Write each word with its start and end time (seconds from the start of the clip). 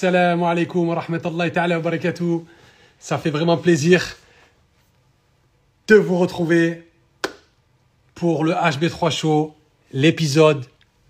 Assalamu 0.00 0.46
alaikum 0.46 0.88
wa 0.88 0.94
rahmatullahi 0.94 1.52
ta'ala 1.52 1.76
wa 1.76 1.82
barakatuh. 1.82 2.46
Ça 2.98 3.18
fait 3.18 3.28
vraiment 3.28 3.58
plaisir 3.58 4.16
de 5.88 5.96
vous 5.96 6.16
retrouver 6.16 6.88
pour 8.14 8.44
le 8.44 8.52
HB3 8.52 9.10
Show, 9.10 9.54
l'épisode 9.92 10.64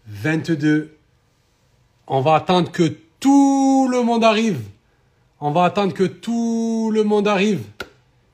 22. 0.09 0.93
On 2.09 2.21
va 2.21 2.35
attendre 2.35 2.73
que 2.73 2.97
tout 3.21 3.87
le 3.89 4.03
monde 4.03 4.25
arrive. 4.25 4.61
On 5.39 5.53
va 5.53 5.67
attendre 5.67 5.95
que 5.95 6.03
tout 6.03 6.91
le 6.93 7.05
monde 7.05 7.29
arrive. 7.29 7.63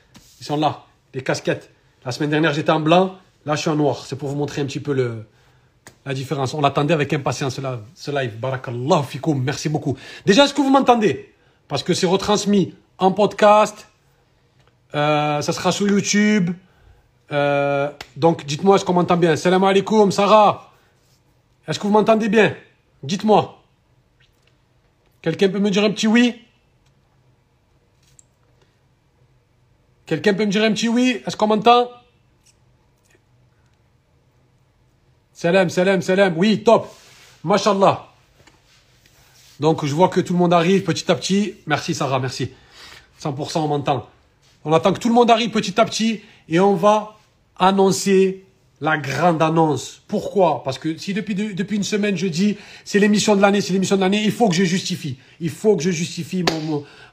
Ils 0.40 0.44
sont 0.44 0.56
là. 0.56 0.84
Les 1.14 1.22
casquettes. 1.22 1.70
La 2.04 2.12
semaine 2.12 2.30
dernière, 2.30 2.54
j'étais 2.54 2.70
en 2.70 2.78
blanc. 2.78 3.18
Là, 3.44 3.56
je 3.56 3.62
suis 3.62 3.70
en 3.70 3.76
noir. 3.76 4.06
C'est 4.06 4.14
pour 4.14 4.28
vous 4.28 4.36
montrer 4.36 4.62
un 4.62 4.66
petit 4.66 4.78
peu 4.78 4.92
le, 4.92 5.26
la 6.04 6.14
différence. 6.14 6.54
On 6.54 6.60
l'attendait 6.60 6.94
avec 6.94 7.12
impatience, 7.12 7.60
ce 7.94 8.10
live. 8.10 8.38
Barakallah 8.38 9.02
fikoum. 9.02 9.42
Merci 9.42 9.68
beaucoup. 9.68 9.96
Déjà, 10.26 10.44
est-ce 10.44 10.54
que 10.54 10.60
vous 10.60 10.70
m'entendez? 10.70 11.32
Parce 11.68 11.82
que 11.82 11.94
c'est 11.94 12.06
retransmis 12.06 12.74
en 12.98 13.12
podcast. 13.12 13.86
Euh, 14.94 15.40
ça 15.40 15.52
sera 15.52 15.72
sur 15.72 15.88
YouTube. 15.88 16.50
Euh, 17.30 17.90
donc, 18.16 18.44
dites-moi 18.44 18.76
est-ce 18.76 18.84
qu'on 18.84 18.92
m'entend 18.92 19.16
bien? 19.16 19.36
Salam 19.36 19.64
alaikum, 19.64 20.10
Sarah. 20.10 20.72
Est-ce 21.66 21.78
que 21.78 21.86
vous 21.86 21.92
m'entendez 21.92 22.28
bien? 22.28 22.54
Dites-moi. 23.02 23.58
Quelqu'un 25.22 25.48
peut 25.48 25.60
me 25.60 25.70
dire 25.70 25.84
un 25.84 25.90
petit 25.90 26.08
oui? 26.08 26.34
Quelqu'un 30.04 30.34
peut 30.34 30.44
me 30.44 30.50
dire 30.50 30.64
un 30.64 30.72
petit 30.72 30.88
oui? 30.88 31.22
Est-ce 31.24 31.36
qu'on 31.36 31.46
m'entend? 31.46 31.88
Salam, 35.42 35.70
salam, 35.70 36.00
salam. 36.02 36.34
Oui, 36.36 36.62
top. 36.62 36.86
Mashallah. 37.42 38.06
Donc, 39.58 39.84
je 39.84 39.92
vois 39.92 40.08
que 40.08 40.20
tout 40.20 40.34
le 40.34 40.38
monde 40.38 40.52
arrive 40.52 40.84
petit 40.84 41.10
à 41.10 41.16
petit. 41.16 41.54
Merci, 41.66 41.96
Sarah, 41.96 42.20
merci. 42.20 42.52
100%, 43.20 43.58
on 43.58 43.66
m'entend. 43.66 44.08
On 44.64 44.72
attend 44.72 44.92
que 44.92 45.00
tout 45.00 45.08
le 45.08 45.14
monde 45.14 45.32
arrive 45.32 45.50
petit 45.50 45.80
à 45.80 45.84
petit 45.84 46.20
et 46.48 46.60
on 46.60 46.76
va 46.76 47.16
annoncer 47.58 48.44
la 48.80 48.98
grande 48.98 49.42
annonce. 49.42 50.00
Pourquoi? 50.06 50.62
Parce 50.62 50.78
que 50.78 50.96
si 50.96 51.12
depuis, 51.12 51.34
depuis 51.34 51.76
une 51.76 51.82
semaine 51.82 52.16
je 52.16 52.28
dis 52.28 52.56
c'est 52.84 53.00
l'émission 53.00 53.34
de 53.34 53.42
l'année, 53.42 53.60
c'est 53.60 53.72
l'émission 53.72 53.96
de 53.96 54.02
l'année, 54.02 54.22
il 54.22 54.30
faut 54.30 54.48
que 54.48 54.54
je 54.54 54.62
justifie. 54.62 55.18
Il 55.40 55.50
faut 55.50 55.74
que 55.76 55.82
je 55.82 55.90
justifie 55.90 56.44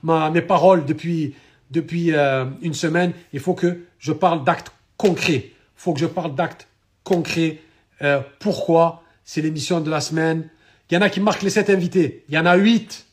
mon, 0.04 0.30
mes 0.30 0.44
paroles 0.44 0.86
depuis, 0.86 1.34
depuis 1.72 2.14
euh, 2.14 2.46
une 2.62 2.76
semaine. 2.76 3.14
Il 3.34 3.40
faut 3.40 3.56
que 3.56 3.86
je 3.98 4.12
parle 4.12 4.44
d'actes 4.44 4.72
concrets. 4.98 5.46
Il 5.52 5.78
faut 5.78 5.94
que 5.94 6.00
je 6.00 6.06
parle 6.06 6.36
d'actes 6.36 6.68
concrets. 7.04 7.60
Euh, 8.02 8.22
pourquoi? 8.40 9.04
C'est 9.24 9.42
l'émission 9.42 9.82
de 9.82 9.90
la 9.90 10.02
semaine. 10.02 10.50
Il 10.90 10.96
y 10.96 10.98
en 10.98 11.02
a 11.02 11.10
qui 11.10 11.20
marquent 11.20 11.44
les 11.44 11.50
sept 11.50 11.70
invités. 11.70 12.26
Il 12.30 12.36
y 12.36 12.38
en 12.38 12.46
a 12.46 12.56
huit. 12.56 13.06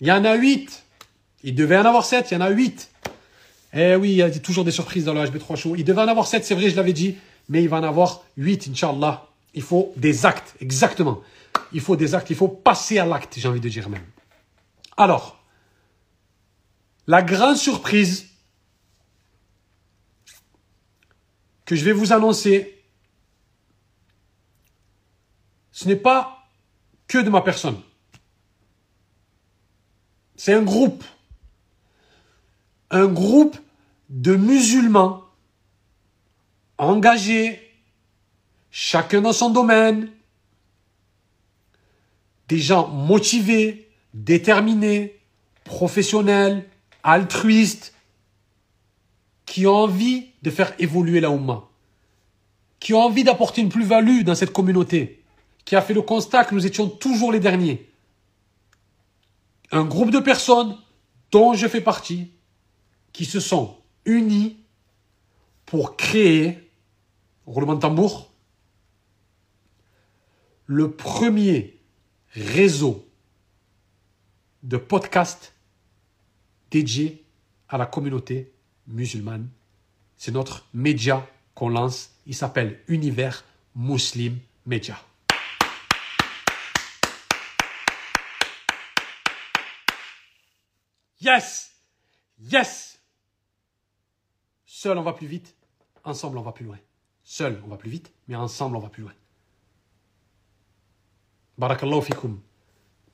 Il 0.00 0.06
y 0.06 0.12
en 0.12 0.24
a 0.24 0.34
huit. 0.34 0.84
Il 1.42 1.54
devait 1.54 1.76
en 1.76 1.84
avoir 1.84 2.04
sept, 2.04 2.30
il 2.30 2.34
y 2.34 2.36
en 2.36 2.40
a 2.40 2.50
huit. 2.50 2.90
Eh 3.74 3.96
oui, 3.96 4.10
il 4.10 4.16
y 4.16 4.22
a 4.22 4.30
toujours 4.30 4.64
des 4.64 4.70
surprises 4.70 5.04
dans 5.04 5.14
le 5.14 5.20
HB3 5.20 5.56
Show. 5.56 5.76
Il 5.76 5.84
devait 5.84 6.00
en 6.00 6.08
avoir 6.08 6.26
7, 6.26 6.44
c'est 6.44 6.54
vrai, 6.54 6.70
je 6.70 6.76
l'avais 6.76 6.92
dit, 6.92 7.16
mais 7.48 7.62
il 7.62 7.68
va 7.68 7.78
en 7.78 7.82
avoir 7.82 8.24
8, 8.36 8.68
Inch'Allah. 8.70 9.26
Il 9.54 9.62
faut 9.62 9.92
des 9.96 10.26
actes, 10.26 10.54
exactement. 10.60 11.20
Il 11.72 11.80
faut 11.80 11.96
des 11.96 12.14
actes, 12.14 12.30
il 12.30 12.36
faut 12.36 12.48
passer 12.48 12.98
à 12.98 13.04
l'acte, 13.04 13.34
j'ai 13.36 13.48
envie 13.48 13.60
de 13.60 13.68
dire 13.68 13.88
même. 13.88 14.04
Alors, 14.96 15.42
la 17.06 17.22
grande 17.22 17.56
surprise 17.56 18.26
que 21.64 21.76
je 21.76 21.84
vais 21.84 21.92
vous 21.92 22.12
annoncer, 22.12 22.77
ce 25.78 25.86
n'est 25.86 25.94
pas 25.94 26.44
que 27.06 27.18
de 27.18 27.30
ma 27.30 27.40
personne. 27.40 27.80
C'est 30.34 30.52
un 30.52 30.62
groupe. 30.62 31.04
Un 32.90 33.06
groupe 33.06 33.56
de 34.08 34.34
musulmans 34.34 35.22
engagés, 36.78 37.60
chacun 38.72 39.20
dans 39.20 39.32
son 39.32 39.50
domaine, 39.50 40.10
des 42.48 42.58
gens 42.58 42.88
motivés, 42.88 43.88
déterminés, 44.14 45.20
professionnels, 45.62 46.68
altruistes, 47.04 47.94
qui 49.46 49.64
ont 49.68 49.76
envie 49.76 50.26
de 50.42 50.50
faire 50.50 50.74
évoluer 50.80 51.20
la 51.20 51.30
Oumma, 51.30 51.68
qui 52.80 52.94
ont 52.94 53.02
envie 53.02 53.22
d'apporter 53.22 53.60
une 53.60 53.68
plus-value 53.68 54.24
dans 54.24 54.34
cette 54.34 54.52
communauté, 54.52 55.17
qui 55.68 55.76
a 55.76 55.82
fait 55.82 55.92
le 55.92 56.00
constat 56.00 56.46
que 56.46 56.54
nous 56.54 56.64
étions 56.64 56.88
toujours 56.88 57.30
les 57.30 57.40
derniers. 57.40 57.92
Un 59.70 59.84
groupe 59.84 60.10
de 60.10 60.18
personnes 60.18 60.78
dont 61.30 61.52
je 61.52 61.68
fais 61.68 61.82
partie, 61.82 62.32
qui 63.12 63.26
se 63.26 63.38
sont 63.38 63.76
unis 64.06 64.56
pour 65.66 65.98
créer, 65.98 66.70
roulement 67.44 67.74
de 67.74 67.80
tambour, 67.80 68.32
le 70.64 70.90
premier 70.90 71.78
réseau 72.30 73.06
de 74.62 74.78
podcasts 74.78 75.52
dédié 76.70 77.26
à 77.68 77.76
la 77.76 77.84
communauté 77.84 78.54
musulmane. 78.86 79.46
C'est 80.16 80.32
notre 80.32 80.66
média 80.72 81.28
qu'on 81.54 81.68
lance. 81.68 82.12
Il 82.24 82.34
s'appelle 82.34 82.80
Univers 82.88 83.44
Muslim 83.74 84.38
Media. 84.64 84.98
Yes! 91.20 91.72
Yes! 92.40 92.98
Seul, 94.64 94.98
on 94.98 95.02
va 95.02 95.12
plus 95.12 95.26
vite. 95.26 95.54
Ensemble, 96.04 96.38
on 96.38 96.42
va 96.42 96.52
plus 96.52 96.64
loin. 96.64 96.78
Seul, 97.24 97.60
on 97.64 97.68
va 97.68 97.76
plus 97.76 97.90
vite, 97.90 98.12
mais 98.28 98.36
ensemble, 98.36 98.76
on 98.76 98.80
va 98.80 98.88
plus 98.88 99.02
loin. 99.02 99.12
Barakallahu 101.58 102.02
fikum. 102.02 102.40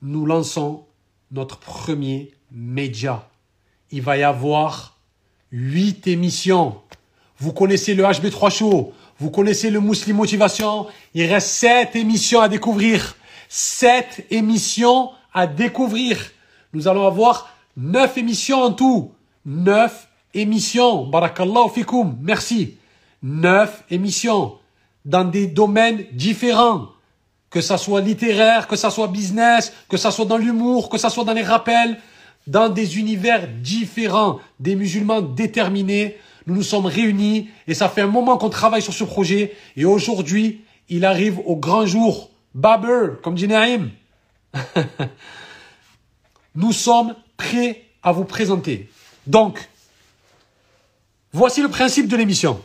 Nous 0.01 0.25
lançons 0.25 0.85
notre 1.31 1.57
premier 1.57 2.33
média. 2.51 3.27
Il 3.91 4.03
va 4.03 4.17
y 4.17 4.23
avoir 4.23 4.99
huit 5.51 6.05
émissions. 6.07 6.81
Vous 7.37 7.53
connaissez 7.53 7.95
le 7.95 8.03
HB3 8.03 8.51
Show. 8.51 8.93
Vous 9.17 9.31
connaissez 9.31 9.71
le 9.71 9.79
Muslim 9.79 10.17
Motivation. 10.17 10.87
Il 11.13 11.25
reste 11.25 11.47
sept 11.47 11.95
émissions 11.95 12.41
à 12.41 12.49
découvrir. 12.49 13.15
Sept 13.49 14.25
émissions 14.29 15.11
à 15.33 15.47
découvrir. 15.47 16.31
Nous 16.73 16.87
allons 16.87 17.07
avoir 17.07 17.54
neuf 17.77 18.17
émissions 18.17 18.61
en 18.61 18.71
tout. 18.71 19.11
Neuf 19.45 20.07
émissions. 20.33 21.05
Barakallahu 21.05 21.69
fikoum. 21.73 22.17
Merci. 22.21 22.77
Neuf 23.23 23.83
émissions 23.89 24.55
dans 25.05 25.23
des 25.23 25.47
domaines 25.47 26.05
différents. 26.11 26.89
Que 27.49 27.61
ça 27.61 27.77
soit 27.77 28.01
littéraire, 28.01 28.67
que 28.67 28.75
ça 28.75 28.89
soit 28.89 29.07
business, 29.07 29.71
que 29.87 29.97
ça 29.97 30.11
soit 30.11 30.25
dans 30.25 30.37
l'humour, 30.37 30.89
que 30.89 30.97
ça 30.97 31.09
soit 31.09 31.23
dans 31.23 31.33
les 31.33 31.43
rappels, 31.43 31.97
dans 32.47 32.69
des 32.69 32.99
univers 32.99 33.47
différents, 33.47 34.39
des 34.59 34.75
musulmans 34.75 35.21
déterminés. 35.21 36.17
Nous 36.47 36.55
nous 36.55 36.63
sommes 36.63 36.85
réunis 36.85 37.49
et 37.67 37.73
ça 37.73 37.87
fait 37.87 38.01
un 38.01 38.07
moment 38.07 38.37
qu'on 38.37 38.49
travaille 38.49 38.81
sur 38.81 38.93
ce 38.93 39.03
projet 39.03 39.55
et 39.77 39.85
aujourd'hui, 39.85 40.61
il 40.89 41.05
arrive 41.05 41.39
au 41.45 41.55
grand 41.55 41.85
jour. 41.85 42.29
Baber, 42.53 43.13
comme 43.23 43.35
dit 43.35 43.47
Naïm. 43.47 43.89
nous 46.55 46.71
sommes 46.71 47.15
prêts 47.37 47.83
à 48.03 48.11
vous 48.11 48.25
présenter. 48.25 48.89
Donc, 49.27 49.67
Voici 51.35 51.61
le 51.61 51.67
principe 51.67 52.07
de 52.07 52.15
l'émission. 52.15 52.61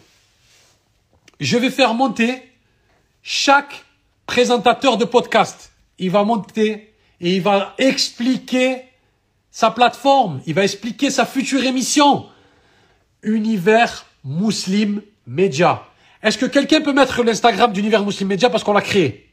Je 1.40 1.58
vais 1.58 1.70
faire 1.70 1.93
monter 1.93 2.40
chaque 3.20 3.84
présentateur 4.26 4.96
de 4.96 5.05
podcast. 5.05 5.72
Il 5.99 6.12
va 6.12 6.22
monter 6.22 6.94
et 7.20 7.34
il 7.34 7.43
va 7.43 7.75
expliquer 7.78 8.82
sa 9.50 9.72
plateforme. 9.72 10.40
Il 10.46 10.55
va 10.55 10.62
expliquer 10.62 11.11
sa 11.11 11.26
future 11.26 11.64
émission. 11.64 12.26
Univers 13.25 14.06
Muslim 14.25 15.02
Media. 15.26 15.84
Est-ce 16.23 16.38
que 16.38 16.46
quelqu'un 16.46 16.81
peut 16.81 16.93
mettre 16.93 17.25
l'Instagram 17.25 17.73
d'Univers 17.73 18.05
Muslim 18.05 18.28
Media 18.28 18.50
parce 18.50 18.62
qu'on 18.62 18.73
l'a 18.73 18.82
créé? 18.82 19.29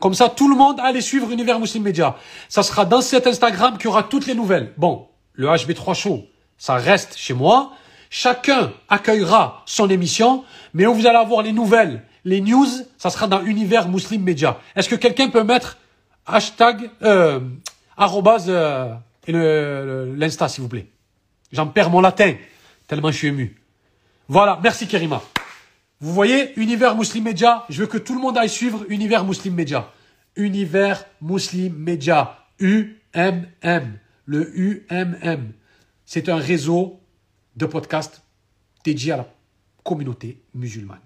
Comme 0.00 0.14
ça, 0.14 0.28
tout 0.28 0.48
le 0.48 0.56
monde 0.56 0.80
allez 0.80 1.00
suivre 1.00 1.30
Univers 1.30 1.58
Muslim 1.58 1.82
Media. 1.82 2.16
Ça 2.48 2.62
sera 2.62 2.84
dans 2.84 3.00
cet 3.00 3.26
Instagram 3.26 3.76
qu'il 3.76 3.86
y 3.86 3.88
aura 3.88 4.02
toutes 4.02 4.26
les 4.26 4.34
nouvelles. 4.34 4.72
Bon, 4.76 5.08
le 5.32 5.48
HB3 5.48 5.94
Show, 5.94 6.24
ça 6.58 6.74
reste 6.74 7.16
chez 7.16 7.34
moi. 7.34 7.72
Chacun 8.10 8.72
accueillera 8.88 9.62
son 9.66 9.88
émission, 9.90 10.44
mais 10.72 10.86
où 10.86 10.94
vous 10.94 11.06
allez 11.06 11.18
avoir 11.18 11.42
les 11.42 11.52
nouvelles, 11.52 12.02
les 12.24 12.40
news, 12.40 12.66
ça 12.96 13.10
sera 13.10 13.26
dans 13.26 13.42
Univers 13.42 13.88
Muslim 13.88 14.22
Media. 14.22 14.58
Est-ce 14.76 14.88
que 14.88 14.94
quelqu'un 14.94 15.30
peut 15.30 15.42
mettre 15.42 15.78
hashtag, 16.26 16.90
euh, 17.02 17.40
arrobase, 17.96 18.46
euh, 18.48 18.94
l'insta, 20.16 20.48
s'il 20.48 20.62
vous 20.62 20.68
plaît? 20.68 20.86
J'en 21.52 21.66
perds 21.66 21.90
mon 21.90 22.00
latin, 22.00 22.34
tellement 22.86 23.10
je 23.10 23.16
suis 23.18 23.28
ému. 23.28 23.56
Voilà, 24.28 24.58
merci 24.62 24.86
Kerima. 24.86 25.20
Vous 26.04 26.12
voyez, 26.12 26.52
Univers 26.60 26.98
Muslim 26.98 27.24
Media, 27.24 27.64
je 27.70 27.80
veux 27.80 27.86
que 27.86 27.96
tout 27.96 28.14
le 28.14 28.20
monde 28.20 28.36
aille 28.36 28.50
suivre 28.50 28.84
Univers 28.90 29.24
Muslim 29.24 29.54
Media. 29.54 29.90
Univers 30.36 31.06
Muslim 31.22 31.74
Media. 31.78 32.44
UMM. 32.60 33.98
Le 34.26 34.52
UMM. 34.54 35.52
C'est 36.04 36.28
un 36.28 36.36
réseau 36.36 37.00
de 37.56 37.64
podcasts 37.64 38.20
dédié 38.84 39.12
à 39.12 39.16
la 39.16 39.34
communauté 39.82 40.42
musulmane. 40.52 41.00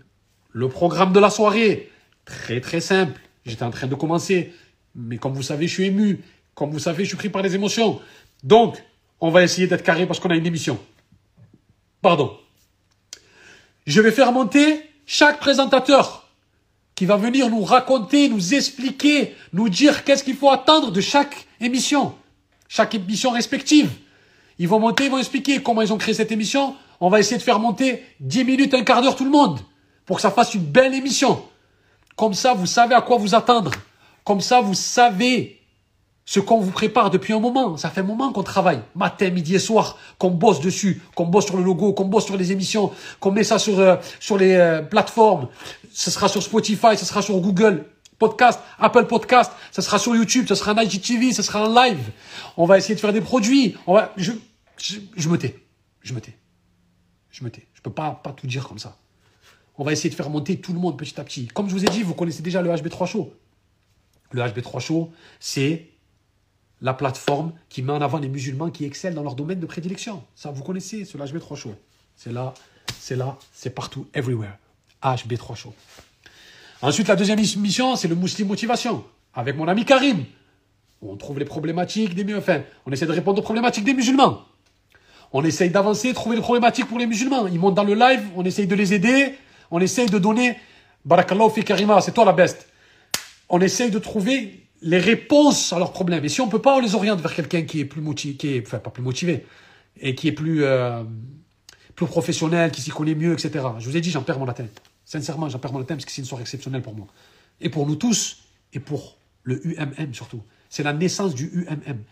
Le 0.50 0.68
programme 0.68 1.12
de 1.12 1.20
la 1.20 1.30
soirée, 1.30 1.92
très 2.24 2.60
très 2.60 2.80
simple. 2.80 3.20
J'étais 3.46 3.62
en 3.62 3.70
train 3.70 3.86
de 3.86 3.94
commencer, 3.94 4.52
mais 4.96 5.16
comme 5.16 5.32
vous 5.32 5.44
savez, 5.44 5.68
je 5.68 5.74
suis 5.74 5.84
ému. 5.84 6.24
Comme 6.56 6.72
vous 6.72 6.80
savez, 6.80 7.04
je 7.04 7.10
suis 7.10 7.16
pris 7.16 7.28
par 7.28 7.42
les 7.42 7.54
émotions. 7.54 8.00
Donc, 8.42 8.82
on 9.20 9.30
va 9.30 9.44
essayer 9.44 9.68
d'être 9.68 9.84
carré 9.84 10.06
parce 10.06 10.18
qu'on 10.18 10.30
a 10.30 10.36
une 10.36 10.46
émission. 10.46 10.76
Pardon. 12.02 12.36
Je 13.86 14.00
vais 14.00 14.10
faire 14.10 14.32
monter 14.32 14.87
chaque 15.10 15.40
présentateur 15.40 16.28
qui 16.94 17.06
va 17.06 17.16
venir 17.16 17.48
nous 17.48 17.64
raconter, 17.64 18.28
nous 18.28 18.52
expliquer, 18.54 19.34
nous 19.54 19.70
dire 19.70 20.04
qu'est-ce 20.04 20.22
qu'il 20.22 20.36
faut 20.36 20.50
attendre 20.50 20.92
de 20.92 21.00
chaque 21.00 21.46
émission, 21.62 22.14
chaque 22.68 22.94
émission 22.94 23.30
respective. 23.30 23.90
Ils 24.58 24.68
vont 24.68 24.78
monter, 24.78 25.06
ils 25.06 25.10
vont 25.10 25.18
expliquer 25.18 25.62
comment 25.62 25.80
ils 25.80 25.94
ont 25.94 25.96
créé 25.96 26.12
cette 26.12 26.30
émission. 26.30 26.76
On 27.00 27.08
va 27.08 27.20
essayer 27.20 27.38
de 27.38 27.42
faire 27.42 27.58
monter 27.58 28.04
10 28.20 28.44
minutes, 28.44 28.74
un 28.74 28.84
quart 28.84 29.00
d'heure 29.00 29.16
tout 29.16 29.24
le 29.24 29.30
monde 29.30 29.60
pour 30.04 30.16
que 30.16 30.22
ça 30.22 30.30
fasse 30.30 30.54
une 30.54 30.64
belle 30.64 30.92
émission. 30.92 31.42
Comme 32.14 32.34
ça, 32.34 32.52
vous 32.52 32.66
savez 32.66 32.94
à 32.94 33.00
quoi 33.00 33.16
vous 33.16 33.34
attendre. 33.34 33.70
Comme 34.24 34.42
ça, 34.42 34.60
vous 34.60 34.74
savez 34.74 35.57
ce 36.28 36.40
qu'on 36.40 36.60
vous 36.60 36.70
prépare 36.70 37.08
depuis 37.08 37.32
un 37.32 37.40
moment. 37.40 37.78
Ça 37.78 37.88
fait 37.88 38.02
un 38.02 38.04
moment 38.04 38.34
qu'on 38.34 38.42
travaille, 38.42 38.82
matin, 38.94 39.30
midi 39.30 39.54
et 39.54 39.58
soir, 39.58 39.96
qu'on 40.18 40.30
bosse 40.30 40.60
dessus, 40.60 41.00
qu'on 41.14 41.24
bosse 41.24 41.46
sur 41.46 41.56
le 41.56 41.62
logo, 41.62 41.94
qu'on 41.94 42.04
bosse 42.04 42.26
sur 42.26 42.36
les 42.36 42.52
émissions, 42.52 42.92
qu'on 43.18 43.30
met 43.30 43.44
ça 43.44 43.58
sur, 43.58 43.78
euh, 43.78 43.96
sur 44.20 44.36
les 44.36 44.52
euh, 44.52 44.82
plateformes. 44.82 45.48
Ce 45.90 46.10
sera 46.10 46.28
sur 46.28 46.42
Spotify, 46.42 46.98
ce 46.98 47.06
sera 47.06 47.22
sur 47.22 47.40
Google 47.40 47.86
Podcast, 48.18 48.60
Apple 48.78 49.06
Podcast, 49.06 49.52
ce 49.72 49.80
sera 49.80 49.98
sur 49.98 50.14
YouTube, 50.14 50.44
ce 50.46 50.54
sera 50.54 50.74
en 50.74 50.78
IGTV, 50.78 51.32
ce 51.32 51.40
sera 51.40 51.66
en 51.66 51.72
live. 51.72 52.10
On 52.58 52.66
va 52.66 52.76
essayer 52.76 52.94
de 52.94 53.00
faire 53.00 53.14
des 53.14 53.22
produits. 53.22 53.74
On 53.86 53.94
va, 53.94 54.12
je, 54.18 54.32
je, 54.76 55.28
me 55.30 55.38
tais. 55.38 55.58
Je 56.02 56.12
me 56.12 56.20
tais. 56.20 56.36
Je 57.30 57.42
me 57.42 57.48
tais. 57.48 57.66
Je 57.72 57.80
peux 57.80 57.90
pas, 57.90 58.20
pas 58.22 58.32
tout 58.32 58.46
dire 58.46 58.68
comme 58.68 58.78
ça. 58.78 58.98
On 59.78 59.84
va 59.84 59.92
essayer 59.92 60.10
de 60.10 60.14
faire 60.14 60.28
monter 60.28 60.60
tout 60.60 60.74
le 60.74 60.78
monde 60.78 60.98
petit 60.98 61.18
à 61.18 61.24
petit. 61.24 61.46
Comme 61.46 61.70
je 61.70 61.72
vous 61.72 61.86
ai 61.86 61.88
dit, 61.88 62.02
vous 62.02 62.12
connaissez 62.12 62.42
déjà 62.42 62.60
le 62.60 62.68
HB3 62.68 63.06
Show. 63.06 63.32
Le 64.32 64.42
HB3 64.42 64.80
Show, 64.80 65.10
c'est 65.40 65.86
la 66.80 66.94
plateforme 66.94 67.52
qui 67.68 67.82
met 67.82 67.92
en 67.92 68.00
avant 68.00 68.18
les 68.18 68.28
musulmans 68.28 68.70
qui 68.70 68.84
excellent 68.84 69.16
dans 69.16 69.22
leur 69.22 69.34
domaine 69.34 69.60
de 69.60 69.66
prédilection. 69.66 70.22
Ça, 70.34 70.50
vous 70.50 70.62
connaissez, 70.62 71.04
ce 71.04 71.18
HB3 71.18 71.56
Show. 71.56 71.74
C'est 72.16 72.32
là, 72.32 72.54
c'est 72.98 73.16
là, 73.16 73.36
c'est 73.52 73.70
partout, 73.70 74.06
everywhere. 74.14 74.56
HB3 75.02 75.56
Show. 75.56 75.74
Ensuite, 76.82 77.08
la 77.08 77.16
deuxième 77.16 77.40
mission, 77.40 77.96
c'est 77.96 78.08
le 78.08 78.14
Muslim 78.14 78.48
Motivation, 78.48 79.04
avec 79.34 79.56
mon 79.56 79.66
ami 79.66 79.84
Karim. 79.84 80.24
On 81.02 81.16
trouve 81.16 81.38
les 81.38 81.44
problématiques 81.44 82.14
des 82.14 82.34
enfin, 82.34 82.62
on 82.86 82.92
essaie 82.92 83.06
de 83.06 83.12
répondre 83.12 83.38
aux 83.38 83.42
problématiques 83.42 83.84
des 83.84 83.94
musulmans. 83.94 84.42
On 85.32 85.44
essaye 85.44 85.70
d'avancer, 85.70 86.12
trouver 86.14 86.36
les 86.36 86.42
problématiques 86.42 86.86
pour 86.86 86.98
les 86.98 87.06
musulmans. 87.06 87.46
Ils 87.46 87.58
montent 87.58 87.74
dans 87.74 87.84
le 87.84 87.94
live, 87.94 88.22
on 88.34 88.44
essaye 88.44 88.66
de 88.66 88.74
les 88.74 88.94
aider, 88.94 89.34
on 89.70 89.80
essaye 89.80 90.08
de 90.08 90.18
donner, 90.18 90.56
Barakallahu 91.04 91.50
fi 91.50 91.64
Karima, 91.64 92.00
c'est 92.00 92.12
toi 92.12 92.24
la 92.24 92.32
best. 92.32 92.68
On 93.48 93.60
essaye 93.60 93.90
de 93.90 93.98
trouver 93.98 94.67
les 94.82 94.98
réponses 94.98 95.72
à 95.72 95.78
leurs 95.78 95.92
problèmes. 95.92 96.24
Et 96.24 96.28
si 96.28 96.40
on 96.40 96.46
ne 96.46 96.50
peut 96.50 96.60
pas, 96.60 96.76
on 96.76 96.80
les 96.80 96.94
oriente 96.94 97.20
vers 97.20 97.34
quelqu'un 97.34 97.62
qui 97.62 97.80
est 97.80 97.84
plus 97.84 98.00
motivé, 98.00 98.34
qui 98.34 98.54
est, 98.54 98.66
enfin 98.66 98.78
pas 98.78 98.90
plus 98.90 99.02
motivé, 99.02 99.44
et 100.00 100.14
qui 100.14 100.28
est 100.28 100.32
plus, 100.32 100.64
euh, 100.64 101.02
plus 101.94 102.06
professionnel, 102.06 102.70
qui 102.70 102.82
s'y 102.82 102.90
connaît 102.90 103.14
mieux, 103.14 103.32
etc. 103.32 103.64
Je 103.78 103.88
vous 103.88 103.96
ai 103.96 104.00
dit, 104.00 104.10
j'en 104.10 104.22
perds 104.22 104.38
mon 104.38 104.44
latin. 104.44 104.66
Sincèrement, 105.04 105.48
j'en 105.48 105.58
perds 105.58 105.72
mon 105.72 105.80
latin 105.80 105.94
parce 105.94 106.04
que 106.04 106.12
c'est 106.12 106.22
une 106.22 106.26
soirée 106.26 106.42
exceptionnelle 106.42 106.82
pour 106.82 106.94
moi. 106.94 107.06
Et 107.60 107.70
pour 107.70 107.86
nous 107.86 107.96
tous, 107.96 108.44
et 108.72 108.80
pour 108.80 109.16
le 109.42 109.60
UMM 109.66 110.12
surtout. 110.12 110.42
C'est 110.70 110.82
la 110.82 110.92
naissance 110.92 111.34
du 111.34 111.46
UMM. 111.46 112.02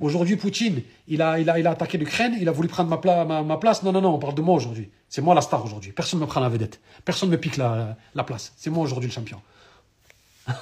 Aujourd'hui, 0.00 0.36
Poutine, 0.36 0.82
il 1.06 1.20
a, 1.20 1.38
il 1.38 1.50
a, 1.50 1.58
il 1.58 1.66
a 1.66 1.70
attaqué 1.72 1.98
l'Ukraine, 1.98 2.34
il 2.40 2.48
a 2.48 2.52
voulu 2.52 2.68
prendre 2.68 2.88
ma, 2.88 3.42
ma, 3.42 3.56
place. 3.58 3.82
Non, 3.82 3.92
non, 3.92 4.00
non, 4.00 4.14
on 4.14 4.18
parle 4.18 4.34
de 4.34 4.40
moi 4.40 4.54
aujourd'hui. 4.54 4.88
C'est 5.08 5.20
moi 5.20 5.34
la 5.34 5.42
star 5.42 5.62
aujourd'hui. 5.64 5.92
Personne 5.92 6.18
ne 6.20 6.24
me 6.24 6.30
prend 6.30 6.40
la 6.40 6.48
vedette. 6.48 6.80
Personne 7.04 7.28
ne 7.28 7.36
me 7.36 7.40
pique 7.40 7.58
la, 7.58 7.96
la 8.14 8.24
place. 8.24 8.54
C'est 8.56 8.70
moi 8.70 8.82
aujourd'hui 8.82 9.10
le 9.10 9.14
champion. 9.14 9.40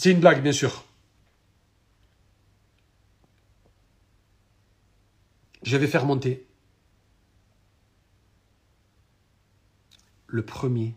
C'est 0.00 0.12
une 0.12 0.20
blague, 0.20 0.44
bien 0.44 0.52
sûr. 0.52 0.84
Je 5.64 5.76
vais 5.76 5.88
faire 5.88 6.06
monter 6.06 6.46
le 10.28 10.44
premier 10.44 10.94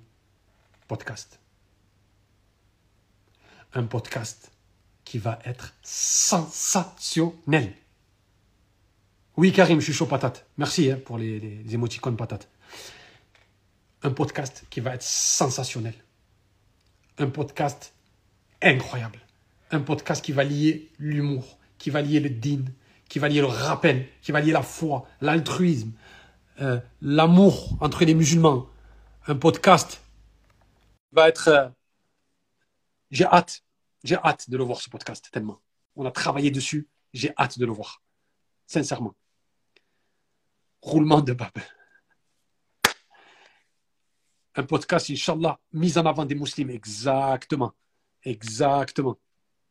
podcast. 0.88 1.40
Un 3.74 3.86
podcast 3.88 4.52
qui 5.04 5.18
va 5.18 5.40
être 5.46 5.74
sensationnel. 5.82 7.74
Oui, 9.36 9.52
Karim, 9.52 9.80
je 9.80 9.86
suis 9.86 9.94
chaud 9.94 10.06
patate. 10.06 10.46
Merci 10.60 10.92
hein, 10.92 11.00
pour 11.04 11.18
les, 11.18 11.40
les 11.40 11.74
émoticônes 11.74 12.18
patates. 12.18 12.52
Un 14.04 14.12
podcast 14.12 14.64
qui 14.70 14.80
va 14.80 14.94
être 14.94 15.02
sensationnel. 15.02 15.96
Un 17.18 17.32
podcast 17.32 17.96
incroyable. 18.62 19.20
Un 19.72 19.82
podcast 19.82 20.24
qui 20.24 20.32
va 20.32 20.44
lier 20.44 20.90
l'humour, 21.00 21.58
qui 21.78 21.90
va 21.90 22.02
lier 22.02 22.20
le 22.20 22.30
din, 22.30 22.66
qui 23.08 23.20
va 23.20 23.28
lier 23.28 23.42
le 23.42 23.48
rappel, 23.48 24.08
qui 24.22 24.32
va 24.32 24.42
lier 24.42 24.52
la 24.52 24.62
foi, 24.62 25.08
l'altruisme, 25.20 25.92
euh, 26.62 26.80
l'amour 27.02 27.78
entre 27.82 28.06
les 28.06 28.14
musulmans. 28.14 28.68
Un 29.28 29.36
podcast 29.36 30.02
va 31.12 31.28
être... 31.28 31.48
Euh, 31.48 31.70
j'ai 33.10 33.26
hâte, 33.26 33.64
j'ai 34.04 34.16
hâte 34.16 34.50
de 34.50 34.58
le 34.58 34.64
voir 34.64 34.80
ce 34.80 34.90
podcast 34.90 35.30
tellement. 35.32 35.60
On 35.96 36.06
a 36.06 36.12
travaillé 36.12 36.52
dessus, 36.52 36.88
j'ai 37.14 37.34
hâte 37.38 37.60
de 37.60 37.66
le 37.66 37.72
voir. 37.72 38.02
Sincèrement. 38.68 39.16
Roulement 40.82 41.22
de 41.22 41.34
bab. 41.34 41.52
Un 44.56 44.64
podcast, 44.64 45.10
Inch'Allah, 45.10 45.60
mis 45.74 45.98
en 45.98 46.06
avant 46.06 46.26
des 46.26 46.36
musulmans, 46.36 46.74
exactement. 46.74 47.74
Exactement. 48.24 49.18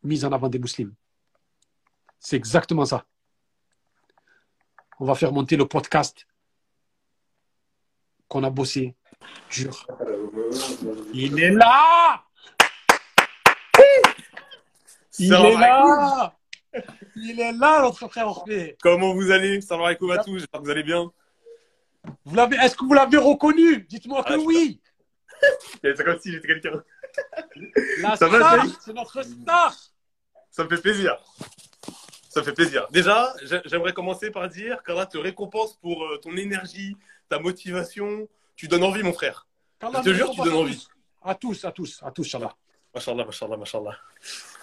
Mise 0.02 0.25
en 0.25 0.33
avant 0.33 0.49
des 0.49 0.59
musulmans. 0.59 0.95
C'est 2.19 2.37
exactement 2.37 2.85
ça. 2.85 3.07
On 4.99 5.04
va 5.04 5.14
faire 5.14 5.33
monter 5.33 5.57
le 5.57 5.66
podcast 5.66 6.26
qu'on 8.28 8.45
a 8.45 8.50
bossé 8.50 8.95
dur. 9.50 9.87
Il 11.12 11.40
est 11.40 11.50
là 11.50 12.23
Il 15.19 15.33
est 15.33 15.54
là 15.57 16.37
Il 17.16 17.40
est 17.40 17.52
là, 17.52 17.83
notre 17.83 18.09
frère 18.09 18.28
Orphée 18.28 18.76
Comment 18.83 19.14
vous 19.14 19.30
allez? 19.30 19.61
Salam 19.61 19.85
alaikum 19.85 20.11
à 20.11 20.19
tous, 20.19 20.38
j'espère 20.38 20.61
que 20.61 20.66
vous 20.66 20.71
allez 20.71 20.83
bien. 20.83 21.11
Vous 22.25 22.38
Est-ce 22.38 22.76
que 22.76 22.85
vous 22.85 22.95
l'avez 22.95 23.19
reconnu? 23.19 23.83
Dites-moi 23.83 24.23
que 24.25 24.35
ah, 24.35 24.38
oui 24.38 24.80
C'est 25.83 26.04
comme 26.04 26.19
si 26.21 26.33
j'étais 26.33 26.49
quelqu'un. 26.49 26.83
La 28.00 28.17
ça 28.17 28.29
star, 28.29 28.67
c'est 28.85 28.93
notre 28.93 29.23
star. 29.23 29.75
Ça 30.50 30.64
me 30.64 30.69
fait 30.69 30.81
plaisir. 30.81 31.17
Ça 32.29 32.40
me 32.40 32.45
fait 32.45 32.52
plaisir. 32.52 32.87
Déjà, 32.90 33.35
j'aimerais 33.64 33.93
commencer 33.93 34.31
par 34.31 34.49
dire 34.49 34.83
qu'Allah 34.83 35.07
te 35.07 35.19
récompense 35.19 35.76
pour 35.76 36.05
euh, 36.05 36.19
ton 36.19 36.37
énergie, 36.37 36.97
ta 37.29 37.38
motivation. 37.38 38.29
Tu 38.57 38.69
donnes 38.69 38.85
envie, 38.85 39.02
mon 39.02 39.12
frère. 39.12 39.47
Je 39.83 40.02
te 40.02 40.12
jure, 40.14 40.31
tu 40.31 40.40
donnes 40.43 40.55
envie. 40.55 40.87
À 41.23 41.35
tous, 41.35 41.64
à 41.64 41.73
tous, 41.73 42.00
à 42.02 42.11
tous, 42.11 42.26
Inch'Allah. 42.26 42.55
Machallah, 42.95 43.25
machallah, 43.25 43.57
machallah. 43.57 43.99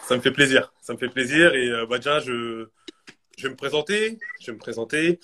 Ça 0.08 0.16
me 0.16 0.22
fait 0.22 0.32
plaisir. 0.32 0.74
Ça 0.82 0.94
me 0.94 0.98
fait 0.98 1.10
plaisir. 1.10 1.54
Et 1.56 1.70
euh, 1.70 1.86
bah, 1.86 1.98
déjà, 1.98 2.20
je, 2.20 2.68
je 3.38 3.44
vais 3.44 3.50
me 3.50 3.56
présenter. 3.56 4.18
Je 4.40 4.48
vais 4.48 4.54
me 4.54 4.60
présenter. 4.60 5.20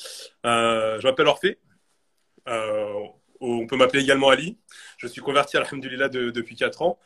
Euh, 0.45 0.99
je 0.99 1.07
m'appelle 1.07 1.27
Orphée. 1.27 1.59
Euh, 2.47 2.93
on 3.39 3.67
peut 3.67 3.75
m'appeler 3.75 4.03
également 4.03 4.29
Ali. 4.29 4.57
Je 5.03 5.09
suis 5.09 5.19
converti, 5.19 5.57
alhamdulillah, 5.57 6.07
de, 6.07 6.29
depuis 6.29 6.55
4 6.55 6.81
ans. 6.81 6.97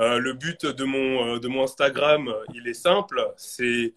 Euh, 0.00 0.18
le 0.18 0.32
but 0.32 0.66
de 0.66 0.82
mon, 0.82 1.36
euh, 1.36 1.38
de 1.38 1.46
mon 1.46 1.62
Instagram, 1.62 2.34
il 2.52 2.66
est 2.66 2.74
simple, 2.74 3.24
c'est 3.36 3.94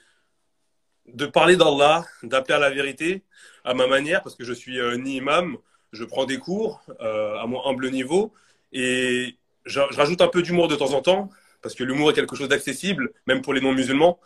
de 1.07 1.25
parler 1.25 1.57
d'Allah, 1.57 2.05
d'appeler 2.21 2.53
à 2.53 2.59
la 2.59 2.69
vérité 2.69 3.23
à 3.63 3.73
ma 3.73 3.87
manière, 3.87 4.21
parce 4.21 4.35
que 4.35 4.43
je 4.43 4.53
suis 4.53 4.79
euh, 4.79 4.97
ni 4.97 5.15
imam, 5.15 5.57
je 5.93 6.03
prends 6.03 6.25
des 6.25 6.37
cours 6.37 6.83
à 6.99 7.47
mon 7.47 7.65
humble 7.65 7.89
niveau, 7.89 8.31
et 8.71 9.35
je, 9.65 9.79
rajoute 9.79 10.21
un 10.21 10.27
peu 10.27 10.43
d'humour 10.43 10.67
de 10.67 10.75
temps 10.75 10.93
en 10.93 11.01
temps, 11.01 11.31
parce 11.63 11.73
que 11.73 11.83
l'humour 11.83 12.11
est 12.11 12.13
quelque 12.13 12.35
chose 12.35 12.49
d'accessible, 12.49 13.13
même 13.25 13.41
pour 13.41 13.55
les 13.55 13.61
non-musulmans. 13.61 14.19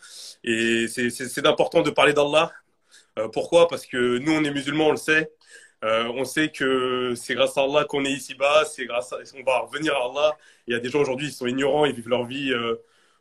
Et 0.44 0.88
c'est 0.90 1.48
important 1.48 1.82
de 1.82 1.92
parler 1.92 2.12
d'Allah. 2.12 2.52
Pourquoi? 3.32 3.70
Parce 3.70 3.86
que 3.86 4.18
nous, 4.18 4.34
on 4.34 4.44
est 4.44 4.52
musulmans, 4.52 4.88
on 4.88 4.92
le 4.92 4.98
sait. 4.98 5.32
Euh, 5.84 6.12
on 6.16 6.24
sait 6.24 6.50
que 6.50 7.14
c'est 7.16 7.36
grâce 7.36 7.58
à 7.58 7.62
Allah 7.62 7.86
qu'on 7.86 8.06
est 8.06 8.12
ici-bas, 8.12 8.64
c'est 8.66 8.86
grâce 8.86 9.12
à, 9.12 9.18
on 9.38 9.44
va 9.44 9.60
revenir 9.60 9.94
à 9.96 10.06
Allah. 10.10 10.38
Il 10.68 10.74
y 10.74 10.76
a 10.76 10.80
des 10.80 10.90
gens 10.90 11.02
aujourd'hui, 11.02 11.28
ils 11.28 11.34
sont 11.34 11.46
ignorants, 11.46 11.86
ils 11.86 11.94
vivent 11.94 12.10
leur 12.10 12.26
vie 12.26 12.54
euh, 12.54 12.76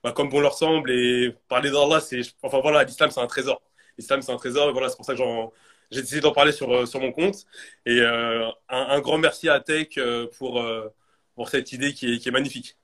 bah, 0.05 0.13
comme 0.13 0.29
bon 0.29 0.41
leur 0.41 0.55
semble. 0.55 0.91
Et 0.93 1.35
parler 1.49 1.71
d'Allah, 1.71 2.01
c'est, 2.01 2.21
enfin 2.43 2.61
voilà, 2.61 2.85
l'islam 2.85 3.11
c'est 3.11 3.21
un 3.21 3.27
trésor. 3.27 3.61
L'islam 3.99 4.23
c'est 4.23 4.33
un 4.33 4.37
trésor. 4.37 4.69
Et 4.69 4.73
voilà, 4.73 4.89
c'est 4.89 4.97
pour 4.97 5.05
ça 5.05 5.15
que 5.15 5.23
j'ai 5.91 6.03
décidé 6.03 6.21
d'en 6.21 6.33
parler 6.33 6.53
sur 6.53 6.87
sur 6.87 7.01
mon 7.01 7.13
compte. 7.13 7.47
Et 7.85 8.01
un, 8.01 8.53
un, 8.69 9.01
grand 9.01 9.19
merci 9.19 9.49
à 9.49 9.61
Tech 9.61 9.99
pour 10.39 10.65
pour 11.35 11.49
cette 11.49 11.73
idée 11.73 11.93
qui 11.93 12.15
est, 12.15 12.19
qui 12.19 12.29
est 12.29 12.33
magnifique. 12.33 12.77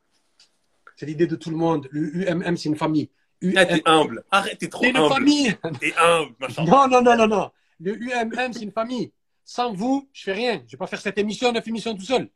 C'est 0.96 1.06
l'idée 1.06 1.28
de 1.28 1.36
tout 1.36 1.50
le 1.50 1.56
monde. 1.56 1.88
Le 1.92 2.28
UMM, 2.28 2.56
c'est 2.56 2.68
une 2.68 2.76
famille. 2.76 3.08
Ah, 3.54 3.64
t'es 3.64 3.82
humble. 3.84 4.24
Arrête, 4.32 4.58
t'es 4.58 4.68
trop 4.68 4.84
humble. 4.84 4.96
C'est 4.96 5.04
une 5.04 5.08
famille. 5.08 5.56
T'es 5.80 5.94
humble, 5.96 6.34
machin. 6.40 6.64
Non, 6.64 6.88
non, 6.88 7.00
non, 7.00 7.16
non, 7.16 7.28
non. 7.28 7.50
Le 7.78 7.96
UMM, 7.96 8.52
c'est 8.52 8.62
une 8.62 8.72
famille. 8.72 9.12
Sans 9.48 9.72
vous, 9.72 10.06
je 10.12 10.24
fais 10.24 10.34
rien. 10.34 10.62
Je 10.66 10.72
vais 10.72 10.76
pas 10.76 10.86
faire 10.86 11.00
cette 11.00 11.16
émission, 11.16 11.50
neuf 11.52 11.66
émissions 11.66 11.94
tout 11.94 12.04
seul. 12.04 12.28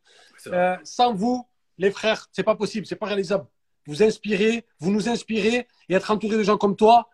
Euh, 0.46 0.78
sans 0.82 1.12
vous, 1.12 1.46
les 1.76 1.90
frères, 1.90 2.26
c'est 2.32 2.42
pas 2.42 2.56
possible, 2.56 2.86
c'est 2.86 2.96
pas 2.96 3.04
réalisable. 3.04 3.44
Vous 3.86 4.02
inspirez, 4.02 4.64
vous 4.78 4.90
nous 4.90 5.10
inspirez 5.10 5.68
et 5.90 5.94
être 5.94 6.10
entouré 6.10 6.38
de 6.38 6.42
gens 6.42 6.56
comme 6.56 6.74
toi, 6.74 7.10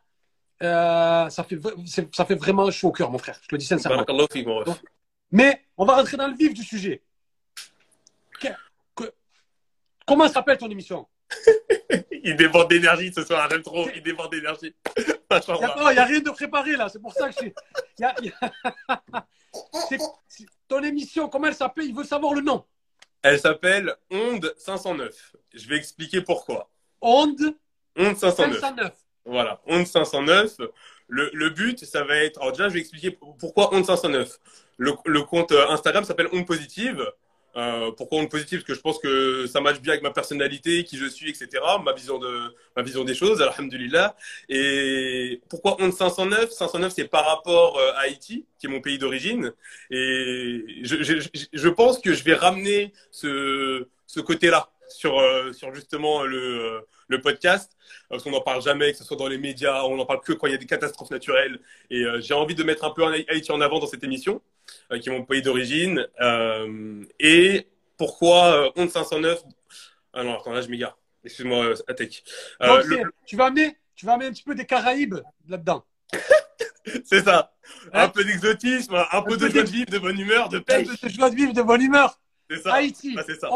euh, 0.63 1.29
ça 1.31 1.43
fait 1.43 1.59
ça 2.13 2.25
fait 2.25 2.37
vraiment 2.37 2.71
chaud 2.71 2.91
au 2.91 2.93
cœur, 2.93 3.11
mon 3.11 3.19
frère. 3.19 3.41
Je 3.43 3.49
te 3.49 3.57
le 3.57 3.59
dis 3.59 3.67
sincèrement. 3.67 4.07
Mais 5.33 5.65
on 5.77 5.85
va 5.85 5.97
rentrer 5.97 6.17
dans 6.17 6.29
le 6.29 6.37
vif 6.37 6.55
du 6.55 6.63
sujet. 6.63 7.03
Comment 10.07 10.29
s'appelle 10.29 10.59
ton 10.59 10.71
émission? 10.71 11.09
Il 12.23 12.37
déborde 12.37 12.71
d'énergie 12.71 13.13
ce 13.13 13.25
soir, 13.25 13.49
j'aime 13.51 13.63
trop. 13.63 13.89
Il 13.97 14.03
déborde 14.05 14.31
d'énergie. 14.31 14.77
Il 14.97 15.93
n'y 15.93 15.99
a, 15.99 16.05
rien 16.05 16.21
de 16.21 16.31
préparé 16.31 16.77
là, 16.77 16.89
c'est 16.89 17.03
pour 17.03 17.13
ça 17.13 17.29
que 17.29 17.35
je. 17.43 17.49
Y 17.99 18.05
a, 18.05 18.15
y 18.23 18.33
a... 18.41 19.25
Ton 20.69 20.83
émission, 20.83 21.29
comment 21.29 21.47
elle 21.47 21.55
s'appelle? 21.55 21.87
Il 21.87 21.95
veut 21.95 22.05
savoir 22.05 22.35
le 22.35 22.43
nom. 22.43 22.65
Elle 23.23 23.41
s'appelle 23.41 23.95
Onde 24.11 24.55
509. 24.59 25.37
Je 25.55 25.69
vais 25.69 25.77
expliquer 25.77 26.21
pourquoi. 26.21 26.71
Onde 27.01 27.57
Onde 27.97 28.17
509. 28.17 28.93
Voilà, 29.25 29.61
Onde 29.67 29.87
509. 29.87 30.57
Le, 31.09 31.31
le, 31.33 31.51
but, 31.51 31.85
ça 31.85 32.05
va 32.05 32.17
être. 32.17 32.41
Alors, 32.41 32.53
déjà, 32.53 32.69
je 32.69 32.75
vais 32.75 32.81
expliquer 32.81 33.19
pourquoi 33.39 33.75
Onde 33.75 33.85
509. 33.85 34.39
Le, 34.77 34.93
le 35.07 35.23
compte 35.23 35.53
Instagram 35.53 36.05
s'appelle 36.05 36.29
Onde 36.33 36.47
Positive. 36.47 37.05
Euh, 37.57 37.91
pourquoi 37.93 38.19
on 38.19 38.23
est 38.23 38.29
positif 38.29 38.61
Parce 38.61 38.67
que 38.67 38.75
je 38.75 38.81
pense 38.81 38.99
que 38.99 39.47
ça 39.47 39.61
matche 39.61 39.81
bien 39.81 39.93
avec 39.93 40.03
ma 40.03 40.11
personnalité, 40.11 40.85
qui 40.85 40.97
je 40.97 41.07
suis, 41.07 41.31
etc. 41.31 41.49
Ma 41.85 41.93
vision 41.93 42.19
de 42.19 42.55
ma 42.77 42.83
vision 42.83 43.05
des 43.05 43.15
choses, 43.15 43.43
alhamdulillah. 43.43 44.17
Et 44.49 45.41
pourquoi 45.49 45.77
on 45.81 45.91
509 45.91 46.51
509, 46.51 46.93
c'est 46.95 47.09
par 47.09 47.27
rapport 47.27 47.79
euh, 47.79 47.93
à 47.93 48.01
Haïti, 48.01 48.47
qui 48.59 48.67
est 48.67 48.71
mon 48.71 48.81
pays 48.81 48.99
d'origine. 48.99 49.53
Et 49.91 50.83
je, 50.83 51.69
pense 51.69 51.99
que 51.99 52.13
je 52.13 52.23
vais 52.23 52.35
ramener 52.35 52.93
ce, 53.11 53.89
ce 54.07 54.21
côté-là 54.21 54.71
sur, 54.89 55.19
euh, 55.19 55.53
sur 55.53 55.75
justement 55.75 56.23
le, 56.23 56.87
le 57.09 57.21
podcast. 57.21 57.73
Parce 58.09 58.23
qu'on 58.23 58.31
n'en 58.31 58.41
parle 58.41 58.63
jamais, 58.63 58.93
que 58.93 58.99
ce 58.99 59.05
soit 59.05 59.17
dans 59.17 59.29
les 59.29 59.39
médias, 59.39 59.83
on 59.85 59.97
n'en 59.97 60.07
parle 60.07 60.21
que 60.21 60.33
quand 60.33 60.47
il 60.47 60.53
y 60.53 60.55
a 60.55 60.59
des 60.59 60.67
catastrophes 60.67 61.11
naturelles. 61.11 61.59
Et 61.91 62.05
j'ai 62.21 62.35
envie 62.35 62.55
de 62.55 62.63
mettre 62.63 62.85
un 62.85 62.91
peu 62.91 63.05
Haïti 63.05 63.51
en 63.51 63.61
avant 63.61 63.79
dans 63.81 63.87
cette 63.87 64.05
émission. 64.05 64.41
Euh, 64.91 64.99
qui 64.99 65.09
est 65.09 65.13
mon 65.13 65.25
pays 65.25 65.43
d'origine. 65.43 66.07
Euh, 66.21 67.05
et 67.21 67.67
pourquoi 67.97 68.73
Honte 68.77 68.91
509 68.91 69.43
Ah 70.15 70.25
non, 70.25 70.39
attends, 70.39 70.53
là, 70.53 70.63
je 70.63 70.69
m'égare. 70.69 70.99
Excuse-moi, 71.25 71.75
Atek. 71.89 72.25
Euh, 72.63 72.83
tu, 73.27 73.37
vas 73.37 73.47
amener, 73.47 73.77
tu 73.95 74.07
vas 74.07 74.15
amener 74.15 74.27
un 74.29 74.33
petit 74.33 74.45
peu 74.45 74.55
des 74.55 74.65
Caraïbes 74.65 75.17
là-dedans. 75.47 75.85
c'est 77.05 77.23
ça. 77.23 77.53
Un 77.93 78.09
peu 78.09 78.25
d'exotisme, 78.25 79.05
un, 79.13 79.23
peu 79.23 79.37
de 79.37 79.49
joie 79.49 79.63
de 79.63 79.69
vivre, 79.69 79.91
de 79.91 79.99
bonne 79.99 80.19
humeur, 80.19 80.49
de 80.49 80.59
pêche. 80.59 80.89
Un 80.89 80.97
peu 80.97 81.09
de 81.09 81.13
joie 81.13 81.31
de 81.31 81.35
vivre, 81.35 81.53
de 81.53 81.63
bonne 81.63 81.83
humeur. 81.83 82.19
C'est 82.49 82.63
ça. 82.63 82.75
Haïti. 82.75 83.15
Ah, 83.19 83.23
c'est 83.27 83.39
ça. 83.39 83.51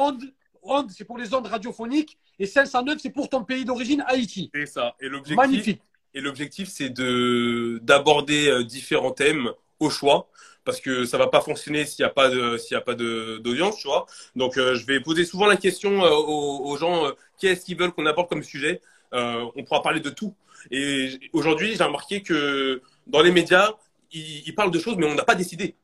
Onde, 0.64 0.90
c'est 0.90 1.04
pour 1.04 1.19
les 1.19 1.33
ondes 1.33 1.47
radiophoniques. 1.47 2.19
Et 2.38 2.47
509, 2.47 2.99
c'est 3.00 3.11
pour 3.11 3.31
ton 3.31 3.42
pays 3.42 3.64
d'origine, 3.64 4.04
Haïti. 4.07 4.50
C'est 4.54 4.66
ça. 4.66 4.95
Et 5.00 5.09
l'objectif, 5.09 5.37
Magnifique. 5.37 5.81
Et 6.14 6.21
l'objectif, 6.21 6.69
c'est 6.69 6.90
de 6.90 7.81
d'aborder 7.83 8.64
différents 8.64 9.12
thèmes 9.12 9.50
au 9.82 9.90
choix 9.90 10.28
parce 10.64 10.80
que 10.80 11.04
ça 11.04 11.18
va 11.18 11.26
pas 11.26 11.40
fonctionner 11.40 11.84
s'il 11.84 12.04
n'y 12.04 12.06
a 12.06 12.12
pas 12.12 12.30
s'il 12.58 12.74
y 12.74 12.76
a 12.76 12.80
pas 12.80 12.94
de 12.94 13.38
d'audience, 13.38 13.76
tu 13.78 13.88
vois. 13.88 14.06
Donc 14.36 14.56
euh, 14.56 14.74
je 14.74 14.86
vais 14.86 15.00
poser 15.00 15.24
souvent 15.24 15.46
la 15.46 15.56
question 15.56 16.04
euh, 16.04 16.10
aux, 16.10 16.76
gens 16.76 17.06
euh, 17.06 17.12
qu'est-ce 17.38 17.64
qu'ils 17.64 17.76
veulent 17.76 17.92
qu'on 17.92 18.06
aborde 18.06 18.28
comme 18.28 18.42
sujet. 18.42 18.80
on 19.12 19.64
pourra 19.66 19.82
parler 19.82 20.00
de 20.00 20.10
tout. 20.10 20.34
Et 20.70 21.18
aujourd'hui, 21.32 21.74
j'ai 21.76 21.84
remarqué 21.84 22.22
que 22.22 22.80
dans 23.06 23.20
les 23.20 23.32
médias, 23.32 23.72
ils, 24.12 24.54
parlent 24.54 24.70
de 24.70 24.78
choses, 24.78 24.96
mais 24.96 25.06
on 25.06 25.14
n'a 25.14 25.24
pas 25.24 25.34
décidé. 25.34 25.74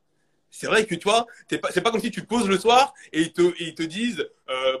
C'est 0.51 0.67
vrai 0.67 0.85
que 0.85 0.95
tu 0.95 1.03
vois, 1.03 1.27
c'est 1.49 1.59
pas 1.59 1.91
comme 1.91 1.99
si 1.99 2.09
tu 2.09 2.21
te 2.21 2.27
poses 2.27 2.47
le 2.47 2.57
soir 2.57 2.93
et 3.13 3.21
ils 3.21 3.33
te, 3.33 3.53
ils 3.59 3.75
te 3.75 3.83
disent 3.83 4.25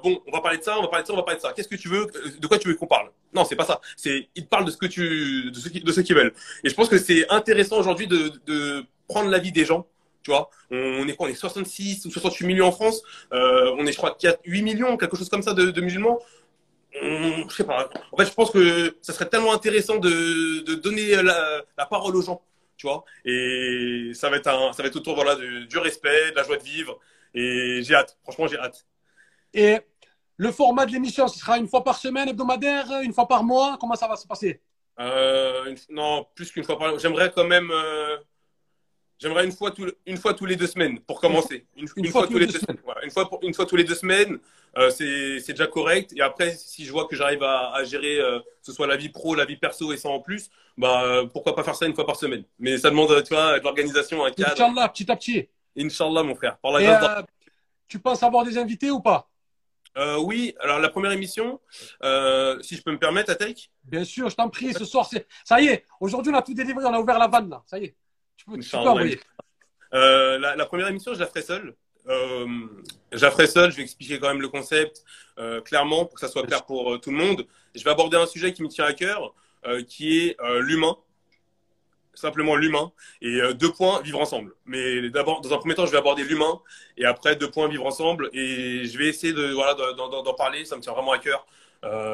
bon, 0.03 0.21
on 0.25 0.31
va 0.31 0.41
parler 0.41 0.57
de 0.57 0.63
ça, 0.63 0.79
on 0.79 0.81
va 0.81 0.87
parler 0.87 1.03
de 1.03 1.07
ça, 1.07 1.13
on 1.13 1.17
va 1.17 1.23
parler 1.23 1.37
de 1.37 1.43
ça. 1.43 1.53
Qu'est-ce 1.53 1.67
que 1.67 1.75
tu 1.75 1.89
veux 1.89 2.07
De 2.39 2.47
quoi 2.47 2.57
tu 2.57 2.69
veux 2.69 2.75
qu'on 2.75 2.87
parle? 2.87 3.11
Non, 3.33 3.43
c'est 3.43 3.57
pas 3.57 3.65
ça. 3.65 3.81
C'est 3.97 4.29
ils 4.35 4.47
parlent 4.47 4.65
de 4.65 4.71
ce 4.71 4.77
que 4.77 4.87
tu, 4.87 5.51
de 5.51 5.59
ce 5.59 5.69
qui, 5.69 5.81
de 5.81 5.91
ce 5.91 6.01
qu'ils 6.01 6.15
veulent. 6.15 6.33
Et 6.63 6.69
je 6.69 6.75
pense 6.75 6.89
que 6.89 6.97
c'est 6.97 7.29
intéressant 7.29 7.77
aujourd'hui 7.77 8.07
de 8.07 8.85
prendre 9.09 9.29
l'avis 9.29 9.51
des 9.51 9.65
gens. 9.65 9.85
Tu 10.23 10.31
vois, 10.31 10.49
on, 10.71 11.07
est 11.07 11.15
quoi 11.15 11.27
On 11.27 11.29
est 11.29 11.35
66 11.35 12.05
ou 12.05 12.11
68 12.11 12.45
millions 12.45 12.67
en 12.67 12.71
France. 12.71 13.01
Euh, 13.33 13.75
on 13.77 13.85
est, 13.85 13.91
je 13.91 13.97
crois, 13.97 14.15
4, 14.17 14.41
8 14.45 14.61
millions, 14.61 14.97
quelque 14.97 15.17
chose 15.17 15.29
comme 15.29 15.41
ça, 15.41 15.53
de, 15.53 15.71
de 15.71 15.81
musulmans. 15.81 16.19
je 16.93 17.45
sais 17.49 17.63
pas. 17.63 17.89
En 18.11 18.17
fait, 18.17 18.25
je 18.25 18.33
pense 18.33 18.51
que 18.51 18.97
ça 19.01 19.13
serait 19.13 19.29
tellement 19.29 19.53
intéressant 19.53 19.97
de, 19.97 20.63
de 20.63 20.75
donner 20.75 21.15
la, 21.23 21.63
la, 21.77 21.85
parole 21.85 22.15
aux 22.15 22.21
gens, 22.21 22.41
tu 22.77 22.87
vois. 22.87 23.05
Et 23.25 24.11
ça 24.13 24.29
va 24.29 24.37
être 24.37 24.47
un, 24.47 24.73
ça 24.73 24.83
va 24.83 24.89
être 24.89 24.97
autour 24.97 25.15
voilà 25.15 25.35
du, 25.35 25.65
du 25.67 25.77
respect, 25.77 26.31
de 26.31 26.35
la 26.35 26.43
joie 26.43 26.57
de 26.57 26.63
vivre. 26.63 26.99
Et 27.33 27.79
j'ai 27.83 27.95
hâte. 27.95 28.17
Franchement, 28.23 28.47
j'ai 28.47 28.59
hâte. 28.59 28.85
Et 29.53 29.77
le 30.35 30.51
format 30.51 30.85
de 30.85 30.91
l'émission, 30.91 31.27
ce 31.29 31.39
sera 31.39 31.57
une 31.57 31.67
fois 31.67 31.83
par 31.83 31.97
semaine, 31.97 32.27
hebdomadaire, 32.27 33.01
une 33.03 33.13
fois 33.13 33.27
par 33.27 33.43
mois? 33.43 33.77
Comment 33.79 33.95
ça 33.95 34.07
va 34.07 34.17
se 34.17 34.27
passer? 34.27 34.61
Euh, 34.99 35.73
Non, 35.89 36.27
plus 36.35 36.51
qu'une 36.51 36.65
fois 36.65 36.77
par. 36.77 36.89
mois. 36.89 36.99
J'aimerais 36.99 37.31
quand 37.33 37.45
même. 37.45 37.71
Euh 37.71 38.17
J'aimerais 39.19 39.45
une 39.45 39.51
fois, 39.51 39.73
une 40.05 40.17
fois 40.17 40.33
tous 40.33 40.45
les 40.45 40.55
deux 40.55 40.67
semaines 40.67 40.99
pour 41.01 41.19
commencer. 41.19 41.65
Une, 41.75 41.87
fois, 42.07 42.25
tous 42.25 42.37
les 42.37 42.47
deux, 42.47 42.57
semaines. 42.57 42.77
une, 43.03 43.11
fois 43.11 43.29
une 43.41 43.53
fois 43.53 43.65
tous 43.65 43.75
les 43.75 43.83
deux 43.83 43.95
semaines, 43.95 44.39
euh, 44.77 44.89
c'est 44.89 45.51
déjà 45.51 45.67
correct. 45.67 46.13
Et 46.15 46.21
après, 46.21 46.51
si 46.55 46.85
je 46.85 46.91
vois 46.91 47.05
que 47.05 47.15
j'arrive 47.15 47.43
à, 47.43 47.73
à, 47.73 47.83
gérer, 47.83 48.19
euh, 48.19 48.39
que 48.39 48.45
ce 48.61 48.71
soit 48.71 48.87
la 48.87 48.95
vie 48.95 49.09
pro, 49.09 49.35
la 49.35 49.43
vie 49.43 49.57
perso 49.57 49.91
et 49.91 49.97
ça 49.97 50.07
en 50.07 50.21
plus, 50.21 50.49
bah 50.77 51.03
euh, 51.03 51.25
pourquoi 51.25 51.53
pas 51.53 51.63
faire 51.63 51.75
ça 51.75 51.85
une 51.85 51.93
fois 51.93 52.05
par 52.05 52.15
semaine. 52.15 52.45
Mais 52.59 52.77
ça 52.77 52.89
demande, 52.89 53.21
tu 53.23 53.33
vois, 53.33 53.59
de 53.59 53.63
l'organisation, 53.63 54.23
un 54.23 54.31
cadre. 54.31 54.53
Inch'Allah, 54.53 54.87
petit 54.87 55.11
à 55.11 55.17
petit. 55.17 55.49
Inch'Allah, 55.77 56.23
mon 56.23 56.35
frère. 56.35 56.57
Par 56.59 56.71
la 56.71 57.19
euh, 57.19 57.21
tu 57.89 57.99
penses 57.99 58.23
avoir 58.23 58.45
des 58.45 58.57
invités 58.57 58.91
ou 58.91 59.01
pas? 59.01 59.29
Euh, 59.97 60.17
oui, 60.17 60.55
alors 60.61 60.79
la 60.79 60.89
première 60.89 61.11
émission, 61.11 61.59
euh, 62.03 62.61
si 62.61 62.75
je 62.75 62.83
peux 62.83 62.91
me 62.91 62.99
permettre, 62.99 63.31
Atek 63.31 63.71
Bien 63.83 64.05
sûr, 64.05 64.29
je 64.29 64.35
t'en 64.35 64.47
prie, 64.49 64.73
ce 64.73 64.85
soir, 64.85 65.09
ça 65.43 65.59
y 65.59 65.67
est, 65.67 65.83
aujourd'hui 65.99 66.31
on 66.31 66.37
a 66.37 66.41
tout 66.43 66.53
délivré, 66.53 66.85
on 66.85 66.93
a 66.93 66.99
ouvert 66.99 67.17
la 67.17 67.27
vanne 67.27 67.49
là, 67.49 67.63
ça 67.65 67.79
y 67.79 67.85
est. 67.85 67.95
Euh, 69.93 70.37
la, 70.37 70.65
première 70.65 70.87
émission, 70.87 71.13
je 71.13 71.19
la 71.19 71.27
ferai 71.27 71.41
seule. 71.41 71.75
Euh, 72.07 72.47
je 73.11 73.21
la 73.21 73.31
ferai 73.31 73.47
seule, 73.47 73.71
je 73.71 73.77
vais 73.77 73.83
expliquer 73.83 74.19
quand 74.19 74.27
même 74.27 74.41
le 74.41 74.47
concept 74.47 75.03
euh, 75.37 75.61
clairement 75.61 76.05
pour 76.05 76.15
que 76.15 76.21
ça 76.21 76.27
soit 76.27 76.45
clair 76.45 76.65
pour 76.65 76.99
tout 77.01 77.11
le 77.11 77.17
monde. 77.17 77.45
Je 77.75 77.83
vais 77.83 77.91
aborder 77.91 78.17
un 78.17 78.25
sujet 78.25 78.53
qui 78.53 78.63
me 78.63 78.67
tient 78.67 78.85
à 78.85 78.93
cœur, 78.93 79.33
qui 79.87 80.19
est 80.19 80.37
l'humain, 80.61 80.95
simplement 82.13 82.55
l'humain, 82.55 82.91
et 83.21 83.39
deux 83.53 83.71
points, 83.71 84.01
vivre 84.01 84.19
ensemble. 84.19 84.53
Mais 84.65 85.09
d'abord, 85.09 85.41
dans 85.41 85.53
un 85.53 85.57
premier 85.57 85.75
temps, 85.75 85.85
je 85.85 85.91
vais 85.91 85.97
aborder 85.97 86.23
l'humain, 86.23 86.61
et 86.97 87.05
après, 87.05 87.35
deux 87.35 87.51
points, 87.51 87.67
vivre 87.67 87.85
ensemble, 87.85 88.29
et 88.33 88.85
je 88.85 88.97
vais 88.97 89.07
essayer 89.07 89.33
de 89.33 89.51
voilà 89.51 89.75
d'en 89.75 90.33
parler, 90.33 90.65
ça 90.65 90.77
me 90.77 90.81
tient 90.81 90.93
vraiment 90.93 91.11
à 91.11 91.19
cœur. 91.19 91.45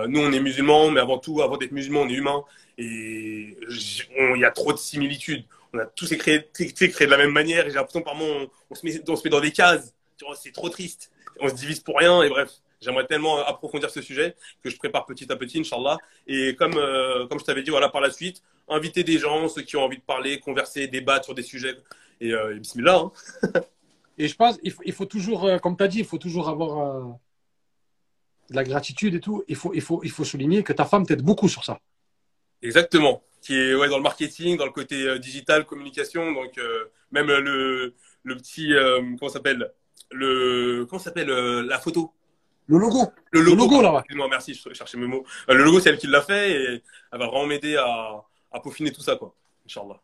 nous, 0.07 0.19
on 0.19 0.31
est 0.31 0.39
musulmans, 0.39 0.91
mais 0.91 0.99
avant 0.99 1.19
tout, 1.19 1.41
avant 1.41 1.57
d'être 1.57 1.71
musulmans, 1.71 2.01
on 2.01 2.09
est 2.09 2.13
humains, 2.13 2.43
et 2.77 3.57
il 3.69 4.39
y 4.39 4.45
a 4.45 4.51
trop 4.51 4.73
de 4.73 4.77
similitudes. 4.77 5.45
On 5.75 5.79
a 5.79 5.85
tous 5.87 6.15
créé, 6.15 6.47
créé 6.53 7.05
de 7.05 7.11
la 7.11 7.17
même 7.17 7.31
manière 7.31 7.67
et 7.67 7.69
j'ai 7.69 7.75
l'impression 7.75 8.01
par 8.01 8.15
moment 8.15 8.45
on, 8.69 8.75
se 8.75 8.85
met, 8.85 9.01
on 9.09 9.15
se 9.15 9.23
met 9.25 9.29
dans 9.29 9.41
des 9.41 9.51
cases. 9.51 9.93
C'est 10.41 10.53
trop 10.53 10.69
triste. 10.69 11.11
On 11.41 11.49
se 11.49 11.53
divise 11.53 11.81
pour 11.81 11.97
rien 11.97 12.23
et 12.23 12.29
bref. 12.29 12.49
J'aimerais 12.79 13.05
tellement 13.05 13.39
approfondir 13.39 13.89
ce 13.89 14.01
sujet 14.01 14.35
que 14.63 14.69
je 14.69 14.77
prépare 14.77 15.05
petit 15.05 15.29
à 15.31 15.35
petit, 15.35 15.59
Inch'Allah. 15.59 15.97
Et 16.27 16.55
comme, 16.55 16.77
euh, 16.77 17.27
comme 17.27 17.39
je 17.39 17.43
t'avais 17.43 17.63
dit, 17.63 17.71
voilà, 17.71 17.89
par 17.89 17.99
la 17.99 18.11
suite, 18.11 18.41
inviter 18.69 19.03
des 19.03 19.17
gens, 19.17 19.49
ceux 19.49 19.63
qui 19.63 19.75
ont 19.75 19.83
envie 19.83 19.97
de 19.97 20.03
parler, 20.03 20.39
converser, 20.39 20.87
débattre 20.87 21.25
sur 21.25 21.35
des 21.35 21.43
sujets. 21.43 21.75
Et, 22.21 22.31
euh, 22.31 22.55
bismillah. 22.55 23.11
Hein. 23.43 23.61
et 24.17 24.27
je 24.27 24.35
pense, 24.35 24.57
il 24.63 24.71
faut, 24.71 24.83
il 24.85 24.93
faut 24.93 25.05
toujours, 25.05 25.45
euh, 25.45 25.57
comme 25.57 25.75
tu 25.75 25.83
as 25.83 25.87
dit, 25.87 25.99
il 25.99 26.05
faut 26.05 26.17
toujours 26.17 26.47
avoir 26.47 26.95
euh, 26.95 27.11
de 28.49 28.55
la 28.55 28.63
gratitude 28.63 29.15
et 29.15 29.19
tout. 29.19 29.43
Il 29.47 29.55
faut, 29.55 29.73
il, 29.73 29.81
faut, 29.81 30.01
il 30.03 30.11
faut 30.11 30.23
souligner 30.23 30.63
que 30.63 30.73
ta 30.73 30.85
femme 30.85 31.05
t'aide 31.05 31.21
beaucoup 31.21 31.49
sur 31.49 31.65
ça. 31.65 31.79
Exactement. 32.61 33.21
Qui 33.45 33.55
est 33.55 33.75
ouais, 33.75 33.87
dans 33.89 33.97
le 33.97 34.03
marketing, 34.03 34.57
dans 34.57 34.65
le 34.65 34.71
côté 34.71 35.03
euh, 35.03 35.19
digital, 35.19 35.65
communication. 35.65 36.31
Donc, 36.31 36.57
euh, 36.57 36.85
même 37.11 37.27
le, 37.27 37.93
le 38.23 38.35
petit, 38.35 38.73
euh, 38.73 39.01
comment 39.19 39.29
s'appelle? 39.29 39.71
Le 40.11 40.85
Comment 40.89 40.99
s'appelle 40.99 41.29
la 41.29 41.79
photo? 41.79 42.11
Le 42.65 42.79
logo. 42.79 43.03
Le 43.31 43.41
Le 43.41 43.45
logo, 43.51 43.63
logo, 43.63 43.81
là. 43.83 43.99
Excuse-moi, 43.99 44.27
merci, 44.29 44.53
je 44.55 44.73
cherchais 44.73 44.97
mes 44.97 45.05
mots. 45.05 45.23
Euh, 45.49 45.53
Le 45.53 45.63
logo, 45.63 45.79
c'est 45.79 45.89
elle 45.89 45.99
qui 45.99 46.07
l'a 46.07 46.21
fait 46.21 46.51
et 46.51 46.83
elle 47.11 47.19
va 47.19 47.27
vraiment 47.27 47.45
m'aider 47.45 47.75
à, 47.75 48.23
à 48.51 48.59
peaufiner 48.59 48.91
tout 48.91 49.01
ça, 49.01 49.15
quoi. 49.15 49.35
Inch'Allah. 49.67 50.01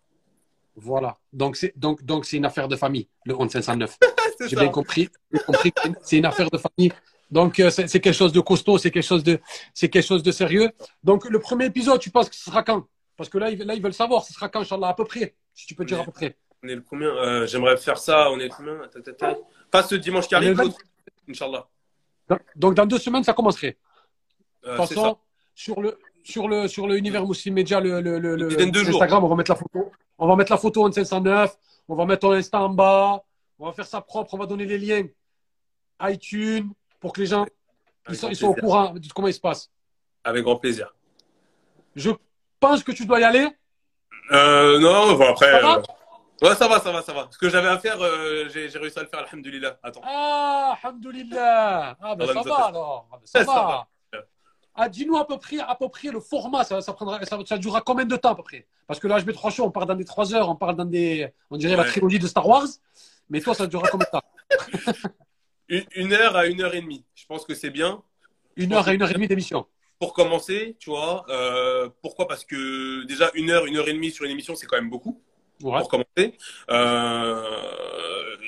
Voilà. 0.75 1.17
Donc, 1.33 1.55
c'est 1.55 1.73
donc, 1.75 2.03
donc 2.03 2.31
une 2.31 2.45
affaire 2.45 2.67
de 2.67 2.75
famille, 2.75 3.07
le 3.25 3.35
11 3.35 3.51
509. 3.51 3.97
C'est 4.37 4.49
J'ai 4.49 4.55
bien 4.55 4.69
compris. 4.69 5.09
J'ai 5.31 5.39
compris 5.39 5.71
c'est 6.03 6.17
une 6.17 6.25
affaire 6.25 6.49
de 6.49 6.57
famille. 6.57 6.91
Donc, 7.29 7.59
euh, 7.59 7.69
c'est 7.69 7.99
quelque 7.99 8.11
chose 8.13 8.33
de 8.33 8.39
costaud, 8.41 8.77
c'est 8.77 8.91
quelque 8.91 9.05
chose 9.05 9.23
de, 9.23 9.39
c'est 9.73 9.87
quelque 9.87 10.05
chose 10.05 10.21
de 10.23 10.31
sérieux. 10.31 10.69
Donc, 11.03 11.25
le 11.29 11.39
premier 11.39 11.65
épisode, 11.65 11.99
tu 11.99 12.09
penses 12.09 12.29
que 12.29 12.35
ce 12.35 12.45
sera 12.45 12.61
quand? 12.63 12.87
Parce 13.21 13.29
que 13.29 13.37
là, 13.37 13.51
ils, 13.51 13.59
là, 13.59 13.75
ils 13.75 13.83
veulent 13.83 13.93
savoir, 13.93 14.23
ce 14.23 14.33
sera 14.33 14.49
quand, 14.49 14.61
Inch'Allah, 14.61 14.87
à 14.87 14.93
peu 14.95 15.05
près. 15.05 15.35
Si 15.53 15.67
tu 15.67 15.75
peux 15.75 15.85
dire 15.85 15.99
à 16.01 16.03
peu 16.03 16.11
près. 16.11 16.35
On 16.63 16.67
est 16.67 16.73
le 16.73 16.81
combien 16.81 17.09
Euh, 17.09 17.45
J'aimerais 17.45 17.77
faire 17.77 17.99
ça. 17.99 18.31
On 18.31 18.39
est 18.39 18.45
le 18.45 18.49
combien 18.49 18.81
Attends, 18.81 18.97
attends, 18.99 19.11
attends. 19.27 19.47
Pas 19.69 19.83
ce 19.83 19.93
dimanche 19.93 20.27
qui 20.27 20.33
arrive, 20.33 20.57
l'autre. 20.57 20.79
Inch'Allah. 21.29 21.67
Donc, 22.55 22.73
dans 22.73 22.87
deux 22.87 22.97
semaines, 22.97 23.23
ça 23.23 23.33
commencerait. 23.33 23.77
Euh, 24.65 24.71
De 24.73 24.77
toute 24.77 24.87
façon, 24.87 25.19
sur 25.53 25.81
le, 25.83 25.99
sur 26.23 26.47
le, 26.47 26.67
sur 26.67 26.87
le 26.87 26.97
univers 26.97 27.23
Muslim 27.27 27.53
Media, 27.53 27.79
le, 27.79 28.01
le, 28.01 28.17
le, 28.17 28.35
le-. 28.35 28.59
Instagram, 28.89 29.23
on 29.23 29.27
va 29.27 29.35
mettre 29.35 29.51
la 29.51 29.55
photo. 29.57 29.91
On 30.17 30.27
va 30.27 30.35
mettre 30.35 30.51
la 30.51 30.57
photo 30.57 30.87
en 30.87 30.91
509. 30.91 31.55
On 31.89 31.95
va 31.95 32.05
mettre 32.07 32.21
ton 32.21 32.31
Insta 32.31 32.59
en 32.59 32.69
bas. 32.69 33.23
On 33.59 33.67
va 33.67 33.73
faire 33.73 33.85
ça 33.85 34.01
propre. 34.01 34.33
On 34.33 34.37
va 34.39 34.47
donner 34.47 34.65
les 34.65 34.79
liens 34.79 35.03
iTunes 36.01 36.71
pour 36.99 37.13
que 37.13 37.21
les 37.21 37.27
gens 37.27 37.45
ils 38.09 38.15
sont, 38.15 38.29
ils 38.29 38.35
sont 38.35 38.47
au 38.47 38.55
courant 38.55 38.93
de 38.95 39.07
comment 39.13 39.27
il 39.27 39.33
se 39.35 39.39
passe. 39.39 39.69
Avec 40.23 40.43
grand 40.43 40.55
plaisir. 40.55 40.95
Je 41.95 42.09
pense 42.61 42.83
que 42.83 42.91
tu 42.93 43.05
dois 43.05 43.19
y 43.19 43.23
aller? 43.23 43.47
Euh, 44.31 44.79
non, 44.79 45.15
bon, 45.17 45.29
après. 45.31 45.51
Ça 45.51 45.59
va? 45.59 45.75
euh, 45.77 45.81
Ouais, 46.47 46.55
ça 46.55 46.67
va, 46.67 46.79
ça 46.79 46.91
va, 46.91 47.01
ça 47.03 47.13
va. 47.13 47.27
Ce 47.29 47.37
que 47.37 47.49
j'avais 47.49 47.67
à 47.67 47.77
faire, 47.77 48.01
euh, 48.01 48.47
j'ai 48.49 48.67
réussi 48.79 48.97
à 48.97 49.03
le 49.03 49.07
faire, 49.09 49.19
alhamdulillah. 49.27 49.77
Attends. 49.83 50.01
Ah, 50.03 50.75
alhamdoulilah. 50.81 51.97
Ah, 52.01 52.15
ben 52.15 52.25
Ça 52.27 52.33
ça 52.33 52.41
va, 52.49 52.55
alors. 52.65 53.07
Ah, 53.11 53.15
ben, 53.17 53.25
ça 53.25 53.39
Ça 53.39 53.45
va. 53.45 53.53
va. 53.53 53.87
Ah, 54.73 54.89
dis-nous 54.89 55.17
à 55.17 55.27
peu 55.27 55.37
près, 55.37 55.59
à 55.59 55.75
peu 55.75 55.87
près 55.89 56.07
le 56.09 56.19
format. 56.19 56.63
Ça, 56.63 56.81
ça, 56.81 56.93
prendra, 56.93 57.23
ça, 57.25 57.37
ça 57.45 57.57
durera 57.57 57.81
combien 57.81 58.05
de 58.05 58.15
temps 58.15 58.31
à 58.31 58.35
peu 58.35 58.41
près? 58.43 58.65
Parce 58.87 58.99
que 58.99 59.07
là, 59.07 59.19
je 59.19 59.25
mets 59.25 59.33
trois 59.33 59.51
shows. 59.51 59.65
On 59.65 59.71
part 59.71 59.85
dans 59.85 59.93
des 59.95 60.05
trois 60.05 60.33
heures. 60.33 60.49
On 60.49 60.55
part 60.55 60.73
dans 60.73 60.85
des, 60.85 61.31
on 61.51 61.57
dirait 61.57 61.75
la 61.75 61.83
trilogie 61.83 62.17
de 62.19 62.25
Star 62.27 62.47
Wars. 62.47 62.65
Mais 63.29 63.39
toi, 63.41 63.53
ça 63.53 63.67
durera 63.67 63.87
combien 63.89 64.05
de 64.07 64.11
temps? 64.11 64.23
Une, 65.69 65.85
une 65.95 66.11
heure 66.13 66.35
à 66.35 66.47
une 66.47 66.61
heure 66.61 66.73
et 66.75 66.81
demie. 66.81 67.05
Je 67.15 67.25
pense 67.25 67.45
que 67.45 67.53
c'est 67.55 67.69
bien. 67.69 68.01
Une 68.57 68.73
heure 68.73 68.85
à 68.87 68.93
une 68.93 69.01
heure 69.03 69.09
et 69.09 69.13
demie 69.13 69.27
d'émission. 69.29 69.65
Pour 70.01 70.13
commencer, 70.13 70.75
tu 70.79 70.89
vois. 70.89 71.23
Euh, 71.29 71.87
pourquoi? 72.01 72.27
Parce 72.27 72.43
que 72.43 73.05
déjà, 73.05 73.29
une 73.35 73.51
heure, 73.51 73.67
une 73.67 73.77
heure 73.77 73.87
et 73.87 73.93
demie 73.93 74.09
sur 74.09 74.25
une 74.25 74.31
émission, 74.31 74.55
c'est 74.55 74.65
quand 74.65 74.77
même 74.77 74.89
beaucoup. 74.89 75.21
Ouais. 75.61 75.77
pour 75.79 75.89
commencer. 75.89 76.35
Euh, 76.71 77.43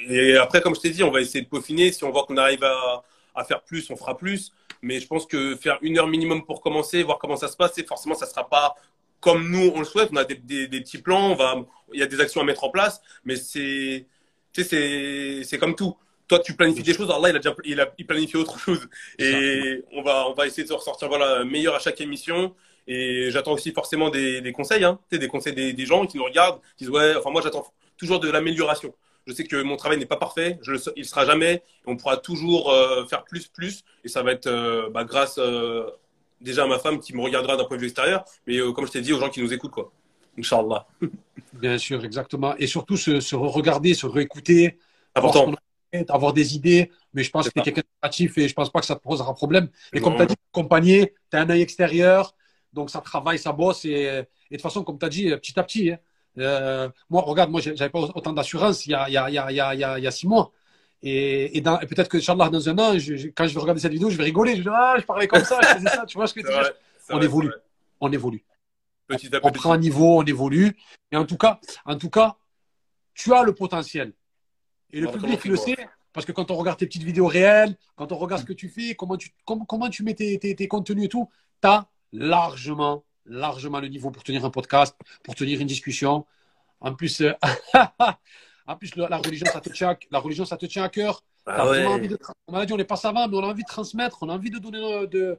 et 0.09 0.35
après, 0.35 0.61
comme 0.61 0.73
je 0.73 0.81
t'ai 0.81 0.89
dit, 0.89 1.03
on 1.03 1.11
va 1.11 1.21
essayer 1.21 1.43
de 1.43 1.47
peaufiner. 1.47 1.91
Si 1.91 2.03
on 2.03 2.09
voit 2.09 2.23
qu'on 2.23 2.37
arrive 2.37 2.63
à, 2.63 3.03
à 3.35 3.43
faire 3.43 3.61
plus, 3.61 3.87
on 3.91 3.95
fera 3.95 4.17
plus. 4.17 4.51
Mais 4.81 4.99
je 4.99 5.05
pense 5.05 5.27
que 5.27 5.55
faire 5.55 5.77
une 5.83 5.99
heure 5.99 6.07
minimum 6.07 6.43
pour 6.43 6.59
commencer, 6.59 7.03
voir 7.03 7.19
comment 7.19 7.37
ça 7.37 7.47
se 7.47 7.55
passe, 7.55 7.77
et 7.77 7.83
forcément, 7.83 8.15
ça 8.15 8.25
sera 8.25 8.49
pas 8.49 8.73
comme 9.19 9.47
nous 9.51 9.71
on 9.75 9.79
le 9.79 9.85
souhaite. 9.85 10.09
On 10.11 10.15
a 10.15 10.25
des, 10.25 10.35
des, 10.35 10.67
des 10.67 10.81
petits 10.81 10.97
plans, 10.97 11.33
on 11.33 11.35
va, 11.35 11.55
il 11.93 11.99
y 11.99 12.03
a 12.03 12.07
des 12.07 12.19
actions 12.19 12.41
à 12.41 12.43
mettre 12.43 12.63
en 12.63 12.71
place, 12.71 12.99
mais 13.25 13.35
c'est, 13.35 14.07
c'est 14.51 15.57
comme 15.59 15.75
tout. 15.75 15.95
Toi, 16.27 16.39
tu 16.39 16.55
planifies 16.55 16.83
des 16.83 16.93
choses, 16.93 17.11
Allah, 17.11 17.29
il 17.29 17.35
a 17.35 17.39
déjà, 17.39 17.55
il 17.65 17.81
a, 17.81 17.93
il 17.97 18.05
planifie 18.05 18.37
autre 18.37 18.57
chose. 18.57 18.87
Et 19.19 19.83
on 19.91 20.01
va, 20.01 20.27
on 20.29 20.33
va 20.33 20.47
essayer 20.47 20.63
de 20.63 20.69
se 20.69 20.73
ressortir, 20.73 21.07
voilà, 21.07 21.43
meilleur 21.43 21.75
à 21.75 21.79
chaque 21.79 21.99
émission. 22.01 22.55
Et 22.87 23.29
j'attends 23.31 23.53
aussi 23.53 23.71
forcément 23.71 24.09
des, 24.09 24.41
des 24.41 24.51
conseils, 24.51 24.83
hein, 24.83 24.99
des 25.11 25.27
conseils 25.27 25.53
des, 25.53 25.73
des 25.73 25.85
gens 25.85 26.05
qui 26.05 26.17
nous 26.17 26.25
regardent, 26.25 26.59
qui 26.77 26.83
disent 26.83 26.89
ouais, 26.89 27.15
enfin 27.15 27.29
moi 27.29 27.41
j'attends 27.41 27.65
toujours 27.97 28.19
de 28.19 28.29
l'amélioration. 28.29 28.93
Je 29.25 29.33
sais 29.33 29.45
que 29.45 29.61
mon 29.61 29.77
travail 29.77 29.99
n'est 29.99 30.05
pas 30.05 30.17
parfait, 30.17 30.59
je 30.61 30.73
le, 30.73 30.79
il 30.97 31.05
sera 31.05 31.25
jamais, 31.25 31.63
on 31.85 31.95
pourra 31.95 32.17
toujours 32.17 32.71
euh, 32.71 33.05
faire 33.05 33.23
plus, 33.23 33.47
plus, 33.47 33.85
et 34.03 34.09
ça 34.09 34.21
va 34.21 34.33
être 34.33 34.47
euh, 34.47 34.89
bah, 34.89 35.05
grâce 35.05 35.37
euh, 35.37 35.89
déjà 36.41 36.65
à 36.65 36.67
ma 36.67 36.77
femme 36.77 36.99
qui 36.99 37.15
me 37.15 37.21
regardera 37.21 37.55
d'un 37.55 37.63
point 37.63 37.77
de 37.77 37.81
vue 37.81 37.87
extérieur, 37.87 38.25
mais 38.47 38.59
comme 38.73 38.85
je 38.85 38.91
t'ai 38.91 39.01
dit, 39.01 39.13
aux 39.13 39.19
gens 39.19 39.29
qui 39.29 39.41
nous 39.41 39.53
écoutent, 39.53 39.71
quoi. 39.71 39.93
Inch'Allah. 40.37 40.85
Bien 41.53 41.77
sûr, 41.77 42.03
exactement. 42.03 42.55
Et 42.57 42.67
surtout, 42.67 42.97
se, 42.97 43.21
se 43.21 43.35
regarder, 43.35 43.93
se 43.93 44.07
réécouter, 44.07 44.77
Important. 45.15 45.53
Avoir 46.09 46.33
des 46.33 46.55
idées. 46.55 46.91
Mais 47.13 47.23
je 47.23 47.29
pense 47.31 47.47
que 47.49 47.53
tu 47.53 47.59
es 47.59 47.63
quelqu'un 47.63 47.81
de 47.81 47.87
créatif 48.01 48.37
et 48.37 48.47
je 48.47 48.53
pense 48.53 48.69
pas 48.71 48.79
que 48.79 48.85
ça 48.85 48.95
te 48.95 49.01
posera 49.01 49.33
problème. 49.33 49.69
Et 49.93 49.99
Non. 49.99 50.03
comme 50.05 50.15
tu 50.15 50.21
as 50.23 50.25
dit, 50.27 50.35
accompagné, 50.53 51.13
tu 51.31 51.37
as 51.37 51.41
un 51.41 51.49
œil 51.49 51.61
extérieur, 51.61 52.35
donc 52.73 52.89
ça 52.89 53.01
travaille, 53.01 53.37
ça 53.39 53.51
bosse. 53.51 53.85
Et, 53.85 53.91
et 53.91 54.11
de 54.21 54.25
toute 54.51 54.61
façon, 54.61 54.83
comme 54.83 54.97
tu 54.99 55.05
as 55.05 55.09
dit, 55.09 55.29
petit 55.31 55.59
à 55.59 55.63
petit. 55.63 55.91
hein. 55.91 55.97
Euh, 56.39 56.89
moi, 57.11 57.21
regarde, 57.21 57.51
moi, 57.51 57.61
j'avais 57.61 57.89
pas 57.91 57.99
autant 57.99 58.33
d'assurance 58.33 58.87
il 58.87 58.91
y 58.91 58.95
a, 58.95 59.07
il 59.07 59.13
y, 59.13 59.17
a, 59.17 59.29
il 59.29 59.33
y, 59.35 59.37
a, 59.37 59.51
il 59.51 59.55
y, 59.55 59.59
a, 59.61 59.73
il 59.75 59.79
y, 59.79 59.83
a, 59.83 59.97
il 59.99 60.03
y 60.03 60.07
a 60.07 60.11
six 60.11 60.27
mois. 60.27 60.51
Et, 61.03 61.57
et, 61.57 61.61
dans- 61.61 61.79
et 61.79 61.85
peut-être 61.85 62.07
que, 62.09 62.17
Inch'Allah, 62.17 62.49
dans 62.49 62.67
un 62.69 62.77
an, 62.79 62.97
je- 62.97 63.15
je- 63.15 63.27
quand 63.27 63.45
je 63.45 63.53
vais 63.53 63.59
regarder 63.59 63.81
cette 63.81 63.91
vidéo, 63.91 64.09
je 64.09 64.17
vais 64.17 64.23
rigoler. 64.23 64.53
Je 64.53 64.57
vais 64.57 64.63
dire, 64.63 64.73
ah, 64.73 64.95
je 64.97 65.03
parlais 65.05 65.27
comme 65.27 65.43
ça, 65.43 65.59
je 65.61 65.67
faisais 65.67 65.89
ça. 65.89 66.05
Tu 66.07 66.17
vois 66.17 66.25
ce 66.27 66.33
que 66.33 66.41
je 66.41 66.47
veux 66.47 66.53
dire? 66.53 66.71
On 67.09 67.17
vrai, 67.17 67.25
évolue. 67.25 67.51
On 67.99 68.11
évolue 68.11 68.43
Petit 69.07 69.27
à 69.35 69.39
on 69.43 69.51
petit. 69.51 69.59
prend 69.59 69.73
un 69.73 69.77
niveau, 69.77 70.19
on 70.19 70.23
évolue. 70.23 70.75
Et 71.11 71.17
en 71.17 71.25
tout 71.25 71.37
cas, 71.37 71.59
en 71.85 71.97
tout 71.97 72.09
cas, 72.09 72.35
tu 73.13 73.33
as 73.33 73.43
le 73.43 73.53
potentiel. 73.53 74.13
Et 74.93 74.99
le 75.01 75.07
public 75.11 75.43
le 75.45 75.55
sait, 75.57 75.75
parce 76.13 76.25
que 76.25 76.31
quand 76.31 76.51
on 76.51 76.55
regarde 76.55 76.77
tes 76.79 76.85
petites 76.85 77.03
vidéos 77.03 77.27
réelles, 77.27 77.75
quand 77.95 78.11
on 78.11 78.17
regarde 78.17 78.41
ce 78.41 78.45
que 78.45 78.53
tu 78.53 78.69
fais, 78.69 78.95
comment 78.95 79.17
tu, 79.17 79.31
com- 79.45 79.65
comment 79.67 79.89
tu 79.89 80.03
mets 80.03 80.13
tes, 80.13 80.37
tes- 80.39 80.55
tes 80.55 80.67
contenus 80.67 81.05
et 81.05 81.09
tout, 81.09 81.27
tu 81.61 81.67
as 81.67 81.87
largement, 82.11 83.03
largement 83.25 83.79
le 83.79 83.87
niveau 83.87 84.11
pour 84.11 84.23
tenir 84.23 84.45
un 84.45 84.49
podcast, 84.51 84.95
pour 85.23 85.35
tenir 85.35 85.59
une 85.59 85.67
discussion. 85.67 86.25
En 86.79 86.93
plus, 86.93 87.21
euh, 87.21 87.33
en 88.67 88.75
plus 88.75 88.95
la 88.95 89.17
religion, 89.17 89.45
ça 89.51 89.61
te 89.61 89.69
tient, 89.69 89.97
la 90.11 90.19
religion, 90.19 90.45
ça 90.45 90.57
te 90.57 90.65
tient 90.65 90.83
à 90.83 90.89
cœur. 90.89 91.23
Ah 91.45 91.69
ouais. 91.69 91.85
envie 91.85 92.07
de 92.07 92.17
on 92.47 92.53
a 92.55 92.65
dit, 92.65 92.71
on 92.71 92.77
n'est 92.77 92.85
pas 92.85 92.95
savant, 92.95 93.27
mais 93.27 93.35
on 93.35 93.43
a 93.43 93.47
envie 93.47 93.63
de 93.63 93.67
transmettre, 93.67 94.19
on 94.23 94.29
a 94.29 94.33
envie 94.33 94.49
de 94.49 94.59
donner, 94.59 94.77
euh, 94.81 95.07
de, 95.07 95.37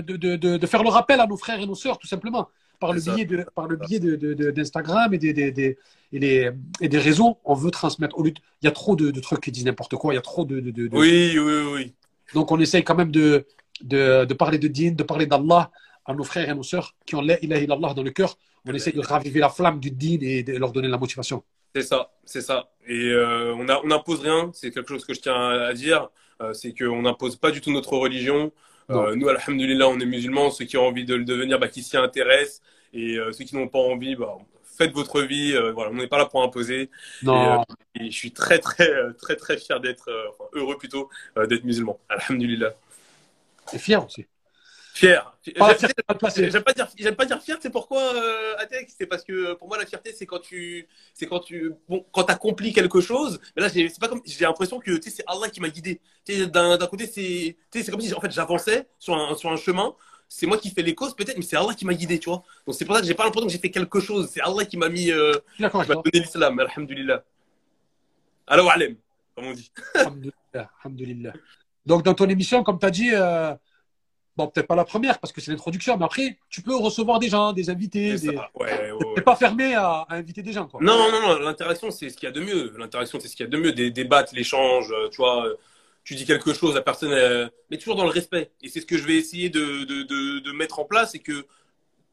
de, 0.00 0.36
de- 0.36 0.56
de 0.56 0.66
faire 0.66 0.82
le 0.82 0.88
rappel 0.88 1.20
à 1.20 1.26
nos 1.26 1.36
frères 1.36 1.60
et 1.60 1.66
nos 1.66 1.74
sœurs, 1.74 1.98
tout 1.98 2.06
simplement, 2.06 2.48
par 2.80 2.92
le 2.92 3.00
biais 3.00 3.24
de, 3.24 3.44
par 3.54 3.68
le 3.68 3.76
biais 3.76 4.00
de, 4.00 4.50
d'Instagram 4.50 5.12
et 5.14 5.18
des, 5.18 5.32
des, 5.32 5.52
des- 5.52 5.78
et, 6.12 6.48
et 6.80 6.88
des 6.88 6.98
réseaux. 6.98 7.38
On 7.44 7.54
veut 7.54 7.70
transmettre. 7.70 8.18
Au 8.18 8.22
lieu 8.24 8.32
il 8.62 8.64
y 8.64 8.68
a 8.68 8.72
trop 8.72 8.96
de, 8.96 9.10
de 9.10 9.20
trucs 9.20 9.40
qui 9.42 9.52
disent 9.52 9.64
n'importe 9.66 9.94
quoi, 9.96 10.12
il 10.12 10.16
y 10.16 10.18
a 10.18 10.22
trop 10.22 10.44
de. 10.44 10.56
Oui, 10.92 11.38
oui, 11.38 11.58
oui. 11.72 11.94
Donc, 12.34 12.50
on 12.52 12.58
essaye 12.60 12.82
quand 12.84 12.94
même 12.96 13.10
de, 13.10 13.46
de, 13.82 14.24
de 14.24 14.34
parler 14.34 14.58
de 14.58 14.68
din, 14.68 14.92
de 14.92 15.02
parler 15.02 15.26
d'Allah 15.26 15.70
à 16.04 16.14
nos 16.14 16.24
frères 16.24 16.48
et 16.48 16.54
nos 16.54 16.62
sœurs 16.62 16.94
qui 17.06 17.14
ont 17.14 17.22
la 17.22 17.38
ilaha 17.44 17.60
illallah 17.62 17.94
dans 17.94 18.02
le 18.02 18.10
cœur. 18.10 18.36
On 18.66 18.74
essaye 18.74 18.92
de 18.92 19.00
raviver 19.00 19.40
la 19.40 19.48
flamme 19.48 19.80
du 19.80 19.90
din 19.90 20.18
et 20.20 20.42
de 20.42 20.56
leur 20.56 20.72
donner 20.72 20.88
la 20.88 20.98
motivation. 20.98 21.42
C'est 21.74 21.82
ça, 21.82 22.10
c'est 22.24 22.40
ça. 22.40 22.70
Et 22.86 23.10
euh, 23.10 23.54
on 23.56 23.68
a, 23.68 23.80
on 23.84 23.86
n'impose 23.86 24.20
rien. 24.20 24.50
C'est 24.52 24.70
quelque 24.70 24.88
chose 24.88 25.04
que 25.04 25.14
je 25.14 25.20
tiens 25.20 25.34
à, 25.34 25.66
à 25.66 25.72
dire. 25.72 26.08
Euh, 26.42 26.52
c'est 26.52 26.72
qu'on 26.76 27.02
n'impose 27.02 27.36
pas 27.36 27.50
du 27.50 27.60
tout 27.60 27.72
notre 27.72 27.92
religion. 27.96 28.52
Euh, 28.90 29.14
nous, 29.14 29.28
alhamdulillah, 29.28 29.88
on 29.88 29.98
est 30.00 30.06
musulmans. 30.06 30.50
Ceux 30.50 30.64
qui 30.64 30.76
ont 30.76 30.86
envie 30.86 31.04
de 31.04 31.14
le 31.14 31.24
devenir, 31.24 31.58
bah, 31.58 31.68
qui 31.68 31.82
s'y 31.82 31.96
intéressent. 31.96 32.62
Et 32.92 33.16
euh, 33.16 33.32
ceux 33.32 33.44
qui 33.44 33.54
n'ont 33.56 33.68
pas 33.68 33.78
envie, 33.78 34.16
bah, 34.16 34.36
faites 34.76 34.92
votre 34.92 35.22
vie. 35.22 35.54
Euh, 35.54 35.72
voilà, 35.72 35.90
on 35.90 35.94
n'est 35.94 36.08
pas 36.08 36.18
là 36.18 36.26
pour 36.26 36.42
imposer. 36.42 36.90
Non, 37.22 37.64
Et 37.94 38.10
je 38.10 38.16
suis 38.16 38.32
très, 38.32 38.58
très, 38.58 38.90
très, 39.14 39.36
très 39.36 39.56
fier 39.58 39.80
d'être, 39.80 40.10
enfin, 40.30 40.48
heureux 40.54 40.76
plutôt, 40.76 41.08
d'être 41.48 41.64
musulman. 41.64 41.98
Alhamdulillah. 42.08 42.74
c'est 43.66 43.78
fier 43.78 44.04
aussi. 44.04 44.26
Fier. 45.00 45.32
J'aime- 45.46 45.54
fier. 45.78 46.50
J'aime 46.50 46.62
pas 46.62 46.72
dire, 46.74 47.16
pas 47.16 47.24
dire 47.24 47.42
fier. 47.42 47.56
C'est 47.60 47.70
pourquoi, 47.70 48.02
euh, 48.14 48.54
C'est 48.98 49.06
parce 49.06 49.24
que 49.24 49.54
pour 49.54 49.68
moi 49.68 49.78
la 49.78 49.86
fierté, 49.86 50.12
c'est 50.12 50.26
quand 50.26 50.40
tu, 50.40 50.86
c'est 51.14 51.26
quand 51.26 51.40
tu, 51.40 51.72
bon, 51.88 52.04
quand 52.12 52.24
t'accomplis 52.24 52.72
quelque 52.74 53.00
chose. 53.00 53.40
Mais 53.56 53.62
là, 53.62 53.68
j'ai, 53.68 53.88
c'est 53.88 53.98
pas 54.00 54.08
comme, 54.08 54.20
j'ai 54.26 54.44
l'impression 54.44 54.78
que 54.78 54.90
tu 54.96 55.02
sais, 55.08 55.16
c'est 55.16 55.24
Allah 55.26 55.48
qui 55.48 55.60
m'a 55.60 55.70
guidé. 55.70 56.00
D'un, 56.28 56.76
d'un 56.76 56.86
côté, 56.86 57.06
c'est, 57.06 57.56
c'est 57.72 57.90
comme 57.90 58.00
si 58.00 58.12
en 58.12 58.20
fait 58.20 58.30
j'avançais 58.30 58.86
sur 58.98 59.14
un, 59.14 59.34
sur 59.36 59.50
un 59.50 59.56
chemin. 59.56 59.94
C'est 60.28 60.46
moi 60.46 60.58
qui 60.58 60.70
fais 60.70 60.82
les 60.82 60.94
causes 60.94 61.16
peut-être, 61.16 61.38
mais 61.38 61.42
c'est 61.42 61.56
Allah 61.56 61.74
qui 61.74 61.84
m'a 61.86 61.94
guidé, 61.94 62.18
tu 62.18 62.28
vois. 62.28 62.42
Donc 62.66 62.74
c'est 62.76 62.84
pour 62.84 62.94
ça 62.94 63.00
que 63.00 63.06
j'ai 63.06 63.14
pas 63.14 63.24
l'impression 63.24 63.46
que 63.48 63.52
j'ai 63.52 63.58
fait 63.58 63.70
quelque 63.70 63.98
chose. 64.00 64.28
C'est 64.32 64.42
Allah 64.42 64.64
qui 64.66 64.76
m'a 64.76 64.88
mis, 64.90 65.10
euh, 65.10 65.32
qui 65.56 65.62
m'a 65.62 65.82
donné 65.86 66.10
l'islam. 66.14 66.60
Alhamdulillah. 66.60 67.24
Alors 68.46 68.70
alem, 68.70 68.96
comme 69.34 69.46
on 69.46 69.52
dit. 69.52 69.72
Alhamdulillah, 69.94 70.70
alhamdulillah. 70.84 71.32
Donc, 71.86 72.04
dans 72.04 72.14
ton 72.14 72.28
émission, 72.28 72.62
comme 72.62 72.78
tu 72.78 72.86
as 72.86 72.90
dit, 72.90 73.10
euh, 73.12 73.54
bon, 74.36 74.46
peut-être 74.48 74.66
pas 74.66 74.76
la 74.76 74.84
première 74.84 75.18
parce 75.18 75.32
que 75.32 75.40
c'est 75.40 75.50
l'introduction, 75.50 75.96
mais 75.96 76.04
après, 76.04 76.38
tu 76.48 76.62
peux 76.62 76.76
recevoir 76.76 77.18
des 77.18 77.28
gens, 77.28 77.52
des 77.52 77.70
invités. 77.70 78.16
Des... 78.16 78.28
Ouais, 78.28 78.92
ouais, 78.92 79.22
pas 79.22 79.36
fermé 79.36 79.74
à, 79.74 80.06
à 80.08 80.16
inviter 80.16 80.42
des 80.42 80.52
gens, 80.52 80.66
quoi. 80.66 80.80
Non, 80.82 81.10
non, 81.10 81.20
non, 81.20 81.38
l'interaction, 81.38 81.90
c'est 81.90 82.08
ce 82.08 82.16
qu'il 82.16 82.26
y 82.26 82.30
a 82.30 82.32
de 82.32 82.40
mieux. 82.40 82.74
L'interaction, 82.78 83.18
c'est 83.20 83.28
ce 83.28 83.36
qu'il 83.36 83.44
y 83.44 83.48
a 83.48 83.50
de 83.50 83.58
mieux. 83.58 83.72
Des 83.72 83.90
débats, 83.90 84.24
l'échange, 84.32 84.90
euh, 84.92 85.08
tu 85.10 85.16
vois, 85.18 85.46
euh, 85.46 85.56
tu 86.04 86.14
dis 86.14 86.24
quelque 86.24 86.52
chose, 86.54 86.74
la 86.74 86.82
personne, 86.82 87.12
euh, 87.12 87.48
mais 87.70 87.76
toujours 87.76 87.96
dans 87.96 88.04
le 88.04 88.10
respect. 88.10 88.50
Et 88.62 88.68
c'est 88.68 88.80
ce 88.80 88.86
que 88.86 88.96
je 88.96 89.06
vais 89.06 89.16
essayer 89.16 89.50
de, 89.50 89.84
de, 89.84 90.02
de, 90.02 90.38
de 90.38 90.52
mettre 90.52 90.78
en 90.78 90.84
place. 90.84 91.12
C'est 91.12 91.18
que 91.18 91.46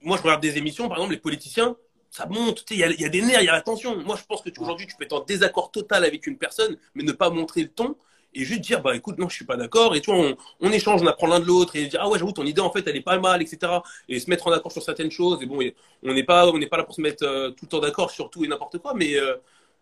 moi, 0.01 0.17
je 0.17 0.23
regarde 0.23 0.41
des 0.41 0.57
émissions, 0.57 0.87
par 0.87 0.97
exemple, 0.97 1.13
les 1.13 1.19
politiciens, 1.19 1.75
ça 2.09 2.25
monte, 2.25 2.65
il 2.71 2.77
y 2.77 2.83
a, 2.83 2.87
il 2.87 3.01
y 3.01 3.05
a 3.05 3.09
des 3.09 3.21
nerfs, 3.21 3.41
il 3.41 3.45
y 3.45 3.49
a 3.49 3.53
la 3.53 3.61
tension. 3.61 3.95
Moi, 4.03 4.15
je 4.15 4.23
pense 4.25 4.41
que 4.41 4.49
aujourd'hui, 4.59 4.87
tu 4.87 4.95
peux 4.95 5.03
être 5.03 5.13
en 5.13 5.23
désaccord 5.23 5.71
total 5.71 6.03
avec 6.03 6.25
une 6.25 6.37
personne, 6.37 6.77
mais 6.95 7.03
ne 7.03 7.11
pas 7.11 7.29
montrer 7.29 7.61
le 7.61 7.69
ton 7.69 7.95
et 8.41 8.45
juste 8.45 8.61
dire, 8.61 8.81
bah 8.81 8.95
écoute, 8.95 9.17
non, 9.17 9.27
je 9.29 9.35
suis 9.35 9.45
pas 9.45 9.57
d'accord. 9.57 9.95
Et 9.95 10.01
tu 10.01 10.11
vois, 10.11 10.19
on, 10.19 10.37
on 10.61 10.71
échange, 10.71 11.01
on 11.01 11.07
apprend 11.07 11.27
l'un 11.27 11.39
de 11.39 11.45
l'autre 11.45 11.75
et 11.75 11.87
dire, 11.87 11.99
ah 12.03 12.09
ouais, 12.09 12.19
j'avoue, 12.19 12.31
ton 12.31 12.45
idée, 12.45 12.61
en 12.61 12.71
fait, 12.71 12.87
elle 12.87 12.95
est 12.95 13.01
pas 13.01 13.17
mal, 13.19 13.41
etc. 13.41 13.83
Et 14.09 14.19
se 14.19 14.29
mettre 14.29 14.47
en 14.47 14.51
accord 14.51 14.71
sur 14.71 14.83
certaines 14.83 15.11
choses. 15.11 15.41
Et 15.43 15.45
bon, 15.45 15.59
on 16.03 16.13
n'est 16.13 16.23
pas, 16.23 16.47
on 16.47 16.57
n'est 16.57 16.67
pas 16.67 16.77
là 16.77 16.83
pour 16.83 16.95
se 16.95 17.01
mettre 17.01 17.23
euh, 17.25 17.49
tout 17.51 17.65
le 17.65 17.69
temps 17.69 17.79
d'accord 17.79 18.11
sur 18.11 18.29
tout 18.29 18.43
et 18.45 18.47
n'importe 18.47 18.77
quoi, 18.79 18.93
mais 18.93 19.15
euh, 19.15 19.35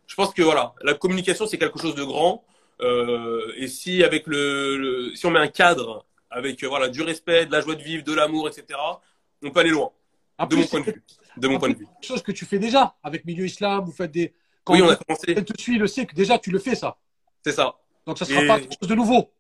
je 0.08 0.16
pense 0.16 0.34
que 0.34 0.42
voilà, 0.42 0.74
la 0.84 0.94
communication, 0.94 1.46
c'est 1.48 1.58
quelque 1.58 1.80
chose 1.80 1.96
de 1.96 2.04
grand. 2.04 2.44
Euh, 2.82 3.54
et 3.58 3.68
si 3.68 4.04
avec 4.04 4.28
le, 4.28 4.78
le- 4.78 5.16
si 5.16 5.26
on 5.26 5.32
met 5.32 5.40
un 5.40 5.48
cadre 5.48 6.06
avec 6.30 6.62
voilà 6.64 6.90
du 6.90 7.02
respect, 7.02 7.46
de 7.46 7.52
la 7.52 7.62
joie 7.62 7.76
de 7.76 7.82
vivre, 7.82 8.04
de 8.04 8.14
l'amour, 8.14 8.50
etc. 8.50 8.80
On 9.44 9.52
peut 9.52 9.62
aller 9.62 9.70
loin. 9.70 9.92
De 10.40 10.46
plus, 10.48 10.58
mon 10.58 10.68
point 10.68 10.80
de 10.82 10.86
vue. 10.86 11.04
De 11.38 11.48
mon 11.48 11.60
point 11.60 11.70
de 11.70 11.76
vue. 11.76 11.88
chose 12.02 12.22
que 12.22 12.32
tu 12.34 12.46
fais 12.46 12.60
déjà 12.60 12.96
avec 13.04 13.26
Milieu 13.26 13.46
Islam. 13.46 13.86
Vous 13.86 13.92
faites 13.94 14.12
des. 14.12 14.34
Quand 14.64 14.74
Oui, 14.74 14.82
on 14.82 14.90
a 14.90 14.96
commencé. 14.96 15.34
te 15.36 15.62
suit, 15.62 15.78
le 15.78 15.88
sait 15.88 16.06
que 16.06 16.16
déjà 16.16 16.38
tu 16.40 16.52
le 16.52 16.60
fais 16.60 16.76
ça. 16.76 16.98
C'est 17.44 17.54
ça. 17.54 17.76
Donc 18.06 18.18
ça 18.18 18.26
sera 18.26 18.44
Et- 18.44 18.48
pas 18.48 18.60
quelque 18.60 18.76
chose 18.80 18.90
de 18.90 18.96
nouveau. 18.96 19.32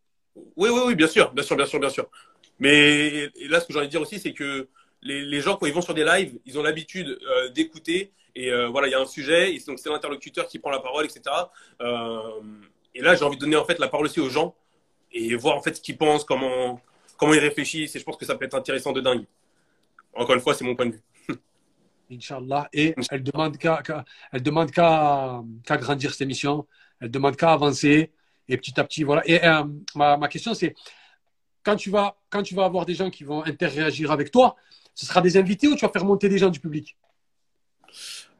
Oui, 0.58 0.69
oui, 0.71 0.82
oui, 0.88 0.95
bien 0.95 1.08
sûr, 1.08 1.32
bien 1.32 1.43
sûr, 1.43 1.56
bien 1.56 1.65
sûr, 1.65 1.80
bien 1.80 1.89
sûr. 1.89 2.10
Mais 2.60 3.30
là, 3.47 3.60
ce 3.60 3.65
que 3.67 3.73
j'ai 3.73 3.80
envie 3.80 3.88
de 3.88 3.91
dire 3.91 4.01
aussi, 4.01 4.19
c'est 4.19 4.34
que 4.34 4.67
les, 5.01 5.21
les 5.23 5.41
gens, 5.41 5.56
quand 5.56 5.65
ils 5.65 5.73
vont 5.73 5.82
sur 5.82 5.93
des 5.93 6.04
lives, 6.04 6.38
ils 6.45 6.58
ont 6.58 6.63
l'habitude 6.63 7.08
euh, 7.08 7.49
d'écouter. 7.49 8.12
Et 8.36 8.51
euh, 8.51 8.67
voilà, 8.67 8.88
il 8.88 8.91
y 8.91 8.93
a 8.93 8.99
un 8.99 9.06
sujet, 9.06 9.56
et 9.56 9.60
donc 9.65 9.80
c'est 9.80 9.89
l'interlocuteur 9.89 10.47
qui 10.47 10.60
prend 10.60 10.71
la 10.71 10.80
parole, 10.80 11.06
etc. 11.06 11.21
Euh, 11.82 12.41
et 12.93 13.01
là, 13.01 13.15
j'ai 13.15 13.23
envie 13.23 13.38
de 13.38 13.41
donner 13.41 13.56
en 13.56 13.65
fait 13.65 13.80
la 13.80 13.88
parole 13.88 14.08
aussi 14.08 14.19
aux 14.19 14.30
gens 14.30 14.56
et 15.12 15.36
voir 15.36 15.56
en 15.56 15.62
fait 15.62 15.75
ce 15.75 15.82
qu'ils 15.82 15.97
pensent, 15.97 16.25
comment, 16.25 16.82
comment 17.17 17.34
ils 17.34 17.39
réfléchissent. 17.39 17.95
Et 17.95 17.99
je 17.99 18.04
pense 18.04 18.17
que 18.17 18.25
ça 18.25 18.36
peut 18.36 18.45
être 18.45 18.56
intéressant 18.56 18.91
de 18.91 18.99
dingue. 18.99 19.25
Encore 20.13 20.36
une 20.36 20.41
fois, 20.41 20.54
c'est 20.54 20.65
mon 20.65 20.75
point 20.75 20.88
de 20.88 20.93
vue. 20.93 21.04
Inch'Allah. 22.12 22.67
Et 22.73 22.93
elle 23.10 23.23
demande 23.23 23.58
qu'à 23.58 23.82
qu'à 23.82 24.04
qu'à 24.34 25.78
grandir 25.78 26.12
cette 26.12 26.21
émission. 26.21 26.67
Elle 26.99 27.12
demande 27.12 27.36
qu'à 27.38 27.51
avancer. 27.51 28.12
Et 28.48 28.58
petit 28.58 28.80
à 28.80 28.84
petit, 28.84 29.04
voilà. 29.04 29.22
Et 29.26 29.44
euh, 29.44 29.64
ma, 29.96 30.18
ma 30.18 30.28
question, 30.28 30.54
c'est 30.54 30.76
quand 31.64 31.76
tu 31.76 31.90
vas 31.90 32.18
quand 32.30 32.44
tu 32.44 32.56
vas 32.56 32.66
avoir 32.66 32.86
des 32.86 32.94
gens 32.94 33.10
qui 33.10 33.24
vont 33.24 33.44
interagir 33.44 34.12
avec 34.12 34.32
toi, 34.32 34.56
ce 34.94 35.06
sera 35.06 35.22
des 35.22 35.38
invités 35.38 35.68
ou 35.68 35.76
tu 35.76 35.86
vas 35.86 35.92
faire 35.92 36.06
monter 36.06 36.30
des 36.30 36.38
gens 36.38 36.50
du 36.50 36.60
public? 36.60 36.96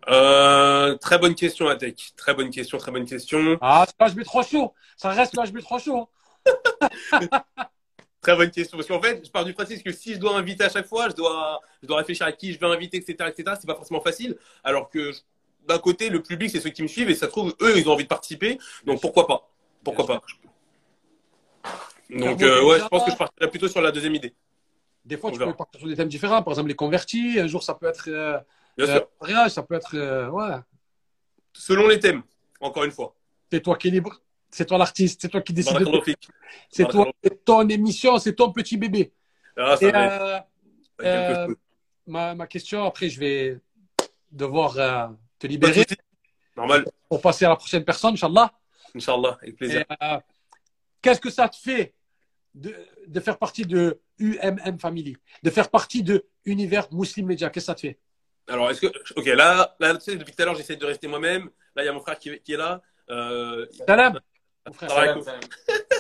Euh, 0.08 0.96
très 0.98 1.18
bonne 1.18 1.36
question, 1.36 1.68
Atek. 1.68 2.14
Très 2.16 2.34
bonne 2.34 2.50
question, 2.50 2.78
très 2.78 2.92
bonne 2.92 3.06
question. 3.06 3.58
Ah, 3.62 3.86
c'est 3.88 4.00
l'HB3 4.00 4.50
chaud. 4.50 4.74
Ça 4.98 5.10
reste 5.10 5.36
l'HB3 5.36 5.84
chaud. 5.84 6.10
Très 8.22 8.36
bonne 8.36 8.50
question. 8.50 8.76
Parce 8.76 8.88
qu'en 8.88 9.00
fait, 9.00 9.24
je 9.24 9.30
pars 9.30 9.46
du 9.46 9.54
principe 9.54 9.84
que 9.84 9.92
si 9.92 10.16
je 10.16 10.20
dois 10.20 10.36
inviter 10.36 10.64
à 10.64 10.70
chaque 10.70 10.88
fois, 10.88 11.10
je 11.10 11.16
dois, 11.16 11.60
je 11.84 11.88
dois 11.88 11.98
réfléchir 11.98 12.26
à 12.26 12.32
qui 12.32 12.54
je 12.54 12.60
vais 12.60 12.66
inviter, 12.66 12.98
etc., 12.98 13.30
etc. 13.30 13.56
C'est 13.60 13.68
pas 13.68 13.76
forcément 13.76 14.02
facile. 14.02 14.36
Alors 14.64 14.90
que 14.90 15.12
d'un 15.68 15.78
côté, 15.78 16.10
le 16.10 16.24
public, 16.24 16.50
c'est 16.50 16.60
ceux 16.60 16.72
qui 16.72 16.82
me 16.82 16.88
suivent 16.88 17.12
et 17.12 17.16
ça 17.16 17.28
se 17.28 17.32
trouve, 17.32 17.56
eux, 17.62 17.78
ils 17.78 17.88
ont 17.88 17.94
envie 17.94 18.06
de 18.06 18.10
participer. 18.10 18.58
Donc 18.84 19.00
pourquoi 19.00 19.28
pas? 19.28 19.48
Pourquoi 19.86 20.06
pas 20.06 20.22
Donc, 22.10 22.42
euh, 22.42 22.64
ouais, 22.66 22.80
je 22.80 22.88
pense 22.88 23.04
que 23.06 23.12
je 23.12 23.16
partirais 23.18 23.50
plutôt 23.50 23.68
sur 23.68 23.82
la 23.82 23.92
deuxième 23.92 24.16
idée. 24.16 24.34
Des 25.06 25.18
fois, 25.18 25.30
On 25.30 25.34
tu 25.34 25.40
verra. 25.40 25.52
peux 25.52 25.58
partir 25.58 25.80
sur 25.80 25.88
des 25.88 25.96
thèmes 25.96 26.08
différents. 26.10 26.42
Par 26.44 26.52
exemple, 26.54 26.70
les 26.70 26.76
convertis. 26.76 27.40
Un 27.40 27.48
jour, 27.48 27.64
ça 27.64 27.76
peut 27.76 27.86
être 27.88 28.06
euh, 28.10 28.40
Bien 28.78 28.88
euh, 28.88 28.94
sûr. 28.98 29.08
mariage, 29.22 29.52
ça 29.52 29.64
peut 29.64 29.76
être 29.76 29.96
euh, 29.96 30.30
ouais. 30.30 30.56
Selon 31.54 31.88
les 31.88 32.00
thèmes, 32.00 32.24
encore 32.60 32.84
une 32.84 32.92
fois. 32.92 33.16
C'est 33.52 33.62
toi 33.62 33.78
qui 33.78 33.88
es 33.88 33.92
libre. 33.92 34.20
C'est 34.50 34.66
toi 34.66 34.78
l'artiste. 34.78 35.22
C'est 35.22 35.30
toi 35.30 35.42
qui 35.42 35.54
décides. 35.54 35.74
de 35.74 35.84
Barakallahu 35.86 36.00
tout. 36.00 36.12
fik. 36.12 36.30
C'est 36.70 36.88
toi, 36.88 37.08
c'est 37.24 37.46
ton 37.46 37.68
émission, 37.70 38.18
c'est 38.18 38.34
ton 38.34 38.52
petit 38.52 38.78
bébé. 38.78 39.14
Ah, 39.58 39.78
ça 39.78 39.86
Et, 39.88 39.92
va 39.92 40.06
être 40.06 40.22
euh, 41.02 41.48
euh, 41.50 41.56
ma, 42.08 42.34
ma 42.36 42.48
question, 42.48 42.84
après, 42.86 43.10
je 43.10 43.20
vais 43.20 43.60
devoir 44.32 44.78
euh, 44.78 45.08
te 45.40 45.48
libérer. 45.48 45.86
Normal. 46.58 46.86
pour 47.10 47.22
passer 47.22 47.44
à 47.46 47.50
la 47.50 47.56
prochaine 47.58 47.84
personne, 47.84 48.14
Inch'Allah. 48.14 48.52
Inch'Allah, 48.96 49.38
avec 49.42 49.56
plaisir. 49.58 49.84
euh, 50.02 50.18
Qu'est-ce 51.02 51.22
que 51.22 51.30
ça 51.30 51.48
te 51.50 51.56
fait 51.58 51.94
de, 52.54 52.74
de 53.08 53.20
faire 53.20 53.38
partie 53.38 53.66
de 53.66 54.00
UMM 54.20 54.80
Family, 54.80 55.16
de 55.44 55.50
faire 55.50 55.70
partie 55.70 56.02
de 56.04 56.26
Univers 56.46 56.88
Muslim 56.92 57.28
Media? 57.28 57.50
Qu'est-ce 57.50 57.66
que 57.66 57.72
ça 57.72 57.76
te 57.76 57.82
fait? 57.82 58.00
Alors, 58.48 58.70
est-ce 58.72 58.82
que. 58.82 58.88
Ok, 59.16 59.26
là, 59.26 59.76
là 59.80 59.96
tu 59.96 60.02
sais, 60.02 60.16
depuis 60.16 60.34
tout 60.34 60.42
à 60.42 60.46
l'heure, 60.46 60.56
j'essaie 60.56 60.76
de 60.76 60.86
rester 60.86 61.08
moi-même. 61.08 61.50
Là, 61.76 61.84
il 61.84 61.86
y 61.86 61.90
a 61.90 61.94
mon 61.94 62.00
frère 62.02 62.18
qui, 62.18 62.40
qui 62.42 62.54
est 62.54 62.58
là. 62.58 62.82
Euh, 63.10 63.66
Salam, 63.88 64.20
mon 64.66 64.74
frère. 64.74 64.90
Salam. 64.90 65.22
Salam, 65.22 65.42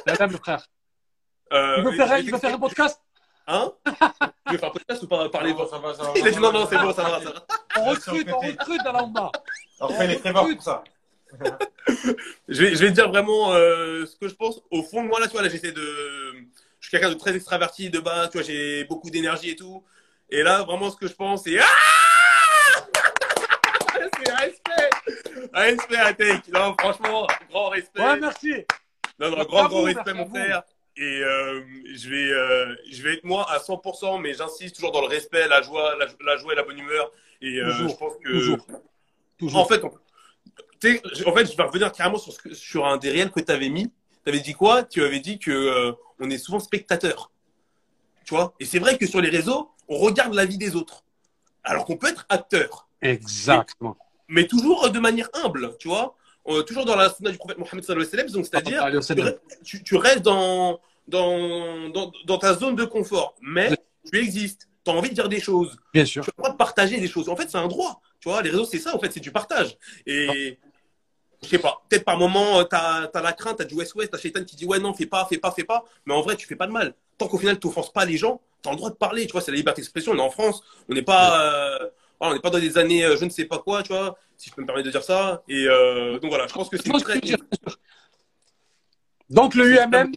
Salam, 0.07 0.31
le 0.31 0.37
frère. 0.37 0.67
euh, 1.53 1.75
Il 1.79 1.83
veut 1.83 1.91
faire, 1.91 2.07
je 2.07 2.13
vais 2.13 2.23
il 2.23 2.31
veut 2.31 2.37
faire 2.39 2.53
un 2.55 2.59
podcast? 2.59 3.01
Hein? 3.47 3.71
Tu 4.47 4.53
veux 4.53 4.57
faire 4.59 4.69
un 4.69 4.73
podcast 4.73 5.03
ou 5.03 5.07
pas? 5.07 5.29
Parler 5.29 5.53
Non, 5.53 5.67
ça 5.67 5.77
va, 5.79 5.93
ça 5.93 6.03
va, 6.03 6.13
Il 6.15 6.25
a 6.25 6.29
dit 6.29 6.33
ça 6.35 6.39
non, 6.39 6.51
non, 6.51 6.67
c'est 6.67 6.77
bon, 6.77 6.93
ça 6.93 7.03
va, 7.03 7.19
va. 7.19 7.23
ça 7.23 7.31
va. 7.31 7.45
On 7.77 7.83
recrute, 7.89 8.27
on 8.31 8.39
recrute 8.39 8.83
dans 8.83 8.91
l'Alma. 8.91 9.31
On 9.81 9.89
fait 9.89 10.07
les 10.07 10.17
prévots 10.19 10.53
pour 10.55 10.63
ça. 10.63 10.83
Je 12.47 12.63
vais, 12.63 12.75
je 12.75 12.85
vais 12.85 12.91
dire 12.91 13.09
vraiment 13.09 13.53
euh, 13.53 14.05
ce 14.05 14.15
que 14.15 14.27
je 14.27 14.35
pense. 14.35 14.61
Au 14.71 14.83
fond 14.83 15.03
de 15.03 15.07
moi, 15.07 15.19
là, 15.19 15.27
tu 15.27 15.33
vois, 15.33 15.41
là, 15.41 15.49
j'essaie 15.49 15.71
de. 15.71 15.81
Je 16.79 16.87
suis 16.87 16.91
quelqu'un 16.91 17.09
de 17.09 17.15
très 17.15 17.35
extraverti 17.35 17.89
de 17.89 17.99
base, 17.99 18.29
tu 18.29 18.37
vois, 18.37 18.45
j'ai 18.45 18.83
beaucoup 18.85 19.09
d'énergie 19.09 19.51
et 19.51 19.55
tout. 19.55 19.83
Et 20.29 20.43
là, 20.43 20.63
vraiment, 20.63 20.91
ce 20.91 20.97
que 20.97 21.07
je 21.07 21.13
pense, 21.13 21.43
c'est. 21.43 21.57
Ah 21.59 21.65
C'est 23.95 24.31
respect 24.31 24.89
Respect 25.53 25.97
à 25.97 26.13
Take. 26.13 26.51
Non, 26.51 26.75
franchement, 26.79 27.27
grand 27.49 27.69
respect. 27.69 28.01
Ouais, 28.01 28.19
merci. 28.19 28.53
Non, 29.19 29.31
non, 29.31 29.43
grand, 29.43 29.67
grand 29.67 29.83
respect, 29.83 30.13
mon 30.13 30.27
frère. 30.27 30.63
Et 30.97 31.21
euh, 31.23 31.61
je, 31.93 32.09
vais, 32.09 32.31
euh, 32.31 32.75
je 32.89 33.01
vais 33.01 33.15
être 33.15 33.23
moi 33.23 33.45
à 33.51 33.57
100%, 33.59 34.21
mais 34.21 34.33
j'insiste 34.33 34.75
toujours 34.75 34.91
dans 34.91 35.01
le 35.01 35.07
respect, 35.07 35.47
la 35.47 35.61
joie, 35.61 35.95
la, 35.97 36.05
la 36.25 36.37
joie 36.37 36.53
et 36.53 36.55
la 36.55 36.63
bonne 36.63 36.79
humeur. 36.79 37.11
Et 37.41 37.59
Toujours, 37.61 37.89
je 37.89 37.95
pense 37.95 38.13
que. 38.23 38.29
Toujours. 38.29 38.67
Toujours. 39.37 39.59
En 39.59 39.65
fait, 39.65 39.81
sais, 40.93 41.25
en 41.27 41.33
fait, 41.33 41.51
je 41.51 41.55
vais 41.57 41.63
revenir 41.63 41.91
carrément 41.91 42.17
sur, 42.17 42.31
ce 42.33 42.39
que- 42.39 42.53
sur 42.53 42.85
un 42.85 42.97
des 42.97 43.09
réels 43.11 43.31
que 43.31 43.39
tu 43.39 43.51
avais 43.51 43.69
mis. 43.69 43.91
Tu 44.23 44.29
avais 44.29 44.39
dit 44.39 44.53
quoi? 44.53 44.83
Tu 44.83 45.03
avais 45.03 45.19
dit 45.19 45.37
que 45.39 45.51
euh, 45.51 45.91
on 46.19 46.29
est 46.29 46.37
souvent 46.37 46.59
spectateur. 46.59 47.31
Tu 48.25 48.33
vois? 48.33 48.53
Et 48.59 48.65
c'est 48.65 48.79
vrai 48.79 48.97
que 48.97 49.05
sur 49.05 49.21
les 49.21 49.29
réseaux, 49.29 49.69
on 49.87 49.97
regarde 49.97 50.33
la 50.33 50.45
vie 50.45 50.57
des 50.57 50.75
autres. 50.75 51.03
Alors 51.63 51.85
qu'on 51.85 51.97
peut 51.97 52.07
être 52.07 52.25
acteur, 52.29 52.87
Exactement. 53.01 53.97
mais 54.27 54.47
toujours 54.47 54.89
de 54.89 54.99
manière 54.99 55.29
humble, 55.33 55.75
tu 55.79 55.87
vois? 55.87 56.15
Euh, 56.47 56.61
Toujours 56.61 56.85
dans 56.85 56.95
la 56.95 57.09
sunna 57.11 57.31
du 57.31 57.37
prophète 57.39 57.57
Mohammed 57.57 57.83
sallallahu 57.83 58.07
alayhi 58.13 58.31
donc 58.31 58.45
c'est-à-dire 58.45 58.83
Allez, 58.83 58.97
au 58.97 59.01
tu, 59.01 59.13
restes- 59.13 59.39
tu- 59.63 59.83
tu 59.83 59.95
restes 59.95 60.21
dans, 60.21 60.79
dans, 61.07 61.89
dans, 61.89 62.11
dans 62.25 62.37
ta 62.37 62.53
zone 62.53 62.75
de 62.75 62.85
confort, 62.85 63.33
mais 63.41 63.71
tu 64.11 64.19
existes. 64.19 64.67
Tu 64.83 64.91
as 64.91 64.93
envie 64.93 65.09
de 65.09 65.15
dire 65.15 65.27
des 65.29 65.39
choses. 65.39 65.75
Bien 65.91 66.05
sûr. 66.05 66.23
Tu 66.23 66.29
as 66.29 66.33
le 66.37 66.41
droit 66.43 66.51
de 66.51 66.57
partager 66.57 66.99
des 66.99 67.07
choses. 67.07 67.29
En 67.29 67.35
fait, 67.35 67.49
c'est 67.49 67.57
un 67.57 67.67
droit. 67.67 67.99
Tu 68.19 68.29
vois, 68.29 68.43
les 68.43 68.51
réseaux, 68.51 68.65
c'est 68.65 68.77
ça, 68.77 68.95
en 68.95 68.99
fait, 68.99 69.11
c'est 69.11 69.19
du 69.19 69.31
partage. 69.31 69.75
Et 70.05 70.59
je 71.43 71.47
sais 71.49 71.59
pas, 71.59 71.81
peut-être 71.89 72.05
par 72.05 72.17
moment, 72.17 72.63
tu 72.63 72.75
as, 72.75 73.09
la 73.13 73.33
crainte, 73.33 73.57
tu 73.57 73.63
as 73.63 73.65
du 73.65 73.75
West-West, 73.75 74.11
tu 74.11 74.15
as 74.15 74.19
Shaitan 74.19 74.43
qui 74.43 74.55
dit 74.55 74.65
ouais, 74.65 74.79
non, 74.79 74.93
fais 74.93 75.05
pas, 75.05 75.25
fais 75.25 75.37
pas, 75.37 75.51
fais 75.51 75.63
pas. 75.63 75.85
Mais 76.05 76.13
en 76.13 76.21
vrai, 76.21 76.35
tu 76.35 76.47
fais 76.47 76.55
pas 76.55 76.67
de 76.67 76.71
mal. 76.71 76.93
Tant 77.17 77.27
qu'au 77.27 77.37
final, 77.37 77.59
tu 77.59 77.67
n'offenses 77.67 77.91
pas 77.91 78.05
les 78.05 78.17
gens, 78.17 78.41
tu 78.61 78.69
as 78.69 78.71
le 78.71 78.77
droit 78.77 78.89
de 78.89 78.95
parler. 78.95 79.25
Tu 79.25 79.31
vois, 79.31 79.41
c'est 79.41 79.51
la 79.51 79.57
liberté 79.57 79.81
d'expression. 79.81 80.13
On 80.13 80.17
est 80.17 80.21
en 80.21 80.29
France, 80.29 80.63
on 80.89 80.93
n'est 80.93 81.01
pas, 81.01 81.41
euh, 81.41 81.89
voilà, 82.19 82.31
on 82.31 82.35
n'est 82.35 82.41
pas 82.41 82.49
dans 82.49 82.59
des 82.59 82.77
années 82.77 83.03
euh, 83.03 83.17
je 83.17 83.25
ne 83.25 83.29
sais 83.29 83.45
pas 83.45 83.59
quoi, 83.59 83.83
tu 83.83 83.93
vois, 83.93 84.17
si 84.37 84.49
je 84.49 84.55
peux 84.55 84.61
me 84.61 84.67
permettre 84.67 84.85
de 84.85 84.91
dire 84.91 85.03
ça. 85.03 85.43
Et 85.47 85.65
euh, 85.67 86.19
donc 86.19 86.29
voilà, 86.29 86.47
je 86.47 86.53
pense 86.53 86.69
que 86.69 86.77
c'est 86.77 86.89
que 86.89 86.97
très. 86.97 87.25
sûr. 87.25 87.37
Donc 89.29 89.55
le 89.55 89.75
UMM, 89.75 90.11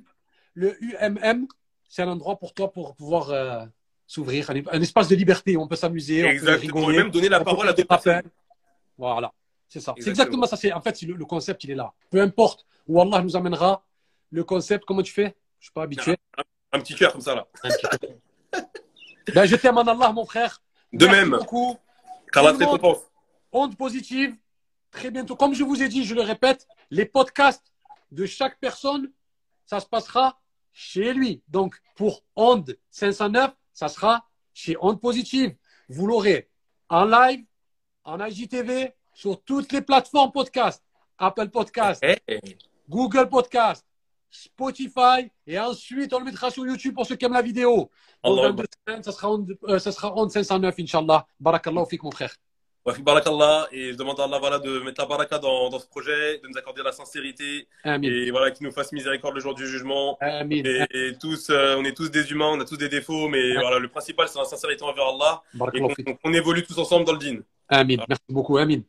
le 0.54 0.76
UMM, 0.82 1.46
c'est 1.88 2.02
un 2.02 2.08
endroit 2.08 2.38
pour 2.38 2.52
toi 2.52 2.70
pour 2.70 2.94
pouvoir 2.94 3.30
euh, 3.30 3.64
s'ouvrir, 4.06 4.50
un, 4.50 4.82
espace 4.82 5.08
de 5.08 5.16
liberté 5.16 5.56
où 5.56 5.62
on 5.62 5.68
peut 5.68 5.76
s'amuser, 5.76 6.24
on 6.24 6.38
peut. 6.38 6.52
Et 6.52 6.56
rigoler, 6.56 6.98
même 6.98 7.10
donner 7.10 7.28
la 7.28 7.42
parole 7.42 7.68
à 7.68 7.72
d'autres 7.72 7.88
personnes. 7.88 8.22
Voilà, 8.96 9.32
c'est 9.68 9.80
ça. 9.80 9.94
C'est 9.98 10.08
Exactement. 10.10 10.44
exactement 10.44 10.46
ça. 10.46 10.56
C'est 10.56 10.72
en 10.72 10.80
fait 10.80 11.00
le, 11.02 11.14
le 11.14 11.24
concept 11.24 11.64
il 11.64 11.70
est 11.72 11.74
là. 11.74 11.92
Peu 12.10 12.20
importe 12.20 12.66
où 12.86 13.00
Allah 13.00 13.20
nous 13.22 13.36
amènera, 13.36 13.84
le 14.30 14.44
concept. 14.44 14.84
Comment 14.86 15.02
tu 15.02 15.12
fais? 15.12 15.36
Je 15.58 15.66
suis 15.66 15.72
pas 15.72 15.82
habitué. 15.82 16.16
Un 16.72 16.80
petit 16.80 16.94
cœur 16.94 17.12
comme 17.12 17.20
ça, 17.20 17.34
là. 17.34 17.46
Ben, 19.34 19.44
je 19.44 19.56
t'aime 19.56 19.76
en 19.76 19.82
Allah, 19.82 20.10
mon 20.12 20.24
frère. 20.24 20.62
De 20.92 21.04
Merci 21.06 21.20
même. 21.20 21.38
beaucoup. 21.38 21.76
Qu'Allah 22.32 22.52
te 22.54 22.58
récompense. 22.58 22.98
Onde 23.52 23.76
positive. 23.76 24.34
Très 24.90 25.10
bientôt. 25.10 25.36
Comme 25.36 25.52
je 25.54 25.64
vous 25.64 25.82
ai 25.82 25.88
dit, 25.88 26.04
je 26.04 26.14
le 26.14 26.22
répète, 26.22 26.66
les 26.90 27.04
podcasts 27.04 27.72
de 28.10 28.24
chaque 28.24 28.58
personne, 28.58 29.12
ça 29.66 29.80
se 29.80 29.86
passera 29.86 30.40
chez 30.72 31.12
lui. 31.12 31.42
Donc, 31.48 31.78
pour 31.94 32.22
Onde 32.36 32.78
509, 32.90 33.50
ça 33.74 33.88
sera 33.88 34.26
chez 34.54 34.76
Onde 34.80 34.98
Positive. 35.00 35.54
Vous 35.90 36.06
l'aurez 36.06 36.48
en 36.88 37.04
live, 37.04 37.44
en 38.04 38.24
IGTV, 38.24 38.94
sur 39.18 39.42
toutes 39.42 39.72
les 39.72 39.82
plateformes 39.82 40.30
podcast. 40.30 40.80
Apple 41.18 41.48
Podcast, 41.48 42.00
Eh, 42.28 42.40
Google 42.88 43.28
Podcast, 43.28 43.84
Spotify, 44.30 45.28
et 45.44 45.58
ensuite 45.58 46.12
on 46.14 46.20
le 46.20 46.26
mettra 46.26 46.52
sur 46.52 46.64
YouTube 46.64 46.94
pour 46.94 47.04
ceux 47.04 47.16
qui 47.16 47.24
aiment 47.24 47.32
la 47.32 47.42
vidéo. 47.42 47.90
Allah 48.22 48.52
deux 48.52 48.64
semaines, 48.86 49.02
ça 49.02 49.10
sera 49.10 49.32
Onde, 49.32 49.58
euh, 49.64 49.80
ça 49.80 49.90
sera 49.90 50.16
Onde 50.16 50.30
509, 50.30 50.76
Inch'Allah. 50.78 51.26
Barakallahu 51.40 51.86
fik, 51.90 52.04
mon 52.04 52.12
frère. 52.12 52.32
Barakallah. 53.00 53.66
Et 53.72 53.90
je 53.92 53.96
demande 53.96 54.20
à 54.20 54.24
Allah 54.24 54.38
voilà, 54.38 54.60
de 54.60 54.78
mettre 54.78 55.00
la 55.00 55.08
baraka 55.08 55.38
dans, 55.40 55.68
dans 55.68 55.80
ce 55.80 55.88
projet, 55.88 56.38
de 56.38 56.46
nous 56.48 56.56
accorder 56.56 56.82
la 56.84 56.92
sincérité 56.92 57.66
Amin. 57.82 58.08
et 58.08 58.30
voilà, 58.30 58.52
qu'il 58.52 58.64
nous 58.66 58.72
fasse 58.72 58.92
miséricorde 58.92 59.34
le 59.34 59.40
jour 59.40 59.54
du 59.54 59.66
jugement. 59.66 60.16
Amin. 60.20 60.62
Et, 60.64 60.86
et 60.94 61.18
tous, 61.20 61.50
euh, 61.50 61.74
on 61.76 61.84
est 61.84 61.96
tous 61.96 62.08
des 62.10 62.30
humains, 62.30 62.50
on 62.52 62.60
a 62.60 62.64
tous 62.64 62.76
des 62.78 62.88
défauts, 62.88 63.26
mais 63.28 63.54
voilà, 63.54 63.80
le 63.80 63.88
principal 63.88 64.28
c'est 64.28 64.38
la 64.38 64.44
sincérité 64.44 64.84
envers 64.84 65.08
Allah 65.08 65.42
et 65.74 66.14
qu'on 66.22 66.32
évolue 66.32 66.62
tous 66.62 66.78
ensemble 66.78 67.04
dans 67.04 67.12
le 67.14 67.18
din. 67.18 67.40
Amin. 67.68 67.96
Merci 68.08 68.22
beaucoup. 68.30 68.56
Amin. 68.58 68.80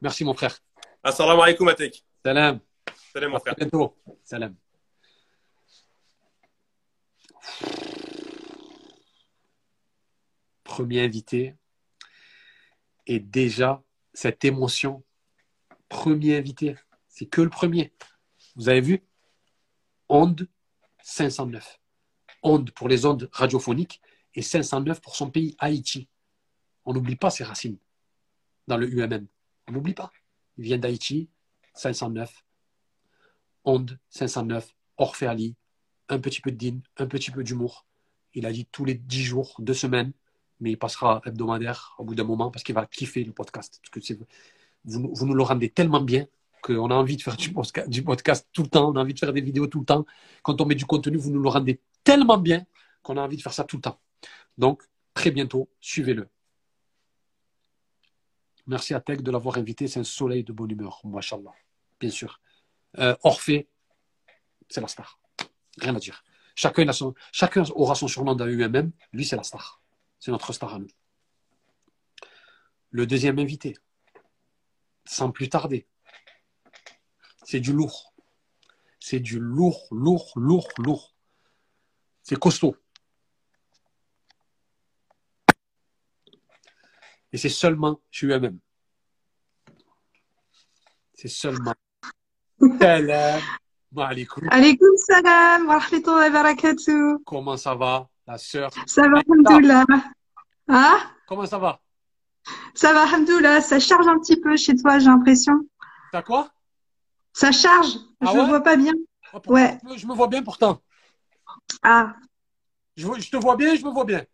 Merci, 0.00 0.24
mon 0.24 0.34
frère. 0.34 0.56
Assalamu 1.02 1.42
alaikum, 1.42 1.66
Atek. 1.68 2.04
Salam. 2.24 2.60
Salam, 3.12 3.32
mon 3.32 3.40
frère. 3.40 3.54
bientôt. 3.56 3.96
Salam. 4.22 4.54
Premier 10.62 11.02
invité. 11.02 11.56
Et 13.06 13.18
déjà, 13.18 13.82
cette 14.12 14.44
émotion. 14.44 15.02
Premier 15.88 16.36
invité. 16.36 16.76
C'est 17.08 17.26
que 17.26 17.40
le 17.40 17.50
premier. 17.50 17.92
Vous 18.54 18.68
avez 18.68 18.80
vu? 18.80 19.04
Onde 20.08 20.48
509. 21.02 21.80
Onde 22.42 22.70
pour 22.70 22.88
les 22.88 23.04
ondes 23.04 23.28
radiophoniques 23.32 24.00
et 24.34 24.42
509 24.42 25.00
pour 25.00 25.16
son 25.16 25.30
pays, 25.30 25.56
Haïti. 25.58 26.08
On 26.84 26.92
n'oublie 26.92 27.16
pas 27.16 27.30
ses 27.30 27.42
racines 27.42 27.78
dans 28.68 28.76
le 28.76 28.88
UMM. 28.88 29.26
On 29.68 29.72
n'oublie 29.72 29.94
pas. 29.94 30.10
Il 30.56 30.64
vient 30.64 30.78
d'Haïti, 30.78 31.28
509. 31.74 32.44
Onde 33.64 33.98
509, 34.08 34.74
Orphée 34.96 35.26
Ali, 35.26 35.54
un 36.08 36.18
petit 36.18 36.40
peu 36.40 36.50
de 36.50 36.56
din, 36.56 36.80
un 36.96 37.06
petit 37.06 37.30
peu 37.30 37.44
d'humour. 37.44 37.86
Il 38.34 38.46
a 38.46 38.52
dit 38.52 38.66
tous 38.66 38.84
les 38.84 38.94
10 38.94 39.22
jours, 39.22 39.54
deux 39.58 39.74
semaines, 39.74 40.12
mais 40.60 40.70
il 40.70 40.78
passera 40.78 41.20
hebdomadaire 41.26 41.94
au 41.98 42.04
bout 42.04 42.14
d'un 42.14 42.24
moment 42.24 42.50
parce 42.50 42.64
qu'il 42.64 42.74
va 42.74 42.86
kiffer 42.86 43.24
le 43.24 43.32
podcast. 43.32 43.80
Parce 43.92 44.06
que 44.06 44.14
vous, 44.84 45.10
vous 45.12 45.26
nous 45.26 45.34
le 45.34 45.42
rendez 45.42 45.68
tellement 45.68 46.00
bien 46.00 46.26
qu'on 46.62 46.90
a 46.90 46.94
envie 46.94 47.16
de 47.16 47.22
faire 47.22 47.36
du 47.36 47.52
du 47.88 48.02
podcast 48.02 48.48
tout 48.52 48.62
le 48.62 48.68
temps, 48.68 48.90
on 48.90 48.96
a 48.96 49.00
envie 49.00 49.14
de 49.14 49.18
faire 49.18 49.32
des 49.32 49.40
vidéos 49.40 49.66
tout 49.66 49.80
le 49.80 49.86
temps. 49.86 50.06
Quand 50.42 50.60
on 50.60 50.66
met 50.66 50.74
du 50.74 50.86
contenu, 50.86 51.18
vous 51.18 51.30
nous 51.30 51.42
le 51.42 51.48
rendez 51.48 51.80
tellement 52.02 52.38
bien 52.38 52.64
qu'on 53.02 53.16
a 53.16 53.20
envie 53.20 53.36
de 53.36 53.42
faire 53.42 53.52
ça 53.52 53.64
tout 53.64 53.76
le 53.76 53.82
temps. 53.82 54.00
Donc, 54.56 54.82
très 55.14 55.30
bientôt, 55.30 55.68
suivez-le. 55.80 56.28
Merci 58.68 58.92
à 58.92 59.00
Tech 59.00 59.22
de 59.22 59.30
l'avoir 59.30 59.56
invité. 59.56 59.88
C'est 59.88 60.00
un 60.00 60.04
soleil 60.04 60.44
de 60.44 60.52
bonne 60.52 60.70
humeur, 60.70 61.00
machallah. 61.04 61.52
Bien 61.98 62.10
sûr. 62.10 62.40
Euh, 62.98 63.16
Orphée, 63.22 63.66
c'est 64.68 64.82
la 64.82 64.88
star. 64.88 65.18
Rien 65.78 65.96
à 65.96 65.98
dire. 65.98 66.22
Chacun 66.54 66.84
aura 67.74 67.94
son 67.94 68.08
surnom 68.08 68.34
dans 68.34 68.46
UMM. 68.46 68.92
Lui, 69.12 69.24
c'est 69.24 69.36
la 69.36 69.42
star. 69.42 69.80
C'est 70.20 70.30
notre 70.30 70.52
star 70.52 70.74
à 70.74 70.78
nous. 70.78 70.88
Le 72.90 73.06
deuxième 73.06 73.38
invité, 73.38 73.76
sans 75.06 75.30
plus 75.30 75.48
tarder, 75.48 75.86
c'est 77.44 77.60
du 77.60 77.72
lourd. 77.72 78.12
C'est 79.00 79.20
du 79.20 79.38
lourd, 79.38 79.86
lourd, 79.90 80.32
lourd, 80.36 80.68
lourd. 80.78 81.14
C'est 82.22 82.38
costaud. 82.38 82.76
Et 87.32 87.38
c'est 87.38 87.48
seulement 87.48 88.00
chez 88.10 88.26
UMM. 88.26 88.58
C'est 91.14 91.28
seulement. 91.28 91.74
Salam 92.80 93.42
alaikum. 93.96 94.48
Alaikum 94.50 94.96
salam 94.96 95.66
wa 95.66 95.78
rahmatullahi 95.78 96.30
wa 96.30 96.30
barakatuh. 96.30 97.18
Comment 97.24 97.56
ça 97.56 97.74
va, 97.74 98.08
la 98.26 98.38
sœur? 98.38 98.70
Ça 98.86 99.02
va, 99.08 99.18
alhamdoulilah. 99.18 99.84
Ah, 100.68 101.10
Comment 101.26 101.46
ça 101.46 101.58
va? 101.58 101.80
Ça 102.74 102.92
va, 102.92 103.02
alhamdoulilah. 103.02 103.60
Ça 103.60 103.78
charge 103.78 104.06
un 104.06 104.18
petit 104.20 104.40
peu 104.40 104.56
chez 104.56 104.76
toi, 104.76 104.98
j'ai 104.98 105.06
l'impression. 105.06 105.54
T'as 106.12 106.22
quoi? 106.22 106.50
Ça 107.32 107.52
charge? 107.52 107.98
Ah 108.20 108.32
je 108.32 108.38
ouais? 108.38 108.46
vois 108.46 108.62
pas 108.62 108.76
bien. 108.76 108.94
Oh, 109.32 109.40
pour- 109.40 109.52
Ouais. 109.52 109.78
Je 109.96 110.06
me 110.06 110.14
vois 110.14 110.28
bien 110.28 110.42
pourtant. 110.42 110.80
Ah, 111.82 112.14
Je, 112.96 113.06
je 113.18 113.30
te 113.30 113.36
vois 113.36 113.56
bien, 113.56 113.74
je 113.74 113.84
me 113.84 113.90
vois 113.90 114.04
bien. 114.04 114.24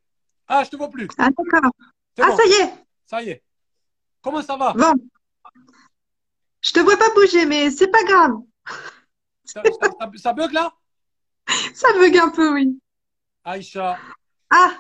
Ah, 0.48 0.62
je 0.64 0.70
te 0.70 0.76
vois 0.76 0.88
plus. 0.88 1.09
ah 1.18 1.28
d'accord. 1.30 1.70
Ah, 2.20 2.26
bon, 2.28 2.37
ça 2.37 2.44
y 2.46 2.52
est. 2.62 2.83
ça 3.06 3.22
y 3.22 3.30
est. 3.30 3.42
Comment 4.22 4.42
ça 4.42 4.56
va? 4.56 4.72
Bon. 4.72 4.94
Je 6.60 6.72
te 6.72 6.80
vois 6.80 6.96
pas 6.96 7.12
bouger, 7.14 7.44
mais 7.46 7.70
c'est 7.70 7.88
pas 7.88 8.02
grave. 8.04 8.36
ça, 9.44 9.62
ça- 9.62 9.90
ça- 10.00 10.10
ça 10.16 10.32
bug 10.32 10.52
là? 10.52 10.72
Ça 11.74 11.92
bug 11.92 12.16
un 12.16 12.30
peu, 12.30 12.54
oui. 12.54 12.78
Aïcha, 13.44 13.98
Ah, 14.50 14.78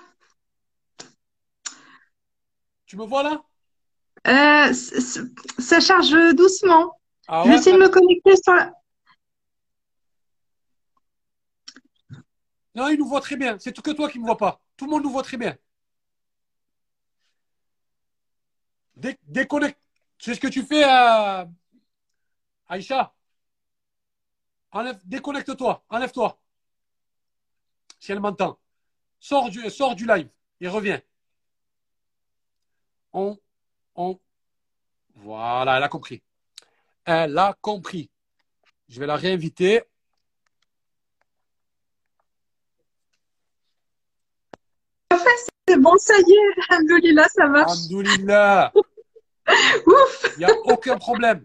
tu 2.86 2.96
me 2.96 3.04
vois 3.04 3.22
là? 3.22 3.42
Euh, 4.26 4.72
ça 4.72 5.80
charge 5.80 6.12
doucement. 6.34 6.98
Ah 7.28 7.42
Je 7.44 7.50
vais 7.50 7.56
essayer 7.56 7.76
de 7.76 7.82
me 7.82 7.88
connecter 7.88 8.36
sur 8.42 8.54
la... 8.54 8.72
Non, 12.74 12.88
il 12.88 12.98
nous 12.98 13.06
voit 13.06 13.20
très 13.20 13.36
bien. 13.36 13.58
C'est 13.58 13.78
que 13.78 13.90
toi 13.90 14.08
qui 14.08 14.18
ne 14.18 14.22
me 14.22 14.26
vois 14.28 14.36
pas. 14.38 14.60
Tout 14.76 14.86
le 14.86 14.90
monde 14.90 15.02
nous 15.04 15.10
voit 15.10 15.22
très 15.22 15.36
bien. 15.36 15.56
Dé- 19.04 19.18
déconnecte. 19.24 19.78
Sais 20.18 20.34
ce 20.34 20.40
que 20.40 20.48
tu 20.48 20.62
fais, 20.62 20.82
euh, 20.82 21.44
Aïcha 22.66 23.12
Enlève, 24.72 24.98
déconnecte-toi, 25.04 25.84
enlève-toi. 25.90 26.38
Si 28.00 28.12
elle 28.12 28.20
m'entend. 28.20 28.58
Sors 29.20 29.50
du, 29.50 29.68
sors 29.68 29.94
du 29.94 30.06
live 30.06 30.30
et 30.58 30.68
reviens. 30.68 31.02
On, 33.12 33.38
on. 33.94 34.18
Voilà, 35.16 35.76
elle 35.76 35.82
a 35.82 35.88
compris. 35.88 36.22
Elle 37.04 37.36
a 37.36 37.54
compris. 37.60 38.10
Je 38.88 39.00
vais 39.00 39.06
la 39.06 39.16
réinviter. 39.16 39.82
C'est 45.68 45.78
bon, 45.78 45.96
ça 45.98 46.14
y 46.26 46.32
est. 46.32 46.70
Alhamdoulilah, 46.70 47.28
ça 47.28 47.46
marche. 47.48 47.70
Alhamdoulilah. 47.90 48.72
Ouf, 49.86 50.34
Il 50.36 50.38
n'y 50.40 50.44
a 50.44 50.54
aucun 50.64 50.96
problème. 50.96 51.44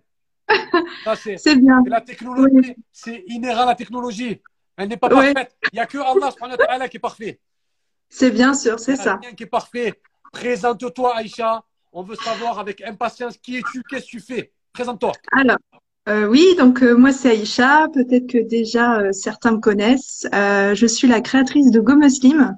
C'est 1.37 1.55
bien. 1.55 1.83
la 1.85 2.01
technologie. 2.01 2.75
C'est 2.91 3.23
inhérent 3.27 3.63
à 3.63 3.67
la 3.67 3.75
technologie. 3.75 4.41
Elle 4.77 4.89
n'est 4.89 4.97
pas 4.97 5.07
Oui. 5.09 5.33
parfaite. 5.33 5.55
Il 5.71 5.75
n'y 5.75 5.79
a 5.79 5.85
que 5.85 5.97
Allah 6.69 6.89
qui 6.89 6.97
est 6.97 6.99
parfait. 6.99 7.39
C'est 8.09 8.31
bien 8.31 8.53
sûr, 8.53 8.79
c'est 8.79 8.93
Il 8.93 8.95
n'y 8.95 9.01
a 9.01 9.03
ça. 9.03 9.15
rien 9.21 9.33
qui 9.33 9.43
est 9.43 9.47
parfait. 9.47 9.93
Présente-toi, 10.31 11.15
Aïcha. 11.17 11.63
On 11.91 12.01
veut 12.03 12.15
savoir 12.15 12.59
avec 12.59 12.81
impatience 12.81 13.37
qui 13.37 13.57
es-tu, 13.57 13.83
qu'est-ce 13.83 14.05
que 14.05 14.09
tu 14.11 14.19
fais. 14.19 14.51
Présente-toi. 14.73 15.11
Alors, 15.31 15.57
euh, 16.07 16.25
oui, 16.27 16.55
donc 16.57 16.81
euh, 16.81 16.95
moi 16.95 17.11
c'est 17.11 17.31
Aïcha, 17.31 17.87
peut-être 17.93 18.27
que 18.27 18.37
déjà 18.37 18.99
euh, 18.99 19.11
certains 19.11 19.51
me 19.51 19.59
connaissent. 19.59 20.27
Je 20.31 20.85
suis 20.87 21.07
la 21.07 21.21
créatrice 21.21 21.71
de 21.71 21.79
Go 21.79 21.95
Muslim. 21.95 22.55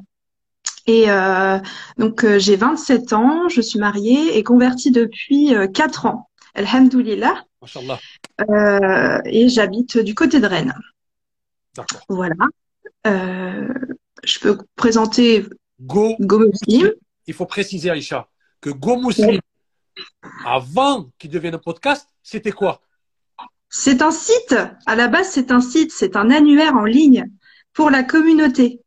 Et 0.87 1.09
euh, 1.09 1.59
donc 1.97 2.23
euh, 2.23 2.39
j'ai 2.39 2.55
27 2.55 3.13
ans, 3.13 3.49
je 3.49 3.61
suis 3.61 3.79
mariée 3.79 4.37
et 4.37 4.43
convertie 4.43 4.91
depuis 4.91 5.53
euh, 5.55 5.67
4 5.67 6.05
ans. 6.07 6.29
Alhamdoulilah. 6.55 7.45
Euh, 8.49 9.21
et 9.25 9.49
j'habite 9.49 9.97
du 9.97 10.15
côté 10.15 10.39
de 10.39 10.47
Rennes. 10.47 10.73
D'accord. 11.75 12.01
Voilà. 12.09 12.35
Euh, 13.07 13.67
je 14.23 14.39
peux 14.39 14.57
présenter 14.75 15.45
Go. 15.79 16.15
Go 16.19 16.39
Muslim. 16.39 16.91
Il 17.27 17.33
faut 17.33 17.45
préciser, 17.45 17.89
Aïcha, 17.89 18.27
que 18.59 18.69
Go 18.69 18.97
Muslim, 18.97 19.39
avant 20.45 21.09
qu'il 21.17 21.29
devienne 21.29 21.55
un 21.55 21.59
podcast, 21.59 22.07
c'était 22.23 22.51
quoi? 22.51 22.81
C'est 23.69 24.01
un 24.01 24.11
site, 24.11 24.55
à 24.85 24.95
la 24.95 25.07
base 25.07 25.29
c'est 25.29 25.51
un 25.51 25.61
site, 25.61 25.91
c'est 25.93 26.17
un 26.17 26.29
annuaire 26.29 26.75
en 26.75 26.83
ligne 26.83 27.29
pour 27.73 27.89
la 27.89 28.03
communauté. 28.03 28.81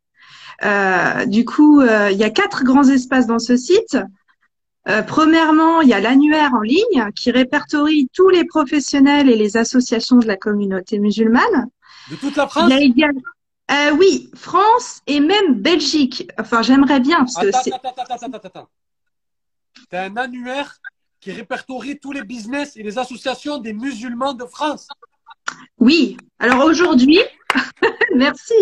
Euh, 0.63 1.25
du 1.25 1.45
coup, 1.45 1.81
euh, 1.81 2.11
il 2.11 2.17
y 2.17 2.23
a 2.23 2.29
quatre 2.29 2.63
grands 2.63 2.87
espaces 2.87 3.27
dans 3.27 3.39
ce 3.39 3.57
site. 3.57 3.97
Euh, 4.87 5.01
premièrement, 5.01 5.81
il 5.81 5.89
y 5.89 5.93
a 5.93 5.99
l'annuaire 5.99 6.53
en 6.53 6.61
ligne 6.61 7.11
qui 7.15 7.31
répertorie 7.31 8.07
tous 8.13 8.29
les 8.29 8.45
professionnels 8.45 9.29
et 9.29 9.35
les 9.35 9.57
associations 9.57 10.17
de 10.17 10.27
la 10.27 10.37
communauté 10.37 10.99
musulmane. 10.99 11.69
De 12.11 12.15
toute 12.15 12.35
la 12.35 12.43
Il 12.43 12.49
France 12.49 12.69
y 12.69 12.73
a 12.73 12.79
également, 12.79 13.21
euh, 13.71 13.91
oui, 13.97 14.29
France 14.35 15.01
et 15.07 15.19
même 15.19 15.55
Belgique. 15.55 16.29
Enfin, 16.39 16.61
j'aimerais 16.61 16.99
bien 16.99 17.19
parce 17.19 17.35
que 17.35 17.47
Attends, 17.47 17.59
c'est 17.63 17.73
attends, 17.73 17.89
attends, 17.89 18.03
attends, 18.03 18.25
attends, 18.27 18.47
attends. 18.47 18.69
T'as 19.89 20.05
un 20.05 20.17
annuaire 20.17 20.77
qui 21.19 21.31
répertorie 21.31 21.97
tous 21.99 22.11
les 22.11 22.23
business 22.23 22.77
et 22.77 22.83
les 22.83 22.99
associations 22.99 23.57
des 23.57 23.73
musulmans 23.73 24.33
de 24.33 24.45
France. 24.45 24.87
Oui. 25.79 26.17
Alors 26.39 26.65
aujourd'hui, 26.65 27.19
merci. 28.15 28.53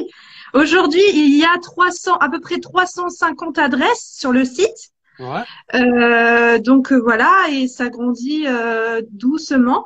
Aujourd'hui, 0.54 1.02
il 1.14 1.38
y 1.38 1.44
a 1.44 1.58
300, 1.60 2.18
à 2.18 2.30
peu 2.30 2.40
près 2.40 2.60
350 2.60 3.58
adresses 3.58 4.16
sur 4.18 4.32
le 4.32 4.46
site. 4.46 4.92
Ouais. 5.20 5.44
Euh, 5.76 6.60
donc 6.60 6.92
euh, 6.92 7.00
voilà, 7.00 7.32
et 7.52 7.68
ça 7.68 7.90
grandit 7.90 8.46
euh, 8.48 9.02
doucement. 9.12 9.86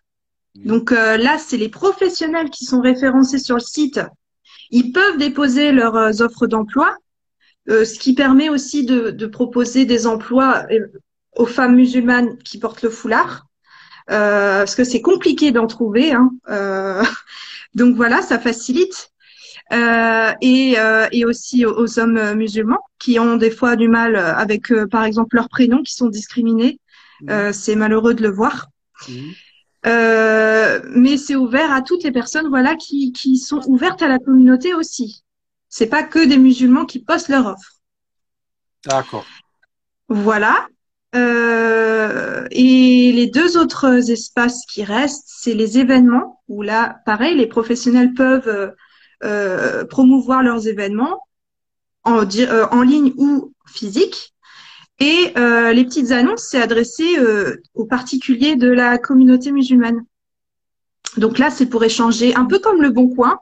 Donc 0.55 0.91
là, 0.91 1.37
c'est 1.37 1.57
les 1.57 1.69
professionnels 1.69 2.49
qui 2.49 2.65
sont 2.65 2.81
référencés 2.81 3.39
sur 3.39 3.55
le 3.55 3.61
site. 3.61 4.01
Ils 4.71 4.91
peuvent 4.91 5.17
déposer 5.17 5.71
leurs 5.71 5.95
euh, 5.95 6.21
offres 6.21 6.47
d'emploi, 6.47 6.95
euh, 7.69 7.85
ce 7.85 7.99
qui 7.99 8.13
permet 8.13 8.49
aussi 8.49 8.85
de, 8.85 9.11
de 9.11 9.25
proposer 9.25 9.85
des 9.85 10.07
emplois 10.07 10.65
euh, 10.71 10.87
aux 11.35 11.45
femmes 11.45 11.75
musulmanes 11.75 12.37
qui 12.39 12.59
portent 12.59 12.81
le 12.81 12.89
foulard, 12.89 13.47
euh, 14.09 14.59
parce 14.59 14.75
que 14.75 14.83
c'est 14.83 15.01
compliqué 15.01 15.51
d'en 15.51 15.67
trouver. 15.67 16.13
Hein. 16.13 16.31
Euh, 16.49 17.03
donc 17.75 17.95
voilà, 17.95 18.21
ça 18.21 18.39
facilite. 18.39 19.11
Euh, 19.71 20.31
et, 20.41 20.79
euh, 20.79 21.07
et 21.11 21.25
aussi 21.25 21.63
aux, 21.63 21.77
aux 21.79 21.99
hommes 21.99 22.33
musulmans 22.33 22.79
qui 22.97 23.19
ont 23.19 23.35
des 23.35 23.51
fois 23.51 23.75
du 23.75 23.87
mal 23.87 24.15
avec, 24.15 24.73
par 24.89 25.03
exemple, 25.03 25.35
leurs 25.35 25.49
prénoms 25.49 25.83
qui 25.83 25.93
sont 25.93 26.07
discriminés. 26.07 26.79
Euh, 27.29 27.51
c'est 27.53 27.75
malheureux 27.75 28.13
de 28.13 28.23
le 28.23 28.29
voir. 28.29 28.67
Mhm. 29.07 29.33
Euh, 29.85 30.81
mais 30.89 31.17
c'est 31.17 31.35
ouvert 31.35 31.71
à 31.71 31.81
toutes 31.81 32.03
les 32.03 32.11
personnes, 32.11 32.49
voilà, 32.49 32.75
qui, 32.75 33.11
qui 33.11 33.37
sont 33.37 33.61
ouvertes 33.67 34.01
à 34.01 34.07
la 34.07 34.19
communauté 34.19 34.73
aussi. 34.73 35.23
C'est 35.69 35.87
pas 35.87 36.03
que 36.03 36.25
des 36.25 36.37
musulmans 36.37 36.85
qui 36.85 36.99
postent 36.99 37.29
leur 37.29 37.45
offre. 37.45 37.73
D'accord. 38.85 39.25
Voilà. 40.09 40.67
Euh, 41.15 42.47
et 42.51 43.11
les 43.11 43.27
deux 43.27 43.57
autres 43.57 44.11
espaces 44.11 44.65
qui 44.67 44.83
restent, 44.83 45.27
c'est 45.27 45.53
les 45.53 45.79
événements 45.79 46.41
où 46.47 46.61
là, 46.61 46.99
pareil, 47.05 47.35
les 47.35 47.47
professionnels 47.47 48.13
peuvent 48.13 48.73
euh, 49.23 49.85
promouvoir 49.85 50.43
leurs 50.43 50.67
événements 50.67 51.19
en, 52.03 52.23
euh, 52.23 52.65
en 52.71 52.81
ligne 52.81 53.13
ou 53.17 53.53
physique. 53.67 54.33
Et 54.99 55.31
euh, 55.37 55.71
les 55.73 55.85
petites 55.85 56.11
annonces, 56.11 56.47
c'est 56.49 56.61
adressé 56.61 57.17
euh, 57.19 57.55
aux 57.73 57.85
particuliers 57.85 58.55
de 58.55 58.69
la 58.69 58.97
communauté 58.97 59.51
musulmane. 59.51 60.03
Donc 61.17 61.37
là, 61.39 61.49
c'est 61.49 61.65
pour 61.67 61.83
échanger, 61.83 62.35
un 62.35 62.45
peu 62.45 62.59
comme 62.59 62.81
le 62.81 62.89
Bon 62.89 63.07
Coin. 63.09 63.39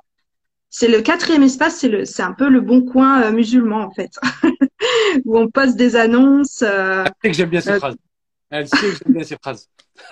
C'est 0.70 0.88
le 0.90 1.02
quatrième 1.02 1.44
espace, 1.44 1.78
c'est 1.78 1.88
le, 1.90 2.06
c'est 2.06 2.22
un 2.24 2.34
peu 2.34 2.50
le 2.50 2.62
Bon 2.62 2.82
Coin 2.84 3.22
euh, 3.24 3.32
musulman 3.32 3.82
en 3.84 3.92
fait, 3.92 4.12
où 5.26 5.38
on 5.38 5.50
poste 5.50 5.78
des 5.78 5.96
annonces. 5.96 6.62
euh, 6.62 7.06
Elle 7.06 7.12
sait 7.24 7.30
que 7.32 7.38
j'aime 7.38 7.50
bien 7.50 7.62
ces 7.62 7.72
Euh, 7.72 7.80
phrases. 7.80 7.96
Elle 8.50 8.68
sait 8.68 8.78
que 8.78 8.92
j'aime 9.04 9.14
bien 9.14 9.24
ces 9.24 9.38
phrases. 9.38 9.70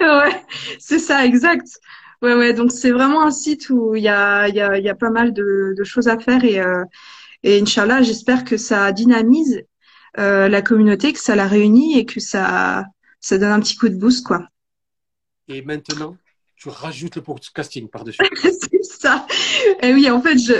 ouais, 0.00 0.42
c'est 0.78 0.98
ça, 0.98 1.24
exact. 1.26 1.66
Ouais, 2.22 2.34
ouais. 2.34 2.52
Donc 2.52 2.72
c'est 2.72 2.90
vraiment 2.90 3.22
un 3.22 3.30
site 3.30 3.68
où 3.70 3.94
il 3.94 4.02
y 4.02 4.08
a, 4.08 4.48
y 4.48 4.60
a, 4.60 4.78
y 4.78 4.88
a 4.88 4.94
pas 4.94 5.10
mal 5.10 5.32
de, 5.32 5.74
de 5.76 5.84
choses 5.84 6.08
à 6.08 6.18
faire 6.18 6.42
et, 6.44 6.60
euh, 6.60 6.82
et 7.42 7.60
Inch'Allah, 7.60 8.02
j'espère 8.02 8.44
que 8.44 8.56
ça 8.56 8.90
dynamise 8.92 9.62
euh, 10.18 10.48
la 10.48 10.62
communauté, 10.62 11.12
que 11.12 11.20
ça 11.20 11.36
la 11.36 11.46
réunit 11.46 11.98
et 11.98 12.04
que 12.04 12.20
ça, 12.20 12.84
ça 13.20 13.38
donne 13.38 13.52
un 13.52 13.60
petit 13.60 13.76
coup 13.76 13.88
de 13.88 13.96
boost, 13.96 14.26
quoi. 14.26 14.48
Et 15.46 15.62
maintenant, 15.62 16.16
tu 16.56 16.68
rajoutes 16.68 17.16
le 17.16 17.22
podcasting 17.22 17.88
par-dessus. 17.88 18.20
c'est 18.42 18.84
ça. 18.84 19.26
Et 19.80 19.92
oui, 19.92 20.10
en 20.10 20.20
fait, 20.20 20.36
je, 20.38 20.52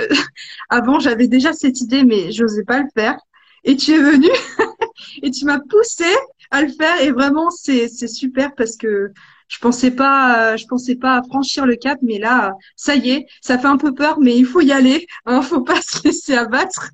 avant, 0.68 1.00
j'avais 1.00 1.26
déjà 1.26 1.52
cette 1.52 1.80
idée, 1.80 2.04
mais 2.04 2.30
j'osais 2.30 2.64
pas 2.64 2.80
le 2.80 2.88
faire. 2.94 3.18
Et 3.64 3.76
tu 3.76 3.92
es 3.92 3.98
venu 3.98 4.28
et 5.22 5.30
tu 5.30 5.44
m'as 5.44 5.58
poussé 5.58 6.06
à 6.50 6.62
le 6.62 6.68
faire. 6.68 7.00
Et 7.02 7.10
vraiment, 7.10 7.50
c'est, 7.50 7.88
c'est 7.88 8.08
super 8.08 8.54
parce 8.54 8.76
que 8.76 9.12
je 9.48 9.58
pensais 9.58 9.90
pas, 9.90 10.56
je 10.56 10.66
pensais 10.66 10.94
pas 10.96 11.22
franchir 11.28 11.66
le 11.66 11.76
cap, 11.76 11.98
mais 12.02 12.18
là, 12.18 12.52
ça 12.76 12.94
y 12.94 13.10
est, 13.10 13.26
ça 13.40 13.58
fait 13.58 13.66
un 13.66 13.78
peu 13.78 13.94
peur, 13.94 14.20
mais 14.20 14.36
il 14.36 14.44
faut 14.46 14.60
y 14.60 14.72
aller. 14.72 15.06
Hein, 15.26 15.42
faut 15.42 15.62
pas 15.62 15.80
se 15.82 16.02
laisser 16.04 16.34
abattre. 16.34 16.90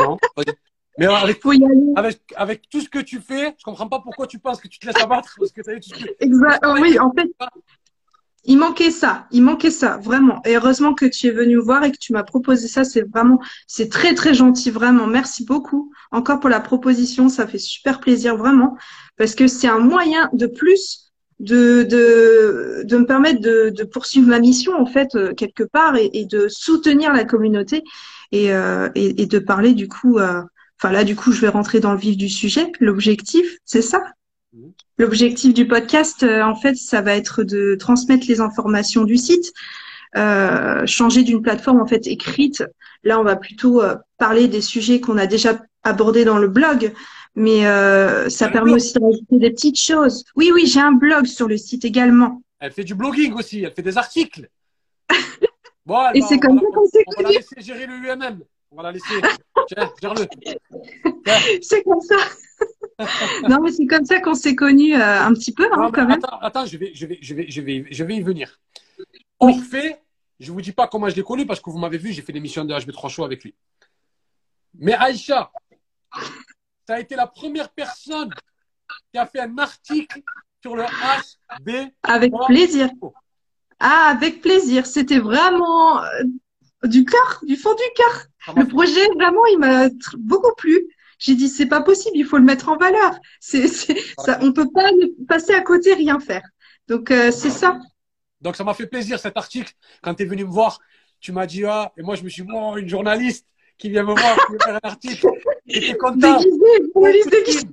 Non 0.00 0.16
Mais 0.98 1.06
avec, 1.06 1.40
Faut 1.42 1.52
y 1.52 1.64
aller. 1.64 1.92
avec, 1.96 2.20
avec 2.34 2.68
tout 2.70 2.80
ce 2.80 2.88
que 2.88 2.98
tu 2.98 3.20
fais, 3.20 3.54
je 3.58 3.64
comprends 3.64 3.88
pas 3.88 4.00
pourquoi 4.00 4.26
tu 4.26 4.38
penses 4.38 4.60
que 4.60 4.68
tu 4.68 4.78
te 4.78 4.86
laisses 4.86 5.00
abattre. 5.02 5.34
Parce 5.38 5.52
que 5.52 5.62
ce 5.62 5.70
que- 5.92 6.24
Exact. 6.24 6.64
Oui, 6.80 6.98
en 6.98 7.12
fait, 7.12 7.28
il 8.44 8.56
manquait 8.58 8.90
ça. 8.90 9.26
Il 9.30 9.42
manquait 9.42 9.70
ça, 9.70 9.98
vraiment. 9.98 10.40
Et 10.44 10.56
heureusement 10.56 10.94
que 10.94 11.04
tu 11.06 11.26
es 11.26 11.30
venu 11.30 11.56
me 11.56 11.60
voir 11.60 11.84
et 11.84 11.92
que 11.92 11.98
tu 11.98 12.12
m'as 12.12 12.22
proposé 12.22 12.66
ça. 12.66 12.82
C'est 12.84 13.02
vraiment, 13.02 13.40
c'est 13.66 13.90
très, 13.90 14.14
très 14.14 14.32
gentil, 14.32 14.70
vraiment. 14.70 15.06
Merci 15.06 15.44
beaucoup 15.44 15.92
encore 16.10 16.40
pour 16.40 16.48
la 16.48 16.60
proposition. 16.60 17.28
Ça 17.28 17.46
fait 17.46 17.58
super 17.58 18.00
plaisir, 18.00 18.36
vraiment. 18.36 18.76
Parce 19.18 19.34
que 19.34 19.46
c'est 19.48 19.68
un 19.68 19.80
moyen 19.80 20.30
de 20.32 20.46
plus 20.46 21.07
de, 21.40 21.84
de, 21.84 22.82
de 22.84 22.96
me 22.96 23.06
permettre 23.06 23.40
de, 23.40 23.70
de 23.70 23.84
poursuivre 23.84 24.28
ma 24.28 24.40
mission, 24.40 24.72
en 24.78 24.86
fait, 24.86 25.14
euh, 25.14 25.34
quelque 25.34 25.64
part, 25.64 25.96
et, 25.96 26.10
et 26.12 26.26
de 26.26 26.48
soutenir 26.48 27.12
la 27.12 27.24
communauté 27.24 27.84
et, 28.32 28.52
euh, 28.52 28.88
et, 28.94 29.22
et 29.22 29.26
de 29.26 29.38
parler, 29.38 29.72
du 29.74 29.88
coup, 29.88 30.18
euh, 30.18 30.42
enfin 30.80 30.92
là, 30.92 31.04
du 31.04 31.14
coup, 31.16 31.32
je 31.32 31.40
vais 31.40 31.48
rentrer 31.48 31.80
dans 31.80 31.92
le 31.92 31.98
vif 31.98 32.16
du 32.16 32.28
sujet. 32.28 32.72
L'objectif, 32.80 33.58
c'est 33.64 33.82
ça? 33.82 34.02
L'objectif 34.96 35.54
du 35.54 35.68
podcast, 35.68 36.24
euh, 36.24 36.42
en 36.42 36.56
fait, 36.56 36.74
ça 36.74 37.02
va 37.02 37.14
être 37.14 37.44
de 37.44 37.76
transmettre 37.76 38.26
les 38.28 38.40
informations 38.40 39.04
du 39.04 39.16
site, 39.16 39.52
euh, 40.16 40.84
changer 40.86 41.22
d'une 41.22 41.42
plateforme 41.42 41.80
en 41.80 41.86
fait 41.86 42.06
écrite. 42.06 42.64
Là, 43.04 43.20
on 43.20 43.24
va 43.24 43.36
plutôt 43.36 43.80
euh, 43.80 43.94
parler 44.18 44.48
des 44.48 44.60
sujets 44.60 45.00
qu'on 45.00 45.18
a 45.18 45.26
déjà 45.26 45.60
abordés 45.88 46.24
dans 46.24 46.38
le 46.38 46.48
blog, 46.48 46.92
mais 47.34 47.66
euh, 47.66 48.28
ça 48.28 48.48
permet 48.48 48.70
blog. 48.72 48.76
aussi 48.76 48.94
de 48.94 49.00
rajouter 49.00 49.38
des 49.38 49.50
petites 49.50 49.78
choses. 49.80 50.24
Oui, 50.36 50.50
oui, 50.52 50.66
j'ai 50.66 50.80
un 50.80 50.92
blog 50.92 51.26
sur 51.26 51.48
le 51.48 51.56
site 51.56 51.84
également. 51.84 52.42
Elle 52.60 52.72
fait 52.72 52.84
du 52.84 52.94
blogging 52.94 53.32
aussi, 53.34 53.62
elle 53.62 53.72
fait 53.72 53.82
des 53.82 53.98
articles. 53.98 54.48
Bon, 55.86 56.04
Et 56.12 56.20
c'est 56.20 56.38
comme 56.38 56.58
ça 56.58 56.66
qu'on 56.74 56.84
s'est 56.84 57.02
On 57.06 57.22
va 57.22 57.28
la 57.30 57.34
laisser 57.34 57.62
gérer 57.62 57.86
le 57.86 57.94
UMM. 57.94 58.40
On 58.70 58.76
va 58.76 58.82
la 58.82 58.92
laisser. 58.92 59.06
Tiens, 59.68 59.90
gère-le. 60.02 60.26
C'est 61.62 61.82
comme 61.82 62.00
ça. 62.02 62.16
non, 63.48 63.60
mais 63.62 63.70
c'est 63.72 63.86
comme 63.86 64.04
ça 64.04 64.20
qu'on 64.20 64.34
s'est 64.34 64.54
connus 64.54 64.94
euh, 64.94 65.22
un 65.22 65.32
petit 65.32 65.52
peu, 65.52 65.64
hein, 65.72 65.76
Non, 65.76 65.90
quand 65.92 66.06
même. 66.06 66.18
attends, 66.22 66.38
attends, 66.40 66.66
je 66.66 66.76
vais, 66.76 66.92
je 66.94 67.06
vais, 67.06 67.18
je 67.22 67.34
vais, 67.34 67.50
je 67.50 67.60
vais, 67.60 67.86
je 67.90 68.04
vais 68.04 68.16
y 68.16 68.20
venir. 68.20 68.58
Orphée, 69.38 69.96
je 70.40 70.50
vous 70.52 70.60
dis 70.60 70.72
pas 70.72 70.88
comment 70.88 71.08
je 71.08 71.14
l'ai 71.16 71.22
connu 71.22 71.46
parce 71.46 71.60
que 71.60 71.70
vous 71.70 71.78
m'avez 71.78 71.98
vu, 71.98 72.12
j'ai 72.12 72.22
fait 72.22 72.32
l'émission 72.32 72.64
de 72.64 72.74
HB3 72.74 73.08
Show 73.08 73.24
avec 73.24 73.44
lui. 73.44 73.54
Mais 74.74 74.94
Aïcha, 74.94 75.50
ça 76.86 76.94
a 76.94 77.00
été 77.00 77.16
la 77.16 77.26
première 77.26 77.70
personne 77.70 78.30
qui 79.12 79.18
a 79.18 79.26
fait 79.26 79.40
un 79.40 79.58
article 79.58 80.22
sur 80.62 80.76
le 80.76 80.84
HB. 80.84 81.90
Avec 82.02 82.32
plaisir. 82.46 82.90
Ah, 83.80 84.10
avec 84.10 84.40
plaisir. 84.40 84.86
C'était 84.86 85.18
vraiment 85.18 86.02
euh, 86.02 86.08
du 86.84 87.04
cœur, 87.04 87.40
du 87.46 87.56
fond 87.56 87.74
du 87.74 87.82
cœur. 87.94 88.54
M'a 88.54 88.62
Le 88.62 88.68
projet, 88.68 89.06
vraiment, 89.14 89.44
il 89.52 89.58
m'a 89.58 89.88
beaucoup 90.18 90.54
plu. 90.56 90.88
J'ai 91.18 91.34
dit, 91.34 91.48
c'est 91.48 91.66
pas 91.66 91.82
possible, 91.82 92.16
il 92.16 92.24
faut 92.24 92.38
le 92.38 92.44
mettre 92.44 92.68
en 92.68 92.76
valeur. 92.76 93.18
C'est, 93.40 93.66
ça, 93.66 94.38
on 94.40 94.52
peut 94.52 94.70
pas 94.72 94.88
passer 95.28 95.52
à 95.52 95.60
côté, 95.60 95.94
rien 95.94 96.20
faire. 96.20 96.42
Donc, 96.86 97.10
euh, 97.10 97.32
c'est 97.32 97.50
ça. 97.50 97.78
Donc 98.40 98.56
ça 98.56 98.64
m'a 98.64 98.74
fait 98.74 98.86
plaisir 98.86 99.18
cet 99.18 99.36
article. 99.36 99.72
Quand 100.02 100.14
tu 100.14 100.22
es 100.22 100.26
venu 100.26 100.44
me 100.44 100.50
voir, 100.50 100.78
tu 101.20 101.32
m'as 101.32 101.46
dit 101.46 101.64
ah, 101.64 101.92
et 101.96 102.02
moi 102.02 102.14
je 102.14 102.22
me 102.22 102.28
suis 102.28 102.42
dit, 102.42 102.48
bon, 102.48 102.76
une 102.76 102.88
journaliste 102.88 103.46
qui 103.78 103.90
vient 103.90 104.02
me 104.02 104.12
voir, 104.14 104.36
qui 104.46 104.52
veut 104.52 104.58
faire 104.62 104.74
un 104.82 104.88
article. 104.88 105.26
J'étais 105.66 105.96
content. 105.96 106.38
Déguisé, 106.38 106.90
journaliste 106.94 107.30
déguisé. 107.30 107.66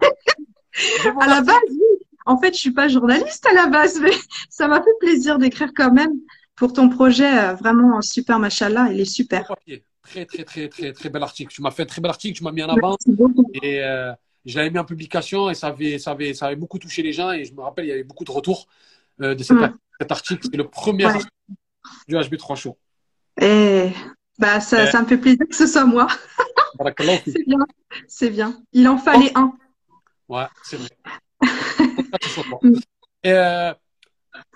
À 1.19 1.27
la 1.27 1.41
base, 1.41 1.59
oui. 1.69 2.05
En 2.27 2.37
fait, 2.39 2.53
je 2.53 2.59
suis 2.59 2.71
pas 2.71 2.87
journaliste 2.87 3.45
à 3.47 3.53
la 3.53 3.67
base, 3.67 3.99
mais 4.01 4.11
ça 4.49 4.67
m'a 4.67 4.81
fait 4.83 4.89
plaisir 4.99 5.37
d'écrire 5.39 5.71
quand 5.75 5.91
même 5.91 6.13
pour 6.55 6.73
ton 6.73 6.89
projet. 6.89 7.25
euh, 7.37 7.53
Vraiment 7.53 8.01
super, 8.01 8.39
machallah, 8.39 8.89
il 8.91 8.99
est 8.99 9.05
super. 9.05 9.51
Très, 10.03 10.25
très, 10.25 10.43
très, 10.43 10.69
très, 10.69 10.93
très 10.93 11.09
bel 11.09 11.23
article. 11.23 11.51
Tu 11.53 11.61
m'as 11.63 11.71
fait 11.71 11.83
un 11.83 11.87
très 11.87 12.01
bel 12.01 12.09
article, 12.11 12.37
tu 12.37 12.43
m'as 12.43 12.51
mis 12.51 12.61
en 12.63 12.69
avant 12.69 12.95
et 13.63 13.83
euh, 13.83 14.11
je 14.45 14.55
l'avais 14.57 14.69
mis 14.69 14.77
en 14.77 14.85
publication 14.85 15.49
et 15.49 15.55
ça 15.55 15.67
avait, 15.67 15.97
ça, 15.97 16.11
avait, 16.11 16.35
ça 16.35 16.45
avait 16.47 16.55
beaucoup 16.55 16.77
touché 16.77 17.01
les 17.01 17.11
gens 17.13 17.31
et 17.31 17.43
je 17.45 17.53
me 17.55 17.61
rappelle, 17.61 17.85
il 17.85 17.89
y 17.89 17.91
avait 17.91 18.03
beaucoup 18.03 18.23
de 18.23 18.29
retours 18.31 18.67
euh, 19.21 19.33
de 19.33 19.41
cet, 19.43 19.57
cet 19.99 20.11
article. 20.11 20.47
C'est 20.51 20.57
le 20.57 20.67
premier 20.67 21.05
Ouais. 21.05 21.11
article 21.13 21.31
du 22.07 22.15
HB3 22.15 22.55
Show. 22.55 22.77
Et 23.41 23.89
bah, 24.39 24.59
ça, 24.59 24.81
Euh. 24.81 24.91
ça 24.91 25.01
me 25.01 25.07
fait 25.07 25.17
plaisir 25.17 25.45
que 25.49 25.55
ce 25.55 25.67
soit 25.67 25.85
moi. 25.85 26.07
C'est 27.25 27.45
bien, 27.45 27.57
c'est 28.07 28.29
bien. 28.29 28.61
Il 28.73 28.87
en 28.89 28.97
fallait 28.97 29.31
un. 29.37 29.53
Ouais, 30.27 30.45
c'est 30.63 30.75
vrai. 30.77 30.89
Et, 33.23 33.31
euh, 33.31 33.73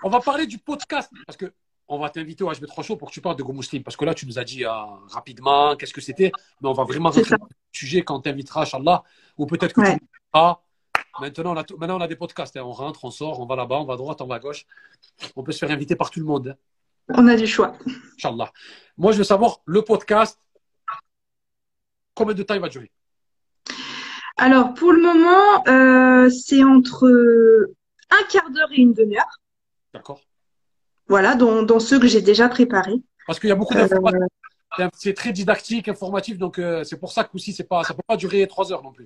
on 0.02 0.10
va 0.10 0.20
parler 0.20 0.46
du 0.46 0.58
podcast 0.58 1.10
parce 1.26 1.36
que 1.36 1.52
on 1.88 1.98
va 1.98 2.10
t'inviter 2.10 2.44
au 2.44 2.52
HB3 2.52 2.82
Show 2.84 2.96
pour 2.96 3.08
que 3.08 3.14
tu 3.14 3.20
parles 3.20 3.36
de 3.36 3.42
Go 3.42 3.52
Muslim. 3.52 3.82
Parce 3.82 3.96
que 3.96 4.04
là, 4.04 4.14
tu 4.14 4.26
nous 4.26 4.38
as 4.38 4.44
dit 4.44 4.64
euh, 4.64 4.70
rapidement 5.08 5.74
qu'est-ce 5.76 5.92
que 5.94 6.00
c'était. 6.00 6.30
Mais 6.60 6.68
on 6.68 6.72
va 6.72 6.84
vraiment 6.84 7.10
rentrer 7.10 7.36
dans 7.36 7.46
le 7.46 7.56
sujet 7.72 8.02
quand 8.02 8.16
on 8.16 8.20
t'invitera, 8.20 8.62
Inch'Allah. 8.62 9.02
Ou 9.38 9.46
peut-être 9.46 9.72
que 9.72 9.80
Ouais. 9.80 9.98
tu 9.98 10.06
diras, 10.34 10.60
Maintenant, 11.20 11.52
on 11.54 11.56
a, 11.56 11.64
tout- 11.64 11.76
maintenant, 11.76 11.98
on 11.98 12.00
a 12.00 12.06
des 12.06 12.14
podcasts. 12.16 12.56
hein. 12.56 12.62
On 12.64 12.70
rentre, 12.72 13.04
on 13.04 13.10
sort, 13.10 13.40
on 13.40 13.46
va 13.46 13.56
là-bas, 13.56 13.76
on 13.80 13.84
va 13.84 13.94
à 13.94 13.96
droite, 13.96 14.20
on 14.22 14.26
va 14.26 14.36
à 14.36 14.38
gauche. 14.38 14.64
On 15.34 15.42
peut 15.42 15.50
se 15.52 15.58
faire 15.58 15.70
inviter 15.70 15.96
par 15.96 16.10
tout 16.10 16.20
le 16.20 16.26
monde. 16.26 16.48
hein. 16.48 16.56
On 17.14 17.26
a 17.28 17.36
du 17.36 17.46
choix. 17.46 17.76
Inch'Allah. 18.16 18.50
Moi, 18.96 19.12
je 19.12 19.18
veux 19.18 19.24
savoir, 19.24 19.60
le 19.64 19.82
podcast, 19.82 20.38
combien 22.14 22.34
de 22.34 22.42
temps 22.42 22.54
il 22.54 22.60
va 22.60 22.68
durer? 22.68 22.90
Alors, 24.36 24.74
pour 24.74 24.92
le 24.92 25.02
moment, 25.02 25.64
euh, 25.68 26.30
c'est 26.30 26.62
entre 26.62 27.08
un 28.10 28.24
quart 28.30 28.50
d'heure 28.50 28.68
et 28.72 28.80
une 28.80 28.92
demi-heure. 28.94 29.40
D'accord 29.92 30.20
Voilà, 31.08 31.34
dans, 31.34 31.62
dans 31.62 31.80
ceux 31.80 31.98
que 31.98 32.06
j'ai 32.06 32.22
déjà 32.22 32.48
préparés. 32.48 33.00
Parce 33.26 33.38
qu'il 33.38 33.48
y 33.48 33.52
a 33.52 33.56
beaucoup 33.56 33.74
Euh, 33.74 33.82
d'informations. 33.86 34.28
C'est 34.94 35.14
très 35.14 35.32
didactique, 35.32 35.88
informatif, 35.88 36.38
donc 36.38 36.58
euh, 36.58 36.84
c'est 36.84 36.96
pour 36.96 37.10
ça 37.12 37.24
que 37.24 37.30
aussi, 37.34 37.52
c'est 37.52 37.64
pas, 37.64 37.82
ça 37.82 37.92
peut 37.92 38.02
pas 38.06 38.16
durer 38.16 38.46
trois 38.46 38.70
heures 38.72 38.82
non 38.84 38.92
plus. 38.92 39.04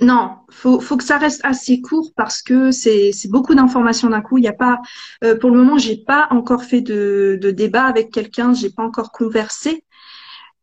Non, 0.00 0.36
faut, 0.50 0.80
faut 0.80 0.96
que 0.96 1.04
ça 1.04 1.18
reste 1.18 1.40
assez 1.44 1.80
court 1.80 2.12
parce 2.16 2.42
que 2.42 2.70
c'est, 2.70 3.12
beaucoup 3.28 3.54
d'informations 3.54 4.08
d'un 4.10 4.20
coup. 4.20 4.38
Il 4.38 4.44
y 4.44 4.48
a 4.48 4.52
pas, 4.52 4.80
euh, 5.24 5.36
pour 5.38 5.50
le 5.50 5.56
moment, 5.56 5.78
j'ai 5.78 5.96
pas 5.96 6.26
encore 6.30 6.64
fait 6.64 6.80
de, 6.80 7.38
de 7.40 7.50
débat 7.50 7.84
avec 7.84 8.10
quelqu'un, 8.10 8.52
j'ai 8.54 8.70
pas 8.70 8.82
encore 8.82 9.12
conversé. 9.12 9.84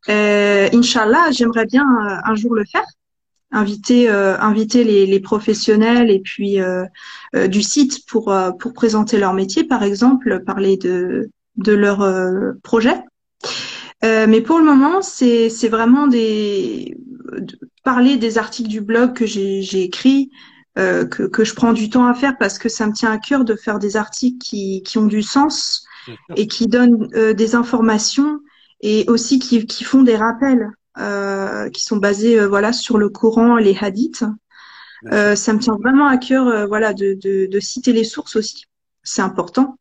Euh, 0.09 0.69
Inch'Allah, 0.73 1.31
j'aimerais 1.31 1.65
bien 1.65 1.83
euh, 1.85 2.17
un 2.25 2.35
jour 2.35 2.53
le 2.55 2.65
faire, 2.65 2.85
inviter, 3.51 4.09
euh, 4.09 4.37
inviter 4.39 4.83
les, 4.83 5.05
les 5.05 5.19
professionnels 5.19 6.11
et 6.11 6.19
puis 6.19 6.61
euh, 6.61 6.85
euh, 7.35 7.47
du 7.47 7.61
site 7.63 8.05
pour 8.07 8.31
euh, 8.31 8.51
pour 8.51 8.73
présenter 8.73 9.19
leur 9.19 9.33
métier, 9.33 9.63
par 9.65 9.83
exemple, 9.83 10.43
parler 10.45 10.77
de 10.77 11.29
de 11.57 11.73
leur 11.73 11.99
projet. 12.63 12.95
Mais 14.03 14.41
pour 14.41 14.59
le 14.59 14.65
moment, 14.65 15.01
c'est 15.01 15.49
c'est 15.49 15.67
vraiment 15.67 16.07
des 16.07 16.95
de- 16.97 17.18
parler 17.83 18.17
des 18.17 18.37
articles 18.37 18.69
du 18.69 18.81
blog 18.81 19.13
que 19.13 19.25
j'ai 19.25 19.61
j'ai 19.61 19.83
écrit, 19.83 20.31
euh, 20.77 21.05
que 21.05 21.23
que 21.23 21.43
je 21.43 21.53
prends 21.53 21.73
du 21.73 21.89
temps 21.89 22.05
à 22.07 22.13
faire 22.13 22.37
parce 22.37 22.59
que 22.59 22.69
ça 22.69 22.87
me 22.87 22.93
tient 22.93 23.11
à 23.11 23.17
cœur 23.17 23.43
de 23.45 23.55
faire 23.55 23.79
des 23.79 23.97
articles 23.97 24.37
qui 24.37 24.83
qui 24.83 24.97
ont 24.97 25.07
du 25.07 25.21
sens 25.21 25.85
et 26.35 26.47
qui 26.47 26.67
donnent 26.67 27.09
euh, 27.15 27.33
des 27.33 27.55
informations 27.55 28.39
et 28.81 29.05
aussi 29.07 29.39
qui 29.39 29.65
qui 29.65 29.83
font 29.83 30.03
des 30.03 30.15
rappels 30.15 30.71
euh, 30.97 31.69
qui 31.69 31.83
sont 31.83 31.97
basés 31.97 32.39
euh, 32.39 32.47
voilà 32.47 32.73
sur 32.73 32.97
le 32.97 33.09
Coran, 33.09 33.57
les 33.57 33.77
hadiths. 33.79 34.23
Euh, 35.13 35.35
ça 35.35 35.53
me 35.53 35.59
tient 35.59 35.77
vraiment 35.81 36.07
à 36.07 36.17
cœur 36.17 36.47
euh, 36.47 36.65
voilà 36.65 36.93
de, 36.93 37.13
de 37.13 37.47
de 37.49 37.59
citer 37.59 37.93
les 37.93 38.03
sources 38.03 38.35
aussi, 38.35 38.65
c'est 39.03 39.21
important. 39.21 39.79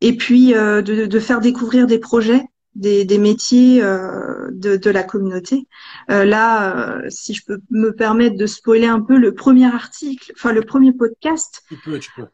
Et 0.00 0.16
puis 0.16 0.54
euh, 0.54 0.82
de 0.82 1.06
de 1.06 1.20
faire 1.20 1.40
découvrir 1.40 1.86
des 1.86 1.98
projets 1.98 2.44
des, 2.74 3.04
des 3.04 3.18
métiers 3.18 3.82
euh, 3.82 4.48
de, 4.52 4.76
de 4.76 4.90
la 4.90 5.02
communauté. 5.02 5.66
Euh, 6.10 6.24
là, 6.24 6.76
euh, 6.98 7.02
si 7.08 7.34
je 7.34 7.44
peux 7.44 7.60
me 7.70 7.90
permettre 7.94 8.36
de 8.36 8.46
spoiler 8.46 8.86
un 8.86 9.00
peu 9.00 9.16
le 9.16 9.34
premier 9.34 9.66
article, 9.66 10.32
enfin 10.36 10.52
le 10.52 10.62
premier 10.62 10.92
podcast, 10.92 11.62
Tu 11.68 11.76
peux, 11.84 11.98
tu 11.98 12.10
peux. 12.16 12.26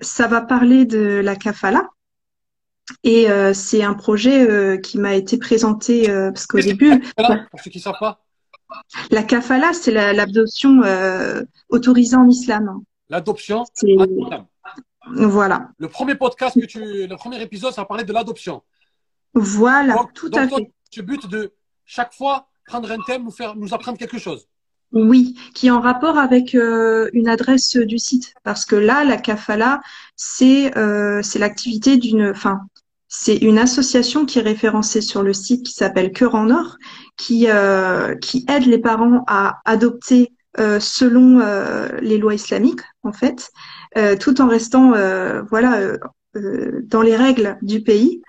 ça 0.00 0.26
va 0.28 0.40
parler 0.40 0.84
de 0.84 1.20
la 1.22 1.36
kafala. 1.36 1.88
Et 3.02 3.26
c'est 3.52 3.82
un 3.82 3.94
projet 3.94 4.80
qui 4.80 4.98
m'a 4.98 5.14
été 5.16 5.38
présenté 5.38 6.06
parce 6.06 6.46
qu'au 6.46 6.60
début, 6.60 7.02
Voilà, 7.18 7.44
pour 7.50 7.58
ceux 7.60 7.70
qui 7.72 7.78
ne 7.78 7.82
savent 7.82 7.98
pas, 7.98 8.22
la 9.10 9.24
kafala, 9.24 9.72
c'est 9.72 9.90
la- 9.90 10.12
l'adoption 10.12 10.82
autorisée 11.68 12.14
en 12.16 12.28
islam. 12.28 12.80
l'adoption. 13.08 13.64
Voilà, 15.12 15.70
Le 15.78 15.88
premier 15.88 16.16
podcast 16.16 16.60
que 16.60 16.66
tu, 16.66 16.80
le 16.80 17.14
premier 17.16 17.40
épisode, 17.40 17.72
ça 17.72 17.84
parlait 17.84 18.02
de 18.04 18.12
l'adoption. 18.12 18.62
Voilà, 19.36 19.94
Donc, 19.94 20.12
tout 20.14 20.28
donc 20.28 20.40
à 20.40 20.46
toi, 20.48 20.58
fait. 20.58 20.72
tu 20.90 21.02
but 21.02 21.28
de 21.28 21.52
chaque 21.84 22.12
fois 22.14 22.48
prendre 22.66 22.90
un 22.90 22.98
thème, 23.06 23.22
nous 23.24 23.30
faire, 23.30 23.54
nous 23.54 23.72
apprendre 23.74 23.98
quelque 23.98 24.18
chose. 24.18 24.48
Oui, 24.92 25.36
qui 25.54 25.66
est 25.66 25.70
en 25.70 25.80
rapport 25.80 26.16
avec 26.16 26.54
euh, 26.54 27.10
une 27.12 27.28
adresse 27.28 27.76
du 27.76 27.98
site, 27.98 28.34
parce 28.44 28.64
que 28.64 28.76
là, 28.76 29.04
la 29.04 29.16
kafala, 29.16 29.80
c'est 30.14 30.76
euh, 30.78 31.20
c'est 31.22 31.38
l'activité 31.38 31.96
d'une, 31.96 32.30
enfin, 32.30 32.60
c'est 33.08 33.36
une 33.36 33.58
association 33.58 34.26
qui 34.26 34.38
est 34.38 34.42
référencée 34.42 35.00
sur 35.00 35.22
le 35.22 35.32
site 35.32 35.66
qui 35.66 35.72
s'appelle 35.72 36.12
Cœur 36.12 36.34
en 36.34 36.50
Or, 36.50 36.76
qui 37.16 37.48
euh, 37.48 38.14
qui 38.16 38.46
aide 38.48 38.66
les 38.66 38.78
parents 38.78 39.24
à 39.26 39.60
adopter 39.64 40.32
euh, 40.58 40.80
selon 40.80 41.40
euh, 41.40 41.88
les 42.00 42.16
lois 42.18 42.34
islamiques, 42.34 42.80
en 43.02 43.12
fait, 43.12 43.50
euh, 43.98 44.16
tout 44.16 44.40
en 44.40 44.48
restant, 44.48 44.94
euh, 44.94 45.42
voilà, 45.50 45.98
dans 46.34 47.02
les 47.02 47.16
règles 47.16 47.58
du 47.62 47.82
pays. 47.82 48.22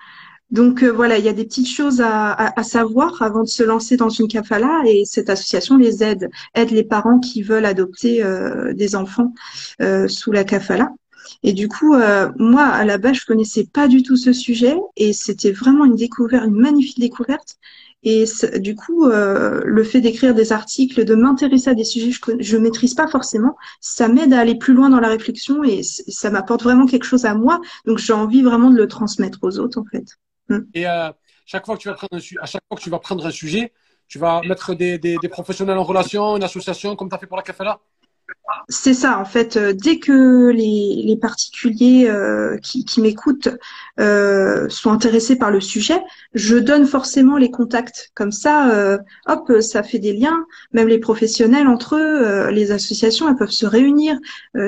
Donc 0.50 0.82
euh, 0.82 0.92
voilà, 0.92 1.18
il 1.18 1.26
y 1.26 1.30
a 1.30 1.34
des 1.34 1.44
petites 1.44 1.68
choses 1.68 2.02
à, 2.02 2.54
savoir 2.64 3.22
avant 3.22 3.44
de 3.44 3.48
se 3.48 3.64
lancer 3.64 3.98
dans 3.98 4.10
une 4.10 4.28
kafala 4.30 4.82
et 4.86 5.04
cette 5.06 5.30
association 5.30 5.78
les 5.78 6.04
aide, 6.04 6.30
aide 6.56 6.72
les 6.72 6.84
parents 6.84 7.20
qui 7.20 7.42
veulent 7.42 7.66
adopter 7.66 8.24
euh, 8.24 8.74
des 8.74 8.96
enfants 8.96 9.34
euh, 9.82 10.08
sous 10.08 10.32
la 10.32 10.44
kafala. 10.44 10.92
Et 11.44 11.52
du 11.52 11.68
coup, 11.68 11.94
moi 12.38 12.64
à 12.64 12.86
la 12.86 12.98
base, 12.98 13.18
je 13.18 13.26
connaissais 13.26 13.66
pas 13.66 13.88
du 13.90 14.02
tout 14.02 14.16
ce 14.16 14.32
sujet 14.32 14.78
et 14.96 15.12
c'était 15.12 15.52
vraiment 15.52 15.84
une 15.84 15.96
découverte, 15.96 16.46
une 16.46 16.56
magnifique 16.56 17.00
découverte. 17.00 17.58
Et 18.04 18.24
du 18.60 18.76
coup, 18.76 19.06
le 19.06 19.84
fait 19.84 20.00
d'écrire 20.00 20.34
des 20.34 20.54
articles, 20.54 21.04
de 21.04 21.16
m'intéresser 21.16 21.70
à 21.70 21.74
des 21.74 21.84
sujets 21.84 22.12
que 22.20 22.32
je, 22.40 22.52
je 22.52 22.58
maîtrise 22.58 22.94
pas 22.94 23.08
forcément, 23.08 23.58
ça 23.82 24.08
m'aide 24.08 24.34
à 24.34 24.40
aller 24.40 24.56
plus 24.56 24.74
loin 24.74 24.90
dans 24.90 25.02
la 25.02 25.10
réflexion 25.10 25.64
et 25.64 25.84
ça 25.84 26.30
m'apporte 26.30 26.64
vraiment 26.64 26.86
quelque 26.86 27.06
chose 27.06 27.26
à 27.26 27.36
moi. 27.36 27.60
Donc 27.86 27.98
j'ai 27.98 28.14
envie 28.14 28.42
vraiment 28.42 28.72
de 28.72 28.78
le 28.78 28.88
transmettre 28.88 29.40
aux 29.42 29.60
autres 29.60 29.80
en 29.80 29.86
fait. 29.86 30.18
Et 30.74 30.88
euh, 30.88 31.12
chaque 31.46 31.66
fois 31.66 31.76
que 31.78 31.82
tu 31.82 31.90
vas 31.90 31.96
prendre 31.96 32.16
un, 32.16 32.20
à 32.42 32.46
chaque 32.46 32.62
fois 32.68 32.78
que 32.78 32.84
tu 32.84 32.90
vas 32.90 33.00
prendre 33.00 33.26
un 33.26 33.32
sujet, 33.32 33.74
tu 34.08 34.20
vas 34.20 34.42
mettre 34.44 34.74
des, 34.76 34.98
des, 35.00 35.18
des 35.18 35.30
professionnels 35.30 35.78
en 35.78 35.84
relation, 35.84 36.38
une 36.38 36.44
association, 36.44 36.96
comme 36.96 37.10
tu 37.10 37.16
as 37.16 37.20
fait 37.20 37.28
pour 37.28 37.38
la 37.38 37.44
Café-là. 37.44 37.80
C'est 38.70 38.94
ça, 38.94 39.20
en 39.20 39.26
fait, 39.26 39.56
euh, 39.58 39.74
dès 39.74 40.00
que 40.00 40.50
les, 40.50 41.18
particuliers 41.22 42.08
euh, 42.10 42.58
qui, 42.58 43.02
m'écoutent 43.02 43.50
euh, 44.00 44.68
sont 44.70 44.92
intéressés 44.92 45.38
par 45.38 45.52
le 45.52 45.62
sujet, 45.62 46.02
je 46.34 46.58
donne 46.58 46.86
forcément 46.86 47.38
les 47.38 47.50
contacts. 47.50 48.12
Comme 48.14 48.32
ça, 48.32 49.00
hop, 49.28 49.52
ça 49.62 49.84
fait 49.84 50.00
des 50.00 50.14
liens. 50.14 50.46
Même 50.74 50.88
les 50.88 51.00
professionnels 51.00 51.68
entre 51.68 51.96
eux, 51.96 52.50
les 52.52 52.72
associations, 52.72 53.28
elles 53.28 53.36
peuvent 53.36 53.50
se 53.50 53.66
réunir. 53.66 54.18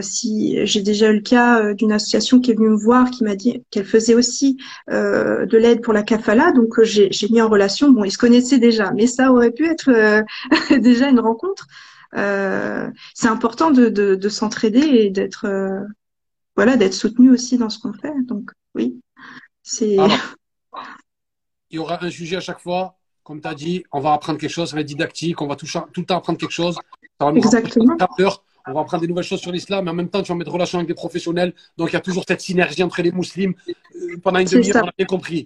Si 0.01 0.66
j'ai 0.66 0.82
déjà 0.82 1.10
eu 1.10 1.16
le 1.16 1.22
cas 1.22 1.74
d'une 1.74 1.91
association 1.91 2.39
qui 2.39 2.51
est 2.51 2.55
venue 2.55 2.70
me 2.70 2.78
voir, 2.78 3.12
qui 3.12 3.24
m'a 3.24 3.36
dit 3.36 3.64
qu'elle 3.70 3.86
faisait 3.86 4.16
aussi 4.16 4.57
de 4.89 5.57
l'aide 5.57 5.82
pour 5.82 5.93
la 5.93 6.03
kafala, 6.03 6.51
donc 6.53 6.82
j'ai 6.84 7.28
mis 7.30 7.41
en 7.41 7.49
relation. 7.49 7.91
Bon, 7.91 8.03
ils 8.03 8.12
se 8.12 8.18
connaissaient 8.18 8.60
déjà, 8.60 8.91
mais 8.91 9.07
ça 9.07 9.32
aurait 9.32 9.51
pu 9.51 9.68
être 9.68 10.24
déjà 10.80 11.10
une 11.10 11.20
rencontre. 11.20 11.68
Euh, 12.16 12.89
c'est 13.14 13.28
important 13.28 13.72
de, 13.72 13.89
de, 13.89 14.16
de 14.16 14.30
s'entraider 14.30 14.80
et 14.80 15.10
d'être 15.10 15.45
euh, 15.45 15.82
voilà 16.55 16.76
d'être 16.76 16.93
soutenu 16.93 17.32
aussi 17.32 17.57
dans 17.57 17.70
ce 17.70 17.80
qu'on 17.80 17.93
fait. 17.93 18.14
Donc 18.24 18.51
oui, 18.76 18.99
c'est 19.62 19.97
Alors, 19.97 20.18
il 21.70 21.76
y 21.76 21.80
aura 21.80 22.03
un 22.03 22.10
sujet 22.10 22.38
à 22.38 22.41
chaque 22.41 22.60
fois. 22.60 22.95
Comme 23.24 23.41
tu 23.41 23.47
as 23.47 23.53
dit, 23.53 23.84
on 23.91 23.99
va 23.99 24.14
apprendre 24.14 24.39
quelque 24.39 24.49
chose, 24.49 24.70
ça 24.70 24.76
va 24.76 24.82
être 24.82 24.88
didactique, 24.88 25.39
on 25.41 25.47
va 25.47 25.55
tout, 25.55 25.68
tout 25.68 26.01
le 26.01 26.05
temps 26.05 26.18
apprendre 26.18 26.39
quelque 26.39 26.51
chose. 26.51 26.76
Ça 27.20 27.30
va 27.30 27.38
Exactement. 27.38 27.95
heure. 28.20 28.43
On 28.68 28.74
va 28.74 28.82
apprendre 28.82 29.01
des 29.01 29.07
nouvelles 29.07 29.24
choses 29.24 29.39
sur 29.39 29.51
l'islam, 29.51 29.86
mais 29.86 29.91
en 29.91 29.93
même 29.93 30.10
temps, 30.10 30.22
tu 30.22 30.32
vas 30.32 30.38
mettre 30.38 30.51
relation 30.51 30.80
avec 30.80 30.88
des 30.88 30.93
professionnels. 30.93 31.53
Donc, 31.78 31.89
il 31.89 31.93
y 31.93 31.95
a 31.95 32.01
toujours 32.01 32.24
cette 32.28 32.41
synergie 32.41 32.84
entre 32.84 33.01
les 33.01 33.12
musulmans. 33.12 33.55
Euh, 33.68 34.18
pendant 34.22 34.39
une 34.39 34.47
demi-heure, 34.47 34.84
on 34.84 34.88
a 34.88 34.93
bien 34.97 35.05
compris. 35.05 35.45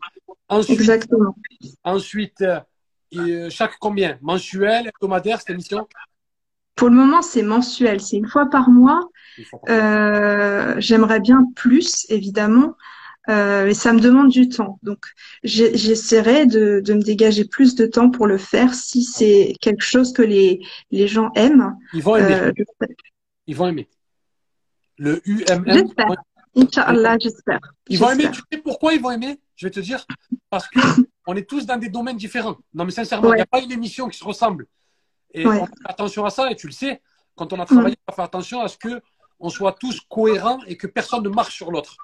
Ensuite, 0.50 0.80
exactement. 0.80 1.36
ensuite 1.84 2.44
euh, 3.16 3.50
chaque 3.50 3.78
combien? 3.80 4.18
Mensuel, 4.22 4.88
hebdomadaire, 4.88 5.40
cette 5.40 5.52
émission? 5.52 5.88
Pour 6.76 6.90
le 6.90 6.96
moment, 6.96 7.22
c'est 7.22 7.44
mensuel, 7.44 8.02
c'est 8.02 8.18
une 8.18 8.28
fois 8.28 8.48
par 8.50 8.70
mois. 8.70 9.10
Euh, 9.70 10.76
J'aimerais 10.80 11.20
bien 11.20 11.46
plus, 11.56 12.06
évidemment, 12.10 12.76
euh, 13.30 13.66
mais 13.66 13.74
ça 13.74 13.94
me 13.94 14.00
demande 14.00 14.30
du 14.30 14.50
temps. 14.50 14.80
Donc, 14.84 15.06
j'essaierai 15.44 16.46
de, 16.46 16.82
de 16.84 16.94
me 16.94 17.02
dégager 17.02 17.46
plus 17.46 17.76
de 17.76 17.86
temps 17.86 18.10
pour 18.10 18.28
le 18.28 18.38
faire 18.38 18.74
si 18.74 19.04
c'est 19.04 19.54
quelque 19.62 19.84
chose 19.84 20.14
que 20.14 20.22
les, 20.22 20.62
les 20.92 21.08
gens 21.08 21.32
aiment. 21.36 21.76
Ils 21.94 22.04
vont 22.04 22.16
aimer. 22.16 22.34
Euh, 22.36 22.52
Ils 23.48 23.56
vont 23.56 23.68
aimer. 23.68 23.88
Le 24.98 25.22
UMM. 25.26 25.64
J'espère. 25.68 26.16
Inch'Allah, 26.56 27.18
j'espère. 27.20 27.60
Ils 27.90 27.98
vont 28.00 28.12
aimer. 28.12 28.30
Tu 28.32 28.42
sais 28.52 28.60
pourquoi 28.60 28.94
ils 28.94 29.02
vont 29.02 29.10
aimer? 29.12 29.40
Je 29.56 29.66
vais 29.68 29.72
te 29.72 29.80
dire. 29.80 30.06
Parce 30.50 30.68
que 30.68 30.80
on 31.28 31.36
est 31.36 31.48
tous 31.50 31.66
dans 31.66 31.78
des 31.78 31.90
domaines 31.90 32.18
différents. 32.18 32.58
Non, 32.74 32.86
mais 32.86 32.92
sincèrement, 32.92 33.28
il 33.30 33.32
Ouais. 33.32 33.36
n'y 33.38 33.42
a 33.42 33.48
pas 33.48 33.60
une 33.62 33.72
émission 33.72 34.08
qui 34.08 34.18
se 34.20 34.24
ressemble. 34.24 34.68
Et 35.34 35.46
Ouais. 35.48 35.60
on 35.62 35.66
fait 35.66 35.72
attention 35.86 36.26
à 36.26 36.30
ça, 36.30 36.52
et 36.52 36.56
tu 36.56 36.68
le 36.68 36.74
sais, 36.74 37.02
quand 37.36 37.52
on 37.54 37.60
a 37.60 37.66
travaillé, 37.66 37.96
on 38.08 38.12
va 38.12 38.16
faire 38.16 38.26
attention 38.26 38.62
à 38.62 38.68
ce 38.68 38.78
que 38.78 39.02
on 39.40 39.50
soit 39.50 39.74
tous 39.74 40.00
cohérents 40.10 40.60
et 40.68 40.78
que 40.78 40.88
personne 40.88 41.24
ne 41.24 41.30
marche 41.30 41.56
sur 41.56 41.72
l'autre. 41.72 41.98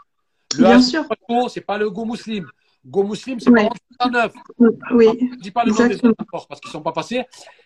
Le 0.58 0.64
Bien 0.66 0.82
sûr. 0.82 1.06
Go, 1.30 1.48
c'est 1.48 1.62
pas 1.62 1.78
le 1.78 1.90
Go 1.90 2.06
Muslim. 2.06 2.48
Go 2.86 3.04
Muslim, 3.04 3.40
c'est 3.40 3.50
Ouais. 3.52 3.68
pas 4.00 4.06
en 4.06 4.10
109. 4.10 4.34
Oui, 4.92 5.30
Je 5.34 5.36
dis 5.38 5.52
pas 5.52 5.64
le 5.64 5.72
nom 5.72 5.88
des 5.88 6.04
autres 6.04 6.26
parce 6.48 6.60
qu'ils 6.60 6.72
sont 6.72 6.82
pas 6.82 6.92
passés. 6.92 7.24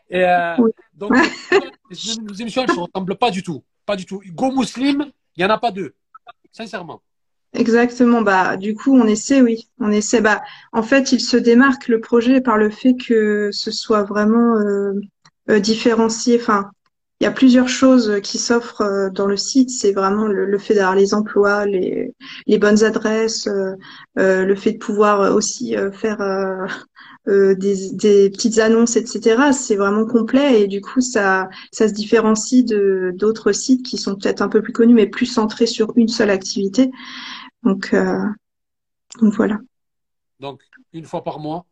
Et 0.09 0.23
euh, 0.23 0.55
Oui. 0.59 0.71
donc, 0.93 1.11
les 1.89 1.97
les 2.29 2.41
émissions, 2.41 2.61
elles 2.63 2.69
ne 2.69 2.73
se 2.75 2.79
ressemblent 2.79 3.15
pas 3.15 3.31
du 3.31 3.41
tout. 3.41 3.63
Pas 3.85 3.95
du 3.95 4.05
tout. 4.05 4.21
Go 4.27 4.51
Muslim, 4.51 5.05
il 5.37 5.43
n'y 5.43 5.45
en 5.45 5.53
a 5.53 5.57
pas 5.57 5.71
deux. 5.71 5.93
Sincèrement. 6.51 7.01
Exactement. 7.53 8.21
Bah, 8.21 8.57
du 8.57 8.75
coup, 8.75 8.95
on 8.95 9.05
essaie, 9.05 9.41
oui, 9.41 9.69
on 9.79 9.91
essaie. 9.91 10.21
Bah, 10.21 10.41
en 10.73 10.83
fait, 10.83 11.11
il 11.13 11.21
se 11.21 11.37
démarque 11.37 11.87
le 11.87 11.99
projet 12.01 12.41
par 12.41 12.57
le 12.57 12.69
fait 12.69 12.95
que 12.95 13.49
ce 13.51 13.71
soit 13.71 14.03
vraiment 14.03 14.57
euh, 14.57 14.93
euh, 15.49 15.59
différencié. 15.59 16.39
Enfin, 16.39 16.69
il 17.19 17.25
y 17.25 17.27
a 17.27 17.31
plusieurs 17.31 17.69
choses 17.69 18.19
qui 18.21 18.37
s'offrent 18.37 18.81
euh, 18.81 19.09
dans 19.09 19.27
le 19.27 19.37
site. 19.37 19.69
C'est 19.69 19.93
vraiment 19.93 20.27
le, 20.27 20.45
le 20.45 20.57
fait 20.57 20.73
d'avoir 20.73 20.95
les 20.95 21.13
emplois, 21.13 21.65
les, 21.65 22.13
les 22.47 22.57
bonnes 22.57 22.83
adresses, 22.83 23.47
euh, 23.47 23.73
euh, 24.19 24.43
le 24.45 24.55
fait 24.55 24.73
de 24.73 24.77
pouvoir 24.77 25.33
aussi 25.33 25.75
faire 25.93 26.19
euh, 27.27 27.55
des, 27.55 27.91
des 27.91 28.29
petites 28.29 28.59
annonces, 28.59 28.97
etc. 28.97 29.53
C'est 29.53 29.75
vraiment 29.75 30.05
complet 30.05 30.61
et 30.61 30.67
du 30.67 30.81
coup, 30.81 31.01
ça, 31.01 31.49
ça 31.71 31.87
se 31.87 31.93
différencie 31.93 32.65
de 32.65 33.13
d'autres 33.15 33.51
sites 33.53 33.85
qui 33.85 33.97
sont 33.97 34.15
peut-être 34.15 34.41
un 34.41 34.49
peu 34.49 34.61
plus 34.61 34.73
connus, 34.73 34.93
mais 34.93 35.07
plus 35.07 35.25
centrés 35.25 35.67
sur 35.67 35.93
une 35.95 36.09
seule 36.09 36.29
activité. 36.29 36.91
Donc, 37.63 37.95
donc 39.21 39.33
voilà. 39.33 39.59
Donc, 40.39 40.61
une 40.91 41.05
fois 41.05 41.23
par 41.23 41.39
mois, 41.39 41.65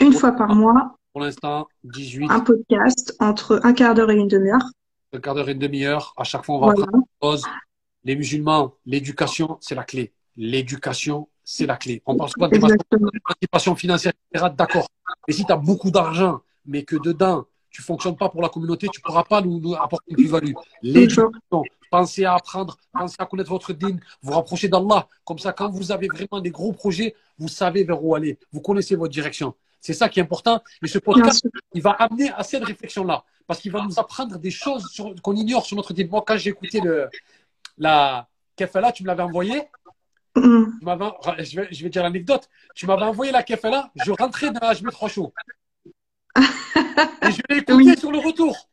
Une 0.00 0.12
fois 0.12 0.32
par 0.32 0.54
mois, 0.54 0.96
pour 1.12 1.22
l'instant, 1.22 1.66
18, 1.84 2.30
un 2.30 2.40
podcast 2.40 3.16
entre 3.20 3.60
un 3.64 3.72
quart 3.72 3.94
d'heure 3.94 4.10
et 4.10 4.16
une 4.16 4.28
demi-heure. 4.28 4.62
un 5.12 5.18
quart 5.18 5.34
d'heure 5.34 5.48
et 5.48 5.52
une 5.52 5.58
demi-heure. 5.58 6.12
À 6.16 6.24
chaque 6.24 6.44
fois, 6.44 6.56
on 6.56 6.60
va 6.60 6.66
Voilà. 6.66 6.86
prendre 6.86 6.98
une 6.98 7.18
pause. 7.20 7.44
Les 8.04 8.14
musulmans, 8.16 8.74
l'éducation, 8.86 9.58
c'est 9.60 9.74
la 9.74 9.82
clé. 9.84 10.12
L'éducation, 10.36 11.28
c'est 11.44 11.66
la 11.66 11.76
clé. 11.76 12.00
On 12.06 12.16
parle 12.16 12.30
souvent 12.30 12.48
d'émancipation 12.48 13.74
financière, 13.74 14.12
etc. 14.32 14.46
D'accord. 14.56 14.86
Mais 15.26 15.34
si 15.34 15.44
tu 15.44 15.52
as 15.52 15.56
beaucoup 15.56 15.90
d'argent, 15.90 16.40
mais 16.64 16.84
que 16.84 16.96
dedans, 16.96 17.44
tu 17.70 17.82
fonctionnes 17.82 18.16
pas 18.16 18.28
pour 18.28 18.40
la 18.42 18.48
communauté, 18.48 18.88
tu 18.92 19.00
pourras 19.00 19.24
pas 19.24 19.40
nous, 19.42 19.60
nous 19.60 19.74
apporter 19.74 20.06
une 20.10 20.16
plus-value. 20.16 20.52
L'éducation, 20.82 21.32
pensez 21.90 22.24
à 22.24 22.34
apprendre, 22.34 22.76
pensez 22.92 23.16
à 23.18 23.26
connaître 23.26 23.50
votre 23.50 23.72
din, 23.72 23.96
vous 24.22 24.32
rapprocher 24.32 24.68
d'Allah. 24.68 25.08
Comme 25.24 25.38
ça, 25.38 25.52
quand 25.52 25.68
vous 25.70 25.90
avez 25.92 26.06
vraiment 26.06 26.40
des 26.40 26.50
gros 26.50 26.72
projets, 26.72 27.14
vous 27.38 27.48
savez 27.48 27.84
vers 27.84 28.02
où 28.02 28.14
aller. 28.14 28.38
Vous 28.52 28.60
connaissez 28.60 28.94
votre 28.96 29.12
direction. 29.12 29.54
C'est 29.80 29.94
ça 29.94 30.08
qui 30.08 30.20
est 30.20 30.22
important. 30.22 30.62
Et 30.82 30.88
ce 30.88 30.98
podcast, 30.98 31.46
il 31.74 31.82
va 31.82 31.92
amener 31.92 32.30
à 32.32 32.42
cette 32.42 32.64
réflexion-là. 32.64 33.24
Parce 33.46 33.60
qu'il 33.60 33.72
va 33.72 33.82
nous 33.82 33.98
apprendre 33.98 34.38
des 34.38 34.50
choses 34.50 34.84
qu'on 35.22 35.34
ignore 35.34 35.64
sur 35.66 35.76
notre. 35.76 35.92
Moi, 36.04 36.22
quand 36.26 36.36
j'ai 36.36 36.50
écouté 36.50 36.80
le, 36.80 37.08
la 37.78 38.28
kefala, 38.56 38.92
tu 38.92 39.02
me 39.02 39.08
l'avais 39.08 39.22
envoyé. 39.22 39.62
Mm. 40.36 40.64
Tu 40.78 40.84
m'avais- 40.84 41.44
je, 41.44 41.60
vais, 41.60 41.68
je 41.72 41.82
vais 41.82 41.90
dire 41.90 42.02
l'anecdote. 42.02 42.48
Tu 42.74 42.86
m'avais 42.86 43.02
envoyé 43.02 43.32
la 43.32 43.42
kefala, 43.42 43.90
je 44.04 44.12
rentrais 44.12 44.50
dans 44.50 44.60
HB 44.72 44.90
trois 44.92 45.08
chaud. 45.08 45.32
Et 46.36 47.32
je 47.32 47.42
l'ai 47.48 47.56
écouté 47.58 47.72
Oui. 47.72 47.98
sur 47.98 48.12
le 48.12 48.18
retour. 48.18 48.68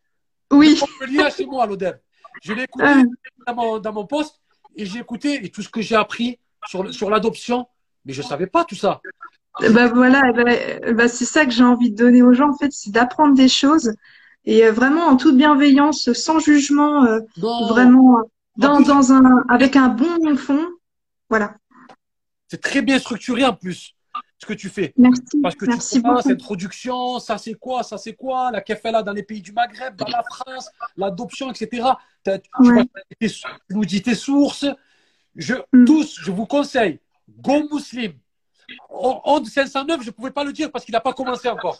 Oui. 0.51 0.79
Je 1.01 1.29
chez 1.35 1.45
moi 1.45 1.63
à 1.63 1.67
l'ODEV. 1.67 1.99
Je 2.43 2.53
l'ai 2.53 2.63
écouté 2.63 2.85
Ah. 2.87 3.03
dans, 3.47 3.55
mon, 3.55 3.79
dans 3.79 3.93
mon 3.93 4.05
poste 4.05 4.39
et 4.75 4.85
j'ai 4.85 4.99
écouté 4.99 5.43
et 5.45 5.49
tout 5.49 5.61
ce 5.63 5.69
que 5.69 5.81
j'ai 5.81 5.95
appris 5.95 6.39
sur, 6.67 6.93
sur 6.93 7.09
l'adoption. 7.09 7.67
Mais 8.05 8.13
je 8.13 8.21
ne 8.21 8.27
savais 8.27 8.47
pas 8.47 8.63
tout 8.63 8.75
ça. 8.75 9.01
Bah 9.73 9.87
voilà, 9.87 10.21
bah, 10.93 11.07
c'est 11.07 11.25
ça 11.25 11.45
que 11.45 11.51
j'ai 11.51 11.63
envie 11.63 11.91
de 11.91 11.95
donner 11.95 12.21
aux 12.21 12.33
gens, 12.33 12.49
en 12.49 12.57
fait, 12.57 12.71
c'est 12.71 12.91
d'apprendre 12.91 13.35
des 13.35 13.47
choses 13.49 13.93
et 14.45 14.65
euh, 14.65 14.71
vraiment 14.71 15.05
en 15.07 15.17
toute 15.17 15.35
bienveillance, 15.35 16.11
sans 16.13 16.39
jugement, 16.39 17.03
euh, 17.05 17.19
vraiment 17.37 18.19
euh, 18.19 18.21
dans, 18.57 18.75
plus- 18.77 18.85
dans 18.85 19.11
un, 19.13 19.43
avec 19.49 19.75
un 19.75 19.89
bon 19.89 20.35
fond. 20.37 20.65
Voilà. 21.29 21.55
c'est 22.47 22.61
très 22.61 22.81
bien 22.81 22.99
structuré 22.99 23.43
en 23.45 23.53
plus 23.53 23.93
ce 24.39 24.45
que 24.45 24.53
tu 24.53 24.69
fais. 24.69 24.93
Merci. 24.97 25.21
Parce 25.41 25.55
que 25.55 25.65
Merci 25.65 25.95
tu 25.97 26.01
commences, 26.03 26.23
beaucoup. 26.23 26.33
introduction, 26.33 27.19
ça 27.19 27.37
c'est 27.39 27.55
quoi, 27.55 27.81
ça 27.83 27.97
c'est 27.97 28.13
quoi, 28.13 28.51
la 28.51 28.61
kefala 28.61 29.01
dans 29.03 29.11
les 29.13 29.23
pays 29.23 29.41
du 29.41 29.51
Maghreb, 29.51 29.95
dans 29.95 30.07
la 30.07 30.23
France, 30.23 30.69
l'adoption, 30.95 31.49
etc. 31.51 31.87
Ouais. 32.59 32.85
tu 33.19 33.29
nous 33.71 33.85
dis 33.85 34.01
tes 34.01 34.15
sources. 34.15 34.65
Je, 35.35 35.55
Mm. 35.73 35.85
Tous, 35.85 36.17
je 36.21 36.31
vous 36.31 36.45
conseille, 36.47 36.99
Go 37.41 37.67
Muslim. 37.71 38.13
En 38.89 39.21
en 39.23 39.43
509, 39.45 40.01
je 40.01 40.07
ne 40.07 40.11
pouvais 40.11 40.31
pas 40.31 40.43
le 40.43 40.51
dire 40.51 40.71
parce 40.71 40.83
qu'il 40.85 40.91
n'a 40.93 40.99
pas 41.01 41.13
commencé 41.13 41.47
encore. 41.47 41.79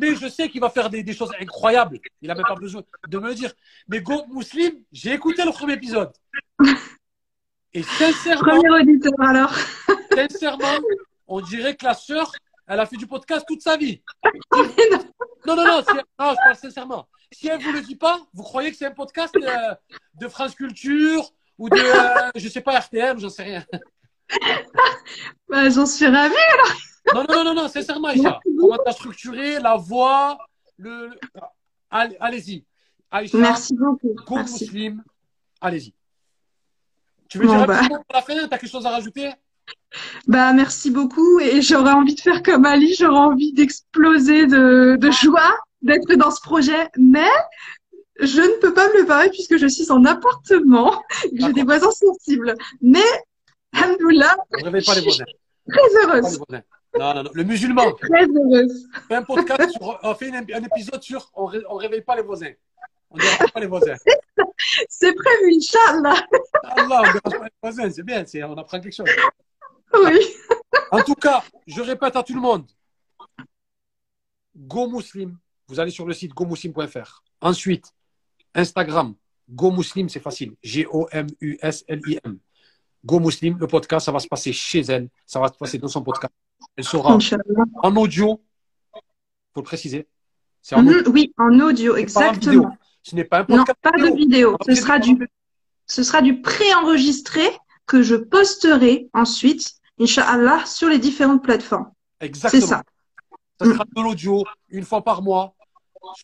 Mais 0.00 0.14
je 0.14 0.28
sais 0.28 0.48
qu'il 0.48 0.60
va 0.60 0.70
faire 0.70 0.88
des, 0.88 1.02
des 1.02 1.12
choses 1.14 1.32
incroyables. 1.40 1.98
Il 2.20 2.28
n'a 2.28 2.34
même 2.34 2.44
pas 2.46 2.54
besoin 2.54 2.82
de 3.08 3.18
me 3.18 3.28
le 3.28 3.34
dire. 3.34 3.52
Mais 3.88 4.00
Go 4.00 4.24
Muslim, 4.28 4.72
j'ai 4.92 5.12
écouté 5.12 5.44
le 5.44 5.50
premier 5.50 5.74
épisode. 5.74 6.12
Et 7.74 7.82
sincèrement, 7.82 8.54
Premier 8.60 8.70
auditeur 8.82 9.12
alors. 9.20 9.54
sincèrement, 10.14 10.78
on 11.26 11.40
dirait 11.40 11.74
que 11.74 11.84
la 11.84 11.94
sœur, 11.94 12.30
elle 12.66 12.80
a 12.80 12.86
fait 12.86 12.96
du 12.96 13.06
podcast 13.06 13.44
toute 13.46 13.62
sa 13.62 13.76
vie. 13.76 14.02
Non, 15.44 15.56
non, 15.56 15.64
non, 15.66 15.82
si- 15.82 15.92
non, 15.96 16.30
je 16.30 16.36
parle 16.36 16.54
sincèrement. 16.54 17.08
Si 17.32 17.48
elle 17.48 17.58
ne 17.58 17.64
vous 17.64 17.72
le 17.72 17.80
dit 17.80 17.96
pas, 17.96 18.20
vous 18.32 18.44
croyez 18.44 18.70
que 18.70 18.76
c'est 18.76 18.86
un 18.86 18.92
podcast 18.92 19.34
euh, 19.36 19.74
de 20.14 20.28
France 20.28 20.54
Culture 20.54 21.32
ou 21.58 21.68
de, 21.68 21.76
euh, 21.76 22.30
je 22.36 22.48
sais 22.48 22.60
pas, 22.60 22.78
RTL, 22.78 23.18
j'en 23.18 23.28
sais 23.28 23.42
rien. 23.42 23.64
Bah, 25.48 25.68
j'en 25.68 25.84
suis 25.86 26.06
ravie. 26.06 26.34
Non, 27.14 27.24
non, 27.28 27.34
non, 27.36 27.44
non, 27.44 27.54
non 27.62 27.68
sincèrement, 27.68 28.08
Aïcha. 28.08 28.40
Comment 28.58 28.78
t'as 28.84 28.92
structuré 28.92 29.58
la 29.60 29.76
voix, 29.76 30.38
le. 30.78 31.10
Allez- 31.90 32.16
Allez-y. 32.20 32.64
Aïcha, 33.10 33.36
Merci 33.36 33.74
beaucoup. 33.76 34.14
Merci. 34.34 34.64
Muslim, 34.64 35.02
allez-y. 35.60 35.92
Tu 37.28 37.38
veux 37.38 37.46
Bon, 37.46 37.52
dire 37.52 37.62
un 37.62 37.66
bah. 37.66 37.78
petit 37.80 37.88
mot 37.90 37.96
pour 37.96 38.14
la 38.14 38.22
fin? 38.22 38.48
T'as 38.48 38.58
quelque 38.58 38.70
chose 38.70 38.86
à 38.86 38.90
rajouter? 38.90 39.30
Bah, 40.26 40.52
merci 40.54 40.90
beaucoup. 40.90 41.38
Et 41.40 41.60
j'aurais 41.60 41.92
envie 41.92 42.14
de 42.14 42.20
faire 42.20 42.42
comme 42.42 42.64
Ali, 42.64 42.94
j'aurais 42.98 43.18
envie 43.18 43.52
d'exploser 43.52 44.46
de, 44.46 44.96
de 44.98 45.10
joie 45.10 45.54
d'être 45.82 46.14
dans 46.14 46.30
ce 46.30 46.40
projet. 46.40 46.88
Mais 46.96 47.28
je 48.20 48.40
ne 48.40 48.60
peux 48.60 48.72
pas 48.72 48.88
me 48.88 49.00
le 49.00 49.06
permettre 49.06 49.32
puisque 49.32 49.58
je 49.58 49.66
suis 49.66 49.90
en 49.90 50.04
appartement. 50.06 51.02
J'ai 51.34 51.52
des 51.52 51.62
voisins 51.64 51.90
sensibles. 51.90 52.54
Mais, 52.80 53.04
alhamdoulilah, 53.72 54.36
On 54.58 54.64
réveille 54.64 54.84
pas 54.84 54.94
les 54.94 55.00
voisins. 55.02 55.24
très 55.68 56.04
heureuse. 56.04 56.38
Non, 56.98 57.14
non, 57.14 57.22
non. 57.22 57.30
Le 57.32 57.44
musulman, 57.44 57.92
Très 57.92 58.26
heureuse. 58.26 58.86
fait 59.08 59.14
un 59.14 59.22
podcast, 59.22 59.70
sur, 59.72 59.98
on 60.02 60.14
fait 60.14 60.30
un 60.30 60.62
épisode 60.64 61.02
sur 61.02 61.30
on, 61.34 61.46
ré- 61.46 61.62
on 61.68 61.76
réveille 61.76 62.02
pas 62.02 62.16
les 62.16 62.22
voisins. 62.22 62.52
On 63.10 63.16
ne 63.16 63.22
dérange 63.22 63.52
pas 63.52 63.60
les 63.60 63.66
voisins. 63.66 63.94
C'est 64.88 65.14
prévu, 65.14 65.54
Inch'Allah. 65.56 66.14
Allah, 66.64 67.02
on 67.02 67.06
ne 67.06 67.12
dérange 67.12 67.38
pas 67.38 67.44
les 67.44 67.50
voisins, 67.62 67.90
c'est 67.90 68.02
bien, 68.02 68.24
on 68.48 68.56
apprend 68.58 68.80
quelque 68.80 68.94
chose. 68.94 69.08
Oui. 69.94 70.18
En 70.90 71.02
tout 71.02 71.14
cas, 71.14 71.42
je 71.66 71.80
répète 71.80 72.16
à 72.16 72.22
tout 72.22 72.34
le 72.34 72.40
monde. 72.40 72.66
Go 74.56 74.86
Muslim, 74.88 75.38
vous 75.68 75.80
allez 75.80 75.90
sur 75.90 76.06
le 76.06 76.12
site 76.12 76.32
gomuslim.fr. 76.34 77.22
Ensuite, 77.40 77.86
Instagram, 78.54 79.14
Go 79.48 79.70
Muslim, 79.70 80.08
c'est 80.10 80.20
facile. 80.20 80.54
G-O-M-U-S-L-I-M. 80.62 82.38
Go 83.04 83.18
Muslim, 83.20 83.58
le 83.58 83.66
podcast, 83.66 84.06
ça 84.06 84.12
va 84.12 84.18
se 84.20 84.28
passer 84.28 84.52
chez 84.52 84.80
elle, 84.80 85.08
ça 85.26 85.40
va 85.40 85.48
se 85.48 85.54
passer 85.58 85.78
dans 85.78 85.88
son 85.88 86.02
podcast. 86.02 86.32
Elle 86.76 86.84
sera 86.84 87.18
en 87.82 87.96
audio, 87.96 88.40
faut 89.52 89.60
le 89.60 89.62
préciser. 89.62 90.06
C'est 90.60 90.76
en 90.76 90.86
audio, 90.86 90.98
Mhm, 91.08 91.12
oui, 91.12 91.34
en 91.36 91.60
audio, 91.60 91.94
pas 91.94 91.98
exactement. 92.00 92.76
Ce 93.02 93.16
n'est 93.16 93.24
pas 93.24 93.40
un 93.40 93.46
Non, 93.48 93.56
podcast. 93.64 93.78
pas 93.82 93.90
de 93.90 94.16
vidéo. 94.16 94.56
Ce 94.68 94.74
sera 94.76 94.98
du, 95.00 95.18
ce 95.86 96.02
sera 96.04 96.22
du 96.22 96.40
préenregistré 96.40 97.42
que 97.86 98.02
je 98.02 98.14
posterai 98.14 99.08
ensuite, 99.12 99.72
Inch'Allah, 99.98 100.64
sur 100.66 100.88
les 100.88 100.98
différentes 101.00 101.42
plateformes. 101.42 101.90
Exactement. 102.20 102.60
C'est 102.60 102.66
ça. 102.68 102.82
Ça 103.60 103.66
sera 103.66 103.84
de 103.84 104.00
l'audio 104.02 104.44
une 104.68 104.84
fois 104.84 105.02
par 105.02 105.22
mois 105.22 105.54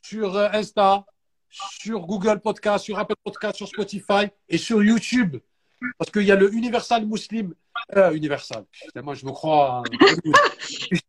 sur 0.04 0.36
euh, 0.36 0.48
Insta, 0.52 1.04
sur 1.50 2.06
Google 2.06 2.40
Podcast, 2.40 2.84
sur 2.84 2.98
Apple 2.98 3.14
Podcast, 3.24 3.56
sur 3.56 3.66
Spotify 3.68 4.28
et 4.48 4.58
sur 4.58 4.82
YouTube. 4.82 5.36
Parce 5.98 6.10
qu'il 6.10 6.22
y 6.22 6.32
a 6.32 6.36
le 6.36 6.52
Universal 6.52 7.06
Muslim. 7.06 7.54
Euh, 7.96 8.12
Universal. 8.12 8.64
Putain, 8.86 9.02
moi, 9.02 9.14
je 9.14 9.24
me 9.26 9.32
crois. 9.32 9.82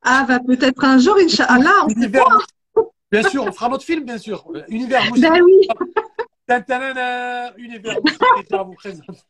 Ah, 0.02 0.26
va 0.28 0.40
peut-être 0.40 0.84
un 0.84 0.98
jour, 0.98 1.16
Inch'Allah, 1.18 1.72
on 1.86 1.90
sait 1.90 1.96
Univers. 1.96 2.26
pas. 2.26 2.82
Bien 3.12 3.24
sûr, 3.24 3.44
on 3.44 3.52
fera 3.52 3.70
notre 3.70 3.84
film, 3.84 4.06
bien 4.06 4.18
sûr. 4.18 4.46
Euh, 4.56 4.64
Univers 4.70 5.04
Muslim. 5.12 5.34
Ben 5.34 5.42
oui. 5.44 5.68
Univers 7.58 8.00
Muslim. 8.04 8.30
déjà 8.42 8.64
vous 8.64 8.74
présente. 8.74 9.26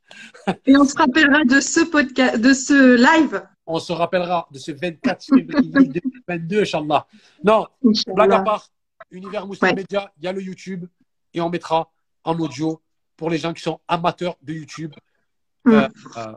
Et 0.65 0.77
on 0.77 0.85
se 0.85 0.95
rappellera 0.95 1.43
de 1.43 1.59
ce 1.59 1.81
podcast, 1.81 2.39
de 2.39 2.53
ce 2.53 2.95
live. 2.95 3.43
On 3.65 3.79
se 3.79 3.91
rappellera 3.91 4.47
de 4.51 4.59
ce 4.59 4.71
24 4.71 5.25
février 5.25 5.69
2022, 5.87 6.61
Inch'Allah. 6.61 7.07
Non, 7.43 7.67
Blague 8.07 8.31
à 8.33 8.39
part, 8.39 8.67
Univers 9.11 9.47
Muslim 9.47 9.69
Ouais. 9.71 9.75
Media, 9.75 10.11
il 10.17 10.25
y 10.25 10.27
a 10.27 10.31
le 10.33 10.41
YouTube 10.41 10.85
et 11.33 11.41
on 11.41 11.49
mettra 11.49 11.91
en 12.23 12.37
audio 12.39 12.81
pour 13.17 13.29
les 13.29 13.37
gens 13.37 13.53
qui 13.53 13.61
sont 13.61 13.79
amateurs 13.87 14.35
de 14.41 14.53
YouTube. 14.53 14.93
Mm. 15.66 15.72
Euh, 15.72 15.88
euh, 16.18 16.34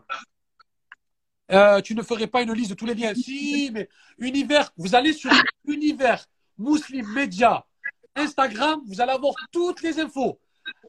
euh, 1.53 1.81
tu 1.83 1.95
ne 1.95 2.03
ferais 2.03 2.27
pas 2.27 2.43
une 2.43 2.53
liste 2.53 2.71
de 2.71 2.75
tous 2.75 2.87
les 2.87 2.95
liens. 2.95 3.15
Si, 3.15 3.71
mais 3.73 3.89
Univers, 4.19 4.71
vous 4.77 4.95
allez 4.95 5.13
sur 5.13 5.31
Univers 5.67 6.25
Muslim 6.59 7.07
Media, 7.13 7.65
Instagram, 8.15 8.81
vous 8.87 9.01
allez 9.01 9.13
avoir 9.13 9.35
toutes 9.51 9.83
les 9.83 10.01
infos. 10.01 10.39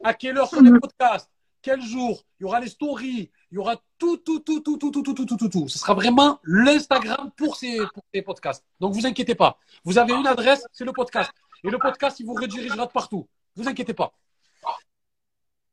À 0.04 0.14
quelle 0.14 0.38
heure 0.38 0.48
sont 0.50 0.62
les 0.62 0.72
Mhm. 0.72 0.80
podcasts 0.80 1.30
Quel 1.62 1.82
jour 1.82 2.24
Il 2.40 2.44
y 2.44 2.46
aura 2.46 2.60
les 2.60 2.68
stories, 2.68 3.32
il 3.52 3.56
y 3.56 3.58
aura 3.58 3.78
tout, 3.98 4.18
tout, 4.18 4.40
tout, 4.42 4.60
tout, 4.60 4.78
tout, 4.78 4.92
tout, 4.92 5.02
tout, 5.02 5.14
tout, 5.14 5.26
tout, 5.26 5.38
tout, 5.38 5.50
tout. 5.50 5.68
Ce 5.70 5.80
sera 5.80 5.94
vraiment 5.94 6.40
l'Instagram 6.44 7.32
pour 7.38 7.56
ces, 7.56 7.78
pour 7.94 8.04
ces 8.14 8.22
podcasts. 8.22 8.64
Donc, 8.82 8.94
vous 8.94 9.06
inquiétez 9.06 9.36
pas. 9.36 9.58
Vous 9.86 9.98
avez 9.98 10.14
une 10.14 10.28
adresse, 10.28 10.66
c'est 10.74 10.84
le 10.84 10.92
podcast. 10.92 11.32
Et 11.64 11.70
le 11.70 11.78
podcast, 11.80 12.20
il 12.20 12.26
vous 12.26 12.34
redirigera 12.34 12.86
de 12.86 12.92
partout. 12.92 13.28
Vous 13.56 13.68
inquiétez 13.68 13.94
pas. 13.94 14.14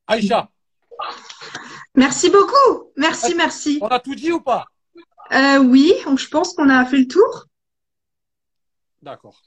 Aïcha, 0.06 0.48
Merci 2.00 2.30
beaucoup. 2.30 2.90
Merci, 2.96 3.34
merci. 3.34 3.78
On 3.82 3.88
a 3.88 4.00
tout 4.00 4.14
dit 4.14 4.32
ou 4.32 4.40
pas? 4.40 4.64
Euh, 5.32 5.58
oui, 5.58 5.92
je 6.16 6.28
pense 6.28 6.54
qu'on 6.54 6.70
a 6.70 6.82
fait 6.86 6.96
le 6.96 7.06
tour. 7.06 7.44
D'accord. 9.02 9.42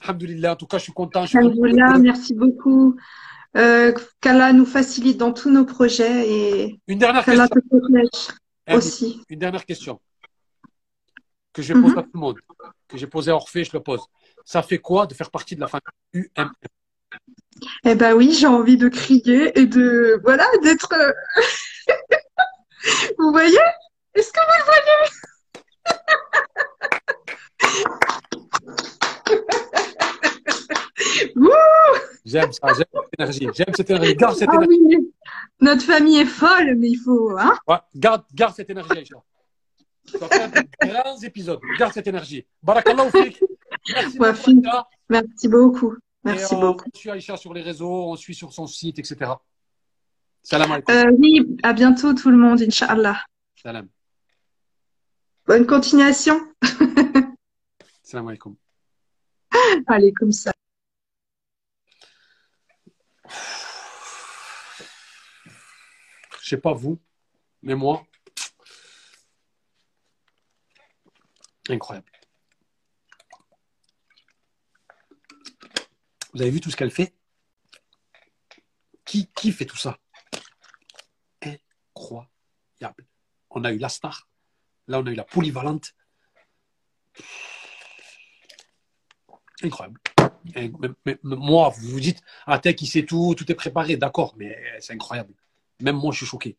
Alhamdulillah, 0.00 0.54
en 0.54 0.56
tout 0.56 0.66
cas, 0.66 0.78
je 0.78 0.82
suis 0.84 0.92
content. 0.92 1.24
Je 1.24 1.38
Alhamdoulilah, 1.38 1.98
merci 1.98 2.34
beaucoup. 2.34 2.96
Euh, 3.56 3.92
Qu'Allah 4.20 4.52
nous 4.52 4.66
facilite 4.66 5.18
dans 5.18 5.32
tous 5.32 5.50
nos 5.50 5.64
projets 5.64 6.28
et 6.28 6.80
Une 6.88 6.98
dernière 6.98 7.24
question. 7.24 7.46
te 7.46 7.58
Andy, 8.66 8.76
aussi. 8.76 9.22
Une 9.28 9.38
dernière 9.38 9.64
question. 9.64 10.00
Que 11.52 11.62
je 11.62 11.74
Mhm. 11.74 11.96
à 11.96 12.02
tout 12.02 12.10
le 12.14 12.20
monde. 12.20 12.40
Que 12.88 12.96
j'ai 12.98 13.06
posé 13.06 13.30
à 13.30 13.36
Orphée, 13.36 13.62
je 13.62 13.70
le 13.72 13.80
pose. 13.80 14.02
Ça 14.44 14.62
fait 14.64 14.78
quoi 14.78 15.06
de 15.06 15.14
faire 15.14 15.30
partie 15.30 15.54
de 15.54 15.60
la 15.60 15.68
famille 15.68 16.26
UM 16.36 16.50
Eh 17.84 17.94
ben 17.94 18.14
oui, 18.14 18.32
j'ai 18.32 18.46
envie 18.46 18.76
de 18.76 18.88
crier 18.88 19.58
et 19.58 19.66
de 19.66 20.20
voilà 20.22 20.46
d'être. 20.62 20.92
euh, 20.92 21.12
Vous 23.18 23.30
voyez? 23.30 23.58
Est-ce 24.14 24.30
que 24.32 24.40
vous 24.40 24.52
le 24.58 24.64
voyez? 24.64 25.10
Wouh 31.36 31.50
J'aime 32.24 32.52
ça, 32.52 32.68
j'aime 32.68 32.86
cette 32.94 33.18
énergie. 33.18 33.48
J'aime 33.54 33.74
cette 33.74 33.90
énergie. 33.90 34.14
Garde 34.16 34.36
cette 34.36 34.48
Ah 34.50 34.54
énergie. 34.56 34.78
oui, 34.86 35.12
notre 35.60 35.82
famille 35.82 36.18
est 36.20 36.24
folle, 36.24 36.74
mais 36.76 36.88
il 36.88 36.96
faut 36.96 37.36
hein? 37.38 37.56
Ouais, 37.68 37.76
garde, 37.94 38.22
garde 38.34 38.54
cette 38.54 38.70
énergie, 38.70 38.92
Aïcha. 38.98 39.16
Tu 40.10 40.18
vas 40.18 40.28
faire 40.28 40.50
de 40.50 40.88
grands 40.88 41.18
épisodes. 41.18 41.60
Garde 41.78 41.92
cette 41.92 42.06
énergie. 42.06 42.46
Barakallah. 42.62 43.04
Merci 43.12 44.18
Ouais. 44.18 44.32
Merci 45.10 45.48
beaucoup. 45.48 45.94
Merci 46.24 46.54
Et, 46.54 46.60
beaucoup. 46.60 46.84
On 46.92 46.98
suit 46.98 47.10
Aïcha 47.10 47.36
sur 47.36 47.52
les 47.52 47.62
réseaux, 47.62 48.10
on 48.10 48.16
suit 48.16 48.34
sur 48.34 48.52
son 48.52 48.66
site, 48.66 48.98
etc. 48.98 49.32
Salam 50.42 50.72
alaikum. 50.72 50.94
Euh, 50.94 51.10
oui, 51.18 51.56
à 51.62 51.72
bientôt 51.72 52.14
tout 52.14 52.30
le 52.30 52.36
monde, 52.36 52.60
Inch'Allah. 52.62 53.24
Salam. 53.56 53.88
Bonne 55.46 55.66
continuation. 55.66 56.40
Salam 58.02 58.28
alaikum. 58.28 58.56
Allez, 59.86 60.12
comme 60.12 60.32
ça. 60.32 60.52
Je 66.42 66.48
sais 66.50 66.58
pas 66.58 66.72
vous, 66.74 67.00
mais 67.62 67.74
moi, 67.74 68.06
incroyable. 71.70 72.13
Vous 76.34 76.42
avez 76.42 76.50
vu 76.50 76.60
tout 76.60 76.70
ce 76.70 76.76
qu'elle 76.76 76.90
fait? 76.90 77.14
Qui, 79.04 79.30
qui 79.32 79.52
fait 79.52 79.64
tout 79.64 79.76
ça? 79.76 79.98
Incroyable. 81.40 83.06
On 83.50 83.64
a 83.64 83.72
eu 83.72 83.78
la 83.78 83.88
star, 83.88 84.28
là 84.88 84.98
on 84.98 85.06
a 85.06 85.12
eu 85.12 85.14
la 85.14 85.24
polyvalente. 85.24 85.94
Incroyable. 89.62 90.00
Moi, 91.22 91.68
vous 91.68 91.88
vous 91.88 92.00
dites, 92.00 92.20
ah, 92.46 92.58
Tech, 92.58 92.76
il 92.80 92.88
sait 92.88 93.04
tout, 93.04 93.34
tout 93.36 93.50
est 93.50 93.54
préparé, 93.54 93.96
d'accord, 93.96 94.34
mais 94.36 94.60
c'est 94.80 94.92
incroyable. 94.92 95.32
Même 95.80 95.96
moi, 95.96 96.12
je 96.12 96.18
suis 96.18 96.26
choqué. 96.26 96.58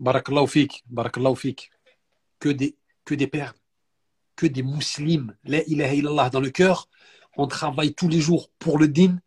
Barakallahu 0.00 0.48
fik, 0.48 0.82
barakallahu 0.86 1.36
fik. 1.36 1.70
Que 2.40 2.48
des, 2.48 2.76
que 3.04 3.14
des 3.14 3.26
perles, 3.28 3.54
que 4.36 4.46
des 4.46 4.62
musulmans. 4.62 5.32
La 5.44 5.62
ilaha 5.64 5.94
illallah 5.94 6.30
dans 6.30 6.40
le 6.40 6.50
cœur. 6.50 6.88
On 7.36 7.46
travaille 7.46 7.94
tous 7.94 8.08
les 8.08 8.20
jours 8.20 8.50
pour 8.58 8.78
le 8.78 8.88
din. 8.88 9.18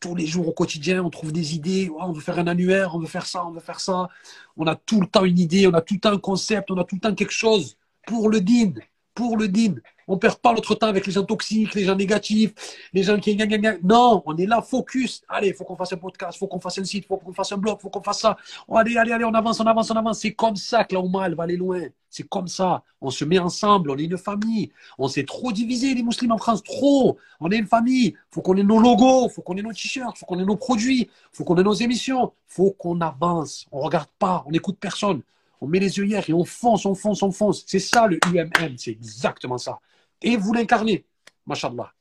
Tous 0.00 0.14
les 0.14 0.26
jours 0.26 0.46
au 0.48 0.52
quotidien, 0.52 1.02
on 1.02 1.10
trouve 1.10 1.32
des 1.32 1.54
idées. 1.54 1.90
On 1.98 2.12
veut 2.12 2.20
faire 2.20 2.38
un 2.38 2.46
annuaire, 2.46 2.94
on 2.94 3.00
veut 3.00 3.08
faire 3.08 3.26
ça, 3.26 3.44
on 3.44 3.50
veut 3.50 3.60
faire 3.60 3.80
ça. 3.80 4.08
On 4.56 4.66
a 4.66 4.76
tout 4.76 5.00
le 5.00 5.06
temps 5.08 5.24
une 5.24 5.38
idée, 5.38 5.66
on 5.66 5.74
a 5.74 5.80
tout 5.80 5.94
le 5.94 6.00
temps 6.00 6.12
un 6.12 6.18
concept, 6.18 6.70
on 6.70 6.76
a 6.78 6.84
tout 6.84 6.96
le 6.96 7.00
temps 7.00 7.14
quelque 7.14 7.32
chose 7.32 7.76
pour 8.06 8.30
le 8.30 8.40
din. 8.40 8.74
Pour 9.18 9.36
le 9.36 9.48
din. 9.48 9.74
On 10.06 10.16
perd 10.16 10.36
pas 10.36 10.52
notre 10.52 10.76
temps 10.76 10.86
avec 10.86 11.04
les 11.04 11.12
gens 11.12 11.24
toxiques, 11.24 11.74
les 11.74 11.84
gens 11.86 11.96
négatifs, 11.96 12.52
les 12.92 13.02
gens 13.02 13.18
qui. 13.18 13.36
Non, 13.82 14.22
on 14.26 14.36
est 14.36 14.46
là, 14.46 14.62
focus. 14.62 15.22
Allez, 15.28 15.48
il 15.48 15.54
faut 15.54 15.64
qu'on 15.64 15.74
fasse 15.74 15.92
un 15.92 15.96
podcast, 15.96 16.36
il 16.36 16.38
faut 16.38 16.46
qu'on 16.46 16.60
fasse 16.60 16.78
un 16.78 16.84
site, 16.84 17.02
il 17.04 17.08
faut 17.08 17.16
qu'on 17.16 17.32
fasse 17.32 17.50
un 17.50 17.56
blog, 17.56 17.78
il 17.80 17.82
faut 17.82 17.90
qu'on 17.90 18.00
fasse 18.00 18.20
ça. 18.20 18.36
Oh, 18.68 18.76
allez, 18.76 18.96
allez, 18.96 19.10
allez, 19.10 19.24
on 19.24 19.34
avance, 19.34 19.58
on 19.58 19.66
avance, 19.66 19.90
on 19.90 19.96
avance. 19.96 20.20
C'est 20.20 20.34
comme 20.34 20.54
ça 20.54 20.84
que 20.84 20.94
la 20.94 21.00
Ouma, 21.00 21.26
elle 21.26 21.34
va 21.34 21.42
aller 21.42 21.56
loin. 21.56 21.80
C'est 22.08 22.28
comme 22.28 22.46
ça. 22.46 22.84
On 23.00 23.10
se 23.10 23.24
met 23.24 23.40
ensemble, 23.40 23.90
on 23.90 23.96
est 23.96 24.04
une 24.04 24.16
famille. 24.16 24.70
On 24.98 25.08
s'est 25.08 25.24
trop 25.24 25.50
divisé, 25.50 25.92
les 25.94 26.04
musulmans 26.04 26.36
en 26.36 26.38
France, 26.38 26.62
trop. 26.62 27.18
On 27.40 27.50
est 27.50 27.58
une 27.58 27.66
famille. 27.66 28.14
faut 28.30 28.40
qu'on 28.40 28.56
ait 28.56 28.62
nos 28.62 28.78
logos, 28.78 29.30
faut 29.30 29.42
qu'on 29.42 29.56
ait 29.56 29.62
nos 29.62 29.72
t-shirts, 29.72 30.16
faut 30.16 30.26
qu'on 30.26 30.38
ait 30.38 30.44
nos 30.44 30.56
produits, 30.56 31.10
faut 31.32 31.42
qu'on 31.42 31.56
ait 31.56 31.64
nos 31.64 31.74
émissions. 31.74 32.30
faut 32.46 32.70
qu'on 32.70 33.00
avance. 33.00 33.66
On 33.72 33.80
regarde 33.80 34.10
pas, 34.16 34.44
on 34.46 34.52
n'écoute 34.52 34.76
personne. 34.78 35.22
On 35.60 35.66
met 35.66 35.80
les 35.80 35.98
œillères 35.98 36.28
et 36.28 36.32
on 36.32 36.44
fonce, 36.44 36.86
on 36.86 36.94
fonce, 36.94 37.22
on 37.22 37.32
fonce. 37.32 37.64
C'est 37.66 37.78
ça 37.78 38.06
le 38.06 38.18
UMM, 38.26 38.78
c'est 38.78 38.92
exactement 38.92 39.58
ça. 39.58 39.80
Et 40.22 40.36
vous 40.36 40.52
l'incarnez, 40.52 41.04
mashallah. 41.46 41.92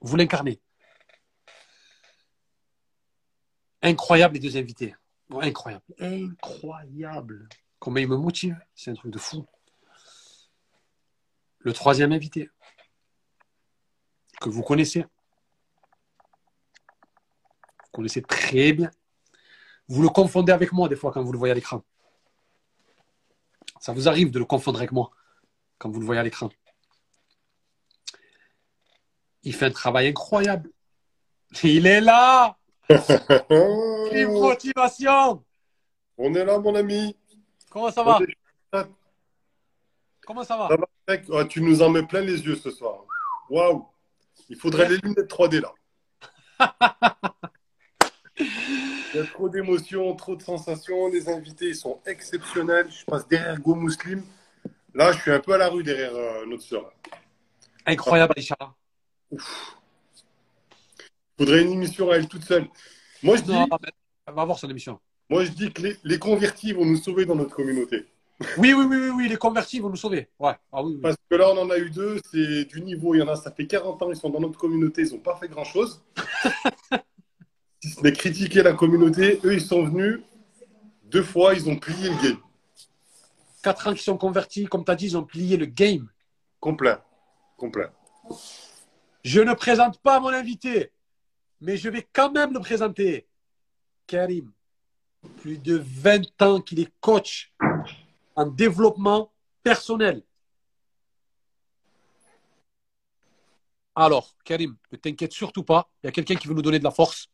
Vous 0.00 0.16
l'incarnez. 0.16 0.60
Incroyable 3.82 4.34
les 4.34 4.40
deux 4.40 4.56
invités. 4.56 4.94
Incroyable. 5.30 5.84
Incroyable. 5.98 7.48
Combien 7.78 8.02
ils 8.02 8.08
me 8.08 8.16
motivent. 8.16 8.58
C'est 8.74 8.90
un 8.90 8.94
truc 8.94 9.12
de 9.12 9.18
fou. 9.18 9.46
Le 11.58 11.72
troisième 11.72 12.12
invité, 12.12 12.50
que 14.40 14.48
vous 14.48 14.62
connaissez. 14.62 15.04
Vous 17.84 17.92
connaissez 17.92 18.22
très 18.22 18.72
bien. 18.72 18.90
Vous 19.88 20.02
le 20.02 20.08
confondez 20.08 20.52
avec 20.52 20.72
moi 20.72 20.88
des 20.88 20.96
fois 20.96 21.12
quand 21.12 21.22
vous 21.22 21.32
le 21.32 21.38
voyez 21.38 21.52
à 21.52 21.54
l'écran. 21.54 21.82
Ça 23.80 23.92
vous 23.94 24.08
arrive 24.08 24.30
de 24.30 24.38
le 24.38 24.44
confondre 24.44 24.78
avec 24.78 24.92
moi 24.92 25.10
quand 25.78 25.88
vous 25.88 25.98
le 25.98 26.06
voyez 26.06 26.20
à 26.20 26.22
l'écran. 26.22 26.50
Il 29.42 29.54
fait 29.54 29.66
un 29.66 29.70
travail 29.70 30.08
incroyable. 30.08 30.70
Il 31.64 31.86
est 31.86 32.02
là. 32.02 32.58
Quelle 32.88 34.28
motivation. 34.28 35.42
On 36.18 36.34
est 36.34 36.44
là, 36.44 36.58
mon 36.58 36.74
ami. 36.74 37.16
Comment 37.70 37.90
ça 37.90 38.02
va? 38.02 38.18
Est. 38.20 38.36
Comment 40.26 40.44
ça 40.44 40.58
va? 40.58 40.68
Ça 40.68 40.76
va, 40.76 40.86
mec? 41.08 41.24
Oh, 41.28 41.42
Tu 41.44 41.62
nous 41.62 41.80
en 41.80 41.88
mets 41.88 42.06
plein 42.06 42.20
les 42.20 42.42
yeux 42.42 42.56
ce 42.56 42.70
soir. 42.70 43.06
Waouh 43.48 43.86
Il 44.50 44.56
faudrait 44.56 44.90
les 44.90 44.98
lunettes 44.98 45.30
3D 45.30 45.62
là. 45.62 45.72
Il 49.12 49.16
y 49.18 49.22
a 49.22 49.26
trop 49.26 49.48
d'émotions, 49.48 50.14
trop 50.14 50.36
de 50.36 50.42
sensations. 50.42 51.08
Les 51.08 51.28
invités, 51.28 51.68
ils 51.68 51.76
sont 51.76 52.00
exceptionnels. 52.06 52.88
Je 52.90 53.04
passe 53.04 53.26
derrière 53.26 53.60
Go 53.60 53.74
Muslim. 53.74 54.22
Là, 54.94 55.12
je 55.12 55.20
suis 55.20 55.32
un 55.32 55.40
peu 55.40 55.52
à 55.54 55.58
la 55.58 55.68
rue 55.68 55.82
derrière 55.82 56.14
euh, 56.14 56.46
notre 56.46 56.62
soeur. 56.62 56.92
Incroyable, 57.86 58.34
Aïcha. 58.36 58.56
Il 59.32 59.38
faudrait 61.38 61.62
une 61.62 61.72
émission 61.72 62.10
à 62.10 62.16
elle 62.16 62.28
toute 62.28 62.44
seule. 62.44 62.66
Moi, 63.22 63.36
je 63.36 63.42
dis, 63.42 63.52
Non, 63.52 63.66
mais 63.82 63.88
on 64.28 64.32
va 64.32 64.44
voir 64.44 64.58
son 64.58 64.68
émission. 64.68 65.00
moi, 65.28 65.44
je 65.44 65.50
dis 65.50 65.72
que 65.72 65.82
les, 65.82 65.96
les 66.04 66.18
convertis 66.18 66.72
vont 66.72 66.84
nous 66.84 66.96
sauver 66.96 67.24
dans 67.24 67.34
notre 67.34 67.54
communauté. 67.54 68.06
Oui, 68.56 68.72
oui, 68.72 68.84
oui, 68.88 68.96
oui, 68.96 69.10
oui, 69.10 69.28
les 69.28 69.36
convertis 69.36 69.80
vont 69.80 69.90
nous 69.90 69.96
sauver. 69.96 70.28
Ouais. 70.38 70.54
Ah 70.72 70.82
oui, 70.82 70.94
oui. 70.94 71.00
Parce 71.02 71.16
que 71.28 71.34
là, 71.36 71.50
on 71.50 71.58
en 71.58 71.70
a 71.70 71.76
eu 71.78 71.90
deux, 71.90 72.20
c'est 72.30 72.64
du 72.64 72.80
niveau. 72.80 73.14
Il 73.14 73.18
y 73.18 73.22
en 73.22 73.28
a, 73.28 73.36
ça 73.36 73.50
fait 73.50 73.66
40 73.66 74.02
ans, 74.02 74.10
ils 74.10 74.16
sont 74.16 74.30
dans 74.30 74.40
notre 74.40 74.58
communauté, 74.58 75.02
ils 75.02 75.12
n'ont 75.12 75.20
pas 75.20 75.36
fait 75.36 75.48
grand-chose. 75.48 76.02
si 77.80 77.90
ce 77.90 78.00
n'est 78.02 78.12
critiquer 78.12 78.62
la 78.62 78.74
communauté, 78.74 79.40
eux, 79.44 79.54
ils 79.54 79.60
sont 79.60 79.84
venus 79.84 80.20
deux 81.04 81.22
fois, 81.22 81.54
ils 81.54 81.68
ont 81.68 81.76
plié 81.76 82.10
le 82.10 82.22
game. 82.22 82.40
Quatre 83.62 83.88
ans 83.88 83.94
qui 83.94 84.02
sont 84.02 84.16
convertis, 84.16 84.66
comme 84.66 84.84
tu 84.84 84.90
as 84.90 84.96
dit, 84.96 85.06
ils 85.06 85.16
ont 85.16 85.24
plié 85.24 85.56
le 85.56 85.66
game. 85.66 86.08
Complet. 86.60 86.96
Complet. 87.56 87.88
Je 89.24 89.40
ne 89.40 89.54
présente 89.54 90.00
pas 90.00 90.20
mon 90.20 90.28
invité, 90.28 90.92
mais 91.60 91.76
je 91.76 91.88
vais 91.88 92.06
quand 92.12 92.30
même 92.30 92.52
le 92.52 92.60
présenter. 92.60 93.26
Karim, 94.06 94.50
plus 95.38 95.58
de 95.58 95.82
20 95.84 96.42
ans 96.42 96.60
qu'il 96.60 96.80
est 96.80 96.92
coach 97.00 97.52
en 98.34 98.46
développement 98.46 99.32
personnel. 99.62 100.22
Alors, 103.94 104.34
Karim, 104.44 104.76
ne 104.92 104.96
t'inquiète 104.96 105.32
surtout 105.32 105.64
pas, 105.64 105.90
il 106.02 106.06
y 106.06 106.08
a 106.08 106.12
quelqu'un 106.12 106.36
qui 106.36 106.48
veut 106.48 106.54
nous 106.54 106.62
donner 106.62 106.78
de 106.78 106.84
la 106.84 106.90
force. 106.90 107.28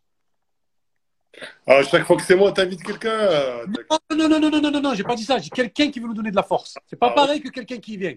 À 1.67 1.83
chaque 1.83 2.05
fois 2.07 2.17
que 2.17 2.23
c'est 2.23 2.35
moi, 2.37 2.53
t'invites 2.53 2.83
quelqu'un. 2.83 3.09
euh, 3.11 3.67
Non, 3.67 3.99
non, 4.17 4.29
non, 4.29 4.41
non, 4.41 4.61
non, 4.61 4.71
non, 4.71 4.81
non, 4.81 4.95
j'ai 4.95 5.03
pas 5.05 5.15
dit 5.15 5.25
ça. 5.25 5.39
J'ai 5.39 5.51
quelqu'un 5.51 5.91
qui 5.91 6.01
veut 6.01 6.07
nous 6.09 6.15
donner 6.15 6.31
de 6.31 6.37
la 6.37 6.43
force. 6.43 6.75
C'est 6.87 6.97
pas 6.97 7.09
Ah, 7.11 7.15
pareil 7.15 7.41
que 7.41 7.49
quelqu'un 7.51 7.79
qui 7.79 7.97
vient. 7.97 8.15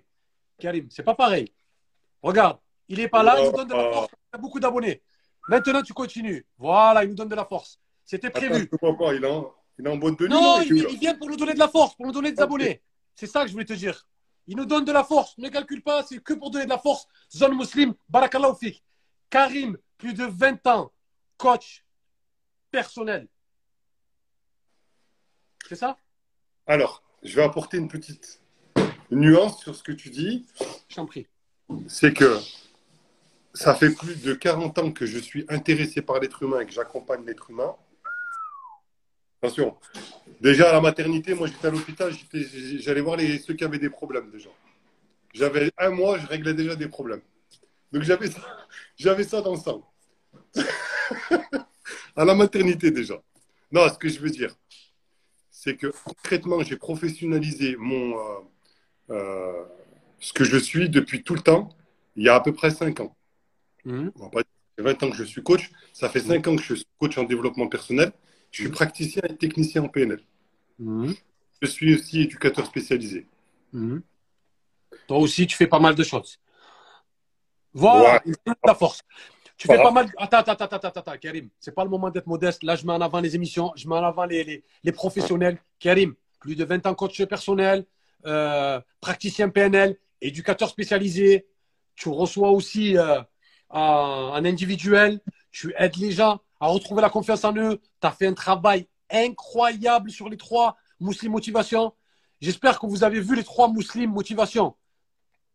Karim, 0.58 0.88
c'est 0.90 1.04
pas 1.04 1.16
pareil. 1.16 1.52
Regarde, 2.22 2.58
il 2.88 3.00
est 3.00 3.08
pas 3.08 3.24
là, 3.24 3.36
il 3.40 3.46
nous 3.46 3.52
donne 3.52 3.68
de 3.68 3.74
la 3.74 3.88
Ah. 3.90 3.94
force. 3.94 4.10
Il 4.34 4.36
a 4.36 4.38
beaucoup 4.38 4.60
d'abonnés. 4.60 5.02
Maintenant, 5.48 5.82
tu 5.82 5.94
continues. 5.94 6.46
Voilà, 6.58 7.04
il 7.04 7.10
nous 7.10 7.16
donne 7.16 7.30
de 7.30 7.36
la 7.36 7.46
force. 7.46 7.80
C'était 8.06 8.28
Attends, 8.28 8.40
prévu. 8.40 8.70
vois 8.82 8.98
pas, 8.98 9.14
il 9.14 9.24
est 9.24 9.28
en, 9.30 9.52
il 9.78 9.88
en 9.88 9.98
boîte 9.98 10.20
de. 10.20 10.28
Non, 10.28 10.62
il, 10.62 10.74
vient- 10.74 10.90
il 10.90 10.98
vient 11.00 11.16
pour 11.16 11.30
nous 11.30 11.36
donner 11.38 11.54
de 11.54 11.60
la 11.60 11.68
force, 11.68 11.96
pour 11.96 12.06
nous 12.06 12.12
donner 12.12 12.32
des 12.32 12.42
abonnés. 12.42 12.82
C'est 13.16 13.28
ça 13.28 13.42
que 13.42 13.48
je 13.48 13.54
voulais 13.54 13.66
te 13.66 13.74
dire. 13.74 14.06
Il 14.48 14.56
nous 14.58 14.66
donne 14.66 14.86
de 14.86 14.92
la 14.92 15.04
force. 15.04 15.38
Ne 15.38 15.50
calcule 15.50 15.82
pas, 15.84 16.04
c'est 16.04 16.22
que 16.24 16.34
pour 16.34 16.50
donner 16.52 16.66
de 16.66 16.70
la 16.70 16.78
force. 16.80 17.08
Zone 17.36 17.56
muslim, 17.56 17.94
barakallahu 18.10 18.56
fik. 18.60 18.84
Karim, 19.30 19.78
plus 19.98 20.14
de 20.14 20.26
20 20.26 20.66
ans, 20.68 20.92
coach 21.38 21.84
personnel. 22.72 23.28
C'est 25.68 25.76
ça? 25.76 25.98
Alors, 26.68 27.04
je 27.24 27.36
vais 27.36 27.44
apporter 27.44 27.78
une 27.78 27.88
petite 27.88 28.42
nuance 29.12 29.60
sur 29.60 29.76
ce 29.76 29.84
que 29.84 29.92
tu 29.92 30.10
dis. 30.10 30.46
Je 30.88 30.96
t'en 30.96 31.06
prie. 31.06 31.28
C'est 31.88 32.14
que 32.14 32.38
ça 33.54 33.76
fait 33.76 33.94
plus 33.94 34.22
de 34.22 34.34
40 34.34 34.80
ans 34.80 34.92
que 34.92 35.06
je 35.06 35.18
suis 35.18 35.46
intéressé 35.50 36.02
par 36.02 36.20
l'être 36.20 36.42
humain 36.44 36.62
et 36.62 36.66
que 36.66 36.72
j'accompagne 36.72 37.26
l'être 37.26 37.50
humain. 37.50 37.76
Attention. 39.42 39.78
Déjà 40.42 40.70
à 40.70 40.74
la 40.74 40.82
maternité, 40.82 41.34
moi 41.34 41.48
j'étais 41.48 41.68
à 41.68 41.72
l'hôpital, 41.72 42.14
j'allais 42.80 43.02
voir 43.02 43.18
les, 43.18 43.40
ceux 43.40 43.54
qui 43.54 43.64
avaient 43.64 43.80
des 43.80 43.90
problèmes 43.90 44.30
déjà. 44.32 44.50
J'avais 45.34 45.72
un 45.78 45.90
mois, 45.90 46.18
je 46.18 46.28
réglais 46.28 46.54
déjà 46.54 46.76
des 46.76 46.88
problèmes. 46.88 47.22
Donc 47.92 48.04
j'avais 48.04 48.30
ça, 48.30 48.42
j'avais 48.98 49.24
ça 49.24 49.42
dans 49.42 49.54
le 49.54 49.60
sang. 49.60 49.92
à 52.20 52.26
la 52.26 52.36
maternité 52.36 52.92
déjà. 52.92 53.18
Non, 53.72 53.88
ce 53.88 53.98
que 53.98 54.10
je 54.10 54.20
veux 54.20 54.30
dire, 54.30 54.54
c'est 55.50 55.78
que 55.78 55.88
concrètement, 56.04 56.62
j'ai 56.62 56.76
professionnalisé 56.76 57.78
mon, 57.78 58.20
euh, 58.20 58.40
euh, 59.12 59.64
ce 60.20 60.34
que 60.34 60.44
je 60.44 60.58
suis 60.58 60.90
depuis 60.90 61.24
tout 61.24 61.34
le 61.34 61.40
temps, 61.40 61.70
il 62.18 62.24
y 62.26 62.30
a 62.30 62.36
à 62.36 62.42
peu 62.42 62.54
près 62.54 62.72
5 62.72 63.00
ans. 63.00 63.16
Mmh. 63.86 64.10
Ça 64.20 64.30
fait 64.34 64.84
20 64.84 65.04
ans 65.04 65.10
que 65.12 65.16
je 65.16 65.24
suis 65.24 65.42
coach, 65.42 65.72
ça 65.94 66.10
fait 66.10 66.20
5 66.20 66.46
ans 66.48 66.56
que 66.58 66.62
je 66.62 66.74
suis 66.74 66.88
coach 67.00 67.18
en 67.18 67.24
développement 67.24 67.70
personnel, 67.70 68.12
je 68.52 68.64
suis 68.64 68.70
mmh. 68.70 68.74
praticien 68.74 69.22
et 69.30 69.38
technicien 69.38 69.84
en 69.84 69.88
PNL. 69.88 70.22
Mmh. 70.80 71.14
Je 71.62 71.68
suis 71.68 71.96
aussi 71.96 72.22
éducateur 72.24 72.66
spécialisé. 72.66 73.28
Toi 75.08 75.18
aussi, 75.20 75.48
tu 75.48 75.56
fais 75.56 75.68
pas 75.68 75.80
mal 75.80 75.96
de 75.96 76.04
choses. 76.04 76.38
Voilà, 77.74 78.22
la 78.66 78.76
force. 78.76 79.02
Tu 79.60 79.68
fais 79.68 79.76
pas 79.76 79.92
mal. 79.92 80.10
Attends, 80.18 80.38
attends, 80.38 80.54
attends, 80.54 80.78
attends, 80.78 81.00
attends, 81.02 81.18
Karim. 81.18 81.50
C'est 81.60 81.76
pas 81.76 81.84
le 81.84 81.90
moment 81.90 82.10
d'être 82.10 82.28
modeste. 82.28 82.64
Là, 82.64 82.78
je 82.78 82.86
mets 82.86 82.94
en 82.94 83.02
avant 83.02 83.20
les 83.20 83.36
émissions, 83.36 83.74
je 83.76 83.90
mets 83.90 83.96
en 83.96 84.04
avant 84.04 84.24
les, 84.24 84.64
les, 84.84 84.92
professionnels. 84.94 85.60
Karim, 85.80 86.16
plus 86.40 86.56
de 86.56 86.64
20 86.64 86.88
ans 86.88 86.96
coach 86.96 87.22
personnel, 87.26 87.86
euh, 88.26 88.80
praticien 89.02 89.50
PNL, 89.50 89.98
éducateur 90.22 90.70
spécialisé. 90.70 91.46
Tu 91.98 92.08
reçois 92.08 92.52
aussi 92.52 92.98
euh, 92.98 93.22
en, 93.70 94.46
individuel. 94.46 95.20
Tu 95.52 95.74
aides 95.78 95.98
les 95.98 96.12
gens 96.12 96.40
à 96.62 96.68
retrouver 96.68 97.02
la 97.02 97.10
confiance 97.10 97.44
en 97.44 97.54
eux. 97.58 97.82
Tu 98.00 98.08
as 98.08 98.12
fait 98.12 98.28
un 98.28 98.34
travail 98.34 98.88
incroyable 99.12 100.10
sur 100.10 100.30
les 100.30 100.38
trois 100.38 100.78
Muslim 101.02 101.34
Motivation. 101.34 101.94
J'espère 102.40 102.80
que 102.80 102.86
vous 102.86 103.04
avez 103.04 103.20
vu 103.20 103.36
les 103.36 103.44
trois 103.44 103.68
Muslim 103.68 104.10
Motivation. 104.10 104.78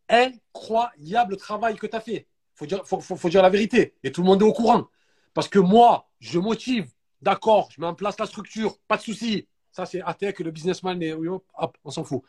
Incroyable 0.09 1.37
travail 1.37 1.75
que 1.75 1.87
tu 1.87 1.95
as 1.95 2.01
fait 2.01 2.27
faut 2.55 2.65
dire, 2.65 2.85
faut, 2.85 3.29
dire 3.29 3.41
la 3.41 3.49
vérité. 3.49 3.93
Et 4.03 4.11
tout 4.11 4.21
le 4.21 4.27
monde 4.27 4.41
est 4.41 4.45
au 4.45 4.53
courant. 4.53 4.87
Parce 5.33 5.47
que 5.47 5.59
moi, 5.59 6.09
je 6.19 6.39
motive, 6.39 6.87
d'accord, 7.21 7.69
je 7.71 7.81
mets 7.81 7.87
en 7.87 7.93
place 7.93 8.17
la 8.17 8.25
structure, 8.25 8.77
pas 8.87 8.97
de 8.97 9.01
souci. 9.01 9.47
Ça, 9.71 9.85
c'est 9.85 10.01
que 10.33 10.43
le 10.43 10.51
businessman, 10.51 11.01
est, 11.03 11.13
hop, 11.13 11.77
on 11.83 11.91
s'en 11.91 12.05
fout. 12.05 12.21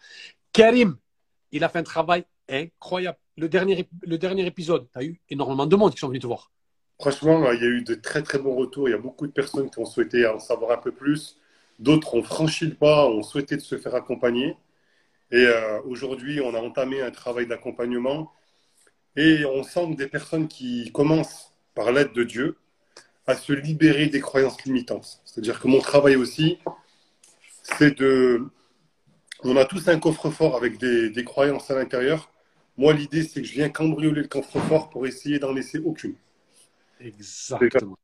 Karim, 0.52 0.96
il 1.52 1.62
a 1.62 1.68
fait 1.68 1.78
un 1.78 1.84
travail 1.84 2.24
incroyable. 2.48 3.18
Le 3.36 3.48
dernier, 3.48 3.88
le 4.02 4.18
dernier 4.18 4.46
épisode, 4.46 4.88
tu 4.92 4.98
as 4.98 5.04
eu 5.04 5.20
énormément 5.30 5.66
de 5.66 5.76
monde 5.76 5.92
qui 5.92 5.98
sont 5.98 6.08
venus 6.08 6.22
te 6.22 6.26
voir. 6.26 6.50
Franchement, 6.98 7.52
il 7.52 7.60
y 7.60 7.64
a 7.64 7.68
eu 7.68 7.82
de 7.82 7.94
très 7.94 8.22
très 8.22 8.38
bons 8.38 8.56
retours. 8.56 8.88
Il 8.88 8.92
y 8.92 8.94
a 8.94 8.98
beaucoup 8.98 9.26
de 9.26 9.32
personnes 9.32 9.70
qui 9.70 9.78
ont 9.78 9.84
souhaité 9.84 10.26
en 10.26 10.40
savoir 10.40 10.72
un 10.72 10.78
peu 10.78 10.92
plus. 10.92 11.38
D'autres 11.78 12.14
ont 12.14 12.22
franchi 12.22 12.66
le 12.66 12.74
pas, 12.74 13.06
ont 13.06 13.22
souhaité 13.22 13.58
se 13.58 13.76
faire 13.76 13.94
accompagner. 13.94 14.56
Et 15.30 15.44
euh, 15.44 15.80
aujourd'hui, 15.82 16.40
on 16.40 16.54
a 16.54 16.58
entamé 16.58 17.02
un 17.02 17.10
travail 17.10 17.46
d'accompagnement 17.46 18.32
et 19.16 19.44
on 19.46 19.62
sent 19.62 19.94
des 19.94 20.06
personnes 20.06 20.46
qui 20.46 20.90
commencent, 20.92 21.52
par 21.74 21.92
l'aide 21.92 22.12
de 22.12 22.22
Dieu, 22.22 22.56
à 23.26 23.34
se 23.34 23.52
libérer 23.52 24.06
des 24.06 24.20
croyances 24.20 24.62
limitantes. 24.64 25.20
C'est-à-dire 25.24 25.60
que 25.60 25.68
mon 25.68 25.80
travail 25.80 26.16
aussi, 26.16 26.58
c'est 27.62 27.98
de... 27.98 28.44
On 29.42 29.56
a 29.56 29.64
tous 29.64 29.88
un 29.88 29.98
coffre-fort 29.98 30.56
avec 30.56 30.78
des, 30.78 31.24
croyances 31.24 31.70
à 31.70 31.74
l'intérieur. 31.74 32.30
Moi, 32.76 32.92
l'idée, 32.92 33.22
c'est 33.22 33.42
que 33.42 33.46
je 33.46 33.52
viens 33.52 33.68
cambrioler 33.68 34.22
le 34.22 34.28
coffre-fort 34.28 34.90
pour 34.90 35.06
essayer 35.06 35.38
d'en 35.38 35.52
laisser 35.52 35.78
aucune. 35.78 36.14
Exactement. 37.00 37.98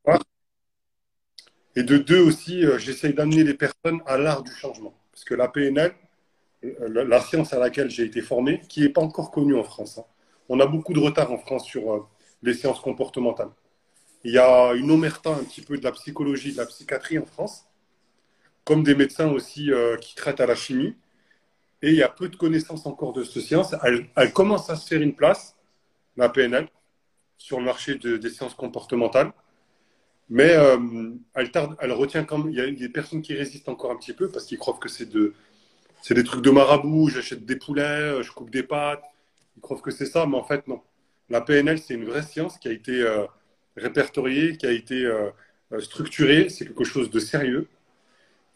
Et 1.74 1.82
de 1.82 1.96
deux 1.96 2.20
aussi, 2.20 2.64
euh, 2.64 2.78
j'essaye 2.78 3.14
d'amener 3.14 3.44
les 3.44 3.54
personnes 3.54 4.02
à 4.06 4.18
l'art 4.18 4.42
du 4.42 4.52
changement. 4.52 4.94
Parce 5.10 5.24
que 5.24 5.34
la 5.34 5.48
PNL, 5.48 5.94
euh, 6.64 7.04
la 7.04 7.20
science 7.20 7.54
à 7.54 7.58
laquelle 7.58 7.90
j'ai 7.90 8.04
été 8.04 8.20
formé, 8.20 8.60
qui 8.68 8.82
n'est 8.82 8.90
pas 8.90 9.00
encore 9.00 9.30
connue 9.30 9.56
en 9.56 9.64
France, 9.64 9.98
hein, 9.98 10.04
on 10.52 10.60
a 10.60 10.66
beaucoup 10.66 10.92
de 10.92 11.00
retard 11.00 11.32
en 11.32 11.38
France 11.38 11.64
sur 11.64 11.94
euh, 11.94 12.06
les 12.42 12.52
séances 12.52 12.80
comportementales. 12.80 13.48
Il 14.22 14.32
y 14.34 14.38
a 14.38 14.74
une 14.74 14.90
omerta 14.90 15.30
un 15.30 15.44
petit 15.44 15.62
peu 15.62 15.78
de 15.78 15.82
la 15.82 15.92
psychologie, 15.92 16.52
de 16.52 16.58
la 16.58 16.66
psychiatrie 16.66 17.18
en 17.18 17.24
France, 17.24 17.64
comme 18.62 18.82
des 18.82 18.94
médecins 18.94 19.30
aussi 19.30 19.72
euh, 19.72 19.96
qui 19.96 20.14
traitent 20.14 20.40
à 20.40 20.46
la 20.46 20.54
chimie. 20.54 20.94
Et 21.80 21.88
il 21.88 21.94
y 21.94 22.02
a 22.02 22.08
peu 22.10 22.28
de 22.28 22.36
connaissances 22.36 22.84
encore 22.84 23.14
de 23.14 23.24
cette 23.24 23.42
science. 23.42 23.74
Elle, 23.82 24.32
commence 24.34 24.68
à 24.68 24.76
se 24.76 24.86
faire 24.86 25.00
une 25.00 25.14
place, 25.14 25.56
la 26.18 26.28
PNL, 26.28 26.68
sur 27.38 27.58
le 27.58 27.64
marché 27.64 27.96
des 27.96 28.30
sciences 28.30 28.54
comportementales. 28.54 29.32
Mais 30.28 30.54
euh, 30.54 30.78
elle, 31.34 31.50
elle 31.80 31.92
retient 31.92 32.24
quand 32.24 32.36
même. 32.36 32.50
Il 32.50 32.58
y 32.58 32.60
a 32.60 32.70
des 32.70 32.88
personnes 32.90 33.22
qui 33.22 33.32
résistent 33.34 33.70
encore 33.70 33.90
un 33.90 33.96
petit 33.96 34.12
peu 34.12 34.28
parce 34.28 34.44
qu'ils 34.44 34.58
croient 34.58 34.78
que 34.78 34.90
c'est 34.90 35.08
c'est 36.02 36.14
des 36.14 36.24
trucs 36.24 36.42
de 36.42 36.50
marabout. 36.50 37.08
J'achète 37.08 37.46
des 37.46 37.56
poulets, 37.56 38.22
je 38.22 38.30
coupe 38.32 38.50
des 38.50 38.62
pâtes, 38.62 39.02
ils 39.56 39.60
croient 39.60 39.80
que 39.80 39.90
c'est 39.90 40.06
ça, 40.06 40.26
mais 40.26 40.36
en 40.36 40.44
fait, 40.44 40.66
non. 40.66 40.82
La 41.28 41.40
PNL, 41.40 41.78
c'est 41.78 41.94
une 41.94 42.04
vraie 42.04 42.22
science 42.22 42.58
qui 42.58 42.68
a 42.68 42.72
été 42.72 43.02
euh, 43.02 43.24
répertoriée, 43.76 44.56
qui 44.56 44.66
a 44.66 44.72
été 44.72 45.04
euh, 45.04 45.30
euh, 45.72 45.80
structurée. 45.80 46.48
C'est 46.48 46.66
quelque 46.66 46.84
chose 46.84 47.10
de 47.10 47.18
sérieux 47.18 47.68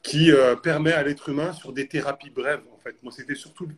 qui 0.03 0.31
permet 0.63 0.93
à 0.93 1.03
l'être 1.03 1.31
humain 1.31 1.53
sur 1.53 1.73
des 1.73 1.89
thérapies 1.89 2.31
brèves. 2.31 2.63
En 2.73 2.79
fait, 2.79 2.95
moi, 3.03 3.11
c'était 3.11 3.35
surtout 3.35 3.69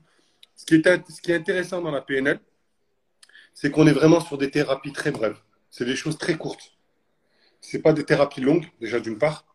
ce 0.55 0.67
qui, 0.67 0.75
est, 0.75 1.35
intéressant 1.35 1.81
dans 1.81 1.91
la 1.91 2.03
PNL, 2.03 2.39
c'est 3.55 3.71
qu'on 3.71 3.87
est 3.87 3.93
vraiment 3.93 4.21
sur 4.21 4.37
des 4.37 4.51
thérapies 4.51 4.93
très 4.93 5.11
brèves. 5.11 5.39
C'est 5.71 5.87
des 5.87 5.97
choses 5.97 6.19
très 6.19 6.37
courtes. 6.37 6.77
C'est 7.63 7.79
pas 7.79 7.95
des 7.95 8.05
thérapies 8.05 8.43
longues, 8.43 8.67
déjà 8.79 9.01
d'une 9.01 9.17
part. 9.17 9.47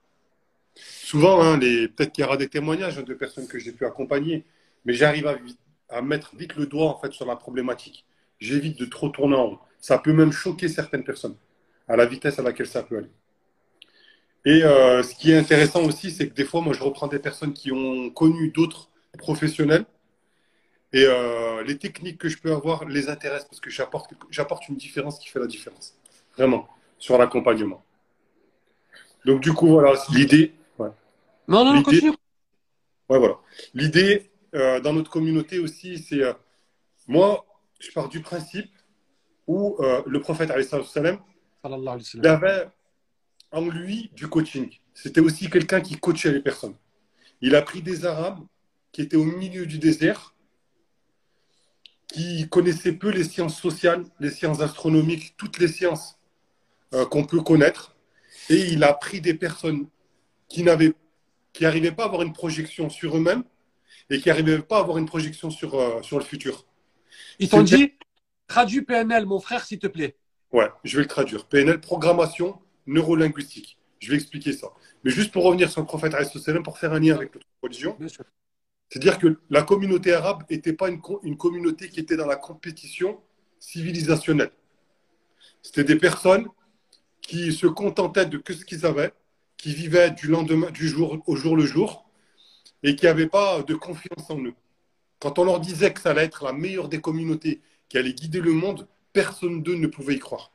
Souvent, 0.74 1.43
hein, 1.43 1.59
peut-être 1.59 2.11
qu'il 2.11 2.24
y 2.24 2.26
aura 2.26 2.38
des 2.38 2.49
témoignages 2.49 2.95
de 2.95 3.14
personnes 3.14 3.47
que 3.47 3.59
j'ai 3.59 3.72
pu 3.72 3.86
accompagner, 3.86 4.43
mais 4.86 4.93
j'arrive 4.93 5.28
à 5.28 5.36
vite 5.36 5.59
à 5.89 6.01
mettre 6.01 6.36
vite 6.36 6.55
le 6.55 6.65
doigt 6.65 6.88
en 6.88 6.99
fait 6.99 7.11
sur 7.11 7.25
la 7.25 7.36
problématique. 7.36 8.05
J'évite 8.39 8.79
de 8.79 8.86
trop 8.86 9.09
tourner 9.09 9.36
en 9.36 9.47
rond. 9.47 9.59
Ça 9.79 9.97
peut 9.97 10.13
même 10.13 10.31
choquer 10.31 10.67
certaines 10.67 11.03
personnes 11.03 11.36
à 11.88 11.95
la 11.95 12.05
vitesse 12.05 12.39
à 12.39 12.41
laquelle 12.41 12.67
ça 12.67 12.84
peut 12.84 12.97
aller. 12.97 13.11
Et 14.45 14.63
euh, 14.63 15.03
ce 15.03 15.15
qui 15.15 15.31
est 15.31 15.38
intéressant 15.38 15.84
aussi, 15.84 16.11
c'est 16.11 16.27
que 16.27 16.34
des 16.34 16.43
fois, 16.43 16.61
moi, 16.61 16.73
je 16.73 16.84
reprends 16.84 17.07
des 17.07 17.19
personnes 17.19 17.53
qui 17.53 17.71
ont 17.71 18.09
connu 18.09 18.49
d'autres 18.49 18.89
professionnels 19.17 19.86
et 20.91 21.05
euh, 21.05 21.63
les 21.63 21.77
techniques 21.77 22.17
que 22.17 22.27
je 22.27 22.38
peux 22.38 22.51
avoir 22.51 22.86
les 22.86 23.09
intéressent 23.09 23.47
parce 23.49 23.61
que 23.61 23.69
j'apporte 23.69 24.67
une 24.67 24.75
différence 24.75 25.17
qui 25.19 25.29
fait 25.29 25.39
la 25.39 25.47
différence. 25.47 25.95
Vraiment, 26.38 26.67
sur 26.97 27.17
l'accompagnement. 27.17 27.84
Donc, 29.25 29.41
du 29.41 29.53
coup, 29.53 29.67
voilà, 29.67 29.93
l'idée. 30.13 30.53
Non, 31.47 31.65
non, 31.65 31.81
continue. 31.84 32.11
Ouais, 33.09 33.19
voilà. 33.19 33.38
L'idée, 33.73 34.31
euh, 34.55 34.79
dans 34.79 34.93
notre 34.93 35.09
communauté 35.09 35.59
aussi, 35.59 35.97
c'est 35.97 36.21
euh, 36.21 36.33
moi, 37.07 37.45
je 37.79 37.91
pars 37.91 38.07
du 38.07 38.21
principe 38.21 38.71
où 39.47 39.77
euh, 39.79 40.03
le 40.05 40.19
prophète 40.19 40.51
salam, 40.83 41.19
il 42.13 42.27
avait 42.27 42.67
en 43.51 43.67
lui 43.67 44.11
du 44.13 44.27
coaching. 44.27 44.69
C'était 44.93 45.21
aussi 45.21 45.49
quelqu'un 45.49 45.81
qui 45.81 45.97
coachait 45.97 46.31
les 46.31 46.41
personnes. 46.41 46.75
Il 47.41 47.55
a 47.55 47.61
pris 47.61 47.81
des 47.81 48.05
Arabes 48.05 48.39
qui 48.91 49.01
étaient 49.01 49.17
au 49.17 49.25
milieu 49.25 49.65
du 49.65 49.79
désert, 49.79 50.35
qui 52.07 52.47
connaissaient 52.47 52.93
peu 52.93 53.09
les 53.09 53.23
sciences 53.23 53.59
sociales, 53.59 54.05
les 54.19 54.29
sciences 54.29 54.61
astronomiques, 54.61 55.35
toutes 55.35 55.57
les 55.57 55.67
sciences 55.67 56.19
qu'on 57.09 57.25
peut 57.25 57.41
connaître, 57.41 57.95
et 58.51 58.71
il 58.71 58.83
a 58.83 58.93
pris 58.93 59.19
des 59.19 59.33
personnes 59.33 59.87
qui 60.47 60.61
n'avaient, 60.61 60.93
qui 61.53 61.63
n'arrivaient 61.63 61.91
pas 61.91 62.03
à 62.03 62.05
avoir 62.05 62.21
une 62.21 62.33
projection 62.33 62.87
sur 62.91 63.17
eux-mêmes, 63.17 63.43
et 64.14 64.20
qui 64.20 64.30
n'arrivaient 64.30 64.59
pas 64.59 64.78
à 64.78 64.80
avoir 64.82 64.97
une 64.99 65.07
projection 65.07 65.49
sur, 65.49 65.74
euh, 65.74 66.01
sur 66.03 66.20
le 66.20 66.24
futur. 66.24 66.66
Ils 67.39 67.49
t'ont 67.49 67.64
dit, 67.64 67.93
traduis 68.47 68.84
PNL, 68.84 69.26
mon 69.26 69.39
frère, 69.39 69.66
s'il 69.66 69.80
te 69.80 69.88
plaît. 69.88 70.16
Ouais, 70.51 70.70
je 70.84 70.97
vais 70.97 71.03
le 71.03 71.09
traduire. 71.09 71.45
PNL, 71.45 71.82
programmation 71.82 72.59
neurolinguistique. 72.86 73.80
Je 73.99 74.11
vais 74.11 74.16
expliquer 74.16 74.53
ça. 74.53 74.68
Mais 75.03 75.09
juste 75.09 75.32
pour 75.32 75.43
revenir 75.43 75.72
sur 75.72 75.82
le 75.82 75.88
prophète 75.88 76.14
pour 76.64 76.78
faire 76.78 76.93
un 76.93 76.99
lien 76.99 77.16
avec 77.16 77.34
notre 77.34 77.47
religion, 77.61 77.97
c'est-à-dire 78.89 79.18
que 79.18 79.39
la 79.49 79.64
communauté 79.64 80.14
arabe 80.14 80.43
n'était 80.49 80.74
pas 80.74 80.89
une, 80.89 81.01
une 81.24 81.38
communauté 81.38 81.89
qui 81.89 81.99
était 81.99 82.16
dans 82.16 82.28
la 82.28 82.36
compétition 82.36 83.20
civilisationnelle. 83.59 84.51
C'était 85.64 85.86
des 85.86 85.95
personnes 85.95 86.47
qui 87.22 87.51
se 87.51 87.66
contentaient 87.66 88.28
de 88.28 88.39
ce 88.45 88.64
qu'ils 88.66 88.86
avaient, 88.86 89.14
qui 89.57 89.74
vivaient 89.74 90.11
du 90.11 90.28
lendemain, 90.28 90.70
du 90.70 90.88
jour 90.88 91.24
au 91.26 91.36
jour 91.36 91.55
le 91.55 91.66
jour, 91.66 92.05
et 92.84 92.95
qui 92.95 93.05
n'avaient 93.05 93.27
pas 93.27 93.63
de 93.63 93.73
confiance 93.75 94.29
en 94.29 94.39
eux. 94.39 94.53
Quand 95.19 95.39
on 95.39 95.45
leur 95.45 95.59
disait 95.59 95.93
que 95.93 96.01
ça 96.01 96.11
allait 96.11 96.25
être 96.25 96.43
la 96.43 96.53
meilleure 96.53 96.89
des 96.89 97.01
communautés, 97.01 97.61
qui 97.89 97.97
allait 97.97 98.13
guider 98.13 98.41
le 98.41 98.51
monde, 98.51 98.88
personne 99.13 99.63
d'eux 99.63 99.75
ne 99.75 99.88
pouvait 99.88 100.15
y 100.15 100.19
croire. 100.19 100.51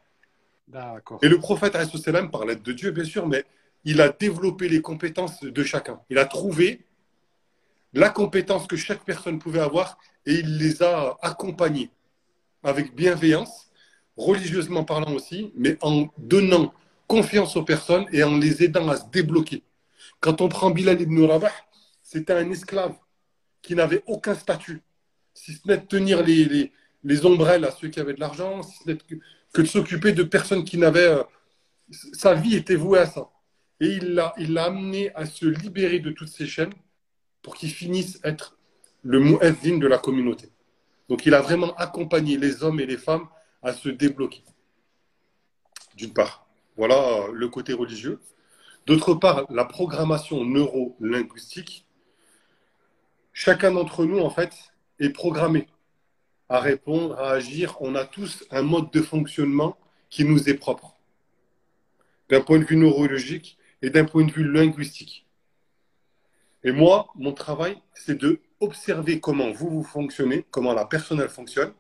Et 1.23 1.29
le 1.29 1.39
prophète, 1.39 1.77
par 2.31 2.45
l'aide 2.45 2.63
de 2.63 2.73
Dieu, 2.73 2.91
bien 2.91 3.05
sûr, 3.05 3.27
mais 3.27 3.45
il 3.85 4.01
a 4.01 4.11
développé 4.11 4.69
les 4.69 4.83
compétences 4.83 5.43
de 5.43 5.63
chacun. 5.63 6.01
Il 6.11 6.19
a 6.19 6.27
trouvé 6.27 6.85
la 7.95 8.11
compétence 8.11 8.67
que 8.67 8.77
chaque 8.77 9.05
personne 9.05 9.39
pouvait 9.39 9.61
avoir 9.61 9.99
et 10.27 10.35
il 10.35 10.59
les 10.59 10.83
a 10.83 11.17
accompagnés 11.23 11.91
avec 12.63 12.95
bienveillance, 12.95 13.71
religieusement 14.17 14.85
parlant 14.85 15.15
aussi, 15.15 15.53
mais 15.57 15.79
en 15.81 16.09
donnant 16.19 16.75
confiance 17.07 17.57
aux 17.57 17.63
personnes 17.63 18.07
et 18.13 18.23
en 18.23 18.37
les 18.37 18.63
aidant 18.63 18.89
à 18.89 18.97
se 18.97 19.07
débloquer. 19.11 19.63
Quand 20.21 20.41
on 20.41 20.49
prend 20.49 20.71
Bilal 20.71 21.01
ibn 21.01 21.25
Rabah, 21.25 21.53
c'était 22.09 22.33
un 22.33 22.51
esclave 22.51 22.97
qui 23.61 23.75
n'avait 23.75 24.03
aucun 24.07 24.35
statut, 24.35 24.81
si 25.35 25.53
ce 25.53 25.69
n'est 25.69 25.77
de 25.77 25.85
tenir 25.85 26.23
les, 26.23 26.47
les, 26.47 26.73
les, 27.05 27.27
ombrelles 27.27 27.67
à 27.67 27.71
ceux 27.71 27.89
qui 27.89 28.01
avaient 28.01 28.15
de 28.15 28.21
l'argent, 28.21 28.63
si 28.63 28.79
ce 28.79 28.89
n'est 28.89 28.97
que, 28.97 29.61
de 29.61 29.67
s'occuper 29.67 30.13
de 30.13 30.23
personnes 30.23 30.65
qui 30.65 30.79
n'avaient... 30.79 31.09
Euh, 31.09 31.23
sa 32.15 32.33
vie 32.33 32.57
était 32.57 32.77
vouée 32.77 33.01
à 33.01 33.07
ça. 33.07 33.29
Et 33.81 33.89
il 33.89 34.15
l'a 34.15 34.33
il 34.39 34.57
amené 34.57 35.15
à 35.15 35.27
se 35.27 35.45
libérer 35.45 35.99
de 35.99 36.11
toutes 36.11 36.29
ces 36.29 36.47
chaînes 36.47 36.73
pour 37.43 37.57
qu'il 37.57 37.71
finisse 37.71 38.21
être 38.25 38.57
le 39.03 39.21
muezzin 39.21 39.77
de 39.77 39.87
la 39.87 39.99
communauté. 39.99 40.49
Donc 41.11 41.27
il 41.27 41.35
a 41.35 41.43
vraiment 41.43 41.75
accompagné 41.75 42.39
les 42.39 42.63
hommes 42.63 42.81
et 42.81 42.87
les 42.87 42.97
femmes 42.97 43.29
à 43.63 43.75
se 43.75 43.91
débloquer. 43.91 44.43
D'une 45.95 46.15
part, 46.15 46.47
voilà 46.75 47.27
le 47.35 47.49
côté 47.49 47.75
religieux. 47.75 48.19
D'autre 48.87 49.13
part, 49.13 49.45
la 49.51 49.67
programmation 49.67 50.43
neuro-linguistique. 50.45 51.85
Chacun 53.41 53.71
d'entre 53.71 54.05
nous, 54.05 54.19
en 54.19 54.31
fait, 54.31 54.53
est 54.99 55.11
programmé 55.11 55.69
à 56.49 56.59
répondre, 56.59 57.17
à 57.21 57.31
agir. 57.31 57.77
On 57.79 57.95
a 57.95 58.05
tous 58.05 58.45
un 58.51 58.63
mode 58.63 58.91
de 58.91 59.01
fonctionnement 59.01 59.79
qui 60.11 60.25
nous 60.25 60.49
est 60.49 60.55
propre, 60.55 60.97
d'un 62.31 62.41
point 62.41 62.59
de 62.59 62.65
vue 62.65 62.75
neurologique 62.75 63.57
et 63.81 63.91
d'un 63.91 64.07
point 64.07 64.25
de 64.25 64.33
vue 64.33 64.43
linguistique. 64.43 65.25
Et 66.65 66.73
moi, 66.73 67.11
mon 67.15 67.33
travail, 67.33 67.81
c'est 67.95 68.19
de 68.19 68.41
observer 68.59 69.21
comment 69.21 69.53
vous, 69.53 69.71
vous 69.71 69.85
fonctionnez, 69.85 70.45
comment 70.51 70.75
la 70.75 70.85
personne, 70.85 71.21
elle 71.21 71.29
fonctionne, 71.29 71.73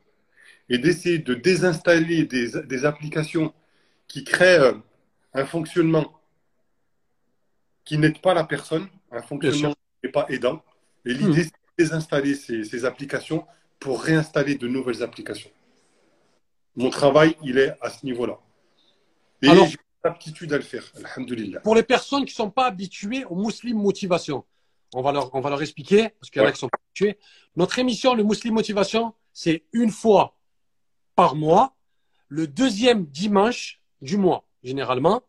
et 0.69 0.79
d'essayer 0.79 1.19
de 1.19 1.35
désinstaller 1.35 2.23
des, 2.25 2.53
des, 2.67 2.85
applications 2.85 3.53
qui 4.07 4.23
créent 4.23 4.61
euh, 4.61 4.75
un 5.35 5.45
fonctionnement 5.45 6.21
qui 7.85 7.99
n'aide 7.99 8.21
pas 8.21 8.33
la 8.33 8.45
personne, 8.45 8.87
un 9.11 9.23
fonctionnement 9.23 9.73
qui 9.73 10.07
n'est 10.07 10.13
pas 10.13 10.27
aidant. 10.29 10.63
Et 11.09 11.15
l'idée, 11.15 11.31
hmm. 11.31 11.35
c'est 11.35 11.45
de 11.45 11.85
désinstaller 11.85 12.35
ces, 12.35 12.65
ces, 12.65 12.85
applications 12.85 13.47
pour 13.81 14.03
réinstaller 14.03 14.57
de 14.57 14.69
nouvelles 14.69 15.03
applications. 15.03 15.51
Mon 16.77 16.91
travail, 16.91 17.35
il 17.43 17.57
est 17.59 17.75
à 17.81 17.89
ce 17.89 18.05
niveau-là. 18.05 18.39
Et 19.41 19.49
j'ai 19.49 19.79
l'aptitude 20.05 20.53
à 20.53 20.59
le 20.59 20.63
faire, 20.63 20.85
alhamdulillah. 21.03 21.61
Pour 21.61 21.75
les 21.75 21.83
personnes 21.83 22.25
qui 22.27 22.33
ne 22.33 22.37
sont 22.37 22.51
pas 22.51 22.67
habituées 22.67 23.25
aux 23.25 23.37
musulmans 23.37 23.83
motivation, 23.83 24.45
on 24.95 25.01
va 25.01 25.13
leur, 25.13 25.35
on 25.35 25.41
va 25.41 25.51
leur 25.51 25.63
expliquer, 25.63 26.11
parce 26.11 26.31
qu'il 26.31 26.43
y 26.43 26.45
en 26.45 26.49
a 26.49 26.53
qui 26.53 26.61
sont 26.61 26.71
habitués. 26.73 27.19
Notre 27.57 27.79
émission, 27.79 28.15
le 28.15 28.23
Muslim 28.23 28.55
Motivation, 28.55 29.15
c'est 29.33 29.65
une 29.73 29.91
fois 29.91 30.37
par 31.15 31.35
mois, 31.35 31.75
le 32.29 32.47
deuxième 32.47 33.07
dimanche 33.07 33.81
du 34.03 34.19
mois, 34.19 34.45
généralement. 34.63 35.23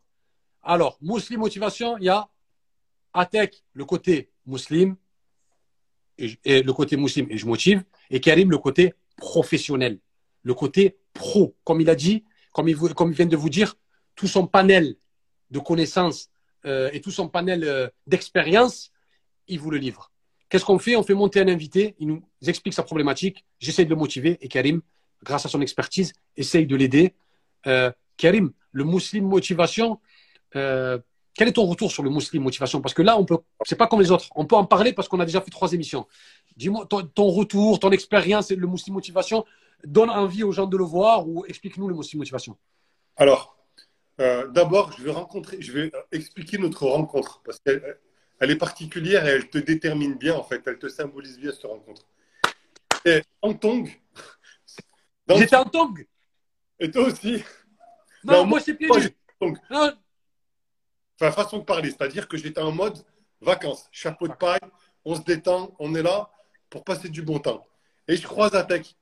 Alors, 0.62 0.98
Muslim 1.00 1.40
Motivation, 1.40 1.96
il 1.98 2.04
y 2.04 2.08
a 2.10 2.28
Atek, 3.14 3.64
le 3.72 3.84
côté 3.84 4.30
musulman, 4.46 4.94
le 6.44 6.70
côté 6.72 6.96
musulman, 6.96 7.30
et 7.30 7.38
je 7.38 7.46
motive, 7.46 7.84
et 8.10 8.20
Karim, 8.20 8.50
le 8.50 8.58
côté 8.58 8.94
professionnel, 9.16 9.98
le 10.42 10.54
côté 10.54 10.96
pro. 11.12 11.56
Comme 11.64 11.80
il 11.80 11.90
a 11.90 11.94
dit, 11.94 12.24
comme 12.52 12.68
il, 12.68 12.76
vient 12.76 13.26
de 13.26 13.36
vous 13.36 13.50
dire, 13.50 13.76
tout 14.14 14.26
son 14.26 14.46
panel 14.46 14.96
de 15.50 15.58
connaissances 15.58 16.30
euh, 16.66 16.90
et 16.92 17.00
tout 17.00 17.10
son 17.10 17.28
panel 17.28 17.64
euh, 17.64 17.88
d'expérience 18.06 18.92
il 19.50 19.58
vous 19.58 19.70
le 19.70 19.78
livre. 19.78 20.10
Qu'est-ce 20.48 20.64
qu'on 20.64 20.78
fait? 20.78 20.96
On 20.96 21.02
fait 21.02 21.14
monter 21.14 21.40
un 21.40 21.48
invité, 21.48 21.94
il 21.98 22.08
nous 22.08 22.22
explique 22.46 22.74
sa 22.74 22.82
problématique, 22.82 23.44
j'essaie 23.58 23.84
de 23.84 23.90
le 23.90 23.96
motiver 23.96 24.38
et 24.40 24.48
Karim, 24.48 24.80
grâce 25.22 25.44
à 25.44 25.48
son 25.48 25.60
expertise, 25.60 26.12
essaye 26.36 26.66
de 26.66 26.76
l'aider. 26.76 27.14
Euh, 27.66 27.92
Karim, 28.16 28.52
le 28.72 28.84
musulman 28.84 29.28
motivation, 29.28 30.00
euh, 30.56 30.98
quel 31.34 31.48
est 31.48 31.52
ton 31.52 31.64
retour 31.66 31.90
sur 31.90 32.02
le 32.02 32.10
musulman 32.10 32.44
motivation? 32.44 32.80
Parce 32.80 32.94
que 32.94 33.02
là, 33.02 33.18
on 33.18 33.24
peut, 33.24 33.38
c'est 33.64 33.76
pas 33.76 33.86
comme 33.86 34.00
les 34.00 34.10
autres, 34.10 34.28
on 34.34 34.46
peut 34.46 34.56
en 34.56 34.64
parler 34.64 34.92
parce 34.92 35.08
qu'on 35.08 35.20
a 35.20 35.26
déjà 35.26 35.40
fait 35.40 35.50
trois 35.50 35.72
émissions. 35.72 36.06
Dis-moi 36.56 36.86
ton, 36.86 37.28
retour, 37.28 37.78
ton 37.78 37.90
expérience, 37.90 38.50
le 38.50 38.66
musulman 38.66 38.96
motivation, 38.96 39.44
donne 39.84 40.10
envie 40.10 40.42
aux 40.42 40.52
gens 40.52 40.66
de 40.66 40.76
le 40.76 40.84
voir 40.84 41.28
ou 41.28 41.44
explique-nous 41.46 41.88
le 41.88 41.94
musulman 41.94 42.20
motivation? 42.20 42.56
Alors, 43.16 43.56
euh, 44.20 44.48
d'abord, 44.48 44.92
je 44.98 45.02
vais 45.02 45.12
rencontrer, 45.12 45.60
je 45.60 45.72
vais 45.72 45.92
expliquer 46.12 46.58
notre 46.58 46.86
rencontre 46.86 47.40
parce 47.44 47.58
que 47.60 47.82
elle 48.40 48.50
est 48.50 48.56
particulière 48.56 49.26
et 49.26 49.30
elle 49.30 49.50
te 49.50 49.58
détermine 49.58 50.14
bien, 50.14 50.34
en 50.34 50.42
fait. 50.42 50.62
Elle 50.66 50.78
te 50.78 50.88
symbolise 50.88 51.38
bien 51.38 51.52
cette 51.52 51.64
rencontre. 51.64 52.06
Et 53.04 53.22
en 53.42 53.52
Tong. 53.52 53.88
J'étais 55.28 55.56
en 55.56 55.64
Tong. 55.64 56.06
Et 56.78 56.90
toi 56.90 57.02
aussi. 57.02 57.44
Non, 58.24 58.46
moi, 58.46 58.60
c'est 58.60 58.78
Moi, 58.80 59.92
Enfin, 61.20 61.32
façon 61.32 61.58
de 61.58 61.64
parler, 61.64 61.90
c'est-à-dire 61.90 62.28
que 62.28 62.36
j'étais 62.36 62.60
en 62.60 62.72
mode 62.72 62.96
vacances, 63.42 63.88
chapeau 63.92 64.26
de 64.26 64.32
paille, 64.32 64.60
on 65.04 65.14
se 65.14 65.22
détend, 65.22 65.74
on 65.78 65.94
est 65.94 66.02
là 66.02 66.30
pour 66.70 66.82
passer 66.82 67.08
du 67.08 67.22
bon 67.22 67.38
temps. 67.38 67.66
Et 68.08 68.16
je 68.16 68.26
croise 68.26 68.54
Atek. 68.54 68.96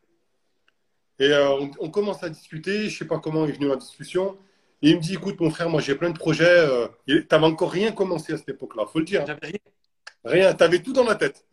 Et 1.20 1.30
euh, 1.30 1.50
on, 1.50 1.70
on, 1.78 1.90
commence 1.90 2.22
à 2.22 2.28
discuter, 2.28 2.88
je 2.88 2.94
ne 2.94 2.98
sais 2.98 3.04
pas 3.04 3.18
comment 3.18 3.46
est 3.46 3.52
venue 3.52 3.68
la 3.68 3.76
discussion. 3.76 4.36
Et 4.82 4.90
il 4.90 4.96
me 4.96 5.00
dit, 5.00 5.14
écoute, 5.14 5.40
mon 5.40 5.50
frère, 5.50 5.68
moi 5.68 5.80
j'ai 5.80 5.94
plein 5.94 6.10
de 6.10 6.18
projets. 6.18 6.44
Euh, 6.44 6.88
tu 7.06 7.26
n'avais 7.30 7.46
encore 7.46 7.70
rien 7.70 7.92
commencé 7.92 8.32
à 8.32 8.36
cette 8.36 8.48
époque-là, 8.48 8.86
faut 8.86 9.00
le 9.00 9.04
dire. 9.04 9.24
J'avais 9.26 9.46
rien. 9.46 9.58
Rien, 10.24 10.54
tu 10.54 10.64
avais 10.64 10.82
tout 10.82 10.92
dans 10.92 11.04
la 11.04 11.14
tête. 11.14 11.46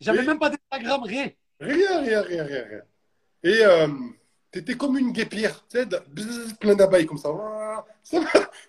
J'avais 0.00 0.24
même 0.24 0.38
pas 0.38 0.50
d'Instagram, 0.50 1.02
rien. 1.04 1.30
Rien, 1.60 2.00
rien, 2.00 2.22
rien, 2.22 2.44
rien, 2.44 2.64
rien. 2.64 2.82
Et 3.44 3.64
euh, 3.64 3.88
tu 4.52 4.58
étais 4.58 4.74
comme 4.74 4.98
une 4.98 5.12
guépière, 5.12 5.64
tu 5.68 5.78
sais, 5.78 5.86
plein 6.60 6.74
d'abeilles 6.74 7.06
comme 7.06 7.18
ça. 7.18 7.30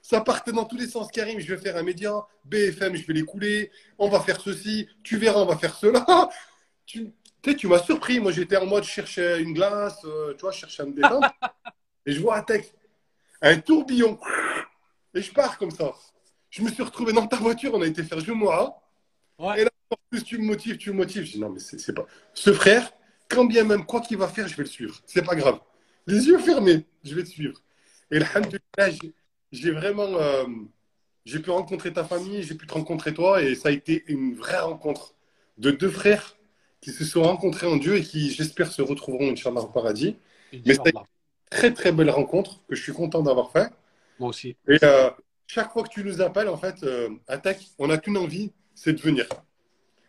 ça. 0.02 0.22
partait 0.22 0.52
dans 0.52 0.66
tous 0.66 0.78
les 0.78 0.88
sens, 0.88 1.10
Karim. 1.12 1.40
Je 1.40 1.54
vais 1.54 1.62
faire 1.62 1.78
un 1.78 1.84
média, 1.84 2.26
BFM, 2.46 2.96
je 2.96 3.06
vais 3.06 3.14
les 3.14 3.24
couler. 3.24 3.72
On 3.98 4.08
va 4.10 4.22
faire 4.22 4.40
ceci, 4.40 4.88
tu 5.04 5.18
verras, 5.18 5.42
on 5.42 5.46
va 5.46 5.58
faire 5.58 5.76
cela. 5.76 6.06
tu, 6.86 7.12
tu 7.58 7.68
m'as 7.68 7.84
surpris. 7.84 8.20
Moi, 8.20 8.32
j'étais 8.32 8.58
en 8.58 8.66
mode, 8.66 8.84
je 8.84 8.90
cherchais 8.90 9.42
une 9.42 9.54
glace, 9.54 10.00
euh, 10.06 10.34
tu 10.36 10.42
vois, 10.42 10.52
je 10.52 10.60
cherchais 10.60 10.84
à 10.84 10.86
me 10.86 10.94
détendre. 10.94 11.30
et 12.06 12.14
je 12.14 12.22
vois 12.22 12.38
un 12.38 12.44
texte 12.44 12.76
un 13.44 13.60
tourbillon. 13.60 14.18
Et 15.14 15.22
je 15.22 15.32
pars 15.32 15.58
comme 15.58 15.70
ça. 15.70 15.94
Je 16.50 16.64
me 16.64 16.72
suis 16.72 16.82
retrouvé 16.82 17.14
dans 17.14 17.28
ta 17.28 17.36
voiture, 17.38 17.72
on 17.74 17.82
a 17.82 17.86
été 17.86 18.04
faire 18.04 18.20
Jumoa. 18.20 18.82
Ouais. 19.38 19.62
Et 19.62 19.64
là, 19.66 19.70
en 19.90 19.96
plus, 20.10 20.24
tu 20.24 20.38
me 20.38 20.46
motives, 20.46 20.78
tu 20.78 20.92
me 20.92 20.98
motives. 20.98 21.24
Je 21.24 21.34
dis 21.34 21.40
non, 21.40 21.50
mais 21.50 21.60
c'est 21.60 21.94
pas. 21.94 22.06
Ce 22.34 22.54
frère, 22.54 22.92
quand 23.30 23.46
bien 23.46 23.64
même 23.64 23.86
quoi 23.86 24.02
qu'il 24.02 24.18
va 24.18 24.28
faire, 24.28 24.48
je 24.48 24.56
vais 24.56 24.64
le 24.64 24.70
suivre. 24.70 25.00
C'est 25.06 25.24
pas 25.24 25.36
grave. 25.36 25.60
Les 26.08 26.28
yeux 26.28 26.39
fermés, 26.39 26.86
je 27.04 27.16
vais 27.16 27.24
te 27.24 27.30
suivre. 27.30 27.62
Et 28.12 28.18
alhamdoulilah, 28.18 28.97
j'ai 29.51 29.72
vraiment. 29.72 30.18
Euh, 30.18 30.45
j'ai 31.26 31.39
pu 31.39 31.51
rencontrer 31.51 31.93
ta 31.93 32.04
famille, 32.04 32.43
j'ai 32.43 32.56
pu 32.56 32.68
te 32.68 32.74
rencontrer 32.74 33.14
toi, 33.14 33.41
et 33.41 33.56
ça 33.56 33.70
a 33.70 33.72
été 33.72 34.04
une 34.08 34.36
vraie 34.36 34.60
rencontre 34.60 35.16
de 35.58 35.72
deux 35.72 35.89
frères 35.89 36.36
qui 36.82 36.91
se 36.91 37.06
sont 37.06 37.24
rencontrés 37.24 37.68
en 37.68 37.78
Dieu 37.78 37.95
et 37.95 38.04
qui, 38.04 38.30
j'espère, 38.32 38.72
se 38.72 38.82
retrouveront, 38.82 39.32
Inch'Allah, 39.32 39.62
au 39.62 39.68
paradis. 39.68 40.18
Mais 40.66 40.74
ça 40.74 40.84
très 41.49 41.72
très 41.72 41.91
belle 41.91 42.10
rencontre 42.10 42.62
que 42.68 42.76
je 42.76 42.82
suis 42.82 42.93
content 42.93 43.22
d'avoir 43.22 43.51
fait. 43.51 43.70
Moi 44.20 44.30
aussi. 44.30 44.56
Et 44.68 44.78
euh, 44.84 45.10
chaque 45.47 45.72
fois 45.72 45.84
que 45.84 45.89
tu 45.89 46.04
nous 46.04 46.20
appelles, 46.20 46.49
en 46.49 46.58
fait, 46.58 46.84
euh, 46.84 47.10
Attaque, 47.28 47.62
on 47.78 47.88
n'a 47.88 47.97
qu'une 47.97 48.18
envie, 48.18 48.51
c'est 48.74 48.93
de 48.93 48.99
venir. 48.99 49.28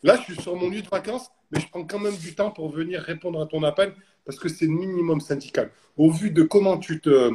Là, 0.03 0.17
je 0.17 0.33
suis 0.33 0.43
sur 0.43 0.57
mon 0.57 0.69
lieu 0.69 0.83
de 0.83 0.89
vacances, 0.89 1.31
mais 1.51 1.61
je 1.61 1.69
prends 1.69 1.85
quand 1.85 1.99
même 1.99 2.17
du 2.17 2.35
temps 2.35 2.51
pour 2.51 2.71
venir 2.71 3.03
répondre 3.03 3.41
à 3.41 3.47
ton 3.47 3.63
appel 3.63 3.95
parce 4.25 4.39
que 4.39 4.49
c'est 4.49 4.67
le 4.67 4.73
minimum 4.73 5.21
syndical. 5.21 5.71
Au 5.97 6.11
vu 6.11 6.31
de 6.31 6.43
comment 6.43 6.79
tu 6.79 7.01
te, 7.01 7.31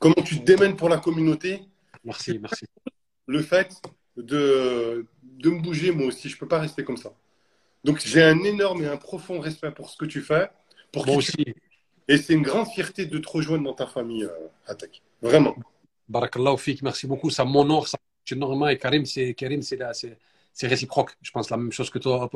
comment 0.00 0.22
tu 0.24 0.40
te 0.40 0.44
démènes 0.44 0.76
pour 0.76 0.88
la 0.88 0.98
communauté. 0.98 1.62
Merci, 2.04 2.38
merci. 2.38 2.66
Le 3.26 3.42
fait 3.42 3.80
de, 4.16 5.06
de 5.22 5.50
me 5.50 5.60
bouger, 5.60 5.92
moi 5.92 6.06
aussi, 6.06 6.28
je 6.28 6.36
ne 6.36 6.40
peux 6.40 6.48
pas 6.48 6.58
rester 6.58 6.84
comme 6.84 6.96
ça. 6.96 7.12
Donc, 7.84 8.00
j'ai 8.04 8.22
un 8.22 8.38
énorme 8.44 8.82
et 8.84 8.86
un 8.86 8.96
profond 8.96 9.40
respect 9.40 9.72
pour 9.72 9.90
ce 9.90 9.96
que 9.96 10.04
tu 10.04 10.20
fais. 10.20 10.48
Pour 10.92 11.06
moi 11.06 11.16
aussi. 11.16 11.44
Et 12.08 12.18
c'est 12.18 12.34
une 12.34 12.42
grande 12.42 12.68
fierté 12.68 13.06
de 13.06 13.18
te 13.18 13.28
rejoindre 13.28 13.64
dans 13.64 13.74
ta 13.74 13.86
famille, 13.86 14.24
euh, 14.24 14.74
Vraiment. 15.20 15.54
Barakallahu 16.08 16.58
fik, 16.58 16.82
merci 16.82 17.06
beaucoup. 17.06 17.30
Ça 17.30 17.44
m'honore, 17.44 17.88
ça 17.88 17.98
énormément. 18.30 18.68
Et 18.68 18.78
Karim, 18.78 19.04
c'est 19.04 19.34
Karim, 19.34 19.62
c'est 19.62 19.78
c'est 20.52 20.66
réciproque. 20.66 21.12
Je 21.22 21.30
pense 21.30 21.50
la 21.50 21.56
même 21.56 21.72
chose 21.72 21.90
que 21.90 21.98
toi. 21.98 22.30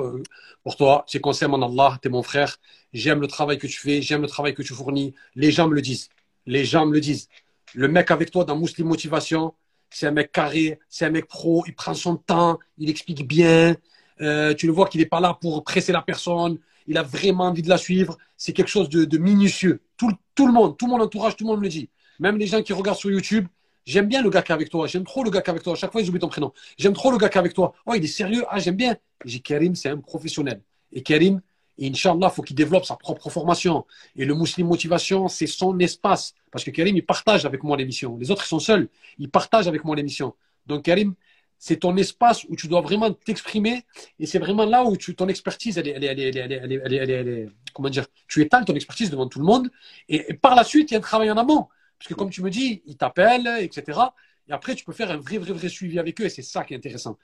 Pour 0.62 0.76
toi, 0.76 1.04
c'est 1.06 1.20
concernant 1.20 1.60
Allah, 1.68 1.98
tu 2.00 2.08
es 2.08 2.10
mon 2.10 2.22
frère. 2.22 2.56
J'aime 2.92 3.20
le 3.20 3.26
travail 3.26 3.58
que 3.58 3.66
tu 3.66 3.78
fais, 3.78 4.02
j'aime 4.02 4.22
le 4.22 4.28
travail 4.28 4.54
que 4.54 4.62
tu 4.62 4.74
fournis. 4.74 5.14
Les 5.34 5.50
gens 5.50 5.68
me 5.68 5.74
le 5.74 5.82
disent. 5.82 6.08
Les 6.46 6.64
gens 6.64 6.86
me 6.86 6.92
le 6.92 7.00
disent. 7.00 7.28
Le 7.74 7.88
mec 7.88 8.10
avec 8.10 8.30
toi 8.30 8.44
dans 8.44 8.56
Muslim 8.56 8.86
Motivation, 8.88 9.54
c'est 9.90 10.06
un 10.06 10.12
mec 10.12 10.32
carré, 10.32 10.78
c'est 10.88 11.04
un 11.04 11.10
mec 11.10 11.26
pro, 11.26 11.64
il 11.66 11.74
prend 11.74 11.94
son 11.94 12.16
temps, 12.16 12.58
il 12.78 12.88
explique 12.88 13.26
bien. 13.26 13.76
Euh, 14.20 14.54
tu 14.54 14.66
le 14.66 14.72
vois 14.72 14.88
qu'il 14.88 15.00
n'est 15.00 15.06
pas 15.06 15.20
là 15.20 15.36
pour 15.38 15.62
presser 15.64 15.92
la 15.92 16.02
personne 16.02 16.58
il 16.86 16.98
a 16.98 17.02
vraiment 17.02 17.44
envie 17.44 17.62
de 17.62 17.68
la 17.68 17.78
suivre. 17.78 18.16
C'est 18.36 18.52
quelque 18.52 18.68
chose 18.68 18.88
de, 18.88 19.18
minutieux. 19.18 19.82
Tout, 19.96 20.12
tout, 20.34 20.46
le 20.46 20.52
monde, 20.52 20.76
tout 20.76 20.86
mon 20.86 21.00
entourage, 21.00 21.36
tout 21.36 21.44
le 21.44 21.48
monde 21.48 21.58
me 21.58 21.64
le 21.64 21.68
dit. 21.68 21.88
Même 22.18 22.38
les 22.38 22.46
gens 22.46 22.62
qui 22.62 22.72
regardent 22.72 22.98
sur 22.98 23.10
YouTube, 23.10 23.46
J'aime 23.86 24.06
bien 24.06 24.20
le 24.20 24.30
gars 24.30 24.42
qui 24.42 24.50
est 24.50 24.54
avec 24.54 24.68
toi. 24.68 24.86
J'aime 24.88 25.04
trop 25.04 25.22
le 25.22 25.30
gars 25.30 25.40
qui 25.40 25.48
est 25.48 25.50
avec 25.50 25.62
toi. 25.62 25.74
À 25.74 25.76
chaque 25.76 25.92
fois, 25.92 26.02
ils 26.02 26.08
oublient 26.08 26.20
ton 26.20 26.28
prénom. 26.28 26.52
J'aime 26.76 26.92
trop 26.92 27.12
le 27.12 27.18
gars 27.18 27.28
qui 27.28 27.38
est 27.38 27.38
avec 27.38 27.54
toi. 27.54 27.72
Oh, 27.86 27.94
il 27.94 28.02
est 28.02 28.08
sérieux? 28.08 28.44
Ah, 28.50 28.58
j'aime 28.58 28.74
bien. 28.74 28.96
J'ai 29.24 29.38
Karim, 29.38 29.76
c'est 29.76 29.88
un 29.88 29.98
professionnel. 29.98 30.60
Et 30.92 31.02
Karim, 31.02 31.40
Inch'Allah, 31.80 32.28
il 32.32 32.34
faut 32.34 32.42
qu'il 32.42 32.56
développe 32.56 32.84
sa 32.84 32.96
propre 32.96 33.30
formation. 33.30 33.86
Et 34.16 34.24
le 34.24 34.34
Muslim 34.34 34.66
Motivation, 34.66 35.28
c'est 35.28 35.46
son 35.46 35.78
espace. 35.78 36.34
Parce 36.50 36.64
que 36.64 36.70
Karim, 36.72 36.96
il 36.96 37.06
partage 37.06 37.46
avec 37.46 37.62
moi 37.62 37.76
l'émission. 37.76 38.16
Les 38.18 38.30
autres, 38.32 38.42
ils 38.44 38.48
sont 38.48 38.58
seuls. 38.58 38.88
Ils 39.18 39.30
partagent 39.30 39.68
avec 39.68 39.84
moi 39.84 39.94
l'émission. 39.94 40.34
Donc, 40.66 40.84
Karim, 40.84 41.14
c'est 41.58 41.76
ton 41.76 41.96
espace 41.96 42.44
où 42.48 42.56
tu 42.56 42.66
dois 42.66 42.80
vraiment 42.80 43.12
t'exprimer. 43.12 43.84
Et 44.18 44.26
c'est 44.26 44.40
vraiment 44.40 44.64
là 44.64 44.84
où 44.84 44.96
ton 44.96 45.28
expertise, 45.28 45.78
elle 45.78 45.86
est, 45.88 45.92
elle 45.92 46.04
est, 46.04 46.36
elle 46.36 46.72
est, 46.72 46.96
elle 46.96 47.28
est, 47.28 47.48
comment 47.72 47.88
dire, 47.88 48.06
tu 48.26 48.42
étales 48.42 48.64
ton 48.64 48.74
expertise 48.74 49.10
devant 49.10 49.28
tout 49.28 49.38
le 49.38 49.44
monde. 49.44 49.70
Et 50.08 50.34
par 50.34 50.56
la 50.56 50.64
suite, 50.64 50.90
il 50.90 50.94
y 50.94 50.96
a 50.96 50.98
un 50.98 51.02
travail 51.02 51.30
en 51.30 51.36
amont. 51.36 51.68
Parce 51.98 52.08
que 52.08 52.14
comme 52.14 52.30
tu 52.30 52.42
me 52.42 52.50
dis, 52.50 52.82
ils 52.86 52.96
t'appellent, 52.96 53.48
etc. 53.60 54.14
Et 54.48 54.52
après, 54.52 54.74
tu 54.74 54.84
peux 54.84 54.92
faire 54.92 55.10
un 55.10 55.16
vrai, 55.18 55.38
vrai, 55.38 55.52
vrai 55.52 55.68
suivi 55.68 55.98
avec 55.98 56.20
eux. 56.20 56.24
Et 56.26 56.30
c'est 56.30 56.42
ça 56.42 56.64
qui 56.64 56.74
est 56.74 56.76
intéressant. 56.76 57.18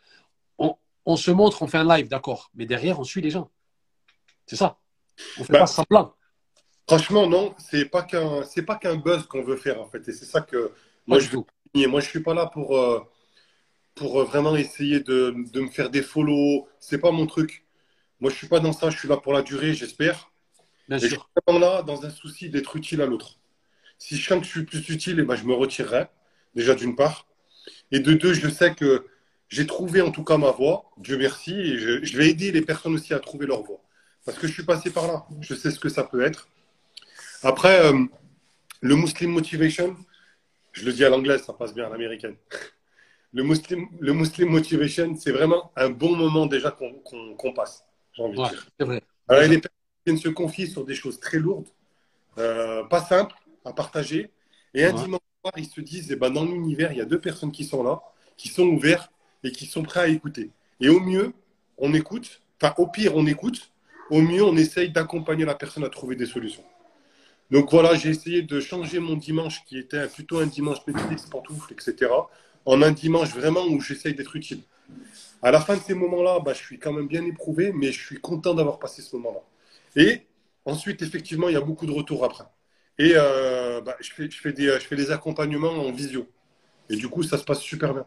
On, 0.58 0.76
on 1.06 1.16
se 1.16 1.30
montre, 1.32 1.62
on 1.62 1.68
fait 1.68 1.78
un 1.78 1.96
live, 1.98 2.08
d'accord. 2.08 2.50
Mais 2.54 2.66
derrière, 2.66 3.00
on 3.00 3.04
suit 3.04 3.22
les 3.22 3.30
gens. 3.30 3.50
C'est 4.46 4.56
ça. 4.56 4.80
On 5.36 5.44
fait 5.44 5.54
Bah, 5.54 5.58
pas 5.58 5.66
semblant. 5.68 6.16
Franchement, 6.88 7.26
non, 7.28 7.54
c'est 7.58 7.86
pas 7.86 8.02
qu'un, 8.02 8.42
c'est 8.44 8.62
pas 8.64 8.76
qu'un 8.76 8.96
buzz 8.96 9.26
qu'on 9.26 9.42
veut 9.42 9.56
faire 9.56 9.80
en 9.80 9.86
fait, 9.88 10.06
et 10.08 10.12
c'est 10.12 10.24
ça 10.26 10.40
que 10.42 10.72
Pas 11.08 11.16
moi 11.16 11.20
je 11.20 11.28
veux 11.30 11.30
tout. 11.30 11.46
souligner. 11.72 11.86
Moi, 11.88 12.00
je 12.00 12.08
suis 12.08 12.22
pas 12.22 12.34
là 12.34 12.46
pour 12.46 12.76
euh, 12.76 13.00
pour 13.96 14.20
euh, 14.20 14.24
vraiment 14.24 14.56
essayer 14.56 15.00
de, 15.00 15.34
de 15.52 15.60
me 15.62 15.70
faire 15.70 15.90
des 15.90 16.02
follow. 16.02 16.68
C'est 16.80 16.98
pas 17.00 17.12
mon 17.12 17.26
truc. 17.26 17.66
Moi, 18.20 18.30
je 18.32 18.36
suis 18.36 18.48
pas 18.48 18.60
dans 18.60 18.72
ça. 18.74 18.90
Je 18.90 18.98
suis 18.98 19.08
là 19.08 19.18
pour 19.18 19.34
la 19.34 19.42
durée, 19.42 19.74
j'espère. 19.74 20.32
Bien 20.88 20.98
Et 21.02 21.08
je 21.08 21.16
suis 21.16 21.24
vraiment 21.46 21.60
là 21.60 21.82
dans 21.84 22.06
un 22.06 22.10
souci 22.10 22.50
d'être 22.50 22.76
utile 22.76 23.02
à 23.02 23.06
l'autre. 23.06 23.40
Si 24.02 24.16
je 24.16 24.26
sens 24.28 24.40
que 24.40 24.44
je 24.46 24.50
suis 24.50 24.64
plus 24.64 24.88
utile, 24.88 25.20
eh 25.20 25.22
ben, 25.22 25.36
je 25.36 25.44
me 25.44 25.54
retirerai, 25.54 26.06
déjà 26.56 26.74
d'une 26.74 26.96
part. 26.96 27.28
Et 27.92 28.00
de 28.00 28.14
deux, 28.14 28.34
je 28.34 28.48
sais 28.48 28.74
que 28.74 29.06
j'ai 29.48 29.64
trouvé 29.64 30.00
en 30.00 30.10
tout 30.10 30.24
cas 30.24 30.38
ma 30.38 30.50
voie, 30.50 30.90
Dieu 30.96 31.16
merci, 31.16 31.52
et 31.54 31.78
je, 31.78 32.02
je 32.04 32.16
vais 32.16 32.28
aider 32.28 32.50
les 32.50 32.62
personnes 32.62 32.94
aussi 32.94 33.14
à 33.14 33.20
trouver 33.20 33.46
leur 33.46 33.62
voie. 33.62 33.80
Parce 34.24 34.36
que 34.38 34.48
je 34.48 34.52
suis 34.52 34.64
passé 34.64 34.90
par 34.90 35.06
là, 35.06 35.24
je 35.40 35.54
sais 35.54 35.70
ce 35.70 35.78
que 35.78 35.88
ça 35.88 36.02
peut 36.02 36.22
être. 36.22 36.48
Après, 37.44 37.84
euh, 37.86 38.04
le 38.80 38.96
Muslim 38.96 39.30
Motivation, 39.30 39.96
je 40.72 40.84
le 40.84 40.92
dis 40.92 41.04
à 41.04 41.08
l'anglaise, 41.08 41.44
ça 41.44 41.52
passe 41.52 41.72
bien 41.72 41.86
à 41.86 41.88
l'américaine. 41.88 42.34
Le 43.34 43.44
Muslim, 43.44 43.88
le 43.98 44.12
Muslim 44.12 44.50
Motivation, 44.50 45.16
c'est 45.16 45.32
vraiment 45.32 45.72
un 45.74 45.88
bon 45.88 46.14
moment 46.14 46.44
déjà 46.44 46.70
qu'on 46.70 47.52
passe, 47.54 47.82
j'ai 48.12 48.22
envie 48.22 48.36
Ouais, 48.38 48.44
de 48.50 48.54
dire. 48.54 48.66
c'est 48.78 48.84
vrai. 48.84 49.02
Alors, 49.26 49.42
les 49.48 49.56
personnes 49.58 49.78
viennent 50.04 50.18
se 50.18 50.28
confier 50.28 50.66
sur 50.66 50.84
des 50.84 50.94
choses 50.94 51.18
très 51.18 51.38
lourdes, 51.38 51.68
euh, 52.36 52.84
pas 52.84 53.00
simples 53.02 53.34
à 53.64 53.72
partager. 53.72 54.30
Et 54.74 54.84
un 54.84 54.92
dimanche 54.92 55.20
soir, 55.42 55.52
ils 55.56 55.66
se 55.66 55.80
disent, 55.80 56.10
eh 56.10 56.16
ben, 56.16 56.30
dans 56.30 56.44
l'univers, 56.44 56.92
il 56.92 56.98
y 56.98 57.00
a 57.00 57.04
deux 57.04 57.20
personnes 57.20 57.52
qui 57.52 57.64
sont 57.64 57.82
là, 57.82 58.02
qui 58.36 58.48
sont 58.48 58.64
ouvertes 58.64 59.10
et 59.44 59.52
qui 59.52 59.66
sont 59.66 59.82
prêts 59.82 60.00
à 60.00 60.08
écouter. 60.08 60.50
Et 60.80 60.88
au 60.88 61.00
mieux, 61.00 61.32
on 61.78 61.94
écoute. 61.94 62.42
Enfin, 62.60 62.74
au 62.78 62.86
pire, 62.86 63.16
on 63.16 63.26
écoute. 63.26 63.72
Au 64.10 64.20
mieux, 64.20 64.42
on 64.44 64.56
essaye 64.56 64.90
d'accompagner 64.90 65.44
la 65.44 65.54
personne 65.54 65.84
à 65.84 65.88
trouver 65.88 66.16
des 66.16 66.26
solutions. 66.26 66.64
Donc 67.50 67.70
voilà, 67.70 67.94
j'ai 67.94 68.08
essayé 68.08 68.42
de 68.42 68.60
changer 68.60 68.98
mon 68.98 69.14
dimanche, 69.14 69.64
qui 69.64 69.78
était 69.78 70.08
plutôt 70.08 70.38
un 70.38 70.46
dimanche 70.46 70.78
Netflix, 70.86 71.26
pantoufles, 71.26 71.72
etc., 71.72 72.10
en 72.64 72.80
un 72.80 72.92
dimanche 72.92 73.30
vraiment 73.30 73.66
où 73.66 73.80
j'essaye 73.80 74.14
d'être 74.14 74.36
utile. 74.36 74.62
À 75.42 75.50
la 75.50 75.60
fin 75.60 75.76
de 75.76 75.82
ces 75.82 75.94
moments-là, 75.94 76.40
bah, 76.40 76.52
je 76.54 76.62
suis 76.62 76.78
quand 76.78 76.92
même 76.92 77.08
bien 77.08 77.24
éprouvé, 77.24 77.72
mais 77.72 77.90
je 77.90 78.00
suis 78.00 78.20
content 78.20 78.54
d'avoir 78.54 78.78
passé 78.78 79.02
ce 79.02 79.16
moment-là. 79.16 79.40
Et 79.96 80.22
ensuite, 80.64 81.02
effectivement, 81.02 81.48
il 81.48 81.54
y 81.54 81.56
a 81.56 81.60
beaucoup 81.60 81.84
de 81.84 81.92
retours 81.92 82.24
après. 82.24 82.44
Et 82.98 83.12
euh, 83.16 83.80
bah, 83.80 83.96
je, 84.00 84.10
fais, 84.12 84.52
des, 84.52 85.10
accompagnements 85.10 85.72
en 85.72 85.92
visio. 85.92 86.28
Et 86.88 86.96
du 86.96 87.08
coup, 87.08 87.22
ça 87.22 87.38
se 87.38 87.44
passe 87.44 87.60
super 87.60 87.94
bien. 87.94 88.06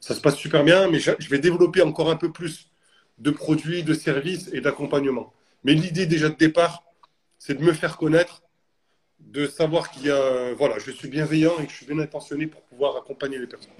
Ça 0.00 0.14
se 0.14 0.20
passe 0.20 0.36
super 0.36 0.62
bien, 0.62 0.88
mais 0.88 0.98
je, 1.00 1.12
vais 1.28 1.38
développer 1.38 1.82
encore 1.82 2.10
un 2.10 2.16
peu 2.16 2.30
plus 2.30 2.70
de 3.18 3.30
produits, 3.30 3.82
de 3.82 3.94
services 3.94 4.48
et 4.52 4.60
d'accompagnement. 4.60 5.32
Mais 5.64 5.74
l'idée 5.74 6.06
déjà 6.06 6.28
de 6.28 6.36
départ, 6.36 6.84
c'est 7.38 7.54
de 7.54 7.62
me 7.62 7.72
faire 7.72 7.96
connaître, 7.96 8.42
de 9.18 9.46
savoir 9.46 9.90
qu'il 9.90 10.06
y 10.06 10.10
a, 10.10 10.54
voilà, 10.54 10.78
je 10.78 10.90
suis 10.90 11.08
bienveillant 11.08 11.58
et 11.58 11.66
que 11.66 11.72
je 11.72 11.76
suis 11.76 11.86
bien 11.86 11.98
intentionné 11.98 12.46
pour 12.46 12.62
pouvoir 12.62 12.96
accompagner 12.96 13.38
les 13.38 13.46
personnes. 13.46 13.72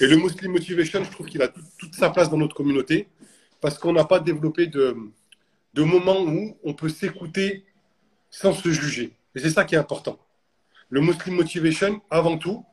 Et 0.00 0.06
le 0.06 0.16
Muslim 0.16 0.52
Motivation, 0.52 1.02
je 1.04 1.10
trouve 1.10 1.26
qu'il 1.26 1.40
a 1.40 1.48
tout- 1.48 1.62
toute 1.78 1.94
sa 1.94 2.10
place 2.10 2.28
dans 2.28 2.36
notre 2.36 2.54
communauté 2.54 3.08
parce 3.60 3.78
qu'on 3.78 3.92
n'a 3.92 4.04
pas 4.04 4.20
développé 4.20 4.66
de, 4.66 4.96
moments 5.74 6.22
où 6.22 6.56
on 6.64 6.74
peut 6.74 6.88
s'écouter 6.88 7.64
sans 8.30 8.52
se 8.52 8.70
juger. 8.70 9.12
Et 9.36 9.38
c'est 9.38 9.50
ça 9.50 9.64
qui 9.64 9.74
est 9.74 9.78
important. 9.78 10.18
Le 10.88 11.02
Muslim 11.02 11.36
Motivation, 11.36 12.00
avant 12.10 12.38
tout, 12.38 12.64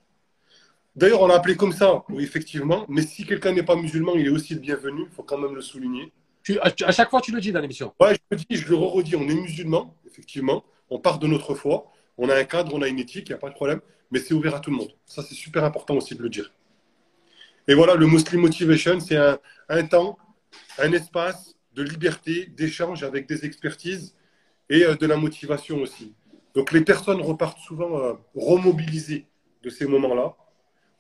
d'ailleurs, 0.96 1.22
on 1.22 1.28
l'a 1.28 1.36
appelé 1.36 1.58
comme 1.58 1.74
ça, 1.74 2.06
oui, 2.08 2.24
effectivement, 2.24 2.86
mais 2.88 3.02
si 3.02 3.26
quelqu'un 3.26 3.52
n'est 3.52 3.64
pas 3.64 3.76
musulman, 3.76 4.14
il 4.16 4.28
est 4.28 4.30
aussi 4.30 4.54
le 4.54 4.62
bienvenu, 4.62 5.04
il 5.10 5.14
faut 5.14 5.24
quand 5.24 5.38
même 5.38 5.54
le 5.54 5.62
souligner. 5.62 6.14
Tu- 6.42 6.58
à, 6.60 6.92
chaque 6.92 7.10
fois, 7.10 7.20
tu 7.20 7.34
le 7.34 7.42
dis 7.42 7.52
dans 7.52 7.60
l'émission. 7.60 7.94
Ouais, 8.00 8.16
je 8.16 8.20
le 8.32 8.38
dis, 8.38 8.56
je 8.56 8.70
le 8.70 8.76
redis, 8.76 9.16
on 9.18 9.28
est 9.28 9.36
musulman, 9.36 9.94
effectivement, 10.08 10.64
on 10.90 11.00
part 11.00 11.20
de 11.20 11.28
notre 11.28 11.54
foi, 11.54 11.92
on 12.18 12.30
a 12.30 12.36
un 12.36 12.46
cadre, 12.46 12.74
on 12.74 12.82
a 12.82 12.88
une 12.88 13.00
éthique, 13.00 13.28
il 13.28 13.32
n'y 13.32 13.36
a 13.36 13.40
pas 13.40 13.50
de 13.50 13.56
problème, 13.56 13.82
mais 14.10 14.20
c'est 14.20 14.34
ouvert 14.34 14.56
à 14.56 14.62
tout 14.62 14.72
le 14.72 14.78
monde. 14.78 14.96
Ça, 15.06 15.22
c'est 15.22 15.36
super 15.36 15.66
important 15.66 15.96
aussi 15.96 16.16
de 16.16 16.24
le 16.24 16.30
dire. 16.30 16.54
Et 17.68 17.74
voilà, 17.74 17.96
le 17.96 18.08
Muslim 18.08 18.40
Motivation, 18.40 19.02
c'est 19.02 19.18
un, 19.18 19.38
un 19.68 19.84
temps, 19.86 20.18
un 20.78 20.94
espace 20.94 21.56
de 21.74 21.84
liberté, 21.84 22.46
d'échange 22.46 23.04
avec 23.04 23.28
des 23.28 23.44
expertises 23.46 24.16
et 24.70 24.86
euh, 24.86 24.96
de 24.96 25.06
la 25.06 25.18
motivation 25.18 25.78
aussi. 25.82 26.14
Donc 26.56 26.72
les 26.72 26.82
personnes 26.82 27.22
repartent 27.22 27.60
souvent 27.60 28.00
euh, 28.00 28.14
remobilisées 28.36 29.28
de 29.64 29.70
ces 29.70 29.88
moments-là 29.88 30.36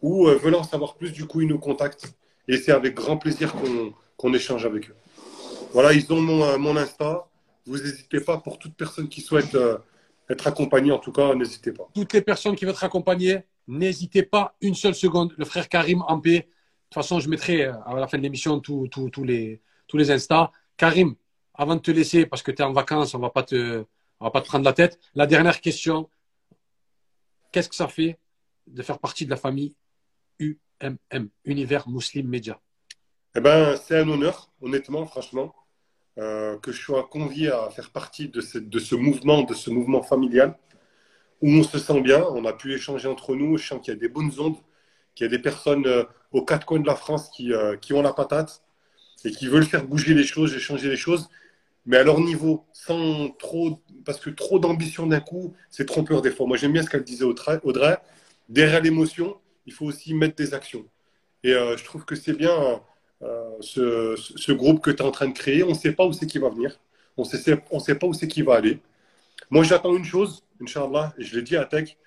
ou 0.02 0.28
euh, 0.28 0.36
veulent 0.36 0.56
en 0.56 0.64
savoir 0.64 0.96
plus, 0.96 1.12
du 1.12 1.26
coup, 1.26 1.42
ils 1.42 1.48
nous 1.48 1.60
contactent 1.60 2.14
et 2.48 2.58
c'est 2.58 2.72
avec 2.72 2.94
grand 2.94 3.18
plaisir 3.18 3.54
qu'on 4.18 4.34
échange 4.34 4.66
avec 4.66 4.90
eux. 4.90 4.96
Voilà, 5.72 5.94
ils 5.94 6.12
ont 6.12 6.22
mon, 6.22 6.44
euh, 6.44 6.58
mon 6.58 6.76
Insta. 6.78 7.28
Vous 7.66 7.78
n'hésitez 7.78 8.20
pas 8.20 8.38
pour 8.38 8.60
toute 8.60 8.76
personne 8.76 9.08
qui 9.08 9.22
souhaite 9.22 9.56
euh, 9.56 9.78
être 10.30 10.46
accompagnée, 10.46 10.92
en 10.92 11.00
tout 11.00 11.14
cas, 11.14 11.34
n'hésitez 11.34 11.72
pas. 11.72 11.88
Toutes 11.96 12.14
les 12.14 12.22
personnes 12.22 12.56
qui 12.56 12.66
veulent 12.66 12.74
être 12.74 12.84
accompagnées, 12.84 13.44
n'hésitez 13.68 14.24
pas 14.24 14.56
une 14.62 14.76
seule 14.76 14.94
seconde. 14.94 15.34
Le 15.38 15.46
frère 15.46 15.70
Karim 15.70 16.04
en 16.08 16.20
paix. 16.20 16.40
De 16.40 16.96
toute 16.96 17.04
façon, 17.06 17.20
je 17.20 17.30
mettrai 17.30 17.64
à 17.64 17.96
la 17.96 18.08
fin 18.08 18.18
de 18.20 18.24
l'émission 18.24 18.60
tous 18.60 18.88
les, 19.24 19.62
tous 19.88 19.98
les 19.98 20.12
Insta. 20.12 20.52
Karim, 20.78 21.16
avant 21.56 21.76
de 21.76 21.82
te 21.82 21.90
laisser, 21.90 22.28
parce 22.28 22.44
que 22.44 22.52
tu 22.52 22.62
es 22.62 22.66
en 22.66 22.74
vacances, 22.74 23.16
on 23.16 23.20
va 23.20 23.32
pas 23.32 23.42
te, 23.42 23.84
on 24.20 24.26
va 24.26 24.32
pas 24.32 24.42
te 24.42 24.48
prendre 24.48 24.66
la 24.66 24.74
tête. 24.74 25.00
La 25.16 25.28
dernière 25.28 25.62
question. 25.62 26.10
Qu'est-ce 27.52 27.70
que 27.70 27.76
ça 27.76 27.88
fait 27.88 28.18
de 28.68 28.82
faire 28.82 29.00
partie 29.00 29.26
de 29.26 29.30
la 29.30 29.38
famille 29.38 29.76
UMM, 30.40 31.30
Univers 31.46 31.88
Muslim 31.88 32.28
Media? 32.28 32.60
Eh 33.36 33.42
ben, 33.42 33.76
c'est 33.76 34.00
un 34.00 34.08
honneur, 34.10 34.52
honnêtement, 34.62 35.06
franchement, 35.06 35.56
euh, 36.20 36.58
que 36.60 36.72
je 36.72 36.82
sois 36.82 37.08
convié 37.12 37.52
à 37.52 37.70
faire 37.72 37.90
partie 37.92 38.30
de 38.30 38.42
ce, 38.42 38.96
mouvement, 38.96 39.42
de 39.42 39.54
ce 39.54 39.72
mouvement 39.72 40.04
familial, 40.04 40.56
où 41.42 41.50
on 41.50 41.64
se 41.64 41.80
sent 41.80 42.02
bien, 42.02 42.24
on 42.30 42.46
a 42.46 42.54
pu 42.54 42.74
échanger 42.74 43.08
entre 43.08 43.36
nous, 43.36 43.58
je 43.58 43.68
sens 43.68 43.82
qu'il 43.82 43.94
y 43.94 43.98
a 43.98 44.00
des 44.00 44.10
bonnes 44.10 44.32
ondes, 44.40 44.58
qu'il 45.16 45.26
y 45.26 45.28
a 45.28 45.32
des 45.32 45.42
personnes 45.42 45.88
euh, 45.88 46.04
aux 46.32 46.46
quatre 46.46 46.66
coins 46.66 46.80
de 46.80 46.86
la 46.86 46.96
France 46.96 47.30
qui, 47.30 47.52
euh, 47.52 47.76
qui 47.78 47.94
ont 47.94 48.02
la 48.02 48.14
patate 48.14 48.64
et 49.26 49.32
qui 49.32 49.48
veulent 49.48 49.66
faire 49.66 49.86
bouger 49.86 50.14
les 50.14 50.24
choses, 50.24 50.54
échanger 50.56 50.90
les 50.90 50.98
choses, 50.98 51.30
mais 51.86 51.98
à 51.98 52.04
leur 52.04 52.20
niveau, 52.20 52.66
sans 52.74 53.30
trop, 53.30 53.82
parce 54.06 54.20
que 54.20 54.30
trop 54.30 54.60
d'ambition 54.60 55.08
d'un 55.08 55.20
coup, 55.20 55.54
c'est 55.70 55.86
trompeur 55.86 56.22
des 56.22 56.32
fois. 56.32 56.46
Moi, 56.48 56.58
j'aime 56.58 56.74
bien 56.74 56.84
ce 56.84 56.90
qu'elle 56.90 57.04
disait 57.04 57.26
Audrey, 57.26 57.98
derrière 58.50 58.82
l'émotion, 58.82 59.38
il 59.66 59.74
faut 59.74 59.86
aussi 59.86 60.14
mettre 60.14 60.36
des 60.36 60.54
actions. 60.54 60.86
Et 61.44 61.52
euh, 61.54 61.76
je 61.78 61.84
trouve 61.84 62.06
que 62.06 62.16
c'est 62.16 62.34
bien 62.34 62.82
euh, 63.22 63.52
ce, 63.60 64.16
ce 64.18 64.52
groupe 64.52 64.82
que 64.82 64.92
tu 64.92 64.98
es 64.98 65.06
en 65.06 65.12
train 65.12 65.28
de 65.28 65.34
créer. 65.34 65.64
On 65.64 65.70
ne 65.70 65.74
sait 65.74 65.92
pas 65.92 66.06
où 66.06 66.14
c'est 66.14 66.28
qui 66.28 66.40
va 66.40 66.50
venir. 66.50 66.80
On 67.18 67.24
sait, 67.24 67.62
on 67.72 67.80
sait 67.80 67.96
pas 67.96 68.08
où 68.08 68.14
c'est 68.14 68.28
qui 68.28 68.42
va 68.42 68.56
aller. 68.56 68.80
Moi, 69.50 69.64
j'attends 69.64 69.96
une 69.96 70.06
chose, 70.06 70.44
Inch'Allah, 70.62 71.14
et 71.18 71.24
je 71.24 71.36
l'ai 71.36 71.44
dit 71.44 71.58
à 71.58 71.66
Tech. 71.66 71.98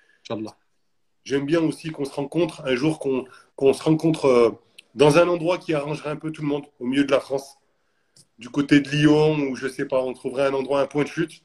J'aime 1.23 1.45
bien 1.45 1.61
aussi 1.61 1.91
qu'on 1.91 2.05
se 2.05 2.13
rencontre 2.13 2.65
un 2.65 2.75
jour, 2.75 2.99
qu'on 2.99 3.73
se 3.73 3.83
rencontre 3.83 4.25
euh, 4.25 4.51
dans 4.95 5.17
un 5.17 5.27
endroit 5.27 5.57
qui 5.57 5.73
arrangerait 5.73 6.09
un 6.09 6.15
peu 6.15 6.31
tout 6.31 6.41
le 6.41 6.47
monde, 6.47 6.65
au 6.79 6.85
milieu 6.85 7.05
de 7.05 7.11
la 7.11 7.19
France, 7.19 7.56
du 8.37 8.49
côté 8.49 8.79
de 8.81 8.89
Lyon, 8.89 9.35
ou 9.49 9.55
je 9.55 9.67
sais 9.67 9.85
pas, 9.85 10.01
on 10.01 10.13
trouverait 10.13 10.47
un 10.47 10.53
endroit, 10.53 10.81
un 10.81 10.87
point 10.87 11.03
de 11.03 11.09
chute, 11.09 11.41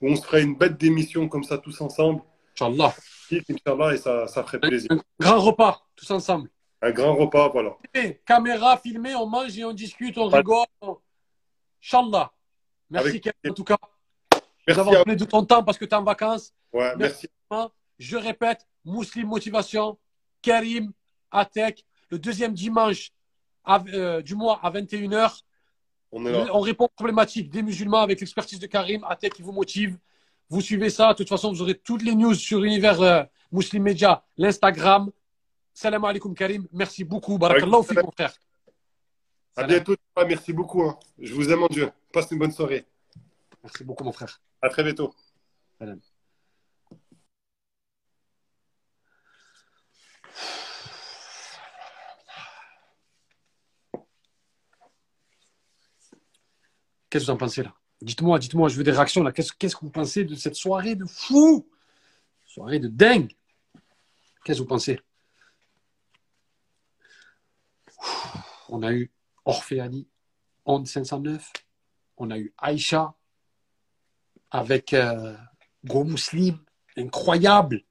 où 0.00 0.08
on 0.10 0.16
se 0.16 0.22
ferait 0.24 0.42
une 0.42 0.54
bête 0.56 0.76
d'émission 0.76 1.28
comme 1.28 1.44
ça 1.44 1.58
tous 1.58 1.80
ensemble. 1.80 2.22
Inch'Allah. 2.54 2.94
Inch'Allah, 3.30 3.94
et 3.94 3.98
ça, 3.98 4.26
ça 4.28 4.42
ferait 4.44 4.60
plaisir. 4.60 4.90
Un 4.92 5.00
grand 5.18 5.40
repas, 5.40 5.86
tous 5.96 6.10
ensemble. 6.10 6.48
Un 6.80 6.92
grand 6.92 7.16
repas, 7.16 7.48
voilà. 7.48 7.76
Et 7.94 8.20
caméra 8.24 8.76
filmée, 8.78 9.14
on 9.16 9.26
mange 9.26 9.58
et 9.58 9.64
on 9.64 9.72
discute, 9.72 10.16
on 10.18 10.28
rigole. 10.28 10.66
Inch'Allah. 11.82 12.32
Merci, 12.90 13.08
Avec- 13.08 13.22
Karim, 13.24 13.36
en 13.50 13.54
tout 13.54 13.64
cas, 13.64 13.76
Merci 14.66 14.76
d'avoir 14.84 15.04
donné 15.04 15.16
de 15.16 15.24
ton 15.24 15.44
temps 15.44 15.64
parce 15.64 15.78
que 15.78 15.84
tu 15.84 15.90
es 15.90 15.94
en 15.94 16.02
vacances. 16.04 16.52
Ouais, 16.72 16.92
merci. 16.96 17.28
Je 17.98 18.16
répète, 18.16 18.66
Muslim 18.84 19.26
Motivation, 19.26 19.98
Karim, 20.42 20.92
Atek, 21.30 21.84
le 22.10 22.18
deuxième 22.18 22.52
dimanche 22.54 23.10
à- 23.64 23.82
euh, 23.92 24.22
du 24.22 24.34
mois 24.34 24.60
à 24.62 24.70
21h. 24.70 25.42
On 26.12 26.24
est 26.26 26.32
là. 26.32 26.46
On 26.52 26.60
répond 26.60 26.84
aux 26.84 26.88
problématiques 26.88 27.50
des 27.50 27.62
musulmans 27.62 28.00
avec 28.00 28.20
l'expertise 28.20 28.58
de 28.58 28.66
Karim, 28.66 29.04
Atek 29.04 29.34
qui 29.34 29.42
vous 29.42 29.52
motive. 29.52 29.98
Vous 30.48 30.60
suivez 30.62 30.88
ça. 30.90 31.12
De 31.12 31.18
toute 31.18 31.28
façon, 31.28 31.50
vous 31.52 31.60
aurez 31.60 31.74
toutes 31.74 32.02
les 32.02 32.14
news 32.14 32.34
sur 32.34 32.60
l'univers 32.60 33.00
euh, 33.02 33.22
Muslim 33.52 33.82
Media, 33.82 34.24
l'Instagram, 34.36 35.10
Salam 35.74 36.04
alaikum 36.04 36.34
Karim. 36.34 36.66
Merci 36.72 37.04
beaucoup. 37.04 37.38
Barakallahu 37.38 37.84
fik, 37.84 38.02
mon 38.02 38.10
frère. 38.10 38.32
À 39.54 39.62
Salam. 39.62 39.70
bientôt. 39.70 39.94
Merci 40.16 40.52
beaucoup. 40.52 40.82
hein. 40.82 40.98
Je 41.18 41.34
vous 41.34 41.50
aime 41.50 41.62
en 41.62 41.68
Dieu. 41.68 41.90
Passe 42.12 42.30
une 42.30 42.38
bonne 42.38 42.52
soirée. 42.52 42.84
Merci 43.62 43.84
beaucoup, 43.84 44.04
mon 44.04 44.12
frère. 44.12 44.40
À 44.62 44.68
très 44.70 44.82
bientôt. 44.82 45.14
Qu'est-ce 57.10 57.24
que 57.24 57.30
vous 57.30 57.34
en 57.34 57.38
pensez 57.38 57.62
là? 57.62 57.74
Dites-moi, 58.00 58.38
dites-moi, 58.38 58.68
je 58.68 58.76
veux 58.76 58.84
des 58.84 58.92
réactions 58.92 59.22
là. 59.22 59.32
Qu'est-ce 59.32 59.52
qu'est-ce 59.52 59.74
que 59.74 59.84
vous 59.84 59.90
pensez 59.90 60.24
de 60.24 60.34
cette 60.34 60.54
soirée 60.54 60.94
de 60.94 61.04
fou? 61.04 61.68
Soirée 62.46 62.78
de 62.78 62.88
dingue. 62.88 63.34
Qu'est-ce 64.44 64.58
que 64.58 64.62
vous 64.62 64.68
pensez? 64.68 65.00
On 68.68 68.82
a 68.82 68.92
eu 68.92 69.10
Orphée 69.44 69.80
Ali, 69.80 70.06
Onde 70.64 70.86
509. 70.86 71.52
On 72.18 72.30
a 72.30 72.38
eu 72.38 72.52
Aïcha 72.58 73.14
avec 74.50 74.92
euh, 74.92 75.36
Gros. 75.84 76.06
Incroyable. 76.96 77.84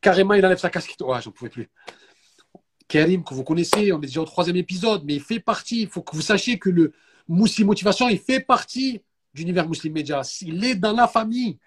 Carrément, 0.00 0.34
il 0.34 0.44
enlève 0.44 0.58
sa 0.58 0.70
casquette. 0.70 1.00
Ouais, 1.02 1.20
j'en 1.22 1.30
pouvais 1.30 1.50
plus. 1.50 1.70
Karim, 2.92 3.24
que 3.24 3.32
vous 3.32 3.42
connaissez, 3.42 3.90
on 3.90 4.02
est 4.02 4.06
déjà 4.06 4.20
au 4.20 4.26
troisième 4.26 4.56
épisode, 4.56 5.02
mais 5.06 5.14
il 5.14 5.22
fait 5.22 5.40
partie. 5.40 5.80
Il 5.80 5.88
faut 5.88 6.02
que 6.02 6.14
vous 6.14 6.20
sachiez 6.20 6.58
que 6.58 6.68
le 6.68 6.92
Muslim 7.26 7.68
Motivation, 7.68 8.06
il 8.10 8.18
fait 8.18 8.40
partie 8.40 9.02
d'univers 9.32 9.66
Muslim 9.66 9.94
Media. 9.94 10.20
Il 10.42 10.62
est 10.62 10.74
dans 10.74 10.92
la 10.92 11.08
famille. 11.08 11.58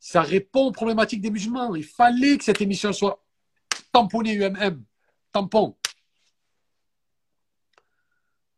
Ça 0.00 0.20
répond 0.20 0.66
aux 0.66 0.72
problématiques 0.72 1.20
des 1.20 1.30
musulmans. 1.30 1.76
Il 1.76 1.84
fallait 1.84 2.36
que 2.36 2.42
cette 2.42 2.60
émission 2.60 2.92
soit 2.92 3.24
tamponnée 3.92 4.34
UMM. 4.34 4.82
Tampon. 5.30 5.76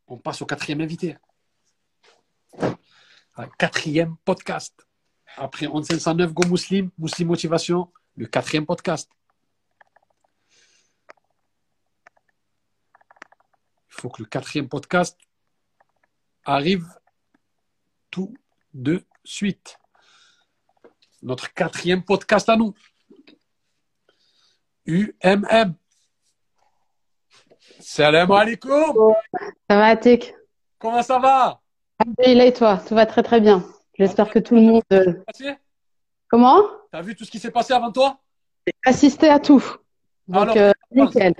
On 0.07 0.17
passe 0.17 0.41
au 0.41 0.47
quatrième 0.47 0.81
invité. 0.81 1.19
Un 3.37 3.47
quatrième 3.59 4.17
podcast. 4.25 4.87
Après 5.37 5.67
509 5.67 6.33
Go 6.33 6.49
Muslim, 6.49 6.91
Muslim 6.97 7.29
Motivation, 7.29 7.93
le 8.17 8.25
quatrième 8.25 8.65
podcast. 8.65 9.11
Faut 14.01 14.09
que 14.09 14.23
le 14.23 14.29
quatrième 14.29 14.69
podcast 14.69 15.19
arrive 16.45 16.87
tout 18.11 18.35
de 18.73 19.05
suite. 19.25 19.79
Notre 21.23 21.53
quatrième 21.53 22.03
podcast 22.03 22.49
à 22.49 22.57
nous. 22.57 22.75
UMM. 24.87 25.75
Salam 27.81 28.31
alaikum. 28.33 29.15
Ça 29.69 29.77
va, 29.77 29.87
Atik? 29.89 30.35
Comment 30.79 31.03
ça 31.03 31.19
va? 31.19 31.61
Alhamdulillah, 31.99 32.47
et 32.47 32.53
toi? 32.55 32.79
Tout 32.89 32.95
va 32.95 33.05
très 33.07 33.23
très 33.23 33.41
bien. 33.41 33.63
J'espère 33.99 34.31
que 34.31 34.39
tout 34.39 34.55
le 34.55 34.63
monde. 34.63 34.83
euh, 34.95 35.13
Passé? 35.27 35.57
Comment? 36.29 36.63
T'as 36.91 37.03
vu 37.03 37.15
tout 37.15 37.25
ce 37.27 37.31
qui 37.31 37.39
s'est 37.39 37.51
passé 37.51 37.75
avant 37.75 37.93
toi? 37.93 38.19
Assister 38.87 39.29
à 39.29 39.39
tout. 39.39 39.63
Donc, 40.27 40.43
Alors, 40.43 40.57
euh, 40.57 40.73
nickel. 40.93 41.35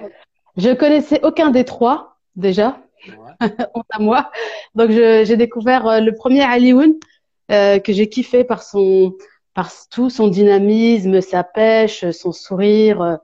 Je 0.57 0.75
connaissais 0.75 1.25
aucun 1.25 1.51
des 1.51 1.65
trois, 1.65 2.10
déjà, 2.37 2.81
Ouais. 3.07 3.33
honte 3.75 3.87
à 3.91 3.99
moi. 3.99 4.31
Donc, 4.75 4.91
j'ai 4.91 5.37
découvert 5.37 5.87
euh, 5.87 6.01
le 6.01 6.15
premier 6.15 6.43
Alioun, 6.43 6.95
euh, 7.51 7.79
que 7.79 7.93
j'ai 7.95 8.09
kiffé 8.11 8.45
par 8.45 8.63
son, 8.63 9.15
par 9.55 9.71
tout, 9.91 10.11
son 10.11 10.29
dynamisme, 10.29 11.21
sa 11.23 11.43
pêche, 11.45 12.09
son 12.11 12.33
sourire. 12.33 13.01
euh, 13.03 13.17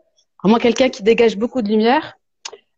vraiment 0.42 0.58
quelqu'un 0.58 0.88
qui 0.88 1.02
dégage 1.02 1.36
beaucoup 1.36 1.60
de 1.62 1.68
lumière. 1.68 2.16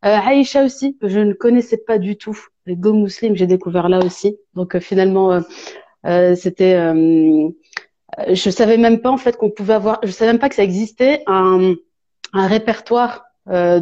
Euh, 0.05 0.17
Aïcha 0.27 0.65
aussi, 0.65 0.97
que 0.99 1.09
je 1.09 1.21
ne 1.21 1.33
connaissais 1.35 1.79
pas 1.79 1.99
du 1.99 2.17
tout. 2.17 2.39
Les 2.67 2.77
Go 2.77 2.93
Muslim, 2.93 3.37
j'ai 3.37 3.47
découvert 3.47 3.89
là 3.89 3.99
aussi. 4.05 4.37
Donc, 4.55 4.75
euh, 4.75 4.81
finalement, 4.81 5.33
euh, 5.33 5.41
euh, 6.07 6.35
c'était. 6.35 6.75
je 8.29 8.51
savais 8.51 8.77
même 8.77 9.01
pas 9.01 9.11
en 9.11 9.17
fait 9.17 9.37
qu'on 9.37 9.51
pouvait 9.51 9.75
avoir. 9.75 10.01
Je 10.03 10.11
savais 10.11 10.33
même 10.33 10.41
pas 10.41 10.49
que 10.49 10.55
ça 10.55 10.65
existait 10.65 11.23
un, 11.27 11.75
un 12.33 12.47
répertoire 12.47 13.25
euh, 13.49 13.81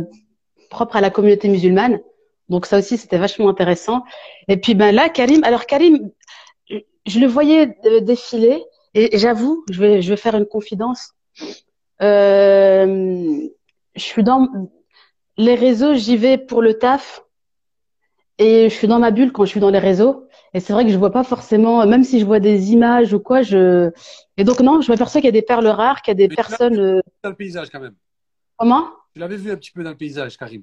propre 0.71 0.97
à 0.97 1.01
la 1.01 1.11
communauté 1.11 1.49
musulmane. 1.49 2.01
Donc 2.49 2.67
ça 2.67 2.79
aussi, 2.79 2.97
c'était 2.97 3.19
vachement 3.19 3.49
intéressant. 3.49 4.05
Et 4.49 4.57
puis 4.57 4.75
ben 4.75 4.95
là, 4.95 5.09
Karim. 5.09 5.43
Alors 5.45 5.67
Karim, 5.67 6.11
je, 6.69 7.21
le 7.21 7.27
voyais 7.27 7.77
euh, 7.85 8.01
défiler 8.01 8.65
et, 8.95 9.19
j'avoue, 9.19 9.65
je 9.71 9.81
vais 9.81 10.03
je 10.03 10.11
vais 10.11 10.17
faire 10.17 10.37
une 10.37 10.47
confidence. 10.47 11.13
Euh, 12.03 13.49
je 13.95 14.03
suis 14.03 14.23
dans 14.23 14.49
les 15.37 15.55
réseaux, 15.55 15.95
j'y 15.95 16.17
vais 16.17 16.39
pour 16.39 16.63
le 16.63 16.79
taf 16.79 17.25
et 18.39 18.69
je 18.69 18.75
suis 18.75 18.87
dans 18.89 18.99
ma 18.99 19.11
bulle 19.11 19.33
quand 19.33 19.45
je 19.45 19.51
suis 19.51 19.61
dans 19.61 19.71
les 19.71 19.79
réseaux. 19.79 20.27
Et 20.55 20.61
c'est 20.61 20.73
vrai 20.73 20.85
que 20.85 20.91
je 20.91 20.97
vois 20.97 21.11
pas 21.11 21.25
forcément, 21.25 21.85
même 21.87 22.05
si 22.05 22.21
je 22.21 22.25
vois 22.25 22.41
des 22.41 22.73
images 22.73 23.13
ou 23.13 23.21
quoi, 23.21 23.43
je 23.43 23.91
et 24.37 24.45
donc 24.45 24.61
non, 24.61 24.81
je 24.81 24.91
m'aperçois 24.91 25.21
qu'il 25.21 25.29
y 25.29 25.29
a 25.29 25.33
des 25.33 25.43
perles 25.43 25.67
rares, 25.67 26.03
qu'il 26.03 26.13
y 26.13 26.15
a 26.15 26.15
des 26.15 26.29
Mais 26.29 26.37
personnes. 26.37 26.79
euh, 26.79 27.01
Dans 27.23 27.31
le 27.31 27.37
paysage 27.37 27.69
quand 27.71 27.81
même. 27.81 27.95
Comment? 28.57 28.87
Tu 29.17 29.21
l'avais 29.21 29.37
vu 29.39 29.51
un 29.51 29.57
petit 29.57 29.71
peu 29.71 29.83
dans 29.83 29.89
le 29.89 29.97
paysage, 29.97 30.37
Karim. 30.37 30.63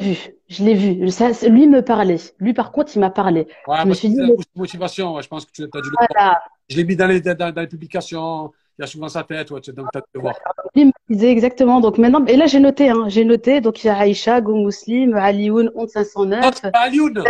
Vu, 0.00 0.16
je 0.48 0.64
l'ai 0.64 0.72
vu. 0.72 1.10
Ça, 1.10 1.28
lui 1.50 1.66
me 1.66 1.82
parlait. 1.82 2.16
Lui, 2.38 2.54
par 2.54 2.72
contre, 2.72 2.96
il 2.96 2.98
m'a 3.00 3.10
parlé. 3.10 3.46
Ouais, 3.66 3.76
Je 3.82 3.86
me 3.88 3.92
suis 3.92 4.08
dit, 4.08 4.16
mais- 4.22 4.32
motivation. 4.56 5.12
ouais, 5.14 5.22
je 5.22 5.28
pense 5.28 5.44
que 5.44 5.50
tu 5.52 5.64
as 5.64 5.66
dû 5.82 5.90
le. 5.90 5.96
Voilà. 6.14 6.42
Je 6.70 6.78
l'ai 6.78 6.84
mis 6.84 6.96
dans 6.96 7.06
les, 7.06 7.20
dans, 7.20 7.36
dans 7.52 7.60
les 7.60 7.66
publications. 7.66 8.50
Il 8.78 8.80
y 8.80 8.84
a 8.84 8.86
souvent 8.86 9.10
sa 9.10 9.22
tête. 9.22 9.50
Ouais, 9.50 9.60
tu- 9.60 9.74
donc, 9.74 9.88
as 9.94 10.00
le 10.14 10.20
voir. 10.22 10.34
Lui 10.74 10.86
me 10.86 10.92
disait 11.10 11.30
exactement. 11.30 11.80
Donc 11.82 11.98
maintenant, 11.98 12.24
et 12.24 12.38
là, 12.38 12.46
j'ai 12.46 12.58
noté, 12.58 12.88
hein, 12.88 13.04
j'ai 13.08 13.26
noté. 13.26 13.60
Donc 13.60 13.84
il 13.84 13.88
y 13.88 13.90
a 13.90 13.98
Aïcha, 13.98 14.40
Go 14.40 14.54
Muslim, 14.64 15.14
Alioun, 15.14 15.70
Honte 15.74 15.94
Non, 15.94 16.02
509. 16.02 16.54
c'est 16.62 16.70
pas 16.72 16.78
Alioun. 16.78 17.22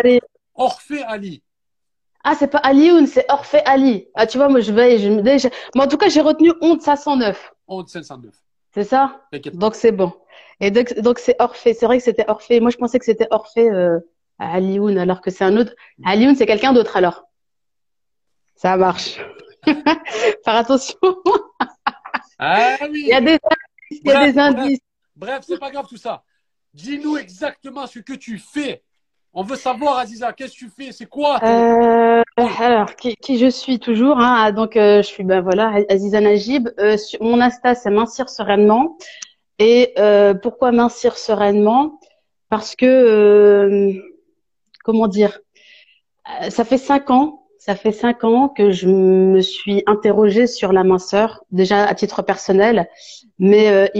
Orphée 0.55 1.02
Ali. 1.02 1.42
Ah, 2.22 2.36
c'est 2.38 2.46
pas 2.46 2.59
Alioun, 2.59 3.09
c'est 3.09 3.26
Orphée 3.28 3.62
Ali. 3.64 4.07
Ah, 4.14 4.28
tu 4.28 4.38
vois, 4.38 4.48
moi, 4.48 4.61
je 4.61 4.70
vais, 4.72 4.98
je. 4.98 5.48
Mais 5.74 5.82
en 5.82 5.88
tout 5.88 5.96
cas, 5.96 6.09
j'ai 6.09 6.20
retenu 6.20 6.52
Honte 6.61 6.80
509. 6.82 7.52
Honte 7.66 7.88
509. 7.88 8.32
C'est 8.72 8.84
ça? 8.84 9.20
T'inquiète. 9.30 9.57
Donc 9.57 9.74
c'est 9.76 9.92
bon. 9.92 10.12
Et 10.61 10.70
donc 10.70 10.94
donc 11.00 11.18
c'est 11.18 11.36
Orphée. 11.40 11.74
C'est 11.74 11.86
vrai 11.86 11.98
que 11.98 12.05
c'était 12.05 12.24
Orphée. 12.28 12.61
Moi, 12.61 12.70
je 12.70 12.76
pensais 12.76 12.98
que 12.98 13.05
c'était 13.05 13.28
Orphée 13.30 13.70
euh, 13.70 13.98
Alioun, 14.38 14.98
alors 14.98 15.20
que 15.20 15.30
c'est 15.30 15.44
un 15.44 15.57
autre. 15.57 15.72
Alioun, 16.05 16.34
c'est 16.36 16.46
quelqu'un 16.46 16.72
d'autre 16.72 16.96
alors. 16.96 17.24
Ça 18.57 18.76
marche. 18.76 19.18
Faire 19.64 20.55
attention. 20.57 20.96
Ah 22.38 22.76
oui. 22.90 23.02
Il 23.05 23.09
y 23.09 23.12
a 23.12 23.20
des 23.20 23.32
indices. 23.32 24.00
Il 24.02 24.07
y 24.07 24.11
a 24.11 24.14
Bref, 24.14 24.26
des 24.26 24.32
bref. 24.32 24.57
indices. 24.59 24.78
Bref, 25.16 25.44
c'est 25.46 25.59
pas 25.59 25.70
grave 25.70 25.86
tout 25.88 25.96
ça. 25.96 26.22
Dis-nous 26.72 27.16
exactement 27.16 27.86
ce 27.86 28.00
que 28.00 28.14
tu 28.14 28.39
fais. 28.39 28.82
On 29.32 29.43
veut 29.43 29.56
savoir, 29.56 29.98
Aziza, 29.98 30.32
qu'est-ce 30.32 30.52
que 30.55 30.59
tu 30.59 30.70
fais? 30.70 30.93
C'est 30.93 31.06
quoi? 31.06 31.40
Euh, 31.43 32.22
alors, 32.60 32.94
qui, 32.97 33.16
qui 33.16 33.39
je 33.39 33.48
suis 33.48 33.78
toujours 33.81 34.18
hein, 34.18 34.52
Donc, 34.52 34.76
euh, 34.76 34.98
je 35.02 35.06
suis 35.09 35.24
ben 35.24 35.40
voilà, 35.40 35.72
Aziza 35.89 36.20
Najib. 36.20 36.68
Euh, 36.78 36.97
sur- 36.97 37.20
mon 37.22 37.40
Insta, 37.40 37.74
c'est 37.74 37.90
mincir 37.90 38.28
sereinement. 38.28 38.97
Et 39.59 39.93
euh, 39.98 40.35
pourquoi 40.35 40.72
mincir 40.72 41.16
sereinement? 41.16 42.01
Parce 42.48 42.76
que 42.76 42.86
euh, 42.86 43.93
comment 44.85 45.09
dire? 45.09 45.40
Euh, 46.43 46.51
Ça 46.51 46.64
fait 46.64 46.78
cinq 46.78 47.10
ans. 47.10 47.40
Ça 47.59 47.74
fait 47.76 47.93
cinq 47.93 48.24
ans 48.24 48.51
que 48.51 48.72
je 48.72 48.86
me 48.86 49.40
suis 49.40 49.82
interrogée 49.86 50.47
sur 50.47 50.70
la 50.70 50.85
minceur, 50.85 51.44
déjà 51.51 51.86
à 51.86 51.94
titre 51.94 52.20
personnel. 52.20 52.90
Mais 53.39 53.90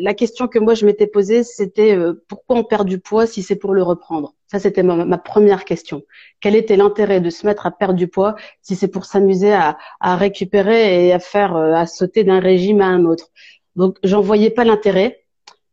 la 0.00 0.14
question 0.14 0.46
que 0.46 0.60
moi 0.60 0.74
je 0.74 0.86
m'étais 0.86 1.08
posée, 1.08 1.42
c'était 1.42 1.98
pourquoi 2.28 2.56
on 2.58 2.62
perd 2.62 2.86
du 2.86 3.00
poids 3.00 3.26
si 3.26 3.42
c'est 3.42 3.56
pour 3.56 3.74
le 3.74 3.82
reprendre? 3.82 4.34
Ça, 4.46 4.60
c'était 4.60 4.84
ma, 4.84 5.18
première 5.18 5.64
question. 5.64 6.02
Quel 6.40 6.54
était 6.54 6.76
l'intérêt 6.76 7.20
de 7.20 7.30
se 7.30 7.46
mettre 7.46 7.66
à 7.66 7.72
perdre 7.72 7.94
du 7.94 8.06
poids 8.06 8.36
si 8.62 8.76
c'est 8.76 8.86
pour 8.86 9.04
s'amuser 9.04 9.52
à, 9.52 9.76
à 9.98 10.14
récupérer 10.14 11.08
et 11.08 11.12
à 11.12 11.18
faire, 11.18 11.56
à 11.56 11.86
sauter 11.86 12.22
d'un 12.22 12.38
régime 12.38 12.80
à 12.80 12.86
un 12.86 13.04
autre? 13.06 13.30
Donc, 13.80 13.96
j'en 14.04 14.20
voyais 14.20 14.50
pas 14.50 14.64
l'intérêt. 14.64 15.24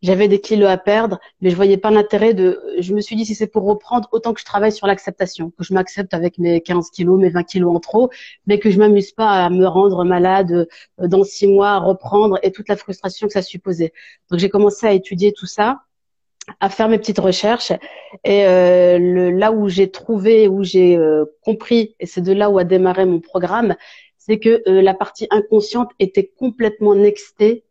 J'avais 0.02 0.28
des 0.30 0.40
kilos 0.40 0.70
à 0.70 0.78
perdre, 0.78 1.20
mais 1.42 1.50
je 1.50 1.56
voyais 1.56 1.76
pas 1.76 1.92
l'intérêt 1.92 2.34
de. 2.34 2.62
Je 2.80 2.94
me 2.94 3.02
suis 3.02 3.16
dit 3.18 3.26
si 3.26 3.36
c'est 3.36 3.48
pour 3.48 3.64
reprendre, 3.64 4.08
autant 4.14 4.34
que 4.34 4.40
je 4.40 4.46
travaille 4.46 4.72
sur 4.72 4.88
l'acceptation, 4.88 5.52
que 5.58 5.64
je 5.64 5.74
m'accepte 5.74 6.14
avec 6.14 6.38
mes 6.38 6.62
15 6.62 6.92
kilos, 6.92 7.20
mes 7.20 7.30
20 7.30 7.44
kilos 7.44 7.76
en 7.76 7.80
trop, 7.80 8.10
mais 8.46 8.60
que 8.60 8.70
je 8.70 8.78
m'amuse 8.80 9.12
pas 9.12 9.46
à 9.46 9.50
me 9.50 9.66
rendre 9.68 10.06
malade 10.06 10.68
euh, 11.02 11.08
dans 11.08 11.24
six 11.26 11.48
mois, 11.48 11.72
à 11.72 11.80
reprendre 11.80 12.40
et 12.44 12.52
toute 12.52 12.70
la 12.70 12.78
frustration 12.78 13.28
que 13.28 13.34
ça 13.34 13.42
supposait. 13.42 13.92
Donc 14.30 14.40
j'ai 14.40 14.50
commencé 14.50 14.86
à 14.88 14.94
étudier 14.94 15.34
tout 15.34 15.48
ça, 15.48 15.82
à 16.60 16.70
faire 16.70 16.88
mes 16.88 17.00
petites 17.00 17.20
recherches, 17.20 17.74
et 18.24 18.46
euh, 18.46 19.00
le, 19.00 19.32
là 19.32 19.52
où 19.52 19.68
j'ai 19.68 19.90
trouvé, 19.92 20.48
où 20.48 20.64
j'ai 20.64 20.96
euh, 20.96 21.26
compris, 21.44 21.96
et 22.00 22.06
c'est 22.06 22.22
de 22.22 22.32
là 22.32 22.50
où 22.52 22.58
a 22.58 22.64
démarré 22.64 23.06
mon 23.06 23.20
programme, 23.20 23.76
c'est 24.18 24.40
que 24.40 24.62
euh, 24.68 24.82
la 24.82 24.94
partie 24.94 25.28
inconsciente 25.32 25.90
était 26.00 26.28
complètement 26.38 26.96
nextée 26.96 27.64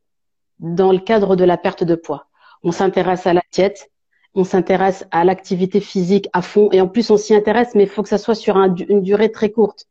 dans 0.59 0.93
le 0.93 0.99
cadre 0.99 1.37
de 1.37 1.45
la 1.45 1.57
perte 1.57 1.85
de 1.85 1.95
poids. 1.95 2.27
On 2.63 2.73
s'intéresse 2.73 3.27
à 3.27 3.33
la 3.33 3.43
diète, 3.53 3.91
on 4.35 4.45
s'intéresse 4.45 5.07
à 5.11 5.25
l'activité 5.25 5.81
physique 5.81 6.29
à 6.33 6.43
fond, 6.43 6.69
et 6.73 6.81
en 6.81 6.89
plus 6.89 7.11
on 7.11 7.17
s'y 7.17 7.35
intéresse, 7.35 7.75
mais 7.75 7.85
il 7.85 7.89
faut 7.89 8.03
que 8.03 8.09
ça 8.09 8.19
soit 8.19 8.35
sur 8.35 8.57
un- 8.57 8.75
une 8.75 9.03
durée 9.03 9.31
très 9.33 9.51
courte. 9.51 9.87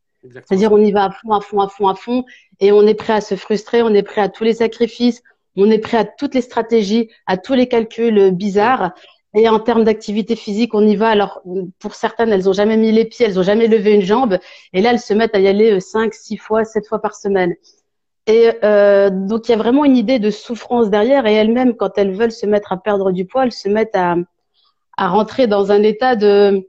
C'est-à-dire 0.47 0.71
on 0.71 0.77
y 0.81 0.91
va 0.91 1.05
à 1.05 1.11
fond, 1.11 1.31
à 1.33 1.41
fond, 1.41 1.59
à 1.61 1.67
fond, 1.67 1.87
à 1.87 1.95
fond, 1.95 2.25
et 2.59 2.71
on 2.71 2.85
est 2.87 2.95
prêt 2.95 3.13
à 3.13 3.21
se 3.21 3.35
frustrer, 3.35 3.81
on 3.83 3.93
est 3.93 4.03
prêt 4.03 4.21
à 4.21 4.29
tous 4.29 4.43
les 4.43 4.55
sacrifices, 4.55 5.21
On 5.57 5.71
est 5.71 5.79
prêt 5.79 5.97
à 5.97 6.03
toutes 6.03 6.35
les 6.35 6.41
stratégies, 6.41 7.09
à 7.27 7.37
tous 7.37 7.53
les 7.53 7.67
calculs 7.67 8.31
bizarres. 8.31 8.93
Et 9.33 9.47
en 9.47 9.59
termes 9.59 9.85
d'activité 9.85 10.35
physique, 10.35 10.73
on 10.73 10.85
y 10.85 10.97
va. 10.97 11.07
Alors, 11.09 11.41
pour 11.79 11.95
certaines, 11.95 12.29
elles 12.33 12.49
ont 12.49 12.53
jamais 12.53 12.75
mis 12.75 12.91
les 12.91 13.05
pieds, 13.05 13.25
elles 13.25 13.39
ont 13.39 13.43
jamais 13.43 13.67
levé 13.67 13.93
une 13.93 14.01
jambe. 14.01 14.37
Et 14.73 14.81
là, 14.81 14.91
elles 14.91 14.99
se 14.99 15.13
mettent 15.13 15.33
à 15.35 15.39
y 15.39 15.47
aller 15.47 15.79
5, 15.79 16.13
euh, 16.13 16.17
6 16.19 16.37
fois, 16.37 16.65
7 16.65 16.87
fois 16.87 16.99
par 17.01 17.15
semaine. 17.15 17.55
Et 18.27 18.51
euh, 18.63 19.09
donc, 19.11 19.47
il 19.47 19.51
y 19.51 19.53
a 19.53 19.57
vraiment 19.57 19.85
une 19.85 19.97
idée 19.97 20.19
de 20.19 20.31
souffrance 20.31 20.89
derrière. 20.89 21.25
Et 21.27 21.33
elles-mêmes, 21.33 21.75
quand 21.75 21.97
elles 21.97 22.13
veulent 22.13 22.31
se 22.31 22.45
mettre 22.45 22.71
à 22.71 22.77
perdre 22.77 23.11
du 23.11 23.25
poids, 23.25 23.43
elles 23.43 23.51
se 23.51 23.69
mettent 23.69 23.95
à, 23.95 24.15
à 24.97 25.07
rentrer 25.09 25.47
dans 25.47 25.71
un 25.71 25.83
état 25.83 26.15
de... 26.15 26.67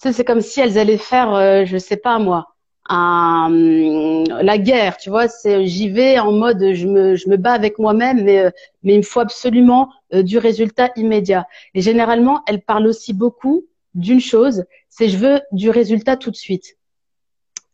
Tu 0.00 0.08
sais, 0.08 0.12
c'est 0.12 0.24
comme 0.24 0.42
si 0.42 0.60
elles 0.60 0.76
allaient 0.78 0.98
faire, 0.98 1.34
euh, 1.34 1.64
je 1.64 1.78
sais 1.78 1.96
pas 1.96 2.18
moi, 2.18 2.56
un, 2.88 3.50
la 4.42 4.58
guerre, 4.58 4.96
tu 4.96 5.10
vois, 5.10 5.28
c'est 5.28 5.66
j'y 5.66 5.88
vais 5.88 6.18
en 6.18 6.32
mode 6.32 6.72
je 6.74 6.86
me, 6.86 7.16
je 7.16 7.28
me 7.28 7.36
bats 7.36 7.52
avec 7.52 7.78
moi-même, 7.78 8.22
mais, 8.24 8.38
euh, 8.40 8.50
mais 8.82 8.94
il 8.94 8.98
me 8.98 9.02
faut 9.02 9.20
absolument 9.20 9.90
euh, 10.14 10.22
du 10.22 10.38
résultat 10.38 10.90
immédiat. 10.96 11.46
Et 11.74 11.80
généralement, 11.80 12.42
elle 12.46 12.62
parle 12.62 12.86
aussi 12.86 13.12
beaucoup 13.12 13.64
d'une 13.94 14.20
chose, 14.20 14.64
c'est 14.88 15.08
je 15.08 15.16
veux 15.16 15.40
du 15.52 15.70
résultat 15.70 16.16
tout 16.16 16.30
de 16.30 16.36
suite. 16.36 16.76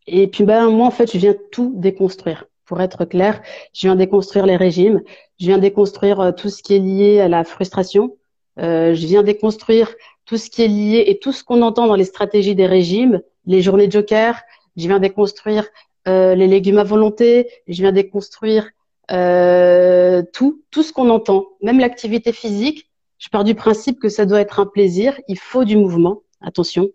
Et 0.07 0.29
puis 0.29 0.45
ben 0.45 0.71
moi 0.71 0.87
en 0.87 0.91
fait, 0.91 1.13
je 1.13 1.19
viens 1.19 1.35
tout 1.51 1.73
déconstruire. 1.77 2.47
Pour 2.65 2.81
être 2.81 3.05
clair, 3.05 3.43
je 3.75 3.87
viens 3.87 3.97
déconstruire 3.97 4.47
les 4.47 4.57
régimes, 4.57 5.03
je 5.39 5.47
viens 5.47 5.59
déconstruire 5.59 6.21
euh, 6.21 6.33
tout 6.33 6.49
ce 6.49 6.63
qui 6.63 6.75
est 6.75 6.79
lié 6.79 7.21
à 7.21 7.29
la 7.29 7.45
frustration, 7.45 8.17
je 8.59 9.07
viens 9.07 9.23
déconstruire 9.23 9.95
tout 10.27 10.37
ce 10.37 10.51
qui 10.51 10.63
est 10.63 10.69
lié 10.69 11.05
et 11.07 11.19
tout 11.19 11.33
ce 11.33 11.43
qu'on 11.43 11.63
entend 11.63 11.87
dans 11.87 11.97
les 11.97 12.05
stratégies 12.05 12.55
des 12.55 12.67
régimes, 12.67 13.23
les 13.47 13.63
journées 13.63 13.87
de 13.87 13.93
joker, 13.93 14.41
je 14.77 14.87
viens 14.87 14.99
déconstruire 14.99 15.67
euh, 16.09 16.35
les 16.35 16.47
légumes 16.47 16.79
à 16.79 16.85
volonté, 16.85 17.49
je 17.69 17.83
viens 17.83 17.93
déconstruire 17.93 18.71
euh, 19.11 20.23
tout, 20.33 20.63
tout 20.71 20.83
ce 20.83 20.93
qu'on 20.93 21.11
entend, 21.11 21.47
même 21.63 21.79
l'activité 21.79 22.33
physique. 22.33 22.91
Je 23.19 23.29
pars 23.29 23.45
du 23.45 23.55
principe 23.55 24.01
que 24.01 24.09
ça 24.09 24.27
doit 24.27 24.41
être 24.41 24.59
un 24.59 24.67
plaisir. 24.67 25.19
Il 25.29 25.39
faut 25.39 25.65
du 25.65 25.77
mouvement. 25.77 26.23
Attention, 26.41 26.89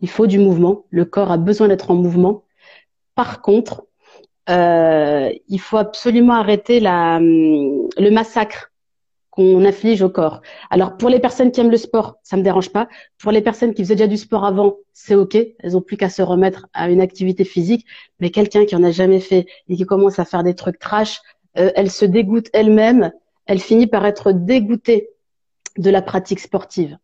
il 0.00 0.08
faut 0.08 0.26
du 0.26 0.38
mouvement. 0.38 0.86
Le 0.88 1.04
corps 1.04 1.30
a 1.30 1.36
besoin 1.36 1.68
d'être 1.68 1.90
en 1.90 1.94
mouvement. 1.94 2.44
Par 3.14 3.42
contre, 3.42 3.85
euh, 4.48 5.30
il 5.48 5.60
faut 5.60 5.76
absolument 5.76 6.34
arrêter 6.34 6.80
la, 6.80 7.18
le 7.20 8.10
massacre 8.10 8.70
qu'on 9.30 9.64
inflige 9.64 10.02
au 10.02 10.08
corps. 10.08 10.40
Alors 10.70 10.96
pour 10.96 11.10
les 11.10 11.20
personnes 11.20 11.52
qui 11.52 11.60
aiment 11.60 11.70
le 11.70 11.76
sport, 11.76 12.16
ça 12.22 12.36
me 12.36 12.42
dérange 12.42 12.70
pas. 12.70 12.88
Pour 13.18 13.32
les 13.32 13.42
personnes 13.42 13.74
qui 13.74 13.82
faisaient 13.82 13.96
déjà 13.96 14.06
du 14.06 14.16
sport 14.16 14.44
avant, 14.44 14.76
c'est 14.92 15.14
ok. 15.14 15.36
Elles 15.58 15.76
ont 15.76 15.82
plus 15.82 15.96
qu'à 15.96 16.08
se 16.08 16.22
remettre 16.22 16.66
à 16.72 16.88
une 16.88 17.00
activité 17.00 17.44
physique. 17.44 17.84
Mais 18.18 18.30
quelqu'un 18.30 18.64
qui 18.64 18.74
en 18.76 18.82
a 18.82 18.90
jamais 18.90 19.20
fait 19.20 19.46
et 19.68 19.76
qui 19.76 19.84
commence 19.84 20.18
à 20.18 20.24
faire 20.24 20.42
des 20.42 20.54
trucs 20.54 20.78
trash, 20.78 21.20
euh, 21.58 21.70
elle 21.74 21.90
se 21.90 22.06
dégoûte 22.06 22.48
elle-même. 22.54 23.12
Elle 23.44 23.60
finit 23.60 23.86
par 23.86 24.06
être 24.06 24.32
dégoûtée 24.32 25.10
de 25.76 25.90
la 25.90 26.00
pratique 26.00 26.40
sportive. 26.40 26.96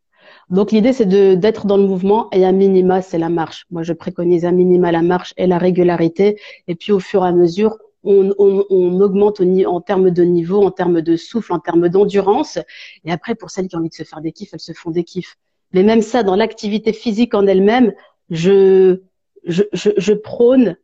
Donc 0.50 0.72
l'idée 0.72 0.92
c'est 0.92 1.06
d'être 1.06 1.66
dans 1.66 1.76
le 1.76 1.86
mouvement 1.86 2.28
et 2.32 2.44
à 2.44 2.52
minima 2.52 3.02
c'est 3.02 3.18
la 3.18 3.28
marche. 3.28 3.66
Moi 3.70 3.82
je 3.82 3.92
préconise 3.92 4.44
à 4.44 4.52
minima 4.52 4.92
la 4.92 5.02
marche 5.02 5.32
et 5.36 5.46
la 5.46 5.58
régularité 5.58 6.38
et 6.68 6.74
puis 6.74 6.92
au 6.92 7.00
fur 7.00 7.24
et 7.24 7.28
à 7.28 7.32
mesure 7.32 7.78
on, 8.04 8.32
on, 8.38 8.64
on 8.70 9.00
augmente 9.00 9.40
en 9.40 9.80
termes 9.80 10.10
de 10.10 10.22
niveau, 10.22 10.62
en 10.62 10.70
termes 10.70 11.00
de 11.00 11.16
souffle, 11.16 11.52
en 11.52 11.60
termes 11.60 11.88
d'endurance. 11.88 12.58
Et 13.04 13.12
après, 13.12 13.34
pour 13.34 13.50
celles 13.50 13.68
qui 13.68 13.76
ont 13.76 13.78
envie 13.78 13.90
de 13.90 13.94
se 13.94 14.02
faire 14.02 14.20
des 14.20 14.32
kiffs, 14.32 14.50
elles 14.52 14.60
se 14.60 14.72
font 14.72 14.90
des 14.90 15.04
kiffs. 15.04 15.36
Mais 15.72 15.82
même 15.82 16.02
ça, 16.02 16.22
dans 16.22 16.36
l'activité 16.36 16.92
physique 16.92 17.34
en 17.34 17.46
elle-même, 17.46 17.92
je, 18.30 19.00
je, 19.44 19.62
je, 19.72 19.90
je, 19.96 20.12
prône 20.12 20.76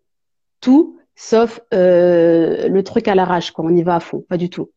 tout 0.61 0.99
sauf 1.15 1.61
euh, 1.75 2.69
le 2.69 2.83
truc 2.83 3.09
à 3.09 3.15
l'arrache, 3.15 3.51
quoi. 3.51 3.65
On 3.65 3.75
y 3.75 3.83
va 3.83 3.97
à 3.97 4.01
fond, 4.01 4.25
pas 4.29 4.37
du 4.37 4.51
tout. 4.51 4.71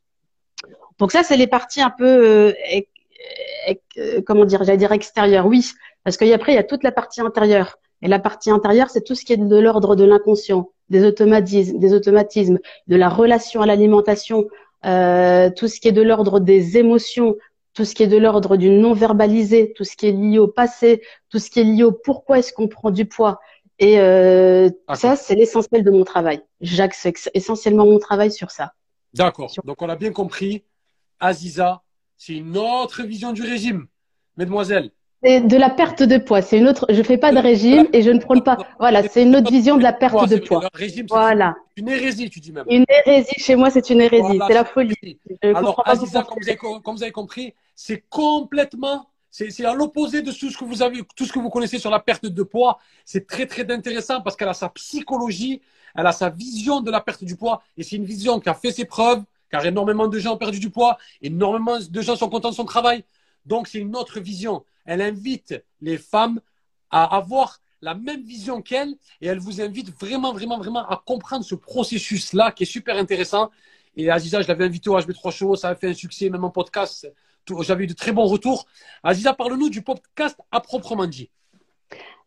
Donc 0.99 1.11
ça, 1.11 1.23
c'est 1.23 1.37
les 1.37 1.47
parties 1.47 1.81
un 1.81 1.89
peu, 1.89 2.05
euh, 2.05 2.53
comment 4.25 4.45
dire, 4.45 4.63
j'allais 4.63 4.77
dire 4.77 4.91
extérieures, 4.91 5.45
oui, 5.45 5.71
parce 6.03 6.17
qu'après, 6.17 6.53
il 6.53 6.55
y 6.55 6.59
a 6.59 6.63
toute 6.63 6.83
la 6.83 6.91
partie 6.91 7.21
intérieure. 7.21 7.77
Et 8.01 8.07
la 8.07 8.19
partie 8.19 8.49
intérieure, 8.49 8.89
c'est 8.89 9.03
tout 9.03 9.15
ce 9.15 9.23
qui 9.23 9.33
est 9.33 9.37
de 9.37 9.59
l'ordre 9.59 9.95
de 9.95 10.03
l'inconscient, 10.03 10.69
des 10.89 11.05
automatismes, 11.05 11.77
des 11.77 11.93
automatismes, 11.93 12.57
de 12.87 12.95
la 12.95 13.09
relation 13.09 13.61
à 13.61 13.65
l'alimentation, 13.65 14.47
euh, 14.85 15.51
tout 15.55 15.67
ce 15.67 15.79
qui 15.79 15.87
est 15.87 15.91
de 15.91 16.01
l'ordre 16.01 16.39
des 16.39 16.77
émotions, 16.77 17.35
tout 17.73 17.85
ce 17.85 17.93
qui 17.93 18.03
est 18.03 18.07
de 18.07 18.17
l'ordre 18.17 18.57
du 18.57 18.69
non 18.69 18.93
verbalisé, 18.93 19.73
tout 19.73 19.83
ce 19.83 19.95
qui 19.95 20.07
est 20.07 20.11
lié 20.11 20.39
au 20.39 20.47
passé, 20.47 21.03
tout 21.29 21.39
ce 21.39 21.49
qui 21.49 21.59
est 21.59 21.63
lié 21.63 21.83
au 21.83 21.91
pourquoi 21.91 22.39
est-ce 22.39 22.53
qu'on 22.53 22.67
prend 22.67 22.89
du 22.89 23.05
poids. 23.05 23.39
Et 23.77 23.99
euh, 23.99 24.69
ça, 24.93 25.15
c'est 25.15 25.35
l'essentiel 25.35 25.83
de 25.83 25.91
mon 25.91 26.03
travail. 26.03 26.41
J'axe 26.59 27.07
essentiellement 27.33 27.85
mon 27.85 27.99
travail 27.99 28.31
sur 28.31 28.51
ça. 28.51 28.73
D'accord. 29.13 29.51
Donc 29.63 29.81
on 29.81 29.89
a 29.89 29.95
bien 29.95 30.11
compris. 30.11 30.63
Aziza, 31.19 31.83
c'est 32.23 32.33
une 32.33 32.55
autre 32.55 33.01
vision 33.01 33.33
du 33.33 33.41
régime. 33.41 33.87
Mesdemoiselles, 34.37 34.91
c'est 35.23 35.41
de 35.41 35.57
la 35.57 35.71
perte 35.71 36.03
de 36.03 36.19
poids. 36.19 36.43
C'est 36.43 36.59
une 36.59 36.67
autre. 36.67 36.85
Je 36.89 37.01
fais 37.01 37.17
pas 37.17 37.31
de 37.31 37.39
régime 37.39 37.87
et 37.93 38.03
je 38.03 38.11
ne 38.11 38.19
prône 38.19 38.43
pas. 38.43 38.57
Voilà, 38.79 39.07
c'est 39.07 39.23
une 39.23 39.35
autre 39.35 39.51
vision 39.51 39.75
de 39.75 39.81
la 39.81 39.91
perte 39.91 40.29
de 40.29 40.37
poids. 40.37 40.69
Régime, 40.71 41.07
voilà. 41.09 41.55
Une 41.75 41.89
hérésie, 41.89 42.29
tu 42.29 42.39
dis 42.39 42.51
même. 42.51 42.65
Une 42.69 42.85
hérésie 42.87 43.39
chez 43.39 43.55
moi, 43.55 43.71
c'est 43.71 43.89
une 43.89 44.01
hérésie. 44.01 44.39
c'est 44.47 44.53
la 44.53 44.65
folie. 44.65 45.19
Alors, 45.41 45.81
Aziza, 45.87 46.21
comme 46.21 46.37
vous, 46.39 46.47
avez, 46.47 46.57
comme 46.57 46.95
vous 46.95 47.03
avez 47.03 47.11
compris, 47.11 47.55
c'est 47.75 48.03
complètement, 48.07 49.09
c'est 49.31 49.65
à 49.65 49.73
l'opposé 49.73 50.21
de 50.21 50.31
tout 50.31 50.51
ce 50.51 50.57
que 50.57 50.65
vous 50.65 50.83
avez, 50.83 51.01
tout 51.15 51.25
ce 51.25 51.33
que 51.33 51.39
vous 51.39 51.49
connaissez 51.49 51.79
sur 51.79 51.89
la 51.89 51.99
perte 51.99 52.27
de 52.27 52.43
poids. 52.43 52.77
C'est 53.03 53.25
très 53.25 53.47
très 53.47 53.67
intéressant 53.71 54.21
parce 54.21 54.35
qu'elle 54.35 54.49
a 54.49 54.53
sa 54.53 54.69
psychologie, 54.69 55.61
elle 55.95 56.05
a 56.05 56.11
sa 56.11 56.29
vision 56.29 56.81
de 56.81 56.91
la 56.91 57.01
perte 57.01 57.23
du 57.23 57.35
poids 57.35 57.63
et 57.77 57.83
c'est 57.83 57.95
une 57.95 58.05
vision 58.05 58.39
qui 58.39 58.49
a 58.49 58.53
fait 58.53 58.71
ses 58.71 58.85
preuves. 58.85 59.23
Car 59.51 59.65
énormément 59.65 60.07
de 60.07 60.17
gens 60.17 60.33
ont 60.33 60.37
perdu 60.37 60.59
du 60.59 60.69
poids, 60.69 60.97
énormément 61.21 61.77
de 61.79 62.01
gens 62.01 62.15
sont 62.15 62.29
contents 62.29 62.49
de 62.49 62.55
son 62.55 62.65
travail. 62.65 63.03
Donc 63.45 63.67
c'est 63.67 63.79
une 63.79 63.95
autre 63.95 64.19
vision 64.19 64.63
elle 64.85 65.01
invite 65.01 65.63
les 65.81 65.97
femmes 65.97 66.39
à 66.89 67.15
avoir 67.15 67.59
la 67.81 67.95
même 67.95 68.21
vision 68.21 68.61
qu'elle 68.61 68.93
et 69.21 69.27
elle 69.27 69.39
vous 69.39 69.61
invite 69.61 69.91
vraiment, 69.99 70.33
vraiment, 70.33 70.57
vraiment 70.57 70.87
à 70.87 71.01
comprendre 71.05 71.43
ce 71.43 71.55
processus-là 71.55 72.51
qui 72.51 72.63
est 72.63 72.67
super 72.67 72.97
intéressant. 72.97 73.49
Et 73.95 74.09
Aziza, 74.09 74.41
je 74.41 74.47
l'avais 74.47 74.65
invité 74.65 74.89
au 74.89 74.99
HB3 74.99 75.31
Show, 75.31 75.55
ça 75.55 75.69
a 75.69 75.75
fait 75.75 75.89
un 75.89 75.93
succès, 75.93 76.29
même 76.29 76.43
en 76.43 76.49
podcast. 76.49 77.11
J'avais 77.61 77.85
eu 77.85 77.87
de 77.87 77.93
très 77.93 78.11
bons 78.11 78.25
retours. 78.25 78.65
Aziza, 79.03 79.33
parle-nous 79.33 79.69
du 79.69 79.81
podcast 79.81 80.37
à 80.51 80.61
proprement 80.61 81.07
dit. 81.07 81.29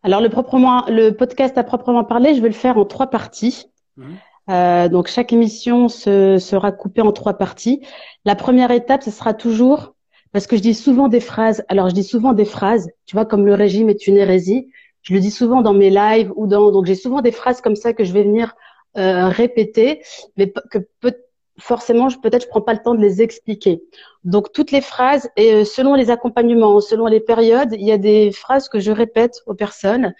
Alors, 0.02 0.20
le, 0.20 0.28
proprement, 0.28 0.84
le 0.88 1.12
podcast 1.12 1.56
à 1.56 1.64
proprement 1.64 2.04
parler, 2.04 2.34
je 2.34 2.42
vais 2.42 2.48
le 2.48 2.54
faire 2.54 2.76
en 2.76 2.84
trois 2.84 3.06
parties. 3.06 3.66
Mhm. 3.96 4.16
Euh, 4.50 4.88
donc, 4.88 5.08
chaque 5.08 5.32
émission 5.32 5.88
se, 5.88 6.38
sera 6.38 6.72
coupée 6.72 7.00
en 7.02 7.12
trois 7.12 7.34
parties. 7.34 7.80
La 8.24 8.34
première 8.34 8.70
étape, 8.70 9.02
ce 9.02 9.10
sera 9.10 9.34
toujours 9.34 9.94
parce 10.32 10.46
que 10.46 10.56
je 10.56 10.62
dis 10.62 10.74
souvent 10.74 11.08
des 11.08 11.20
phrases. 11.20 11.64
Alors, 11.68 11.88
je 11.88 11.94
dis 11.94 12.04
souvent 12.04 12.32
des 12.32 12.44
phrases, 12.44 12.88
tu 13.06 13.16
vois, 13.16 13.24
comme 13.24 13.46
le 13.46 13.54
régime 13.54 13.88
est 13.88 14.06
une 14.06 14.16
hérésie. 14.16 14.70
Je 15.02 15.14
le 15.14 15.20
dis 15.20 15.30
souvent 15.30 15.62
dans 15.62 15.74
mes 15.74 15.90
lives 15.90 16.32
ou 16.36 16.46
dans. 16.46 16.72
Donc, 16.72 16.86
j'ai 16.86 16.94
souvent 16.94 17.20
des 17.20 17.32
phrases 17.32 17.60
comme 17.60 17.76
ça 17.76 17.92
que 17.92 18.04
je 18.04 18.12
vais 18.12 18.24
venir 18.24 18.54
euh, 18.96 19.28
répéter, 19.28 20.02
mais 20.36 20.52
que 20.70 20.78
peut, 21.00 21.14
forcément, 21.58 22.08
peut-être 22.22 22.42
je 22.42 22.48
prends 22.48 22.60
pas 22.60 22.72
le 22.72 22.80
temps 22.82 22.94
de 22.94 23.00
les 23.00 23.22
expliquer. 23.22 23.82
Donc, 24.24 24.52
toutes 24.52 24.72
les 24.72 24.80
phrases 24.80 25.28
et 25.36 25.52
euh, 25.54 25.64
selon 25.64 25.94
les 25.94 26.10
accompagnements, 26.10 26.80
selon 26.80 27.06
les 27.06 27.20
périodes, 27.20 27.72
il 27.72 27.86
y 27.86 27.92
a 27.92 27.98
des 27.98 28.32
phrases 28.32 28.68
que 28.68 28.80
je 28.80 28.90
répète 28.90 29.40
aux 29.46 29.54
personnes. 29.54 30.14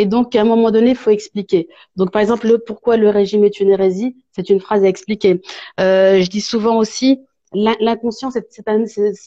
Et 0.00 0.06
donc, 0.06 0.34
à 0.34 0.40
un 0.40 0.44
moment 0.44 0.70
donné, 0.70 0.90
il 0.90 0.96
faut 0.96 1.10
expliquer. 1.10 1.68
Donc, 1.96 2.10
par 2.10 2.22
exemple, 2.22 2.48
le 2.48 2.58
pourquoi 2.58 2.96
le 2.96 3.10
régime 3.10 3.44
est 3.44 3.60
une 3.60 3.68
hérésie, 3.68 4.16
c'est 4.32 4.48
une 4.48 4.60
phrase 4.60 4.82
à 4.82 4.88
expliquer. 4.88 5.42
Euh, 5.78 6.20
je 6.22 6.30
dis 6.30 6.40
souvent 6.40 6.78
aussi 6.78 7.20
L'inconscient 7.52 8.30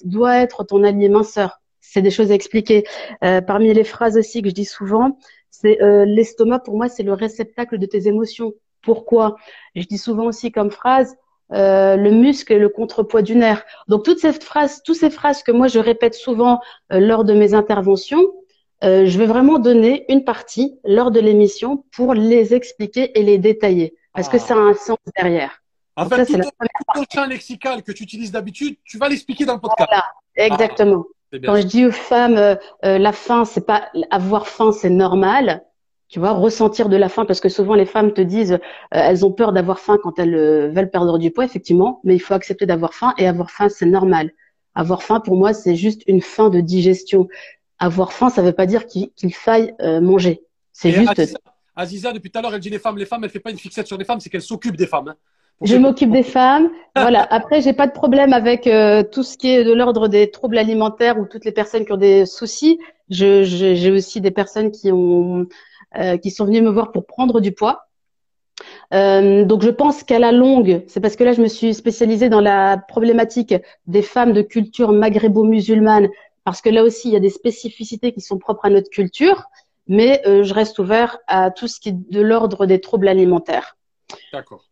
doit 0.06 0.38
être 0.38 0.64
ton 0.64 0.84
allié 0.84 1.10
minceur. 1.10 1.60
C'est 1.82 2.02
des 2.02 2.12
choses 2.12 2.32
à 2.32 2.36
expliquer. 2.36 2.86
Euh, 3.24 3.42
parmi 3.42 3.74
les 3.74 3.84
phrases 3.84 4.18
aussi 4.18 4.42
que 4.42 4.50
je 4.50 4.54
dis 4.54 4.66
souvent, 4.66 5.18
c'est 5.50 5.82
euh, 5.82 6.06
l'estomac 6.06 6.60
pour 6.60 6.78
moi 6.78 6.88
c'est 6.88 7.04
le 7.04 7.14
réceptacle 7.14 7.78
de 7.78 7.86
tes 7.86 8.08
émotions. 8.08 8.54
Pourquoi? 8.82 9.36
Je 9.76 9.84
dis 9.84 9.98
souvent 9.98 10.26
aussi 10.26 10.52
comme 10.52 10.72
phrase 10.72 11.16
euh, 11.52 11.98
le 11.98 12.12
muscle 12.12 12.54
est 12.54 12.60
le 12.60 12.70
contrepoids 12.70 13.22
du 13.22 13.36
nerf. 13.36 13.64
Donc 13.88 14.04
toutes 14.06 14.20
ces 14.20 14.34
phrases, 14.34 14.82
toutes 14.84 14.96
ces 14.96 15.10
phrases 15.10 15.44
que 15.44 15.52
moi 15.52 15.68
je 15.68 15.80
répète 15.80 16.16
souvent 16.16 16.60
euh, 16.92 17.00
lors 17.00 17.26
de 17.26 17.34
mes 17.34 17.54
interventions, 17.54 18.26
euh, 18.84 19.06
je 19.06 19.18
vais 19.18 19.26
vraiment 19.26 19.60
donner 19.60 20.06
une 20.10 20.24
partie 20.24 20.78
lors 20.84 21.12
de 21.12 21.20
l'émission 21.20 21.86
pour 21.92 22.14
les 22.14 22.54
expliquer 22.54 23.18
et 23.18 23.24
les 23.24 23.38
détailler 23.38 23.96
parce 24.14 24.30
que 24.30 24.38
ah. 24.38 24.40
ça 24.40 24.54
a 24.56 24.60
un 24.60 24.74
sens 24.74 24.98
derrière. 25.16 25.62
En 25.96 26.08
fait, 26.08 26.26
tout, 26.26 26.38
le 26.38 27.06
champ 27.14 27.26
lexical 27.26 27.84
que 27.84 27.92
tu 27.92 28.04
utilises 28.04 28.32
d'habitude, 28.32 28.78
tu 28.84 28.98
vas 28.98 29.10
l'expliquer 29.10 29.46
dans 29.46 29.56
le 29.56 29.60
podcast. 29.60 29.90
Voilà, 29.90 30.04
exactement. 30.36 31.06
Ah, 31.32 31.38
Quand 31.44 31.56
je 31.58 31.64
dis 31.64 31.86
aux 31.86 31.92
femmes, 31.92 32.38
euh, 32.38 32.56
euh, 32.84 32.98
la 32.98 33.12
faim, 33.12 33.46
c'est 33.46 33.66
pas 33.66 33.90
avoir 34.10 34.48
faim, 34.48 34.72
c'est 34.72 34.90
normal. 34.90 35.64
Tu 36.08 36.20
vois, 36.20 36.32
ressentir 36.32 36.90
de 36.90 36.96
la 36.96 37.10
faim, 37.10 37.26
parce 37.26 37.40
que 37.40 37.50
souvent 37.50 37.74
les 37.74 37.86
femmes 37.86 38.14
te 38.14 38.22
disent, 38.22 38.54
euh, 38.54 38.58
elles 38.90 39.26
ont 39.26 39.32
peur 39.32 39.52
d'avoir 39.52 39.80
faim 39.80 39.98
quand 40.02 40.18
elles 40.18 40.72
veulent 40.72 40.92
perdre 40.92 41.18
du 41.20 41.32
poids, 41.32 41.46
effectivement. 41.46 42.02
Mais 42.04 42.16
il 42.16 42.20
faut 42.20 42.34
accepter 42.34 42.66
d'avoir 42.66 42.94
faim 42.94 43.14
et 43.20 43.28
avoir 43.28 43.52
faim, 43.52 43.70
c'est 43.70 43.86
normal. 43.86 44.32
Avoir 44.76 45.04
faim, 45.04 45.20
pour 45.20 45.38
moi, 45.38 45.54
c'est 45.54 45.76
juste 45.76 46.02
une 46.08 46.22
faim 46.22 46.50
de 46.50 46.60
digestion. 46.60 47.28
Avoir 47.86 48.14
faim, 48.14 48.30
ça 48.30 48.42
veut 48.42 48.54
pas 48.54 48.66
dire 48.66 48.86
qu'il 48.86 49.34
faille 49.34 49.74
manger. 50.02 50.44
C'est 50.72 50.92
juste. 50.92 51.38
Aziza, 51.76 52.12
depuis 52.14 52.30
tout 52.30 52.38
à 52.40 52.42
l'heure, 52.44 52.54
elle 52.54 52.60
dit 52.62 52.70
les 52.70 52.80
femmes, 52.80 52.98
les 52.98 53.06
femmes, 53.06 53.24
elle 53.24 53.30
fait 53.30 53.40
pas 53.40 53.50
une 53.52 53.58
fixette 53.58 53.88
sur 53.88 53.98
les 53.98 54.06
femmes, 54.06 54.20
c'est 54.20 54.30
qu'elle 54.30 54.42
s'occupe 54.42 54.78
des 54.78 54.86
femmes. 54.88 55.08
Hein. 55.10 55.16
Je 55.62 55.76
m'occupe 55.76 56.12
des 56.12 56.24
femmes. 56.24 56.70
Voilà. 56.96 57.24
Après, 57.32 57.62
j'ai 57.62 57.74
pas 57.74 57.88
de 57.88 57.92
problème 57.92 58.34
avec 58.34 58.68
euh, 58.68 59.02
tout 59.02 59.24
ce 59.24 59.36
qui 59.38 59.50
est 59.50 59.64
de 59.64 59.74
l'ordre 59.74 60.08
des 60.08 60.30
troubles 60.30 60.60
alimentaires 60.60 61.18
ou 61.20 61.26
toutes 61.26 61.46
les 61.46 61.52
personnes 61.52 61.84
qui 61.86 61.92
ont 61.92 61.98
des 61.98 62.26
soucis. 62.28 62.80
Je, 63.10 63.44
je- 63.44 63.74
j'ai 63.74 63.92
aussi 63.92 64.22
des 64.22 64.30
personnes 64.32 64.70
qui 64.72 64.92
ont, 64.92 65.48
euh, 65.98 66.18
qui 66.18 66.30
sont 66.30 66.46
venues 66.46 66.62
me 66.62 66.70
voir 66.70 66.92
pour 66.92 67.06
prendre 67.08 67.42
du 67.42 67.52
poids. 67.52 67.88
Euh, 68.94 69.44
donc, 69.46 69.64
je 69.64 69.72
pense 69.72 70.04
qu'à 70.04 70.20
la 70.20 70.32
longue, 70.32 70.84
c'est 70.88 71.00
parce 71.00 71.16
que 71.16 71.24
là, 71.24 71.34
je 71.34 71.42
me 71.42 71.48
suis 71.48 71.74
spécialisée 71.74 72.30
dans 72.30 72.42
la 72.42 72.78
problématique 72.78 73.56
des 73.88 74.04
femmes 74.04 74.34
de 74.34 74.44
culture 74.44 74.92
maghrébo-musulmane, 74.92 76.10
parce 76.44 76.62
que 76.62 76.70
là 76.70 76.84
aussi, 76.84 77.10
il 77.10 77.14
y 77.14 77.18
a 77.18 77.22
des 77.22 77.30
spécificités 77.30 78.12
qui 78.14 78.22
sont 78.22 78.38
propres 78.38 78.66
à 78.66 78.70
notre 78.70 78.90
culture. 78.90 79.44
Mais 79.88 80.22
euh, 80.26 80.44
je 80.44 80.54
reste 80.54 80.80
ouvert 80.80 81.18
à 81.28 81.52
tout 81.52 81.68
ce 81.68 81.80
qui 81.82 81.90
est 81.90 82.10
de 82.10 82.22
l'ordre 82.22 82.66
des 82.66 82.80
troubles 82.80 83.10
alimentaires. 83.10 83.76
D'accord. 84.32 84.64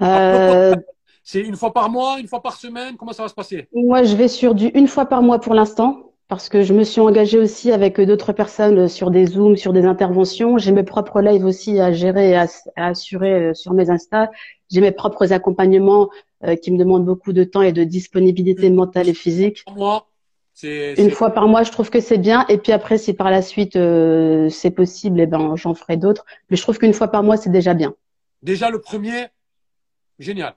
Euh, 0.00 0.74
C'est 1.22 1.40
une 1.40 1.56
fois 1.56 1.74
par 1.74 1.90
mois, 1.90 2.18
une 2.18 2.26
fois 2.26 2.42
par 2.42 2.56
semaine 2.56 2.96
Comment 2.96 3.12
ça 3.12 3.22
va 3.22 3.28
se 3.28 3.34
passer? 3.34 3.68
Moi, 3.74 4.04
je 4.04 4.16
vais 4.16 4.28
sur 4.28 4.54
du 4.54 4.68
une 4.68 4.88
fois 4.88 5.06
par 5.06 5.22
mois 5.22 5.40
pour 5.40 5.52
l'instant, 5.52 6.12
parce 6.28 6.48
que 6.48 6.62
je 6.62 6.72
me 6.72 6.84
suis 6.84 7.02
engagée 7.02 7.38
aussi 7.38 7.70
avec 7.70 8.00
d'autres 8.00 8.32
personnes 8.32 8.88
sur 8.88 9.10
des 9.10 9.26
Zooms, 9.26 9.56
sur 9.56 9.74
des 9.74 9.84
interventions. 9.84 10.56
J'ai 10.56 10.72
mes 10.72 10.84
propres 10.84 11.20
lives 11.20 11.44
aussi 11.44 11.78
à 11.78 11.92
gérer 11.92 12.30
et 12.30 12.36
à, 12.36 12.46
à 12.76 12.86
assurer 12.88 13.32
euh, 13.34 13.54
sur 13.54 13.74
mes 13.74 13.90
Insta. 13.90 14.30
J'ai 14.70 14.80
mes 14.80 14.90
propres 14.92 15.34
accompagnements 15.34 16.08
euh, 16.44 16.56
qui 16.56 16.70
me 16.70 16.78
demandent 16.78 17.04
beaucoup 17.04 17.34
de 17.34 17.44
temps 17.44 17.62
et 17.62 17.72
de 17.72 17.84
disponibilité 17.84 18.70
mentale 18.70 19.08
et 19.10 19.14
physique. 19.14 19.64
Une 20.98 21.10
fois 21.10 21.30
par 21.30 21.48
mois, 21.48 21.62
je 21.64 21.70
trouve 21.70 21.90
que 21.90 22.00
c'est 22.00 22.18
bien. 22.18 22.46
Et 22.48 22.56
puis 22.58 22.72
après, 22.72 22.96
si 22.98 23.12
par 23.12 23.30
la 23.30 23.42
suite 23.42 23.76
euh, 23.76 24.48
c'est 24.48 24.70
possible, 24.70 25.20
eh 25.20 25.26
ben 25.26 25.54
j'en 25.56 25.74
ferai 25.74 25.96
d'autres. 25.96 26.24
Mais 26.50 26.56
je 26.56 26.62
trouve 26.62 26.78
qu'une 26.78 26.94
fois 26.94 27.08
par 27.08 27.22
mois, 27.22 27.36
c'est 27.36 27.50
déjà 27.50 27.74
bien. 27.74 27.94
déjà 28.42 28.70
le 28.70 28.80
premier, 28.80 29.26
génial. 30.18 30.54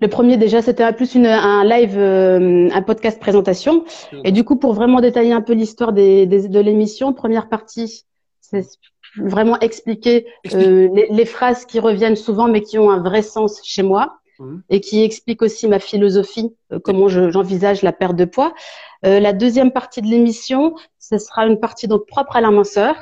Le 0.00 0.08
premier 0.08 0.36
déjà, 0.36 0.62
c'était 0.62 0.92
plus 0.92 1.14
une, 1.14 1.26
un 1.26 1.64
live, 1.64 1.96
euh, 1.96 2.68
un 2.72 2.82
podcast 2.82 3.20
présentation. 3.20 3.84
Et 4.24 4.32
du 4.32 4.42
coup, 4.44 4.56
pour 4.56 4.72
vraiment 4.74 5.00
détailler 5.00 5.32
un 5.32 5.42
peu 5.42 5.52
l'histoire 5.52 5.92
des, 5.92 6.26
des- 6.26 6.48
de 6.48 6.60
l'émission, 6.60 7.12
première 7.12 7.48
partie, 7.48 8.04
c'est 8.40 8.66
vraiment 9.16 9.58
expliquer 9.60 10.26
Explique. 10.42 10.66
euh, 10.66 10.88
les, 10.94 11.06
les 11.10 11.24
phrases 11.24 11.64
qui 11.66 11.78
reviennent 11.78 12.16
souvent, 12.16 12.48
mais 12.48 12.62
qui 12.62 12.78
ont 12.78 12.90
un 12.90 13.00
vrai 13.00 13.22
sens 13.22 13.60
chez 13.64 13.82
moi, 13.84 14.18
Mhm. 14.42 14.62
et 14.70 14.80
qui 14.80 15.02
expliquent 15.02 15.42
aussi 15.42 15.68
ma 15.68 15.78
philosophie, 15.78 16.48
euh, 16.72 16.78
comment 16.86 17.08
je- 17.08 17.30
j'envisage 17.30 17.82
la 17.82 17.92
perte 17.92 18.16
de 18.16 18.24
poids. 18.24 18.52
Euh, 19.06 19.20
la 19.20 19.32
deuxième 19.32 19.72
partie 19.72 20.02
de 20.02 20.06
l'émission, 20.06 20.74
ce 20.98 21.16
sera 21.18 21.46
une 21.46 21.58
partie 21.66 21.86
donc 21.88 22.06
propre 22.06 22.34
à 22.36 22.40
la 22.40 22.50
minceur, 22.50 22.94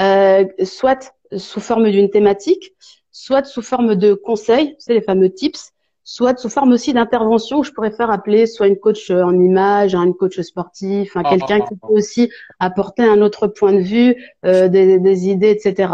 euh, 0.00 0.44
soit 0.64 1.02
sous 1.36 1.60
forme 1.60 1.90
d'une 1.90 2.10
thématique, 2.10 2.72
soit 3.12 3.44
sous 3.44 3.62
forme 3.62 3.94
de 3.94 4.14
conseils, 4.14 4.74
c'est 4.78 4.94
les 4.94 5.02
fameux 5.02 5.30
tips, 5.30 5.72
soit 6.04 6.36
sous 6.38 6.48
forme 6.48 6.72
aussi 6.72 6.92
d'intervention 6.92 7.58
où 7.60 7.64
je 7.64 7.72
pourrais 7.72 7.90
faire 7.92 8.10
appeler 8.10 8.46
soit 8.46 8.66
une 8.72 8.78
coach 8.78 9.10
en 9.10 9.34
image, 9.38 9.94
un 9.94 10.12
coach 10.12 10.40
sportif, 10.40 11.12
Ah, 11.14 11.22
quelqu'un 11.30 11.60
ah, 11.62 11.66
qui 11.68 11.74
ah. 11.80 11.86
peut 11.86 11.92
aussi 12.00 12.30
apporter 12.58 13.04
un 13.04 13.20
autre 13.20 13.46
point 13.46 13.72
de 13.72 13.80
vue, 13.80 14.16
euh, 14.46 14.68
des, 14.68 14.98
des 14.98 15.28
idées, 15.28 15.50
etc. 15.50 15.92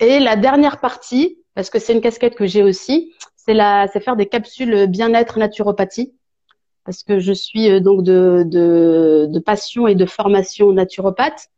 Et 0.00 0.18
la 0.18 0.36
dernière 0.36 0.80
partie, 0.80 1.38
parce 1.54 1.70
que 1.70 1.78
c'est 1.78 1.92
une 1.92 2.00
casquette 2.00 2.34
que 2.34 2.46
j'ai 2.46 2.62
aussi, 2.62 3.14
c'est 3.48 3.54
la, 3.54 3.88
c'est 3.90 4.00
faire 4.00 4.16
des 4.16 4.26
capsules 4.26 4.86
bien-être 4.88 5.38
naturopathie, 5.38 6.12
parce 6.84 7.02
que 7.02 7.18
je 7.18 7.32
suis 7.32 7.70
euh, 7.70 7.80
donc 7.80 8.02
de, 8.02 8.44
de, 8.46 9.26
de 9.26 9.38
passion 9.38 9.88
et 9.88 9.94
de 9.94 10.04
formation 10.04 10.70
naturopathe, 10.72 11.48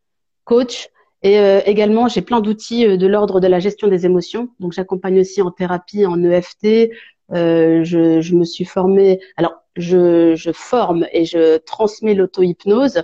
coach, 0.44 0.88
et 1.22 1.40
euh, 1.40 1.60
également 1.66 2.06
j'ai 2.06 2.22
plein 2.22 2.40
d'outils 2.40 2.86
euh, 2.86 2.96
de 2.96 3.08
l'ordre 3.08 3.40
de 3.40 3.48
la 3.48 3.58
gestion 3.58 3.88
des 3.88 4.06
émotions. 4.06 4.50
Donc 4.60 4.72
j'accompagne 4.72 5.18
aussi 5.18 5.42
en 5.42 5.50
thérapie, 5.50 6.06
en 6.06 6.22
EFT. 6.22 6.92
Euh, 7.32 7.82
je, 7.84 8.20
je 8.20 8.34
me 8.36 8.44
suis 8.44 8.64
formée. 8.64 9.20
Alors 9.36 9.54
je, 9.74 10.34
je 10.36 10.52
forme 10.52 11.06
et 11.12 11.24
je 11.24 11.58
transmets 11.58 12.14
l'auto-hypnose. 12.14 13.02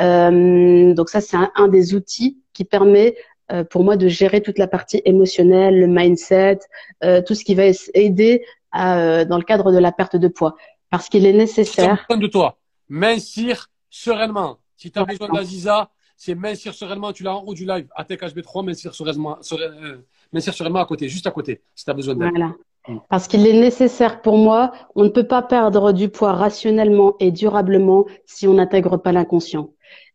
Euh, 0.00 0.92
donc 0.92 1.08
ça 1.08 1.20
c'est 1.22 1.36
un, 1.36 1.50
un 1.56 1.68
des 1.68 1.94
outils 1.94 2.38
qui 2.52 2.64
permet 2.64 3.16
euh, 3.52 3.64
pour 3.64 3.84
moi 3.84 3.96
de 3.96 4.08
gérer 4.08 4.42
toute 4.42 4.58
la 4.58 4.66
partie 4.68 5.00
émotionnelle, 5.04 5.78
le 5.78 5.86
mindset, 5.86 6.60
euh, 7.04 7.22
tout 7.22 7.34
ce 7.34 7.44
qui 7.44 7.54
va 7.54 7.64
aider 7.94 8.44
à, 8.72 8.98
euh, 8.98 9.24
dans 9.24 9.38
le 9.38 9.44
cadre 9.44 9.72
de 9.72 9.78
la 9.78 9.92
perte 9.92 10.16
de 10.16 10.28
poids. 10.28 10.54
Parce 10.90 11.08
qu'il 11.08 11.26
est 11.26 11.32
nécessaire. 11.32 12.04
besoin 12.08 12.20
de 12.20 12.26
toi. 12.28 12.58
Mincir 12.88 13.68
sereinement. 13.90 14.58
Si 14.76 14.90
tu 14.90 14.98
as 14.98 15.04
besoin 15.04 15.28
d'Aziza, 15.28 15.90
c'est 16.16 16.34
mincir 16.34 16.74
sereinement. 16.74 17.12
Tu 17.12 17.22
l'as 17.22 17.36
en 17.36 17.42
haut 17.44 17.54
du 17.54 17.66
live. 17.66 17.86
ATEC 17.94 18.22
HB3, 18.22 18.64
mincir 18.64 18.94
sereinement, 18.94 19.36
serein- 19.40 19.72
euh, 19.82 19.98
mincir 20.32 20.54
sereinement 20.54 20.80
à 20.80 20.86
côté, 20.86 21.08
juste 21.08 21.26
à 21.26 21.30
côté, 21.30 21.62
si 21.74 21.84
tu 21.84 21.90
as 21.90 21.94
besoin 21.94 22.14
d'aide. 22.14 22.30
Voilà. 22.30 22.54
Mm. 22.88 22.98
Parce 23.08 23.28
qu'il 23.28 23.46
est 23.46 23.60
nécessaire 23.60 24.22
pour 24.22 24.36
moi, 24.36 24.72
on 24.94 25.04
ne 25.04 25.08
peut 25.10 25.26
pas 25.26 25.42
perdre 25.42 25.92
du 25.92 26.08
poids 26.08 26.32
rationnellement 26.32 27.16
et 27.20 27.30
durablement 27.30 28.06
si 28.24 28.48
on 28.48 28.54
n'intègre 28.54 28.96
pas 28.96 29.12
l'inconscient. 29.12 29.70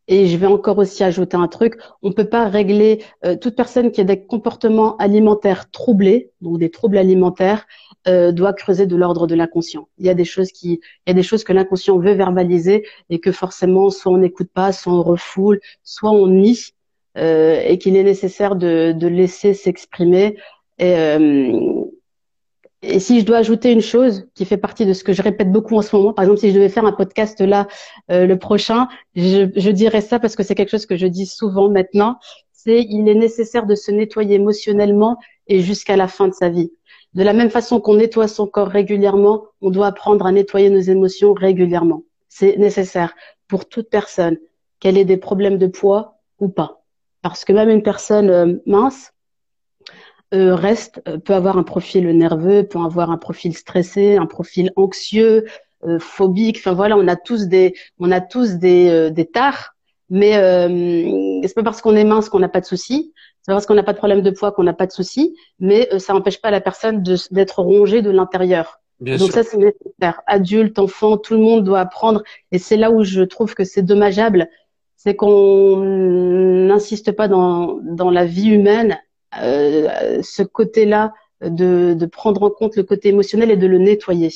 Et 0.07 0.27
je 0.27 0.35
vais 0.37 0.47
encore 0.47 0.77
aussi 0.79 1.03
ajouter 1.03 1.37
un 1.37 1.47
truc, 1.47 1.75
on 2.01 2.09
ne 2.09 2.13
peut 2.13 2.27
pas 2.27 2.49
régler 2.49 3.03
euh, 3.25 3.37
toute 3.37 3.55
personne 3.55 3.91
qui 3.91 4.01
a 4.01 4.03
des 4.03 4.25
comportements 4.25 4.97
alimentaires 4.97 5.71
troublés, 5.71 6.31
donc 6.41 6.59
des 6.59 6.69
troubles 6.69 6.97
alimentaires, 6.97 7.65
euh, 8.07 8.33
doit 8.33 8.51
creuser 8.51 8.85
de 8.85 8.97
l'ordre 8.97 9.27
de 9.27 9.35
l'inconscient. 9.35 9.87
Il 9.97 10.05
y 10.05 10.09
a 10.09 10.13
des 10.13 10.25
choses 10.25 10.51
qui, 10.51 10.81
il 11.05 11.09
y 11.09 11.11
a 11.11 11.13
des 11.13 11.23
choses 11.23 11.45
que 11.45 11.53
l'inconscient 11.53 11.97
veut 11.99 12.13
verbaliser 12.13 12.85
et 13.09 13.19
que 13.19 13.31
forcément 13.31 13.89
soit 13.89 14.11
on 14.11 14.17
n'écoute 14.17 14.49
pas, 14.53 14.73
soit 14.73 14.91
on 14.91 15.03
refoule, 15.03 15.61
soit 15.83 16.11
on 16.11 16.27
nie, 16.27 16.73
euh, 17.17 17.61
et 17.65 17.77
qu'il 17.77 17.95
est 17.95 18.03
nécessaire 18.03 18.57
de, 18.57 18.91
de 18.91 19.07
laisser 19.07 19.53
s'exprimer. 19.53 20.35
Et, 20.79 20.97
euh, 20.97 21.85
et 22.83 22.99
si 22.99 23.21
je 23.21 23.25
dois 23.25 23.37
ajouter 23.37 23.71
une 23.71 23.81
chose 23.81 24.27
qui 24.35 24.45
fait 24.45 24.57
partie 24.57 24.85
de 24.85 24.93
ce 24.93 25.03
que 25.03 25.13
je 25.13 25.21
répète 25.21 25.51
beaucoup 25.51 25.75
en 25.75 25.81
ce 25.81 25.95
moment, 25.95 26.13
par 26.13 26.23
exemple, 26.23 26.41
si 26.41 26.49
je 26.49 26.55
devais 26.55 26.69
faire 26.69 26.85
un 26.85 26.91
podcast 26.91 27.39
là 27.39 27.67
euh, 28.11 28.25
le 28.25 28.37
prochain, 28.37 28.87
je, 29.15 29.49
je 29.55 29.69
dirais 29.71 30.01
ça 30.01 30.19
parce 30.19 30.35
que 30.35 30.43
c'est 30.43 30.53
quelque 30.53 30.71
chose 30.71 30.85
que 30.85 30.97
je 30.97 31.07
dis 31.07 31.25
souvent 31.25 31.69
maintenant, 31.69 32.19
c'est 32.51 32.81
il 32.81 33.07
est 33.07 33.15
nécessaire 33.15 33.65
de 33.65 33.75
se 33.75 33.91
nettoyer 33.91 34.35
émotionnellement 34.35 35.17
et 35.47 35.61
jusqu'à 35.61 35.95
la 35.95 36.07
fin 36.07 36.27
de 36.27 36.33
sa 36.33 36.49
vie. 36.49 36.71
De 37.13 37.23
la 37.23 37.33
même 37.33 37.49
façon 37.49 37.79
qu'on 37.79 37.95
nettoie 37.95 38.27
son 38.27 38.47
corps 38.47 38.69
régulièrement, 38.69 39.45
on 39.61 39.69
doit 39.69 39.87
apprendre 39.87 40.25
à 40.25 40.31
nettoyer 40.31 40.69
nos 40.69 40.79
émotions 40.79 41.33
régulièrement. 41.33 42.03
C'est 42.27 42.57
nécessaire 42.57 43.13
pour 43.47 43.69
toute 43.69 43.89
personne, 43.89 44.37
qu'elle 44.79 44.97
ait 44.97 45.05
des 45.05 45.17
problèmes 45.17 45.57
de 45.57 45.67
poids 45.67 46.19
ou 46.39 46.49
pas. 46.49 46.83
Parce 47.21 47.45
que 47.45 47.53
même 47.53 47.69
une 47.69 47.83
personne 47.83 48.29
euh, 48.29 48.55
mince, 48.65 49.12
euh, 50.33 50.55
reste 50.55 51.01
euh, 51.07 51.17
peut 51.17 51.33
avoir 51.33 51.57
un 51.57 51.63
profil 51.63 52.07
nerveux, 52.17 52.63
peut 52.63 52.79
avoir 52.79 53.11
un 53.11 53.17
profil 53.17 53.55
stressé, 53.55 54.17
un 54.17 54.25
profil 54.25 54.71
anxieux, 54.75 55.45
euh, 55.85 55.99
phobique. 55.99 56.57
Enfin 56.59 56.73
voilà, 56.73 56.97
on 56.97 57.07
a 57.07 57.15
tous 57.15 57.47
des, 57.47 57.73
on 57.99 58.11
a 58.11 58.21
tous 58.21 58.53
des, 58.53 58.89
euh, 58.89 59.09
des 59.09 59.25
tares. 59.25 59.75
Mais 60.09 60.37
euh, 60.37 61.39
c'est 61.43 61.55
pas 61.55 61.63
parce 61.63 61.81
qu'on 61.81 61.95
est 61.95 62.03
mince 62.03 62.29
qu'on 62.29 62.39
n'a 62.39 62.49
pas 62.49 62.61
de 62.61 62.65
soucis. 62.65 63.13
C'est 63.41 63.51
pas 63.51 63.55
parce 63.55 63.65
qu'on 63.65 63.73
n'a 63.73 63.83
pas 63.83 63.93
de 63.93 63.97
problème 63.97 64.21
de 64.21 64.31
poids 64.31 64.51
qu'on 64.51 64.63
n'a 64.63 64.73
pas 64.73 64.85
de 64.85 64.91
soucis. 64.91 65.35
Mais 65.59 65.89
euh, 65.91 65.99
ça 65.99 66.13
n'empêche 66.13 66.41
pas 66.41 66.51
la 66.51 66.61
personne 66.61 67.03
d'être 67.31 67.61
rongée 67.61 68.01
de 68.01 68.11
l'intérieur. 68.11 68.79
Bien 68.99 69.17
Donc 69.17 69.31
sûr. 69.31 69.35
ça, 69.35 69.43
c'est 69.43 69.57
nécessaire. 69.57 70.21
Adulte, 70.27 70.79
enfant, 70.79 71.17
tout 71.17 71.33
le 71.33 71.39
monde 71.39 71.63
doit 71.63 71.79
apprendre. 71.79 72.23
Et 72.51 72.59
c'est 72.59 72.77
là 72.77 72.91
où 72.91 73.03
je 73.03 73.21
trouve 73.21 73.53
que 73.55 73.63
c'est 73.63 73.81
dommageable, 73.81 74.47
c'est 74.95 75.15
qu'on 75.15 75.77
n'insiste 75.77 77.11
pas 77.11 77.27
dans, 77.27 77.79
dans 77.81 78.11
la 78.11 78.25
vie 78.25 78.49
humaine 78.49 78.99
ce 79.39 80.43
côté-là 80.43 81.13
de, 81.41 81.93
de 81.97 82.05
prendre 82.05 82.43
en 82.43 82.49
compte 82.49 82.75
le 82.75 82.83
côté 82.83 83.09
émotionnel 83.09 83.51
et 83.51 83.57
de 83.57 83.67
le 83.67 83.77
nettoyer. 83.77 84.31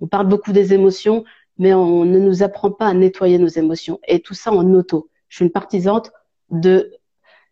On 0.00 0.06
parle 0.06 0.28
beaucoup 0.28 0.52
des 0.52 0.72
émotions, 0.74 1.24
mais 1.58 1.74
on 1.74 2.04
ne 2.04 2.18
nous 2.18 2.42
apprend 2.42 2.70
pas 2.70 2.86
à 2.86 2.94
nettoyer 2.94 3.38
nos 3.38 3.48
émotions. 3.48 3.98
Et 4.06 4.20
tout 4.20 4.34
ça 4.34 4.52
en 4.52 4.72
auto. 4.74 5.08
Je 5.28 5.36
suis 5.36 5.44
une 5.44 5.50
partisante 5.50 6.12
de 6.50 6.92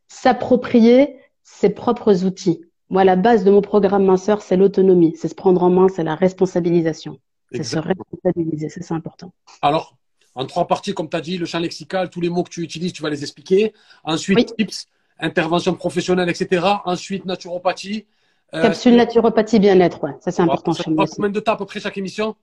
s'approprier 0.09 1.17
ses 1.43 1.71
propres 1.71 2.25
outils. 2.25 2.65
Moi, 2.91 3.05
la 3.05 3.17
base 3.17 3.45
de 3.45 3.51
mon 3.51 3.63
programme 3.63 4.05
minceur, 4.05 4.43
c'est 4.43 4.57
l'autonomie, 4.57 5.17
c'est 5.17 5.29
se 5.29 5.35
prendre 5.35 5.63
en 5.63 5.71
main, 5.71 5.89
c'est 5.89 6.05
la 6.05 6.15
responsabilisation. 6.15 7.19
C'est 7.53 7.65
se 7.65 7.79
responsabiliser, 7.79 8.69
c'est 8.69 8.83
ça 8.83 8.95
important. 8.95 9.33
Alors, 9.61 9.97
en 10.35 10.47
trois 10.47 10.67
parties, 10.67 10.95
comme 10.95 11.09
tu 11.09 11.17
as 11.17 11.21
dit, 11.21 11.39
le 11.39 11.47
champ 11.47 11.59
lexical, 11.59 12.09
tous 12.11 12.21
les 12.21 12.31
mots 12.31 12.43
que 12.43 12.51
tu 12.51 12.63
utilises, 12.63 12.93
tu 12.93 13.03
vas 13.03 13.11
les 13.11 13.23
expliquer. 13.23 13.73
Ensuite, 14.05 14.55
Oui. 14.59 14.67
tips, 14.67 14.87
intervention 15.23 15.75
professionnelle, 15.75 16.29
etc. 16.29 16.83
Ensuite, 16.85 17.25
naturopathie. 17.25 18.07
Euh, 18.55 18.63
Capsule 18.63 18.97
naturopathie 18.97 19.59
bien-être, 19.59 20.03
ouais, 20.05 20.11
ça 20.21 20.31
c'est 20.31 20.43
important 20.43 20.73
ça 20.75 20.83
chez 20.83 20.91
moi 20.91 21.07
combien 21.11 21.31
de 21.31 21.41
temps 21.41 21.53
à 21.53 21.57
peu 21.57 21.65
près 21.65 21.81
chaque 21.81 21.97
émission? 21.97 22.37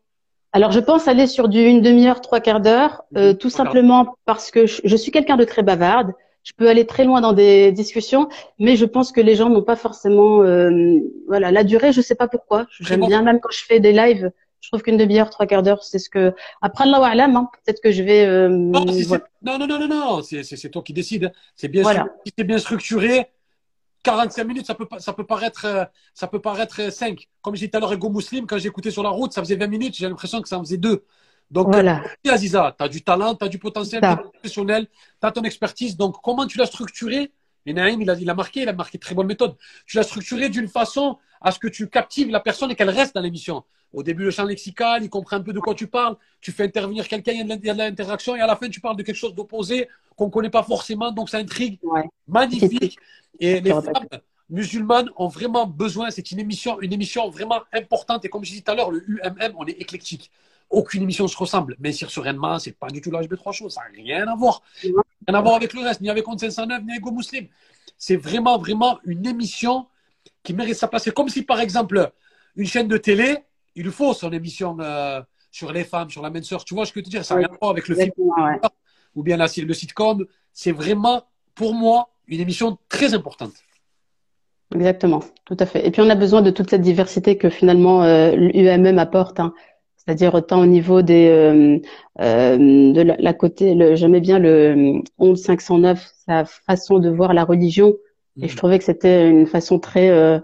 Alors, 0.51 0.71
je 0.71 0.79
pense 0.79 1.07
aller 1.07 1.27
sur 1.27 1.47
du 1.47 1.59
une 1.63 1.81
demi-heure, 1.81 2.21
trois 2.21 2.39
quarts 2.39 2.61
d'heure, 2.61 3.03
euh, 3.15 3.33
Mhm. 3.33 3.37
tout 3.37 3.49
Trois 3.49 3.65
quarts 3.65 3.73
simplement 3.73 4.15
parce 4.25 4.49
que 4.49 4.65
je, 4.65 4.81
je 4.83 4.95
suis 4.95 5.11
quelqu'un 5.11 5.37
de 5.37 5.43
très 5.43 5.61
bavarde. 5.61 6.13
Je 6.43 6.53
peux 6.57 6.67
aller 6.67 6.87
très 6.87 7.03
loin 7.03 7.21
dans 7.21 7.33
des 7.33 7.71
discussions, 7.71 8.29
mais 8.57 8.75
je 8.75 8.85
pense 8.85 9.11
que 9.11 9.21
les 9.21 9.35
gens 9.35 9.49
n'ont 9.49 9.61
pas 9.61 9.75
forcément, 9.75 10.41
euh, 10.41 10.71
voilà, 11.27 11.51
la 11.51 11.63
durée. 11.63 11.91
Je 11.91 12.01
sais 12.01 12.15
pas 12.15 12.27
pourquoi. 12.27 12.65
J'aime 12.79 13.05
bien, 13.05 13.21
même 13.21 13.39
quand 13.39 13.51
je 13.51 13.63
fais 13.63 13.79
des 13.79 13.91
lives, 13.91 14.31
je 14.61 14.69
trouve 14.69 14.81
qu'une 14.81 14.97
demi-heure, 14.97 15.29
trois 15.29 15.45
quarts 15.45 15.63
d'heure, 15.63 15.83
c'est 15.83 15.99
ce 15.99 16.09
que. 16.09 16.33
Après, 16.61 16.83
Allah 16.83 17.05
alam, 17.05 17.35
hein, 17.35 17.49
peut-être 17.65 17.81
que 17.81 17.91
je 17.91 18.03
vais. 18.03 18.25
euh, 18.25 18.49
non, 18.49 18.85
voilà. 19.07 19.23
non, 19.41 19.57
non, 19.59 19.67
non, 19.67 19.79
non, 19.79 19.87
non, 19.87 20.21
c'est 20.21 20.69
toi 20.69 20.81
qui 20.83 20.93
décides. 20.93 21.25
hein. 21.25 21.31
C'est 21.55 21.67
bien, 21.69 21.83
Voilà. 21.83 22.07
si 22.25 22.33
c'est 22.37 22.43
bien 22.43 22.57
structuré, 22.59 23.27
45 24.03 24.43
minutes, 24.45 24.65
ça 24.65 24.75
peut, 24.75 24.87
ça 24.99 25.13
peut 25.13 25.25
paraître, 25.25 25.65
euh, 25.65 25.85
ça 26.13 26.27
peut 26.27 26.39
paraître 26.41 26.91
5. 26.91 27.27
Comme 27.41 27.55
j'ai 27.55 27.65
dit 27.67 27.71
tout 27.71 27.77
à 27.77 27.79
l'heure, 27.81 27.93
Ego 27.93 28.09
Muslim, 28.09 28.45
quand 28.47 28.57
j'écoutais 28.57 28.91
sur 28.91 29.03
la 29.03 29.09
route, 29.09 29.33
ça 29.33 29.41
faisait 29.41 29.55
20 29.55 29.67
minutes, 29.67 29.95
j'ai 29.97 30.07
l'impression 30.07 30.41
que 30.41 30.47
ça 30.47 30.57
en 30.57 30.63
faisait 30.63 30.77
2. 30.77 31.03
Donc, 31.51 31.67
Voilà. 31.73 32.01
euh, 32.27 32.31
Aziza, 32.31 32.75
tu 32.77 32.83
as 32.83 32.89
du 32.89 33.01
talent, 33.03 33.35
tu 33.35 33.43
as 33.43 33.47
du 33.49 33.57
potentiel, 33.57 34.01
professionnel, 34.01 34.87
tu 34.87 35.27
as 35.27 35.31
ton 35.31 35.41
expertise. 35.41 35.97
Donc, 35.97 36.15
comment 36.21 36.45
tu 36.45 36.57
l'as 36.57 36.67
structuré? 36.67 37.31
Et 37.69 37.73
Naïm, 37.73 38.01
il 38.01 38.09
a, 38.09 38.15
il 38.15 38.27
a 38.27 38.33
marqué, 38.33 38.63
il 38.63 38.69
a 38.69 38.73
marqué 38.73 38.97
très 38.97 39.13
bonne 39.13 39.27
méthode. 39.27 39.55
Tu 39.85 39.97
l'as 39.97 40.03
structuré 40.03 40.49
d'une 40.49 40.67
façon 40.67 41.19
à 41.39 41.51
ce 41.51 41.59
que 41.59 41.67
tu 41.67 41.87
captives 41.87 42.31
la 42.31 42.39
personne 42.39 42.71
et 42.71 42.75
qu'elle 42.75 42.89
reste 42.89 43.13
dans 43.13 43.21
l'émission. 43.21 43.63
Au 43.93 44.01
début, 44.01 44.23
le 44.23 44.31
champ 44.31 44.43
lexical, 44.43 45.03
il 45.03 45.09
comprend 45.09 45.35
un 45.37 45.41
peu 45.41 45.53
de 45.53 45.59
quoi 45.59 45.75
tu 45.75 45.85
parles. 45.85 46.17
Tu 46.41 46.51
fais 46.51 46.63
intervenir 46.63 47.07
quelqu'un, 47.07 47.31
il 47.33 47.47
y 47.47 47.51
a 47.51 47.73
de 47.73 47.77
l'interaction 47.77 48.35
et 48.35 48.41
à 48.41 48.47
la 48.47 48.55
fin, 48.55 48.69
tu 48.69 48.81
parles 48.81 48.95
de 48.97 49.03
quelque 49.03 49.15
chose 49.15 49.35
d'opposé 49.35 49.87
qu'on 50.15 50.25
ne 50.25 50.31
connaît 50.31 50.49
pas 50.49 50.63
forcément. 50.63 51.11
Donc, 51.11 51.29
ça 51.29 51.37
intrigue. 51.37 51.77
Ouais. 51.83 52.09
Magnifique. 52.27 52.97
Et 53.39 53.61
les 53.61 53.69
femmes 53.69 54.07
musulmanes 54.49 55.11
ont 55.15 55.27
vraiment 55.27 55.67
besoin. 55.67 56.09
C'est 56.09 56.31
une 56.31 56.39
émission, 56.39 56.81
une 56.81 56.91
émission 56.91 57.29
vraiment 57.29 57.61
importante. 57.71 58.25
Et 58.25 58.29
comme 58.29 58.43
je 58.43 58.49
disais 58.49 58.63
tout 58.63 58.71
à 58.71 58.75
l'heure, 58.75 58.89
le 58.89 59.07
UMM, 59.07 59.53
on 59.57 59.65
est 59.67 59.79
éclectique. 59.79 60.31
Aucune 60.69 61.03
émission 61.03 61.23
ne 61.23 61.29
se 61.29 61.37
ressemble. 61.37 61.75
Mais 61.79 61.91
sur 61.91 62.11
Sereinement, 62.11 62.59
c'est 62.59 62.77
pas 62.77 62.87
du 62.87 63.01
tout 63.01 63.09
l'HB3 63.09 63.53
Show. 63.53 63.69
Ça 63.69 63.81
n'a 63.81 64.03
rien 64.03 64.27
à 64.27 64.35
voir. 64.35 64.61
Rien 64.83 64.93
à 65.27 65.41
voir 65.41 65.55
avec 65.55 65.73
le 65.73 65.81
reste, 65.81 66.01
ni 66.01 66.09
avec 66.09 66.23
Compte 66.23 66.39
509, 66.39 66.83
ni 66.83 66.91
avec 66.91 67.01
Go 67.01 67.11
Muslim. 67.11 67.47
C'est 67.97 68.15
vraiment, 68.15 68.57
vraiment 68.57 68.99
une 69.05 69.25
émission 69.25 69.87
qui 70.43 70.53
mérite 70.53 70.75
sa 70.75 70.87
place. 70.87 71.03
C'est 71.03 71.13
comme 71.13 71.29
si, 71.29 71.43
par 71.43 71.59
exemple, 71.59 72.11
une 72.55 72.67
chaîne 72.67 72.87
de 72.87 72.97
télé, 72.97 73.37
il 73.75 73.83
lui 73.83 73.91
faut 73.91 74.13
son 74.13 74.31
émission 74.31 74.77
euh, 74.79 75.21
sur 75.51 75.71
les 75.71 75.83
femmes, 75.83 76.09
sur 76.09 76.21
la 76.21 76.29
main 76.29 76.41
sœur. 76.43 76.63
Tu 76.63 76.73
vois 76.73 76.85
ce 76.85 76.91
que 76.91 76.99
je 76.99 77.05
veux 77.05 77.05
te 77.05 77.09
dire? 77.09 77.25
Ça 77.25 77.35
n'a 77.35 77.39
rien 77.39 77.49
à 77.49 77.57
voir 77.59 77.71
avec 77.71 77.87
le 77.87 77.95
film 77.95 78.11
ouais. 78.17 78.59
ou 79.15 79.23
bien 79.23 79.37
la, 79.37 79.47
le 79.57 79.73
sitcom. 79.73 80.25
C'est 80.53 80.71
vraiment, 80.71 81.23
pour 81.55 81.73
moi, 81.73 82.09
une 82.27 82.39
émission 82.41 82.77
très 82.89 83.13
importante. 83.13 83.53
Exactement, 84.73 85.21
tout 85.45 85.57
à 85.59 85.65
fait. 85.65 85.85
Et 85.85 85.89
puis 85.89 86.01
on 86.01 86.09
a 86.09 86.15
besoin 86.15 86.43
de 86.43 86.51
toute 86.51 86.69
cette 86.69 86.81
diversité 86.81 87.37
que 87.37 87.49
finalement 87.49 88.03
euh, 88.03 88.35
l'UMM 88.35 88.99
apporte, 88.99 89.39
hein. 89.39 89.53
C'est-à-dire 90.05 90.33
autant 90.33 90.61
au 90.61 90.65
niveau 90.65 91.01
des 91.01 91.27
euh, 91.29 91.77
euh, 92.21 92.57
de 92.57 93.01
la, 93.01 93.15
la 93.19 93.33
côté, 93.33 93.75
le, 93.75 93.95
j'aimais 93.95 94.21
bien 94.21 94.39
le 94.39 95.01
11 95.19 95.39
509, 95.41 96.09
sa 96.25 96.45
façon 96.45 96.99
de 96.99 97.09
voir 97.09 97.33
la 97.33 97.43
religion, 97.43 97.95
et 98.41 98.47
je 98.47 98.55
trouvais 98.55 98.77
que 98.79 98.85
c'était 98.85 99.29
une 99.29 99.45
façon 99.45 99.79
très 99.79 100.09
euh, 100.09 100.39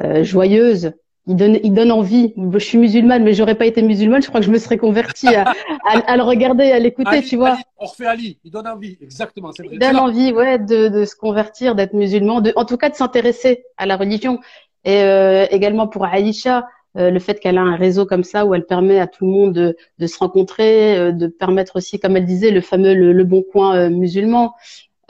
euh, 0.00 0.24
joyeuse. 0.24 0.92
Il 1.26 1.36
donne, 1.36 1.58
il 1.62 1.72
donne 1.72 1.90
envie. 1.90 2.34
Je 2.36 2.58
suis 2.58 2.76
musulmane, 2.76 3.22
mais 3.22 3.32
j'aurais 3.32 3.54
pas 3.54 3.64
été 3.64 3.80
musulmane, 3.82 4.22
je 4.22 4.28
crois 4.28 4.40
que 4.40 4.46
je 4.46 4.50
me 4.50 4.58
serais 4.58 4.76
convertie 4.76 5.34
à, 5.34 5.44
à, 5.86 5.98
à 6.06 6.16
le 6.16 6.22
regarder, 6.22 6.70
à 6.70 6.78
l'écouter, 6.78 7.22
tu 7.22 7.36
vois. 7.36 7.52
Ali, 7.52 7.62
on 7.78 7.86
refait 7.86 8.06
Ali, 8.06 8.38
il 8.44 8.50
donne 8.50 8.66
envie, 8.66 8.98
exactement. 9.00 9.50
C'est 9.52 9.62
vrai. 9.62 9.74
Il 9.74 9.78
donne 9.78 9.96
envie, 9.96 10.32
ouais, 10.32 10.58
de, 10.58 10.88
de 10.88 11.04
se 11.04 11.16
convertir, 11.16 11.74
d'être 11.74 11.94
musulman, 11.94 12.40
de, 12.40 12.52
en 12.56 12.64
tout 12.64 12.76
cas 12.76 12.90
de 12.90 12.94
s'intéresser 12.94 13.64
à 13.78 13.86
la 13.86 13.96
religion. 13.96 14.38
Et 14.84 15.02
euh, 15.02 15.46
également 15.50 15.88
pour 15.88 16.04
Aïcha, 16.04 16.66
euh, 16.96 17.10
le 17.10 17.18
fait 17.18 17.40
qu'elle 17.40 17.58
a 17.58 17.62
un 17.62 17.76
réseau 17.76 18.06
comme 18.06 18.24
ça 18.24 18.46
où 18.46 18.54
elle 18.54 18.66
permet 18.66 18.98
à 19.00 19.06
tout 19.06 19.24
le 19.26 19.30
monde 19.32 19.52
de, 19.52 19.76
de 19.98 20.06
se 20.06 20.18
rencontrer, 20.18 20.96
euh, 20.98 21.12
de 21.12 21.26
permettre 21.26 21.76
aussi, 21.76 21.98
comme 21.98 22.16
elle 22.16 22.26
disait, 22.26 22.50
le 22.50 22.60
fameux 22.60 22.94
le, 22.94 23.12
le 23.12 23.24
bon 23.24 23.42
coin 23.42 23.76
euh, 23.76 23.90
musulman. 23.90 24.54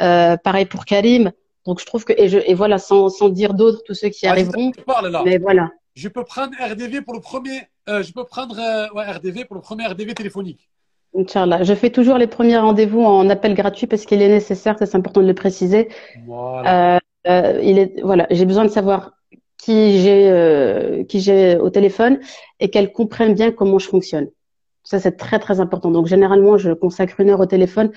Euh, 0.01 0.37
pareil 0.37 0.65
pour 0.67 0.85
Karim. 0.85 1.31
Donc 1.67 1.81
je 1.81 1.87
trouve 1.87 2.05
que 2.05 2.13
et, 2.17 2.29
je, 2.29 2.39
et 2.45 2.55
voilà, 2.55 2.79
sans, 2.79 3.09
sans 3.09 3.29
dire 3.29 3.55
d'autres, 3.55 3.83
tous 3.87 3.95
ceux 3.95 4.09
qui 4.09 4.27
Ali, 4.27 4.43
arriveront. 4.43 4.73
je 4.77 4.83
parle 4.83 5.09
là. 5.09 5.23
Mais 5.25 5.39
voilà, 5.39 5.71
Je 5.95 6.09
peux 6.09 6.25
prendre 6.25 6.53
RDV 6.61 7.01
pour 7.03 7.15
le 7.15 7.21
premier. 7.21 7.63
euh, 7.89 8.03
je 8.03 8.13
peux 8.13 8.25
prendre 8.25 8.57
euh, 8.59 8.87
ouais, 8.97 9.05
RDV 9.11 9.45
pour 9.45 9.55
le 9.57 9.63
premier 9.63 9.87
RDV 9.87 10.15
téléphonique. 10.15 10.69
Inch'Allah. 11.17 11.63
Je 11.63 11.75
fais 11.75 11.91
toujours 11.91 12.19
les 12.19 12.27
premiers 12.27 12.59
rendez-vous 12.59 13.03
en 13.03 13.31
appel 13.31 13.55
gratuit 13.55 13.87
parce 13.87 14.05
qu'il 14.05 14.21
est 14.21 14.29
nécessaire, 14.29 14.75
c'est 14.79 14.95
important 14.97 15.23
de 15.23 15.27
le 15.29 15.35
préciser. 15.35 15.89
Voilà. 16.27 16.99
Il 17.27 17.79
est, 17.79 18.03
voilà, 18.03 18.27
j'ai 18.31 18.45
besoin 18.45 18.65
de 18.65 18.69
savoir 18.71 19.13
qui 19.65 20.01
j'ai 20.01 20.31
euh, 20.31 21.05
qui 21.05 21.21
j'ai 21.21 21.57
au 21.57 21.71
téléphone 21.71 22.21
et 22.61 22.69
qu'elle 22.69 22.93
comprenne 22.93 23.35
bien 23.35 23.51
comment 23.51 23.79
je 23.79 23.89
fonctionne. 23.89 24.29
Ça, 24.83 25.01
c'est 25.01 25.17
très 25.17 25.39
très 25.39 25.61
important. 25.61 25.91
Donc 25.91 26.07
généralement, 26.07 26.59
je 26.59 26.73
consacre 26.73 27.21
une 27.21 27.31
heure 27.31 27.41
au 27.41 27.47
téléphone 27.47 27.91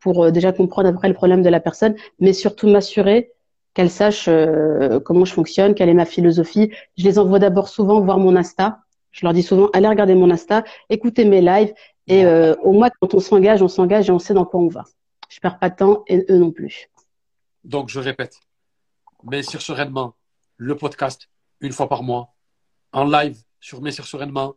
pour 0.00 0.24
euh, 0.24 0.30
déjà 0.32 0.52
comprendre 0.52 0.88
après 0.88 1.08
le 1.08 1.14
problème 1.14 1.42
de 1.42 1.48
la 1.48 1.60
personne, 1.60 1.94
mais 2.18 2.32
surtout 2.32 2.68
m'assurer 2.68 3.30
qu'elle 3.74 3.90
sache 3.90 4.26
euh, 4.28 4.98
comment 5.00 5.24
je 5.24 5.32
fonctionne, 5.32 5.74
quelle 5.74 5.88
est 5.88 5.94
ma 5.94 6.04
philosophie. 6.04 6.72
Je 6.98 7.04
les 7.04 7.18
envoie 7.20 7.38
d'abord 7.38 7.68
souvent 7.68 8.00
voir 8.00 8.18
mon 8.18 8.34
Insta. 8.34 8.80
Je 9.12 9.24
leur 9.24 9.32
dis 9.32 9.44
souvent 9.44 9.68
allez 9.72 9.88
regarder 9.88 10.16
mon 10.16 10.30
Insta, 10.30 10.64
écoutez 10.90 11.24
mes 11.24 11.40
lives 11.40 11.72
et 12.08 12.24
euh, 12.24 12.56
au 12.62 12.72
moins 12.72 12.90
quand 13.00 13.14
on 13.14 13.20
s'engage, 13.20 13.62
on 13.62 13.68
s'engage 13.68 14.08
et 14.08 14.12
on 14.12 14.18
sait 14.18 14.34
dans 14.34 14.44
quoi 14.44 14.60
on 14.60 14.68
va. 14.68 14.84
Je 15.28 15.38
perds 15.38 15.60
pas 15.60 15.70
de 15.70 15.76
temps 15.76 16.02
et 16.08 16.26
eux 16.28 16.38
non 16.38 16.50
plus. 16.50 16.90
Donc, 17.64 17.88
je 17.88 18.00
répète, 18.00 18.40
mais 19.22 19.42
sur 19.44 19.62
sereinement, 19.62 20.14
le 20.62 20.76
podcast, 20.76 21.28
une 21.60 21.72
fois 21.72 21.88
par 21.88 22.02
mois, 22.02 22.32
en 22.92 23.04
live 23.04 23.36
sur 23.60 23.80
Messire 23.82 24.06
Sereinement, 24.06 24.54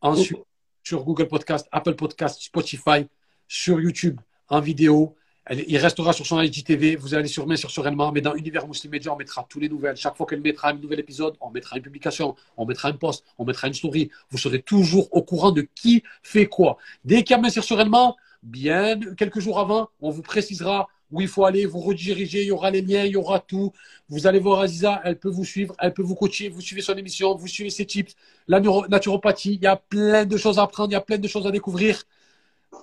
ensuite 0.00 0.38
sur 0.82 1.02
Google 1.02 1.28
Podcast, 1.28 1.66
Apple 1.72 1.94
Podcast, 1.94 2.40
Spotify, 2.42 3.06
sur 3.48 3.80
YouTube, 3.80 4.20
en 4.48 4.60
vidéo. 4.60 5.16
Elle- 5.46 5.64
Il 5.68 5.78
restera 5.78 6.12
sur 6.12 6.26
son 6.26 6.40
IGTV. 6.40 6.96
Vous 6.96 7.14
allez 7.14 7.28
sur 7.28 7.46
Messire 7.46 7.70
Sereinement, 7.70 8.12
mais 8.12 8.20
dans 8.20 8.34
Univers 8.34 8.66
Muslim 8.68 8.92
Media, 8.92 9.12
on 9.12 9.16
mettra 9.16 9.46
tous 9.48 9.60
les 9.60 9.68
nouvelles. 9.68 9.96
Chaque 9.96 10.16
fois 10.16 10.26
qu'elle 10.26 10.40
mettra 10.42 10.70
un 10.70 10.74
nouvel 10.74 11.00
épisode, 11.00 11.36
on 11.40 11.50
mettra 11.50 11.76
une 11.76 11.82
publication, 11.82 12.34
on 12.56 12.66
mettra 12.66 12.88
un 12.88 12.92
post, 12.92 13.24
on 13.38 13.44
mettra 13.44 13.66
une 13.68 13.74
story. 13.74 14.10
Vous 14.30 14.38
serez 14.38 14.60
toujours 14.62 15.08
au 15.12 15.22
courant 15.22 15.52
de 15.52 15.62
qui 15.62 16.02
fait 16.22 16.46
quoi. 16.46 16.76
Dès 17.04 17.22
qu'il 17.24 17.34
y 17.34 17.38
a 17.38 17.40
Messire 17.42 17.64
Sereinement, 17.64 18.16
bien 18.42 18.98
quelques 19.16 19.40
jours 19.40 19.58
avant, 19.60 19.88
on 20.00 20.10
vous 20.10 20.22
précisera 20.22 20.88
où 21.10 21.20
il 21.20 21.28
faut 21.28 21.44
aller, 21.44 21.66
vous 21.66 21.80
rediriger, 21.80 22.42
il 22.42 22.48
y 22.48 22.50
aura 22.50 22.70
les 22.70 22.82
liens, 22.82 23.04
il 23.04 23.12
y 23.12 23.16
aura 23.16 23.40
tout. 23.40 23.72
Vous 24.08 24.26
allez 24.26 24.38
voir 24.38 24.60
Aziza, 24.60 25.00
elle 25.04 25.18
peut 25.18 25.28
vous 25.28 25.44
suivre, 25.44 25.74
elle 25.78 25.94
peut 25.94 26.02
vous 26.02 26.14
coacher, 26.14 26.48
vous 26.48 26.60
suivez 26.60 26.82
son 26.82 26.94
émission, 26.94 27.34
vous 27.34 27.46
suivez 27.46 27.70
ses 27.70 27.86
tips, 27.86 28.14
la 28.48 28.60
naturopathie, 28.60 29.54
il 29.54 29.62
y 29.62 29.66
a 29.66 29.76
plein 29.76 30.24
de 30.24 30.36
choses 30.36 30.58
à 30.58 30.62
apprendre, 30.62 30.90
il 30.90 30.94
y 30.94 30.96
a 30.96 31.00
plein 31.00 31.18
de 31.18 31.28
choses 31.28 31.46
à 31.46 31.50
découvrir. 31.50 32.02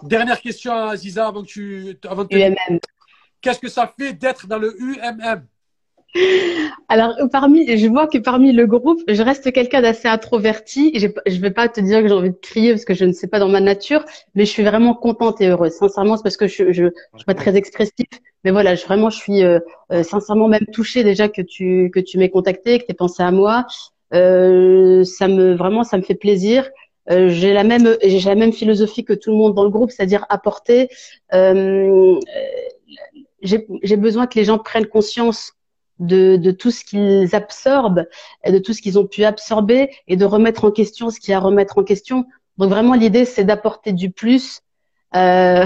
Dernière 0.04 0.42
question 0.42 0.74
à 0.74 0.92
Aziza 0.92 1.28
avant 1.28 1.44
que 1.44 1.48
tu 1.48 1.98
avant 2.08 2.24
de 2.24 2.30
te- 2.30 2.36
UMM. 2.36 2.80
Qu'est-ce 3.42 3.60
que 3.60 3.70
ça 3.70 3.94
fait 3.98 4.14
d'être 4.14 4.48
dans 4.48 4.58
le 4.58 4.76
UMM 4.82 5.46
Alors, 6.90 7.16
parmi, 7.32 7.78
je 7.78 7.88
vois 7.88 8.08
que 8.08 8.18
parmi 8.18 8.52
le 8.52 8.68
groupe, 8.68 9.02
je 9.08 9.22
reste 9.24 9.52
quelqu'un 9.52 9.82
d'assez 9.82 10.08
introverti. 10.08 10.92
Je 10.96 11.40
vais 11.40 11.52
pas 11.52 11.68
te 11.70 11.82
dire 11.82 12.02
que 12.02 12.08
j'ai 12.08 12.14
envie 12.14 12.30
de 12.30 12.38
crier 12.42 12.72
parce 12.72 12.86
que 12.86 12.94
je 12.94 13.06
ne 13.06 13.12
sais 13.14 13.28
pas 13.28 13.40
dans 13.40 13.48
ma 13.50 13.62
nature, 13.62 14.06
mais 14.36 14.46
je 14.46 14.52
suis 14.52 14.64
vraiment 14.64 14.94
contente 14.94 15.42
et 15.42 15.48
heureuse. 15.48 15.72
Sincèrement, 15.74 16.18
c'est 16.18 16.24
parce 16.24 16.38
que 16.38 16.48
je, 16.48 16.72
je, 16.72 16.86
je 16.86 17.18
suis 17.18 17.26
pas 17.26 17.34
très 17.34 17.56
expressif, 17.56 18.08
mais 18.44 18.52
voilà, 18.52 18.76
je, 18.76 18.86
vraiment, 18.86 19.10
je 19.10 19.18
suis 19.18 19.44
euh, 19.44 19.60
euh, 19.92 20.04
sincèrement 20.04 20.48
même 20.48 20.66
touchée 20.72 21.04
déjà 21.04 21.30
que 21.30 21.42
tu 21.42 21.90
que 21.92 22.00
tu 22.00 22.18
m'aies 22.18 22.30
contacté, 22.30 22.80
que 22.80 22.86
tu 22.86 22.92
aies 22.92 22.96
pensé 22.96 23.24
à 23.24 23.32
moi. 23.32 23.66
Euh, 24.14 25.04
ça 25.04 25.28
me 25.28 25.56
vraiment, 25.56 25.84
ça 25.84 25.98
me 25.98 26.04
fait 26.04 26.16
plaisir. 26.16 26.70
Euh, 27.12 27.28
j'ai 27.30 27.54
la 27.54 27.64
même 27.64 27.98
j'ai 28.04 28.30
la 28.30 28.36
même 28.36 28.54
philosophie 28.54 29.04
que 29.04 29.14
tout 29.14 29.32
le 29.32 29.38
monde 29.38 29.56
dans 29.56 29.64
le 29.64 29.70
groupe, 29.70 29.92
c'est-à-dire 29.92 30.26
apporter. 30.30 30.90
Euh, 31.34 32.20
j'ai 33.42 33.68
j'ai 33.82 33.98
besoin 33.98 34.28
que 34.28 34.38
les 34.40 34.46
gens 34.46 34.58
prennent 34.58 34.86
conscience 34.88 35.54
de, 36.00 36.36
de 36.38 36.52
tout 36.52 36.72
ce 36.72 36.84
qu'ils 36.84 37.36
absorbent 37.36 38.08
et 38.44 38.52
de 38.52 38.60
tout 38.60 38.74
ce 38.74 38.82
qu'ils 38.82 38.98
ont 39.00 39.06
pu 39.08 39.24
absorber 39.24 39.90
et 40.08 40.16
de 40.18 40.26
remettre 40.26 40.66
en 40.66 40.72
question 40.72 41.10
ce 41.10 41.20
qu'il 41.20 41.32
y 41.32 41.34
a 41.34 41.38
à 41.38 41.42
remettre 41.42 41.78
en 41.78 41.84
question. 41.84 42.26
Donc 42.58 42.70
vraiment 42.70 42.94
l'idée 42.94 43.26
c'est 43.26 43.44
d'apporter 43.44 43.94
du 43.94 44.12
plus. 44.12 44.62
Euh, 45.16 45.66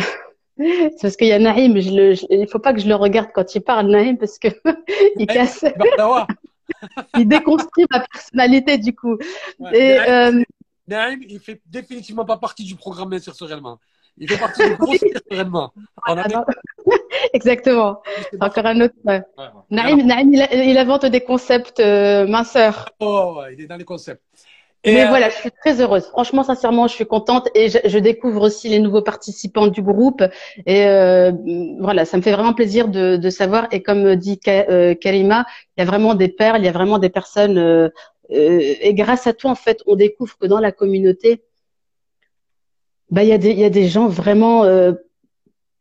c'est 0.58 0.98
parce 1.02 1.16
qu'il 1.18 1.28
y 1.28 1.32
a 1.34 1.40
Naïm, 1.40 1.80
je 1.80 1.92
le, 1.92 2.14
je- 2.14 2.26
il 2.30 2.48
faut 2.48 2.60
pas 2.60 2.74
que 2.74 2.80
je 2.80 2.88
le 2.88 2.96
regarde 2.96 3.30
quand 3.34 3.56
il 3.56 3.62
parle 3.62 3.88
Naïm 3.88 4.18
parce 4.18 4.38
que 4.40 4.48
il 5.18 5.28
casse, 5.28 5.64
il 7.18 7.28
déconstruit 7.28 7.86
ma 7.92 8.02
personnalité 8.02 8.78
du 8.78 8.96
coup. 8.96 9.18
Ouais. 9.60 9.80
Et 9.80 9.98
Naïm, 9.98 10.40
euh, 10.40 10.44
Naïm, 10.88 11.20
il 11.28 11.40
fait 11.40 11.62
définitivement 11.66 12.26
pas 12.26 12.38
partie 12.38 12.64
du 12.64 12.76
programme 12.76 13.18
Sereinement. 13.20 13.80
Il 14.20 14.30
fait 14.30 14.40
partie 14.40 14.68
du 14.68 14.76
gros 14.76 14.96
Sereinement. 15.32 15.74
On 16.08 16.18
a 16.18 16.24
ah 16.24 16.28
non. 16.28 16.44
exactement. 17.34 18.02
Encore 18.40 18.66
un 18.66 18.82
autre. 18.82 18.94
ouais. 19.06 19.22
Ouais. 19.38 19.46
Naïm, 19.70 20.06
Naïm, 20.06 20.34
il, 20.34 20.42
a- 20.42 20.54
il 20.54 20.78
invente 20.78 21.06
des 21.06 21.22
concepts 21.22 21.80
euh, 21.80 22.26
minceurs. 22.28 22.90
Oh, 23.00 23.42
il 23.52 23.62
est 23.62 23.68
dans 23.68 23.78
les 23.78 23.84
concepts. 23.86 24.22
Et, 24.84 24.94
Mais 24.94 25.06
euh, 25.06 25.08
voilà, 25.10 25.30
je 25.30 25.36
suis 25.36 25.52
très 25.52 25.82
heureuse. 25.82 26.06
Franchement, 26.06 26.44
sincèrement, 26.44 26.88
je 26.88 26.94
suis 26.94 27.06
contente 27.06 27.50
et 27.56 27.68
je, 27.68 27.80
je 27.84 27.98
découvre 28.00 28.42
aussi 28.44 28.70
les 28.70 28.80
nouveaux 28.80 29.02
participants 29.02 29.68
du 29.68 29.82
groupe. 29.82 30.24
Et 30.66 30.86
euh, 30.86 31.32
voilà, 31.82 32.06
ça 32.06 32.16
me 32.16 32.22
fait 32.22 32.32
vraiment 32.32 32.54
plaisir 32.54 32.88
de, 32.88 33.18
de 33.18 33.30
savoir. 33.30 33.68
Et 33.72 33.82
comme 33.82 34.16
dit 34.16 34.40
Ka- 34.40 34.68
euh, 34.70 34.94
Karima, 34.94 35.46
il 35.76 35.82
y 35.82 35.84
a 35.84 35.86
vraiment 35.86 36.14
des 36.16 36.30
perles, 36.30 36.60
il 36.62 36.66
y 36.66 36.70
a 36.70 36.72
vraiment 36.72 37.00
des 37.00 37.10
personnes. 37.10 37.58
euh, 37.58 37.90
euh, 38.32 38.60
et 38.82 38.94
grâce 38.94 39.26
à 39.28 39.34
toi, 39.34 39.52
en 39.52 39.56
fait, 39.56 39.82
on 39.88 39.96
découvre 39.96 40.38
que 40.38 40.48
dans 40.48 40.60
la 40.60 40.72
communauté, 40.72 41.42
bah, 43.10 43.24
il 43.24 43.30
y 43.30 43.34
a 43.34 43.38
des, 43.38 43.52
il 43.52 43.60
y 43.60 43.66
a 43.66 43.70
des 43.70 43.88
gens 43.88 44.08
vraiment, 44.08 44.64
euh, 44.64 44.94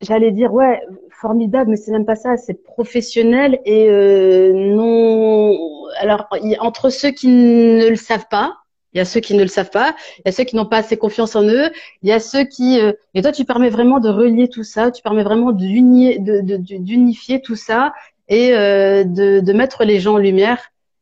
j'allais 0.00 0.32
dire, 0.32 0.52
ouais, 0.52 0.80
formidable, 1.10 1.70
mais 1.70 1.76
c'est 1.76 1.92
même 1.92 2.04
pas 2.06 2.16
ça, 2.16 2.36
c'est 2.36 2.62
professionnel 2.64 3.60
et 3.64 3.88
euh, 3.90 4.52
non. 4.52 5.56
Alors, 5.98 6.28
entre 6.60 6.90
ceux 6.90 7.10
qui 7.10 7.28
ne 7.28 7.88
le 7.88 7.96
savent 7.96 8.26
pas, 8.30 8.56
il 8.92 8.98
y 8.98 9.00
a 9.00 9.04
ceux 9.04 9.20
qui 9.20 9.34
ne 9.34 9.42
le 9.42 9.48
savent 9.48 9.70
pas, 9.70 9.94
il 10.18 10.22
y 10.26 10.28
a 10.28 10.32
ceux 10.32 10.44
qui 10.44 10.56
n'ont 10.56 10.66
pas 10.66 10.78
assez 10.78 10.96
confiance 10.96 11.36
en 11.36 11.44
eux, 11.44 11.70
il 12.02 12.08
y 12.08 12.12
a 12.12 12.20
ceux 12.20 12.44
qui. 12.44 12.80
euh, 12.80 12.92
et 13.14 13.22
toi, 13.22 13.32
tu 13.32 13.44
permets 13.44 13.70
vraiment 13.70 14.00
de 14.00 14.08
relier 14.08 14.48
tout 14.48 14.62
ça, 14.64 14.90
tu 14.90 15.02
permets 15.02 15.22
vraiment 15.24 15.52
d'unifier 15.52 17.40
tout 17.42 17.56
ça. 17.56 17.92
et 18.28 18.54
euh, 18.54 19.04
de, 19.04 19.40
de 19.40 19.52
mettre 19.52 19.84
les 19.84 20.00
gens 20.00 20.14
en 20.14 20.18
lumière. 20.18 20.58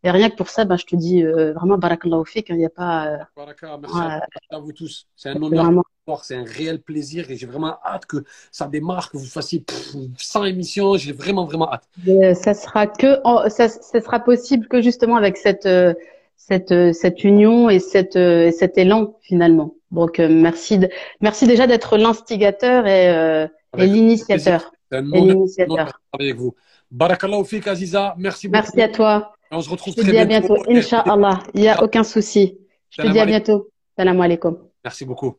Et 0.07 0.11
rien 0.11 0.29
que 0.29 0.37
pour 0.37 0.51
ça, 0.51 0.67
ben, 0.67 0.77
je 0.77 0.85
te 0.85 0.97
dis 0.97 1.23
euh, 1.25 1.55
vraiment 1.55 1.79
barakallahu 1.79 2.27
fik. 2.27 2.51
Il 2.51 2.57
n'y 2.59 2.67
a 2.67 2.69
pas. 2.83 3.07
euh, 3.07 3.17
Baraka, 3.35 3.79
merci 3.81 3.97
à, 3.99 4.57
à 4.57 4.59
vous 4.59 4.73
tous. 4.73 5.07
C'est 5.17 5.31
un 5.31 5.37
honneur, 5.43 5.65
vraiment. 5.65 5.83
c'est 6.23 6.37
un 6.37 6.45
réel 6.45 6.79
plaisir 6.83 7.31
et 7.31 7.37
j'ai 7.37 7.47
vraiment 7.47 7.77
hâte 7.83 8.05
que 8.05 8.19
ça 8.53 8.67
démarre, 8.67 9.11
que 9.11 9.17
vous 9.17 9.25
fassiez 9.25 9.61
pff, 9.61 9.95
100 10.19 10.45
émissions. 10.45 10.97
J'ai 10.99 11.13
vraiment, 11.13 11.47
vraiment 11.47 11.73
hâte. 11.73 11.85
Euh, 12.07 12.35
ça 12.35 12.53
sera 12.53 12.87
que, 12.87 13.19
en- 13.25 13.49
ça, 13.49 13.69
ça 13.71 14.01
sera 14.07 14.21
possible 14.21 14.69
que 14.69 14.83
justement 14.83 15.17
avec 15.17 15.39
cette, 15.39 15.65
euh, 15.65 15.95
cette, 16.37 16.71
euh, 16.73 16.93
cette 16.93 17.25
union 17.25 17.71
et 17.71 17.79
cette, 17.79 18.17
et 18.17 18.53
cet 18.53 18.77
élan 18.77 19.17
finalement. 19.23 19.75
Donc 19.91 20.19
merci, 20.19 20.77
de, 20.77 20.91
merci 21.23 21.47
déjà 21.47 21.67
d'être 21.67 21.97
l'instigateur 21.97 22.87
et, 22.87 23.07
et 23.79 23.87
l'initiateur. 23.87 24.71
C'est 24.91 24.99
un 24.99 25.13
Et 25.13 25.19
honneur, 25.19 25.37
de 25.47 25.65
travailler 25.65 26.31
avec 26.31 26.37
vous. 26.37 26.55
Barakallahu 26.91 27.45
fik, 27.45 27.67
Aziza. 27.69 28.15
Merci 28.19 28.49
beaucoup. 28.49 28.61
Merci 28.63 28.83
à 28.83 28.89
toi. 28.89 29.33
On 29.55 29.63
se 29.63 29.71
retrouve 29.71 29.95
Je 29.95 29.99
te 30.01 30.03
très 30.03 30.11
dis 30.13 30.19
à 30.19 30.25
bientôt. 30.25 30.55
bientôt. 30.55 30.71
Inch'Allah. 30.71 31.43
Il 31.55 31.61
n'y 31.61 31.69
a 31.69 31.83
aucun 31.83 32.03
souci. 32.03 32.59
Je 32.91 33.03
te 33.03 33.09
dis 33.09 33.21
à 33.21 33.27
bientôt. 33.27 33.71
Salam 33.97 34.21
alaikum. 34.21 34.69
Merci 34.83 35.05
beaucoup. 35.05 35.37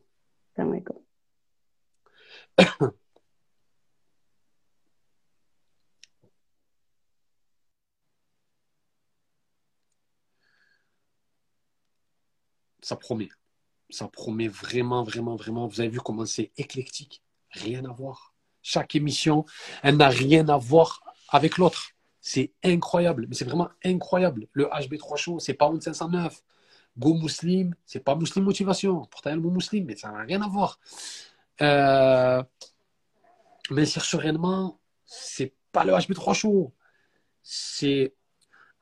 Salam 0.56 0.72
alaikum. 0.72 0.96
Ça 12.82 12.96
promet. 12.96 13.28
Ça 13.90 14.08
promet 14.08 14.48
vraiment, 14.48 15.02
vraiment, 15.02 15.36
vraiment. 15.36 15.66
Vous 15.66 15.80
avez 15.80 15.90
vu 15.90 16.00
comment 16.00 16.24
c'est 16.24 16.52
éclectique. 16.56 17.22
Rien 17.50 17.84
à 17.84 17.92
voir. 17.92 18.34
Chaque 18.62 18.94
émission, 18.94 19.44
elle 19.82 19.96
n'a 19.96 20.08
rien 20.08 20.48
à 20.48 20.56
voir 20.56 21.02
avec 21.28 21.58
l'autre. 21.58 21.95
C'est 22.28 22.52
incroyable. 22.64 23.26
Mais 23.28 23.36
c'est 23.36 23.44
vraiment 23.44 23.68
incroyable. 23.84 24.48
Le 24.50 24.64
HB3 24.64 25.16
Show, 25.16 25.38
c'est 25.38 25.54
pas 25.54 25.68
Honte 25.68 25.82
509. 25.82 26.42
Go 26.98 27.14
Muslim, 27.14 27.72
c'est 27.84 28.00
pas 28.00 28.16
Muslim 28.16 28.44
Motivation. 28.44 29.04
Pourtant, 29.04 29.32
le 29.32 29.40
mot 29.40 29.50
Muslim, 29.50 29.84
mais 29.84 29.94
ça 29.94 30.10
n'a 30.10 30.22
rien 30.22 30.42
à 30.42 30.48
voir. 30.48 30.80
Euh... 31.62 32.42
Mais 33.70 33.86
sereinement, 33.86 34.80
c'est 35.04 35.54
pas 35.70 35.84
le 35.84 35.92
HB3 35.92 36.34
Show. 36.34 36.74
C'est 37.44 38.12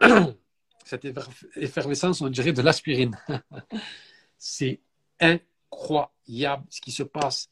cette 0.86 1.04
effer- 1.04 1.28
effervescence, 1.56 2.22
on 2.22 2.30
dirait 2.30 2.54
de 2.54 2.62
l'aspirine. 2.62 3.14
C'est 4.38 4.80
incroyable 5.20 6.64
ce 6.70 6.80
qui 6.80 6.92
se 6.92 7.02
passe. 7.02 7.50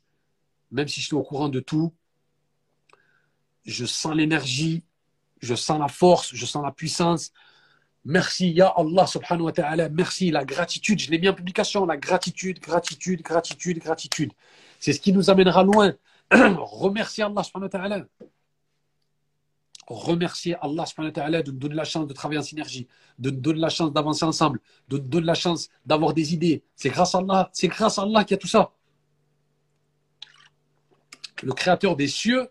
Même 0.71 0.89
si 0.89 1.03
je 1.03 1.07
suis 1.09 1.17
au 1.17 1.23
courant 1.23 1.51
de 1.51 1.61
tout, 1.61 1.93
je 3.67 3.85
sens 3.85 4.15
l'énergie, 4.15 4.85
je 5.43 5.55
sens 5.55 5.79
la 5.79 5.89
force, 5.89 6.35
je 6.35 6.47
sens 6.47 6.65
la 6.65 6.73
puissance. 6.73 7.33
Merci, 8.05 8.53
Ya 8.53 8.69
Allah 8.77 9.07
subhanahu 9.07 9.47
wa 9.47 9.53
ta'ala. 9.53 9.89
Merci, 9.89 10.31
la 10.31 10.45
gratitude. 10.45 11.01
Je 11.01 11.11
l'ai 11.11 11.19
mis 11.19 11.29
en 11.29 11.35
publication. 11.35 11.85
La 11.87 11.97
gratitude, 11.97 12.61
gratitude, 12.61 13.23
gratitude, 13.23 13.79
gratitude. 13.79 14.33
C'est 14.81 14.93
ce 14.93 15.01
qui 15.01 15.13
nous 15.13 15.31
amènera 15.31 15.63
loin. 15.63 15.95
Remercier 16.31 17.25
Allah 17.25 17.43
subhanahu 17.43 17.71
wa 17.73 17.79
ta'ala. 17.79 18.07
Remercier 19.89 20.57
Allah 20.61 20.87
subhanahu 20.87 21.11
wa 21.11 21.15
ta'ala 21.15 21.43
de 21.43 21.51
nous 21.53 21.59
donner 21.59 21.75
la 21.75 21.85
chance 21.85 22.07
de 22.07 22.13
travailler 22.13 22.41
en 22.41 22.45
synergie, 22.45 22.89
de 23.19 23.31
nous 23.31 23.41
donner 23.41 23.61
la 23.61 23.69
chance 23.69 23.93
d'avancer 23.93 24.25
ensemble, 24.25 24.61
de 24.89 24.99
nous 24.99 25.05
donner 25.05 25.27
la 25.27 25.35
chance 25.35 25.69
d'avoir 25.85 26.15
des 26.15 26.35
idées. 26.35 26.65
C'est 26.77 26.91
grâce 26.91 27.15
à 27.15 27.19
Allah, 27.19 27.51
c'est 27.53 27.69
grâce 27.69 27.99
à 27.99 28.03
Allah 28.03 28.25
qu'il 28.25 28.35
y 28.35 28.39
a 28.39 28.39
tout 28.39 28.49
ça. 28.49 28.73
Le 31.43 31.53
créateur 31.53 31.97
des 31.97 32.09
cieux 32.09 32.49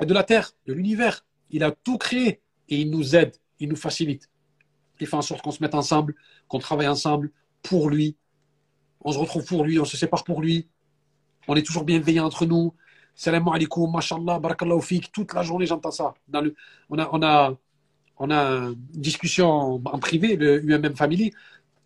et 0.00 0.06
de 0.06 0.14
la 0.14 0.22
terre, 0.22 0.52
de 0.66 0.72
l'univers, 0.72 1.24
il 1.50 1.64
a 1.64 1.70
tout 1.70 1.98
créé 1.98 2.40
et 2.68 2.80
il 2.80 2.90
nous 2.90 3.16
aide, 3.16 3.36
il 3.58 3.68
nous 3.68 3.76
facilite. 3.76 4.28
Il 5.00 5.06
fait 5.06 5.16
en 5.16 5.22
sorte 5.22 5.42
qu'on 5.42 5.50
se 5.50 5.62
mette 5.62 5.74
ensemble, 5.74 6.14
qu'on 6.48 6.58
travaille 6.58 6.88
ensemble 6.88 7.30
pour 7.62 7.88
lui. 7.90 8.16
On 9.02 9.12
se 9.12 9.18
retrouve 9.18 9.44
pour 9.44 9.64
lui, 9.64 9.78
on 9.78 9.84
se 9.84 9.96
sépare 9.96 10.24
pour 10.24 10.42
lui. 10.42 10.68
On 11.48 11.56
est 11.56 11.62
toujours 11.62 11.84
bienveillants 11.84 12.26
entre 12.26 12.44
nous. 12.44 12.74
Salam 13.14 13.48
alaikum, 13.48 13.90
mashallah, 13.90 14.38
barakallahu 14.38 14.82
fik. 14.82 15.10
Toute 15.10 15.32
la 15.34 15.42
journée, 15.42 15.66
j'entends 15.66 15.90
ça. 15.90 16.14
Dans 16.28 16.42
le, 16.42 16.54
on, 16.90 16.98
a, 16.98 17.56
on, 18.18 18.30
a, 18.30 18.38
une 18.50 18.76
discussion 18.92 19.80
en 19.84 19.98
privé, 19.98 20.36
le 20.36 20.62
UMM 20.64 20.94
Family. 20.94 21.32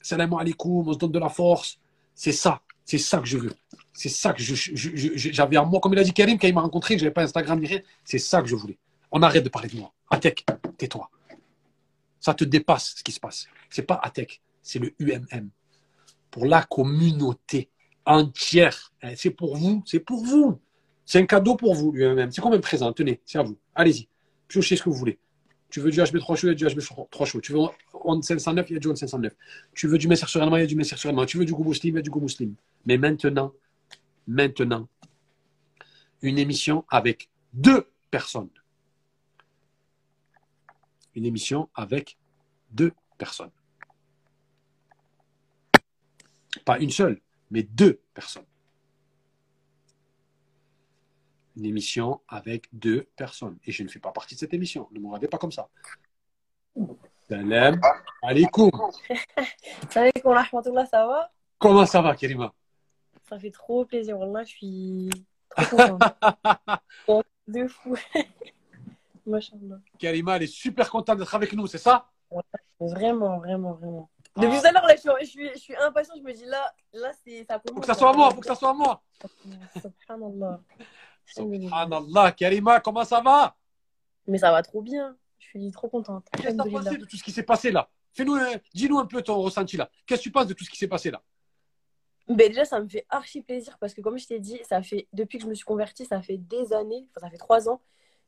Salam 0.02 0.34
alaikum, 0.34 0.88
on 0.88 0.92
se 0.92 0.98
donne 0.98 1.12
de 1.12 1.18
la 1.18 1.28
force. 1.28 1.78
C'est 2.14 2.32
ça, 2.32 2.60
c'est 2.84 2.98
ça 2.98 3.18
que 3.18 3.26
je 3.26 3.38
veux. 3.38 3.52
C'est 3.92 4.08
ça 4.08 4.32
que 4.32 4.42
j'avais 4.42 5.56
en 5.56 5.66
moi. 5.66 5.80
Comme 5.80 5.92
il 5.92 5.98
a 6.00 6.04
dit 6.04 6.12
Karim, 6.12 6.36
quand 6.36 6.48
il 6.48 6.54
m'a 6.54 6.62
rencontré, 6.62 6.98
je 6.98 7.04
n'avais 7.04 7.14
pas 7.14 7.22
Instagram 7.22 7.60
ni 7.60 7.66
rien. 7.66 7.80
C'est 8.04 8.18
ça 8.18 8.42
que 8.42 8.48
je 8.48 8.56
voulais. 8.56 8.76
On 9.16 9.22
arrête 9.22 9.44
de 9.44 9.48
parler 9.48 9.68
de 9.68 9.76
moi. 9.76 9.92
Atek, 10.10 10.44
tais-toi. 10.76 11.08
Ça 12.18 12.34
te 12.34 12.42
dépasse 12.42 12.94
ce 12.96 13.04
qui 13.04 13.12
se 13.12 13.20
passe. 13.20 13.46
C'est 13.70 13.84
pas 13.84 14.00
Atek, 14.02 14.42
c'est 14.60 14.80
le 14.80 14.92
UMM. 14.98 15.50
Pour 16.32 16.46
la 16.46 16.64
communauté 16.64 17.70
entière. 18.04 18.92
Eh, 19.02 19.14
C'est 19.14 19.30
pour 19.30 19.56
vous, 19.56 19.84
c'est 19.86 20.00
pour 20.00 20.24
vous. 20.24 20.60
C'est 21.06 21.20
un 21.20 21.26
cadeau 21.26 21.54
pour 21.54 21.76
vous, 21.76 21.92
l'UMM. 21.92 22.32
C'est 22.32 22.40
comme 22.42 22.54
un 22.54 22.58
présent. 22.58 22.92
Tenez, 22.92 23.20
c'est 23.24 23.38
à 23.38 23.44
vous. 23.44 23.56
Allez-y. 23.76 24.08
Piochez 24.48 24.74
ce 24.74 24.82
que 24.82 24.90
vous 24.90 24.96
voulez. 24.96 25.20
Tu 25.70 25.78
veux 25.78 25.92
du 25.92 26.00
HB3 26.00 26.36
chaud, 26.36 26.48
il 26.48 26.50
y 26.50 26.50
a 26.50 26.54
du 26.54 26.66
HB3 26.66 27.24
chaud. 27.24 27.40
Tu 27.40 27.52
veux 27.52 27.60
on 27.92 28.20
509, 28.20 28.70
il 28.70 28.72
y 28.72 28.76
a 28.76 28.80
du 28.80 28.88
on 28.88 28.96
509. 28.96 29.32
Tu 29.74 29.86
veux 29.86 29.96
du 29.96 30.08
Messer 30.08 30.26
sur 30.26 30.42
il 30.42 30.60
y 30.60 30.62
a 30.62 30.66
du 30.66 30.74
Messer 30.74 30.96
sur. 30.96 31.26
Tu 31.26 31.38
veux 31.38 31.44
du 31.44 31.52
Go 31.52 31.62
Muslim, 31.62 31.94
il 31.94 31.98
y 31.98 32.00
a 32.00 32.02
du 32.02 32.10
Go 32.10 32.20
Muslim. 32.20 32.56
Mais 32.84 32.98
maintenant, 32.98 33.52
maintenant, 34.26 34.88
une 36.20 36.38
émission 36.38 36.84
avec 36.88 37.30
deux 37.52 37.86
personnes. 38.10 38.50
Une 41.14 41.24
émission 41.24 41.68
avec 41.74 42.18
deux 42.70 42.92
personnes. 43.18 43.50
Pas 46.64 46.78
une 46.78 46.90
seule, 46.90 47.20
mais 47.50 47.62
deux 47.62 48.00
personnes. 48.14 48.46
Une 51.56 51.66
émission 51.66 52.20
avec 52.28 52.66
deux 52.72 53.08
personnes. 53.16 53.58
Et 53.64 53.72
je 53.72 53.82
ne 53.82 53.88
fais 53.88 54.00
pas 54.00 54.12
partie 54.12 54.34
de 54.34 54.40
cette 54.40 54.54
émission. 54.54 54.88
Ne 54.92 55.00
me 55.00 55.06
regardez 55.06 55.28
pas 55.28 55.38
comme 55.38 55.52
ça. 55.52 55.68
Salam 57.28 57.80
alaikum. 58.22 58.70
Salam 59.88 60.10
alaikum 60.14 60.32
rahmatullah, 60.32 60.86
ça 60.86 61.06
va? 61.06 61.32
Comment 61.58 61.86
ça 61.86 62.02
va, 62.02 62.16
Kerima 62.16 62.52
Ça 63.28 63.38
fait 63.38 63.50
trop 63.50 63.84
plaisir, 63.84 64.18
Wallah, 64.18 64.44
je 64.44 64.50
suis 64.50 65.10
trop 65.56 65.76
contente. 65.76 67.22
De 67.46 67.68
fou. 67.68 67.94
Machallah. 69.26 69.76
Kerima, 69.98 70.36
elle 70.36 70.42
est 70.44 70.46
super 70.46 70.90
contente 70.90 71.18
d'être 71.18 71.34
avec 71.34 71.52
nous, 71.52 71.66
c'est 71.66 71.78
ça? 71.78 72.10
Vraiment, 72.80 73.38
vraiment, 73.38 73.72
vraiment. 73.74 74.10
Depuis 74.36 74.56
Ah. 74.56 74.60
tout 74.60 74.66
à 74.66 74.72
l'heure, 74.72 74.88
je 74.90 74.96
suis, 74.96 75.10
je, 75.20 75.26
suis, 75.26 75.48
je 75.54 75.58
suis 75.58 75.76
impatiente, 75.76 76.16
je 76.18 76.22
me 76.22 76.32
dis 76.32 76.44
là, 76.44 76.74
là 76.92 77.10
c'est, 77.24 77.44
ça 77.44 77.58
commence. 77.60 77.74
Faut 77.76 77.80
que 77.80 77.86
ça 77.86 77.94
soit 77.94 78.10
à 78.10 78.12
moi, 78.12 78.30
faut 78.32 78.40
que 78.40 78.46
ça 78.46 78.54
soit 78.56 78.70
à 78.70 78.72
moi. 78.74 79.02
Subhanallah. 79.80 80.60
Subhanallah, 81.24 82.32
Kerima, 82.32 82.80
comment 82.80 83.04
ça 83.04 83.20
va? 83.20 83.56
Mais 84.26 84.38
ça 84.38 84.50
va 84.50 84.62
trop 84.62 84.82
bien. 84.82 85.16
Je 85.38 85.46
suis 85.46 85.70
trop 85.70 85.88
contente. 85.88 86.26
Qu'est-ce 86.32 86.56
que 86.56 86.62
tu 86.62 86.68
as 86.76 86.82
pensé 86.82 86.96
de 86.98 87.04
tout 87.04 87.16
ce 87.16 87.22
qui 87.22 87.30
s'est 87.30 87.42
passé 87.42 87.70
là? 87.70 87.88
Fais-nous, 88.12 88.36
dis-nous 88.72 88.98
un 88.98 89.06
peu 89.06 89.22
ton 89.22 89.40
ressenti 89.40 89.76
là. 89.76 89.88
Qu'est-ce 90.06 90.20
que 90.20 90.24
tu 90.24 90.30
penses 90.32 90.46
de 90.46 90.54
tout 90.54 90.64
ce 90.64 90.70
qui 90.70 90.78
s'est 90.78 90.88
passé 90.88 91.10
là? 91.10 91.22
Ben 92.26 92.48
déjà, 92.48 92.64
ça 92.64 92.80
me 92.80 92.88
fait 92.88 93.04
archi 93.10 93.42
plaisir 93.42 93.76
parce 93.78 93.92
que, 93.92 94.00
comme 94.00 94.18
je 94.18 94.26
t'ai 94.26 94.40
dit, 94.40 94.58
ça 94.64 94.82
fait 94.82 95.06
depuis 95.12 95.38
que 95.38 95.44
je 95.44 95.48
me 95.48 95.54
suis 95.54 95.64
convertie, 95.64 96.06
ça 96.06 96.22
fait 96.22 96.38
des 96.38 96.72
années, 96.72 97.06
enfin, 97.10 97.26
ça 97.26 97.30
fait 97.30 97.36
trois 97.36 97.68
ans, 97.68 97.80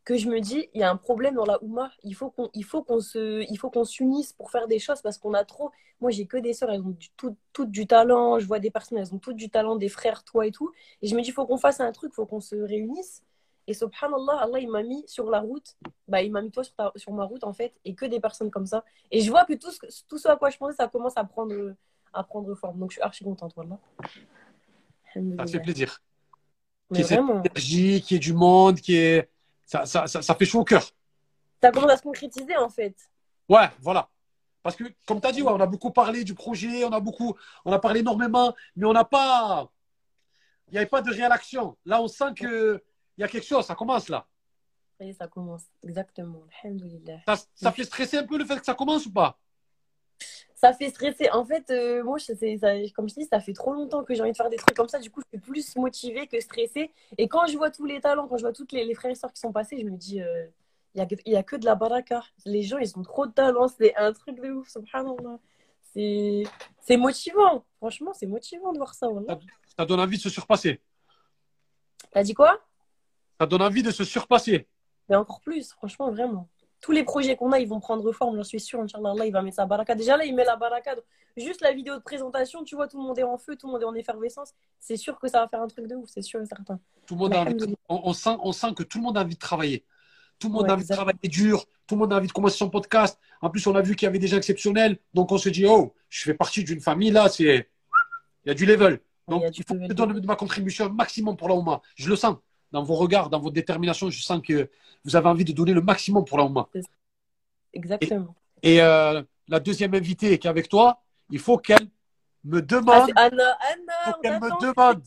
que 0.06 0.16
je 0.16 0.28
me 0.28 0.40
dis, 0.40 0.70
il 0.72 0.80
y 0.80 0.84
a 0.84 0.90
un 0.90 0.96
problème 0.96 1.34
dans 1.34 1.44
la 1.44 1.62
Oumma. 1.62 1.90
Il 2.04 2.14
faut 2.14 2.30
qu'on, 2.30 2.48
il 2.54 2.64
faut 2.64 2.82
qu'on 2.82 3.00
se, 3.00 3.42
il 3.50 3.58
faut 3.58 3.70
qu'on 3.70 3.84
s'unisse 3.84 4.32
pour 4.32 4.50
faire 4.52 4.68
des 4.68 4.78
choses 4.78 5.02
parce 5.02 5.18
qu'on 5.18 5.34
a 5.34 5.44
trop. 5.44 5.72
Moi, 6.00 6.12
j'ai 6.12 6.26
que 6.26 6.36
des 6.36 6.54
sœurs, 6.54 6.70
elles 6.70 6.80
ont 6.80 6.90
du, 6.90 7.10
tout- 7.10 7.36
toutes 7.52 7.72
du 7.72 7.86
talent. 7.88 8.38
Je 8.38 8.46
vois 8.46 8.60
des 8.60 8.70
personnes, 8.70 8.98
elles 8.98 9.12
ont 9.12 9.18
toutes 9.18 9.36
du 9.36 9.50
talent, 9.50 9.74
des 9.76 9.88
frères, 9.88 10.22
toi 10.22 10.46
et 10.46 10.52
tout. 10.52 10.72
Et 11.02 11.08
je 11.08 11.16
me 11.16 11.22
dis, 11.22 11.30
il 11.30 11.32
faut 11.32 11.44
qu'on 11.44 11.58
fasse 11.58 11.80
un 11.80 11.90
truc, 11.90 12.12
il 12.12 12.14
faut 12.14 12.24
qu'on 12.24 12.40
se 12.40 12.54
réunisse. 12.54 13.24
Et 13.66 13.74
subhanallah, 13.74 14.38
Allah, 14.42 14.60
il 14.60 14.70
m'a 14.70 14.84
mis 14.84 15.02
sur 15.08 15.28
la 15.28 15.40
route, 15.40 15.76
bah, 16.06 16.22
il 16.22 16.30
m'a 16.30 16.40
mis 16.40 16.52
toi 16.52 16.62
sur, 16.62 16.74
ta- 16.76 16.92
sur 16.94 17.12
ma 17.12 17.24
route 17.24 17.42
en 17.42 17.52
fait, 17.52 17.74
et 17.84 17.96
que 17.96 18.06
des 18.06 18.20
personnes 18.20 18.48
comme 18.52 18.66
ça. 18.66 18.84
Et 19.10 19.20
je 19.22 19.28
vois 19.28 19.44
que 19.44 19.54
tout 19.54 19.72
ce, 19.72 19.80
tout 20.06 20.18
ce 20.18 20.28
à 20.28 20.36
quoi 20.36 20.50
je 20.50 20.56
pensais, 20.56 20.76
ça 20.76 20.86
commence 20.86 21.16
à 21.16 21.24
prendre, 21.24 21.74
à 22.12 22.22
prendre 22.22 22.54
forme. 22.54 22.78
Donc 22.78 22.92
je 22.92 22.94
suis 22.94 23.02
archi 23.02 23.24
contente, 23.24 23.52
voilà. 23.56 23.76
Ça 25.36 25.46
fait 25.46 25.58
plaisir. 25.60 26.00
Cette 26.92 27.06
vraiment, 27.08 27.42
énergie, 27.42 28.02
qu'il 28.02 28.14
y 28.14 28.16
ait 28.16 28.20
du 28.20 28.34
monde, 28.34 28.80
qui 28.80 28.94
est. 28.94 29.28
Ça, 29.66 29.84
ça, 29.84 30.06
ça, 30.06 30.22
ça 30.22 30.34
fait 30.34 30.46
chaud 30.46 30.60
au 30.60 30.64
cœur. 30.64 30.82
ça 31.60 31.70
commence 31.72 31.90
à 31.90 31.96
se 31.96 32.02
concrétiser 32.02 32.56
en 32.56 32.68
fait. 32.68 32.96
Ouais, 33.48 33.68
voilà. 33.80 34.08
Parce 34.62 34.74
que, 34.74 34.84
comme 35.06 35.20
tu 35.20 35.26
as 35.28 35.32
dit, 35.32 35.42
ouais, 35.42 35.52
on 35.52 35.60
a 35.60 35.66
beaucoup 35.66 35.90
parlé 35.90 36.24
du 36.24 36.34
projet, 36.34 36.84
on 36.84 36.92
a 36.92 37.00
beaucoup, 37.00 37.36
on 37.64 37.72
a 37.72 37.78
parlé 37.78 38.00
énormément, 38.00 38.54
mais 38.74 38.86
on 38.86 38.92
n'a 38.92 39.04
pas, 39.04 39.70
il 40.68 40.72
n'y 40.72 40.78
avait 40.78 40.88
pas 40.88 41.02
de 41.02 41.10
réelle 41.10 41.30
action. 41.30 41.76
Là, 41.84 42.00
on 42.00 42.08
sent 42.08 42.34
que 42.36 42.82
il 43.16 43.20
y 43.20 43.24
a 43.24 43.28
quelque 43.28 43.46
chose, 43.46 43.64
ça 43.64 43.74
commence 43.74 44.08
là. 44.08 44.26
Est, 44.98 45.12
ça 45.12 45.28
commence. 45.28 45.64
Exactement. 45.82 46.44
Ça, 47.26 47.36
ça 47.54 47.72
fait 47.72 47.84
stresser 47.84 48.18
un 48.18 48.26
peu 48.26 48.38
le 48.38 48.44
fait 48.44 48.58
que 48.58 48.64
ça 48.64 48.74
commence 48.74 49.06
ou 49.06 49.12
pas? 49.12 49.38
Ça 50.58 50.72
fait 50.72 50.88
stresser. 50.88 51.28
En 51.30 51.44
fait, 51.44 51.70
euh, 51.70 52.02
moi, 52.02 52.18
ça- 52.18 52.34
comme 52.94 53.08
je 53.10 53.14
dis, 53.14 53.24
ça 53.26 53.40
fait 53.40 53.52
trop 53.52 53.74
longtemps 53.74 54.02
que 54.02 54.14
j'ai 54.14 54.22
envie 54.22 54.32
de 54.32 54.36
faire 54.36 54.48
des 54.50 54.56
trucs 54.56 54.74
comme 54.76 54.88
ça. 54.88 54.98
Du 54.98 55.10
coup, 55.10 55.20
je 55.20 55.38
suis 55.38 55.46
plus 55.50 55.76
motivée 55.76 56.26
que 56.26 56.40
stressée. 56.40 56.90
Et 57.18 57.28
quand 57.28 57.46
je 57.46 57.56
vois 57.58 57.70
tous 57.70 57.84
les 57.84 58.00
talents, 58.00 58.26
quand 58.26 58.38
je 58.38 58.42
vois 58.42 58.54
tous 58.54 58.66
les, 58.72 58.84
les 58.84 58.94
frères 58.94 59.10
et 59.12 59.14
sœurs 59.14 59.32
qui 59.32 59.40
sont 59.40 59.52
passés, 59.52 59.78
je 59.78 59.84
me 59.84 59.96
dis, 59.96 60.20
euh, 60.22 60.46
Il 60.94 61.00
y 61.00 61.02
a, 61.02 61.06
y 61.26 61.36
a 61.36 61.42
que 61.42 61.56
de 61.56 61.66
la 61.66 61.74
baraka. 61.74 62.22
Les 62.46 62.62
gens, 62.62 62.78
ils 62.78 62.98
ont 62.98 63.02
trop 63.02 63.26
de 63.26 63.32
talent. 63.32 63.68
C'est 63.68 63.94
un 63.96 64.14
truc 64.14 64.40
de 64.40 64.50
ouf, 64.50 64.68
subhanallah. 64.70 65.38
C'est 65.92 66.96
motivant. 66.96 67.64
Franchement, 67.76 68.12
c'est 68.14 68.26
motivant 68.26 68.72
de 68.72 68.78
voir 68.78 68.94
ça. 68.94 69.08
Ça 69.76 69.84
donne 69.84 70.00
envie 70.00 70.16
de 70.16 70.22
se 70.22 70.30
surpasser. 70.30 70.80
T'as 72.10 72.22
dit 72.22 72.32
quoi? 72.32 72.58
Ça 73.38 73.46
donne 73.46 73.60
envie 73.60 73.82
de 73.82 73.90
se 73.90 74.04
surpasser. 74.04 74.66
Mais 75.08 75.16
encore 75.16 75.40
plus, 75.42 75.72
franchement, 75.72 76.10
vraiment. 76.10 76.48
Tous 76.80 76.92
les 76.92 77.04
projets 77.04 77.36
qu'on 77.36 77.52
a, 77.52 77.58
ils 77.58 77.68
vont 77.68 77.80
prendre 77.80 78.10
forme, 78.12 78.36
j'en 78.36 78.44
suis 78.44 78.60
sûre. 78.60 78.80
Inch'Allah, 78.80 79.12
Allah, 79.12 79.26
il 79.26 79.32
va 79.32 79.42
mettre 79.42 79.56
sa 79.56 79.66
baraka. 79.66 79.94
Déjà 79.94 80.16
là, 80.16 80.24
il 80.24 80.34
met 80.34 80.44
la 80.44 80.56
baraka. 80.56 80.94
Juste 81.36 81.60
la 81.60 81.72
vidéo 81.72 81.96
de 81.96 82.02
présentation, 82.02 82.64
tu 82.64 82.76
vois, 82.76 82.88
tout 82.88 82.98
le 82.98 83.02
monde 83.02 83.18
est 83.18 83.22
en 83.22 83.36
feu, 83.36 83.56
tout 83.56 83.66
le 83.66 83.72
monde 83.72 83.82
est 83.82 83.86
en 83.86 83.94
effervescence. 83.94 84.54
C'est 84.78 84.96
sûr 84.96 85.18
que 85.18 85.28
ça 85.28 85.40
va 85.40 85.48
faire 85.48 85.60
un 85.60 85.66
truc 85.66 85.86
de 85.86 85.94
ouf, 85.94 86.08
c'est 86.08 86.22
sûr 86.22 86.40
et 86.40 86.46
certain. 86.46 86.78
Tout 87.06 87.14
le 87.14 87.20
monde 87.20 87.34
a 87.34 87.40
envie 87.40 87.56
on, 87.88 88.00
on 88.04 88.12
sent, 88.12 88.36
on 88.42 88.52
sent 88.52 88.74
que 88.74 88.82
tout 88.82 88.98
le 88.98 89.04
monde 89.04 89.18
a 89.18 89.22
envie 89.22 89.34
de 89.34 89.40
travailler. 89.40 89.84
Tout 90.38 90.48
le 90.48 90.54
monde 90.54 90.64
Ouais, 90.64 90.70
a 90.70 90.74
envie 90.74 90.86
de 90.86 90.92
travailler 90.92 91.28
dur. 91.28 91.64
Tout 91.86 91.94
le 91.94 92.00
monde 92.00 92.12
a 92.12 92.16
envie 92.16 92.28
de 92.28 92.32
commencer 92.32 92.58
son 92.58 92.70
podcast. 92.70 93.18
En 93.40 93.50
plus, 93.50 93.66
on 93.66 93.74
a 93.74 93.82
vu 93.82 93.96
qu'il 93.96 94.06
y 94.06 94.08
avait 94.08 94.18
des 94.18 94.28
gens 94.28 94.36
exceptionnels. 94.36 94.98
Donc, 95.14 95.32
on 95.32 95.38
se 95.38 95.48
dit, 95.48 95.66
oh, 95.66 95.94
je 96.08 96.24
fais 96.24 96.34
partie 96.34 96.62
d'une 96.64 96.80
famille 96.80 97.10
là. 97.10 97.28
C'est, 97.28 97.68
il 98.44 98.48
y 98.48 98.50
a 98.50 98.54
du 98.54 98.66
level. 98.66 99.00
Donc, 99.28 99.42
Il 99.56 99.64
faut 99.64 99.74
que 99.74 99.86
je 99.88 99.92
donne 99.92 100.20
de 100.20 100.26
ma 100.26 100.36
contribution 100.36 100.88
maximum 100.90 101.36
pour 101.36 101.48
la 101.48 101.54
Ouma. 101.54 101.80
Je 101.96 102.08
le 102.08 102.16
sens 102.16 102.36
dans 102.76 102.82
vos 102.82 102.94
regards, 102.96 103.30
dans 103.30 103.40
votre 103.40 103.54
détermination. 103.54 104.10
Je 104.10 104.22
sens 104.22 104.42
que 104.42 104.70
vous 105.02 105.16
avez 105.16 105.28
envie 105.28 105.46
de 105.46 105.52
donner 105.52 105.72
le 105.72 105.80
maximum 105.80 106.26
pour 106.26 106.36
la. 106.36 106.46
Exactement. 107.72 108.34
Et 108.62 108.82
euh, 108.82 109.22
la 109.48 109.60
deuxième 109.60 109.94
invitée 109.94 110.38
qui 110.38 110.46
est 110.46 110.50
avec 110.50 110.68
toi, 110.68 111.00
il 111.30 111.38
faut 111.38 111.56
qu'elle 111.56 111.88
me 112.44 112.58
Ah, 112.58 112.60
demande. 112.60 113.06
c'est 113.06 113.16
Anna, 113.18 113.58
Il 113.58 113.72
Anna, 113.72 114.18
qu'elle 114.22 114.40
me 114.40 114.60
demande. 114.60 115.02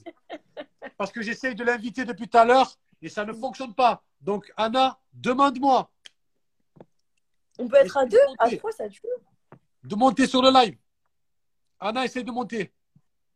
Parce 0.97 1.11
que 1.11 1.21
j'essaye 1.21 1.53
de 1.53 1.63
l'inviter 1.63 2.05
depuis 2.05 2.27
tout 2.27 2.37
à 2.39 2.43
l'heure 2.45 2.75
et 3.03 3.09
ça 3.09 3.23
ne 3.23 3.33
fonctionne 3.33 3.75
pas. 3.75 4.03
Donc, 4.19 4.51
Anna, 4.57 4.97
demande-moi 5.13 5.91
On 7.59 7.67
peut 7.67 7.77
être 7.77 7.97
à 7.97 8.05
deux, 8.07 8.17
à 8.39 8.49
trois, 8.57 8.71
ça 8.71 8.89
tue. 8.89 9.01
de 9.83 9.95
monter 9.95 10.25
sur 10.25 10.41
le 10.41 10.49
live. 10.51 10.75
Anna, 11.79 12.03
essaie 12.03 12.23
de 12.23 12.31
monter. 12.31 12.73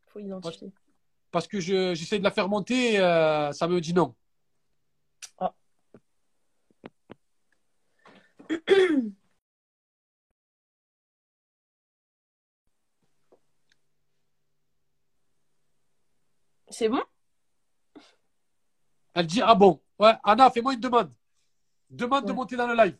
Faut 0.07 0.18
identifier. 0.19 0.72
Parce 1.31 1.47
que 1.47 1.60
je- 1.60 1.93
j'essaie 1.95 2.19
de 2.19 2.23
la 2.23 2.31
faire 2.31 2.47
monter, 2.49 2.99
euh, 2.99 3.51
ça 3.51 3.68
me 3.68 3.80
dit 3.80 3.93
non. 3.93 4.14
C'est 16.69 16.89
bon? 16.89 17.03
Elle 19.13 19.27
dit 19.27 19.41
Ah 19.41 19.55
bon? 19.55 19.81
Ouais, 19.99 20.13
Anna, 20.23 20.49
fais-moi 20.49 20.73
une 20.73 20.80
demande. 20.80 21.13
Demande 21.89 22.25
de 22.25 22.31
monter 22.34 22.55
dans 22.55 22.67
le 22.67 22.75
live. 22.75 22.97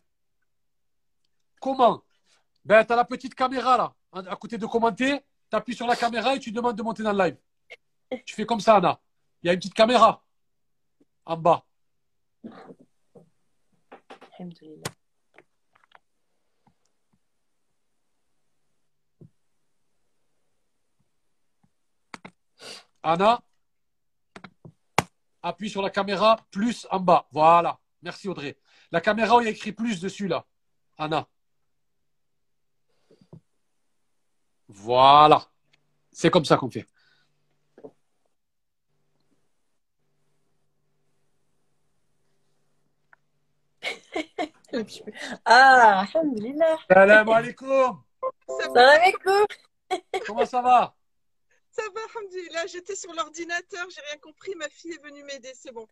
Comment? 1.60 2.02
Ben, 2.64 2.84
tu 2.84 2.92
as 2.92 2.96
la 2.96 3.04
petite 3.04 3.34
caméra 3.34 3.76
là, 3.76 3.94
à 4.30 4.36
côté 4.36 4.58
de 4.58 4.66
commenter. 4.66 5.20
Tu 5.50 5.56
appuies 5.56 5.74
sur 5.74 5.86
la 5.86 5.96
caméra 5.96 6.34
et 6.34 6.38
tu 6.38 6.52
demandes 6.52 6.76
de 6.76 6.82
monter 6.82 7.02
dans 7.02 7.12
le 7.12 7.24
live. 7.24 7.36
Tu 8.24 8.34
fais 8.34 8.46
comme 8.46 8.60
ça, 8.60 8.76
Anna. 8.76 9.00
Il 9.42 9.48
y 9.48 9.50
a 9.50 9.52
une 9.52 9.58
petite 9.58 9.74
caméra 9.74 10.24
en 11.26 11.36
bas. 11.36 11.64
Anna, 23.04 23.38
appuie 25.42 25.68
sur 25.68 25.82
la 25.82 25.90
caméra, 25.90 26.40
plus 26.50 26.86
en 26.90 27.00
bas. 27.00 27.28
Voilà. 27.32 27.78
Merci 28.02 28.28
Audrey. 28.28 28.56
La 28.90 29.02
caméra 29.02 29.36
où 29.36 29.40
il 29.40 29.44
y 29.44 29.48
a 29.48 29.50
écrit 29.50 29.72
plus 29.72 30.00
dessus 30.00 30.26
là. 30.26 30.46
Anna. 30.96 31.28
Voilà. 34.68 35.42
C'est 36.12 36.30
comme 36.30 36.44
ça 36.46 36.56
qu'on 36.56 36.70
fait. 36.70 36.86
Ah. 45.44 46.04
Salam 46.10 47.28
alaikum. 47.28 48.02
Salam 48.48 48.76
alaikum. 48.76 49.46
Comment 50.26 50.46
ça 50.46 50.62
va? 50.62 50.96
Ça 51.74 51.82
va, 51.92 52.00
Alhamdulillah, 52.14 52.66
j'étais 52.66 52.94
sur 52.94 53.12
l'ordinateur, 53.14 53.86
j'ai 53.90 54.00
rien 54.10 54.18
compris, 54.20 54.54
ma 54.56 54.68
fille 54.68 54.92
est 54.92 55.02
venue 55.02 55.24
m'aider, 55.24 55.52
c'est 55.54 55.72
bon. 55.72 55.86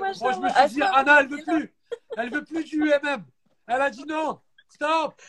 Moi 0.00 0.12
je 0.12 0.40
me 0.40 0.48
suis 0.48 0.74
dit, 0.74 0.82
Anna, 0.82 1.20
elle 1.20 1.28
veut 1.28 1.42
plus. 1.44 1.74
Elle 2.16 2.30
veut 2.30 2.44
plus 2.44 2.64
du 2.64 2.82
UMM. 2.82 3.24
Elle 3.66 3.80
a 3.80 3.90
dit 3.90 4.04
non. 4.04 4.40
Stop. 4.68 5.20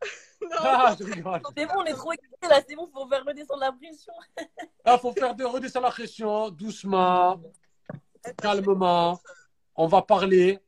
Non, 0.42 0.56
Ah, 0.62 0.96
je 0.98 1.04
rigole. 1.04 1.42
C'est 1.54 1.66
bon, 1.66 1.74
on 1.76 1.84
est 1.84 1.92
trop 1.92 2.12
excités 2.12 2.48
là, 2.48 2.62
c'est 2.66 2.74
bon, 2.74 2.88
faut 2.90 3.06
faire 3.06 3.22
redescendre 3.26 3.60
la 3.60 3.72
pression. 3.72 4.12
Il 4.86 4.98
faut 5.02 5.12
faire 5.12 5.34
de 5.34 5.44
redescendre 5.44 5.84
la 5.84 5.92
pression, 5.92 6.48
doucement. 6.48 7.38
calmement, 8.40 9.20
on 9.74 9.86
va 9.86 10.00
parler 10.00 10.58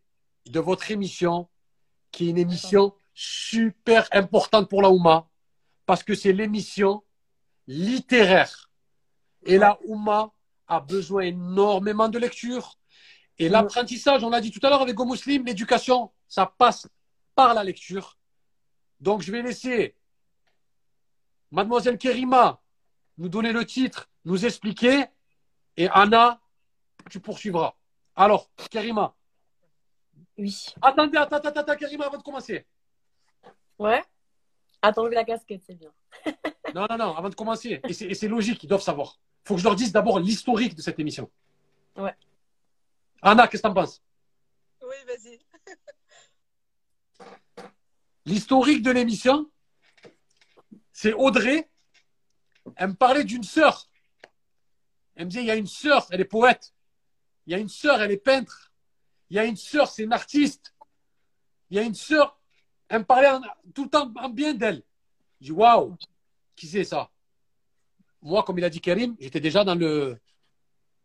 de 0.44 0.60
votre 0.60 0.90
émission, 0.90 1.48
qui 2.10 2.26
est 2.26 2.30
une 2.32 2.36
émission 2.38 2.94
super 3.14 4.06
importante 4.12 4.68
pour 4.68 4.82
la 4.82 4.90
Ouma, 4.90 5.26
parce 5.86 6.02
que 6.02 6.14
c'est 6.14 6.34
l'émission 6.34 7.02
littéraire. 7.72 8.70
Et 9.44 9.58
la 9.58 9.78
Ouma 9.84 10.30
a 10.68 10.80
besoin 10.80 11.22
énormément 11.22 12.08
de 12.08 12.18
lecture. 12.18 12.78
Et 13.38 13.46
Mhm. 13.46 13.52
l'apprentissage, 13.52 14.22
on 14.22 14.30
l'a 14.30 14.40
dit 14.40 14.50
tout 14.50 14.64
à 14.64 14.70
l'heure 14.70 14.82
avec 14.82 14.94
Go 14.94 15.04
Muslim, 15.04 15.44
l'éducation, 15.44 16.12
ça 16.28 16.46
passe 16.46 16.86
par 17.34 17.54
la 17.54 17.64
lecture. 17.64 18.16
Donc, 19.00 19.22
je 19.22 19.32
vais 19.32 19.42
laisser 19.42 19.96
Mademoiselle 21.50 21.98
Kerima 21.98 22.60
nous 23.18 23.28
donner 23.28 23.52
le 23.52 23.64
titre, 23.66 24.08
nous 24.24 24.44
expliquer. 24.44 25.06
Et 25.76 25.88
Anna, 25.88 26.40
tu 27.10 27.20
poursuivras. 27.20 27.74
Alors, 28.14 28.50
Kerima. 28.70 29.14
Oui. 30.38 30.66
Attendez, 30.80 31.18
attends, 31.18 31.36
attends, 31.36 31.60
attends, 31.60 31.76
Kerima, 31.76 32.06
avant 32.06 32.18
de 32.18 32.22
commencer. 32.22 32.66
Ouais. 33.78 34.02
Attends, 34.80 35.06
la 35.06 35.24
casquette, 35.24 35.62
c'est 35.66 35.74
bien. 35.74 35.92
Non, 36.74 36.86
non, 36.88 36.96
non, 36.96 37.16
avant 37.16 37.28
de 37.28 37.34
commencer. 37.34 37.80
Et 37.84 38.14
c'est 38.14 38.28
logique, 38.28 38.62
ils 38.64 38.68
doivent 38.68 38.82
savoir. 38.82 39.18
Il 39.44 39.48
faut 39.48 39.54
que 39.54 39.60
je 39.60 39.64
leur 39.64 39.76
dise 39.76 39.92
d'abord 39.92 40.18
l'historique 40.20 40.74
de 40.74 40.80
cette 40.82 40.98
émission. 40.98 41.30
Ouais. 41.96 42.14
Anna, 43.20 43.46
qu'est-ce 43.48 43.62
que 43.62 43.68
t'en 43.68 43.74
penses? 43.74 44.02
Oui, 44.80 44.96
vas-y. 45.06 45.38
L'historique 48.24 48.82
de 48.82 48.90
l'émission, 48.90 49.50
c'est 50.92 51.12
Audrey. 51.12 51.68
Elle 52.76 52.90
me 52.90 52.94
parlait 52.94 53.24
d'une 53.24 53.42
sœur. 53.42 53.88
Elle 55.16 55.26
me 55.26 55.30
disait, 55.30 55.42
il 55.42 55.46
y 55.46 55.50
a 55.50 55.56
une 55.56 55.66
sœur, 55.66 56.06
elle 56.10 56.20
est 56.20 56.24
poète. 56.24 56.72
Il 57.46 57.52
y 57.52 57.54
a 57.54 57.58
une 57.58 57.68
sœur, 57.68 58.00
elle 58.00 58.12
est 58.12 58.16
peintre. 58.16 58.72
Il 59.28 59.36
y 59.36 59.38
a 59.38 59.44
une 59.44 59.56
sœur, 59.56 59.90
c'est 59.90 60.04
une 60.04 60.12
artiste. 60.12 60.74
Il 61.70 61.76
y 61.76 61.80
a 61.80 61.82
une 61.82 61.94
sœur, 61.94 62.38
elle 62.88 63.00
me 63.00 63.04
parlait 63.04 63.28
en- 63.28 63.42
tout 63.74 63.84
le 63.84 63.90
temps 63.90 64.12
en 64.16 64.28
bien 64.28 64.54
d'elle. 64.54 64.82
Je 65.42 65.46
dis, 65.46 65.52
waouh, 65.52 65.96
qui 66.54 66.68
c'est 66.68 66.84
ça? 66.84 67.10
Moi, 68.22 68.44
comme 68.44 68.58
il 68.58 68.64
a 68.64 68.70
dit 68.70 68.80
Karim, 68.80 69.16
j'étais 69.18 69.40
déjà 69.40 69.64
dans 69.64 69.74
le 69.74 70.16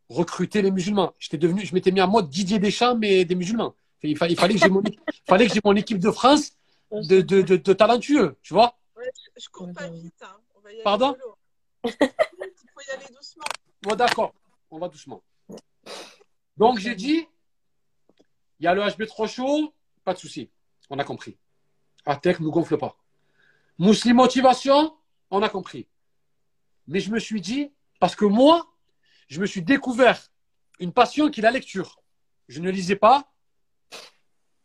recruter 0.09 0.61
les 0.61 0.69
musulmans. 0.69 1.15
J'étais 1.17 1.39
devenu, 1.39 1.65
je 1.65 1.73
m'étais 1.73 1.91
mis 1.91 2.01
en 2.01 2.07
mode 2.07 2.29
Didier 2.29 2.59
Deschamps, 2.59 2.95
mais 2.95 3.25
des 3.25 3.33
musulmans. 3.33 3.73
Il, 4.03 4.15
fa- 4.15 4.27
il 4.27 4.37
fallait 4.37 4.53
que 4.53 4.59
j'ai 4.59 4.69
mon, 4.69 5.75
équipe 5.75 5.97
de 5.97 6.11
France 6.11 6.51
de, 6.91 7.21
de, 7.21 7.41
de, 7.41 7.55
de 7.55 7.73
talentueux, 7.73 8.37
tu 8.43 8.53
vois? 8.53 8.77
Ouais, 8.95 9.09
je, 9.35 9.49
cours 9.49 9.73
pas 9.73 9.89
vite, 9.89 10.13
hein. 10.21 10.37
On 10.55 10.59
va 10.59 10.69
y 10.69 10.75
aller 10.75 10.83
Pardon? 10.83 11.17
Il 11.83 11.91
faut 11.91 12.81
y 12.87 12.95
aller 12.95 13.05
doucement. 13.11 13.43
Bon, 13.81 13.95
d'accord, 13.95 14.35
on 14.69 14.77
va 14.77 14.87
doucement. 14.87 15.23
Donc, 16.57 16.77
j'ai 16.77 16.93
dit, 16.93 17.25
il 18.59 18.63
y 18.65 18.67
a 18.67 18.75
le 18.75 18.83
HB 18.83 19.07
trop 19.07 19.25
chaud, 19.25 19.73
pas 20.03 20.13
de 20.13 20.19
souci, 20.19 20.51
on 20.91 20.99
a 20.99 21.03
compris. 21.03 21.35
Atec 22.05 22.39
ne 22.39 22.49
gonfle 22.49 22.77
pas. 22.77 22.95
Mousseline 23.79 24.15
motivation, 24.15 24.95
on 25.29 25.41
a 25.41 25.49
compris. 25.49 25.87
Mais 26.87 26.99
je 26.99 27.11
me 27.11 27.19
suis 27.19 27.41
dit, 27.41 27.71
parce 27.99 28.15
que 28.15 28.25
moi, 28.25 28.67
je 29.27 29.39
me 29.39 29.45
suis 29.45 29.61
découvert 29.61 30.31
une 30.79 30.93
passion 30.93 31.29
qui 31.29 31.41
est 31.41 31.43
la 31.43 31.51
lecture. 31.51 32.01
Je 32.47 32.61
ne 32.61 32.71
lisais 32.71 32.95
pas. 32.95 33.31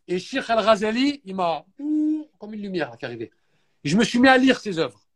Et 0.07 0.19
Sheikh 0.19 0.49
Al-Razali, 0.49 1.21
il 1.25 1.35
m'a, 1.35 1.65
comme 2.39 2.55
une 2.55 2.63
lumière 2.63 2.97
qui 2.99 3.05
arrivée. 3.05 3.31
Et 3.85 3.89
je 3.89 3.97
me 3.97 4.05
suis 4.05 4.19
mis 4.19 4.29
à 4.29 4.39
lire 4.39 4.61
ses 4.61 4.79
œuvres. 4.79 5.07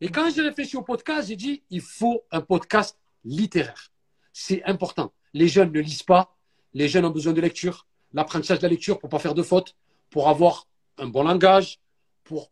Et 0.00 0.08
quand 0.08 0.30
j'ai 0.30 0.42
réfléchi 0.42 0.76
au 0.76 0.82
podcast, 0.82 1.28
j'ai 1.28 1.36
dit, 1.36 1.62
il 1.70 1.80
faut 1.80 2.24
un 2.30 2.40
podcast 2.40 2.98
littéraire. 3.24 3.92
C'est 4.32 4.62
important. 4.64 5.12
Les 5.32 5.48
jeunes 5.48 5.72
ne 5.72 5.80
lisent 5.80 6.02
pas. 6.02 6.36
Les 6.72 6.88
jeunes 6.88 7.04
ont 7.04 7.10
besoin 7.10 7.32
de 7.32 7.40
lecture. 7.40 7.86
L'apprentissage 8.12 8.58
de 8.58 8.64
la 8.64 8.68
lecture 8.68 8.98
pour 8.98 9.08
pas 9.08 9.18
faire 9.18 9.34
de 9.34 9.42
fautes, 9.42 9.76
pour 10.10 10.28
avoir 10.28 10.68
un 10.98 11.06
bon 11.08 11.22
langage, 11.22 11.80
pour, 12.22 12.50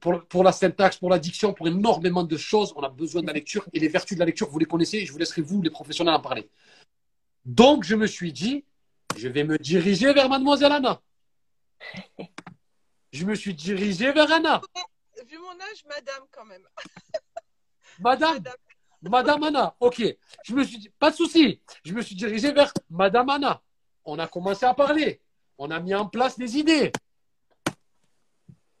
pour, 0.00 0.24
pour 0.24 0.44
la 0.44 0.52
syntaxe, 0.52 0.96
pour 0.96 1.10
la 1.10 1.18
diction, 1.18 1.52
pour 1.52 1.68
énormément 1.68 2.24
de 2.24 2.36
choses. 2.36 2.72
On 2.76 2.82
a 2.82 2.88
besoin 2.88 3.22
de 3.22 3.26
la 3.26 3.32
lecture. 3.32 3.66
Et 3.72 3.80
les 3.80 3.88
vertus 3.88 4.16
de 4.16 4.20
la 4.20 4.26
lecture, 4.26 4.48
vous 4.48 4.58
les 4.58 4.66
connaissez. 4.66 5.04
Je 5.04 5.12
vous 5.12 5.18
laisserai, 5.18 5.42
vous, 5.42 5.62
les 5.62 5.70
professionnels, 5.70 6.14
en 6.14 6.20
parler. 6.20 6.48
Donc, 7.44 7.84
je 7.84 7.94
me 7.94 8.06
suis 8.06 8.32
dit, 8.32 8.64
je 9.16 9.28
vais 9.28 9.44
me 9.44 9.58
diriger 9.58 10.12
vers 10.12 10.28
Mademoiselle 10.28 10.72
Anna. 10.72 11.00
Je 13.12 13.24
me 13.24 13.34
suis 13.34 13.54
dirigé 13.54 14.12
vers 14.12 14.30
Anna. 14.30 14.60
Vu 15.28 15.38
mon 15.38 15.50
âge, 15.50 15.84
madame, 15.88 16.24
quand 16.30 16.44
même. 16.44 16.66
Madame, 18.00 18.34
Madame. 18.34 18.54
Madame 19.02 19.42
Anna. 19.44 19.76
Ok. 19.80 20.02
Je 20.44 20.54
me 20.54 20.64
suis 20.64 20.78
dit, 20.78 20.90
pas 20.98 21.10
de 21.10 21.16
souci. 21.16 21.60
Je 21.84 21.92
me 21.92 22.02
suis 22.02 22.14
dirigé 22.14 22.52
vers 22.52 22.72
Madame 22.90 23.28
Anna. 23.28 23.60
On 24.04 24.18
a 24.18 24.26
commencé 24.26 24.64
à 24.64 24.74
parler. 24.74 25.20
On 25.58 25.70
a 25.70 25.80
mis 25.80 25.94
en 25.94 26.06
place 26.06 26.38
des 26.38 26.56
idées. 26.58 26.92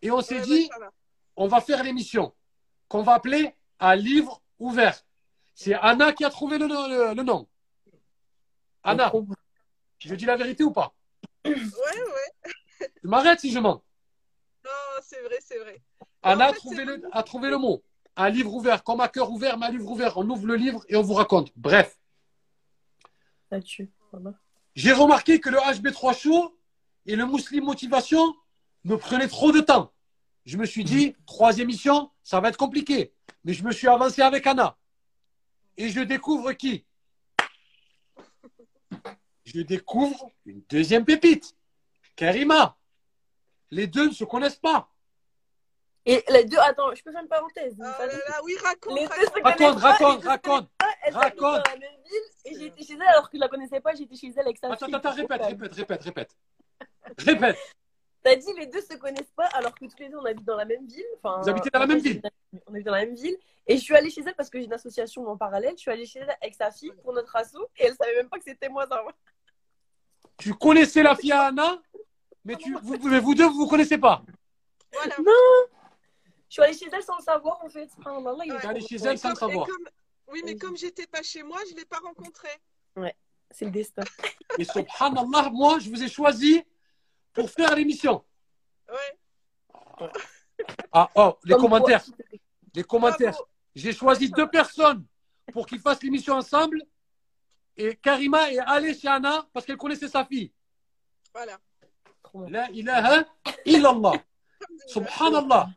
Et 0.02 0.10
on 0.10 0.20
s'est 0.20 0.36
Ouais, 0.40 0.42
dit, 0.42 0.70
on 1.36 1.48
va 1.48 1.60
faire 1.60 1.82
l'émission 1.82 2.34
qu'on 2.88 3.02
va 3.02 3.14
appeler 3.14 3.54
un 3.80 3.94
livre 3.96 4.42
ouvert. 4.58 5.04
C'est 5.54 5.74
Anna 5.74 6.12
qui 6.12 6.24
a 6.24 6.30
trouvé 6.30 6.58
le, 6.58 6.66
le- 6.66 7.14
le 7.14 7.22
nom. 7.22 7.48
Anna, 8.84 9.12
je 9.98 10.14
dis 10.14 10.24
la 10.24 10.36
vérité 10.36 10.62
ou 10.64 10.70
pas? 10.72 10.94
Ouais, 11.44 11.52
ouais. 11.54 12.88
Tu 13.00 13.08
m'arrêtes 13.08 13.40
si 13.40 13.50
je 13.50 13.58
mens. 13.58 13.82
Non, 14.64 14.70
c'est 15.02 15.20
vrai, 15.22 15.38
c'est 15.40 15.58
vrai. 15.58 15.82
Anna 16.22 16.48
En 16.48 16.50
a 16.50 16.52
trouvé, 16.54 16.84
le, 16.84 17.02
a 17.12 17.22
trouvé 17.22 17.50
le 17.50 17.58
mot. 17.58 17.82
Un 18.16 18.30
livre 18.30 18.52
ouvert, 18.54 18.82
comme 18.84 19.00
un 19.00 19.08
cœur 19.08 19.30
ouvert, 19.30 19.58
mais 19.58 19.66
un 19.66 19.70
livre 19.70 19.90
ouvert. 19.90 20.16
On 20.16 20.28
ouvre 20.30 20.46
le 20.46 20.54
livre 20.56 20.84
et 20.88 20.96
on 20.96 21.02
vous 21.02 21.14
raconte. 21.14 21.52
Bref, 21.56 21.98
j'ai 24.74 24.92
remarqué 24.92 25.40
que 25.40 25.48
le 25.50 25.58
HB3 25.58 26.16
Show 26.18 26.56
et 27.06 27.16
le 27.16 27.26
Muslim 27.26 27.64
Motivation 27.64 28.34
me 28.88 28.96
prenaient 28.96 29.28
trop 29.28 29.52
de 29.52 29.60
temps. 29.60 29.92
Je 30.44 30.56
me 30.56 30.64
suis 30.66 30.84
dit, 30.84 31.14
trois 31.26 31.58
émissions, 31.58 32.10
ça 32.22 32.40
va 32.40 32.48
être 32.48 32.56
compliqué. 32.56 33.12
Mais 33.44 33.52
je 33.52 33.62
me 33.64 33.70
suis 33.72 33.86
avancé 33.88 34.22
avec 34.22 34.46
Anna. 34.46 34.76
Et 35.76 35.90
je 35.90 36.00
découvre 36.00 36.52
qui? 36.52 36.84
Je 39.44 39.60
découvre 39.62 40.30
une 40.44 40.62
deuxième 40.68 41.04
pépite. 41.04 41.54
Karima. 42.16 42.76
Les 43.70 43.86
deux 43.86 44.08
ne 44.08 44.12
se 44.12 44.24
connaissent 44.24 44.56
pas. 44.56 44.90
Et 46.06 46.24
les 46.30 46.44
deux, 46.44 46.58
attends, 46.58 46.94
je 46.94 47.02
peux 47.02 47.12
faire 47.12 47.20
une 47.22 47.28
parenthèse. 47.28 47.74
Oh 47.78 47.82
là 47.82 48.06
là, 48.06 48.40
oui, 48.42 48.54
raconte, 48.64 48.98
Les 48.98 49.06
deux 49.06 49.42
raconte. 49.42 49.78
se 49.78 49.80
Raconte, 49.80 49.80
pas, 49.80 49.88
raconte, 49.90 50.24
raconte. 50.24 50.68
pas. 51.12 51.30
Dans 51.30 51.52
la 51.72 51.76
même 51.76 51.90
ville 52.46 52.62
et 52.62 52.66
été 52.66 52.84
chez 52.84 52.94
elle 52.94 53.02
alors 53.02 53.28
que 53.30 53.36
je 53.36 53.40
la 53.40 53.48
connaissais 53.48 53.80
pas, 53.80 53.94
j'étais 53.94 54.16
chez 54.16 54.28
elle 54.34 54.40
avec 54.46 54.56
sa 54.56 54.72
Attends, 54.72 54.86
fille. 54.86 54.94
attends, 54.94 55.12
répète, 55.12 55.42
répète, 55.42 55.74
répète, 55.74 56.02
répète. 56.02 56.36
Répète. 57.18 57.58
T'as 58.22 58.34
dit 58.36 58.52
les 58.58 58.66
deux 58.66 58.80
se 58.80 58.96
connaissent 58.96 59.32
pas 59.36 59.46
alors 59.54 59.74
que 59.74 59.84
tous 59.86 59.98
les 60.00 60.08
deux 60.08 60.16
on 60.18 60.24
habite 60.24 60.44
dans 60.44 60.56
la 60.56 60.64
même 60.64 60.86
ville. 60.86 61.04
Enfin, 61.22 61.40
Vous 61.42 61.48
habitez 61.48 61.70
dans 61.70 61.78
la 61.78 61.86
même 61.86 61.98
ville 61.98 62.20
On 62.66 62.72
habite 62.74 62.86
dans 62.86 62.92
la 62.92 63.04
même 63.06 63.14
ville. 63.14 63.36
Et 63.66 63.76
je 63.76 63.82
suis 63.82 63.94
allée 63.94 64.10
chez 64.10 64.22
elle 64.26 64.34
parce 64.34 64.50
que 64.50 64.58
j'ai 64.58 64.64
une 64.64 64.72
association 64.72 65.26
en 65.28 65.36
parallèle. 65.36 65.74
Je 65.76 65.80
suis 65.82 65.90
allée 65.90 66.06
chez 66.06 66.20
elle 66.20 66.36
avec 66.42 66.54
sa 66.54 66.70
fille 66.70 66.92
pour 67.02 67.12
notre 67.12 67.34
asso 67.36 67.56
et 67.76 67.84
elle 67.86 67.94
savait 67.94 68.16
même 68.16 68.28
pas 68.28 68.38
que 68.38 68.44
c'était 68.44 68.68
moi. 68.68 68.86
Ça. 68.88 69.02
Tu 70.38 70.54
connaissais 70.54 71.02
la 71.02 71.14
fille 71.16 71.32
à 71.32 71.42
Anna, 71.46 71.80
mais 72.44 72.56
tu, 72.56 72.74
vous, 72.82 72.96
mais 73.08 73.20
vous 73.20 73.34
deux, 73.34 73.46
vous 73.46 73.54
vous 73.64 73.66
connaissez 73.68 73.98
pas. 73.98 74.22
Voilà. 74.92 75.14
Je 76.48 76.54
suis 76.54 76.62
allée 76.62 76.72
chez 76.72 76.88
elle 76.92 77.02
sans 77.02 77.18
le 77.18 77.22
savoir 77.22 77.62
en 77.64 77.68
fait. 77.68 77.88
Subhanallah, 77.90 78.44
il 78.44 78.50
est 78.50 78.54
Ouais. 78.54 78.60
T'es 78.60 78.66
allé 78.68 78.80
trop 78.80 78.88
chez 78.88 78.96
elle 79.04 79.18
sans 79.18 79.30
le 79.30 79.34
savoir. 79.36 79.66
comme- 79.66 79.88
Oui, 80.28 80.42
mais 80.44 80.56
comme 80.56 80.76
j'étais 80.76 81.06
pas 81.06 81.22
chez 81.22 81.42
moi, 81.42 81.58
je 81.70 81.74
l'ai 81.76 81.84
pas 81.84 81.98
rencontré. 81.98 82.48
C'est 83.50 83.64
le 83.64 83.70
destin. 83.70 84.02
Et 84.58 84.64
subhanallah, 84.64 85.48
moi, 85.50 85.78
je 85.78 85.88
vous 85.88 86.02
ai 86.02 86.08
choisi 86.08 86.62
pour 87.32 87.50
faire 87.50 87.74
l'émission. 87.74 88.24
Ouais. 88.88 90.08
Ah, 90.92 91.10
oh, 91.14 91.38
les 91.44 91.54
Comme 91.54 91.62
commentaires. 91.62 92.04
quoi. 92.04 92.14
Les 92.74 92.84
commentaires. 92.84 93.38
J'ai 93.74 93.92
choisi 93.92 94.30
deux 94.30 94.48
personnes 94.48 95.04
pour 95.52 95.66
qu'ils 95.66 95.80
fassent 95.80 96.02
l'émission 96.02 96.34
ensemble. 96.34 96.82
Et 97.76 97.94
Karima 97.94 98.50
est 98.52 98.58
allée 98.58 98.94
chez 98.94 99.08
Anna 99.08 99.46
parce 99.52 99.64
qu'elle 99.64 99.76
connaissait 99.76 100.08
sa 100.08 100.24
fille. 100.24 100.52
Voilà. 101.32 101.58
La 102.48 102.70
ilaha 102.70 103.24
illallah. 103.64 104.12
Subhanallah. 104.86 105.68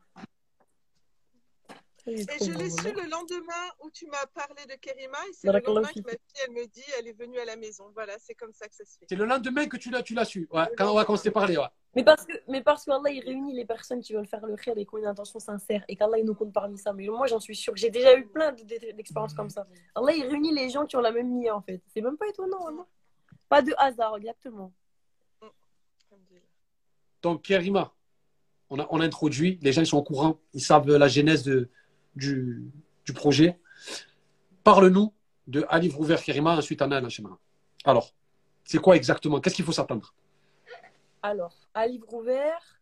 Et 2.08 2.18
je 2.18 2.52
l'ai 2.58 2.70
su 2.70 2.92
le 2.92 3.10
lendemain 3.10 3.68
où 3.84 3.90
tu 3.92 4.08
m'as 4.08 4.26
parlé 4.34 4.66
de 4.66 4.74
Kerima. 4.80 5.18
Et 5.30 5.34
c'est 5.34 5.48
le 5.52 5.60
lendemain 5.60 5.88
que 5.94 6.00
ma 6.02 6.12
fille, 6.12 6.42
elle 6.46 6.52
me 6.54 6.66
dit, 6.66 6.84
elle 6.98 7.08
est 7.08 7.14
venue 7.18 7.38
à 7.40 7.46
la 7.46 7.56
maison. 7.56 7.86
Voilà, 7.94 8.14
c'est 8.20 8.34
comme 8.36 8.54
ça 8.54 8.68
que 8.68 8.76
ça 8.76 8.86
se 8.86 8.98
fait. 8.98 9.06
C'est 9.10 9.16
le 9.16 9.26
lendemain 9.26 9.68
que 9.68 9.78
tu 9.78 9.90
l'as, 9.92 10.02
tu 10.02 10.14
l'as 10.14 10.26
su. 10.26 10.48
Ouais, 10.52 10.64
quand, 10.78 10.96
ouais, 10.96 11.06
quand 11.06 11.14
on 11.14 11.18
s'est 11.18 11.32
parlé. 11.32 11.58
Ouais. 11.58 11.66
Mais 11.96 12.04
parce 12.04 12.26
que, 12.26 12.34
mais 12.48 12.62
parce 12.64 12.86
qu'Allah, 12.86 13.10
il 13.12 13.24
réunit 13.24 13.54
les 13.54 13.66
personnes 13.66 14.02
qui 14.02 14.14
veulent 14.14 14.26
faire 14.28 14.46
le 14.46 14.56
khair 14.56 14.78
et 14.78 14.86
qui 14.86 14.96
ont 14.96 14.98
une 14.98 15.06
intention 15.06 15.40
sincère 15.40 15.84
et 15.88 15.96
qu'Allah, 15.96 16.18
il 16.20 16.26
nous 16.26 16.34
compte 16.36 16.54
parmi 16.54 16.78
ça. 16.78 16.94
Mais 16.94 17.06
moi, 17.08 17.28
j'en 17.28 17.40
suis 17.40 17.56
sûre. 17.56 17.76
J'ai 17.76 17.90
déjà 17.90 18.18
eu 18.18 18.26
plein 18.28 18.52
de- 18.54 18.64
de- 18.64 18.92
d'expériences 18.96 19.34
comme 19.34 19.50
ça. 19.50 19.68
Allah, 19.96 20.14
il 20.14 20.26
réunit 20.26 20.54
les 20.56 20.70
gens 20.70 20.86
qui 20.86 20.96
ont 20.96 21.02
la 21.02 21.12
même 21.12 21.30
nia, 21.30 21.56
en 21.56 21.62
fait. 21.62 21.82
C'est 21.94 22.02
même 22.02 22.18
pas 22.18 22.28
étonnant, 22.28 22.66
Allah. 22.66 22.86
Pas 23.50 23.62
de 23.62 23.74
hasard, 23.78 24.18
exactement. 24.18 24.72
Donc, 27.22 27.44
Karima, 27.44 27.94
on 28.70 28.80
a, 28.80 28.88
on 28.90 29.00
a 29.00 29.06
introduit. 29.06 29.60
Les 29.62 29.72
gens 29.74 29.82
ils 29.82 29.88
sont 29.88 29.98
au 29.98 30.04
courant. 30.04 30.40
Ils 30.54 30.62
savent 30.64 30.88
la 30.90 31.08
genèse 31.08 31.44
de, 31.44 31.70
du, 32.16 32.72
du 33.06 33.14
projet. 33.14 33.60
Parle-nous 34.64 35.14
de 35.48 35.66
livre 35.80 36.00
ouvert 36.00 36.24
Karima, 36.24 36.56
ensuite 36.56 36.82
Anna 36.82 37.02
Nachema. 37.02 37.38
Alors, 37.84 38.14
c'est 38.64 38.78
quoi 38.78 38.96
exactement? 38.96 39.40
Qu'est-ce 39.42 39.56
qu'il 39.56 39.66
faut 39.66 39.72
s'attendre? 39.72 40.14
Alors, 41.24 41.56
livre 41.88 42.14
ouvert, 42.14 42.80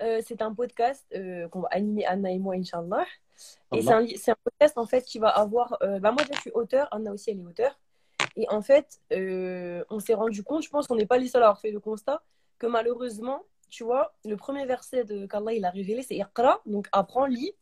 euh, 0.00 0.20
c'est 0.26 0.42
un 0.42 0.52
podcast 0.54 1.04
euh, 1.14 1.48
qu'on 1.48 1.60
va 1.60 1.68
animer 1.70 2.04
Anna 2.04 2.30
et 2.30 2.38
moi, 2.38 2.54
Inch'Allah. 2.54 3.06
Et 3.72 3.82
c'est 3.82 3.92
un, 3.92 4.00
li- 4.00 4.18
c'est 4.18 4.30
un 4.30 4.36
podcast 4.44 4.78
en 4.78 4.86
fait 4.86 5.02
qui 5.02 5.18
va 5.18 5.28
avoir. 5.28 5.76
euh, 5.82 5.98
bah 5.98 6.12
moi, 6.12 6.22
je 6.32 6.40
suis 6.40 6.50
auteur, 6.52 6.88
Anna 6.92 7.12
aussi, 7.12 7.30
elle 7.30 7.40
est 7.40 7.44
auteur. 7.44 7.78
Et 8.36 8.48
en 8.48 8.62
fait, 8.62 9.00
euh, 9.12 9.84
on 9.90 10.00
s'est 10.00 10.14
rendu 10.14 10.42
compte, 10.42 10.62
je 10.62 10.70
pense 10.70 10.86
qu'on 10.88 10.96
n'est 10.96 11.06
pas 11.06 11.18
les 11.18 11.28
seuls 11.28 11.42
à 11.42 11.46
avoir 11.46 11.60
fait 11.60 11.70
le 11.70 11.80
constat, 11.80 12.22
que 12.58 12.66
malheureusement, 12.66 13.44
tu 13.70 13.84
vois, 13.84 14.14
le 14.24 14.36
premier 14.36 14.66
verset 14.66 15.04
de 15.04 15.26
qu'Allah 15.26 15.52
il 15.52 15.64
a 15.64 15.70
révélé, 15.70 16.02
c'est 16.02 16.16
Iqra, 16.16 16.60
donc 16.66 16.88
apprends, 16.92 17.26
lis. 17.26 17.52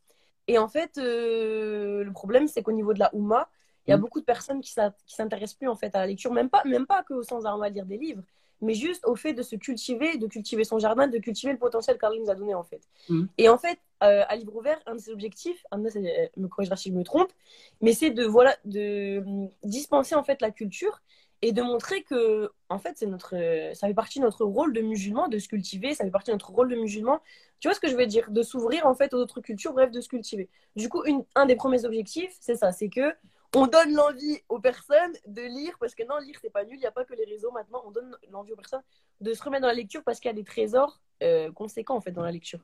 Et 0.48 0.58
en 0.58 0.68
fait, 0.68 0.98
euh, 0.98 2.04
le 2.04 2.12
problème, 2.12 2.48
c'est 2.48 2.62
qu'au 2.62 2.72
niveau 2.72 2.92
de 2.94 2.98
la 2.98 3.14
Oumma, 3.14 3.48
il 3.86 3.90
y 3.90 3.92
a 3.92 3.96
Mm. 3.96 4.00
beaucoup 4.00 4.20
de 4.20 4.24
personnes 4.24 4.60
qui 4.60 4.72
s'intéressent 5.06 5.54
plus 5.58 5.68
en 5.68 5.76
fait 5.76 5.94
à 5.94 6.00
la 6.00 6.06
lecture, 6.06 6.32
même 6.32 6.48
pas, 6.50 6.62
même 6.64 6.86
pas 6.86 7.02
qu'au 7.02 7.22
sens 7.22 7.44
arme 7.44 7.62
à 7.62 7.68
lire 7.68 7.84
des 7.86 7.96
livres, 7.98 8.22
mais 8.60 8.74
juste 8.74 9.04
au 9.06 9.16
fait 9.16 9.32
de 9.34 9.42
se 9.42 9.56
cultiver, 9.56 10.18
de 10.18 10.26
cultiver 10.28 10.62
son 10.64 10.78
jardin, 10.78 11.08
de 11.08 11.18
cultiver 11.18 11.52
le 11.52 11.58
potentiel 11.58 11.98
qu'Allah 11.98 12.16
nous 12.20 12.30
a 12.30 12.34
donné 12.36 12.54
en 12.54 12.62
fait. 12.62 12.82
Mm. 13.08 13.24
Et 13.38 13.48
en 13.48 13.58
fait, 13.58 13.78
euh, 14.04 14.22
à 14.28 14.36
livre 14.36 14.54
ouvert, 14.54 14.78
un 14.86 14.94
de 14.94 15.00
ses 15.00 15.10
objectifs, 15.10 15.64
Anna 15.72 15.90
c'est- 15.90 16.30
me 16.36 16.46
corrigera 16.48 16.76
si 16.76 16.90
je 16.90 16.94
me 16.94 17.02
trompe, 17.02 17.32
mais 17.80 17.92
c'est 17.92 18.10
de 18.10 18.24
voilà 18.24 18.56
de 18.64 19.18
hum, 19.26 19.50
dispenser 19.64 20.14
en 20.14 20.22
fait 20.22 20.40
la 20.40 20.50
culture 20.52 21.02
et 21.42 21.52
de 21.52 21.60
montrer 21.60 22.02
que 22.04 22.50
en 22.68 22.78
fait 22.78 22.92
c'est 22.96 23.06
notre 23.06 23.36
euh, 23.36 23.74
ça 23.74 23.88
fait 23.88 23.94
partie 23.94 24.20
de 24.20 24.24
notre 24.24 24.44
rôle 24.44 24.72
de 24.72 24.80
musulman 24.80 25.28
de 25.28 25.38
se 25.38 25.48
cultiver, 25.48 25.94
ça 25.94 26.04
fait 26.04 26.10
partie 26.10 26.30
de 26.30 26.36
notre 26.36 26.50
rôle 26.50 26.68
de 26.68 26.76
musulman. 26.76 27.20
Tu 27.58 27.68
vois 27.68 27.74
ce 27.74 27.80
que 27.80 27.88
je 27.88 27.96
veux 27.96 28.06
dire? 28.06 28.30
De 28.30 28.42
s'ouvrir 28.42 28.86
en 28.86 28.94
fait 28.94 29.12
aux 29.12 29.18
autres 29.18 29.40
cultures, 29.40 29.72
bref, 29.72 29.90
de 29.90 30.00
se 30.00 30.08
cultiver. 30.08 30.48
Du 30.76 30.88
coup, 30.88 31.02
un 31.34 31.46
des 31.46 31.56
premiers 31.56 31.84
objectifs, 31.84 32.34
c'est 32.40 32.54
ça, 32.54 32.72
c'est 32.72 32.88
que 32.88 33.14
on 33.54 33.66
donne 33.66 33.92
l'envie 33.92 34.40
aux 34.48 34.60
personnes 34.60 35.12
de 35.26 35.42
lire 35.42 35.76
parce 35.78 35.94
que 35.94 36.04
non, 36.04 36.16
lire 36.18 36.38
c'est 36.40 36.50
pas 36.50 36.64
nul, 36.64 36.76
il 36.76 36.80
n'y 36.80 36.86
a 36.86 36.92
pas 36.92 37.04
que 37.04 37.14
les 37.14 37.24
réseaux 37.24 37.50
maintenant, 37.50 37.82
on 37.86 37.90
donne 37.90 38.16
l'envie 38.30 38.52
aux 38.52 38.56
personnes 38.56 38.82
de 39.20 39.34
se 39.34 39.42
remettre 39.42 39.62
dans 39.62 39.68
la 39.68 39.74
lecture 39.74 40.02
parce 40.04 40.20
qu'il 40.20 40.30
y 40.30 40.32
a 40.32 40.36
des 40.36 40.44
trésors 40.44 41.00
euh, 41.22 41.52
conséquents 41.52 41.96
en 41.96 42.00
fait 42.00 42.12
dans 42.12 42.22
la 42.22 42.32
lecture. 42.32 42.60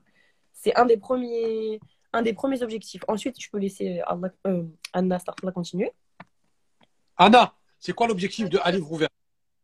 C'est 0.53 0.75
un 0.75 0.85
des 0.85 0.97
premiers 0.97 1.79
un 2.11 2.21
des 2.21 2.33
premiers 2.33 2.63
objectifs. 2.63 3.03
Ensuite, 3.07 3.39
je 3.39 3.49
peux 3.51 3.59
laisser 3.59 4.01
euh, 4.47 4.63
Anna 4.93 5.19
Startla 5.19 5.51
continuer. 5.51 5.93
Anna, 7.17 7.53
c'est 7.79 7.93
quoi 7.93 8.07
l'objectif 8.07 8.49
de 8.49 8.59
Un 8.63 8.71
livre 8.71 8.91
ouvert 8.91 9.09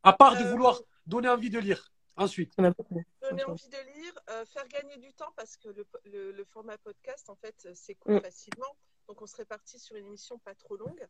À 0.04 0.14
part 0.14 0.38
de 0.38 0.44
Euh, 0.44 0.52
vouloir 0.52 0.80
donner 1.06 1.30
envie 1.30 1.50
de 1.50 1.60
lire. 1.60 1.92
Ensuite. 2.18 2.56
Donner 2.58 3.44
envie 3.44 3.68
de 3.68 4.00
lire, 4.00 4.14
euh, 4.30 4.46
faire 4.46 4.66
gagner 4.70 4.98
du 4.98 5.14
temps 5.14 5.32
parce 5.36 5.58
que 5.58 5.68
le, 5.70 5.86
le- 6.06 6.32
le 6.32 6.46
format 6.46 6.78
podcast, 6.78 7.30
en 7.30 7.36
fait, 7.36 7.68
s'écoute 7.76 8.14
Mm. 8.14 8.22
facilement. 8.22 8.78
Donc, 9.10 9.22
on 9.22 9.26
serait 9.28 9.46
parti 9.46 9.78
sur 9.80 9.96
une 9.98 10.06
émission 10.08 10.40
pas 10.40 10.56
trop 10.56 10.78
longue. 10.78 11.06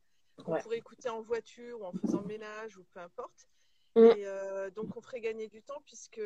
On 0.45 0.51
Ouais. 0.53 0.61
pourrait 0.63 0.77
écouter 0.77 1.09
en 1.09 1.21
voiture 1.21 1.79
ou 1.81 1.85
en 1.85 1.91
faisant 1.93 2.21
le 2.21 2.27
ménage 2.27 2.77
ou 2.77 2.83
peu 2.85 2.99
importe. 3.01 3.47
Mm. 3.95 3.99
Et 4.17 4.25
euh, 4.25 4.71
donc, 4.71 4.97
on 4.97 5.01
ferait 5.01 5.21
gagner 5.21 5.47
du 5.47 5.61
temps 5.61 5.81
puisque 5.85 6.19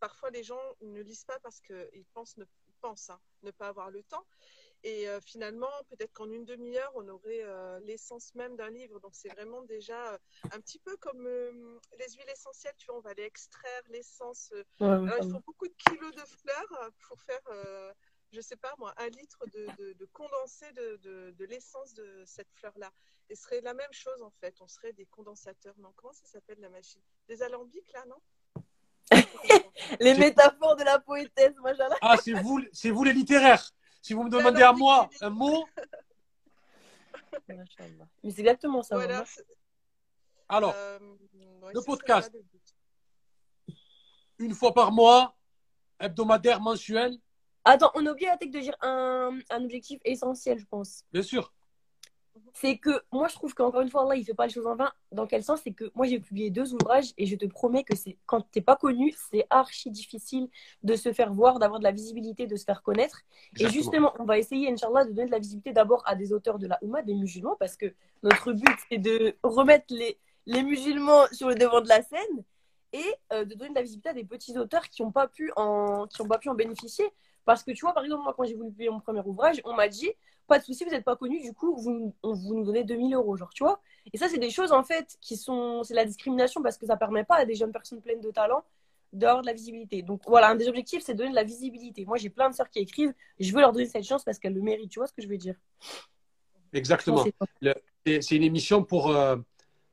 parfois 0.00 0.30
les 0.30 0.42
gens 0.42 0.60
ne 0.80 1.00
lisent 1.02 1.24
pas 1.24 1.38
parce 1.40 1.60
qu'ils 1.60 2.06
pensent, 2.14 2.38
ne, 2.38 2.44
pensent 2.80 3.10
hein, 3.10 3.20
ne 3.42 3.50
pas 3.50 3.68
avoir 3.68 3.90
le 3.90 4.02
temps. 4.02 4.24
Et 4.82 5.08
euh, 5.08 5.20
finalement, 5.20 5.70
peut-être 5.90 6.12
qu'en 6.14 6.30
une 6.30 6.46
demi-heure, 6.46 6.90
on 6.94 7.06
aurait 7.08 7.42
euh, 7.42 7.78
l'essence 7.80 8.34
même 8.34 8.56
d'un 8.56 8.70
livre. 8.70 8.98
Donc, 9.00 9.14
c'est 9.14 9.28
vraiment 9.28 9.62
déjà 9.62 10.14
euh, 10.14 10.18
un 10.52 10.60
petit 10.60 10.78
peu 10.78 10.96
comme 10.96 11.26
euh, 11.26 11.78
les 11.98 12.08
huiles 12.14 12.30
essentielles. 12.32 12.72
Tu 12.78 12.86
vois, 12.86 12.96
on 12.96 13.00
va 13.00 13.10
aller 13.10 13.24
extraire 13.24 13.82
l'essence. 13.90 14.50
euh, 14.54 14.64
Ouais, 14.80 14.86
ouais, 14.88 15.12
alors, 15.12 15.18
il 15.26 15.30
faut 15.32 15.40
beaucoup 15.40 15.68
de 15.68 15.74
kilos 15.86 16.14
de 16.14 16.22
fleurs 16.40 16.90
pour 17.06 17.20
faire, 17.20 17.40
euh, 17.48 17.92
je 18.32 18.40
sais 18.40 18.56
pas 18.56 18.74
moi, 18.78 18.94
un 18.96 19.08
litre 19.08 19.44
de, 19.52 19.66
de- 19.78 19.92
de 19.92 20.04
condensé 20.06 20.72
de, 20.72 20.96
de- 21.02 21.34
de 21.36 21.44
l'essence 21.44 21.92
de 21.92 22.24
cette 22.26 22.48
fleur-là. 22.54 22.90
Et 23.28 23.34
ce 23.36 23.42
serait 23.42 23.60
la 23.60 23.74
même 23.74 23.92
chose 23.92 24.22
en 24.22 24.30
fait. 24.40 24.54
On 24.60 24.66
serait 24.66 24.92
des 24.94 25.06
condensateurs. 25.06 25.74
Non, 25.78 25.92
comment 25.96 26.12
ça 26.14 26.24
s'appelle 26.26 26.58
la 26.60 26.70
machine 26.70 27.02
Des 27.28 27.42
alambics 27.42 27.92
là, 27.92 28.04
non? 28.06 28.16
Les 30.00 30.14
métaphores 30.14 30.76
de 30.76 30.84
la 30.84 30.98
poétesse, 31.00 31.54
moi 31.58 31.74
j'adore. 31.74 31.98
ah, 32.00 32.16
c'est 32.22 32.32
vous, 32.32 32.60
c'est 32.72 32.90
vous 32.90 33.04
les 33.04 33.12
littéraires. 33.12 33.70
Si 34.02 34.14
vous 34.14 34.22
me 34.22 34.30
demandez 34.30 34.62
à 34.62 34.72
moi 34.72 35.08
un 35.20 35.30
mot. 35.30 35.66
Mais 37.48 38.30
c'est 38.30 38.40
exactement 38.40 38.82
ça. 38.82 38.96
Voilà. 38.96 39.24
alors, 40.48 40.74
euh, 40.74 40.98
ouais, 41.62 41.72
le 41.74 41.80
podcast. 41.82 42.32
une 44.38 44.54
fois 44.54 44.72
par 44.72 44.92
mois, 44.92 45.36
hebdomadaire, 45.98 46.60
mensuel 46.60 47.18
Attends, 47.64 47.90
on 47.94 48.06
a 48.06 48.12
oublié 48.12 48.28
la 48.28 48.38
tech 48.38 48.50
de 48.50 48.58
dire 48.58 48.76
un, 48.80 49.38
un 49.50 49.64
objectif 49.64 50.00
essentiel, 50.04 50.58
je 50.58 50.66
pense. 50.66 51.04
Bien 51.12 51.22
sûr. 51.22 51.52
C'est 52.54 52.78
que 52.78 52.90
moi 53.12 53.28
je 53.28 53.34
trouve 53.34 53.54
qu'encore 53.54 53.80
une 53.80 53.90
fois 53.90 54.02
Allah 54.02 54.16
il 54.16 54.24
fait 54.24 54.34
pas 54.34 54.46
les 54.46 54.52
choses 54.52 54.66
en 54.66 54.76
vain. 54.76 54.92
Dans 55.12 55.26
quel 55.26 55.42
sens? 55.42 55.60
C'est 55.64 55.72
que 55.72 55.90
moi 55.94 56.06
j'ai 56.06 56.20
publié 56.20 56.50
deux 56.50 56.74
ouvrages 56.74 57.12
et 57.16 57.26
je 57.26 57.36
te 57.36 57.46
promets 57.46 57.84
que 57.84 57.96
c'est 57.96 58.18
quand 58.26 58.42
t'es 58.50 58.60
pas 58.60 58.76
connu 58.76 59.14
c'est 59.30 59.46
archi 59.50 59.90
difficile 59.90 60.48
de 60.82 60.94
se 60.96 61.12
faire 61.12 61.32
voir 61.32 61.58
d'avoir 61.58 61.78
de 61.78 61.84
la 61.84 61.92
visibilité 61.92 62.46
de 62.46 62.56
se 62.56 62.64
faire 62.64 62.82
connaître. 62.82 63.22
Et 63.58 63.68
justement 63.68 64.12
on 64.18 64.24
va 64.24 64.38
essayer 64.38 64.70
Inch'Allah 64.70 65.04
de 65.04 65.12
donner 65.12 65.26
de 65.26 65.32
la 65.32 65.38
visibilité 65.38 65.72
d'abord 65.72 66.02
à 66.06 66.14
des 66.14 66.32
auteurs 66.32 66.58
de 66.58 66.66
la 66.66 66.78
Oumma 66.82 67.02
des 67.02 67.14
musulmans 67.14 67.56
parce 67.58 67.76
que 67.76 67.94
notre 68.22 68.52
but 68.52 68.76
c'est 68.88 68.98
de 68.98 69.36
remettre 69.42 69.86
les, 69.90 70.18
les 70.46 70.62
musulmans 70.62 71.26
sur 71.32 71.48
le 71.48 71.54
devant 71.54 71.80
de 71.80 71.88
la 71.88 72.02
scène 72.02 72.44
et 72.92 73.14
euh, 73.32 73.44
de 73.44 73.54
donner 73.54 73.70
de 73.70 73.76
la 73.76 73.82
visibilité 73.82 74.08
à 74.08 74.14
des 74.14 74.24
petits 74.24 74.58
auteurs 74.58 74.88
qui 74.88 75.02
n'ont 75.02 75.12
pas 75.12 75.28
pu 75.28 75.52
en 75.56 76.06
qui 76.06 76.20
ont 76.22 76.28
pas 76.28 76.38
pu 76.38 76.48
en 76.48 76.54
bénéficier. 76.54 77.06
Parce 77.44 77.62
que 77.62 77.70
tu 77.70 77.80
vois 77.80 77.94
par 77.94 78.04
exemple 78.04 78.22
moi 78.22 78.34
quand 78.36 78.44
j'ai 78.44 78.54
voulu 78.54 78.70
publier 78.70 78.90
mon 78.90 79.00
premier 79.00 79.22
ouvrage 79.24 79.60
on 79.64 79.74
m'a 79.74 79.88
dit 79.88 80.10
pas 80.50 80.58
de 80.58 80.64
souci, 80.64 80.84
vous 80.84 80.90
n'êtes 80.90 81.04
pas 81.04 81.16
connu, 81.16 81.40
du 81.40 81.52
coup, 81.54 81.74
vous, 81.76 82.14
on- 82.22 82.34
vous 82.34 82.54
nous 82.56 82.64
donnez 82.64 82.84
2000 82.84 83.14
euros, 83.14 83.36
genre, 83.36 83.52
tu 83.54 83.62
vois. 83.64 83.80
Et 84.12 84.18
ça, 84.18 84.28
c'est 84.28 84.38
des 84.38 84.50
choses, 84.50 84.72
en 84.72 84.82
fait, 84.84 85.16
qui 85.22 85.36
sont. 85.36 85.82
C'est 85.84 85.94
la 85.94 86.04
discrimination 86.04 86.60
parce 86.62 86.76
que 86.76 86.86
ça 86.86 86.96
permet 86.96 87.24
pas 87.24 87.36
à 87.36 87.44
des 87.44 87.54
jeunes 87.54 87.72
personnes 87.72 88.00
pleines 88.02 88.20
de 88.20 88.30
talent 88.30 88.62
d'avoir 89.12 89.40
de 89.42 89.46
la 89.46 89.52
visibilité. 89.54 90.02
Donc, 90.02 90.20
voilà, 90.26 90.50
un 90.50 90.54
des 90.56 90.68
objectifs, 90.68 91.02
c'est 91.02 91.14
de 91.14 91.18
donner 91.18 91.30
de 91.30 91.34
la 91.36 91.42
visibilité. 91.44 92.04
Moi, 92.04 92.16
j'ai 92.18 92.30
plein 92.30 92.48
de 92.50 92.54
sœurs 92.54 92.68
qui 92.70 92.78
écrivent, 92.80 93.12
je 93.40 93.52
veux 93.52 93.60
leur 93.60 93.72
donner 93.72 93.86
cette 93.86 94.04
chance 94.04 94.22
parce 94.24 94.38
qu'elles 94.38 94.54
le 94.54 94.62
méritent, 94.62 94.90
tu 94.90 94.98
vois 95.00 95.06
ce 95.08 95.12
que 95.12 95.22
je 95.22 95.28
veux 95.28 95.38
dire 95.38 95.56
Exactement. 96.72 97.24
C'est 98.06 98.36
une 98.36 98.42
émission 98.44 98.84
pour. 98.84 99.10
euh, 99.10 99.36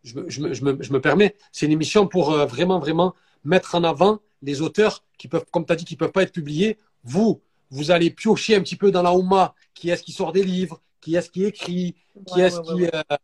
je, 0.03 0.15
me, 0.19 0.29
je, 0.29 0.41
me, 0.41 0.53
je, 0.53 0.63
me, 0.63 0.83
je 0.83 0.93
me 0.93 1.01
permets. 1.01 1.35
C'est 1.51 1.65
une 1.65 1.71
émission 1.71 2.07
pour 2.07 2.31
euh, 2.31 2.45
vraiment, 2.45 2.79
vraiment 2.79 3.13
mettre 3.43 3.75
en 3.75 3.83
avant 3.83 4.19
les 4.41 4.61
auteurs 4.61 5.03
qui 5.17 5.27
peuvent, 5.27 5.45
comme 5.51 5.65
tu 5.65 5.73
as 5.73 5.75
dit, 5.75 5.85
qui 5.85 5.95
peuvent 5.95 6.11
pas 6.11 6.23
être 6.23 6.31
publiés. 6.33 6.77
Vous, 7.03 7.41
vous 7.69 7.91
allez 7.91 8.09
piocher 8.11 8.55
un 8.55 8.61
petit 8.61 8.75
peu 8.75 8.91
dans 8.91 9.01
la 9.01 9.13
Oumma. 9.13 9.53
Qui 9.73 9.89
est-ce 9.89 10.03
qui 10.03 10.11
sort 10.11 10.31
des 10.31 10.43
livres? 10.43 10.81
Qui 11.01 11.15
est-ce 11.15 11.29
qui 11.29 11.45
écrit? 11.45 11.95
Qui 12.25 12.35
Ouais, 12.35 12.41
est-ce 12.41 12.59
ouais, 12.59 12.89
qui, 12.89 12.95
euh, 12.95 13.17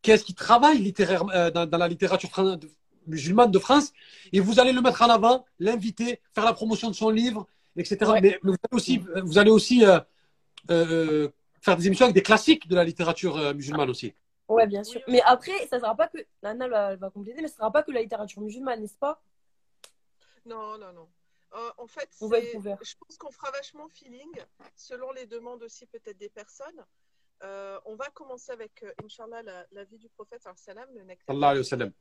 qui, 0.00 0.10
est 0.10 0.24
qui 0.24 0.34
travaille 0.34 0.78
littéraire, 0.78 1.24
euh, 1.34 1.50
dans, 1.50 1.66
dans 1.66 1.78
la 1.78 1.88
littérature 1.88 2.30
musulmane 3.06 3.50
de 3.50 3.58
France? 3.58 3.92
Et 4.32 4.40
vous 4.40 4.60
allez 4.60 4.72
le 4.72 4.80
mettre 4.80 5.02
en 5.02 5.10
avant, 5.10 5.44
l'inviter, 5.58 6.20
faire 6.34 6.44
la 6.44 6.52
promotion 6.52 6.88
de 6.88 6.94
son 6.94 7.10
livre, 7.10 7.46
etc. 7.76 8.10
Ouais. 8.10 8.20
Mais, 8.20 8.38
mais 8.42 8.52
vous 8.52 8.58
allez 8.70 8.76
aussi, 8.76 9.02
vous 9.24 9.38
allez 9.38 9.50
aussi 9.50 9.84
euh, 9.84 9.98
euh, 10.70 11.28
faire 11.60 11.76
des 11.76 11.86
émissions 11.86 12.04
avec 12.04 12.14
des 12.14 12.22
classiques 12.22 12.68
de 12.68 12.74
la 12.74 12.84
littérature 12.84 13.36
euh, 13.36 13.54
musulmane 13.54 13.90
aussi. 13.90 14.14
Ouais, 14.48 14.66
bien 14.66 14.84
sûr. 14.84 15.00
Mais 15.08 15.22
après, 15.24 15.66
ça 15.68 15.80
sera 15.80 15.96
pas 15.96 16.08
que. 16.08 16.18
Nana 16.42 16.96
va 16.96 17.10
compléter, 17.10 17.40
mais 17.40 17.48
ça 17.48 17.56
sera 17.56 17.72
pas 17.72 17.82
que 17.82 17.90
la 17.90 18.02
littérature 18.02 18.42
musulmane, 18.42 18.80
n'est-ce 18.80 18.98
pas? 18.98 19.22
Non, 20.44 20.76
non, 20.78 20.92
non. 20.92 21.08
Euh, 21.54 21.70
en 21.76 21.86
fait, 21.86 22.08
On 22.20 22.28
va 22.28 22.38
être 22.38 22.50
c'est- 22.50 22.56
ouvert. 22.56 22.78
je 22.82 22.94
pense 22.96 23.18
qu'on 23.18 23.30
fera 23.30 23.50
vachement 23.50 23.88
feeling, 23.88 24.30
selon 24.74 25.12
les 25.12 25.26
demandes 25.26 25.62
aussi 25.62 25.86
peut-être 25.86 26.16
des 26.16 26.30
personnes. 26.30 26.84
Euh, 27.42 27.78
on 27.84 27.94
va 27.96 28.08
commencer 28.10 28.52
avec, 28.52 28.82
euh, 28.82 28.92
Inch'Allah, 29.04 29.42
la, 29.42 29.66
la 29.70 29.84
vie 29.84 29.98
du 29.98 30.08
prophète, 30.08 30.42
salam, 30.56 30.88
le 30.94 31.02
nectar. 31.02 31.34
Allah 31.36 31.48
alayhi. 31.50 31.92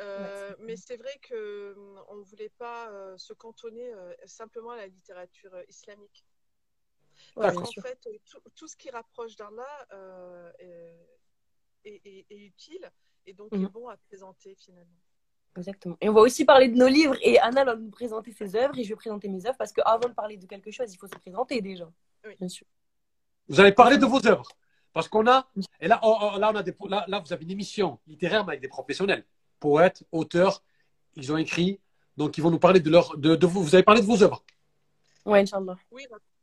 Euh, 0.00 0.54
mais 0.60 0.76
c'est 0.76 0.96
vrai 0.96 1.18
qu'on 1.28 1.34
ne 2.16 2.22
voulait 2.22 2.50
pas 2.50 2.88
euh, 2.92 3.18
se 3.18 3.32
cantonner 3.32 3.92
euh, 3.92 4.14
simplement 4.26 4.70
à 4.70 4.76
la 4.76 4.86
littérature 4.86 5.52
euh, 5.54 5.64
islamique. 5.68 6.24
Parce 7.34 7.56
qu'en 7.56 7.82
fait, 7.82 7.98
tout, 8.24 8.38
tout 8.54 8.68
ce 8.68 8.76
qui 8.76 8.90
rapproche 8.90 9.34
d'Allah 9.34 9.86
euh, 9.92 10.52
est, 10.60 11.08
est- 11.84 12.00
est- 12.06 12.26
est 12.30 12.38
utile 12.38 12.92
et 13.26 13.32
donc 13.34 13.50
Mhm. 13.50 13.64
est 13.64 13.68
bon 13.70 13.88
à 13.88 13.96
présenter 13.96 14.54
finalement. 14.54 15.00
Exactement. 15.56 15.96
Et 16.00 16.08
on 16.08 16.12
va 16.12 16.20
aussi 16.20 16.44
parler 16.44 16.68
de 16.68 16.76
nos 16.76 16.86
livres 16.86 17.16
et 17.22 17.38
Anna 17.40 17.64
va 17.64 17.74
nous 17.74 17.90
présenter 17.90 18.32
ses 18.32 18.54
œuvres 18.54 18.78
et 18.78 18.84
je 18.84 18.88
vais 18.90 18.96
présenter 18.96 19.28
mes 19.28 19.44
œuvres 19.46 19.56
parce 19.58 19.72
qu'avant 19.72 20.08
de 20.08 20.14
parler 20.14 20.36
de 20.36 20.46
quelque 20.46 20.70
chose, 20.70 20.92
il 20.92 20.96
faut 20.96 21.06
se 21.08 21.16
présenter 21.16 21.60
déjà. 21.60 21.90
Oui. 22.26 22.34
Bien 22.38 22.48
sûr. 22.48 22.66
Vous 23.48 23.60
allez 23.60 23.72
parler 23.72 23.98
de 23.98 24.06
vos 24.06 24.24
œuvres. 24.26 24.48
Parce 24.92 25.08
qu'on 25.08 25.26
a, 25.26 25.48
et 25.80 25.88
là, 25.88 26.00
oh, 26.02 26.16
oh, 26.20 26.38
là, 26.38 26.50
on 26.52 26.56
a 26.56 26.62
des, 26.62 26.74
là, 26.88 27.04
là, 27.08 27.20
vous 27.20 27.32
avez 27.32 27.44
une 27.44 27.50
émission 27.50 27.98
littéraire, 28.06 28.44
mais 28.44 28.52
avec 28.52 28.62
des 28.62 28.68
professionnels, 28.68 29.24
poètes, 29.60 30.02
auteurs, 30.12 30.62
ils 31.14 31.32
ont 31.32 31.36
écrit, 31.36 31.80
donc 32.16 32.38
ils 32.38 32.40
vont 32.40 32.50
nous 32.50 32.58
parler 32.58 32.80
de 32.80 32.90
leur, 32.90 33.16
de, 33.16 33.36
de 33.36 33.46
vous. 33.46 33.62
Vous 33.62 33.74
avez 33.74 33.84
parlé 33.84 34.00
de 34.00 34.06
vos 34.06 34.22
œuvres. 34.22 34.42
Ouais, 35.24 35.40
Inch'Allah. 35.40 35.76
Oui, 35.90 36.06
bah, 36.10 36.16
oui. 36.16 36.37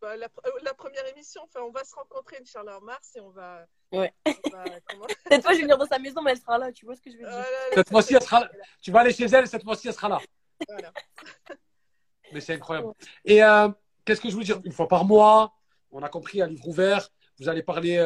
Bah, 0.00 0.16
la, 0.16 0.26
euh, 0.26 0.50
la 0.62 0.72
première 0.74 1.06
émission, 1.08 1.42
enfin, 1.44 1.60
on 1.62 1.70
va 1.70 1.84
se 1.84 1.94
rencontrer, 1.94 2.38
Inch'Allah, 2.40 2.78
en 2.78 2.80
mars 2.80 3.10
et 3.16 3.20
on 3.20 3.30
va. 3.30 3.66
Ouais. 3.92 4.12
on 4.26 4.30
va- 4.50 4.64
comment- 4.88 5.06
Cette 5.30 5.42
fois, 5.42 5.52
je 5.52 5.56
vais 5.58 5.62
venir 5.64 5.76
dans 5.78 5.86
sa 5.86 5.98
maison, 5.98 6.22
mais 6.22 6.30
elle 6.32 6.38
sera 6.38 6.56
là, 6.58 6.72
tu 6.72 6.86
vois 6.86 6.96
ce 6.96 7.02
que 7.02 7.10
je 7.10 7.16
veux 7.16 7.22
dire. 7.24 7.30
là 7.30 7.40
là, 7.42 7.46
Cette 7.74 7.88
fois-ci, 7.90 8.14
elle 8.14 8.22
sera, 8.22 8.44
être- 8.44 8.50
tu 8.80 8.90
vas 8.90 9.00
aller 9.00 9.12
chez 9.12 9.24
elle, 9.26 9.46
cette 9.46 9.62
fois-ci, 9.62 9.88
elle 9.88 9.94
sera 9.94 10.08
là. 10.08 10.18
Voilà. 10.68 10.92
Mais 12.32 12.40
c'est 12.40 12.54
incroyable. 12.54 12.92
Et 13.24 13.42
euh, 13.42 13.68
qu'est-ce 14.04 14.20
que 14.20 14.30
je 14.30 14.36
veux 14.36 14.44
dire? 14.44 14.60
Une 14.64 14.72
fois 14.72 14.86
par 14.88 15.04
mois, 15.04 15.52
on 15.90 16.02
a 16.02 16.08
compris, 16.08 16.40
un 16.40 16.46
livre 16.46 16.66
ouvert, 16.68 17.08
vous 17.38 17.48
allez 17.48 17.62
parler 17.62 17.96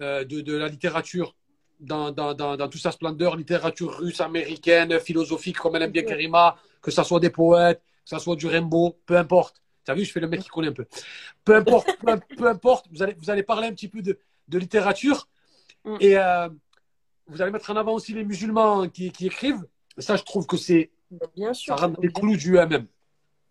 euh, 0.00 0.24
de, 0.24 0.40
de 0.40 0.56
la 0.56 0.68
littérature 0.68 1.34
dans, 1.78 2.10
dans, 2.10 2.34
dans, 2.34 2.56
dans 2.56 2.68
toute 2.68 2.80
sa 2.80 2.90
splendeur, 2.90 3.36
littérature 3.36 3.96
russe, 3.98 4.20
américaine, 4.20 4.98
philosophique, 4.98 5.58
comme 5.58 5.76
elle 5.76 5.82
aime 5.82 5.92
bien. 5.92 6.02
Karima, 6.02 6.56
que 6.82 6.90
ça 6.90 7.04
soit 7.04 7.20
des 7.20 7.30
poètes, 7.30 7.80
que 7.80 8.10
ça 8.10 8.18
soit 8.18 8.34
du 8.36 8.48
Rimbaud, 8.48 8.98
peu 9.06 9.16
importe. 9.16 9.62
Tu 9.88 9.92
as 9.92 9.94
vu, 9.94 10.04
je 10.04 10.12
fais 10.12 10.20
le 10.20 10.28
mec 10.28 10.40
qui 10.42 10.48
connaît 10.50 10.68
un 10.68 10.72
peu. 10.72 10.86
Peu 11.44 11.56
importe, 11.56 11.88
peu, 11.98 12.20
peu 12.36 12.46
importe, 12.46 12.86
vous 12.92 13.02
allez, 13.02 13.14
vous 13.14 13.30
allez 13.30 13.42
parler 13.42 13.68
un 13.68 13.72
petit 13.72 13.88
peu 13.88 14.02
de, 14.02 14.18
de 14.48 14.58
littérature 14.58 15.28
Mm. 15.84 15.96
et 16.00 16.18
euh, 16.18 16.48
vous 17.26 17.40
allez 17.40 17.50
mettre 17.52 17.70
en 17.70 17.76
avant 17.76 17.94
aussi 17.94 18.12
les 18.12 18.24
musulmans 18.24 18.88
qui, 18.88 19.10
qui 19.12 19.26
écrivent. 19.26 19.64
Ça, 19.96 20.16
je 20.16 20.22
trouve 20.24 20.46
que 20.46 20.56
c'est 20.56 20.90
Bien 21.36 21.54
ça 21.54 21.60
sûr. 21.60 21.76
dans 21.76 21.94
les 22.02 22.12
clous 22.12 22.36
du 22.36 22.56
UMM. 22.56 22.86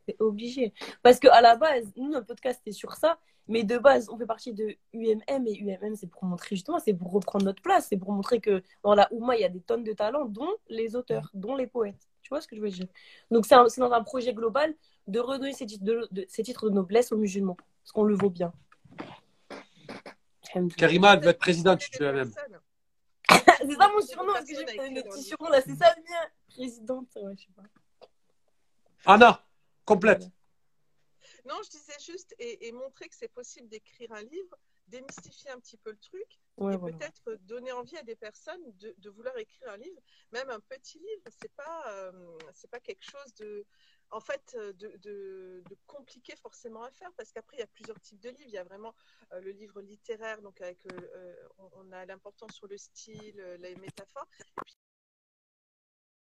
C'est 0.07 0.21
obligé. 0.21 0.73
Parce 1.01 1.19
qu'à 1.19 1.41
la 1.41 1.55
base, 1.55 1.91
nous, 1.95 2.09
notre 2.09 2.27
podcast 2.27 2.61
est 2.65 2.71
sur 2.71 2.93
ça. 2.93 3.17
Mais 3.47 3.63
de 3.63 3.77
base, 3.77 4.09
on 4.09 4.17
fait 4.17 4.25
partie 4.25 4.53
de 4.53 4.75
UMM 4.93 5.47
et 5.47 5.57
UMM, 5.63 5.95
c'est 5.95 6.07
pour 6.07 6.25
montrer 6.25 6.57
justement, 6.57 6.79
c'est 6.79 6.93
pour 6.93 7.13
reprendre 7.13 7.45
notre 7.45 7.61
place, 7.61 7.87
c'est 7.89 7.95
pour 7.97 8.11
montrer 8.11 8.41
que 8.41 8.61
dans 8.83 8.93
la 8.93 9.07
Oumma, 9.13 9.37
il 9.37 9.41
y 9.41 9.45
a 9.45 9.49
des 9.49 9.61
tonnes 9.61 9.85
de 9.85 9.93
talents, 9.93 10.25
dont 10.25 10.51
les 10.67 10.97
auteurs, 10.97 11.31
dont 11.33 11.55
les 11.55 11.65
poètes. 11.65 12.09
Tu 12.21 12.29
vois 12.29 12.41
ce 12.41 12.47
que 12.49 12.57
je 12.57 12.61
veux 12.61 12.69
dire? 12.69 12.87
Donc, 13.31 13.45
c'est 13.45 13.55
c'est 13.69 13.79
dans 13.79 13.91
un 13.93 14.03
projet 14.03 14.33
global 14.33 14.75
de 15.07 15.19
redonner 15.19 15.53
ces 15.53 15.65
titres 15.65 15.83
de, 15.83 16.07
de- 16.11 16.25
ces 16.27 16.43
titres 16.43 16.69
de 16.69 16.75
noblesse 16.75 17.11
aux 17.11 17.17
musulmans, 17.17 17.55
parce 17.83 17.91
qu'on 17.91 18.03
le 18.03 18.15
vaut 18.15 18.29
bien. 18.29 18.53
Karima, 20.77 21.13
elle 21.13 21.21
veut 21.21 21.29
être 21.29 21.39
présidente 21.39 21.79
Des 21.79 22.03
UMM. 22.05 22.31
personnes. 22.33 22.59
c'est 23.57 23.75
ça 23.75 23.89
mon 23.89 24.01
surnom, 24.01 24.33
parce 24.33 24.45
que 24.45 24.55
j'ai 24.55 24.63
le 24.65 25.03
petit 25.03 25.23
surnom 25.23 25.49
là, 25.49 25.61
c'est 25.61 25.75
ça 25.75 25.93
le 25.95 26.03
mien 26.03 26.27
Présidente, 26.47 27.07
ouais, 27.17 27.35
je 27.37 27.43
sais 27.45 27.51
pas. 27.55 27.63
Anna, 29.05 29.45
complète. 29.85 30.23
Non, 31.45 31.55
je 31.63 31.69
disais 31.69 31.93
juste 32.05 32.33
et, 32.39 32.67
et 32.67 32.71
montrer 32.71 33.07
que 33.07 33.15
c'est 33.15 33.31
possible 33.31 33.67
d'écrire 33.69 34.11
un 34.11 34.21
livre, 34.23 34.57
démystifier 34.87 35.51
un 35.51 35.59
petit 35.59 35.77
peu 35.77 35.91
le 35.91 35.97
truc 35.97 36.25
Ouais, 36.57 36.73
et 36.73 36.77
voilà. 36.77 36.97
peut-être 36.97 37.37
donner 37.43 37.71
envie 37.71 37.95
à 37.97 38.03
des 38.03 38.15
personnes 38.15 38.61
de, 38.79 38.95
de 38.97 39.09
vouloir 39.11 39.37
écrire 39.37 39.69
un 39.69 39.77
livre, 39.77 40.01
même 40.31 40.49
un 40.49 40.59
petit 40.61 40.97
livre. 40.97 41.21
C'est 41.39 41.51
pas 41.53 41.83
euh, 41.91 42.37
c'est 42.53 42.69
pas 42.71 42.79
quelque 42.79 43.03
chose 43.03 43.33
de 43.35 43.63
en 44.11 44.19
fait 44.21 44.55
euh, 44.55 44.73
de, 44.73 44.95
de, 44.97 45.63
de 45.69 45.77
compliqué 45.85 46.35
forcément 46.37 46.83
à 46.83 46.91
faire 46.91 47.11
parce 47.17 47.31
qu'après 47.31 47.57
il 47.57 47.59
y 47.59 47.63
a 47.63 47.67
plusieurs 47.67 47.99
types 47.99 48.19
de 48.19 48.29
livres. 48.29 48.47
Il 48.47 48.53
y 48.53 48.57
a 48.57 48.63
vraiment 48.63 48.95
euh, 49.33 49.41
le 49.41 49.51
livre 49.51 49.81
littéraire 49.81 50.41
donc 50.41 50.61
avec 50.61 50.85
euh, 50.91 51.35
on, 51.57 51.69
on 51.73 51.91
a 51.91 52.05
l'importance 52.05 52.51
sur 52.53 52.67
le 52.67 52.77
style, 52.77 53.39
les 53.59 53.75
métaphores. 53.75 54.27
Et 54.39 54.53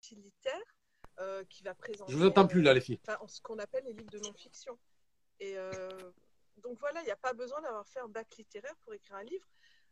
puis 0.01 0.15
littéraire 0.15 0.75
euh, 1.19 1.43
qui 1.45 1.63
va 1.63 1.73
présenter. 1.75 2.11
Je 2.11 2.17
vous 2.17 2.25
entends 2.25 2.47
plus 2.47 2.61
là, 2.61 2.73
les 2.73 2.81
filles. 2.81 2.99
enfin, 3.07 3.17
ce 3.27 3.41
qu'on 3.41 3.57
appelle 3.59 3.83
les 3.85 3.93
livres 3.93 4.09
de 4.11 4.19
non-fiction. 4.19 4.77
Et 5.39 5.55
donc 6.57 6.79
voilà, 6.79 7.01
il 7.01 7.05
n'y 7.05 7.11
a 7.11 7.17
pas 7.17 7.33
besoin 7.33 7.61
d'avoir 7.61 7.87
fait 7.87 7.99
un 7.99 8.07
bac 8.07 8.35
littéraire 8.37 8.75
pour 8.83 8.93
écrire 8.93 9.17
un 9.17 9.23
livre. 9.23 9.47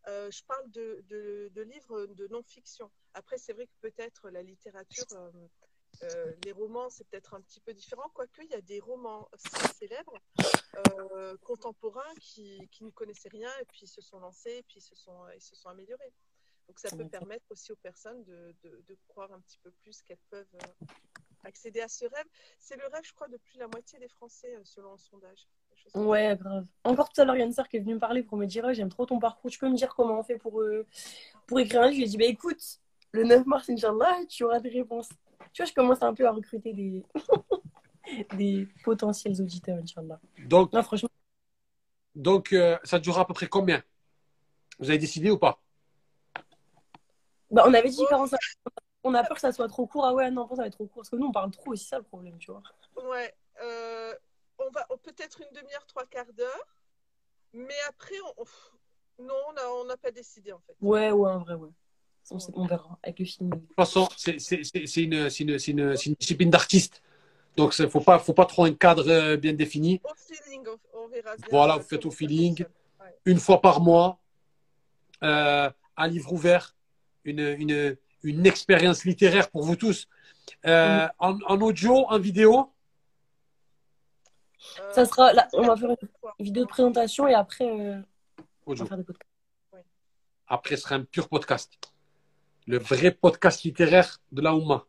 Euh, 0.08 0.30
je 0.32 0.44
parle 0.44 0.70
de, 0.72 1.02
de- 1.08 1.50
de 1.54 1.62
livres 1.62 2.06
de 2.08 2.28
non-fiction. 2.28 2.92
Après, 3.14 3.38
c'est 3.38 3.54
vrai 3.54 3.68
que 3.68 3.72
peut-être 3.82 4.30
la 4.30 4.42
littérature, 4.44 5.06
euh, 5.14 5.32
euh, 6.03 6.34
les 6.44 6.52
romans, 6.52 6.90
c'est 6.90 7.07
peut-être 7.07 7.34
un 7.36 7.41
petit 7.41 7.60
peu 7.60 7.74
différent, 7.74 8.10
quoique 8.14 8.41
il 8.41 8.49
y 8.49 8.56
a 8.56 8.61
des 8.61 8.80
romans 8.80 9.30
célèbres, 9.78 10.18
euh, 10.91 11.38
contemporains, 11.44 12.14
qui, 12.20 12.68
qui 12.72 12.84
ne 12.84 12.90
connaissaient 12.90 13.30
rien 13.30 13.49
et 13.61 13.65
puis 13.65 13.86
se 13.88 14.02
sont 14.02 14.20
lancés 14.20 14.57
et 14.57 14.64
puis 14.64 14.82
se 14.82 14.95
sont, 14.95 15.18
ils 15.36 15.41
se 15.41 15.56
sont 15.56 15.70
améliorés. 15.70 16.11
Donc 16.68 16.80
ça 16.80 16.90
peut 16.95 17.07
permettre 17.07 17.45
aussi 17.52 17.72
aux 17.72 17.78
personnes 17.78 18.24
de, 18.24 18.56
de- 18.64 18.82
de 18.88 18.98
croire 19.07 19.32
un 19.34 19.40
petit 19.41 19.60
peu 19.61 19.70
plus 19.72 20.02
qu'elles 20.02 20.18
peuvent 20.30 20.45
euh, 20.56 20.86
accéder 21.44 21.82
à 21.82 21.88
ce 21.90 22.06
rêve. 22.06 22.26
C'est 22.60 22.78
le 22.78 22.88
rêve, 22.88 23.03
je 23.03 23.14
crois, 23.14 23.28
de 23.28 23.38
plus 23.38 23.56
de 23.56 23.60
la 23.60 23.68
moitié 23.68 23.99
des 23.99 24.07
Français, 24.07 24.56
euh, 24.56 24.61
selon 24.64 24.94
un 24.94 24.98
sondage. 24.98 25.48
Ouais, 25.94 26.38
grave. 26.40 26.65
Encore 26.86 27.10
tout 27.11 27.20
à 27.22 27.26
l'heure, 27.26 27.36
il 27.36 27.40
y 27.40 27.41
a 27.41 27.45
une 27.45 27.52
sœur 27.53 27.68
qui 27.68 27.76
est 27.78 27.82
venue 27.82 27.95
me 27.95 27.99
parler 27.99 28.24
pour 28.24 28.38
me 28.38 28.45
dire 28.45 28.74
J'aime 28.74 28.90
trop 28.90 29.06
ton 29.06 29.20
parcours, 29.20 29.52
tu 29.52 29.60
peux 29.60 29.68
me 29.70 29.76
dire 29.76 29.94
comment 29.94 30.18
on 30.20 30.24
fait 30.24 30.38
pour, 30.38 30.61
euh, 30.61 30.88
pour 31.45 31.60
écrire 31.60 31.82
un 31.82 31.90
livre? 31.90 31.95
Je 31.95 31.99
lui 31.99 32.06
ai 32.06 32.10
dit 32.10 32.18
Bah 32.18 32.26
écoute, 32.26 32.80
le 33.11 33.26
9 33.26 33.45
mars, 33.45 33.70
Inch'Allah, 33.70 34.22
tu 34.30 34.45
auras 34.45 34.61
des 34.61 34.70
réponses. 34.70 35.10
Tu 35.54 35.62
vois, 35.62 35.70
je 35.70 35.74
commence 35.74 36.02
un 36.02 36.14
peu 36.14 36.28
à 36.28 36.32
recruter 36.32 36.74
des, 36.74 37.04
des 38.38 38.68
potentiels 38.84 39.40
auditeurs, 39.42 39.78
Inch'Allah. 39.78 40.20
Donc, 40.48 40.74
Non, 40.74 40.84
franchement, 40.84 41.10
donc 42.16 42.54
euh, 42.54 42.78
ça 42.84 43.00
durera 43.00 43.22
à 43.22 43.26
peu 43.26 43.34
près 43.34 43.48
combien? 43.48 43.84
Vous 44.80 44.90
avez 44.90 44.98
décidé 45.00 45.30
ou 45.32 45.38
pas? 45.38 45.62
Bah, 47.52 47.64
on 47.68 47.74
avait 47.74 47.90
dit 47.90 48.04
45 48.10 48.40
on 49.06 49.14
a 49.14 49.24
peur 49.24 49.36
que 49.36 49.42
ça 49.42 49.52
soit 49.52 49.68
trop 49.68 49.86
court. 49.86 50.06
Ah 50.06 50.14
ouais, 50.14 50.32
non, 50.32 50.48
ça 50.50 50.56
va 50.62 50.68
être 50.68 50.74
trop 50.74 50.86
court. 50.88 51.02
Parce 51.02 51.10
que 51.10 51.18
nous, 51.18 51.28
on 51.28 51.32
parle 51.32 51.52
trop 51.52 51.72
aussi, 51.72 51.86
ça 51.86 51.98
le 51.98 52.04
problème, 52.04 52.38
tu 52.38 52.52
vois. 52.52 52.64
Ouais. 53.06 53.34
euh, 53.62 54.14
on 54.58 54.70
va 54.70 54.88
peut-être 55.04 55.42
une 55.42 55.54
demi-heure, 55.62 55.86
trois 55.88 56.06
quarts 56.06 56.32
d'heure. 56.34 56.68
Mais 57.54 57.76
après, 57.90 58.16
on, 58.38 58.44
on- 58.44 59.24
non, 59.26 59.36
on 59.50 59.54
n'a 59.54 59.70
on 59.82 59.86
n'a 59.86 59.98
pas 59.98 60.12
décidé 60.12 60.54
en 60.54 60.60
fait. 60.60 60.76
Ouais, 60.82 61.12
ouais, 61.12 61.32
en 61.32 61.40
vrai, 61.40 61.54
ouais. 61.56 61.70
On, 62.32 62.40
sait- 62.40 62.52
on 62.56 62.66
verra 62.66 62.98
avec 63.04 63.20
le 63.20 63.26
film. 63.26 63.50
De 63.50 63.56
toute 63.56 63.76
façon, 63.76 64.08
c'est 64.18 64.40
c'est- 64.40 64.64
c'est- 64.64 64.86
c'est 64.88 65.04
une, 65.04 65.30
c'est 65.30 65.44
une, 65.44 65.60
c'est 65.60 65.72
une, 65.72 65.95
c'est 65.98 66.06
une 66.10 66.16
discipline 66.16 66.50
d'artiste. 66.50 67.02
Donc, 67.58 67.78
il 67.78 67.84
ne 67.84 67.88
faut 67.88 68.00
pas, 68.02 68.18
faut 68.20 68.34
pas 68.34 68.45
trop 68.45 68.64
un 68.66 68.74
cadre 68.74 69.08
euh, 69.10 69.38
bien 69.38 69.54
défini. 69.54 70.02
Au 70.04 70.10
feeling, 70.16 70.64
on, 70.94 71.00
on 71.04 71.08
verra 71.08 71.36
bien. 71.36 71.45
Voilà, 71.52 71.76
euh, 71.76 71.78
vous 71.78 71.84
faites 71.84 72.06
au 72.06 72.12
feeling. 72.12 72.66
Ouais. 73.00 73.16
Une 73.26 73.38
fois 73.40 73.62
par 73.62 73.80
mois, 73.82 74.20
euh, 75.22 75.70
un 75.98 76.08
livre 76.08 76.34
ouvert, 76.34 76.76
une, 77.26 77.40
une, 77.40 77.95
une 78.24 78.45
expérience 78.48 79.04
littéraire 79.06 79.50
pour 79.52 79.64
vous 79.64 79.76
tous. 79.76 80.08
Euh, 80.66 81.08
en, 81.20 81.38
en 81.48 81.62
audio, 81.62 82.06
en 82.10 82.20
vidéo, 82.20 82.70
Euh, 84.80 84.94
Ça 84.94 85.06
sera 85.06 85.34
là, 85.34 85.48
on 85.54 85.64
va 85.68 85.76
faire 85.76 85.90
une 86.40 86.45
vidéo 86.45 86.64
de 86.64 86.70
présentation 86.70 87.28
et 87.28 87.34
après, 87.34 87.66
euh, 87.70 88.00
on 88.66 88.74
va 88.74 88.86
faire 88.86 88.98
des 88.98 89.04
podcasts. 89.04 89.30
Après, 90.48 90.76
ce 90.78 90.84
sera 90.84 90.95
un 90.95 91.04
pur 91.04 91.28
podcast. 91.28 91.74
Le 92.68 92.77
vrai 92.80 93.11
podcast 93.11 93.64
littéraire 93.64 94.19
de 94.31 94.41
la 94.41 94.56
Oumma. 94.56 94.85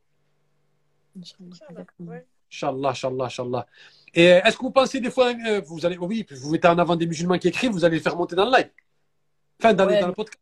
Inch'Allah. 1.16 2.90
Inch'Allah, 2.90 3.24
Inch'Allah. 3.26 3.66
Et 4.14 4.24
est-ce 4.26 4.56
que 4.56 4.62
vous 4.62 4.70
pensez 4.70 5.00
des 5.00 5.10
fois, 5.10 5.32
euh, 5.46 5.60
vous 5.60 5.84
allez, 5.84 5.98
oui, 5.98 6.24
vous 6.30 6.50
mettez 6.52 6.68
en 6.68 6.78
avant 6.78 6.94
des 6.96 7.06
musulmans 7.06 7.38
qui 7.38 7.48
écrivent, 7.48 7.72
vous 7.72 7.84
allez 7.84 7.96
les 7.96 8.02
faire 8.02 8.16
monter 8.16 8.36
dans 8.36 8.44
le 8.48 8.56
live 8.56 8.70
Enfin, 9.60 9.74
dans, 9.74 9.86
Ouais. 9.86 10.00
dans 10.00 10.08
le 10.08 10.12
podcast. 10.14 10.38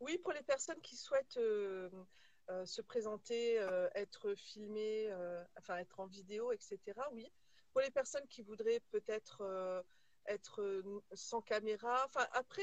Oui, 0.00 0.18
pour 0.18 0.32
les 0.32 0.42
personnes 0.42 0.80
qui 0.82 0.96
souhaitent 0.96 1.36
euh, 1.38 1.88
euh, 2.50 2.64
se 2.66 2.80
présenter, 2.82 3.58
euh, 3.58 3.88
être 3.94 4.34
filmées, 4.34 5.08
euh, 5.10 5.42
enfin 5.58 5.76
être 5.78 6.00
en 6.00 6.06
vidéo, 6.06 6.52
etc. 6.52 6.78
Oui. 7.12 7.30
Pour 7.72 7.80
les 7.82 7.90
personnes 7.90 8.26
qui 8.28 8.42
voudraient 8.42 8.80
peut-être 8.90 9.42
euh, 9.42 9.82
être 10.26 10.82
sans 11.14 11.40
caméra, 11.42 12.04
enfin 12.06 12.26
après, 12.32 12.62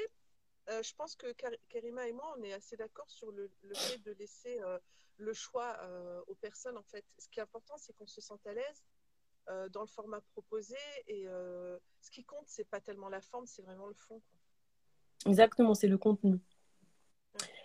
euh, 0.70 0.82
je 0.84 0.94
pense 0.96 1.16
que 1.16 1.32
Kar- 1.34 1.52
Karima 1.70 2.08
et 2.08 2.14
moi, 2.14 2.34
on 2.38 2.44
est 2.44 2.54
assez 2.54 2.76
d'accord 2.78 3.10
sur 3.10 3.32
le, 3.32 3.50
le 3.64 3.74
fait 3.76 3.98
de 4.00 4.12
laisser 4.14 4.60
euh, 4.62 4.80
le 5.18 5.34
choix 5.34 5.78
euh, 5.84 6.22
aux 6.28 6.36
personnes. 6.36 6.78
En 6.78 6.84
fait, 6.84 7.06
ce 7.18 7.28
qui 7.30 7.40
est 7.40 7.44
important, 7.44 7.76
c'est 7.78 7.94
qu'on 7.94 8.08
se 8.08 8.22
sente 8.22 8.46
à 8.48 8.54
l'aise 8.54 8.84
dans 9.72 9.82
le 9.82 9.88
format 9.88 10.22
proposé. 10.34 10.76
Et 11.08 11.26
ce 11.28 12.10
qui 12.10 12.24
compte, 12.24 12.46
c'est 12.48 12.68
pas 12.68 12.82
tellement 12.82 13.10
la 13.10 13.22
forme, 13.22 13.46
c'est 13.46 13.62
vraiment 13.62 13.86
le 13.86 13.94
fond. 13.94 14.20
quoi. 14.20 15.30
Exactement, 15.32 15.76
c'est 15.76 15.88
le 15.88 16.00
contenu. 16.00 16.40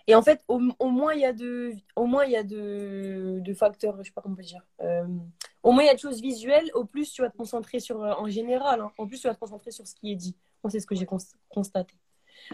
Et 0.07 0.15
en 0.15 0.21
fait, 0.21 0.43
au, 0.47 0.59
au 0.79 0.89
moins 0.89 1.13
il 1.13 1.21
y 1.21 1.25
a 1.25 1.33
de, 1.33 1.73
au 1.95 2.05
moins 2.05 2.25
il 2.25 2.31
y 2.31 2.35
a 2.35 2.43
de, 2.43 3.39
de 3.39 3.53
facteurs, 3.53 3.97
je 3.97 4.03
sais 4.03 4.11
pas 4.11 4.21
comment 4.21 4.33
on 4.33 4.37
peut 4.37 4.43
dire. 4.43 4.65
Au 5.63 5.71
moins 5.71 5.83
il 5.83 5.87
y 5.87 5.89
a 5.89 5.93
de 5.93 5.99
choses 5.99 6.21
visuelles. 6.21 6.69
Au 6.73 6.85
plus 6.85 7.11
tu 7.11 7.21
vas 7.21 7.29
te 7.29 7.37
concentrer 7.37 7.79
sur, 7.79 7.99
en 7.99 8.27
général, 8.29 8.81
hein, 8.81 8.91
en 8.97 9.07
plus 9.07 9.19
tu 9.19 9.27
vas 9.27 9.33
te 9.35 9.39
concentrer 9.39 9.71
sur 9.71 9.87
ce 9.87 9.95
qui 9.95 10.11
est 10.11 10.15
dit. 10.15 10.35
Moi 10.63 10.69
c'est 10.71 10.79
ce 10.79 10.87
que 10.87 10.95
j'ai 10.95 11.05
cons- 11.05 11.17
constaté. 11.49 11.95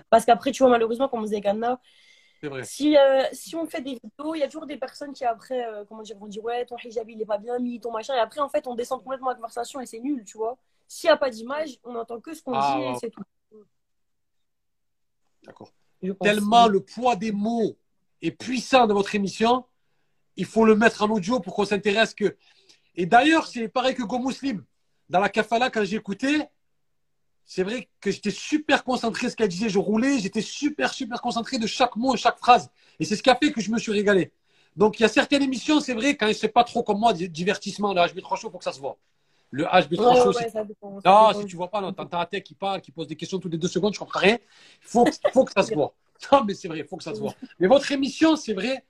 Parce 0.09 0.25
qu'après 0.25 0.51
tu 0.51 0.63
vois 0.63 0.71
malheureusement 0.71 1.07
comme 1.07 1.25
vous 1.25 1.27
C'est 1.27 2.47
vrai. 2.47 2.63
si 2.63 2.97
euh, 2.97 3.23
si 3.31 3.55
on 3.55 3.65
fait 3.65 3.81
des 3.81 3.93
vidéos, 3.95 4.35
il 4.35 4.39
y 4.39 4.43
a 4.43 4.47
toujours 4.47 4.65
des 4.65 4.77
personnes 4.77 5.13
qui 5.13 5.25
après, 5.25 5.65
euh, 5.65 5.85
comment 5.85 6.01
dire, 6.03 6.17
vont 6.17 6.27
dire 6.27 6.43
ouais 6.43 6.65
ton 6.65 6.77
hijab 6.77 7.09
il 7.09 7.21
est 7.21 7.25
pas 7.25 7.37
bien 7.37 7.59
mis, 7.59 7.79
ton 7.79 7.91
machin. 7.91 8.15
Et 8.15 8.19
après 8.19 8.39
en 8.39 8.49
fait 8.49 8.67
on 8.67 8.75
descend 8.75 9.03
complètement 9.03 9.29
la 9.29 9.35
conversation 9.35 9.79
et 9.81 9.85
c'est 9.85 9.99
nul, 9.99 10.23
tu 10.25 10.37
vois. 10.37 10.57
S'il 10.87 11.09
n'y 11.09 11.13
a 11.13 11.17
pas 11.17 11.29
d'image, 11.29 11.77
on 11.83 11.95
entend 11.95 12.19
que 12.19 12.33
ce 12.33 12.41
qu'on 12.41 12.53
Ah, 12.53 12.75
dit 12.77 12.83
et 12.83 12.93
c'est 12.99 13.09
tout. 13.09 13.21
D'accord. 15.43 15.71
Tellement 16.21 16.67
le 16.67 16.81
poids 16.81 17.15
des 17.15 17.31
mots 17.31 17.77
est 18.21 18.31
puissant 18.31 18.87
dans 18.87 18.93
votre 18.93 19.15
émission, 19.15 19.65
il 20.35 20.45
faut 20.45 20.65
le 20.65 20.75
mettre 20.75 21.01
en 21.03 21.09
audio 21.09 21.39
pour 21.39 21.55
qu'on 21.55 21.65
s'intéresse 21.65 22.13
que. 22.13 22.37
Et 22.95 23.05
d'ailleurs, 23.05 23.47
c'est 23.47 23.67
pareil 23.67 23.95
que 23.95 24.03
Go 24.03 24.19
Muslim. 24.19 24.63
Dans 25.09 25.19
la 25.19 25.29
kafala, 25.29 25.69
quand 25.69 25.83
j'écoutais, 25.83 26.49
c'est 27.47 27.63
vrai 27.63 27.87
que 28.01 28.11
j'étais 28.11 28.29
super 28.31 28.83
concentré 28.83 29.29
ce 29.29 29.35
qu'elle 29.35 29.47
disait. 29.47 29.69
Je 29.69 29.79
roulais, 29.79 30.19
j'étais 30.19 30.41
super, 30.41 30.93
super 30.93 31.21
concentré 31.21 31.57
de 31.57 31.65
chaque 31.65 31.95
mot, 31.95 32.15
chaque 32.17 32.37
phrase. 32.37 32.69
Et 32.99 33.05
c'est 33.05 33.15
ce 33.15 33.23
qui 33.23 33.29
a 33.29 33.35
fait 33.35 33.51
que 33.53 33.61
je 33.61 33.71
me 33.71 33.79
suis 33.79 33.91
régalé. 33.93 34.31
Donc, 34.75 34.99
il 34.99 35.03
y 35.03 35.05
a 35.05 35.09
certaines 35.09 35.41
émissions, 35.41 35.79
c'est 35.79 35.93
vrai, 35.93 36.15
quand 36.17 36.29
c'est 36.35 36.49
pas 36.49 36.65
trop 36.65 36.83
comme 36.83 36.99
moi, 36.99 37.13
di- 37.13 37.29
divertissement, 37.29 37.93
le 37.93 38.01
HB3 38.01 38.35
Show, 38.37 38.49
pour 38.49 38.59
que 38.59 38.65
ça 38.65 38.73
se 38.73 38.79
voit. 38.79 38.97
Le 39.49 39.63
HB3 39.63 40.13
Ouais, 40.13 40.21
Show, 40.21 40.27
ouais, 40.27 40.33
c'est 40.33 40.43
ouais, 40.43 40.49
ça 40.49 40.63
dépend, 40.65 40.99
ça 41.01 41.09
non, 41.09 41.27
dépend. 41.29 41.39
si 41.41 41.45
tu 41.47 41.55
vois 41.55 41.69
pas, 41.69 41.79
non, 41.81 41.93
t'entends 41.93 42.19
un 42.19 42.25
tech 42.25 42.43
qui 42.43 42.53
parle, 42.53 42.81
qui 42.81 42.91
pose 42.91 43.07
des 43.07 43.15
questions 43.15 43.39
toutes 43.39 43.53
les 43.53 43.57
deux 43.57 43.69
secondes, 43.69 43.93
je 43.93 43.99
comprends 43.99 44.19
rien. 44.19 44.37
Il 44.83 44.87
faut, 44.87 45.05
faut 45.33 45.45
que 45.45 45.53
ça 45.53 45.63
se 45.63 45.73
voit. 45.73 45.93
Non, 46.31 46.43
mais 46.45 46.55
c'est 46.55 46.67
vrai, 46.67 46.79
il 46.79 46.85
faut 46.85 46.97
que 46.97 47.03
ça 47.03 47.13
se 47.13 47.19
voit. 47.19 47.35
Mais 47.59 47.67
votre 47.67 47.91
émission, 47.91 48.35
c'est 48.35 48.53
vrai, 48.53 48.83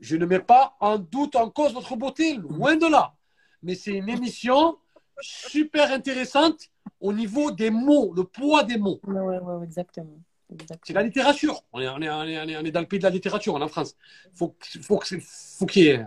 je 0.00 0.16
ne 0.16 0.26
mets 0.26 0.40
pas 0.40 0.76
en 0.80 0.98
doute, 0.98 1.36
en 1.36 1.48
cause 1.48 1.72
votre 1.72 1.96
beauté, 1.96 2.34
loin 2.34 2.76
de 2.76 2.86
là. 2.86 3.14
Mais 3.62 3.74
c'est 3.76 3.92
une 3.92 4.08
émission 4.08 4.76
super 5.20 5.92
intéressante 5.92 6.68
au 7.00 7.12
niveau 7.12 7.50
des 7.50 7.70
mots, 7.70 8.12
le 8.14 8.24
poids 8.24 8.64
des 8.64 8.78
mots. 8.78 9.00
Ouais, 9.06 9.20
ouais, 9.20 9.38
ouais, 9.38 9.64
exactement. 9.64 10.20
C'est 10.84 10.92
la 10.92 11.02
littérature. 11.02 11.62
On 11.72 11.80
est, 11.80 11.88
on 11.88 12.00
est, 12.00 12.08
on 12.08 12.22
est, 12.22 12.38
on 12.38 12.48
est- 12.48 12.56
on 12.56 12.64
est 12.64 12.70
dans 12.70 12.80
le 12.80 12.86
pays 12.86 12.98
de 13.00 13.04
la 13.04 13.10
littérature, 13.10 13.54
on 13.54 13.60
est 13.60 13.64
en 13.64 13.68
France. 13.68 13.96
Faut, 14.34 14.54
faut, 14.82 14.98
qu'il 14.98 15.82
y 15.82 15.86
ait. 15.88 16.06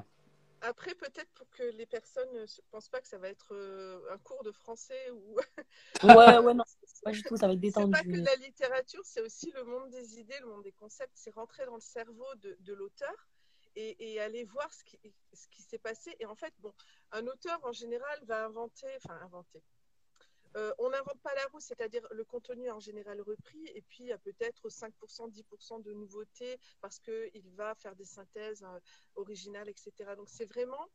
Après, 0.61 0.93
peut-être 0.93 1.29
pour 1.35 1.49
que 1.51 1.63
les 1.63 1.85
personnes 1.85 2.31
ne 2.33 2.45
se- 2.45 2.61
pensent 2.71 2.89
pas 2.89 2.99
que 3.01 3.07
ça 3.07 3.17
va 3.17 3.29
être 3.29 3.53
euh, 3.53 3.99
un 4.11 4.17
cours 4.17 4.43
de 4.43 4.51
français 4.51 5.09
ou. 5.11 5.37
Ouais, 6.03 6.37
ouais, 6.37 6.53
non, 6.53 6.63
pas 7.03 7.11
du 7.11 7.23
tout, 7.23 7.35
ça 7.37 7.47
va 7.47 7.53
être 7.53 7.59
C'est 7.61 7.71
pas 7.91 8.01
que 8.03 8.07
détendu. 8.07 8.21
de 8.21 8.25
la 8.25 8.35
littérature, 8.35 9.01
c'est 9.03 9.21
aussi 9.21 9.51
le 9.55 9.63
monde 9.63 9.89
des 9.89 10.19
idées, 10.19 10.35
le 10.41 10.47
monde 10.47 10.63
des 10.63 10.71
concepts. 10.71 11.11
C'est 11.15 11.33
rentrer 11.33 11.65
dans 11.65 11.75
le 11.75 11.81
cerveau 11.81 12.27
de, 12.41 12.57
de 12.61 12.73
l'auteur 12.73 13.13
et, 13.75 13.95
et 14.13 14.19
aller 14.19 14.43
voir 14.45 14.71
ce 14.73 14.83
qui, 14.83 14.99
ce 15.33 15.47
qui 15.49 15.61
s'est 15.61 15.77
passé. 15.79 16.15
Et 16.19 16.25
en 16.25 16.35
fait, 16.35 16.53
bon, 16.59 16.73
un 17.11 17.25
auteur 17.27 17.59
en 17.63 17.71
général 17.71 18.19
va 18.25 18.45
inventer, 18.45 18.87
enfin 18.97 19.17
inventer. 19.23 19.61
Euh, 20.55 20.73
on 20.79 20.89
n'invente 20.89 21.19
pas 21.21 21.33
la 21.35 21.45
roue, 21.47 21.59
c'est-à-dire 21.59 22.05
le 22.11 22.23
contenu 22.25 22.65
est 22.65 22.71
en 22.71 22.79
général 22.79 23.21
repris, 23.21 23.63
et 23.75 23.81
puis 23.83 24.05
il 24.05 24.07
y 24.07 24.11
a 24.11 24.17
peut-être 24.17 24.67
5%, 24.69 25.29
10% 25.29 25.79
de 25.83 25.93
nouveautés 25.93 26.59
parce 26.81 26.99
qu'il 26.99 27.49
va 27.51 27.75
faire 27.75 27.95
des 27.95 28.05
synthèses 28.05 28.63
euh, 28.63 28.79
originales, 29.15 29.69
etc. 29.69 29.91
Donc 30.15 30.27
c'est 30.29 30.45
vraiment 30.45 30.89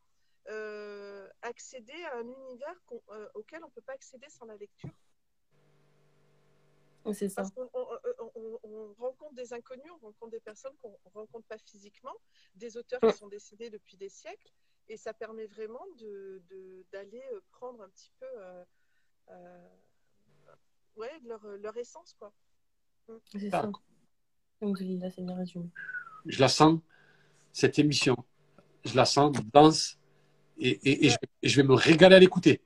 euh, 0.49 1.29
accéder 1.43 2.03
à 2.13 2.17
un 2.19 2.27
univers 2.29 2.79
auquel 3.35 3.63
on 3.63 3.69
ne 3.69 3.73
peut 3.73 3.81
pas 3.81 3.95
accéder 3.95 4.29
sans 4.29 4.45
la 4.45 4.57
lecture. 4.57 4.91
C'est 7.13 7.29
ça. 7.29 7.43
Parce 7.43 7.51
qu'on 7.53 7.71
on- 7.75 8.31
on- 8.35 8.61
on 8.65 8.93
rencontre 8.95 9.35
des 9.35 9.53
inconnus, 9.53 9.91
on 9.93 10.07
rencontre 10.07 10.31
des 10.33 10.41
personnes 10.41 10.75
qu'on 10.79 10.91
ne 10.91 11.11
rencontre 11.13 11.47
pas 11.47 11.59
physiquement, 11.59 12.15
des 12.55 12.77
auteurs 12.77 13.01
qui 13.01 13.13
sont 13.13 13.29
décédés 13.29 13.69
depuis 13.71 13.97
des 13.97 14.09
siècles, 14.09 14.53
et 14.89 14.97
ça 14.97 15.13
permet 15.15 15.47
vraiment 15.47 15.87
de- 15.97 16.43
de- 16.49 16.85
d'aller 16.93 17.23
euh, 17.33 17.41
prendre 17.53 17.83
un 17.83 17.89
petit 17.91 18.11
peu 18.19 18.27
euh, 19.31 19.69
euh, 20.49 20.53
ouais, 20.97 21.11
leur, 21.25 21.41
leur 21.61 21.77
essence. 21.77 22.15
Quoi. 22.19 22.33
C'est 23.33 23.49
Ah. 23.53 23.63
ça. 23.63 23.71
Donc, 24.63 24.81
là, 24.81 25.11
c'est 25.11 25.23
bien 25.23 25.37
résumé. 25.37 25.69
Je 26.27 26.41
la 26.41 26.49
sens, 26.49 26.81
cette 27.53 27.79
émission. 27.79 28.17
Je 28.85 28.95
la 28.97 29.05
sens 29.05 29.37
dense 29.53 29.99
et, 30.59 30.69
et- 30.71 31.07
et 31.07 31.11
je, 31.11 31.17
et 31.43 31.49
je 31.49 31.57
vais 31.61 31.67
me 31.67 31.75
régaler 31.75 32.17
à 32.17 32.19
l'écouter. 32.19 32.63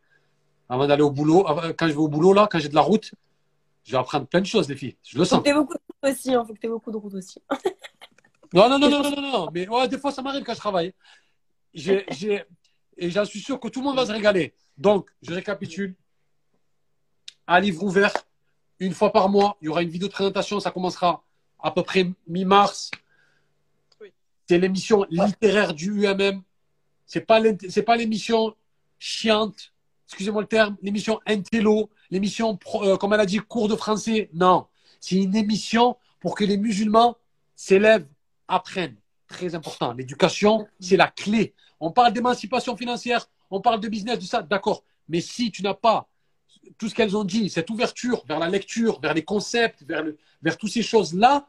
Avant 0.69 0.87
d'aller 0.87 1.03
au 1.03 1.11
boulot, 1.11 1.45
quand 1.79 1.87
je 1.89 1.93
vais 1.93 1.99
au 1.99 2.09
boulot, 2.09 2.33
là, 2.35 2.47
quand 2.51 2.59
j'ai 2.59 2.69
de 2.69 2.75
la 2.75 2.83
route, 2.83 3.13
je 3.85 3.93
vais 3.93 3.99
apprendre 3.99 4.27
plein 4.27 4.41
de 4.41 4.47
choses, 4.47 4.69
les 4.69 4.77
filles. 4.77 4.97
Je 5.03 5.17
le 5.17 5.25
Faut 5.25 5.31
sens. 5.31 5.39
que 5.41 5.45
t'aies 5.45 5.55
beaucoup 5.55 5.75
de 5.75 5.81
route 5.89 6.13
aussi, 6.15 6.35
hein. 6.35 6.45
Faut 6.45 6.53
que 6.55 6.59
t'aies 6.61 6.69
beaucoup 6.69 6.91
de 6.91 6.97
route 6.97 7.15
aussi. 7.15 7.41
Non, 8.55 8.67
non, 8.71 8.79
non, 8.79 8.89
non, 8.89 9.03
non, 9.03 9.11
non, 9.11 9.33
non. 9.33 9.51
Mais 9.53 9.69
ouais, 9.69 9.89
des 9.89 9.99
fois, 9.99 10.11
ça 10.11 10.23
m'arrive 10.23 10.43
quand 10.43 10.55
je 10.55 10.59
travaille. 10.59 10.95
J'ai, 11.75 12.07
j'ai, 12.13 12.45
et 12.97 13.11
j'en 13.11 13.27
suis 13.27 13.41
sûr 13.41 13.61
que 13.61 13.69
tout 13.69 13.81
le 13.81 13.85
monde 13.85 13.97
va 13.97 14.07
se 14.07 14.13
régaler. 14.13 14.55
Donc, 14.79 15.11
je 15.21 15.35
récapitule. 15.35 15.95
Un 17.49 17.61
livre 17.61 17.83
ouvert, 17.83 18.13
une 18.79 18.93
fois 18.93 19.11
par 19.11 19.29
mois. 19.29 19.57
Il 19.61 19.65
y 19.65 19.69
aura 19.69 19.83
une 19.83 19.89
vidéo 19.89 20.07
de 20.09 20.13
présentation. 20.13 20.61
Ça 20.61 20.71
commencera 20.71 21.25
à 21.59 21.71
peu 21.71 21.83
près 21.83 22.09
mi-mars. 22.27 22.91
Oui. 24.01 24.13
C'est 24.49 24.59
l'émission 24.59 25.05
littéraire 25.11 25.75
du 25.75 26.05
UMM. 26.05 26.43
C'est 27.07 27.23
pas, 27.23 27.41
c'est 27.69 27.83
pas 27.83 27.97
l'émission 27.97 28.55
chiante. 28.99 29.73
Excusez-moi 30.07 30.43
le 30.43 30.49
terme. 30.49 30.77
L'émission 30.83 31.21
intello. 31.27 31.91
L'émission, 32.11 32.59
euh, 32.83 32.97
comme 32.99 33.15
elle 33.15 33.21
a 33.21 33.27
dit, 33.27 33.39
cours 33.39 33.69
de 33.69 33.77
français. 33.77 34.29
Non. 34.35 34.67
C'est 35.01 35.17
une 35.17 35.35
émission 35.35 35.97
pour 36.21 36.35
que 36.35 36.45
les 36.45 36.59
musulmans 36.59 37.17
s'élèvent, 37.57 38.07
apprennent. 38.47 38.97
Très 39.27 39.55
important. 39.55 39.93
L'éducation, 39.95 40.69
c'est 40.81 40.97
la 40.97 41.09
clé. 41.09 41.55
On 41.81 41.93
parle 41.93 42.13
d'émancipation 42.13 42.77
financière, 42.77 43.29
on 43.51 43.61
parle 43.61 43.81
de 43.81 43.89
business, 43.89 44.19
de 44.19 44.25
ça, 44.25 44.43
d'accord. 44.43 44.85
Mais 45.09 45.21
si 45.21 45.51
tu 45.51 45.63
n'as 45.63 45.75
pas 45.75 46.09
tout 46.77 46.89
ce 46.89 46.95
qu'elles 46.95 47.17
ont 47.17 47.25
dit, 47.25 47.51
cette 47.51 47.71
ouverture 47.71 48.25
vers 48.27 48.39
la 48.39 48.49
lecture, 48.49 49.01
vers 49.01 49.15
les 49.15 49.25
concepts, 49.25 49.83
vers, 49.83 50.03
le, 50.03 50.19
vers 50.43 50.57
toutes 50.57 50.71
ces 50.71 50.83
choses-là, 50.83 51.49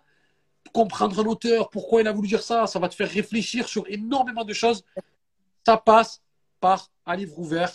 comprendre 0.74 1.20
un 1.20 1.26
auteur, 1.26 1.70
pourquoi 1.70 2.02
il 2.02 2.08
a 2.08 2.12
voulu 2.12 2.28
dire 2.28 2.44
ça, 2.44 2.68
ça 2.68 2.80
va 2.80 2.90
te 2.90 2.96
faire 2.96 3.10
réfléchir 3.10 3.68
sur 3.68 3.86
énormément 3.88 4.46
de 4.46 4.54
choses. 4.54 4.84
Ça 5.66 5.78
passe 5.78 6.22
par 6.60 6.92
un 7.06 7.16
livre 7.16 7.38
ouvert. 7.40 7.72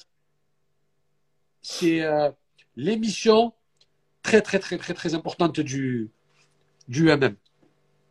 C'est 1.63 2.03
euh, 2.03 2.31
l'émission 2.77 3.53
très, 4.23 4.43
très, 4.43 4.59
très, 4.59 4.79
très, 4.79 4.95
très 4.95 5.15
importante 5.15 5.61
du, 5.61 6.11
du 6.89 7.11
UMM. 7.11 7.37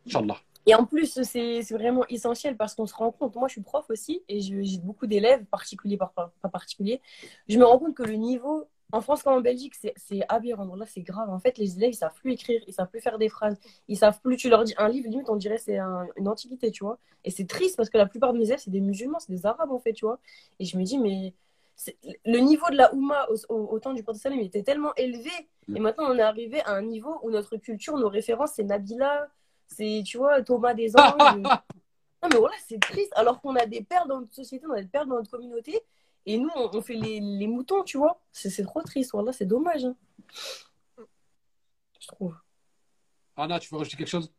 Inch'Allah. 0.06 0.38
Et 0.66 0.74
en 0.74 0.86
plus, 0.86 1.22
c'est 1.22 1.60
vraiment 1.72 2.06
essentiel 2.08 2.56
parce 2.56 2.74
qu'on 2.74 2.86
se 2.86 2.94
rend 2.94 3.12
compte, 3.12 3.34
moi 3.34 3.48
je 3.48 3.52
suis 3.52 3.60
prof 3.60 3.84
aussi 3.90 4.22
et 4.28 4.40
j'ai 4.40 4.78
beaucoup 4.78 5.06
d'élèves, 5.06 5.44
particuliers 5.44 5.98
par 5.98 6.12
pas 6.12 6.32
pas 6.40 6.48
particuliers. 6.48 7.02
Je 7.48 7.58
me 7.58 7.64
rends 7.64 7.78
compte 7.78 7.94
que 7.94 8.02
le 8.02 8.14
niveau, 8.14 8.66
en 8.92 9.00
France 9.00 9.22
comme 9.22 9.34
en 9.34 9.40
Belgique, 9.40 9.74
c'est 9.74 10.22
aberrant. 10.28 10.76
Là, 10.76 10.86
c'est 10.86 11.02
grave. 11.02 11.28
En 11.30 11.40
fait, 11.40 11.58
les 11.58 11.76
élèves, 11.76 11.90
ils 11.90 11.96
savent 11.96 12.14
plus 12.14 12.32
écrire, 12.32 12.62
ils 12.66 12.72
savent 12.72 12.88
plus 12.88 13.00
faire 13.00 13.18
des 13.18 13.28
phrases, 13.28 13.58
ils 13.88 13.96
savent 13.98 14.20
plus. 14.20 14.36
Tu 14.36 14.48
leur 14.48 14.62
dis 14.64 14.74
un 14.78 14.88
livre, 14.88 15.08
limite, 15.08 15.28
on 15.28 15.36
dirait 15.36 15.58
c'est 15.58 15.78
un- 15.78 16.06
une 16.16 16.28
antiquité, 16.28 16.70
tu 16.70 16.84
vois. 16.84 16.98
Et 17.24 17.30
c'est 17.30 17.46
triste 17.46 17.76
parce 17.76 17.90
que 17.90 17.98
la 17.98 18.06
plupart 18.06 18.32
de 18.32 18.38
mes 18.38 18.44
élèves, 18.46 18.60
c'est 18.60 18.70
des 18.70 18.80
musulmans, 18.80 19.18
c'est 19.18 19.32
des 19.32 19.46
arabes 19.46 19.72
en 19.72 19.78
fait, 19.80 19.92
tu 19.94 20.04
vois. 20.04 20.18
Et 20.60 20.64
je 20.64 20.76
me 20.78 20.84
dis, 20.84 20.98
mais 20.98 21.32
le 22.24 22.38
niveau 22.38 22.66
de 22.70 22.76
la 22.76 22.94
Oumma 22.94 23.26
au, 23.30 23.34
au- 23.52 23.66
au 23.74 23.78
temps 23.80 23.92
du 23.94 24.02
prophète 24.04 24.32
il 24.34 24.46
était 24.46 24.62
tellement 24.62 24.94
élevé. 24.96 25.30
Et 25.74 25.80
maintenant, 25.80 26.04
on 26.10 26.16
est 26.18 26.22
arrivé 26.22 26.60
à 26.62 26.72
un 26.74 26.82
niveau 26.82 27.18
où 27.22 27.30
notre 27.30 27.56
culture, 27.56 27.96
nos 27.98 28.08
références, 28.08 28.52
c'est 28.54 28.62
Nabila, 28.64 29.28
c'est, 29.66 30.02
tu 30.06 30.18
vois, 30.18 30.40
Thomas 30.42 30.74
des 30.74 30.94
Anges. 30.96 31.16
Non, 32.22 32.30
mais 32.32 32.38
voilà, 32.38 32.54
c'est 32.66 32.80
triste. 32.80 33.12
Alors 33.16 33.40
qu'on 33.42 33.54
a 33.54 33.66
des 33.66 33.82
pères 33.82 34.06
dans 34.06 34.20
notre 34.20 34.34
société, 34.34 34.64
on 34.66 34.72
a 34.72 34.80
des 34.80 34.88
pères 34.88 35.04
dans 35.06 35.16
notre 35.16 35.30
communauté. 35.30 35.82
Et 36.26 36.38
nous, 36.38 36.50
on, 36.54 36.70
on 36.74 36.82
fait 36.82 36.94
les, 36.94 37.20
les 37.20 37.46
moutons, 37.46 37.82
tu 37.84 37.98
vois. 37.98 38.20
C'est 38.32 38.50
c'est 38.50 38.62
trop 38.64 38.82
triste. 38.82 39.12
Voilà, 39.12 39.32
c'est 39.32 39.46
dommage. 39.46 39.84
hein. 39.84 39.96
Je 42.00 42.06
trouve. 42.08 42.36
Anna, 43.36 43.58
tu 43.58 43.68
veux 43.70 43.78
rajouter 43.78 43.96
quelque 43.96 44.08
chose? 44.08 44.32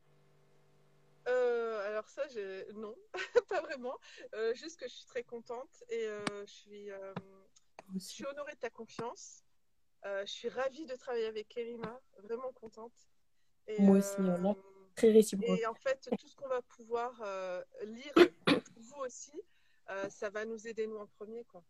Euh, 1.28 1.88
alors 1.88 2.08
ça, 2.08 2.28
j'ai- 2.28 2.68
non, 2.74 2.96
pas 3.50 3.62
vraiment. 3.62 3.98
Euh, 4.36 4.54
juste 4.54 4.80
que 4.80 4.88
je 4.88 4.94
suis 4.94 5.06
très 5.06 5.24
contente 5.24 5.84
et 5.90 6.06
euh, 6.08 6.24
je 6.46 6.52
suis, 6.52 6.92
euh, 6.92 7.14
je 7.94 8.00
suis 8.00 8.26
honorée 8.26 8.54
de 8.54 8.60
ta 8.60 8.70
confiance. 8.70 9.44
Euh, 10.06 10.24
je 10.26 10.32
suis 10.32 10.50
ravie 10.50 10.86
de 10.86 10.96
travailler 10.96 11.26
avec 11.26 11.48
Kerima, 11.50 12.00
vraiment 12.20 12.52
contente. 12.54 12.94
Et, 13.68 13.82
Moi 13.82 13.98
aussi, 13.98 14.14
euh, 14.20 14.38
voilà. 14.38 14.56
Très 14.96 15.12
réciproque. 15.12 15.60
Et 15.60 15.66
en 15.66 15.74
fait, 15.74 16.08
tout 16.18 16.28
ce 16.28 16.36
qu'on 16.36 16.48
va 16.48 16.62
pouvoir 16.62 17.20
euh, 17.24 17.62
lire, 17.84 18.14
vous 18.78 18.98
aussi, 19.00 19.34
euh, 19.90 20.08
ça 20.10 20.30
va 20.30 20.46
nous 20.46 20.68
aider 20.68 20.86
nous 20.88 20.98
en 20.98 21.08
premier, 21.08 21.44
quoi. 21.46 21.64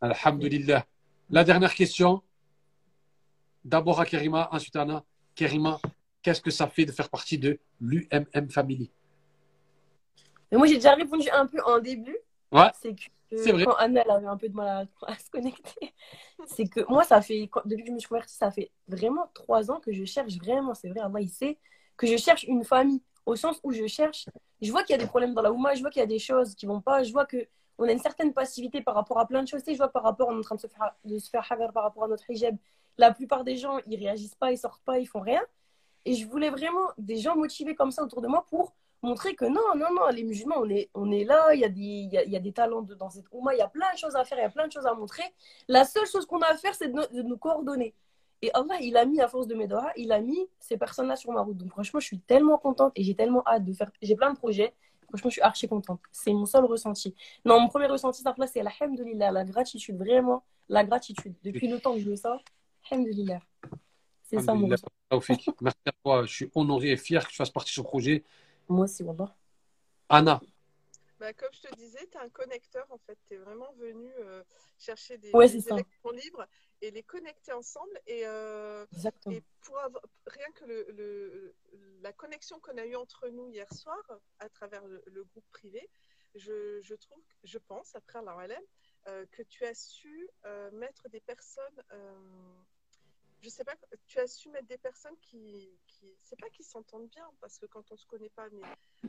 Alhamdulillah. 0.00 0.86
La 1.30 1.44
dernière 1.44 1.74
question. 1.74 2.22
D'abord 3.64 4.00
à 4.00 4.06
Kerima, 4.06 4.48
ensuite 4.52 4.76
à 4.76 4.82
Anna. 4.82 5.04
Kerima, 5.34 5.80
qu'est-ce 6.22 6.40
que 6.40 6.50
ça 6.50 6.66
fait 6.66 6.84
de 6.86 6.92
faire 6.92 7.08
partie 7.08 7.38
de 7.38 7.58
l'UMM 7.80 8.50
Family? 8.50 8.90
Mais 10.50 10.58
moi, 10.58 10.66
j'ai 10.66 10.74
déjà 10.76 10.94
répondu 10.94 11.28
un 11.30 11.46
peu 11.46 11.62
en 11.64 11.78
début. 11.78 12.16
Ouais. 12.50 12.70
C'est 12.74 12.94
que 13.30 13.52
vrai. 13.52 13.64
quand 13.64 13.74
Anna 13.74 14.02
elle 14.04 14.10
avait 14.10 14.26
un 14.26 14.36
peu 14.36 14.48
de 14.48 14.54
mal 14.56 14.88
à, 15.02 15.12
à 15.12 15.16
se 15.16 15.30
connecter, 15.30 15.94
c'est 16.46 16.66
que 16.66 16.80
moi, 16.88 17.04
ça 17.04 17.22
fait, 17.22 17.46
quand- 17.48 17.62
depuis 17.64 17.82
que 17.84 17.88
je 17.90 17.94
me 17.94 17.98
suis 18.00 18.08
convertie, 18.08 18.34
ça 18.34 18.50
fait 18.50 18.72
vraiment 18.88 19.30
trois 19.34 19.70
ans 19.70 19.78
que 19.78 19.92
je 19.92 20.04
cherche 20.04 20.34
vraiment, 20.38 20.74
c'est 20.74 20.88
vrai, 20.88 20.98
Allah, 21.00 21.20
il 21.20 21.28
sait, 21.28 21.56
que 21.96 22.08
je 22.08 22.16
cherche 22.16 22.42
une 22.44 22.64
famille. 22.64 23.02
Au 23.26 23.36
sens 23.36 23.60
où 23.62 23.70
je 23.70 23.86
cherche, 23.86 24.26
je 24.60 24.70
vois 24.72 24.82
qu'il 24.82 24.94
y 24.94 24.98
a 24.98 25.02
des 25.02 25.06
problèmes 25.06 25.34
dans 25.34 25.42
la 25.42 25.52
Ouma, 25.52 25.74
je 25.74 25.80
vois 25.80 25.90
qu'il 25.90 26.00
y 26.00 26.02
a 26.02 26.06
des 26.08 26.18
choses 26.18 26.54
qui 26.56 26.66
vont 26.66 26.80
pas, 26.80 27.04
je 27.04 27.12
vois 27.12 27.26
que 27.26 27.46
on 27.80 27.88
a 27.88 27.92
une 27.92 27.98
certaine 27.98 28.32
passivité 28.32 28.82
par 28.82 28.94
rapport 28.94 29.18
à 29.18 29.26
plein 29.26 29.42
de 29.42 29.48
choses. 29.48 29.64
Tu 29.64 29.72
je 29.72 29.78
vois 29.78 29.88
par 29.88 30.02
rapport, 30.02 30.28
on 30.28 30.36
est 30.36 30.38
en 30.38 30.42
train 30.42 30.54
de 30.54 30.60
se 30.60 30.66
faire, 30.66 30.94
de 31.04 31.18
se 31.18 31.30
faire 31.30 31.44
hagar 31.50 31.72
par 31.72 31.82
rapport 31.82 32.04
à 32.04 32.08
notre 32.08 32.30
hijab. 32.30 32.56
La 32.98 33.12
plupart 33.12 33.42
des 33.42 33.56
gens, 33.56 33.78
ils 33.86 33.98
réagissent 33.98 34.34
pas, 34.34 34.52
ils 34.52 34.58
sortent 34.58 34.82
pas, 34.84 34.98
ils 34.98 35.06
font 35.06 35.20
rien. 35.20 35.40
Et 36.04 36.14
je 36.14 36.26
voulais 36.26 36.50
vraiment 36.50 36.88
des 36.98 37.16
gens 37.16 37.36
motivés 37.36 37.74
comme 37.74 37.90
ça 37.90 38.02
autour 38.02 38.20
de 38.20 38.28
moi 38.28 38.44
pour 38.50 38.74
montrer 39.02 39.34
que 39.34 39.46
non, 39.46 39.74
non, 39.76 39.94
non, 39.94 40.08
les 40.08 40.24
musulmans, 40.24 40.56
on 40.58 40.68
est, 40.68 40.90
on 40.94 41.10
est 41.10 41.24
là, 41.24 41.54
il 41.54 41.60
y, 41.60 41.64
a 41.64 41.70
des, 41.70 41.80
y 41.80 42.18
a, 42.18 42.24
y 42.24 42.36
a 42.36 42.40
des 42.40 42.52
talents 42.52 42.82
dans 42.82 43.08
cette 43.08 43.24
Oumma, 43.32 43.54
il 43.54 43.58
y 43.58 43.62
a 43.62 43.68
plein 43.68 43.90
de 43.94 43.98
choses 43.98 44.14
à 44.14 44.24
faire, 44.24 44.36
il 44.36 44.42
y 44.42 44.44
a 44.44 44.50
plein 44.50 44.66
de 44.66 44.72
choses 44.72 44.86
à 44.86 44.92
montrer. 44.92 45.22
La 45.68 45.84
seule 45.84 46.06
chose 46.06 46.26
qu'on 46.26 46.40
a 46.40 46.48
à 46.48 46.56
faire, 46.56 46.74
c'est 46.74 46.88
de, 46.88 47.16
de 47.16 47.22
nous 47.22 47.38
coordonner. 47.38 47.94
Et 48.42 48.50
Allah, 48.52 48.76
il 48.80 48.96
a 48.98 49.06
mis, 49.06 49.20
à 49.20 49.28
force 49.28 49.46
de 49.46 49.54
mes 49.54 49.66
doigts, 49.66 49.90
il 49.96 50.12
a 50.12 50.20
mis 50.20 50.48
ces 50.58 50.76
personnes-là 50.76 51.16
sur 51.16 51.32
ma 51.32 51.40
route. 51.40 51.56
Donc 51.56 51.70
franchement, 51.70 52.00
je 52.00 52.06
suis 52.06 52.20
tellement 52.20 52.58
contente 52.58 52.92
et 52.96 53.02
j'ai 53.02 53.14
tellement 53.14 53.42
hâte 53.46 53.64
de 53.64 53.72
faire. 53.72 53.90
J'ai 54.02 54.16
plein 54.16 54.32
de 54.32 54.38
projets. 54.38 54.74
Franchement, 55.10 55.30
je 55.30 55.34
suis 55.34 55.42
archi 55.42 55.68
contente. 55.68 56.00
C'est 56.10 56.32
mon 56.32 56.46
seul 56.46 56.64
ressenti. 56.64 57.14
Non, 57.44 57.60
mon 57.60 57.68
premier 57.68 57.86
ressenti, 57.86 58.22
ça, 58.22 58.34
c'est 58.46 58.60
alhamdulillah, 58.60 59.30
la 59.30 59.44
gratitude, 59.44 59.96
vraiment, 59.96 60.44
la 60.68 60.84
gratitude. 60.84 61.34
Depuis 61.42 61.68
le 61.68 61.80
temps 61.80 61.94
que 61.94 62.00
je 62.00 62.08
le 62.08 62.16
sens, 62.16 62.40
alhamdulillah. 62.90 63.40
C'est 64.22 64.40
ça 64.40 64.54
mon 64.54 64.68
ressenti. 64.68 65.50
Merci 65.60 65.78
à 65.86 65.92
toi. 66.04 66.24
Je 66.24 66.32
suis 66.32 66.50
honoré 66.54 66.92
et 66.92 66.96
fier 66.96 67.24
que 67.24 67.30
tu 67.30 67.36
fasses 67.36 67.50
partie 67.50 67.70
de 67.70 67.74
ce 67.74 67.80
projet. 67.80 68.22
Moi 68.68 68.84
aussi, 68.84 69.02
Wallah. 69.02 69.34
Anna, 70.08 70.40
Bah, 71.20 71.34
comme 71.34 71.52
je 71.52 71.60
te 71.68 71.74
disais, 71.76 72.04
tu 72.10 72.16
es 72.16 72.20
un 72.20 72.30
connecteur 72.30 72.86
en 72.90 72.98
fait. 72.98 73.18
Tu 73.26 73.34
es 73.34 73.36
vraiment 73.36 73.70
venu 73.74 74.10
euh, 74.18 74.42
chercher 74.78 75.18
des, 75.18 75.30
Ouais, 75.32 75.48
des 75.48 75.60
électrons 75.74 76.10
libres 76.12 76.46
et 76.80 76.90
les 76.90 77.02
connecter 77.02 77.52
ensemble. 77.52 78.00
Et, 78.06 78.26
euh, 78.26 78.86
et 79.32 79.42
pour 79.60 79.78
avoir, 79.78 80.02
rien 80.26 80.50
que 80.52 80.64
le, 80.64 80.86
le- 80.92 81.54
la 82.00 82.12
connexion 82.14 82.58
qu'on 82.60 82.78
a 82.78 82.86
eue 82.86 82.96
entre 82.96 83.28
nous 83.28 83.48
hier 83.50 83.70
soir 83.74 84.02
à 84.38 84.48
travers 84.48 84.86
le, 84.86 85.02
le 85.06 85.24
groupe 85.24 85.44
privé, 85.50 85.90
je, 86.34 86.80
je 86.80 86.94
trouve, 86.94 87.22
je 87.44 87.58
pense, 87.58 87.94
après 87.94 88.18
Allah 88.20 88.32
Alem, 88.38 88.62
euh, 89.08 89.26
que 89.30 89.42
tu 89.42 89.64
as 89.66 89.74
su 89.74 90.26
mettre 90.72 91.08
des 91.10 91.20
personnes. 91.20 91.82
je 93.42 93.48
sais 93.50 93.64
pas, 93.64 93.74
tu 94.06 94.18
as 94.18 94.26
su 94.26 94.48
mettre 94.50 94.66
des 94.68 94.78
personnes 94.78 95.16
qui, 95.20 95.78
qui 95.86 96.06
c'est 96.22 96.38
pas 96.38 96.48
qui 96.50 96.62
s'entendent 96.62 97.08
bien, 97.08 97.28
parce 97.40 97.58
que 97.58 97.66
quand 97.66 97.90
on 97.92 97.96
se 97.96 98.06
connaît 98.06 98.30
pas, 98.30 98.48
mais 98.50 98.62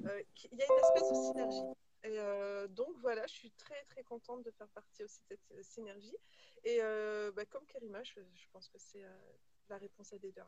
euh, 0.08 0.24
il 0.52 0.58
y 0.58 0.62
a 0.62 0.66
une 0.66 0.80
espèce 0.84 1.10
de 1.10 1.16
synergie. 1.16 1.64
Et 2.04 2.18
euh, 2.18 2.68
donc 2.68 2.90
voilà, 3.02 3.26
je 3.28 3.34
suis 3.34 3.52
très 3.52 3.84
très 3.90 4.04
contente 4.04 4.44
de 4.44 4.52
faire 4.52 4.68
partie 4.70 5.04
aussi 5.04 5.20
de 5.30 5.36
cette 5.36 5.52
euh, 5.58 5.62
synergie. 5.62 6.16
Et 6.64 6.80
euh, 6.82 7.32
bah, 7.36 7.44
comme 7.46 7.64
Kerima, 7.72 8.02
je, 8.04 8.20
je 8.34 8.46
pense 8.52 8.68
que 8.70 8.78
c'est 8.78 9.04
euh, 9.04 9.18
la 9.70 9.78
réponse 9.78 10.12
à 10.14 10.18
des 10.18 10.32
deux. 10.32 10.42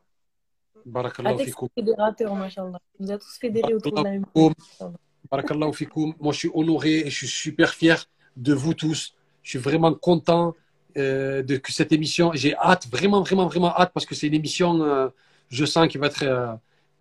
barakallahu 0.84 1.44
fikoum. 1.44 1.68
fédérateur, 1.74 2.34
machallah. 2.34 2.80
Vous 2.98 3.10
êtes 3.10 3.20
tous 3.20 3.38
fédérés 3.38 3.74
autour 3.74 3.92
de 3.92 4.02
la 4.02 4.10
même 4.10 4.26
Barakallahu 5.30 5.72
fikoum. 5.72 6.14
Moi, 6.20 6.32
je 6.32 6.38
suis 6.38 6.50
honoré 6.54 6.98
et 7.06 7.10
je 7.10 7.16
suis 7.16 7.28
super 7.28 7.72
fier 7.72 8.04
de 8.36 8.52
vous 8.52 8.74
tous. 8.74 9.14
Je 9.42 9.50
suis 9.50 9.58
vraiment 9.58 9.94
content 9.94 10.54
euh, 10.96 11.42
de 11.42 11.56
que 11.56 11.72
cette 11.72 11.92
émission. 11.92 12.32
J'ai 12.34 12.54
hâte, 12.56 12.86
vraiment, 12.88 13.20
vraiment, 13.22 13.46
vraiment 13.46 13.74
hâte 13.76 13.92
parce 13.92 14.06
que 14.06 14.14
c'est 14.14 14.26
une 14.26 14.34
émission, 14.34 14.82
euh, 14.82 15.08
je 15.50 15.64
sens, 15.64 15.88
qui 15.88 15.98
va 15.98 16.06
être, 16.08 16.22
euh, 16.22 16.52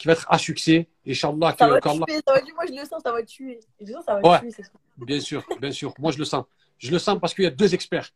qui 0.03 0.07
va 0.07 0.13
être 0.13 0.25
à 0.29 0.37
succès. 0.37 0.89
Inch'Allah, 1.07 1.55
Ça 1.57 1.65
que, 1.65 1.71
va 1.71 1.79
tuer, 1.79 2.19
ça 2.27 2.33
va 2.33 2.41
tuer. 2.41 2.53
Moi, 2.53 2.65
je 2.67 2.73
le 2.73 2.85
sens, 2.85 3.01
ça 3.01 3.11
va 3.13 3.23
tuer. 3.23 3.59
Je 3.79 3.85
le 3.85 3.93
sens, 3.93 4.03
ça 4.05 4.19
va 4.19 4.29
Ouais. 4.29 4.39
tuer, 4.41 4.51
c'est 4.51 4.63
sûr. 4.63 4.73
Bien 4.97 5.19
sûr, 5.21 5.45
bien 5.61 5.71
sûr. 5.71 5.93
Moi, 5.97 6.11
je 6.11 6.17
le 6.17 6.25
sens. 6.25 6.43
Je 6.77 6.91
le 6.91 6.99
sens 6.99 7.17
parce 7.21 7.33
qu'il 7.33 7.45
y 7.45 7.47
a 7.47 7.51
deux 7.51 7.73
experts. 7.73 8.09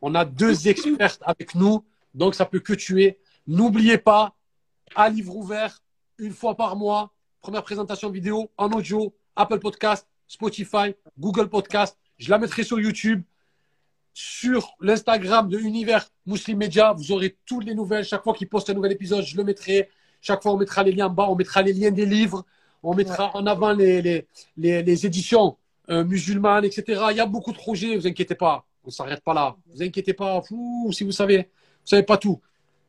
On 0.00 0.14
a 0.14 0.24
deux 0.24 0.68
experts 0.68 1.18
avec 1.22 1.56
nous, 1.56 1.84
donc 2.14 2.36
ça 2.36 2.46
peut 2.46 2.60
que 2.60 2.74
tuer. 2.74 3.18
N'oubliez 3.48 3.98
pas, 3.98 4.36
à 4.94 5.08
livre 5.08 5.34
ouvert, 5.34 5.82
une 6.18 6.32
fois 6.32 6.56
par 6.56 6.76
mois, 6.76 7.12
première 7.40 7.64
présentation 7.64 8.08
vidéo 8.08 8.48
en 8.56 8.70
audio, 8.70 9.12
Apple 9.34 9.58
Podcast, 9.58 10.06
Spotify, 10.28 10.94
Google 11.18 11.48
Podcast. 11.48 11.98
Je 12.18 12.30
la 12.30 12.38
mettrai 12.38 12.62
sur 12.62 12.78
YouTube, 12.78 13.24
sur 14.14 14.76
l'Instagram 14.80 15.48
de 15.48 15.58
Univers 15.58 16.06
Muslim 16.24 16.58
Media. 16.58 16.92
Vous 16.92 17.10
aurez 17.10 17.36
toutes 17.46 17.64
les 17.64 17.74
nouvelles. 17.74 18.04
Chaque 18.04 18.22
fois 18.22 18.32
qu'il 18.32 18.48
poste 18.48 18.70
un 18.70 18.74
nouvel 18.74 18.92
épisode, 18.92 19.24
je 19.24 19.36
le 19.36 19.42
mettrai. 19.42 19.90
Chaque 20.22 20.42
fois, 20.42 20.52
on 20.52 20.56
mettra 20.56 20.82
les 20.82 20.92
liens 20.92 21.08
en 21.08 21.10
bas, 21.10 21.26
on 21.28 21.34
mettra 21.34 21.60
les 21.60 21.74
liens 21.74 21.90
des 21.90 22.06
livres, 22.06 22.46
on 22.82 22.94
mettra 22.94 23.30
en 23.34 23.44
avant 23.46 23.72
les, 23.72 24.00
les, 24.00 24.26
les, 24.56 24.82
les 24.82 25.06
éditions 25.06 25.58
euh, 25.90 26.04
musulmanes, 26.04 26.64
etc. 26.64 27.02
Il 27.10 27.16
y 27.16 27.20
a 27.20 27.26
beaucoup 27.26 27.52
de 27.52 27.58
projets, 27.58 27.96
vous 27.96 28.06
inquiétez 28.06 28.36
pas. 28.36 28.64
On 28.84 28.88
ne 28.88 28.92
s'arrête 28.92 29.22
pas 29.22 29.34
là. 29.34 29.56
Vous 29.66 29.82
inquiétez 29.82 30.14
pas. 30.14 30.40
Fou, 30.42 30.90
si 30.92 31.04
vous 31.04 31.12
savez, 31.12 31.38
vous 31.38 31.86
savez 31.86 32.04
pas 32.04 32.16
tout. 32.16 32.40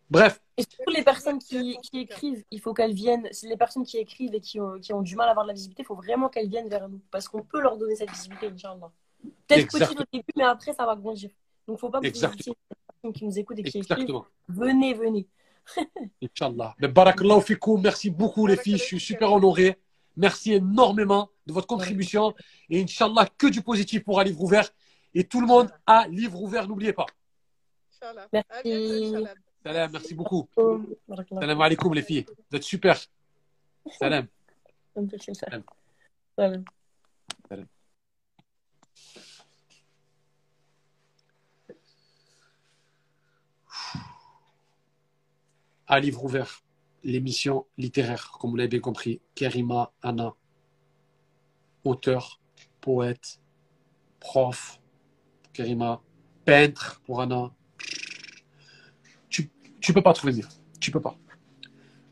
Bref, 0.10 0.40
Et 0.58 0.64
surtout, 0.64 0.92
les 0.92 1.04
personnes 1.04 1.40
qui, 1.40 1.78
qui 1.82 2.00
écrivent, 2.02 2.44
il 2.52 2.60
faut 2.60 2.74
qu'elles 2.74 2.94
viennent. 2.94 3.28
C'est 3.32 3.48
les 3.48 3.58
personnes 3.58 3.84
qui 3.84 3.98
écrivent 3.98 4.36
et 4.36 4.40
qui 4.42 4.60
ont, 4.60 4.80
qui 4.80 4.94
ont 4.94 5.02
du 5.02 5.16
mal 5.16 5.28
à 5.28 5.32
avoir 5.32 5.46
de 5.46 5.50
la 5.50 5.56
visibilité, 5.56 5.82
il 5.82 5.86
faut 5.86 5.96
vraiment 5.96 6.30
qu'elles 6.30 6.50
viennent 6.50 6.70
vers 6.70 6.88
nous. 6.88 7.02
Parce 7.10 7.28
qu'on 7.28 7.42
peut 7.42 7.60
leur 7.62 7.78
donner 7.78 7.96
cette 7.96 8.12
visibilité, 8.12 8.48
Inch'Allah. 8.48 8.92
Peut-être 9.48 9.68
petit 9.68 9.76
Exactement. 9.78 10.02
au 10.02 10.06
début, 10.14 10.34
mais 10.36 10.44
après, 10.44 10.74
ça 10.74 10.86
va 10.86 10.96
grandir. 10.96 11.30
Donc, 11.68 11.68
il 11.68 11.72
ne 11.72 11.78
faut 11.78 11.90
pas 11.90 12.00
que 12.02 12.08
vous 13.04 13.12
qui 13.12 13.26
nous 13.26 13.40
écoutent 13.40 13.60
et 13.60 13.64
qui 13.64 13.80
écrivent. 13.80 13.92
exactement. 13.92 14.26
Venez, 14.48 14.94
venez. 14.94 15.28
Inch'Allah. 16.22 16.76
Barakallahu. 16.80 17.42
Merci 17.82 18.10
beaucoup, 18.10 18.48
les 18.48 18.58
filles. 18.58 18.78
Je 18.78 18.84
suis 18.84 19.00
super 19.00 19.32
honoré. 19.32 19.78
Merci 20.16 20.54
énormément 20.54 21.30
de 21.46 21.54
votre 21.54 21.68
contribution. 21.68 22.34
Et 22.70 22.82
Inch'Allah, 22.82 23.28
que 23.38 23.48
du 23.48 23.62
positif 23.62 24.04
pour 24.04 24.20
un 24.20 24.24
livre 24.24 24.42
ouvert. 24.42 24.70
Et 25.14 25.24
tout 25.24 25.42
le 25.42 25.48
monde 25.48 25.70
a 25.86 26.08
livre 26.08 26.42
ouvert, 26.42 26.68
n'oubliez 26.68 26.94
pas. 26.94 27.06
Inch'Allah. 27.94 28.28
Merci. 28.32 29.16
À. 29.16 29.34
Salam, 29.64 29.92
merci 29.94 30.14
beaucoup. 30.14 30.50
Salam 31.32 31.62
alaikum, 31.62 31.94
les 31.94 32.02
filles. 32.02 32.26
Vous 32.50 32.58
êtes 32.58 32.64
super. 32.64 33.00
Salam. 33.98 34.28
Salam. 36.36 36.66
À 45.94 46.00
livre 46.00 46.24
ouvert, 46.24 46.64
l'émission 47.04 47.68
littéraire, 47.78 48.32
comme 48.40 48.50
vous 48.50 48.56
l'avez 48.56 48.68
bien 48.68 48.80
compris. 48.80 49.22
Kerima 49.36 49.94
Anna, 50.02 50.34
auteur, 51.84 52.42
poète, 52.82 53.40
prof. 54.20 54.82
Kerima, 55.54 56.02
peintre 56.46 57.00
pour 57.06 57.22
Anna. 57.22 57.54
Tu, 59.30 59.94
peux 59.94 60.02
pas 60.02 60.14
trouver 60.14 60.34
mieux. 60.34 60.48
Tu 60.80 60.90
peux 60.90 61.00
pas. 61.00 61.16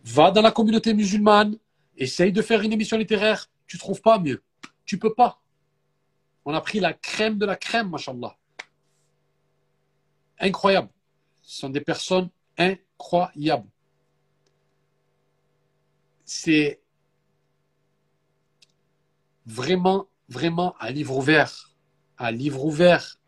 Va 0.05 0.29
dans 0.29 0.43
la 0.43 0.51
communauté 0.51 0.93
musulmane, 0.93 1.57
essaye 1.97 2.31
de 2.31 2.43
faire 2.43 2.61
une 2.61 2.73
émission 2.73 2.99
littéraire, 2.99 3.49
tu 3.65 3.79
trouves 3.79 4.01
pas 4.01 4.19
mieux. 4.19 4.43
Tu 4.85 4.99
peux 4.99 5.15
pas. 5.15 5.41
On 6.45 6.53
a 6.53 6.61
pris 6.61 6.79
la 6.79 6.93
crème 6.93 7.39
de 7.39 7.47
la 7.47 7.55
crème, 7.55 7.89
machallah. 7.89 8.37
Incroyable. 10.39 10.89
Ce 11.41 11.61
sont 11.61 11.69
des 11.69 11.81
personnes 11.81 12.29
incroyables. 12.59 12.90
C'est 16.25 16.81
vraiment, 19.45 20.07
vraiment 20.29 20.75
un 20.79 20.91
livre 20.91 21.17
ouvert. 21.17 21.75
Un 22.17 22.31
livre 22.31 22.63
ouvert. 22.63 23.19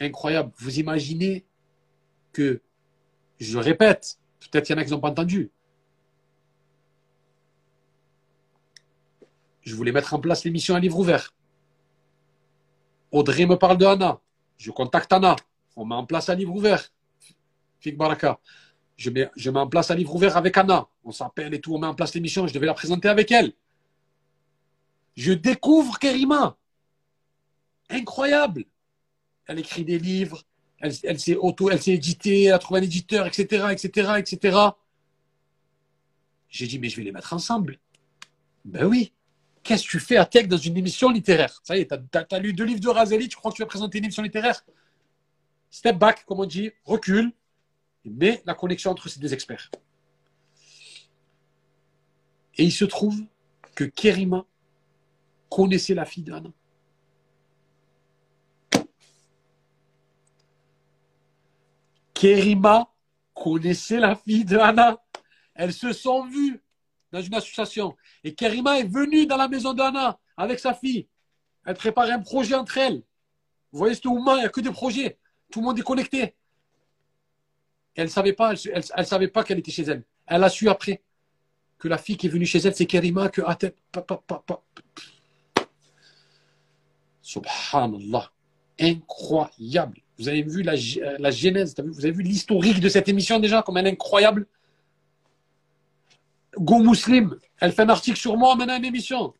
Incroyable. 0.00 0.52
Vous 0.58 0.78
imaginez 0.78 1.44
que, 2.32 2.62
je 3.40 3.58
répète, 3.58 4.18
peut-être 4.40 4.68
il 4.68 4.72
y 4.72 4.74
en 4.74 4.78
a 4.78 4.84
qui 4.84 4.90
n'ont 4.90 5.00
pas 5.00 5.10
entendu. 5.10 5.50
Je 9.62 9.74
voulais 9.74 9.92
mettre 9.92 10.14
en 10.14 10.20
place 10.20 10.44
l'émission 10.44 10.76
Un 10.76 10.80
livre 10.80 10.98
ouvert. 10.98 11.34
Audrey 13.10 13.44
me 13.46 13.56
parle 13.56 13.76
de 13.76 13.84
Anna. 13.84 14.20
Je 14.56 14.70
contacte 14.70 15.12
Anna. 15.12 15.36
On 15.76 15.84
met 15.84 15.94
en 15.94 16.06
place 16.06 16.28
un 16.28 16.34
livre 16.34 16.54
ouvert. 16.54 16.88
Fik 17.80 17.96
Baraka. 17.96 18.40
Je 18.98 19.10
mets, 19.10 19.30
en 19.54 19.68
place 19.68 19.92
un 19.92 19.94
livre 19.94 20.14
ouvert 20.14 20.36
avec 20.36 20.56
Anna. 20.56 20.88
On 21.04 21.12
s'appelle 21.12 21.54
et 21.54 21.60
tout. 21.60 21.72
On 21.74 21.78
met 21.78 21.86
en 21.86 21.94
place 21.94 22.14
l'émission. 22.14 22.48
Je 22.48 22.52
devais 22.52 22.66
la 22.66 22.74
présenter 22.74 23.08
avec 23.08 23.30
elle. 23.30 23.52
Je 25.16 25.32
découvre 25.32 26.00
Kerima. 26.00 26.58
Incroyable. 27.88 28.64
Elle 29.46 29.60
écrit 29.60 29.84
des 29.84 30.00
livres. 30.00 30.42
Elle, 30.80 31.18
s'est 31.18 31.36
auto, 31.36 31.70
elle 31.70 31.80
s'est 31.80 31.92
éditée. 31.92 32.44
Elle 32.44 32.54
a 32.54 32.58
trouvé 32.58 32.80
un 32.80 32.82
éditeur, 32.82 33.26
etc., 33.26 33.66
etc., 33.70 34.12
etc. 34.18 34.58
J'ai 36.48 36.66
dit, 36.66 36.80
mais 36.80 36.88
je 36.88 36.96
vais 36.96 37.04
les 37.04 37.12
mettre 37.12 37.32
ensemble. 37.32 37.78
Ben 38.64 38.84
oui. 38.84 39.12
Qu'est-ce 39.62 39.84
que 39.84 39.90
tu 39.90 40.00
fais 40.00 40.16
à 40.16 40.24
Tech 40.24 40.48
dans 40.48 40.56
une 40.56 40.76
émission 40.76 41.10
littéraire? 41.10 41.60
Ça 41.62 41.76
y 41.76 41.80
est, 41.80 41.88
tu 41.88 42.34
as, 42.34 42.38
lu 42.38 42.52
deux 42.52 42.64
livres 42.64 42.80
de 42.80 42.88
Razeli, 42.88 43.28
tu 43.28 43.36
crois 43.36 43.50
que 43.52 43.56
tu 43.56 43.62
vas 43.62 43.66
présenter 43.66 43.98
une 43.98 44.04
émission 44.04 44.22
littéraire? 44.22 44.64
Step 45.70 45.96
back, 45.98 46.24
comme 46.24 46.40
on 46.40 46.46
dit, 46.46 46.70
recule, 46.84 47.32
mais 48.08 48.42
la 48.44 48.54
connexion 48.54 48.90
entre 48.90 49.08
ces 49.08 49.20
deux 49.20 49.32
experts. 49.32 49.70
Et 52.56 52.64
il 52.64 52.72
se 52.72 52.84
trouve 52.84 53.20
que 53.74 53.84
Kerima 53.84 54.44
connaissait 55.48 55.94
la 55.94 56.04
fille 56.04 56.24
d'Anna. 56.24 56.50
Kerima 62.14 62.92
connaissait 63.32 64.00
la 64.00 64.16
fille 64.16 64.44
d'Anna. 64.44 65.00
Elles 65.54 65.72
se 65.72 65.92
sont 65.92 66.26
vues 66.26 66.60
dans 67.12 67.22
une 67.22 67.34
association. 67.34 67.96
Et 68.24 68.34
Kerima 68.34 68.80
est 68.80 68.92
venue 68.92 69.26
dans 69.26 69.36
la 69.36 69.46
maison 69.46 69.72
d'Anna 69.72 70.18
avec 70.36 70.58
sa 70.58 70.74
fille. 70.74 71.08
Elle 71.64 71.76
prépare 71.76 72.10
un 72.10 72.18
projet 72.18 72.54
entre 72.54 72.78
elles. 72.78 73.02
Vous 73.70 73.78
voyez, 73.78 73.94
ce 73.94 74.08
moment, 74.08 74.36
il 74.36 74.40
n'y 74.40 74.46
a 74.46 74.48
que 74.48 74.60
des 74.60 74.70
projets. 74.70 75.18
Tout 75.50 75.60
le 75.60 75.66
monde 75.66 75.78
est 75.78 75.82
connecté. 75.82 76.34
Elle 77.98 78.10
savait 78.10 78.32
pas, 78.32 78.54
elle, 78.72 79.06
savait 79.06 79.26
pas 79.26 79.42
qu'elle 79.42 79.58
était 79.58 79.72
chez 79.72 79.82
elle. 79.82 80.04
Elle 80.24 80.44
a 80.44 80.48
su 80.48 80.68
après 80.68 81.02
que 81.78 81.88
la 81.88 81.98
fille 81.98 82.16
qui 82.16 82.28
est 82.28 82.30
venue 82.30 82.46
chez 82.46 82.60
elle, 82.60 82.74
c'est 82.74 82.86
Kerima, 82.86 83.28
que 83.28 83.42
Subhanallah. 87.22 88.30
Incroyable. 88.80 89.98
Vous 90.16 90.28
avez 90.28 90.42
vu 90.42 90.62
la, 90.62 90.76
genèse, 90.76 91.74
vous 91.78 92.04
avez 92.04 92.12
vu 92.12 92.22
l'historique 92.22 92.78
de 92.78 92.88
cette 92.88 93.08
émission 93.08 93.40
déjà, 93.40 93.62
comme 93.62 93.76
elle 93.78 93.88
est 93.88 93.92
incroyable? 93.92 94.46
Go 96.56 96.78
Muslim, 96.78 97.36
elle 97.60 97.72
fait 97.72 97.82
un 97.82 97.88
article 97.88 98.18
sur 98.18 98.36
moi, 98.36 98.54
maintenant 98.54 98.76
une 98.76 98.84
émission. 98.84 99.34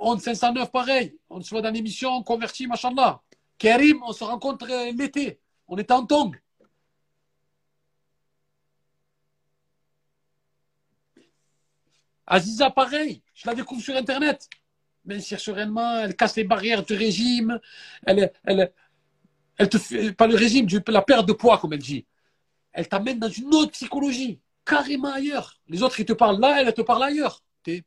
On 0.00 0.18
509, 0.18 0.70
pareil. 0.72 1.14
On 1.28 1.42
se 1.42 1.50
voit 1.50 1.60
dans 1.60 1.70
l'émission, 1.70 2.10
on 2.16 2.22
convertit, 2.22 2.66
machallah. 2.66 3.20
Karim, 3.58 4.02
on 4.02 4.12
se 4.14 4.24
rencontre 4.24 4.66
l'été. 4.94 5.38
On 5.68 5.76
est 5.76 5.90
en 5.90 6.06
tong. 6.06 6.34
Aziza, 12.26 12.70
pareil. 12.70 13.22
Je 13.34 13.46
la 13.46 13.54
découvre 13.54 13.82
sur 13.82 13.94
Internet. 13.94 14.48
Mais 15.04 15.20
sereinement, 15.20 16.00
elle 16.00 16.16
casse 16.16 16.36
les 16.36 16.44
barrières 16.44 16.84
du 16.84 16.94
régime. 16.94 17.60
Elle, 18.04 18.32
elle, 18.44 18.72
elle 19.56 19.68
te 19.68 19.78
fait, 19.78 20.12
pas 20.12 20.26
le 20.26 20.34
régime, 20.34 20.66
la 20.88 21.02
perte 21.02 21.26
de 21.26 21.32
poids, 21.32 21.58
comme 21.58 21.72
elle 21.72 21.78
dit. 21.78 22.04
Elle 22.72 22.88
t'amène 22.88 23.18
dans 23.18 23.28
une 23.28 23.54
autre 23.54 23.72
psychologie 23.72 24.40
carrément 24.64 25.12
ailleurs. 25.12 25.60
Les 25.68 25.82
autres, 25.82 26.00
ils 26.00 26.04
te 26.04 26.12
parlent 26.12 26.40
là, 26.40 26.60
elle 26.60 26.74
te 26.74 26.82
parle 26.82 27.04
ailleurs. 27.04 27.42
Tu 27.62 27.84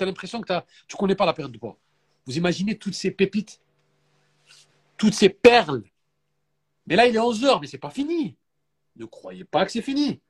as 0.00 0.04
l'impression 0.04 0.40
que 0.40 0.52
tu 0.88 0.94
ne 0.94 0.98
connais 0.98 1.14
pas 1.14 1.26
la 1.26 1.34
période 1.34 1.52
de 1.52 1.58
poids. 1.58 1.78
Vous 2.26 2.36
imaginez 2.36 2.78
toutes 2.78 2.94
ces 2.94 3.10
pépites, 3.10 3.60
toutes 4.96 5.14
ces 5.14 5.28
perles? 5.28 5.84
Mais 6.86 6.96
là, 6.96 7.06
il 7.06 7.14
est 7.14 7.20
11 7.20 7.44
heures, 7.44 7.60
mais 7.60 7.66
c'est 7.66 7.78
pas 7.78 7.90
fini. 7.90 8.36
Ne 8.96 9.04
croyez 9.04 9.44
pas 9.44 9.64
que 9.64 9.70
c'est 9.70 9.82
fini. 9.82 10.20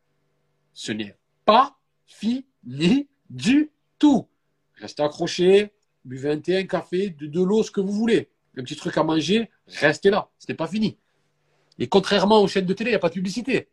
Ce 0.72 0.90
n'est 0.90 1.16
pas 1.44 1.78
fini 2.06 2.44
du 3.30 3.70
tout. 3.98 4.28
Restez 4.76 5.02
accrochés, 5.02 5.72
buvez 6.04 6.30
un 6.30 6.38
thé, 6.38 6.58
un 6.58 6.66
café, 6.66 7.10
de, 7.10 7.26
de 7.26 7.42
l'eau, 7.42 7.62
ce 7.62 7.70
que 7.70 7.80
vous 7.80 7.92
voulez. 7.92 8.30
Un 8.56 8.62
petit 8.62 8.76
truc 8.76 8.96
à 8.96 9.02
manger, 9.02 9.50
restez 9.66 10.10
là. 10.10 10.30
Ce 10.38 10.46
n'est 10.48 10.56
pas 10.56 10.68
fini. 10.68 10.98
Et 11.78 11.88
contrairement 11.88 12.40
aux 12.40 12.48
chaînes 12.48 12.66
de 12.66 12.74
télé, 12.74 12.90
il 12.90 12.92
n'y 12.92 12.96
a 12.96 13.00
pas 13.00 13.08
de 13.08 13.14
publicité. 13.14 13.68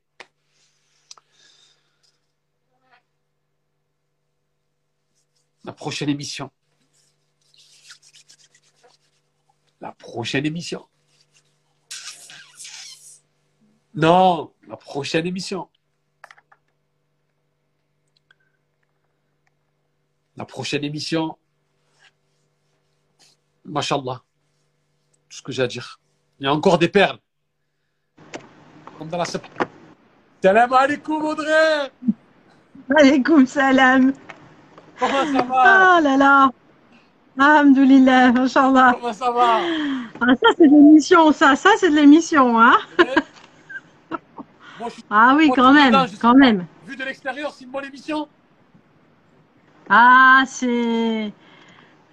La 5.63 5.73
prochaine 5.73 6.09
émission. 6.09 6.49
La 9.79 9.91
prochaine 9.91 10.45
émission. 10.45 10.87
Non, 13.93 14.53
la 14.67 14.77
prochaine 14.77 15.27
émission. 15.27 15.69
La 20.41 20.45
prochaine 20.45 20.83
émission. 20.83 21.37
Mashallah. 23.63 24.23
Tout 25.29 25.37
ce 25.37 25.41
que 25.43 25.51
j'ai 25.51 25.61
à 25.61 25.67
dire. 25.67 25.99
Il 26.39 26.45
y 26.45 26.47
a 26.47 26.51
encore 26.51 26.79
des 26.79 26.87
perles. 26.87 27.19
Comme 28.97 29.07
dans 29.09 29.19
la 29.19 29.25
Salam 29.25 30.73
alaikum 30.73 31.23
Audrey 31.23 31.91
Alaikum 32.97 33.45
salam 33.45 34.13
Comment 34.97 35.25
ça 35.31 35.43
va? 35.43 35.97
Oh 35.99 36.03
là 36.05 36.17
là 36.17 36.49
Alhamdoulilah, 37.37 38.29
Inch'Allah. 38.29 38.95
Comment 38.99 39.13
ça 39.13 39.29
va? 39.31 39.59
Ah, 40.21 40.25
Ça, 40.41 40.47
c'est 40.57 40.67
de 40.67 40.73
l'émission, 40.73 41.31
ça. 41.31 41.55
Ça, 41.55 41.69
c'est 41.77 41.91
de 41.91 41.95
l'émission, 41.95 42.59
hein 42.59 42.77
Moi, 44.79 44.89
je 44.89 44.93
suis- 44.95 45.03
Ah 45.07 45.35
oui, 45.37 45.45
moi, 45.49 45.55
quand 45.55 45.71
même, 45.71 45.95
quand 46.19 46.33
même. 46.33 46.65
Vu 46.87 46.95
de 46.95 47.03
l'extérieur, 47.03 47.53
c'est 47.53 47.65
une 47.65 47.69
bonne 47.69 47.85
émission 47.85 48.27
Ah, 49.91 50.43
c'est... 50.47 51.33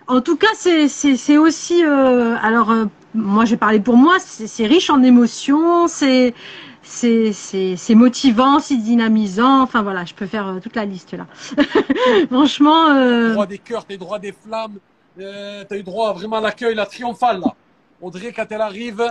En 0.08 0.20
tout 0.22 0.36
cas, 0.36 0.48
c'est 0.56 0.88
c'est- 0.88 1.16
c'est 1.16 1.38
aussi... 1.38 1.84
euh, 1.84 2.36
alors, 2.42 2.70
euh, 2.72 2.86
moi, 3.14 3.44
je 3.46 3.52
vais 3.52 3.56
parler 3.58 3.80
pour 3.80 3.96
moi, 3.96 4.18
c'est 4.20 4.46
c'est 4.48 4.66
riche 4.66 4.90
en 4.90 5.02
émotions, 5.02 5.88
c'est 5.88 6.34
c'est 6.82 7.32
c'est- 7.32 7.76
c'est 7.76 7.94
motivant, 7.94 8.60
c'est 8.60 8.76
dynamisant. 8.78 9.62
Enfin, 9.62 9.82
voilà, 9.82 10.04
je 10.06 10.14
peux 10.14 10.26
faire 10.26 10.48
euh, 10.48 10.60
toute 10.60 10.76
la 10.76 10.86
liste, 10.86 11.12
là. 11.14 11.26
Franchement... 12.30 12.90
euh, 12.90 13.32
droit 13.34 13.46
des 13.46 13.58
cœurs, 13.58 13.86
eu 13.90 13.98
droit 13.98 14.18
des 14.18 14.32
flammes, 14.32 14.78
euh, 15.20 15.64
t'as 15.68 15.76
eu 15.78 15.84
droit 15.84 16.12
vraiment 16.14 16.38
à 16.38 16.42
l'accueil, 16.42 16.74
la 16.74 16.86
triomphale 16.86 17.40
là. 17.40 17.54
Audrey, 18.02 18.32
quand 18.32 18.46
elle 18.50 18.60
arrive, 18.60 19.02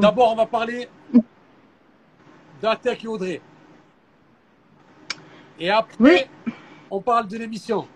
d'abord 0.00 0.32
on 0.32 0.36
va 0.36 0.46
parler 0.46 0.88
d'Atek 2.62 3.04
et 3.04 3.08
Audrey. 3.08 3.40
Et 5.58 5.70
après, 5.70 5.96
Oui. 6.00 6.52
on 6.90 7.00
parle 7.00 7.28
de 7.28 7.36
l'émission. 7.38 7.86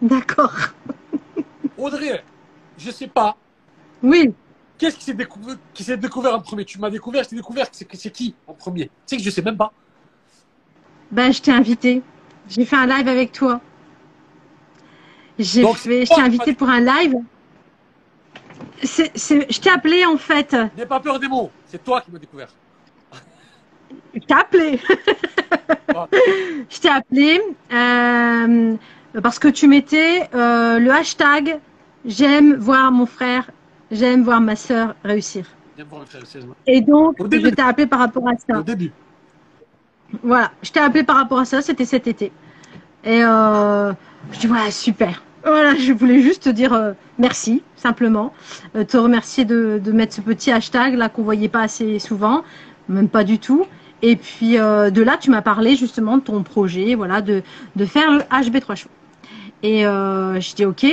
D'accord. 0.00 0.54
Audrey, 1.76 2.24
je 2.76 2.90
sais 2.90 3.08
pas, 3.08 3.36
Oui. 4.02 4.32
qu'est-ce 4.78 4.96
qui 4.96 5.04
s'est 5.04 5.14
découvert, 5.14 5.56
qui 5.74 5.84
s'est 5.84 5.96
découvert 5.96 6.34
en 6.34 6.40
premier? 6.40 6.64
Tu 6.64 6.78
m'as 6.78 6.90
découvert, 6.90 7.24
je 7.24 7.30
t'ai 7.30 7.36
découvert, 7.36 7.66
c'est 7.72 7.86
c'est 7.96 8.10
qui 8.10 8.34
en 8.46 8.54
premier? 8.54 8.86
Tu 8.86 8.90
sais 9.06 9.16
que 9.16 9.22
je 9.22 9.30
sais 9.30 9.42
même 9.42 9.56
pas. 9.56 9.72
Ben, 11.10 11.32
je 11.32 11.40
t'ai 11.42 11.52
invité. 11.52 12.02
J'ai 12.48 12.64
fait 12.64 12.76
un 12.76 12.86
live 12.86 13.08
avec 13.08 13.32
toi. 13.32 13.60
J'ai 15.38 15.62
Donc, 15.62 15.76
fait, 15.76 16.04
c'est 16.04 16.06
je 16.06 16.14
t'ai 16.14 16.20
invité 16.20 16.54
pour 16.54 16.68
un 16.68 16.80
live. 16.80 17.14
C'est, 18.82 19.16
c'est, 19.16 19.50
je 19.52 19.60
t'ai 19.60 19.70
appelé 19.70 20.04
en 20.04 20.16
fait. 20.16 20.54
N'aie 20.76 20.86
pas 20.86 21.00
peur 21.00 21.18
des 21.18 21.28
mots, 21.28 21.50
c'est 21.66 21.82
toi 21.82 22.00
qui 22.00 22.10
m'as 22.10 22.18
découvert. 22.18 22.48
T'ai 24.26 24.34
appelé. 24.34 24.80
Je 26.70 26.80
t'ai 26.80 26.88
appelé 26.88 27.40
euh, 27.72 28.74
parce 29.22 29.38
que 29.38 29.48
tu 29.48 29.68
mettais 29.68 30.28
euh, 30.34 30.78
le 30.78 30.90
hashtag 30.90 31.58
j'aime 32.04 32.54
voir 32.54 32.92
mon 32.92 33.06
frère, 33.06 33.50
j'aime 33.90 34.22
voir 34.22 34.40
ma 34.40 34.56
sœur 34.56 34.94
réussir. 35.04 35.46
Voir. 35.90 36.04
Et 36.66 36.80
donc, 36.80 37.16
je 37.20 37.48
t'ai 37.48 37.62
appelé 37.62 37.86
par 37.86 38.00
rapport 38.00 38.28
à 38.28 38.32
ça. 38.36 38.58
Au 38.58 38.62
début. 38.62 38.90
Voilà, 40.22 40.50
je 40.62 40.72
t'ai 40.72 40.80
appelé 40.80 41.04
par 41.04 41.16
rapport 41.16 41.38
à 41.38 41.44
ça, 41.44 41.62
c'était 41.62 41.84
cet 41.84 42.06
été. 42.06 42.32
Et 43.04 43.22
euh, 43.22 43.92
je 44.32 44.40
dis, 44.40 44.46
voilà, 44.48 44.70
super. 44.72 45.22
Voilà, 45.44 45.76
je 45.76 45.92
voulais 45.92 46.20
juste 46.20 46.44
te 46.44 46.48
dire 46.48 46.94
merci, 47.18 47.62
simplement. 47.76 48.32
Te 48.72 48.96
remercier 48.96 49.44
de, 49.44 49.80
de 49.82 49.92
mettre 49.92 50.14
ce 50.14 50.20
petit 50.20 50.50
hashtag 50.50 50.94
là 50.94 51.08
qu'on 51.08 51.22
voyait 51.22 51.48
pas 51.48 51.62
assez 51.62 52.00
souvent, 52.00 52.42
même 52.88 53.08
pas 53.08 53.24
du 53.24 53.38
tout. 53.38 53.66
Et 54.02 54.16
puis 54.16 54.58
euh, 54.58 54.90
de 54.90 55.02
là, 55.02 55.16
tu 55.16 55.30
m'as 55.30 55.42
parlé 55.42 55.76
justement 55.76 56.18
de 56.18 56.22
ton 56.22 56.42
projet, 56.42 56.94
voilà, 56.94 57.20
de, 57.20 57.42
faire 57.84 58.12
le 58.12 58.20
HB3 58.20 58.76
Show. 58.76 58.88
Et 59.62 59.86
euh, 59.86 60.40
je 60.40 60.54
dis 60.54 60.64
ok. 60.64 60.86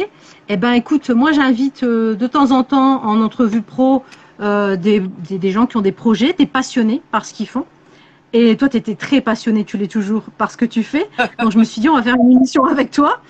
Eh 0.47 0.57
ben 0.57 0.73
écoute, 0.73 1.09
moi 1.09 1.31
j'invite 1.31 1.83
euh, 1.83 2.15
de 2.15 2.27
temps 2.27 2.51
en 2.51 2.63
temps 2.63 3.03
en 3.03 3.21
entrevue 3.21 3.61
pro 3.61 4.03
euh, 4.39 4.75
des, 4.75 5.51
gens 5.51 5.65
qui 5.65 5.77
ont 5.77 5.81
des 5.81 5.91
projets, 5.91 6.33
des 6.33 6.45
passionnés 6.45 7.01
par 7.11 7.25
ce 7.25 7.33
qu'ils 7.33 7.47
font. 7.47 7.65
Et 8.33 8.57
toi, 8.57 8.67
tu 8.67 8.75
étais 8.75 8.95
très 8.95 9.21
passionné, 9.21 9.63
tu 9.63 9.77
l'es 9.77 9.87
toujours 9.87 10.23
par 10.37 10.51
ce 10.51 10.57
que 10.57 10.65
tu 10.65 10.83
fais. 10.83 11.07
Donc 11.39 11.51
je 11.51 11.57
me 11.57 11.63
suis 11.63 11.79
dit, 11.79 11.87
on 11.87 11.95
va 11.95 12.03
faire 12.03 12.15
une 12.15 12.31
émission 12.31 12.65
avec 12.65 12.91
toi 12.91 13.21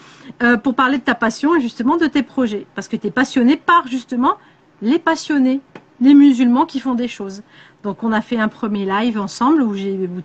pour 0.64 0.74
parler 0.74 0.98
de 0.98 1.04
ta 1.04 1.14
passion 1.14 1.56
et 1.56 1.62
justement 1.62 1.98
de 1.98 2.08
tes 2.08 2.24
projets. 2.24 2.66
Parce 2.74 2.88
que 2.88 2.96
tu 2.96 3.08
es 3.08 3.12
passionné 3.12 3.56
par 3.56 3.88
justement 3.88 4.36
les 4.82 4.98
passionnés, 4.98 5.62
les 6.02 6.16
musulmans 6.16 6.66
qui 6.66 6.80
font 6.80 6.96
des 6.96 7.08
choses. 7.08 7.44
Donc 7.86 8.02
on 8.02 8.12
a 8.12 8.22
fait 8.22 8.40
un 8.40 8.48
premier 8.48 8.84
live 8.84 9.20
ensemble 9.20 9.62
où, 9.62 9.76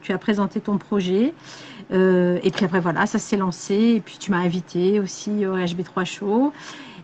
tu 0.00 0.12
as 0.12 0.18
présenté 0.18 0.62
ton 0.62 0.78
projet. 0.78 1.34
Euh, 1.92 2.38
et 2.42 2.50
puis 2.50 2.64
après 2.64 2.80
voilà, 2.80 3.04
ça 3.04 3.18
s'est 3.18 3.36
lancé. 3.36 3.74
Et 3.74 4.00
puis 4.00 4.16
tu 4.18 4.30
m'as 4.30 4.38
invité 4.38 4.98
aussi 4.98 5.44
au 5.44 5.58
HB3 5.58 6.06
Show. 6.06 6.54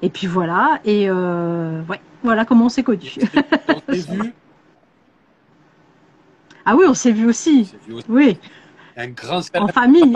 Et 0.00 0.08
puis 0.08 0.26
voilà. 0.26 0.80
Et 0.86 1.10
euh, 1.10 1.82
ouais, 1.90 2.00
voilà 2.22 2.46
comment 2.46 2.64
on 2.64 2.68
s'est 2.70 2.82
connus. 2.82 3.16
On 3.68 3.92
s'est 3.92 4.10
vu, 4.14 4.32
ah 6.64 6.74
oui, 6.74 6.86
on 6.88 6.94
s'est 6.94 7.12
vu 7.12 7.26
on 7.26 7.28
aussi. 7.28 7.66
s'est 7.66 7.76
vu 7.86 7.92
aussi. 7.92 8.06
Oui, 8.08 8.38
Un 8.96 9.08
grand 9.08 9.42
en 9.58 9.68
famille. 9.68 10.10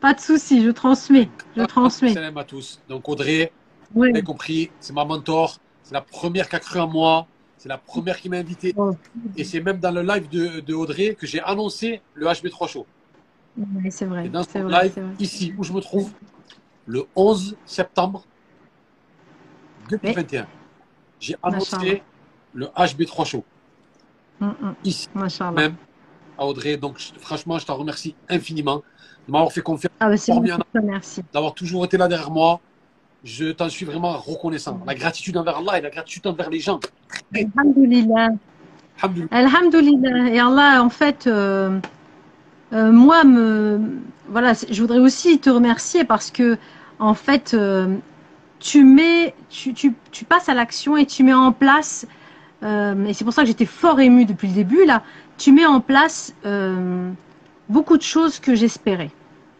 Pas 0.00 0.12
de 0.12 0.20
souci, 0.20 0.62
je 0.62 0.70
transmets. 0.70 1.30
Je 1.56 1.62
transmets. 1.62 2.12
salam 2.12 2.36
à 2.36 2.44
tous. 2.44 2.78
Donc 2.90 3.08
Audrey, 3.08 3.52
Oui. 3.94 4.10
vous 4.10 4.16
avez 4.16 4.22
compris, 4.22 4.70
c'est 4.80 4.92
ma 4.92 5.06
mentor. 5.06 5.56
C'est 5.82 5.94
la 5.94 6.02
première 6.02 6.46
qui 6.46 6.56
a 6.56 6.60
cru 6.60 6.78
en 6.78 6.88
moi. 6.88 7.26
C'est 7.60 7.68
la 7.68 7.76
première 7.76 8.18
qui 8.18 8.30
m'a 8.30 8.38
invité. 8.38 8.74
Et 9.36 9.44
c'est 9.44 9.60
même 9.60 9.78
dans 9.80 9.90
le 9.90 10.00
live 10.00 10.30
de, 10.30 10.60
de 10.60 10.72
Audrey 10.72 11.14
que 11.14 11.26
j'ai 11.26 11.42
annoncé 11.42 12.00
le 12.14 12.24
HB3 12.26 12.68
Show. 12.68 12.86
Oui, 13.58 13.90
c'est 13.90 14.06
Et 14.06 14.08
vrai. 14.08 14.28
dans 14.30 14.40
vrai, 14.40 14.84
live, 14.84 14.92
vrai. 14.94 15.14
ici 15.18 15.52
où 15.58 15.62
je 15.62 15.70
me 15.74 15.80
trouve, 15.82 16.10
le 16.86 17.04
11 17.14 17.58
septembre 17.66 18.24
Oui. 19.92 19.98
2021, 20.02 20.46
j'ai 21.20 21.36
annoncé 21.42 22.02
le 22.54 22.64
HB3 22.64 23.26
Show. 23.26 23.44
Ici 24.82 25.10
même, 25.54 25.74
à 26.38 26.46
Audrey. 26.46 26.78
Donc 26.78 26.98
franchement, 27.18 27.58
je 27.58 27.66
t'en 27.66 27.74
remercie 27.76 28.14
infiniment 28.30 28.82
de 29.28 29.32
m'avoir 29.32 29.52
fait 29.52 29.60
confiance, 29.60 29.92
Ah 30.00 30.08
bah 30.08 30.16
d'avoir 31.34 31.52
toujours 31.52 31.84
été 31.84 31.98
là 31.98 32.08
derrière 32.08 32.30
moi. 32.30 32.58
Je 33.24 33.52
t'en 33.52 33.68
suis 33.68 33.84
vraiment 33.84 34.12
reconnaissant. 34.16 34.80
La 34.86 34.94
gratitude 34.94 35.36
envers 35.36 35.58
Allah 35.58 35.78
et 35.78 35.80
la 35.82 35.90
gratitude 35.90 36.26
envers 36.26 36.48
les 36.48 36.60
gens. 36.60 36.80
Alhamdulillah. 37.34 38.28
Alhamdulillah. 39.30 40.30
Et 40.30 40.40
Allah, 40.40 40.82
en 40.82 40.90
fait, 40.90 41.26
euh, 41.26 41.78
euh, 42.72 42.92
moi, 42.92 43.24
me, 43.24 43.80
voilà, 44.28 44.52
je 44.70 44.80
voudrais 44.80 44.98
aussi 44.98 45.38
te 45.38 45.50
remercier 45.50 46.04
parce 46.04 46.30
que, 46.30 46.56
en 46.98 47.14
fait, 47.14 47.54
euh, 47.54 47.96
tu 48.58 48.84
mets, 48.84 49.34
tu, 49.48 49.74
tu, 49.74 49.94
tu 50.12 50.24
passes 50.24 50.48
à 50.48 50.54
l'action 50.54 50.96
et 50.96 51.06
tu 51.06 51.22
mets 51.22 51.34
en 51.34 51.52
place, 51.52 52.06
et 52.62 53.14
c'est 53.14 53.24
pour 53.24 53.32
ça 53.32 53.40
que 53.40 53.48
j'étais 53.48 53.64
fort 53.64 54.00
émue 54.00 54.26
depuis 54.26 54.48
le 54.48 54.52
début, 54.54 54.84
là, 54.84 55.02
tu 55.38 55.50
mets 55.50 55.64
en 55.64 55.80
place 55.80 56.34
beaucoup 57.70 57.96
de 57.96 58.02
choses 58.02 58.38
que 58.38 58.54
j'espérais. 58.54 59.10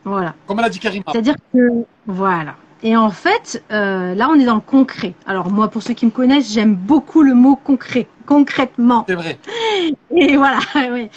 Voilà. 0.04 0.34
Comme 0.46 0.58
elle 0.58 0.66
a 0.66 0.70
dit 0.70 0.78
Karima. 0.78 1.04
C'est-à-dire 1.10 1.36
que, 1.52 1.84
voilà. 2.06 2.56
Et 2.82 2.96
en 2.96 3.10
fait, 3.10 3.62
euh, 3.72 4.14
là, 4.14 4.28
on 4.30 4.34
est 4.34 4.44
dans 4.46 4.54
le 4.54 4.60
concret. 4.60 5.14
Alors 5.26 5.50
moi, 5.50 5.68
pour 5.68 5.82
ceux 5.82 5.94
qui 5.94 6.06
me 6.06 6.10
connaissent, 6.10 6.52
j'aime 6.52 6.74
beaucoup 6.74 7.22
le 7.22 7.34
mot 7.34 7.56
concret, 7.56 8.06
concrètement. 8.26 9.04
C'est 9.08 9.14
vrai. 9.14 9.38
Et 10.16 10.36
voilà, 10.36 10.58
oui. 10.92 11.08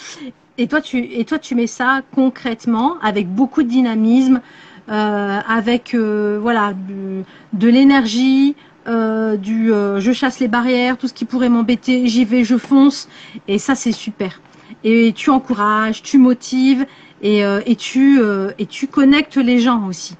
Et 0.58 0.68
toi, 0.68 0.80
tu, 0.80 0.98
et 0.98 1.24
toi, 1.24 1.38
tu 1.38 1.54
mets 1.54 1.66
ça 1.66 2.02
concrètement, 2.14 2.96
avec 3.02 3.28
beaucoup 3.28 3.62
de 3.62 3.68
dynamisme, 3.68 4.40
euh, 4.88 5.40
avec 5.48 5.94
euh, 5.94 6.38
voilà, 6.40 6.74
du- 6.74 7.24
de 7.54 7.68
l'énergie, 7.68 8.54
euh, 8.86 9.36
du 9.36 9.72
euh, 9.72 9.98
je 10.00 10.12
chasse 10.12 10.38
les 10.40 10.46
barrières, 10.48 10.96
tout 10.96 11.08
ce 11.08 11.14
qui 11.14 11.24
pourrait 11.24 11.48
m'embêter, 11.48 12.06
j'y 12.06 12.24
vais, 12.24 12.44
je 12.44 12.56
fonce. 12.56 13.08
Et 13.48 13.58
ça, 13.58 13.74
c'est 13.74 13.90
super. 13.92 14.40
Et 14.84 15.12
tu 15.16 15.30
encourages, 15.30 16.02
tu 16.02 16.18
motives 16.18 16.86
et, 17.22 17.44
euh, 17.44 17.60
et 17.66 17.74
tu 17.74 18.20
euh, 18.20 18.52
et 18.58 18.66
tu 18.66 18.86
connectes 18.86 19.36
les 19.36 19.58
gens 19.58 19.86
aussi. 19.88 20.14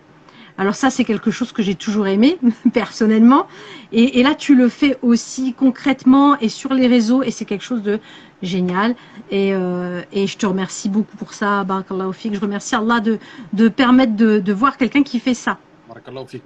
Alors 0.57 0.77
ça, 0.77 0.89
c'est 0.91 1.05
quelque 1.05 1.31
chose 1.33 1.51
que 1.53 1.63
j'ai 1.63 1.75
toujours 1.75 2.07
aimé 2.07 2.39
personnellement. 2.73 3.49
Et, 3.91 4.21
et 4.21 4.23
là, 4.23 4.35
tu 4.37 4.55
le 4.55 4.69
fais 4.69 4.97
aussi 5.03 5.53
concrètement 5.53 6.39
et 6.39 6.49
sur 6.49 6.73
les 6.75 6.87
réseaux, 6.87 7.23
et 7.25 7.31
c'est 7.33 7.45
quelque 7.45 7.65
chose 7.65 7.83
de 7.83 7.99
génial. 8.41 8.95
Et, 9.31 9.53
euh, 9.53 10.03
et 10.13 10.27
je 10.29 10.37
te 10.39 10.47
remercie 10.47 10.89
beaucoup 10.89 11.17
pour 11.17 11.33
ça, 11.35 11.65
Barakallahu 11.65 12.13
fik. 12.13 12.35
Je 12.35 12.41
remercie 12.41 12.75
Allah 12.77 13.01
de, 13.01 13.19
de 13.53 13.69
permettre 13.69 14.15
de, 14.15 14.39
de 14.39 14.53
voir 14.53 14.77
quelqu'un 14.77 15.03
qui 15.03 15.19
fait 15.19 15.35
ça. 15.35 15.59
Barakallahu 15.89 16.29
fik. 16.29 16.43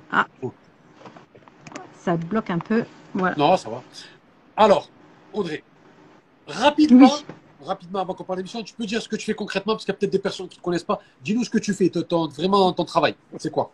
Ça 2.00 2.16
bloque 2.16 2.48
un 2.50 2.58
peu. 2.58 2.84
Voilà. 3.12 3.36
Non, 3.36 3.56
ça 3.56 3.68
va. 3.68 3.82
Alors, 4.56 4.88
Audrey, 5.34 5.62
rapidement, 6.46 7.10
Oui. 7.12 7.66
rapidement 7.66 7.98
avant 8.00 8.14
qu'on 8.14 8.24
parle 8.24 8.38
d'émission, 8.38 8.62
tu 8.62 8.72
peux 8.74 8.86
dire 8.86 9.02
ce 9.02 9.08
que 9.08 9.16
tu 9.16 9.26
fais 9.26 9.34
concrètement, 9.34 9.74
parce 9.74 9.84
qu'il 9.84 9.92
y 9.92 9.96
a 9.96 9.98
peut-être 9.98 10.12
des 10.12 10.18
personnes 10.18 10.48
qui 10.48 10.56
ne 10.56 10.60
te 10.60 10.64
connaissent 10.64 10.84
pas. 10.84 11.00
Dis-nous 11.22 11.44
ce 11.44 11.50
que 11.50 11.58
tu 11.58 11.74
fais, 11.74 11.90
ton- 11.90 12.28
vraiment 12.28 12.72
ton 12.72 12.84
travail. 12.86 13.14
C'est 13.38 13.50
quoi? 13.50 13.70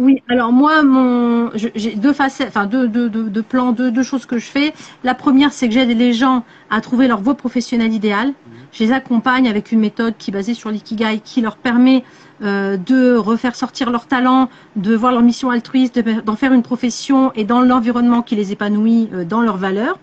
Oui, 0.00 0.22
alors 0.28 0.52
moi, 0.52 0.84
mon, 0.84 1.50
j'ai 1.56 1.96
deux 1.96 2.12
facettes, 2.12 2.48
enfin 2.48 2.66
deux, 2.66 2.86
deux, 2.86 3.10
deux, 3.10 3.28
deux 3.30 3.42
plans, 3.42 3.72
deux, 3.72 3.90
deux 3.90 4.04
choses 4.04 4.26
que 4.26 4.38
je 4.38 4.46
fais. 4.46 4.72
La 5.02 5.16
première, 5.16 5.52
c'est 5.52 5.66
que 5.66 5.74
j'aide 5.74 5.88
les 5.88 6.12
gens 6.12 6.44
à 6.70 6.80
trouver 6.80 7.08
leur 7.08 7.20
voie 7.20 7.34
professionnelle 7.34 7.92
idéale. 7.92 8.32
Je 8.70 8.84
les 8.84 8.92
accompagne 8.92 9.48
avec 9.48 9.72
une 9.72 9.80
méthode 9.80 10.16
qui 10.16 10.30
est 10.30 10.32
basée 10.32 10.54
sur 10.54 10.70
l'ikigai, 10.70 11.18
qui 11.24 11.40
leur 11.40 11.56
permet 11.56 12.04
euh, 12.42 12.76
de 12.76 13.16
refaire 13.16 13.56
sortir 13.56 13.90
leur 13.90 14.06
talent, 14.06 14.48
de 14.76 14.94
voir 14.94 15.10
leur 15.10 15.22
mission 15.22 15.50
altruiste, 15.50 15.98
de- 15.98 16.20
d'en 16.20 16.36
faire 16.36 16.52
une 16.52 16.62
profession 16.62 17.32
et 17.34 17.44
dans 17.44 17.60
l'environnement 17.60 18.22
qui 18.22 18.36
les 18.36 18.52
épanouit 18.52 19.10
euh, 19.12 19.24
dans 19.24 19.40
leurs 19.42 19.56
valeurs. 19.56 19.98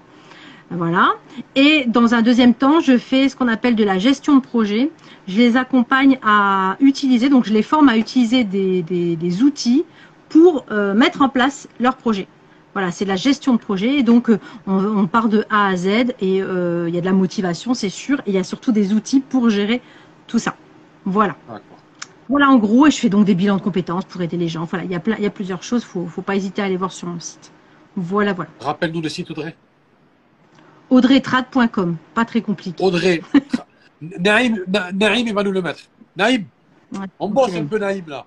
Voilà. 0.71 1.13
Et 1.55 1.85
dans 1.87 2.15
un 2.15 2.21
deuxième 2.21 2.53
temps, 2.53 2.79
je 2.79 2.97
fais 2.97 3.29
ce 3.29 3.35
qu'on 3.35 3.47
appelle 3.47 3.75
de 3.75 3.83
la 3.83 3.99
gestion 3.99 4.35
de 4.35 4.41
projet. 4.41 4.91
Je 5.27 5.37
les 5.37 5.57
accompagne 5.57 6.19
à 6.23 6.75
utiliser, 6.79 7.29
donc 7.29 7.45
je 7.45 7.53
les 7.53 7.61
forme 7.61 7.87
à 7.89 7.97
utiliser 7.97 8.43
des, 8.43 8.81
des, 8.81 9.15
des 9.15 9.43
outils 9.43 9.85
pour 10.29 10.65
euh, 10.71 10.93
mettre 10.93 11.21
en 11.21 11.29
place 11.29 11.67
leur 11.79 11.95
projet. 11.95 12.27
Voilà, 12.73 12.91
c'est 12.91 13.05
de 13.05 13.09
la 13.09 13.15
gestion 13.15 13.53
de 13.53 13.59
projet. 13.59 13.99
Et 13.99 14.03
donc, 14.03 14.29
euh, 14.29 14.39
on, 14.67 14.83
on 14.83 15.07
part 15.07 15.29
de 15.29 15.45
A 15.49 15.67
à 15.67 15.75
Z 15.77 15.87
et 16.19 16.41
euh, 16.41 16.89
il 16.89 16.95
y 16.95 16.97
a 16.97 17.01
de 17.01 17.05
la 17.05 17.13
motivation, 17.13 17.73
c'est 17.73 17.89
sûr. 17.89 18.19
Et 18.21 18.31
il 18.31 18.33
y 18.33 18.37
a 18.39 18.43
surtout 18.43 18.71
des 18.71 18.91
outils 18.91 19.21
pour 19.21 19.49
gérer 19.49 19.81
tout 20.27 20.39
ça. 20.39 20.55
Voilà. 21.05 21.37
Voilà 22.27 22.49
en 22.49 22.57
gros, 22.57 22.87
et 22.87 22.91
je 22.91 22.97
fais 22.97 23.09
donc 23.09 23.23
des 23.25 23.35
bilans 23.35 23.57
de 23.57 23.61
compétences 23.61 24.05
pour 24.05 24.19
aider 24.21 24.35
les 24.35 24.47
gens. 24.47 24.65
Voilà, 24.65 24.83
il 24.83 24.91
y 24.91 24.95
a, 24.95 24.99
plein, 24.99 25.15
il 25.17 25.23
y 25.23 25.27
a 25.27 25.29
plusieurs 25.29 25.61
choses. 25.61 25.83
Faut, 25.83 26.07
faut 26.07 26.23
pas 26.23 26.35
hésiter 26.35 26.63
à 26.63 26.65
aller 26.65 26.75
voir 26.75 26.91
sur 26.91 27.07
mon 27.07 27.19
site. 27.19 27.51
Voilà, 27.95 28.33
voilà. 28.33 28.49
Rappelle-nous 28.59 29.01
le 29.01 29.09
site, 29.09 29.29
Audrey. 29.29 29.55
audreytrad.com, 30.95 31.97
pas 32.13 32.25
très 32.25 32.41
compliqué. 32.41 32.83
Audrey. 32.83 33.21
Naïm, 34.01 34.63
Na- 34.67 34.91
Naïm, 34.91 35.27
il 35.27 35.33
va 35.33 35.43
nous 35.43 35.51
le 35.51 35.61
mettre. 35.61 35.81
Naïm, 36.15 36.45
Ouais, 36.91 37.07
on 37.19 37.29
bosse 37.29 37.53
un 37.55 37.65
peu 37.65 37.77
Naïm 37.79 38.05
là. 38.07 38.25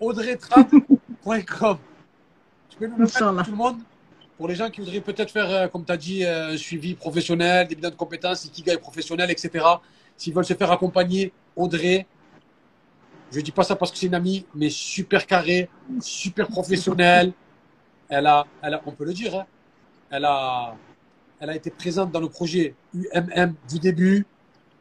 audreytrap.com. 0.00 1.78
Tu 2.70 2.76
peux 2.78 2.86
nous 2.86 2.96
le 2.96 3.04
mettre 3.04 3.18
pour 3.34 3.44
tout 3.44 3.50
le 3.50 3.56
monde? 3.56 3.78
Pour 4.36 4.48
les 4.48 4.54
gens 4.54 4.70
qui 4.70 4.80
voudraient 4.80 5.00
peut-être 5.00 5.30
faire, 5.32 5.50
euh, 5.50 5.68
comme 5.68 5.84
tu 5.84 5.92
as 5.92 5.96
dit, 5.96 6.24
euh, 6.24 6.52
un 6.52 6.56
suivi 6.56 6.94
professionnel, 6.94 7.66
des 7.66 7.74
bilans 7.74 7.90
de 7.90 7.96
compétences, 7.96 8.44
ikigai 8.44 8.78
professionnel, 8.78 9.30
etc. 9.30 9.64
S'ils 10.16 10.32
veulent 10.32 10.44
se 10.44 10.54
faire 10.54 10.70
accompagner, 10.70 11.32
Audrey, 11.56 12.06
je 13.32 13.40
dis 13.40 13.50
pas 13.50 13.64
ça 13.64 13.74
parce 13.76 13.90
que 13.90 13.98
c'est 13.98 14.06
une 14.06 14.14
amie, 14.14 14.46
mais 14.54 14.70
super 14.70 15.26
carrée, 15.26 15.68
super 16.00 16.46
professionnelle. 16.48 17.32
Elle 18.08 18.26
a, 18.26 18.46
elle 18.62 18.74
a, 18.74 18.82
on 18.86 18.92
peut 18.92 19.04
le 19.04 19.12
dire, 19.12 19.34
hein, 19.34 19.44
elle 20.10 20.24
a, 20.24 20.74
elle 21.40 21.50
a 21.50 21.56
été 21.56 21.70
présente 21.70 22.10
dans 22.10 22.20
le 22.20 22.28
projet 22.28 22.74
UMM 22.94 23.54
du 23.68 23.78
début. 23.78 24.26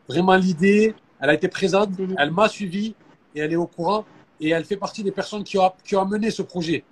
Vraiment 0.08 0.36
l'idée, 0.36 0.96
elle 1.20 1.30
a 1.30 1.34
été 1.34 1.48
présente, 1.48 1.90
elle 2.18 2.32
m'a 2.32 2.48
suivi 2.48 2.96
et 3.36 3.40
elle 3.42 3.52
est 3.52 3.58
au 3.58 3.68
courant 3.68 4.06
et 4.40 4.50
elle 4.50 4.66
fait 4.66 4.78
partie 4.78 5.04
des 5.04 5.12
personnes 5.12 5.44
qui 5.44 5.58
ont, 5.58 5.72
qui 5.84 5.96
ont 5.96 6.02
amené 6.02 6.32
ce 6.32 6.42
projet. 6.42 6.84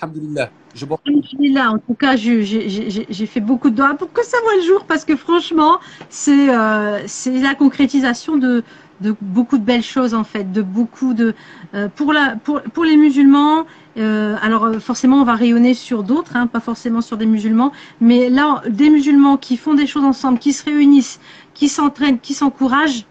Alhamdulillah. 0.00 0.50
Je 0.74 0.86
en 0.86 1.78
tout 1.78 1.94
cas, 1.94 2.16
j'ai- 2.16 3.26
fait 3.26 3.40
beaucoup 3.40 3.70
de 3.70 3.76
doigts 3.76 3.94
pour 3.94 4.12
que 4.12 4.24
ça 4.24 4.38
voit 4.42 4.56
le 4.56 4.62
jour 4.62 4.84
parce 4.86 5.04
que 5.04 5.16
franchement, 5.16 5.78
c'est 6.08 6.48
euh, 6.48 7.02
c'est 7.06 7.38
la 7.38 7.54
concrétisation 7.54 8.36
de, 8.36 8.64
de 9.00 9.14
beaucoup 9.20 9.58
de 9.58 9.64
belles 9.64 9.82
choses 9.82 10.14
en 10.14 10.24
fait, 10.24 10.52
de 10.52 10.62
beaucoup 10.62 11.14
de 11.14 11.34
euh, 11.74 11.88
pour 11.88 12.12
la 12.12 12.36
pour 12.36 12.60
pour 12.62 12.84
les 12.84 12.96
musulmans. 12.96 13.64
euh, 13.98 14.36
alors 14.42 14.64
euh, 14.64 14.78
forcément, 14.78 15.16
on 15.20 15.24
va 15.24 15.34
rayonner 15.34 15.74
sur 15.74 16.02
d'autres, 16.02 16.36
hein, 16.36 16.46
pas 16.46 16.60
forcément 16.60 17.00
sur 17.00 17.16
des 17.16 17.26
musulmans, 17.26 17.72
mais 18.00 18.28
là, 18.30 18.62
des 18.68 18.90
musulmans 18.90 19.36
qui 19.36 19.56
font 19.56 19.74
des 19.74 19.86
choses 19.86 20.04
ensemble, 20.04 20.38
qui 20.38 20.52
se 20.52 20.64
réunissent, 20.64 21.20
qui 21.54 21.68
s'entraînent, 21.68 22.18
qui 22.20 22.34
s'encouragent. 22.34 23.06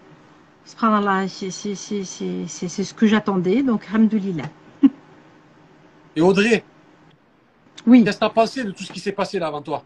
C'est 0.65 1.51
c'est- 1.51 1.75
c'est- 1.75 2.03
c'est- 2.03 2.45
c'est- 2.47 2.67
c'est 2.67 2.83
ce 2.83 2.93
que 2.93 3.05
j'attendais. 3.05 3.61
Donc, 3.61 3.85
Alhamdoulilah. 3.89 4.45
Et 6.15 6.21
Audrey, 6.21 6.63
Oui. 7.85 8.03
qu'est-ce 8.03 8.17
que 8.17 8.19
tu 8.21 8.25
as 8.25 8.29
pensé 8.29 8.63
de 8.63 8.71
tout 8.71 8.83
ce 8.83 8.91
qui 8.91 8.99
s'est 8.99 9.11
passé 9.11 9.37
là 9.39 9.47
avant 9.47 9.61
toi? 9.61 9.83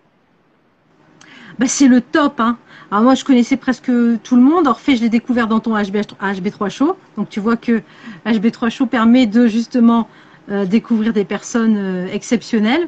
Bah, 1.59 1.67
c'est 1.67 1.87
le 1.87 2.01
top. 2.01 2.39
Hein. 2.39 2.57
Alors 2.91 3.03
moi, 3.03 3.15
je 3.15 3.23
connaissais 3.23 3.57
presque 3.57 3.91
tout 4.23 4.35
le 4.35 4.41
monde. 4.41 4.67
Orphée, 4.67 4.95
je 4.95 5.01
l'ai 5.01 5.09
découvert 5.09 5.47
dans 5.47 5.59
ton 5.59 5.71
HB, 5.75 5.97
HB3 6.21 6.69
Show. 6.69 6.97
Donc 7.17 7.29
tu 7.29 7.39
vois 7.39 7.57
que 7.57 7.81
HB3 8.25 8.69
Show 8.69 8.85
permet 8.85 9.25
de 9.25 9.47
justement 9.47 10.07
euh, 10.51 10.65
découvrir 10.65 11.13
des 11.13 11.25
personnes 11.25 11.75
euh, 11.77 12.07
exceptionnelles. 12.11 12.87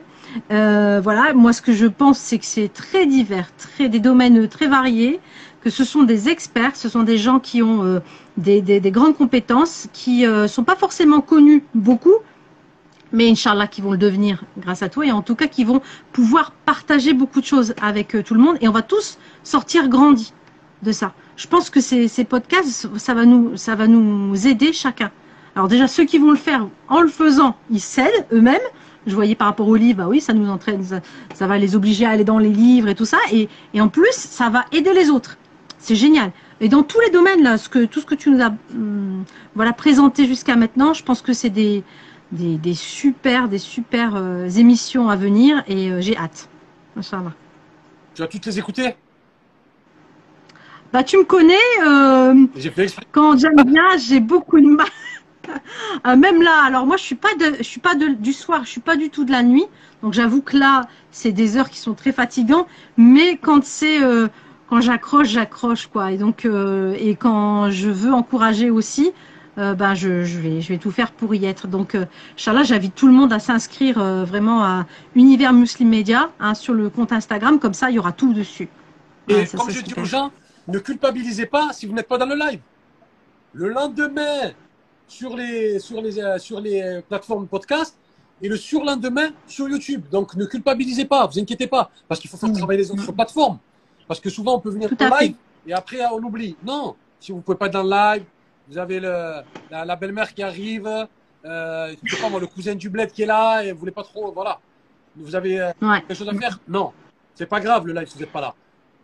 Euh, 0.52 1.00
voilà, 1.02 1.34
moi 1.34 1.54
ce 1.54 1.62
que 1.62 1.74
je 1.74 1.86
pense, 1.86 2.20
c'est 2.20 2.38
que 2.38 2.46
c'est 2.46 2.72
très 2.72 3.06
divers, 3.06 3.50
très 3.58 3.88
des 3.90 4.00
domaines 4.00 4.48
très 4.50 4.68
variés, 4.68 5.20
que 5.62 5.70
ce 5.70 5.84
sont 5.86 6.04
des 6.04 6.28
experts, 6.30 6.76
ce 6.76 6.90
sont 6.90 7.04
des 7.04 7.18
gens 7.18 7.40
qui 7.40 7.64
ont 7.64 8.02
des, 8.36 8.62
des- 8.62 8.80
des 8.82 8.92
grandes 8.92 9.16
compétences, 9.18 9.88
qui 9.94 10.26
euh, 10.28 10.48
sont 10.48 10.64
pas 10.66 10.76
forcément 10.76 11.22
connus 11.22 11.64
beaucoup, 11.74 12.14
mais 13.12 13.30
Inch'Allah 13.30 13.68
qui 13.68 13.82
vont 13.82 13.92
le 13.92 13.98
devenir 13.98 14.44
grâce 14.58 14.84
à 14.84 14.90
toi 14.90 15.06
et 15.06 15.12
en 15.12 15.22
tout 15.22 15.36
cas 15.36 15.48
qui 15.48 15.64
vont 15.64 15.82
pouvoir 16.12 16.52
partager 16.52 17.14
beaucoup 17.14 17.42
de 17.42 17.46
choses 17.46 17.74
avec 17.82 18.16
euh, 18.16 18.24
tout 18.24 18.34
le 18.34 18.40
monde 18.40 18.58
et 18.62 18.68
on 18.68 18.72
va 18.72 18.82
tous 18.82 19.18
sortir 19.44 19.88
grandis 19.88 20.34
de 20.84 20.92
ça. 20.92 21.14
Je 21.36 21.48
pense 21.48 21.70
que 21.70 21.82
ces, 21.82 22.08
ces 22.08 22.24
podcasts, 22.24 22.90
ça 22.98 23.14
va 23.14 23.26
nous, 23.26 23.58
ça 23.58 23.76
va 23.76 23.88
nous 23.88 24.48
aider 24.48 24.74
chacun. 24.74 25.12
Alors 25.56 25.68
déjà 25.68 25.88
ceux 25.88 26.06
qui 26.06 26.20
vont 26.20 26.30
le 26.30 26.38
faire 26.38 26.68
en 26.88 27.02
le 27.02 27.08
faisant, 27.08 27.56
ils 27.72 27.82
s'aident 27.82 28.28
eux-mêmes. 28.32 28.62
Je 29.08 29.16
voyais 29.16 29.34
par 29.34 29.48
rapport 29.48 29.68
aux 29.68 29.76
livres, 29.76 30.00
bah 30.00 30.08
oui, 30.08 30.22
ça 30.22 30.34
nous 30.34 30.50
entraîne, 30.50 30.84
ça, 30.84 31.48
va 31.48 31.58
les 31.58 31.76
obliger 31.76 32.06
à 32.06 32.12
aller 32.12 32.26
dans 32.26 32.38
les 32.38 32.52
livres 32.52 32.90
et 32.90 32.96
tout 32.96 33.06
ça. 33.06 33.18
Et, 33.32 33.50
en 33.80 33.88
plus, 33.88 34.12
ça 34.12 34.50
va 34.50 34.66
aider 34.72 34.94
les 34.94 35.10
autres. 35.10 35.38
C'est 35.80 35.96
génial. 35.96 36.32
Et 36.60 36.70
dans 36.70 36.84
tous 36.84 37.00
les 37.00 37.10
domaines 37.10 37.42
là, 37.42 37.58
ce 37.58 37.70
que, 37.70 37.86
tout 37.86 38.02
ce 38.02 38.06
que 38.06 38.16
tu 38.16 38.30
nous 38.30 38.42
as, 38.42 38.54
hum, 38.72 39.24
présenté 39.78 40.28
jusqu'à 40.28 40.56
maintenant, 40.56 40.94
je 40.94 41.04
pense 41.04 41.24
que 41.24 41.34
c'est 41.34 41.50
des, 41.50 41.84
des, 42.32 42.58
des 42.58 42.74
super, 42.74 43.48
des 43.48 43.60
super 43.60 44.16
euh, 44.16 44.50
émissions 44.50 45.10
à 45.10 45.16
venir 45.16 45.64
et 45.68 45.92
euh, 45.92 46.02
j'ai 46.02 46.18
hâte. 46.18 46.50
Inch'Allah. 46.98 47.34
Tu 48.16 48.22
vas 48.22 48.28
toutes 48.28 48.46
les 48.46 48.60
écouter? 48.60 48.96
Bah, 50.92 51.04
tu 51.04 51.18
me 51.18 51.24
connais, 51.24 51.56
euh, 51.86 52.48
fait 52.56 52.90
quand 53.12 53.38
j'aime 53.38 53.62
bien, 53.64 53.84
j'ai 53.98 54.20
beaucoup 54.20 54.60
de 54.60 54.68
mal. 54.68 54.88
Même 56.18 56.42
là, 56.42 56.64
alors 56.66 56.86
moi 56.86 56.98
je 56.98 57.04
suis 57.04 57.16
pas 57.16 57.34
de, 57.36 57.58
je 57.58 57.64
suis 57.64 57.80
pas 57.80 57.96
de, 57.96 58.08
du 58.08 58.34
soir, 58.34 58.64
je 58.66 58.70
suis 58.70 58.82
pas 58.82 58.96
du 58.96 59.10
tout 59.10 59.24
de 59.24 59.32
la 59.32 59.44
nuit. 59.44 59.66
Donc 60.02 60.14
j'avoue 60.14 60.42
que 60.42 60.58
là, 60.58 60.88
c'est 61.12 61.32
des 61.32 61.58
heures 61.58 61.70
qui 61.70 61.80
sont 61.80 61.94
très 61.94 62.12
fatigantes. 62.12 62.68
Mais 62.98 63.38
quand 63.38 63.64
c'est, 63.64 64.00
quand 64.70 64.82
j'accroche, 64.82 65.30
j'accroche 65.30 65.88
quoi. 65.88 66.12
Et 66.12 66.18
donc, 66.18 66.46
et 66.46 67.16
quand 67.16 67.70
je 67.70 67.90
veux 67.90 68.12
encourager 68.14 68.70
aussi, 68.70 69.14
euh, 69.58 69.74
ben 69.76 69.94
je, 69.96 70.24
je 70.24 70.40
vais, 70.40 70.62
je 70.62 70.70
vais 70.70 70.78
tout 70.78 70.92
faire 70.92 71.12
pour 71.12 71.34
y 71.36 71.46
être. 71.46 71.68
Donc, 71.68 71.96
euh, 71.96 72.06
Inch'Allah, 72.36 72.64
j'invite 72.64 72.96
tout 72.96 73.08
le 73.08 73.14
monde 73.14 73.34
à 73.34 73.40
s'inscrire 73.40 73.98
euh, 74.00 74.24
vraiment 74.26 74.64
à 74.64 74.86
Univers 75.16 75.54
Muslim 75.54 75.90
Media 75.90 76.30
hein, 76.40 76.54
sur 76.54 76.74
le 76.74 76.90
compte 76.90 77.12
Instagram. 77.12 77.60
Comme 77.60 77.74
ça, 77.74 77.90
il 77.90 77.96
y 77.96 78.00
aura 78.00 78.12
tout 78.12 78.34
dessus. 78.34 78.70
Et 79.28 79.34
Ouais, 79.34 79.48
comme 79.48 79.70
je 79.70 79.82
dis 79.82 79.94
aux 80.00 80.06
gens, 80.06 80.32
ne 80.68 80.80
culpabilisez 80.80 81.46
pas 81.48 81.74
si 81.74 81.86
vous 81.86 81.94
n'êtes 81.94 82.08
pas 82.08 82.18
dans 82.18 82.26
le 82.28 82.36
live. 82.36 82.60
Le 83.54 83.70
lendemain, 83.70 84.52
sur 85.08 85.36
les, 85.36 85.80
sur 85.80 86.02
les, 86.02 86.20
euh, 86.20 86.38
sur 86.38 86.60
les 86.60 87.02
plateformes 87.08 87.48
podcast 87.48 87.98
et 88.42 88.50
le 88.50 88.58
surlendemain 88.58 89.30
sur 89.48 89.68
YouTube. 89.68 90.04
Donc 90.12 90.36
ne 90.36 90.46
culpabilisez 90.46 91.06
pas, 91.06 91.26
vous 91.26 91.40
inquiétez 91.40 91.68
pas, 91.68 91.90
parce 92.08 92.20
qu'il 92.20 92.30
faut 92.30 92.38
faire 92.38 92.50
Mm. 92.50 92.58
travailler 92.58 92.80
les 92.82 92.92
autres 92.92 93.12
plateformes. 93.12 93.58
Parce 94.08 94.20
que 94.20 94.30
souvent 94.30 94.56
on 94.56 94.60
peut 94.60 94.70
venir 94.70 94.90
en 94.94 94.96
fait. 94.96 95.26
live 95.26 95.36
et 95.66 95.74
après 95.74 95.98
on 96.14 96.18
oublie. 96.24 96.56
Non, 96.66 96.96
si 97.20 97.32
vous 97.32 97.42
pouvez 97.42 97.58
pas 97.58 97.66
être 97.68 97.74
dans 97.74 97.84
le 97.84 97.90
live, 97.90 98.24
vous 98.70 98.78
avez 98.78 99.00
le, 99.00 99.42
la, 99.72 99.86
la 99.86 99.96
belle-mère 99.96 100.34
qui 100.34 100.44
arrive, 100.44 100.88
euh, 101.46 101.94
je 102.04 102.16
sais 102.16 102.22
pas 102.22 102.30
moi, 102.30 102.40
le 102.40 102.48
cousin 102.48 102.76
du 102.76 102.90
bled 102.90 103.12
qui 103.12 103.24
est 103.24 103.26
là 103.28 103.62
et 103.64 103.72
vous 103.72 103.80
voulez 103.80 103.92
pas 103.92 104.04
trop, 104.04 104.32
voilà. 104.32 104.60
Vous 105.16 105.36
avez 105.36 105.60
euh, 105.60 105.72
Ouais. 105.82 106.02
quelque 106.02 106.14
chose 106.16 106.30
à 106.30 106.34
faire? 106.34 106.60
Non, 106.68 106.92
c'est 107.36 107.46
pas 107.46 107.60
grave 107.60 107.88
le 107.88 107.94
live 107.94 108.08
si 108.08 108.16
vous 108.16 108.22
n'êtes 108.22 108.32
pas 108.32 108.42
là. 108.42 108.54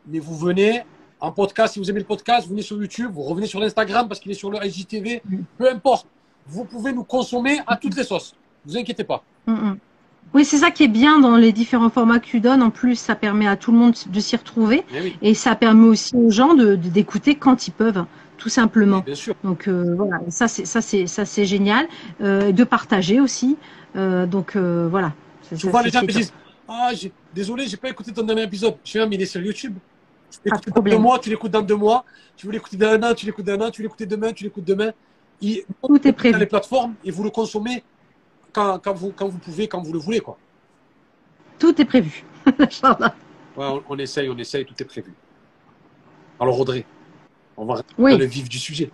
Mais 0.08 0.20
vous 0.20 0.36
venez 0.38 0.84
en 1.20 1.32
podcast, 1.32 1.74
si 1.74 1.80
vous 1.80 1.90
aimez 1.90 2.00
le 2.02 2.06
podcast, 2.06 2.46
vous 2.46 2.52
venez 2.52 2.62
sur 2.62 2.78
YouTube, 2.78 3.12
vous 3.14 3.24
revenez 3.24 3.48
sur 3.48 3.60
l'Instagram 3.60 4.08
parce 4.08 4.20
qu'il 4.20 4.32
est 4.32 4.36
sur 4.36 4.52
le 4.52 4.58
IGTV, 4.64 5.22
peu 5.58 5.70
importe. 5.72 6.08
Vous 6.46 6.66
pouvez 6.66 6.92
nous 6.92 7.06
consommer 7.06 7.60
à 7.66 7.78
toutes 7.78 7.96
les 7.96 8.04
sauces. 8.04 8.36
Vous 8.66 8.76
inquiétez 8.78 9.06
pas. 9.06 9.24
Mm, 9.48 9.54
mm. 9.54 9.78
Oui, 10.34 10.44
c'est 10.46 10.58
ça 10.58 10.72
qui 10.72 10.84
est 10.84 10.88
bien 10.90 11.20
dans 11.20 11.36
les 11.38 11.52
différents 11.54 11.90
formats 11.90 12.20
que 12.20 12.26
tu 12.26 12.40
donnes. 12.40 12.62
En 12.64 12.70
plus, 12.72 12.96
ça 12.96 13.14
permet 13.16 13.48
à 13.48 13.56
tout 13.56 13.72
le 13.72 13.78
monde 13.78 13.94
de 14.08 14.20
s'y 14.20 14.36
retrouver 14.36 14.84
oui, 14.94 15.16
et 15.22 15.34
ça 15.36 15.56
permet 15.56 15.86
aussi 15.88 16.16
aux 16.16 16.32
gens 16.32 16.54
de 16.56 16.76
de- 16.76 16.90
d'écouter 16.90 17.36
quand 17.36 17.68
ils 17.68 17.72
peuvent, 17.72 18.04
tout 18.44 18.50
simplement. 18.50 19.00
bien 19.00 19.16
sûr. 19.16 19.36
Donc 19.44 19.68
euh, 19.70 19.96
voilà, 19.96 20.20
ça 20.30 20.48
c'est 20.50 20.66
ça 20.66 20.82
c'est 20.82 21.08
ça 21.08 21.24
c'est 21.26 21.46
génial, 21.46 21.88
euh, 22.22 22.52
de 22.52 22.64
partager 22.66 23.22
aussi. 23.22 23.58
Euh, 23.96 24.26
donc 24.26 24.56
voilà. 24.58 25.14
Souvent 25.56 25.82
les 25.82 25.90
gens 25.90 26.02
me 26.02 26.08
disent 26.08 26.34
Ah, 26.68 26.90
j'ai- 26.94 27.12
désolé, 27.34 27.68
j'ai 27.68 27.78
pas 27.78 27.90
écouté 27.90 28.12
ton 28.12 28.24
dernier 28.24 28.44
épisode. 28.44 28.76
Je 28.84 29.00
Ah, 29.00 29.06
mais 29.08 29.16
il 29.16 29.22
est 29.22 29.26
sur 29.36 29.42
YouTube. 29.42 29.76
Tu 30.30 30.50
Pas 30.50 30.58
de 30.58 30.66
dans 30.66 30.72
problème. 30.72 30.98
deux 30.98 31.02
mois, 31.04 31.20
tu 31.20 31.30
l'écoutes 31.30 31.52
dans 31.52 31.62
deux 31.62 31.76
mois. 31.76 32.04
Tu 32.36 32.46
veux 32.48 32.52
l'écouter 32.52 32.76
dans 32.78 32.88
un 32.90 33.02
an, 33.04 33.14
tu 33.14 33.26
l'écoutes 33.28 33.46
dans 33.46 33.54
un 33.54 33.62
an, 33.68 33.72
tu 33.72 33.82
l'écoutes 33.84 34.08
demain, 34.16 34.34
tu 34.34 34.44
l'écoutes 34.44 34.66
demain. 34.66 34.92
Il, 35.42 35.64
Tout 35.84 35.96
est 36.08 36.12
dans 36.12 36.14
prévu. 36.14 36.40
les 36.40 36.46
plateformes 36.48 36.96
et 37.06 37.12
vous 37.12 37.24
le 37.24 37.30
consommez 37.30 37.84
quand, 38.52 38.80
quand, 38.84 38.94
vous, 38.94 39.12
quand 39.16 39.28
vous 39.30 39.38
pouvez, 39.38 39.68
quand 39.68 39.82
vous 39.82 39.94
le 39.94 40.00
voulez. 40.00 40.20
Quoi. 40.22 40.38
Tout 41.60 41.80
est 41.82 41.86
prévu. 41.86 42.24
Ouais, 43.56 43.66
on, 43.68 43.84
on 43.88 43.98
essaye, 44.00 44.28
on 44.30 44.38
essaye, 44.40 44.66
tout 44.66 44.74
est 44.80 44.86
prévu. 44.86 45.14
Alors 46.40 46.60
Audrey, 46.60 46.86
on 47.58 47.66
va 47.66 47.76
rentrer 47.76 47.96
Oui. 47.98 48.12
dans 48.14 48.18
le 48.20 48.26
vif 48.26 48.50
du 48.50 48.60
sujet. 48.60 48.90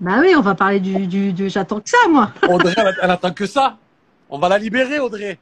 bah 0.00 0.18
oui, 0.20 0.34
on 0.36 0.40
va 0.40 0.54
parler 0.54 0.80
du, 0.80 1.06
du, 1.06 1.32
du 1.32 1.48
j'attends 1.48 1.80
que 1.80 1.88
ça 1.90 1.96
moi. 2.08 2.32
Audrey, 2.48 2.74
elle, 2.76 2.94
elle 3.02 3.10
attend 3.10 3.32
que 3.32 3.46
ça. 3.46 3.76
On 4.28 4.38
va 4.38 4.48
la 4.48 4.58
libérer, 4.58 4.98
Audrey. 4.98 5.38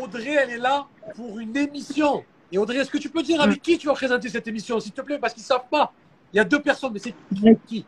Audrey, 0.00 0.36
elle 0.42 0.50
est 0.50 0.58
là 0.58 0.86
pour 1.16 1.38
une 1.38 1.56
émission. 1.56 2.24
Et 2.52 2.58
Audrey, 2.58 2.78
est-ce 2.78 2.90
que 2.90 2.98
tu 2.98 3.08
peux 3.10 3.22
dire 3.22 3.40
avec 3.40 3.60
qui 3.60 3.76
tu 3.76 3.86
vas 3.88 3.92
présenter 3.94 4.28
cette 4.28 4.46
émission, 4.48 4.80
s'il 4.80 4.92
te 4.92 5.00
plaît? 5.02 5.18
Parce 5.18 5.34
qu'ils 5.34 5.42
ne 5.42 5.46
savent 5.48 5.68
pas. 5.70 5.92
Il 6.32 6.36
y 6.36 6.40
a 6.40 6.44
deux 6.44 6.60
personnes, 6.60 6.92
mais 6.92 6.98
c'est 6.98 7.14
qui, 7.34 7.44
qui? 7.66 7.84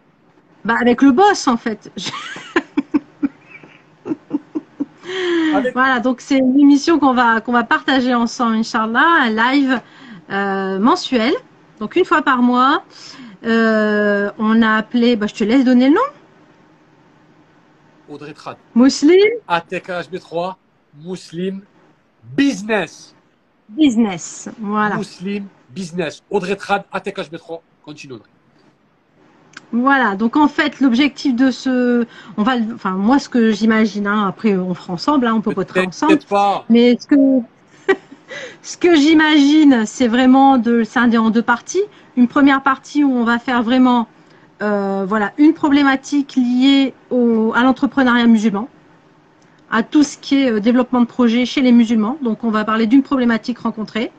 Bah 0.65 0.75
avec 0.81 1.01
le 1.01 1.13
boss 1.13 1.49
en 1.49 1.57
fait. 1.57 1.91
Avec- 5.55 5.73
Voilà, 5.73 5.99
donc 6.01 6.21
c'est 6.21 6.39
une 6.39 6.59
émission 6.59 6.99
qu'on 6.99 7.15
va 7.15 7.41
qu'on 7.41 7.53
va 7.53 7.65
partager 7.65 8.15
ensemble, 8.15 8.57
Inch'Allah, 8.57 9.05
un 9.23 9.31
live 9.31 9.81
euh, 10.31 10.79
mensuel, 10.79 11.33
donc 11.81 11.97
une 11.97 12.05
fois 12.05 12.23
par 12.23 12.43
mois. 12.43 12.85
Euh, 13.43 14.31
on 14.39 14.61
a 14.61 14.75
appelé, 14.77 15.17
bah, 15.17 15.27
je 15.27 15.35
te 15.35 15.45
laisse 15.45 15.65
donner 15.65 15.89
le 15.89 15.95
nom, 15.95 16.01
Audrey 18.11 18.35
Trad. 18.35 18.57
Muslim 18.75 19.31
ATK 19.49 19.89
HB3, 19.89 20.55
Muslim 21.03 21.63
Business. 22.37 23.15
Business. 23.69 24.49
Voilà, 24.61 24.97
Muslim 24.97 25.47
Business. 25.71 26.23
Audrey 26.29 26.57
Trad, 26.57 26.85
ATK 26.93 27.19
HB3. 27.19 27.61
Continue, 27.83 28.15
Audrey. 28.15 28.29
voilà. 29.73 30.17
Donc 30.17 30.37
en 30.37 30.49
fait, 30.49 30.81
l'objectif 30.81 31.35
de 31.35 31.51
ce, 31.51 32.05
on 32.37 32.43
va, 32.43 32.57
enfin 32.75 32.91
moi 32.91 33.19
ce 33.19 33.29
que 33.29 33.53
j'imagine, 33.53 34.07
hein, 34.07 34.27
après 34.29 34.57
on 34.57 34.75
fera 34.75 34.93
ensemble, 34.93 35.27
hein, 35.27 35.35
on 35.35 35.41
peut 35.41 35.55
pas 35.55 35.65
ensemble. 35.87 36.19
Pas. 36.29 36.65
Mais 36.69 36.99
ce 37.01 37.07
que, 37.07 37.17
ce 38.63 38.77
que 38.77 38.95
j'imagine, 38.95 39.85
c'est 39.87 40.09
vraiment 40.09 40.59
de 40.59 40.71
le 40.71 40.85
scinder 40.85 41.19
en 41.19 41.31
deux 41.31 41.43
parties. 41.43 41.83
Une 42.17 42.29
première 42.29 42.63
partie 42.63 43.05
où 43.05 43.13
on 43.13 43.25
va 43.25 43.39
faire 43.39 43.63
vraiment 43.63 44.09
euh, 44.63 45.07
voilà, 45.09 45.33
une 45.39 45.55
problématique 45.55 46.37
liée 46.37 46.93
à 47.11 47.63
l'entrepreneuriat 47.63 48.27
musulman, 48.27 48.69
à 49.71 49.83
tout 49.83 50.03
ce 50.03 50.19
qui 50.19 50.43
est 50.43 50.51
euh, 50.51 50.61
développement 50.61 51.01
de 51.01 51.07
projet 51.07 51.47
chez 51.47 51.63
les 51.63 51.73
musulmans. 51.73 52.19
Donc 52.23 52.45
on 52.45 52.51
va 52.51 52.65
parler 52.65 52.87
d'une 52.87 53.03
problématique 53.03 53.59
rencontrée 53.61 54.13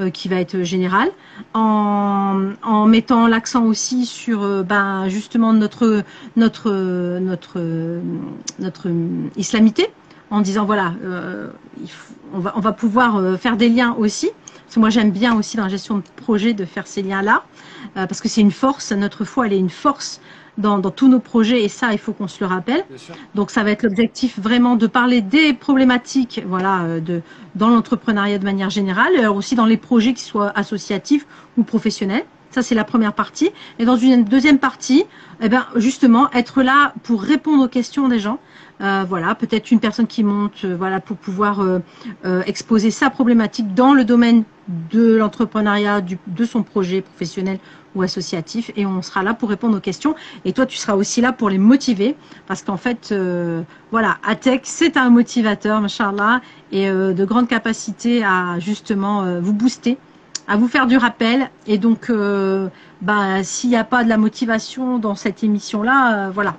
euh, 0.00 0.08
qui 0.08 0.28
va 0.28 0.36
être 0.36 0.62
générale, 0.62 1.10
en, 1.52 2.86
mettant 2.86 3.26
l'accent 3.26 3.64
aussi 3.64 4.06
sur 4.06 4.64
ben, 4.64 5.08
justement 5.08 5.52
notre, 5.52 6.02
notre 6.36 6.70
islamité 9.36 9.90
en 10.30 10.40
disant 10.40 10.64
voilà, 10.64 10.94
euh, 11.04 11.48
il 11.80 11.90
faut- 11.90 12.14
on, 12.32 12.38
va, 12.40 12.52
on 12.56 12.60
va 12.60 12.72
pouvoir 12.72 13.16
euh, 13.16 13.36
faire 13.36 13.56
des 13.56 13.68
liens 13.68 13.94
aussi. 13.98 14.30
Parce 14.64 14.74
que 14.76 14.80
moi 14.80 14.90
j'aime 14.90 15.10
bien 15.10 15.36
aussi 15.36 15.56
dans 15.56 15.64
la 15.64 15.68
gestion 15.68 15.98
de 15.98 16.02
projet 16.16 16.52
de 16.54 16.64
faire 16.64 16.86
ces 16.86 17.02
liens-là, 17.02 17.44
euh, 17.96 18.06
parce 18.06 18.20
que 18.20 18.28
c'est 18.28 18.40
une 18.40 18.50
force, 18.50 18.90
notre 18.92 19.24
foi 19.24 19.46
elle 19.46 19.52
est 19.52 19.58
une 19.58 19.70
force 19.70 20.20
dans, 20.56 20.78
dans 20.78 20.90
tous 20.90 21.08
nos 21.08 21.20
projets 21.20 21.62
et 21.62 21.68
ça 21.68 21.92
il 21.92 21.98
faut 21.98 22.12
qu'on 22.12 22.28
se 22.28 22.40
le 22.40 22.46
rappelle. 22.46 22.84
Donc 23.34 23.50
ça 23.50 23.62
va 23.62 23.70
être 23.70 23.82
l'objectif 23.84 24.38
vraiment 24.38 24.74
de 24.76 24.86
parler 24.86 25.20
des 25.20 25.52
problématiques 25.52 26.42
voilà, 26.46 26.82
euh, 26.82 27.00
de, 27.00 27.20
dans 27.54 27.68
l'entrepreneuriat 27.68 28.38
de 28.38 28.44
manière 28.44 28.70
générale, 28.70 29.12
et 29.14 29.18
alors 29.18 29.36
aussi 29.36 29.54
dans 29.54 29.66
les 29.66 29.76
projets 29.76 30.14
qui 30.14 30.24
soient 30.24 30.50
associatifs 30.56 31.26
ou 31.56 31.62
professionnels. 31.62 32.24
Ça, 32.50 32.62
c'est 32.62 32.76
la 32.76 32.84
première 32.84 33.14
partie. 33.14 33.50
Et 33.80 33.84
dans 33.84 33.96
une 33.96 34.22
deuxième 34.22 34.60
partie, 34.60 35.04
eh 35.40 35.48
ben, 35.48 35.66
justement, 35.74 36.30
être 36.32 36.62
là 36.62 36.94
pour 37.02 37.20
répondre 37.20 37.64
aux 37.64 37.68
questions 37.68 38.06
des 38.06 38.20
gens, 38.20 38.38
Euh, 38.84 39.04
voilà, 39.08 39.34
peut-être 39.34 39.70
une 39.70 39.80
personne 39.80 40.06
qui 40.06 40.22
monte, 40.22 40.62
euh, 40.64 40.76
voilà, 40.76 41.00
pour 41.00 41.16
pouvoir 41.16 41.60
euh, 41.60 41.80
exposer 42.44 42.90
sa 42.90 43.08
problématique 43.08 43.72
dans 43.72 43.94
le 43.94 44.04
domaine 44.04 44.44
de 44.68 45.16
l'entrepreneuriat, 45.16 46.02
de 46.02 46.44
son 46.44 46.62
projet 46.62 47.00
professionnel 47.00 47.58
ou 47.94 48.02
associatif, 48.02 48.70
et 48.76 48.84
on 48.84 49.00
sera 49.00 49.22
là 49.22 49.32
pour 49.32 49.48
répondre 49.48 49.78
aux 49.78 49.80
questions. 49.80 50.14
Et 50.44 50.52
toi, 50.52 50.66
tu 50.66 50.76
seras 50.76 50.96
aussi 50.96 51.22
là 51.22 51.32
pour 51.32 51.48
les 51.48 51.56
motiver, 51.58 52.14
parce 52.46 52.62
qu'en 52.62 52.76
fait, 52.76 53.14
voilà, 53.90 54.16
Atec, 54.26 54.62
c'est 54.64 54.96
un 54.96 55.10
motivateur, 55.10 55.80
machallah, 55.80 56.40
et 56.72 56.88
de 56.90 57.24
grandes 57.24 57.46
capacités 57.46 58.24
à 58.24 58.58
justement 58.58 59.38
vous 59.40 59.52
booster, 59.52 59.96
à 60.48 60.56
vous 60.56 60.66
faire 60.66 60.86
du 60.88 60.96
rappel. 60.96 61.50
Et 61.68 61.78
donc, 61.78 62.10
bah, 63.00 63.44
s'il 63.44 63.70
n'y 63.70 63.76
a 63.76 63.84
pas 63.84 64.02
de 64.02 64.08
la 64.08 64.16
motivation 64.16 64.98
dans 64.98 65.14
cette 65.14 65.44
émission-là, 65.44 66.30
voilà, 66.30 66.56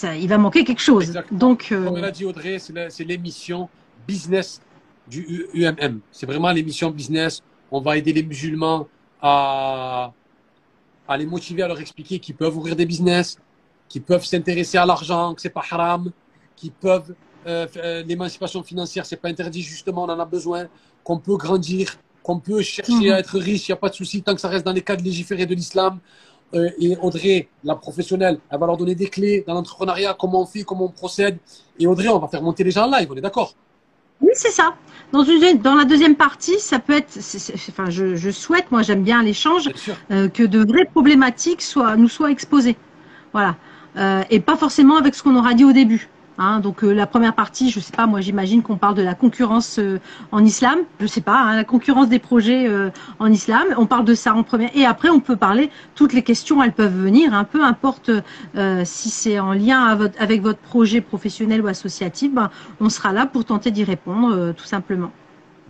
ça, 0.00 0.16
il 0.16 0.28
va 0.28 0.38
manquer 0.38 0.64
quelque 0.64 0.80
chose. 0.80 1.04
Exactement. 1.04 1.38
Donc, 1.38 1.68
euh, 1.70 1.84
Comme 1.84 1.98
elle 1.98 2.04
a 2.04 2.10
dit 2.10 2.24
Audrey, 2.24 2.58
c'est 2.58 2.72
la- 2.72 2.88
l'émission 3.10 3.68
business 4.08 4.60
du 5.06 5.46
UMM. 5.54 6.00
C'est 6.10 6.26
vraiment 6.26 6.50
l'émission 6.50 6.90
business. 6.90 7.42
On 7.70 7.80
va 7.80 7.96
aider 7.98 8.12
les 8.12 8.22
musulmans 8.22 8.88
à, 9.20 10.12
à 11.06 11.16
les 11.16 11.26
motiver, 11.26 11.62
à 11.62 11.68
leur 11.68 11.80
expliquer 11.80 12.18
qu'ils 12.18 12.34
peuvent 12.34 12.56
ouvrir 12.56 12.74
des 12.74 12.86
business, 12.86 13.38
qu'ils 13.88 14.02
peuvent 14.02 14.24
s'intéresser 14.24 14.78
à 14.78 14.86
l'argent, 14.86 15.34
que 15.34 15.40
c'est 15.42 15.50
pas 15.50 15.64
haram, 15.70 16.10
qu'ils 16.56 16.72
peuvent 16.72 17.14
euh, 17.46 17.66
euh, 17.76 18.02
l'émancipation 18.04 18.62
financière, 18.62 19.04
c'est 19.04 19.16
pas 19.16 19.28
interdit 19.28 19.62
justement, 19.62 20.04
on 20.04 20.08
en 20.08 20.20
a 20.20 20.24
besoin, 20.24 20.68
qu'on 21.04 21.18
peut 21.18 21.36
grandir, 21.36 21.86
qu'on 22.22 22.38
peut 22.38 22.62
chercher 22.62 22.92
Mhm. 23.08 23.12
à 23.12 23.18
être 23.18 23.36
riche, 23.38 23.68
il 23.68 23.72
n'y 23.72 23.74
a 23.74 23.76
pas 23.84 23.88
de 23.88 23.94
souci 23.94 24.22
tant 24.22 24.34
que 24.34 24.40
ça 24.40 24.48
reste 24.48 24.64
dans 24.64 24.72
les 24.72 24.80
cadres 24.82 25.02
légiférés 25.02 25.44
de 25.46 25.54
l'islam. 25.54 25.98
Euh, 26.54 26.70
et 26.78 26.96
Audrey, 27.00 27.48
la 27.64 27.74
professionnelle, 27.76 28.38
elle 28.50 28.58
va 28.58 28.66
leur 28.66 28.76
donner 28.76 28.94
des 28.94 29.08
clés 29.08 29.44
dans 29.46 29.54
l'entrepreneuriat, 29.54 30.14
comment 30.18 30.42
on 30.42 30.46
fait, 30.46 30.62
comment 30.62 30.86
on 30.86 30.90
procède. 30.90 31.38
Et 31.78 31.86
Audrey, 31.86 32.08
on 32.08 32.18
va 32.18 32.28
faire 32.28 32.42
monter 32.42 32.62
les 32.64 32.70
gens 32.70 32.86
en 32.86 32.98
live, 32.98 33.08
on 33.10 33.16
est 33.16 33.22
d'accord? 33.22 33.54
Oui, 34.20 34.30
c'est 34.34 34.50
ça. 34.50 34.74
Dans, 35.12 35.24
une, 35.24 35.58
dans 35.58 35.74
la 35.74 35.84
deuxième 35.84 36.14
partie, 36.14 36.58
ça 36.60 36.78
peut 36.78 36.92
être, 36.94 37.18
enfin, 37.70 37.90
je, 37.90 38.14
je 38.14 38.30
souhaite, 38.30 38.70
moi 38.70 38.82
j'aime 38.82 39.02
bien 39.02 39.22
l'échange, 39.22 39.68
euh, 40.10 40.28
que 40.28 40.42
de 40.42 40.64
vraies 40.64 40.84
problématiques 40.84 41.62
soient, 41.62 41.96
nous 41.96 42.08
soient 42.08 42.30
exposées. 42.30 42.76
Voilà. 43.32 43.56
Euh, 43.96 44.22
et 44.30 44.40
pas 44.40 44.56
forcément 44.56 44.96
avec 44.96 45.14
ce 45.14 45.22
qu'on 45.22 45.36
aura 45.36 45.54
dit 45.54 45.64
au 45.64 45.72
début. 45.72 46.08
Hein, 46.38 46.60
donc 46.60 46.82
euh, 46.82 46.92
la 46.92 47.06
première 47.06 47.34
partie, 47.34 47.70
je 47.70 47.78
sais 47.78 47.92
pas, 47.92 48.06
moi 48.06 48.22
j'imagine 48.22 48.62
qu'on 48.62 48.78
parle 48.78 48.94
de 48.94 49.02
la 49.02 49.14
concurrence 49.14 49.78
euh, 49.78 50.00
en 50.30 50.42
islam, 50.44 50.78
je 50.98 51.06
sais 51.06 51.20
pas, 51.20 51.38
hein, 51.38 51.56
la 51.56 51.64
concurrence 51.64 52.08
des 52.08 52.18
projets 52.18 52.66
euh, 52.66 52.90
en 53.18 53.30
islam, 53.30 53.64
on 53.76 53.84
parle 53.84 54.06
de 54.06 54.14
ça 54.14 54.34
en 54.34 54.42
première, 54.42 54.70
et 54.74 54.86
après 54.86 55.10
on 55.10 55.20
peut 55.20 55.36
parler, 55.36 55.70
toutes 55.94 56.14
les 56.14 56.22
questions 56.22 56.62
elles 56.62 56.72
peuvent 56.72 56.96
venir, 56.96 57.34
hein, 57.34 57.44
peu 57.44 57.62
importe 57.62 58.10
si 58.84 59.10
c'est 59.10 59.38
en 59.38 59.52
lien 59.52 59.98
avec 60.18 60.42
votre 60.42 60.58
projet 60.58 61.00
professionnel 61.00 61.62
ou 61.62 61.66
associatif, 61.66 62.32
ben, 62.32 62.50
on 62.80 62.88
sera 62.88 63.12
là 63.12 63.26
pour 63.26 63.44
tenter 63.44 63.70
d'y 63.70 63.84
répondre 63.84 64.52
tout 64.52 64.64
simplement. 64.64 65.10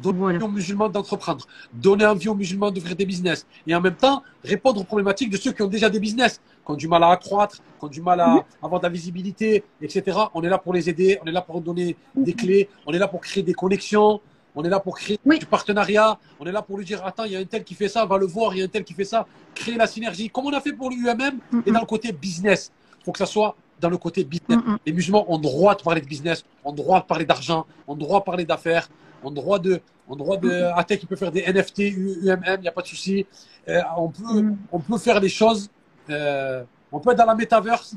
Donner 0.03 0.19
Voilà. 0.19 0.37
envie 0.39 0.45
aux 0.45 0.49
musulmans 0.49 0.89
d'entreprendre, 0.89 1.47
donner 1.73 2.07
envie 2.07 2.29
aux 2.29 2.35
musulmans 2.35 2.71
d'ouvrir 2.71 2.97
des 2.97 3.07
business, 3.07 3.47
et 3.67 3.75
en 3.75 3.81
même 3.81 3.95
temps 3.95 4.23
répondre 4.45 4.81
aux 4.81 4.85
problématiques 4.85 5.31
de 5.31 5.37
ceux 5.37 5.53
qui 5.53 5.63
ont 5.63 5.69
déjà 5.69 5.89
des 5.89 6.01
business, 6.01 6.41
qui 6.65 6.73
ont 6.73 6.75
du 6.77 6.89
mal 6.89 7.03
à 7.05 7.11
accroître, 7.11 7.57
qui 7.57 7.85
ont 7.85 7.89
du 7.89 8.03
mal 8.03 8.21
à 8.21 8.45
avoir 8.63 8.81
de 8.81 8.87
la 8.87 8.91
visibilité, 8.91 9.65
etc. 9.81 10.19
On 10.35 10.43
est 10.43 10.49
là 10.49 10.59
pour 10.59 10.73
les 10.73 10.89
aider, 10.89 11.19
on 11.23 11.27
est 11.27 11.33
là 11.33 11.43
pour 11.43 11.61
donner 11.61 11.97
des 12.17 12.33
clés, 12.35 12.69
on 12.87 12.93
est 12.93 12.99
là 12.99 13.09
pour 13.09 13.21
créer 13.21 13.43
des 13.43 13.55
connexions, 13.55 14.21
on 14.55 14.63
est 14.65 14.69
là 14.69 14.81
pour 14.81 14.97
créer 14.99 15.19
Oui. 15.25 15.39
du 15.39 15.47
partenariat, 15.47 16.19
on 16.41 16.47
est 16.47 16.53
là 16.53 16.63
pour 16.63 16.77
lui 16.79 16.85
dire 16.85 17.05
attends, 17.07 17.25
il 17.25 17.33
y 17.33 17.37
a 17.37 17.39
un 17.39 17.45
tel 17.45 17.65
qui 17.65 17.75
fait 17.75 17.89
ça, 17.89 18.05
va 18.05 18.19
le 18.19 18.27
voir, 18.27 18.55
il 18.55 18.59
y 18.59 18.63
a 18.63 18.65
un 18.65 18.69
tel 18.69 18.85
qui 18.85 18.95
fait 18.95 19.05
ça, 19.05 19.27
créer 19.55 19.77
la 19.77 19.87
synergie, 19.87 20.29
comme 20.29 20.47
on 20.47 20.53
a 20.53 20.61
fait 20.61 20.73
pour 20.73 20.91
l'UMM, 20.91 21.39
et 21.67 21.71
dans 21.71 21.81
le 21.81 21.87
côté 21.87 22.13
business. 22.13 22.71
Il 23.01 23.05
faut 23.05 23.13
que 23.13 23.19
ça 23.19 23.27
soit 23.27 23.57
dans 23.81 23.89
le 23.91 23.97
côté 23.97 24.23
business. 24.25 24.59
Mm, 24.65 24.73
mm. 24.73 24.79
Les 24.87 24.93
musulmans 24.93 25.25
ont 25.33 25.39
droit 25.39 25.75
de 25.75 25.83
parler 25.83 26.01
de 26.01 26.07
business, 26.07 26.45
ont 26.65 26.73
droit 26.73 27.01
de 27.01 27.07
parler 27.07 27.25
d'argent, 27.25 27.67
ont 27.89 27.97
droit 27.97 28.21
de 28.21 28.25
parler 28.25 28.45
d'affaires, 28.45 28.89
ont 29.25 29.31
droit 29.31 29.59
de, 29.59 29.81
ont 30.09 30.17
droit 30.17 30.37
de, 30.37 30.51
Atec, 30.77 31.03
il 31.03 31.07
peut 31.07 31.17
faire 31.17 31.33
des 31.33 31.43
NFT, 31.43 31.79
UMM, 31.97 32.57
il 32.59 32.61
n'y 32.63 32.69
a 32.69 32.73
pas 32.73 32.83
de 32.83 32.87
souci. 32.87 33.27
Euh, 33.69 33.81
on 33.97 34.09
peut, 34.09 34.43
Mm. 34.43 34.57
on 34.73 34.79
peut 34.81 34.99
faire 34.99 35.21
les 35.21 35.29
choses, 35.29 35.71
euh, 36.11 36.65
on 36.91 36.99
peut 37.01 37.13
être 37.13 37.19
dans 37.19 37.27
la 37.27 37.35
métaverse, 37.35 37.95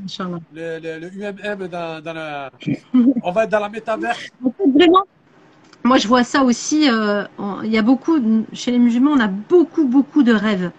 le, 0.53 0.79
le, 0.79 0.99
le 0.99 1.13
UMM 1.13 1.67
dans, 1.67 2.01
dans 2.03 2.13
la, 2.13 2.51
on 3.23 3.31
va 3.31 3.43
être 3.43 3.49
dans 3.49 3.59
la 3.59 3.69
métaverse. 3.69 4.27
Vraiment, 4.75 5.03
moi 5.83 5.97
je 5.97 6.07
vois 6.07 6.23
ça 6.23 6.43
aussi. 6.43 6.89
euh, 6.89 7.23
il 7.63 7.71
y 7.71 7.77
a 7.77 7.81
beaucoup 7.81 8.17
chez 8.53 8.71
les 8.71 8.79
musulmans, 8.79 9.11
on 9.11 9.19
a 9.19 9.27
beaucoup 9.27 9.85
beaucoup 9.87 10.23
de 10.23 10.33
rêves, 10.33 10.71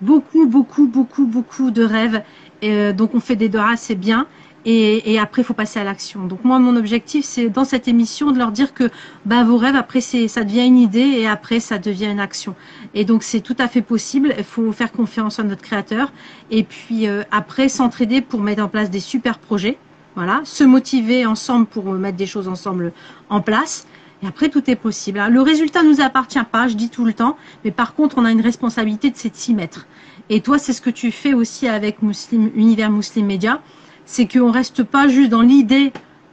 beaucoup 0.00 0.46
beaucoup 0.46 0.86
beaucoup 0.86 1.26
beaucoup 1.26 1.70
de 1.70 1.84
rêves. 1.84 2.22
Et, 2.62 2.92
donc 2.92 3.14
on 3.14 3.20
fait 3.20 3.36
des 3.36 3.48
doras, 3.48 3.76
c'est 3.76 3.94
bien. 3.96 4.26
Et, 4.68 5.12
et 5.12 5.20
après, 5.20 5.42
il 5.42 5.44
faut 5.44 5.54
passer 5.54 5.78
à 5.78 5.84
l'action. 5.84 6.26
Donc 6.26 6.44
moi, 6.44 6.58
mon 6.58 6.74
objectif, 6.74 7.24
c'est 7.24 7.48
dans 7.48 7.64
cette 7.64 7.86
émission 7.86 8.32
de 8.32 8.38
leur 8.38 8.50
dire 8.50 8.74
que 8.74 8.90
bah, 9.24 9.44
vos 9.44 9.56
rêves, 9.56 9.76
après, 9.76 10.00
c'est, 10.00 10.26
ça 10.26 10.42
devient 10.42 10.66
une 10.66 10.76
idée 10.76 10.98
et 10.98 11.28
après, 11.28 11.60
ça 11.60 11.78
devient 11.78 12.06
une 12.06 12.18
action. 12.18 12.56
Et 12.92 13.04
donc, 13.04 13.22
c'est 13.22 13.40
tout 13.40 13.54
à 13.60 13.68
fait 13.68 13.80
possible. 13.80 14.34
Il 14.36 14.42
faut 14.42 14.72
faire 14.72 14.90
confiance 14.90 15.38
en 15.38 15.44
notre 15.44 15.62
créateur. 15.62 16.12
Et 16.50 16.64
puis, 16.64 17.06
euh, 17.06 17.22
après, 17.30 17.68
s'entraider 17.68 18.20
pour 18.20 18.40
mettre 18.40 18.60
en 18.60 18.68
place 18.68 18.90
des 18.90 18.98
super 18.98 19.38
projets. 19.38 19.78
Voilà, 20.16 20.40
se 20.44 20.64
motiver 20.64 21.26
ensemble 21.26 21.66
pour 21.66 21.84
mettre 21.92 22.16
des 22.16 22.26
choses 22.26 22.48
ensemble 22.48 22.92
en 23.30 23.40
place. 23.40 23.86
Et 24.24 24.26
après, 24.26 24.48
tout 24.48 24.68
est 24.68 24.76
possible. 24.76 25.20
Alors, 25.20 25.30
le 25.30 25.42
résultat 25.42 25.84
nous 25.84 26.00
appartient 26.00 26.42
pas, 26.50 26.66
je 26.66 26.74
dis 26.74 26.88
tout 26.88 27.04
le 27.04 27.12
temps. 27.12 27.36
Mais 27.64 27.70
par 27.70 27.94
contre, 27.94 28.18
on 28.18 28.24
a 28.24 28.32
une 28.32 28.40
responsabilité 28.40 29.10
de 29.10 29.16
s'y 29.16 29.54
mettre. 29.54 29.86
Et 30.28 30.40
toi, 30.40 30.58
c'est 30.58 30.72
ce 30.72 30.80
que 30.80 30.90
tu 30.90 31.12
fais 31.12 31.34
aussi 31.34 31.68
avec 31.68 32.02
Muslim, 32.02 32.50
Univers 32.56 32.90
Muslim 32.90 33.26
Media 33.26 33.62
c'est 34.06 34.26
qu'on 34.26 34.50
reste 34.50 34.82
pas 34.84 35.08
juste 35.08 35.30
dans 35.30 35.42
l'idée 35.42 35.92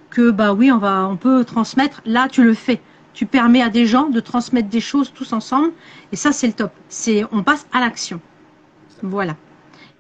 que 0.10 0.32
bah 0.32 0.54
oui 0.54 0.72
on 0.72 0.78
va 0.78 1.08
on 1.10 1.18
peut 1.18 1.44
transmettre. 1.44 2.02
Là 2.06 2.30
tu 2.30 2.44
le 2.44 2.54
fais. 2.54 2.80
Tu 3.14 3.26
permets 3.26 3.62
à 3.62 3.70
des 3.70 3.86
gens 3.86 4.10
de 4.10 4.20
transmettre 4.20 4.70
des 4.70 4.80
choses 4.80 5.12
tous 5.14 5.34
ensemble. 5.34 5.74
Et 6.12 6.16
ça 6.16 6.32
c'est 6.32 6.48
le 6.48 6.54
top. 6.54 6.72
C'est 6.88 7.26
on 7.32 7.44
passe 7.44 7.68
à 7.74 7.82
l'action. 7.82 8.22
Voilà. 9.02 9.36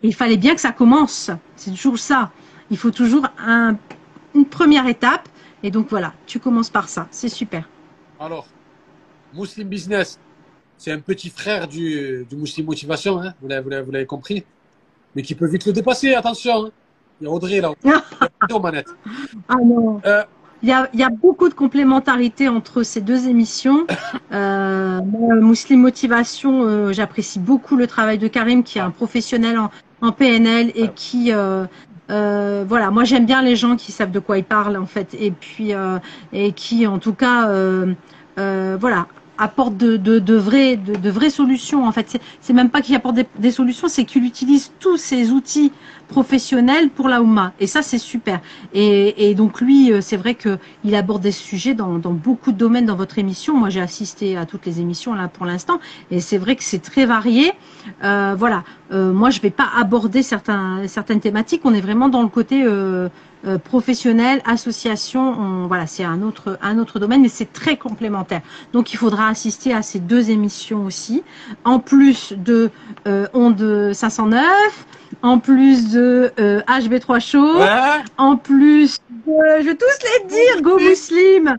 Et 0.02 0.08
il 0.08 0.16
fallait 0.16 0.38
bien 0.38 0.56
que 0.56 0.62
ça 0.62 0.72
commence. 0.72 1.30
C'est 1.56 1.72
toujours 1.72 2.00
ça. 2.00 2.32
Il 2.72 2.78
faut 2.78 2.92
toujours 2.92 3.28
un, 3.38 3.76
une 4.34 4.46
première 4.46 4.88
étape. 4.88 5.28
Et 5.64 5.72
donc 5.72 5.88
voilà. 5.90 6.14
Tu 6.26 6.40
commences 6.40 6.70
par 6.70 6.90
ça. 6.90 7.08
C'est 7.12 7.30
super. 7.30 7.68
Alors, 8.20 8.48
Muslim 9.34 9.68
Business, 9.68 10.20
c'est 10.78 10.92
un 10.92 11.00
petit 11.00 11.30
frère 11.30 11.68
du, 11.68 12.26
du 12.30 12.36
Muslim 12.36 12.66
Motivation, 12.66 13.22
hein, 13.22 13.34
vous 13.42 13.48
l'avez 13.48 14.06
compris, 14.06 14.44
mais 15.16 15.22
qui 15.24 15.36
peut 15.36 15.48
vite 15.48 15.66
le 15.66 15.74
dépasser, 15.74 16.14
attention. 16.14 16.66
hein. 16.68 16.72
Il 17.22 17.28
y 17.28 17.30
a 17.30 17.32
Audrey 17.32 17.62
là, 17.62 17.72
aux 18.52 18.60
manettes. 18.60 18.94
ah 19.48 19.56
non. 19.64 20.02
Euh, 20.06 20.24
Il 20.62 20.70
y, 20.70 20.72
a, 20.72 20.90
il 20.94 21.00
y 21.00 21.04
a 21.04 21.10
beaucoup 21.10 21.50
de 21.50 21.54
complémentarité 21.54 22.48
entre 22.48 22.84
ces 22.84 23.02
deux 23.02 23.28
émissions. 23.28 23.86
Euh, 24.32 25.02
Muslim 25.02 25.82
Motivation, 25.82 26.64
euh, 26.64 26.94
j'apprécie 26.94 27.40
beaucoup 27.40 27.76
le 27.76 27.86
travail 27.86 28.18
de 28.18 28.28
Karim, 28.30 28.64
qui 28.64 28.78
est 28.78 28.82
un 28.82 28.90
professionnel 28.92 29.60
en, 29.60 29.70
en 30.02 30.12
PNL 30.14 30.72
et 30.76 30.90
qui, 30.96 31.32
euh, 31.34 31.66
euh, 32.10 32.64
voilà, 32.68 32.92
moi 32.92 33.04
j'aime 33.04 33.26
bien 33.26 33.42
les 33.42 33.56
gens 33.56 33.76
qui 33.76 33.92
savent 33.92 34.12
de 34.12 34.20
quoi 34.20 34.38
ils 34.38 34.44
parlent 34.44 34.78
en 34.78 34.86
fait, 34.86 35.14
et 35.20 35.32
puis 35.32 35.74
et 36.32 36.52
qui, 36.54 36.88
en 36.88 36.98
tout 37.00 37.14
cas, 37.14 37.48
voilà, 38.38 39.08
apportent 39.44 39.78
de, 39.78 39.98
de, 39.98 40.20
de 40.20 40.36
vraies 40.36 40.78
de, 40.78 40.96
de 40.96 41.10
vraies 41.10 41.30
solutions. 41.30 41.86
En 41.86 41.92
fait, 41.92 42.20
c'est- 42.42 42.54
même 42.54 42.70
pas 42.70 42.82
qu'il 42.82 42.96
apporte 42.96 43.16
des, 43.46 43.52
solutions, 43.52 43.88
c'est 43.88 44.06
qu'il 44.06 44.24
utilise 44.26 44.72
tous 44.80 44.98
ces 44.98 45.32
outils 45.32 45.72
professionnels 46.08 46.90
pour 46.90 47.08
la 47.10 47.22
Oumma. 47.22 47.54
Et 47.60 47.68
ça, 47.68 47.82
c'est 47.82 47.98
super. 47.98 48.40
Et, 48.74 49.30
et 49.30 49.36
donc 49.36 49.60
lui, 49.62 49.92
euh, 49.92 50.02
c'est 50.02 50.18
vrai 50.18 50.36
que 50.36 50.58
il 50.84 50.94
aborde 50.96 51.22
des 51.24 51.32
sujets 51.32 51.74
dans, 51.74 51.98
dans 51.98 52.12
beaucoup 52.14 52.52
de 52.52 52.58
domaines 52.58 52.86
dans 52.86 52.96
votre 52.96 53.18
émission. 53.20 53.58
Moi, 53.58 53.70
j'ai 53.70 53.82
assisté 53.82 54.38
à 54.38 54.46
toutes 54.46 54.66
les 54.66 54.80
émissions 54.80 55.14
là 55.14 55.28
pour 55.28 55.46
l'instant, 55.46 55.80
et 56.12 56.20
c'est 56.20 56.38
vrai 56.38 56.56
que 56.56 56.64
c'est 56.64 56.80
très 56.92 57.06
varié. 57.06 57.52
Euh, 58.04 58.36
voilà. 58.38 58.64
Euh, 58.92 59.12
moi, 59.12 59.30
je 59.32 59.42
vais 59.42 59.50
pas 59.50 59.70
aborder 59.76 60.22
certains, 60.24 60.88
certaines 60.88 61.20
thématiques. 61.20 61.62
On 61.66 61.74
est 61.74 61.82
vraiment 61.82 62.10
dans 62.10 62.22
le 62.22 62.28
côté 62.30 62.64
euh, 62.66 63.10
euh, 63.46 63.58
professionnel, 63.58 64.42
association. 64.46 65.22
On, 65.22 65.68
voilà, 65.68 65.86
c'est 65.88 66.04
un 66.04 66.22
autre, 66.22 66.58
un 66.62 66.78
autre 66.80 67.00
domaine, 67.00 67.22
mais 67.22 67.30
c'est 67.30 67.52
très 67.52 67.78
complémentaire. 67.78 68.42
Donc, 68.74 68.94
il 68.94 68.98
faudra 68.98 69.28
assister 69.28 69.74
à 69.74 69.82
ces 69.82 70.00
deux 70.00 70.30
émissions 70.30 70.86
aussi, 70.86 71.24
en 71.64 71.80
plus 71.80 72.34
de 72.38 72.70
euh, 73.08 73.28
Onde 73.34 73.92
509, 73.94 74.42
en 75.22 75.40
plus 75.40 75.92
de 75.92 76.32
euh, 76.40 76.62
HB3 76.68 77.20
Show 77.20 77.58
ouais, 77.60 77.70
en 78.18 78.36
plus 78.38 78.98
de- 79.26 79.62
je 79.62 79.66
vais 79.66 79.76
tous 79.76 79.86
les 80.22 80.28
dire, 80.28 80.62
Go 80.62 80.78
Muslim. 80.80 81.56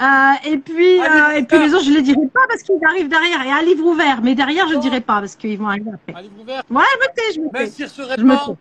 Euh, 0.00 0.04
et 0.50 0.58
puis, 0.58 1.00
euh, 1.00 1.36
et 1.36 1.42
puis 1.44 1.58
les 1.60 1.74
autres, 1.74 1.84
je 1.84 1.90
les 1.92 2.02
dirai 2.02 2.26
pas 2.32 2.40
parce 2.48 2.62
qu'ils 2.62 2.84
arrivent 2.84 3.08
derrière. 3.08 3.40
Et 3.46 3.50
un 3.52 3.62
livre 3.62 3.84
ouvert, 3.86 4.20
mais 4.22 4.34
derrière, 4.34 4.66
je 4.68 4.74
ne 4.74 4.80
dirai 4.80 5.00
pas 5.00 5.20
parce 5.20 5.36
qu'ils 5.36 5.58
vont 5.58 5.68
arriver 5.68 5.90
après. 5.94 6.14
un 6.18 6.22
livre 6.22 6.34
ouvert. 6.40 6.62
Ouais, 6.70 6.82
je 6.94 6.98
me 6.98 7.14
tais, 7.14 7.34
je 7.36 7.40
me 7.40 7.50
tais. 7.52 7.64
Mincir 7.64 7.88
Je 7.88 8.02
me 8.02 8.06
sereinement. 8.08 8.36
tais. 8.46 8.52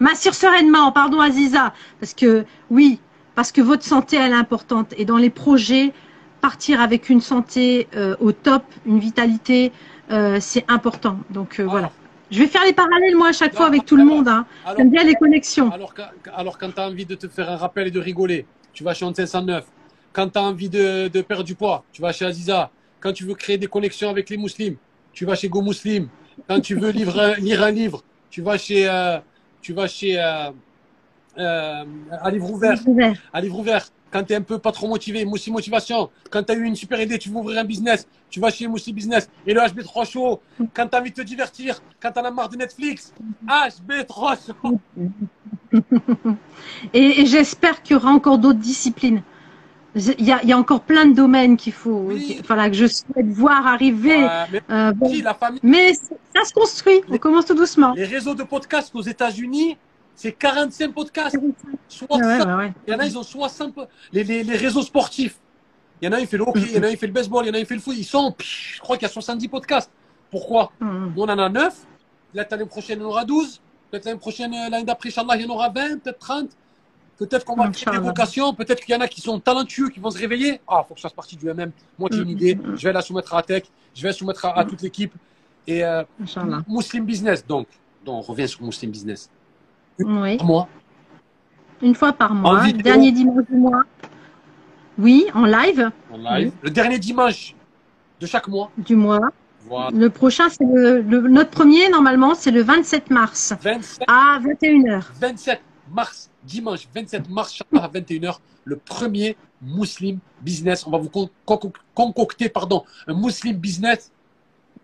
M'assure 0.00 0.34
sereinement, 0.34 0.90
pardon 0.92 1.20
Aziza, 1.20 1.74
parce 2.00 2.14
que 2.14 2.44
oui, 2.70 2.98
parce 3.34 3.52
que 3.52 3.60
votre 3.60 3.84
santé 3.84 4.16
elle 4.16 4.32
est 4.32 4.34
importante 4.34 4.94
et 4.96 5.04
dans 5.04 5.18
les 5.18 5.30
projets, 5.30 5.92
partir 6.40 6.80
avec 6.80 7.10
une 7.10 7.20
santé 7.20 7.86
euh, 7.94 8.16
au 8.18 8.32
top, 8.32 8.62
une 8.86 8.98
vitalité, 8.98 9.72
euh, 10.10 10.38
c'est 10.40 10.64
important. 10.68 11.18
Donc 11.30 11.60
euh, 11.60 11.64
voilà. 11.64 11.90
Je 12.30 12.38
vais 12.38 12.46
faire 12.46 12.64
les 12.64 12.72
parallèles, 12.72 13.16
moi, 13.16 13.28
à 13.28 13.32
chaque 13.32 13.52
Non, 13.52 13.58
fois 13.58 13.66
avec 13.66 13.84
tout 13.84 13.96
le 13.96 14.04
monde. 14.04 14.28
Hein. 14.28 14.46
J'aime 14.76 14.90
bien 14.90 15.02
les 15.04 15.14
connexions. 15.16 15.70
alors, 15.72 15.92
quand- 15.92 16.08
alors 16.34 16.56
quand 16.58 16.70
tu 16.70 16.80
as 16.80 16.86
envie 16.86 17.04
de 17.04 17.16
te 17.16 17.26
faire 17.28 17.50
un 17.50 17.56
rappel 17.56 17.88
et 17.88 17.90
de 17.90 18.00
rigoler, 18.00 18.46
tu 18.72 18.84
vas 18.84 18.94
chez 18.94 19.04
509. 19.14 19.64
Quand 20.12 20.28
tu 20.28 20.38
as 20.38 20.42
envie 20.42 20.68
de, 20.70 21.08
de 21.08 21.20
perdre 21.22 21.44
du 21.44 21.54
poids, 21.56 21.84
tu 21.92 22.00
vas 22.00 22.12
chez 22.12 22.24
Aziza. 22.24 22.70
Quand 23.00 23.12
tu 23.12 23.24
veux 23.24 23.34
créer 23.34 23.58
des 23.58 23.66
connexions 23.66 24.08
avec 24.10 24.30
les 24.30 24.36
musulmans, 24.36 24.76
tu 25.12 25.24
vas 25.26 25.34
chez 25.34 25.48
Go 25.48 25.60
Muslim. 25.60 26.08
Quand 26.48 26.60
tu 26.60 26.74
veux 26.76 26.90
lire 26.90 27.18
un, 27.18 27.34
lire 27.34 27.62
un 27.62 27.70
livre, 27.70 28.02
tu 28.30 28.42
vas 28.42 28.56
chez, 28.58 28.88
euh, 28.88 29.18
tu 29.60 29.72
vas 29.72 29.86
chez 29.86 30.20
euh, 30.20 30.50
euh, 31.38 31.84
un 32.22 32.30
livre 32.30 32.50
ouvert. 32.50 32.78
Ouvert. 32.86 33.14
un 33.32 33.40
livre 33.40 33.58
ouvert. 33.58 33.86
Quand 34.10 34.24
tu 34.24 34.32
es 34.32 34.36
un 34.36 34.42
peu 34.42 34.58
pas 34.58 34.72
trop 34.72 34.88
motivé, 34.88 35.24
Moussi 35.24 35.52
Motivation. 35.52 36.10
Quand 36.30 36.42
tu 36.42 36.52
as 36.52 36.56
eu 36.56 36.64
une 36.64 36.74
super 36.74 37.00
idée, 37.00 37.18
tu 37.18 37.28
veux 37.28 37.36
ouvrir 37.36 37.60
un 37.60 37.64
business, 37.64 38.08
tu 38.28 38.40
vas 38.40 38.50
chez 38.50 38.66
Moussi 38.66 38.92
Business. 38.92 39.30
Et 39.46 39.54
le 39.54 39.60
HB3 39.60 40.10
Show. 40.10 40.40
Quand 40.74 40.88
tu 40.88 40.96
as 40.96 41.00
envie 41.00 41.10
de 41.10 41.14
te 41.14 41.22
divertir, 41.22 41.80
quand 42.00 42.10
tu 42.10 42.18
as 42.18 42.30
marre 42.30 42.48
de 42.48 42.56
Netflix, 42.56 43.14
HB3 43.46 44.38
Show. 44.46 44.80
Et, 46.92 47.20
et 47.20 47.26
j'espère 47.26 47.80
qu'il 47.80 47.94
y 47.94 47.96
aura 47.96 48.10
encore 48.10 48.38
d'autres 48.38 48.58
disciplines. 48.58 49.22
Il 49.96 50.24
y, 50.24 50.30
a, 50.32 50.40
il 50.42 50.48
y 50.48 50.52
a 50.52 50.56
encore 50.58 50.82
plein 50.82 51.06
de 51.06 51.14
domaines 51.14 51.56
qu'il 51.56 51.72
faut, 51.72 52.04
Oui. 52.06 52.40
voilà, 52.46 52.68
que 52.70 52.76
je 52.76 52.86
souhaite 52.86 53.26
voir 53.26 53.66
arriver. 53.66 54.22
Euh, 54.24 54.44
mais 54.52 54.62
Euh, 54.70 54.92
bon. 54.92 55.06
aussi, 55.10 55.20
la 55.22 55.34
famille, 55.34 55.58
Mais 55.64 55.94
c- 55.94 56.14
ça 56.34 56.44
se 56.44 56.52
construit. 56.52 57.00
On 57.08 57.12
Les- 57.12 57.18
commence 57.18 57.46
tout 57.46 57.54
doucement. 57.54 57.92
les 57.94 58.04
réseaux 58.04 58.34
de 58.36 58.44
podcasts 58.44 58.94
aux 58.94 59.02
États-Unis, 59.02 59.76
c'est 60.14 60.30
45 60.32 60.92
podcasts. 60.92 61.36
Ouais, 61.36 61.50
60. 61.88 62.20
ouais, 62.22 62.54
ouais. 62.54 62.72
Il 62.86 62.92
y 62.92 62.96
en 62.96 63.00
a, 63.00 63.06
ils 63.06 63.18
ont 63.18 63.22
60. 63.24 63.74
po- 63.74 63.82
Les, 64.12 64.22
les, 64.22 64.44
les 64.44 64.56
réseaux 64.56 64.82
sportifs. 64.82 65.38
Il 66.00 66.06
y 66.06 66.08
en 66.08 66.12
a, 66.16 66.20
il 66.20 66.26
fait 66.28 66.36
le 66.36 66.44
hockey, 66.44 66.60
il 66.60 66.76
y 66.76 66.78
en 66.78 66.82
a, 66.84 66.90
il 66.90 66.96
fait 66.96 67.06
le 67.08 67.12
baseball, 67.12 67.44
il 67.44 67.48
y 67.48 67.50
en 67.50 67.54
a, 67.54 67.58
il 67.58 67.66
fait 67.66 67.74
le 67.74 67.80
foot. 67.80 67.94
Ils 67.98 68.04
sont, 68.04 68.34
je 68.38 68.80
crois 68.80 68.96
qu'il 68.96 69.06
y 69.08 69.10
a 69.10 69.12
70 69.12 69.48
podcasts. 69.48 69.90
Pourquoi? 70.30 70.70
Nous, 70.80 71.12
on 71.16 71.24
en 71.28 71.38
a 71.38 71.48
9. 71.48 71.74
Peut-être 72.32 72.52
l'année 72.52 72.64
prochaine, 72.66 73.00
il 73.00 73.02
y 73.02 73.04
en 73.04 73.08
aura 73.08 73.24
12. 73.24 73.60
Peut-être 73.90 74.04
l'année 74.04 74.18
prochaine, 74.20 74.54
euh, 74.54 74.68
l'année 74.70 74.84
d'après, 74.84 75.08
Inch'Allah, 75.08 75.34
il 75.36 75.42
y 75.42 75.46
en 75.46 75.52
aura 75.52 75.68
20, 75.68 75.98
peut-être 76.00 76.18
30. 76.20 76.50
Peut-être 77.20 77.44
qu'on 77.44 77.54
va 77.54 77.68
créer 77.68 77.92
des 77.92 77.98
vocations. 78.02 78.54
Peut-être 78.54 78.80
qu'il 78.82 78.94
y 78.94 78.98
en 78.98 79.00
a 79.02 79.06
qui 79.06 79.20
sont 79.20 79.38
talentueux, 79.38 79.90
qui 79.90 80.00
vont 80.00 80.10
se 80.10 80.18
réveiller. 80.18 80.58
Ah, 80.66 80.82
faut 80.88 80.94
que 80.94 80.98
je 81.00 81.02
fasse 81.02 81.12
partie 81.12 81.36
du 81.36 81.46
MM. 81.50 81.70
Moi, 81.98 82.08
j'ai 82.10 82.18
une 82.22 82.28
Mm, 82.28 82.30
idée. 82.30 82.54
mm, 82.54 82.70
mm. 82.70 82.76
Je 82.78 82.88
vais 82.88 82.92
la 82.94 83.02
soumettre 83.02 83.34
à 83.34 83.42
Tech. 83.42 83.64
Je 83.94 84.00
vais 84.02 84.08
la 84.08 84.14
soumettre 84.14 84.42
à, 84.46 84.58
à 84.58 84.64
toute 84.64 84.80
l'équipe. 84.80 85.12
Et 85.66 85.84
euh. 85.84 86.02
Muslim 86.66 87.04
Business, 87.04 87.46
donc. 87.46 87.66
Donc, 88.06 88.16
on 88.26 88.32
revient 88.32 88.48
sur 88.48 88.62
Muslim 88.62 88.90
Business. 88.90 89.28
Oui. 89.98 90.38
Pour 90.38 90.46
moi, 90.46 90.68
Une 91.82 91.94
fois 91.94 92.14
par 92.14 92.32
mois. 92.32 92.60
vidéo. 92.64 92.80
Dernier 92.82 93.12
dimanche 93.12 93.44
du 93.50 93.56
mois. 93.56 93.82
Oui, 94.98 95.26
en 95.34 95.44
live 95.44 95.90
en 96.12 96.16
live. 96.16 96.52
Le 96.62 96.70
dernier 96.70 96.98
dimanche 96.98 97.54
de 98.18 98.26
chaque 98.26 98.48
mois. 98.48 98.70
du 98.78 98.96
mois. 98.96 99.20
Voilà. 99.66 99.90
Le 99.94 100.08
prochain, 100.08 100.48
c'est 100.48 100.64
le, 100.64 101.02
le- 101.02 101.28
notre 101.28 101.50
premier, 101.50 101.90
normalement, 101.90 102.34
c'est 102.34 102.50
le 102.50 102.62
27 102.62 103.10
mars 103.10 103.52
27, 103.60 104.04
à 104.08 104.38
21h. 104.40 105.02
27 105.20 105.60
mars, 105.90 106.30
dimanche 106.44 106.88
27 106.94 107.28
mars, 107.28 107.62
à 107.76 107.88
21h, 107.88 108.38
le 108.64 108.76
premier 108.76 109.36
Muslim 109.62 110.18
Business. 110.40 110.86
On 110.86 110.90
va 110.90 110.98
vous 110.98 111.08
con- 111.08 111.30
con- 111.44 111.72
concocter 111.94 112.48
pardon, 112.48 112.84
un 113.06 113.14
Muslim 113.14 113.56
Business 113.56 114.10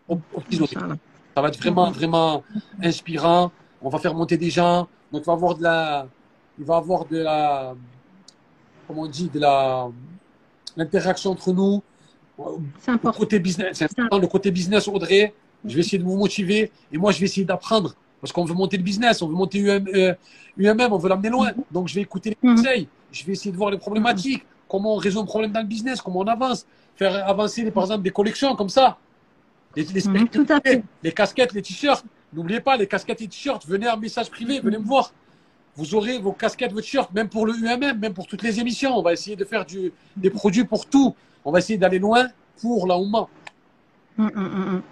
au, 0.09 0.19
au 0.35 0.41
petit. 0.41 0.57
Ça 0.59 1.43
va 1.43 1.49
être 1.49 1.59
vraiment, 1.59 1.91
vraiment 1.91 2.43
inspirant. 2.83 3.53
On 3.83 3.91
va 3.91 3.99
faire 3.99 4.15
monter 4.15 4.37
des 4.39 4.51
gens. 4.51 4.89
Donc, 5.13 5.23
il 5.23 5.27
va 5.27 5.33
y 5.33 5.37
avoir 5.37 5.55
de 5.57 5.63
la, 5.63 6.09
il 6.59 6.65
va 6.65 6.77
avoir 6.77 7.05
de 7.05 7.19
la, 7.19 7.75
comment 8.87 9.03
on 9.03 9.07
dit, 9.07 9.29
de 9.29 9.39
la, 9.39 9.89
l'interaction 10.77 11.33
entre 11.33 11.53
nous. 11.53 11.83
C'est 12.81 12.91
Le 12.91 12.95
important. 12.95 13.19
côté 13.19 13.39
business, 13.39 13.81
important, 13.83 14.19
le 14.19 14.27
côté 14.27 14.51
business, 14.51 14.89
Audrey. 14.89 15.33
Je 15.65 15.75
vais 15.75 15.81
essayer 15.81 15.99
de 15.99 16.05
vous 16.05 16.17
motiver 16.17 16.71
et 16.93 16.99
moi, 16.99 17.13
je 17.13 17.19
vais 17.19 17.25
essayer 17.27 17.45
d'apprendre 17.47 17.95
parce 18.21 18.33
qu'on 18.33 18.45
veut 18.45 18.55
monter 18.55 18.77
le 18.77 18.83
business, 18.83 19.23
on 19.23 19.29
veut 19.29 19.35
monter 19.35 19.59
UM, 19.61 19.87
euh, 19.95 20.15
UMM, 20.59 20.93
on 20.93 20.99
veut 20.99 21.09
l'amener 21.09 21.29
loin. 21.31 21.51
Donc, 21.71 21.89
je 21.89 21.95
vais 21.95 22.01
écouter 22.03 22.31
les 22.31 22.49
Mhm. 22.49 22.57
conseils, 22.57 22.89
je 23.13 23.25
vais 23.25 23.33
essayer 23.33 23.53
de 23.53 23.57
voir 23.57 23.71
les 23.71 23.79
problématiques, 23.79 24.45
comment 24.69 24.95
on 24.95 24.97
résout 24.97 25.21
un 25.21 25.25
problème 25.25 25.53
dans 25.53 25.61
le 25.61 25.67
business, 25.67 26.01
comment 26.01 26.21
on 26.21 26.27
avance, 26.27 26.67
faire 26.97 27.27
avancer, 27.29 27.71
par 27.71 27.85
exemple, 27.85 28.03
des 28.03 28.11
collections 28.11 28.55
comme 28.57 28.69
ça. 28.71 28.97
Les, 29.77 29.85
les 29.85 30.09
Mhm, 30.09 30.29
tout 30.29 30.47
à 30.49 30.61
fait. 30.61 30.83
les 31.03 31.13
casquettes, 31.13 31.53
les 31.53 31.63
t-shirts. 31.63 32.05
N'oubliez 32.33 32.61
pas, 32.61 32.77
les 32.77 32.87
casquettes 32.87 33.21
et 33.21 33.25
les 33.25 33.29
t-shirts, 33.31 33.67
venez 33.67 33.89
en 33.89 33.97
message 33.99 34.31
privé, 34.31 34.59
venez 34.61 34.79
me 34.79 34.85
voir. 34.85 35.13
Vous 35.77 35.95
aurez 35.95 36.19
vos 36.19 36.33
casquettes, 36.33 36.73
vos 36.73 36.81
t-shirts, 36.81 37.13
même 37.13 37.29
pour 37.29 37.45
le 37.47 37.53
UMM, 37.55 37.99
même 37.99 38.15
pour 38.15 38.27
toutes 38.27 38.43
les 38.43 38.59
émissions. 38.59 38.97
On 38.97 39.03
va 39.03 39.13
essayer 39.13 39.37
de 39.37 39.45
faire 39.45 39.67
du, 39.67 39.93
des 40.17 40.31
produits 40.31 40.65
pour 40.65 40.87
tout. 40.87 41.15
On 41.45 41.53
va 41.53 41.59
essayer 41.59 41.79
d'aller 41.79 41.99
loin 41.99 42.27
pour 42.63 42.87
la 42.87 42.97
Oumma. 42.99 43.29
Mm, 44.19 44.25
mm, 44.25 44.41
mm. 44.41 44.83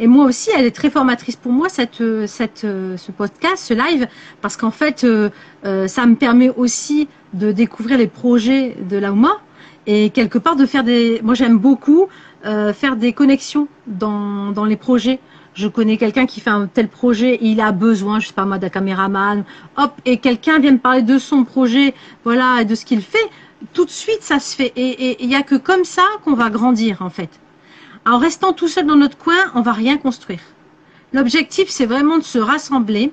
Et 0.00 0.06
moi 0.08 0.24
aussi, 0.24 0.50
elle 0.56 0.66
est 0.66 0.74
très 0.74 0.90
formatrice 0.90 1.36
pour 1.36 1.52
moi, 1.52 1.68
cette, 1.68 2.02
cette, 2.26 2.60
ce 2.60 3.12
podcast, 3.12 3.64
ce 3.64 3.74
live, 3.74 4.08
parce 4.40 4.56
qu'en 4.56 4.72
fait, 4.72 5.04
euh, 5.04 5.30
euh, 5.64 5.86
ça 5.86 6.04
me 6.06 6.16
permet 6.16 6.50
aussi 6.50 7.08
de 7.32 7.52
découvrir 7.52 7.96
les 7.98 8.08
projets 8.08 8.76
de 8.90 8.96
la 8.96 9.12
Ouma 9.12 9.40
et 9.86 10.10
quelque 10.10 10.38
part 10.38 10.56
de 10.56 10.66
faire 10.66 10.82
des. 10.82 11.20
Moi, 11.22 11.34
j'aime 11.34 11.58
beaucoup 11.58 12.08
euh, 12.44 12.72
faire 12.72 12.96
des 12.96 13.12
connexions 13.12 13.68
dans, 13.86 14.50
dans 14.50 14.64
les 14.64 14.76
projets. 14.76 15.20
Je 15.54 15.68
connais 15.68 15.96
quelqu'un 15.96 16.26
qui 16.26 16.40
fait 16.40 16.50
un 16.50 16.66
tel 16.66 16.88
projet 16.88 17.34
et 17.34 17.46
il 17.46 17.60
a 17.60 17.72
besoin, 17.72 18.18
je 18.18 18.28
sais 18.28 18.32
pas 18.32 18.46
moi, 18.46 18.58
d'un 18.58 18.70
caméraman, 18.70 19.44
hop, 19.76 19.92
et 20.06 20.16
quelqu'un 20.16 20.58
vient 20.58 20.72
me 20.72 20.78
parler 20.78 21.02
de 21.02 21.18
son 21.18 21.44
projet, 21.44 21.94
voilà, 22.24 22.62
et 22.62 22.64
de 22.64 22.74
ce 22.74 22.84
qu'il 22.84 23.02
fait. 23.02 23.28
Tout 23.74 23.84
de 23.84 23.90
suite, 23.90 24.22
ça 24.22 24.40
se 24.40 24.56
fait. 24.56 24.72
Et 24.74 25.22
il 25.22 25.28
n'y 25.28 25.36
a 25.36 25.42
que 25.42 25.54
comme 25.54 25.84
ça 25.84 26.02
qu'on 26.24 26.34
va 26.34 26.50
grandir, 26.50 27.02
en 27.02 27.10
fait. 27.10 27.30
En 28.04 28.18
restant 28.18 28.52
tout 28.52 28.66
seul 28.68 28.86
dans 28.86 28.96
notre 28.96 29.16
coin, 29.16 29.36
on 29.54 29.62
va 29.62 29.72
rien 29.72 29.96
construire. 29.96 30.40
L'objectif, 31.12 31.68
c'est 31.68 31.86
vraiment 31.86 32.18
de 32.18 32.24
se 32.24 32.38
rassembler. 32.38 33.12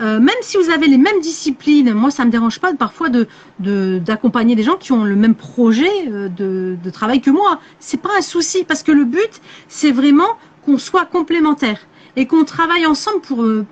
Euh, 0.00 0.18
même 0.20 0.36
si 0.40 0.56
vous 0.56 0.70
avez 0.70 0.86
les 0.86 0.98
mêmes 0.98 1.20
disciplines, 1.20 1.92
moi, 1.92 2.10
ça 2.10 2.24
me 2.24 2.30
dérange 2.30 2.60
pas 2.60 2.72
parfois 2.74 3.08
de 3.08 3.26
de- 3.58 4.00
d'accompagner 4.02 4.54
des 4.54 4.62
gens 4.62 4.76
qui 4.76 4.92
ont 4.92 5.04
le 5.04 5.16
même 5.16 5.34
projet 5.34 5.90
euh, 6.08 6.28
de, 6.28 6.90
travail 6.90 7.20
que 7.20 7.30
moi. 7.30 7.60
C'est 7.80 8.00
pas 8.00 8.10
un 8.16 8.22
souci 8.22 8.64
parce 8.64 8.82
que 8.82 8.92
le 8.92 9.04
but, 9.04 9.40
c'est 9.68 9.90
vraiment 9.90 10.38
qu'on 10.64 10.78
soit 10.78 11.06
complémentaires 11.06 11.80
et 12.16 12.26
qu'on 12.26 12.44
travaille 12.44 12.86
ensemble 12.86 13.20
pour, 13.20 13.42
euh, 13.42 13.66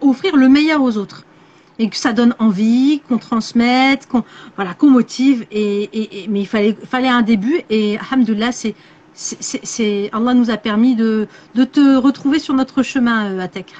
offrir 0.00 0.36
le 0.36 0.48
meilleur 0.48 0.80
aux 0.82 0.96
autres 0.96 1.24
et 1.78 1.88
que 1.90 1.96
ça 1.96 2.12
donne 2.12 2.34
envie, 2.38 3.02
qu'on 3.08 3.18
transmette, 3.18 4.06
qu'on 4.06 4.22
voilà, 4.56 4.76
motive. 4.82 5.44
Et, 5.50 6.26
mais 6.30 6.40
il 6.42 6.46
fallait 6.46 6.76
fallait 6.88 7.08
un 7.08 7.22
début 7.22 7.62
et 7.68 7.98
alhamdoulilah, 7.98 8.52
c'est 8.52 8.74
c'est, 9.14 10.10
Allah 10.12 10.34
nous 10.34 10.50
a 10.50 10.56
permis 10.56 10.96
de, 10.96 11.28
de 11.54 11.64
te 11.64 11.96
retrouver 11.96 12.38
sur 12.38 12.54
notre 12.54 12.82
chemin, 12.82 13.32
euh, 13.32 13.40
Atek. 13.40 13.72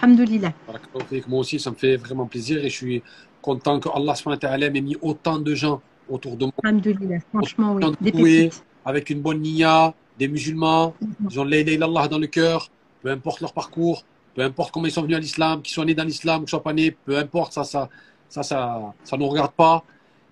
Fik. 1.10 1.28
Moi 1.28 1.40
aussi, 1.40 1.58
ça 1.58 1.70
me 1.70 1.76
fait 1.76 1.96
vraiment 1.96 2.26
plaisir 2.26 2.64
et 2.64 2.70
je 2.70 2.74
suis 2.74 3.02
content 3.42 3.80
que 3.80 3.88
Allah 3.88 4.70
m'ait 4.70 4.80
mis 4.80 4.96
autant 5.02 5.38
de 5.38 5.54
gens 5.54 5.80
autour 6.08 6.36
de 6.36 6.44
moi 6.44 6.54
Alhamdoulilah. 6.62 7.18
Franchement, 7.32 7.74
oui. 7.74 7.84
Des 8.00 8.12
doués, 8.12 8.50
avec 8.84 9.10
une 9.10 9.20
bonne 9.20 9.40
niya, 9.40 9.94
des 10.18 10.28
musulmans, 10.28 10.94
ils 11.28 11.40
ont 11.40 11.44
l'aïla 11.44 11.88
dans 12.08 12.18
le 12.18 12.26
cœur, 12.26 12.70
peu 13.02 13.10
importe 13.10 13.40
leur 13.40 13.52
parcours, 13.52 14.04
peu 14.34 14.42
importe 14.42 14.72
comment 14.72 14.86
ils 14.86 14.92
sont 14.92 15.02
venus 15.02 15.16
à 15.16 15.20
l'islam, 15.20 15.62
qu'ils 15.62 15.74
soient 15.74 15.84
nés 15.84 15.94
dans 15.94 16.04
l'islam 16.04 16.42
ou 16.42 16.44
qu'ils 16.44 16.50
soient 16.50 16.62
pas 16.62 16.72
nés, 16.72 16.90
peu 16.92 17.16
importe, 17.18 17.52
ça, 17.52 17.64
ça, 17.64 17.88
ça, 18.28 18.42
ça, 18.42 18.94
ça 19.02 19.16
nous 19.16 19.26
regarde 19.26 19.52
pas. 19.52 19.84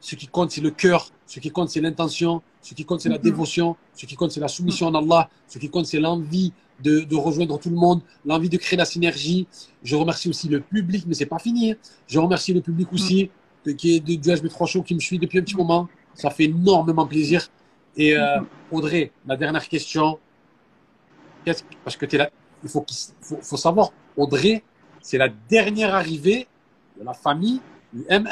Ce 0.09 0.17
qui 0.17 0.27
compte, 0.27 0.51
c'est 0.51 0.61
le 0.61 0.73
cœur. 0.73 1.01
Ce 1.27 1.39
qui 1.39 1.51
compte, 1.51 1.69
c'est 1.71 1.81
l'intention. 1.81 2.43
Ce 2.61 2.75
qui 2.75 2.85
compte, 2.85 3.01
c'est 3.01 3.09
la 3.09 3.19
Mhm. 3.19 3.23
dévotion. 3.31 3.77
Ce 3.95 4.05
qui 4.05 4.17
compte, 4.17 4.33
c'est 4.33 4.41
la 4.41 4.49
soumission 4.49 4.89
en 4.89 4.95
Allah. 4.97 5.31
Ce 5.47 5.59
qui 5.61 5.69
compte, 5.71 5.87
c'est 5.87 6.01
l'envie 6.01 6.53
de, 6.83 7.01
de 7.13 7.17
rejoindre 7.17 7.57
tout 7.61 7.71
le 7.71 7.77
monde, 7.77 8.01
l'envie 8.25 8.49
de 8.49 8.57
créer 8.57 8.77
la 8.77 8.85
synergie. 8.85 9.47
Je 9.85 9.95
remercie 9.95 10.29
aussi 10.29 10.49
le 10.49 10.61
public, 10.61 11.05
mais 11.07 11.15
c'est 11.15 11.27
pas 11.35 11.39
fini. 11.39 11.71
hein. 11.71 11.77
Je 12.09 12.19
remercie 12.19 12.53
le 12.53 12.61
public 12.61 12.93
aussi, 12.93 13.31
de- 13.65 13.71
qui 13.73 13.95
est 13.95 14.01
de, 14.01 14.15
du 14.17 14.29
HB3 14.29 14.67
Show, 14.67 14.83
qui 14.83 14.95
me 14.97 15.01
suit 15.01 15.21
depuis 15.21 15.39
un 15.39 15.43
petit 15.43 15.57
moment. 15.57 15.89
Ça 16.15 16.31
fait 16.31 16.45
énormément 16.45 17.07
plaisir. 17.07 17.49
Et 17.97 18.17
euh, 18.17 18.41
Audrey, 18.73 19.13
la 19.25 19.37
dernière 19.37 19.67
question. 19.69 20.19
Parce 21.85 21.97
que 21.97 22.07
es 22.13 22.19
là, 22.19 22.31
il 22.65 22.69
faut, 22.69 22.85
faut 23.43 23.57
savoir, 23.57 23.93
Audrey, 24.17 24.63
c'est 25.01 25.19
la 25.19 25.29
dernière 25.29 25.95
arrivée 25.95 26.47
de 26.99 27.05
la 27.05 27.15
famille 27.15 27.61
du 27.93 28.05
MM. 28.09 28.29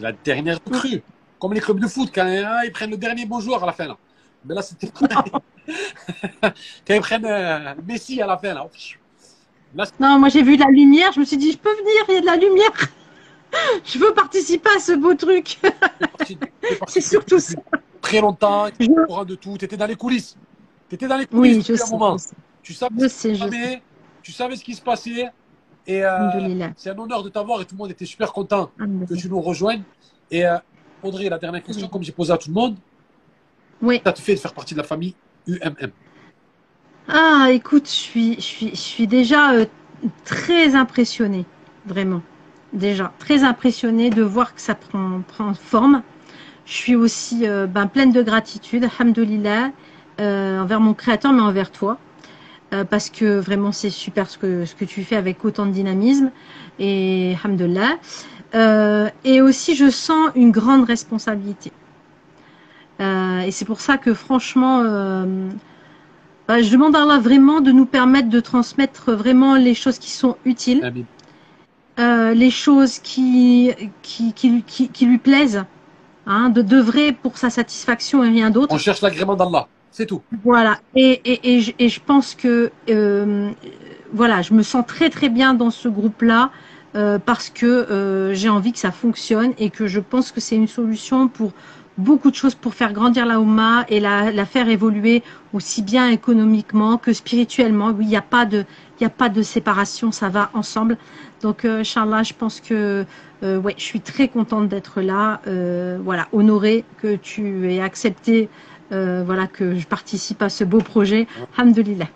La 0.00 0.12
dernière 0.12 0.58
recrue. 0.64 1.02
Comme 1.38 1.54
les 1.54 1.60
clubs 1.60 1.80
de 1.80 1.88
foot, 1.88 2.10
quand 2.14 2.26
hein, 2.26 2.60
ils 2.64 2.72
prennent 2.72 2.90
le 2.90 2.96
dernier 2.96 3.26
bon 3.26 3.40
joueur 3.40 3.62
à 3.62 3.66
la 3.66 3.72
fin. 3.72 3.88
Là. 3.88 3.96
Mais 4.44 4.54
là, 4.54 4.62
c'était 4.62 4.88
quand 5.10 6.94
ils 6.94 7.00
prennent 7.00 7.26
euh, 7.26 7.74
Messi 7.86 8.20
à 8.20 8.26
la 8.26 8.36
fin. 8.36 8.54
Là, 8.54 8.68
là 9.74 9.84
c'est 9.86 10.00
Non, 10.00 10.18
moi 10.18 10.28
j'ai 10.28 10.42
vu 10.42 10.56
de 10.56 10.62
la 10.62 10.70
lumière, 10.70 11.12
je 11.12 11.20
me 11.20 11.24
suis 11.24 11.36
dit, 11.36 11.52
je 11.52 11.58
peux 11.58 11.70
venir, 11.74 12.04
il 12.08 12.14
y 12.14 12.18
a 12.18 12.20
de 12.20 12.26
la 12.26 12.36
lumière. 12.36 12.70
Je 13.84 13.98
veux 13.98 14.14
participer 14.14 14.70
à 14.74 14.80
ce 14.80 14.92
beau 14.92 15.12
truc. 15.12 15.58
c'est 16.88 17.02
surtout 17.02 17.38
ça. 17.38 17.54
Très 18.00 18.18
longtemps, 18.18 18.68
tu 18.70 18.84
étais 18.84 18.98
au 18.98 19.04
courant 19.04 19.26
de 19.26 19.34
tout, 19.34 19.58
tu 19.58 19.66
étais 19.66 19.76
dans 19.76 19.86
les 19.86 19.94
coulisses. 19.94 20.38
Tu 20.88 20.94
étais 20.94 21.06
dans 21.06 21.18
les 21.18 21.26
coulisses 21.26 21.68
Oui, 21.68 21.76
je 21.76 21.82
un 21.82 21.90
moment. 21.90 22.16
je 22.16 22.22
sais. 22.22 22.34
Tu 22.62 22.72
savais, 22.72 22.94
Je 22.98 23.08
sais, 23.08 23.34
je 23.34 23.40
sais. 23.40 23.44
savais- 23.44 23.82
tu 24.22 24.32
savais 24.32 24.56
ce 24.56 24.64
qui 24.64 24.74
se 24.74 24.80
passait. 24.80 25.30
Et 25.86 26.04
euh, 26.04 26.68
c'est 26.76 26.90
un 26.90 26.98
honneur 26.98 27.22
de 27.22 27.28
t'avoir 27.28 27.60
et 27.60 27.64
tout 27.64 27.74
le 27.74 27.78
monde 27.78 27.90
était 27.90 28.04
super 28.06 28.32
content 28.32 28.66
que 28.76 28.82
Alhamdoulilah. 28.82 29.20
tu 29.20 29.28
nous 29.28 29.40
rejoignes. 29.40 29.82
Et 30.30 30.46
euh, 30.46 30.56
Audrey, 31.02 31.28
la 31.28 31.38
dernière 31.38 31.62
question, 31.62 31.88
comme 31.88 32.02
j'ai 32.02 32.12
posé 32.12 32.32
à 32.32 32.38
tout 32.38 32.48
le 32.48 32.54
monde, 32.54 32.76
Oui. 33.82 34.00
ça 34.04 34.12
te 34.12 34.20
fait 34.20 34.34
de 34.34 34.40
faire 34.40 34.54
partie 34.54 34.74
de 34.74 34.78
la 34.78 34.84
famille 34.86 35.14
UMM. 35.48 35.90
Ah, 37.08 37.48
écoute, 37.50 37.86
je 37.86 37.92
suis, 37.92 38.34
je 38.36 38.40
suis, 38.40 38.70
je 38.70 38.76
suis 38.80 39.06
déjà 39.08 39.52
euh, 39.54 39.66
très 40.24 40.76
impressionnée, 40.76 41.44
vraiment. 41.84 42.22
Déjà, 42.72 43.12
très 43.18 43.42
impressionnée 43.42 44.08
de 44.10 44.22
voir 44.22 44.54
que 44.54 44.60
ça 44.60 44.74
prend, 44.76 45.20
prend 45.26 45.52
forme. 45.54 46.02
Je 46.64 46.72
suis 46.72 46.94
aussi 46.94 47.44
ben, 47.68 47.86
pleine 47.88 48.12
de 48.12 48.22
gratitude, 48.22 48.84
alhamdoulilah, 48.84 49.72
envers 50.18 50.80
mon 50.80 50.94
créateur, 50.94 51.32
mais 51.32 51.42
envers 51.42 51.72
toi. 51.72 51.98
Euh, 52.72 52.84
parce 52.84 53.10
que 53.10 53.38
vraiment, 53.38 53.70
c'est 53.70 53.90
super 53.90 54.30
ce 54.30 54.38
que, 54.38 54.64
ce 54.64 54.74
que 54.74 54.84
tu 54.84 55.04
fais 55.04 55.16
avec 55.16 55.44
autant 55.44 55.66
de 55.66 55.72
dynamisme. 55.72 56.30
Et 56.78 57.36
alhamdoulilah. 57.44 57.98
Euh, 58.54 59.08
et 59.24 59.42
aussi, 59.42 59.74
je 59.74 59.90
sens 59.90 60.30
une 60.34 60.50
grande 60.50 60.84
responsabilité. 60.84 61.72
Euh, 63.00 63.40
et 63.40 63.50
c'est 63.50 63.64
pour 63.64 63.80
ça 63.80 63.98
que 63.98 64.14
franchement, 64.14 64.82
bah, 66.48 66.62
je 66.62 66.70
demande 66.70 66.96
à 66.96 67.02
Allah 67.02 67.18
vraiment 67.18 67.60
de 67.60 67.72
nous 67.72 67.86
permettre 67.86 68.28
de 68.28 68.40
transmettre 68.40 69.12
vraiment 69.12 69.56
les 69.56 69.74
choses 69.74 69.98
qui 69.98 70.10
sont 70.10 70.36
utiles, 70.44 70.92
les 71.98 72.50
choses 72.50 72.98
qui, 73.00 73.72
qui, 74.02 74.32
qui, 74.32 74.62
qui, 74.62 74.88
qui 74.88 75.06
lui 75.06 75.18
plaisent, 75.18 75.64
hein, 76.26 76.48
de 76.48 76.62
d'œuvrer 76.62 77.12
pour 77.12 77.38
sa 77.38 77.50
satisfaction 77.50 78.22
et 78.24 78.28
rien 78.28 78.50
d'autre. 78.50 78.74
On 78.74 78.78
cherche 78.78 79.02
l'agrément 79.02 79.34
d'Allah. 79.34 79.66
C'est 79.92 80.06
tout. 80.06 80.22
Voilà. 80.42 80.78
Et, 80.96 81.20
et, 81.24 81.56
et, 81.56 81.60
je, 81.60 81.72
et 81.78 81.88
je 81.88 82.00
pense 82.00 82.34
que 82.34 82.70
euh, 82.88 83.50
voilà, 84.12 84.42
je 84.42 84.54
me 84.54 84.62
sens 84.62 84.84
très 84.86 85.10
très 85.10 85.28
bien 85.28 85.54
dans 85.54 85.70
ce 85.70 85.88
groupe-là 85.88 86.50
euh, 86.96 87.18
parce 87.18 87.50
que 87.50 87.66
euh, 87.66 88.34
j'ai 88.34 88.48
envie 88.48 88.72
que 88.72 88.78
ça 88.78 88.90
fonctionne 88.90 89.52
et 89.58 89.70
que 89.70 89.86
je 89.86 90.00
pense 90.00 90.32
que 90.32 90.40
c'est 90.40 90.56
une 90.56 90.68
solution 90.68 91.28
pour 91.28 91.52
beaucoup 91.98 92.30
de 92.30 92.34
choses 92.34 92.54
pour 92.54 92.74
faire 92.74 92.94
grandir 92.94 93.26
la 93.26 93.38
Oumma 93.38 93.84
et 93.90 94.00
la, 94.00 94.32
la 94.32 94.46
faire 94.46 94.68
évoluer 94.70 95.22
aussi 95.52 95.82
bien 95.82 96.08
économiquement 96.08 96.96
que 96.96 97.12
spirituellement. 97.12 97.88
Oui, 97.90 98.06
il 98.06 98.08
n'y 98.08 98.16
a 98.16 98.22
pas 98.22 98.46
de 98.46 98.64
il 99.02 99.04
a 99.04 99.10
pas 99.10 99.28
de 99.28 99.42
séparation, 99.42 100.12
ça 100.12 100.28
va 100.28 100.50
ensemble. 100.54 100.96
Donc, 101.42 101.64
euh, 101.64 101.80
Inch'Allah, 101.80 102.22
je 102.22 102.34
pense 102.34 102.60
que 102.60 103.04
euh, 103.42 103.58
ouais, 103.58 103.74
je 103.76 103.82
suis 103.82 104.00
très 104.00 104.28
contente 104.28 104.68
d'être 104.68 105.00
là. 105.00 105.40
Euh, 105.48 105.98
voilà, 106.04 106.28
honorée 106.32 106.84
que 106.98 107.16
tu 107.16 107.68
aies 107.68 107.80
accepté 107.80 108.48
euh, 108.92 109.22
voilà, 109.24 109.46
que 109.46 109.74
je 109.74 109.86
participe 109.86 110.42
à 110.42 110.48
ce 110.48 110.64
beau 110.64 110.80
projet. 110.80 111.26
Alhamdulillah. 111.56 112.08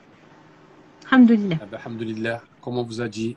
Alhamdulillah. 1.11 1.57
Ah 1.61 1.67
ben, 1.71 1.79
alhamdulillah, 1.85 2.43
comme 2.61 2.79
on 2.79 2.83
vous 2.83 3.01
a 3.01 3.09
dit, 3.09 3.37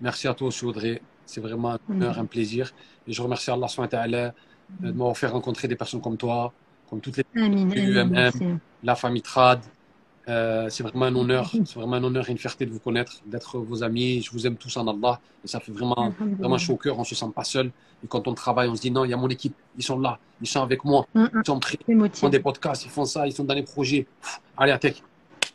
merci 0.00 0.28
à 0.28 0.34
toi 0.34 0.48
aussi 0.48 0.64
Audrey. 0.64 1.00
C'est 1.24 1.40
vraiment 1.40 1.72
un 1.72 1.78
honneur, 1.88 2.18
un 2.18 2.26
plaisir. 2.26 2.72
Et 3.06 3.12
je 3.12 3.22
remercie 3.22 3.50
Allah 3.50 3.66
wa 3.76 3.88
ta'ala 3.88 4.34
de 4.80 4.90
m'avoir 4.90 5.16
fait 5.16 5.26
rencontrer 5.26 5.68
des 5.68 5.76
personnes 5.76 6.00
comme 6.00 6.16
toi, 6.16 6.52
comme 6.88 7.00
toutes 7.00 7.16
les 7.16 7.24
UMM, 7.34 8.58
la 8.82 8.94
famille 8.94 9.22
Trad. 9.22 9.60
Euh, 10.28 10.68
c'est 10.70 10.82
vraiment 10.82 11.06
un 11.06 11.16
honneur, 11.16 11.50
c'est 11.64 11.74
vraiment 11.74 11.96
un 11.96 12.04
honneur 12.04 12.28
et 12.28 12.32
une 12.32 12.38
fierté 12.38 12.64
de 12.64 12.70
vous 12.70 12.78
connaître, 12.78 13.20
d'être 13.26 13.58
vos 13.58 13.82
amis. 13.82 14.22
Je 14.22 14.30
vous 14.30 14.46
aime 14.46 14.56
tous 14.56 14.76
en 14.76 14.86
Allah. 14.86 15.20
Et 15.44 15.48
ça 15.48 15.58
fait 15.60 15.72
vraiment, 15.72 16.12
vraiment 16.38 16.58
chaud 16.58 16.74
au 16.74 16.76
cœur. 16.76 16.98
On 16.98 17.04
se 17.04 17.14
sent 17.14 17.26
pas 17.34 17.44
seul. 17.44 17.72
Et 18.04 18.06
quand 18.06 18.28
on 18.28 18.34
travaille, 18.34 18.68
on 18.68 18.76
se 18.76 18.82
dit 18.82 18.90
non, 18.90 19.04
il 19.04 19.10
y 19.10 19.14
a 19.14 19.16
mon 19.16 19.28
équipe, 19.28 19.54
ils 19.76 19.82
sont 19.82 19.98
là, 19.98 20.18
ils 20.40 20.46
sont 20.46 20.62
avec 20.62 20.84
moi, 20.84 21.06
Mm, 21.14 21.22
mm, 21.22 21.30
ils 21.34 21.46
sont 21.46 21.60
prêts, 21.60 21.78
ils 21.88 22.10
font 22.12 22.28
des 22.28 22.40
podcasts, 22.40 22.84
ils 22.84 22.90
font 22.90 23.04
ça, 23.04 23.26
ils 23.26 23.32
sont 23.32 23.44
dans 23.44 23.54
les 23.54 23.62
projets. 23.62 24.06
Pff, 24.20 24.40
allez, 24.56 24.72
Atek, 24.72 25.02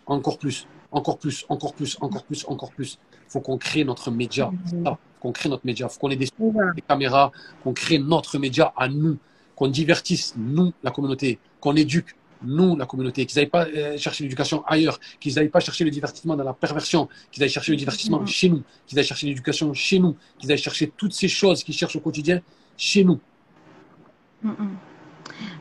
encore 0.05 0.37
plus, 0.37 0.67
encore 0.91 1.17
plus, 1.17 1.45
encore 1.49 1.73
plus, 1.73 1.97
encore 2.01 2.23
plus, 2.23 2.45
encore 2.47 2.71
plus. 2.71 2.99
faut 3.27 3.41
qu'on 3.41 3.57
crée 3.57 3.83
notre 3.83 4.11
média. 4.11 4.51
Faut 4.65 4.97
qu'on 5.19 5.31
crée 5.31 5.49
notre 5.49 5.65
média. 5.65 5.89
faut 5.89 5.99
qu'on 5.99 6.09
ait 6.09 6.15
des 6.15 6.29
des 6.75 6.81
caméras, 6.81 7.31
qu'on 7.63 7.73
crée 7.73 7.99
notre 7.99 8.37
média 8.37 8.73
à 8.77 8.87
nous, 8.87 9.17
qu'on 9.55 9.67
divertisse, 9.67 10.33
nous, 10.37 10.71
la 10.83 10.91
communauté, 10.91 11.39
qu'on 11.59 11.75
éduque, 11.75 12.15
nous, 12.43 12.75
la 12.75 12.85
communauté, 12.85 13.25
qu'ils 13.25 13.40
n'aillent 13.40 13.49
pas 13.49 13.66
euh, 13.66 13.98
chercher 13.98 14.24
l'éducation 14.24 14.64
ailleurs, 14.66 14.99
qu'ils 15.19 15.35
n'aillent 15.35 15.49
pas 15.49 15.59
chercher 15.59 15.83
le 15.83 15.91
divertissement 15.91 16.35
dans 16.35 16.43
la 16.43 16.53
perversion, 16.53 17.07
qu'ils 17.32 17.43
aillent 17.43 17.49
chercher 17.49 17.72
le 17.72 17.77
divertissement 17.77 18.25
chez 18.25 18.49
nous, 18.49 18.64
qu'ils 18.85 18.98
aillent 18.99 19.06
chercher 19.06 19.27
l'éducation 19.27 19.74
chez 19.74 19.99
nous, 19.99 20.16
qu'ils 20.40 20.51
aillent 20.51 20.57
chercher 20.57 20.91
toutes 20.95 21.14
ces 21.14 21.27
choses 21.27 21.64
qu'ils 21.64 21.75
cherchent 21.75 21.95
au 21.95 22.01
quotidien 22.01 22.41
chez 22.77 23.03
nous. 23.03 23.19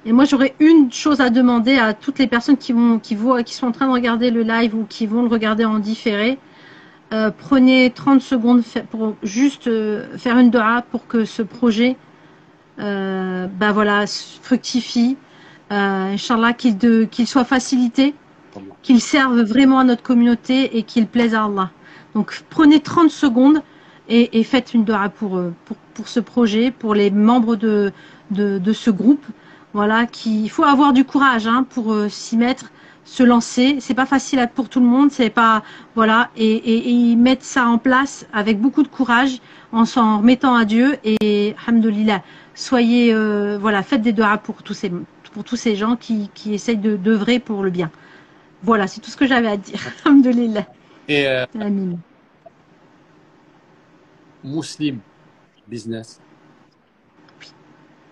Et 0.05 0.12
moi, 0.12 0.24
j'aurais 0.24 0.55
une 0.60 0.92
chose 0.92 1.20
à 1.20 1.30
demander 1.30 1.76
à 1.76 1.92
toutes 1.92 2.18
les 2.18 2.26
personnes 2.26 2.56
qui 2.56 2.72
vont, 2.72 2.98
qui 2.98 3.14
voient, 3.14 3.42
qui 3.42 3.55
sont 3.55 3.66
en 3.66 3.72
train 3.72 3.88
de 3.88 3.92
regarder 3.92 4.30
le 4.30 4.42
live 4.42 4.74
ou 4.74 4.84
qui 4.84 5.06
vont 5.06 5.22
le 5.22 5.28
regarder 5.28 5.64
en 5.64 5.78
différé. 5.78 6.38
Euh, 7.12 7.30
prenez 7.36 7.90
30 7.90 8.20
secondes 8.20 8.62
pour 8.90 9.14
juste 9.22 9.68
euh, 9.68 10.16
faire 10.18 10.38
une 10.38 10.50
doha 10.50 10.82
pour 10.90 11.06
que 11.06 11.24
ce 11.24 11.42
projet, 11.42 11.96
euh, 12.80 13.46
ben 13.46 13.72
voilà, 13.72 14.05
fructifie. 14.42 15.16
Euh, 15.72 16.12
Inch'Allah, 16.14 16.52
qu'il 16.52 16.78
qu'il 17.08 17.26
soit 17.26 17.44
facilité, 17.44 18.14
qu'il 18.82 19.00
serve 19.00 19.40
vraiment 19.40 19.80
à 19.80 19.84
notre 19.84 20.02
communauté 20.02 20.76
et 20.78 20.82
qu'il 20.84 21.06
plaise 21.06 21.34
à 21.34 21.44
Allah. 21.44 21.70
Donc, 22.14 22.42
prenez 22.50 22.80
30 22.80 23.10
secondes 23.10 23.62
et, 24.08 24.38
et 24.38 24.44
faites 24.44 24.74
une 24.74 24.84
doha 24.84 25.08
pour, 25.08 25.36
euh, 25.36 25.52
pour, 25.64 25.76
pour 25.94 26.08
ce 26.08 26.20
projet, 26.20 26.70
pour 26.70 26.94
les 26.94 27.10
membres 27.10 27.56
de, 27.56 27.92
de, 28.30 28.58
de 28.58 28.72
ce 28.72 28.90
groupe. 28.90 29.24
Voilà, 29.72 30.06
qui, 30.06 30.44
il 30.44 30.48
faut 30.48 30.64
avoir 30.64 30.92
du 30.92 31.04
courage 31.04 31.46
hein, 31.46 31.66
pour 31.68 31.92
euh, 31.92 32.08
s'y 32.08 32.36
mettre, 32.36 32.70
se 33.04 33.22
lancer. 33.22 33.76
C'est 33.80 33.94
pas 33.94 34.06
facile 34.06 34.48
pour 34.54 34.68
tout 34.68 34.80
le 34.80 34.86
monde, 34.86 35.10
c'est 35.10 35.28
pas 35.30 35.62
voilà, 35.94 36.30
et, 36.36 36.50
et, 36.50 36.76
et 36.88 36.90
ils 36.90 37.16
mettent 37.16 37.42
ça 37.42 37.66
en 37.66 37.76
place 37.76 38.26
avec 38.32 38.60
beaucoup 38.60 38.82
de 38.82 38.88
courage, 38.88 39.40
en 39.72 39.84
s'en 39.84 40.18
remettant 40.18 40.54
à 40.54 40.64
Dieu 40.64 40.96
et 41.04 41.54
alhamdoulilah. 41.66 42.22
Soyez 42.54 43.12
euh, 43.12 43.58
voilà, 43.60 43.82
faites 43.82 44.00
des 44.00 44.12
doigts 44.12 44.38
pour 44.38 44.62
tous 44.62 44.72
ces 44.72 44.90
pour 45.36 45.44
tous 45.44 45.56
ces 45.56 45.76
gens 45.76 45.97
qui, 45.97 46.31
qui 46.32 46.55
essayent 46.55 46.78
de 46.78 46.97
d'œuvrer 46.97 47.39
pour 47.40 47.62
le 47.62 47.68
bien. 47.68 47.90
Voilà, 48.62 48.86
c'est 48.86 49.02
tout 49.02 49.10
ce 49.10 49.18
que 49.18 49.26
j'avais 49.26 49.48
à 49.48 49.58
dire. 49.58 49.78
Alhamdoulilah. 50.06 50.66
Et 51.08 51.26
euh. 51.28 51.44
Muslim 54.42 55.00
Business, 55.68 56.23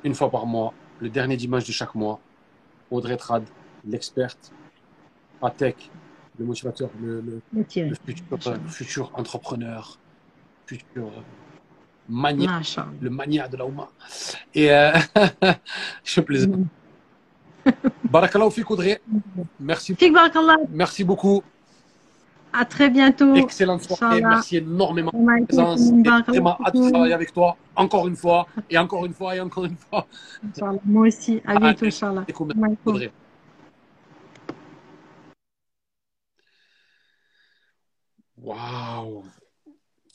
une 0.04 0.14
fois 0.14 0.30
par 0.30 0.44
mois, 0.44 0.74
le 1.00 1.08
dernier 1.08 1.38
dimanche 1.38 1.64
de 1.64 1.72
chaque 1.72 1.94
mois, 1.94 2.20
Audrey 2.90 3.16
Trad, 3.16 3.44
l'experte, 3.86 4.52
Atek, 5.40 5.90
le 6.38 6.44
motivateur, 6.44 6.90
le, 7.00 7.22
le, 7.22 7.40
Motivé. 7.54 7.88
le 7.88 7.94
futur, 7.94 8.38
le 8.52 8.68
futur 8.68 9.10
entrepreneur, 9.14 9.98
futur 10.66 11.06
euh, 11.06 11.22
mania, 12.06 12.60
le 13.00 13.08
mania 13.08 13.48
de 13.48 13.56
la 13.56 13.64
Ouma. 13.64 13.88
Et 14.54 14.70
euh, 14.70 14.92
je 16.04 16.20
plaisante. 16.20 16.66
Barakallahu 18.10 18.50
fik 18.50 18.70
Audrey. 18.70 19.00
Merci, 19.60 19.94
Fik 19.94 20.12
barakallah. 20.12 20.56
merci 20.70 21.04
beaucoup. 21.04 21.42
À 22.52 22.64
très 22.64 22.88
bientôt. 22.88 23.34
Excellente 23.34 23.82
soirée. 23.82 24.18
Inch'Allah. 24.18 24.28
Merci 24.36 24.56
énormément 24.58 25.10
de 25.12 25.26
ta 25.26 25.46
présence. 25.46 25.90
vraiment 26.28 26.56
hâte 26.64 26.74
de 26.74 26.78
fikum. 26.78 26.90
travailler 26.92 27.14
avec 27.14 27.32
toi 27.32 27.56
encore 27.74 28.06
une 28.06 28.14
fois 28.16 28.46
et 28.70 28.78
encore 28.78 29.04
une 29.06 29.12
fois 29.14 29.34
et 29.34 29.40
encore 29.40 29.64
une 29.64 29.76
fois. 29.76 30.06
Inch'Allah. 30.46 30.78
Moi 30.84 31.08
aussi. 31.08 31.42
À 31.44 31.58
bientôt, 31.58 31.84
Allez, 31.84 31.88
Inch'Allah. 31.88 32.24
Audrey. 32.86 33.10
Waouh 38.36 39.24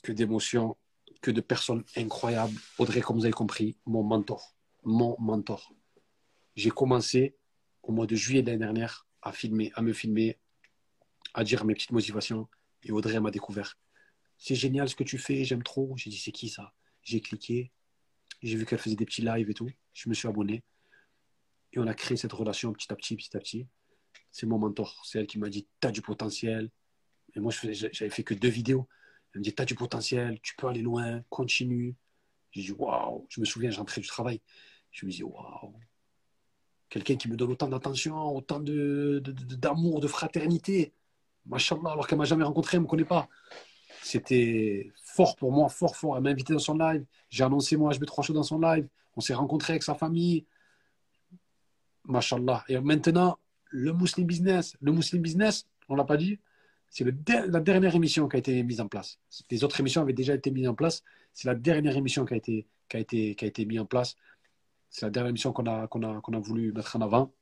Que 0.02 0.12
d'émotions, 0.12 0.76
que 1.20 1.30
de 1.30 1.40
personnes 1.40 1.84
incroyables. 1.96 2.54
Audrey, 2.78 3.00
comme 3.00 3.16
vous 3.18 3.24
avez 3.24 3.32
compris, 3.32 3.76
mon 3.86 4.02
mentor. 4.02 4.54
Mon 4.84 5.16
mentor. 5.18 5.72
J'ai 6.56 6.70
commencé 6.70 7.36
au 7.90 7.92
mois 7.92 8.06
de 8.06 8.14
juillet 8.14 8.42
l'année 8.42 8.58
dernière 8.58 9.08
à 9.20 9.32
filmer, 9.32 9.72
à 9.74 9.82
me 9.82 9.92
filmer, 9.92 10.38
à 11.34 11.42
dire 11.42 11.64
mes 11.64 11.74
petites 11.74 11.90
motivations. 11.90 12.48
Et 12.84 12.92
Audrey 12.92 13.18
m'a 13.18 13.32
découvert. 13.32 13.76
C'est 14.38 14.54
génial 14.54 14.88
ce 14.88 14.94
que 14.94 15.02
tu 15.02 15.18
fais, 15.18 15.44
j'aime 15.44 15.64
trop. 15.64 15.92
J'ai 15.96 16.08
dit, 16.08 16.16
c'est 16.16 16.30
qui 16.30 16.48
ça? 16.48 16.72
J'ai 17.02 17.20
cliqué. 17.20 17.72
J'ai 18.42 18.56
vu 18.56 18.64
qu'elle 18.64 18.78
faisait 18.78 18.94
des 18.94 19.04
petits 19.04 19.22
lives 19.22 19.50
et 19.50 19.54
tout. 19.54 19.68
Je 19.92 20.08
me 20.08 20.14
suis 20.14 20.28
abonné. 20.28 20.62
Et 21.72 21.80
on 21.80 21.86
a 21.88 21.94
créé 21.94 22.16
cette 22.16 22.32
relation 22.32 22.72
petit 22.72 22.92
à 22.92 22.96
petit, 22.96 23.16
petit 23.16 23.36
à 23.36 23.40
petit. 23.40 23.66
C'est 24.30 24.46
mon 24.46 24.58
mentor. 24.58 25.02
C'est 25.04 25.18
elle 25.18 25.26
qui 25.26 25.40
m'a 25.40 25.48
dit, 25.48 25.66
tu 25.80 25.88
as 25.88 25.90
du 25.90 26.00
potentiel. 26.00 26.70
Et 27.34 27.40
moi, 27.40 27.52
j'avais 27.52 28.10
fait 28.10 28.22
que 28.22 28.34
deux 28.34 28.48
vidéos. 28.48 28.88
Elle 29.34 29.40
me 29.40 29.44
dit, 29.44 29.52
tu 29.54 29.60
as 29.60 29.66
du 29.66 29.74
potentiel, 29.74 30.40
tu 30.42 30.54
peux 30.54 30.68
aller 30.68 30.82
loin, 30.82 31.22
continue. 31.28 31.96
J'ai 32.52 32.62
dit, 32.62 32.72
waouh. 32.72 33.26
Je 33.28 33.40
me 33.40 33.44
souviens, 33.44 33.70
j'entrais 33.70 34.00
du 34.00 34.06
travail. 34.06 34.40
Je 34.92 35.06
me 35.06 35.10
dis, 35.10 35.24
waouh. 35.24 35.74
Quelqu'un 36.90 37.16
qui 37.16 37.28
me 37.30 37.36
donne 37.36 37.52
autant 37.52 37.68
d'attention, 37.68 38.36
autant 38.36 38.60
de, 38.60 39.20
de- 39.24 39.32
de- 39.32 39.54
d'amour, 39.54 40.00
de 40.00 40.08
fraternité. 40.08 40.92
Machallah, 41.46 41.92
alors 41.92 42.06
qu'elle 42.06 42.18
m'a 42.18 42.24
jamais 42.24 42.44
rencontré, 42.44 42.76
elle 42.76 42.82
me 42.82 42.86
connaît 42.88 43.04
pas. 43.04 43.28
C'était 44.02 44.92
fort 45.02 45.36
pour 45.36 45.52
moi, 45.52 45.68
fort, 45.68 45.96
fort. 45.96 46.16
Elle 46.16 46.22
m'a 46.24 46.30
invité 46.30 46.52
dans 46.52 46.58
son 46.58 46.76
live. 46.76 47.04
J'ai 47.30 47.44
annoncé 47.44 47.76
mon 47.76 47.88
HB3 47.90 48.22
Show 48.24 48.32
dans 48.34 48.42
son 48.42 48.58
live. 48.60 48.86
On 49.16 49.20
s'est 49.20 49.34
rencontrés 49.34 49.72
avec 49.74 49.82
sa 49.84 49.94
famille. 49.94 50.44
Machallah. 52.04 52.64
Et 52.68 52.78
maintenant, 52.80 53.38
le 53.70 53.92
Muslim 53.92 54.26
Business. 54.26 54.76
Le 54.80 54.92
Muslim 54.92 55.22
Business, 55.22 55.66
on 55.88 55.94
l'a 55.94 56.04
pas 56.04 56.16
dit, 56.16 56.38
c'est 56.88 57.04
la 57.04 57.60
dernière 57.60 57.94
émission 57.94 58.28
qui 58.28 58.36
a 58.36 58.38
été 58.40 58.62
mise 58.64 58.80
en 58.80 58.88
place. 58.88 59.18
Les 59.50 59.62
autres 59.62 59.78
émissions 59.78 60.02
avaient 60.02 60.12
déjà 60.12 60.34
été 60.34 60.50
mises 60.50 60.66
en 60.68 60.74
place. 60.74 61.02
C'est 61.32 61.46
la 61.46 61.54
dernière 61.54 61.96
émission 61.96 62.24
qui 62.24 62.34
a 62.34 62.36
été, 62.36 62.66
qui 62.88 62.96
a 62.96 63.00
été, 63.00 63.34
qui 63.36 63.44
a 63.44 63.48
été 63.48 63.64
mise 63.64 63.78
en 63.80 63.86
place. 63.86 64.16
C'est 64.90 65.06
la 65.06 65.10
dernière 65.10 65.30
émission 65.30 65.52
qu'on 65.52 65.66
a, 65.66 65.86
qu'on 65.86 66.02
a, 66.02 66.36
a 66.36 66.40
voulu 66.40 66.72
mettre 66.72 66.96
en 66.96 67.00
avant. 67.00 67.32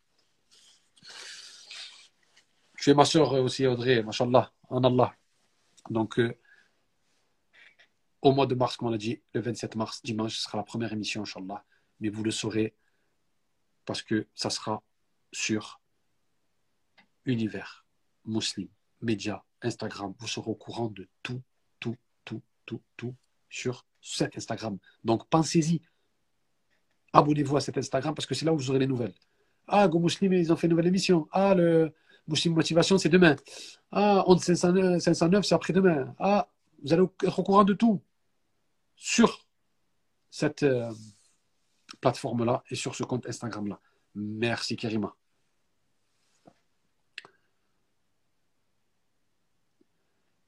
Tu 2.76 2.90
es 2.90 2.94
ma 2.94 3.04
soeur 3.04 3.32
aussi, 3.32 3.66
Audrey, 3.66 4.02
Machallah, 4.02 4.52
en 4.68 4.84
Allah. 4.84 5.14
Donc, 5.90 6.18
euh, 6.18 6.38
au 8.22 8.32
mois 8.32 8.46
de 8.46 8.54
mars, 8.54 8.76
comme 8.76 8.88
on 8.88 8.90
l'a 8.90 8.98
dit, 8.98 9.22
le 9.32 9.40
27 9.40 9.76
mars, 9.76 10.02
dimanche, 10.02 10.36
ce 10.36 10.42
sera 10.42 10.58
la 10.58 10.64
première 10.64 10.92
émission, 10.92 11.22
Inch'Allah. 11.22 11.64
Mais 12.00 12.08
vous 12.08 12.22
le 12.22 12.30
saurez 12.30 12.76
parce 13.84 14.02
que 14.02 14.28
ça 14.34 14.50
sera 14.50 14.82
sur 15.32 15.80
Univers, 17.24 17.86
Muslim, 18.24 18.68
Média, 19.00 19.44
Instagram. 19.62 20.14
Vous 20.18 20.28
serez 20.28 20.50
au 20.50 20.54
courant 20.54 20.88
de 20.88 21.08
tout, 21.22 21.42
tout, 21.80 21.96
tout, 22.24 22.42
tout, 22.66 22.82
tout 22.96 23.14
sur 23.48 23.86
cet 24.00 24.36
Instagram. 24.36 24.78
Donc 25.04 25.28
pensez-y. 25.28 25.82
Abonnez-vous 27.12 27.56
à 27.56 27.60
cet 27.60 27.78
Instagram 27.78 28.14
parce 28.14 28.26
que 28.26 28.34
c'est 28.34 28.44
là 28.44 28.52
où 28.52 28.56
vous 28.56 28.70
aurez 28.70 28.78
les 28.80 28.86
nouvelles. 28.86 29.14
Ah, 29.66 29.88
Go 29.88 29.98
Muslim, 29.98 30.32
ils 30.32 30.52
ont 30.52 30.56
fait 30.56 30.66
une 30.66 30.72
nouvelle 30.72 30.86
émission. 30.86 31.28
Ah, 31.32 31.54
le 31.54 31.92
Muslim 32.26 32.54
Motivation, 32.54 32.98
c'est 32.98 33.08
demain. 33.08 33.36
Ah, 33.92 34.24
11 34.26 34.42
509, 34.42 35.02
509 35.02 35.44
c'est 35.44 35.54
après-demain. 35.54 36.14
Ah, 36.18 36.48
vous 36.82 36.92
allez 36.92 37.04
être 37.22 37.38
au 37.38 37.42
courant 37.42 37.64
de 37.64 37.74
tout 37.74 38.00
sur 38.96 39.46
cette 40.30 40.62
euh, 40.62 40.92
plateforme-là 42.00 42.62
et 42.70 42.74
sur 42.74 42.94
ce 42.94 43.04
compte 43.04 43.26
Instagram-là. 43.26 43.80
Merci, 44.14 44.76
Kerima. 44.76 45.14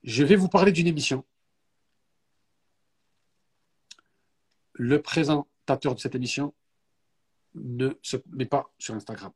Je 0.03 0.25
vais 0.25 0.37
vous 0.37 0.49
parler 0.49 0.73
d'une 0.73 0.87
émission. 0.87 1.25
Le 4.73 5.01
de 5.77 6.01
cette 6.01 6.15
émission 6.15 6.55
ne 7.55 7.91
se 8.03 8.17
met 8.31 8.47
pas 8.47 8.71
sur 8.79 8.95
Instagram. 8.95 9.33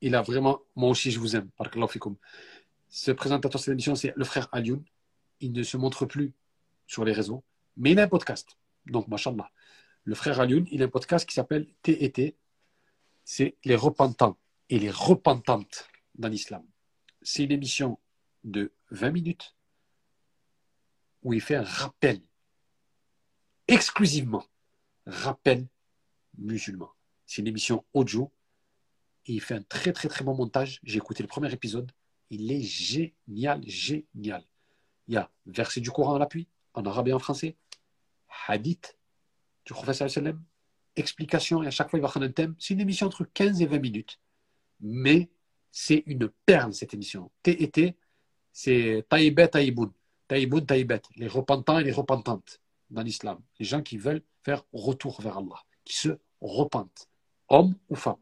Il 0.00 0.14
a 0.14 0.22
vraiment, 0.22 0.60
moi 0.74 0.90
aussi 0.90 1.10
je 1.10 1.18
vous 1.18 1.36
aime, 1.36 1.50
Ce 2.88 3.10
présentateur 3.10 3.58
de 3.58 3.64
cette 3.64 3.72
émission, 3.72 3.94
c'est 3.94 4.12
le 4.16 4.24
frère 4.24 4.48
Alioun. 4.52 4.84
Il 5.40 5.52
ne 5.52 5.62
se 5.62 5.76
montre 5.76 6.06
plus 6.06 6.32
sur 6.86 7.04
les 7.04 7.12
réseaux, 7.12 7.44
mais 7.76 7.92
il 7.92 8.00
a 8.00 8.04
un 8.04 8.08
podcast. 8.08 8.56
Donc, 8.86 9.08
machallah. 9.08 9.50
Le 10.04 10.14
frère 10.14 10.40
Alioun, 10.40 10.66
il 10.70 10.82
a 10.82 10.86
un 10.86 10.88
podcast 10.88 11.28
qui 11.28 11.34
s'appelle 11.34 11.66
TET. 11.82 12.36
C'est 13.24 13.56
les 13.64 13.74
repentants 13.74 14.38
et 14.68 14.78
les 14.78 14.90
repentantes 14.90 15.88
dans 16.14 16.28
l'islam. 16.28 16.64
C'est 17.22 17.44
une 17.44 17.52
émission 17.52 17.98
de 18.44 18.72
20 18.90 19.10
minutes 19.10 19.56
où 21.22 21.32
il 21.32 21.40
fait 21.40 21.56
un 21.56 21.64
rappel, 21.64 22.20
exclusivement 23.68 24.44
rappel 25.06 25.66
musulman. 26.38 26.90
C'est 27.26 27.42
une 27.42 27.48
émission 27.48 27.84
audio 27.94 28.30
et 29.26 29.32
il 29.32 29.40
fait 29.40 29.54
un 29.54 29.62
très 29.62 29.92
très 29.92 30.08
très 30.08 30.24
bon 30.24 30.34
montage. 30.34 30.80
J'ai 30.82 30.98
écouté 30.98 31.22
le 31.22 31.28
premier 31.28 31.52
épisode. 31.52 31.90
Il 32.30 32.50
est 32.50 32.62
génial, 32.62 33.62
génial. 33.66 34.44
Il 35.08 35.14
y 35.14 35.16
a 35.16 35.30
verset 35.46 35.80
du 35.80 35.90
Coran 35.90 36.16
à 36.16 36.18
l'appui, 36.18 36.48
en 36.74 36.84
arabe 36.84 37.08
et 37.08 37.12
en 37.12 37.18
français, 37.18 37.56
hadith 38.48 38.96
du 39.64 39.72
professeur 39.72 40.10
sallam, 40.10 40.42
explication, 40.94 41.62
et 41.62 41.66
à 41.66 41.70
chaque 41.70 41.90
fois 41.90 41.98
il 41.98 42.02
va 42.02 42.08
prendre 42.08 42.26
un 42.26 42.32
thème. 42.32 42.54
C'est 42.58 42.74
une 42.74 42.80
émission 42.80 43.06
entre 43.06 43.24
15 43.24 43.62
et 43.62 43.66
20 43.66 43.78
minutes. 43.78 44.20
Mais 44.80 45.30
c'est 45.70 46.02
une 46.06 46.28
perle 46.44 46.72
cette 46.72 46.94
émission. 46.94 47.30
T 47.42 47.62
et 47.62 47.70
T, 47.70 47.96
c'est 48.52 49.04
Taïbet, 49.08 49.48
Taïboun. 49.48 49.92
Taïboun, 50.28 50.64
Taïbet. 50.64 51.02
Les 51.16 51.28
repentants 51.28 51.78
et 51.78 51.84
les 51.84 51.92
repentantes 51.92 52.60
dans 52.90 53.02
l'islam. 53.02 53.40
Les 53.58 53.64
gens 53.64 53.82
qui 53.82 53.98
veulent 53.98 54.22
faire 54.42 54.64
retour 54.72 55.20
vers 55.20 55.38
Allah, 55.38 55.62
qui 55.84 55.96
se 55.96 56.18
repentent, 56.40 57.08
hommes 57.48 57.74
ou 57.88 57.94
femmes. 57.94 58.16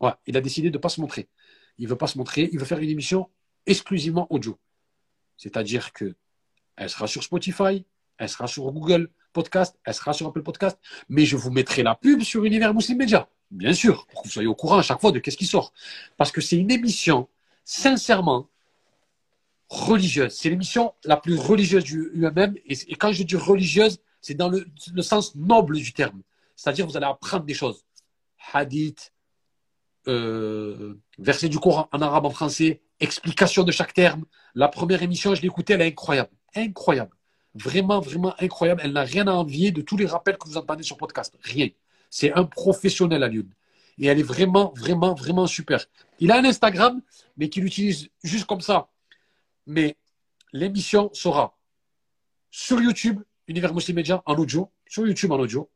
Ouais, 0.00 0.12
il 0.26 0.36
a 0.36 0.40
décidé 0.40 0.70
de 0.70 0.76
ne 0.76 0.80
pas 0.80 0.88
se 0.88 1.00
montrer. 1.00 1.28
Il 1.78 1.84
ne 1.84 1.90
veut 1.90 1.96
pas 1.96 2.06
se 2.06 2.18
montrer, 2.18 2.48
il 2.52 2.58
veut 2.58 2.64
faire 2.64 2.78
une 2.78 2.90
émission 2.90 3.30
exclusivement 3.66 4.26
audio. 4.30 4.58
C'est-à-dire 5.36 5.92
que 5.92 6.14
elle 6.76 6.90
sera 6.90 7.06
sur 7.06 7.22
Spotify, 7.22 7.84
elle 8.18 8.28
sera 8.28 8.46
sur 8.46 8.70
Google 8.70 9.10
Podcast, 9.32 9.78
elle 9.84 9.94
sera 9.94 10.12
sur 10.12 10.26
Apple 10.26 10.42
Podcast, 10.42 10.78
mais 11.08 11.24
je 11.24 11.36
vous 11.36 11.50
mettrai 11.50 11.82
la 11.82 11.94
pub 11.94 12.22
sur 12.22 12.44
Univers 12.44 12.74
Muslim 12.74 12.98
Media, 12.98 13.28
bien 13.50 13.72
sûr, 13.72 14.06
pour 14.06 14.22
que 14.22 14.28
vous 14.28 14.32
soyez 14.32 14.48
au 14.48 14.54
courant 14.54 14.78
à 14.78 14.82
chaque 14.82 15.00
fois 15.00 15.12
de 15.12 15.18
qu'est-ce 15.18 15.36
qui 15.36 15.46
sort. 15.46 15.72
Parce 16.16 16.32
que 16.32 16.40
c'est 16.40 16.56
une 16.56 16.70
émission, 16.70 17.28
sincèrement, 17.64 18.48
religieuse. 19.68 20.32
C'est 20.32 20.50
l'émission 20.50 20.94
la 21.04 21.16
plus 21.16 21.36
religieuse 21.36 21.84
du 21.84 22.10
UMM. 22.14 22.54
Et, 22.66 22.94
quand 22.96 23.12
je 23.12 23.22
dis 23.22 23.36
religieuse, 23.36 23.98
c'est 24.20 24.34
dans 24.34 24.48
le, 24.48 24.66
sens 25.02 25.34
noble 25.34 25.76
du 25.76 25.92
terme. 25.92 26.22
C'est-à-dire, 26.54 26.86
vous 26.86 26.96
allez 26.96 27.06
apprendre 27.06 27.44
des 27.44 27.54
choses. 27.54 27.84
Hadith, 28.52 29.12
euh, 30.08 30.94
verset 31.18 31.48
du 31.48 31.58
Coran 31.58 31.88
en 31.92 32.00
arabe, 32.00 32.26
en 32.26 32.30
français, 32.30 32.80
explication 33.00 33.64
de 33.64 33.72
chaque 33.72 33.92
terme. 33.92 34.24
La 34.54 34.68
première 34.68 35.02
émission, 35.02 35.34
je 35.34 35.42
l'ai 35.42 35.48
écoutée, 35.48 35.74
elle 35.74 35.82
est 35.82 35.88
incroyable. 35.88 36.30
Incroyable. 36.54 37.16
Vraiment, 37.54 38.00
vraiment 38.00 38.34
incroyable. 38.38 38.82
Elle 38.84 38.92
n'a 38.92 39.02
rien 39.02 39.26
à 39.26 39.32
envier 39.32 39.72
de 39.72 39.82
tous 39.82 39.96
les 39.96 40.06
rappels 40.06 40.38
que 40.38 40.48
vous 40.48 40.56
entendez 40.56 40.82
sur 40.82 40.96
podcast. 40.96 41.34
Rien. 41.42 41.68
C'est 42.10 42.32
un 42.32 42.44
professionnel 42.44 43.22
à 43.22 43.28
Lyon. 43.28 43.46
Et 43.98 44.06
elle 44.06 44.18
est 44.18 44.22
vraiment, 44.22 44.72
vraiment, 44.76 45.14
vraiment 45.14 45.46
super. 45.46 45.84
Il 46.20 46.30
a 46.30 46.38
un 46.38 46.44
Instagram, 46.44 47.00
mais 47.36 47.48
qu'il 47.48 47.64
utilise 47.64 48.08
juste 48.22 48.44
comme 48.44 48.60
ça 48.60 48.88
mais 49.66 49.96
l'émission 50.52 51.10
sera 51.12 51.58
sur 52.50 52.80
YouTube, 52.80 53.22
Univers 53.48 53.74
Muslim 53.74 53.96
Media, 53.96 54.22
en 54.24 54.34
audio, 54.36 54.72
sur 54.86 55.06
YouTube 55.06 55.32
en 55.32 55.38
audio, 55.38 55.70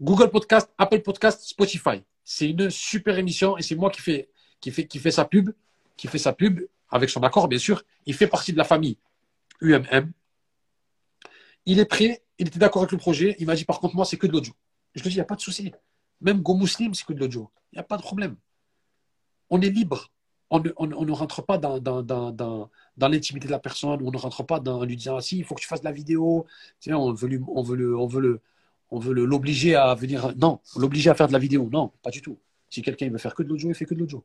Google 0.00 0.30
Podcast, 0.30 0.72
Apple 0.78 1.02
Podcast, 1.02 1.42
Spotify. 1.42 2.02
C'est 2.24 2.50
une 2.50 2.70
super 2.70 3.18
émission 3.18 3.56
et 3.56 3.62
c'est 3.62 3.76
moi 3.76 3.90
qui 3.90 4.00
fais, 4.00 4.28
qui, 4.60 4.70
fait, 4.70 4.86
qui 4.86 4.98
fait 4.98 5.10
sa 5.10 5.24
pub, 5.24 5.50
qui 5.96 6.08
fait 6.08 6.18
sa 6.18 6.32
pub, 6.32 6.60
avec 6.90 7.10
son 7.10 7.22
accord 7.22 7.48
bien 7.48 7.58
sûr. 7.58 7.82
Il 8.04 8.14
fait 8.14 8.26
partie 8.26 8.52
de 8.52 8.58
la 8.58 8.64
famille 8.64 8.98
UMM. 9.60 10.12
Il 11.66 11.78
est 11.78 11.84
prêt, 11.84 12.22
il 12.38 12.48
était 12.48 12.58
d'accord 12.58 12.82
avec 12.82 12.92
le 12.92 12.98
projet. 12.98 13.36
Il 13.38 13.46
m'a 13.46 13.54
dit 13.54 13.64
par 13.64 13.80
contre, 13.80 13.96
moi, 13.96 14.04
c'est 14.04 14.16
que 14.16 14.26
de 14.26 14.32
l'audio. 14.32 14.54
Je 14.94 15.02
lui 15.02 15.10
dit, 15.10 15.14
il 15.14 15.18
n'y 15.18 15.22
a 15.22 15.26
pas 15.26 15.36
de 15.36 15.40
souci. 15.40 15.72
Même 16.20 16.40
Go 16.40 16.56
Muslim, 16.56 16.94
c'est 16.94 17.04
que 17.04 17.12
de 17.12 17.20
l'audio. 17.20 17.50
Il 17.72 17.76
n'y 17.76 17.80
a 17.80 17.84
pas 17.84 17.96
de 17.96 18.02
problème. 18.02 18.36
On 19.50 19.60
est 19.60 19.70
libre 19.70 20.10
on 20.50 20.60
ne, 20.60 21.12
rentre 21.12 21.42
pas 21.44 21.58
dans, 21.58 22.70
l'intimité 22.96 23.46
de 23.46 23.52
la 23.52 23.58
personne, 23.58 24.00
on 24.02 24.10
ne 24.10 24.16
rentre 24.16 24.44
pas 24.44 24.60
dans 24.60 24.84
lui 24.84 24.96
disant 24.96 25.16
ah, 25.16 25.20
si, 25.20 25.38
il 25.38 25.44
faut 25.44 25.54
que 25.54 25.60
tu 25.60 25.66
fasses 25.66 25.80
de 25.80 25.86
la 25.86 25.92
vidéo. 25.92 26.46
on 26.86 27.12
veut, 27.12 27.40
on 27.48 27.62
veut 27.62 27.76
le, 27.76 27.96
on 27.96 28.06
veut 28.06 28.20
le, 28.20 28.40
on 28.90 28.98
veut 28.98 29.12
l'obliger 29.12 29.74
à 29.74 29.94
venir. 29.94 30.36
Non, 30.36 30.60
l'obliger 30.76 31.10
à 31.10 31.14
faire 31.14 31.28
de 31.28 31.32
la 31.32 31.38
vidéo. 31.38 31.68
Non, 31.72 31.92
pas 32.02 32.10
du 32.10 32.22
tout. 32.22 32.38
Si 32.70 32.82
quelqu'un 32.82 33.10
veut 33.10 33.18
faire 33.18 33.34
que 33.34 33.42
de 33.42 33.48
l'audio, 33.48 33.68
il 33.70 33.74
fait 33.74 33.86
que 33.86 33.94
de 33.94 34.00
l'audio. 34.00 34.24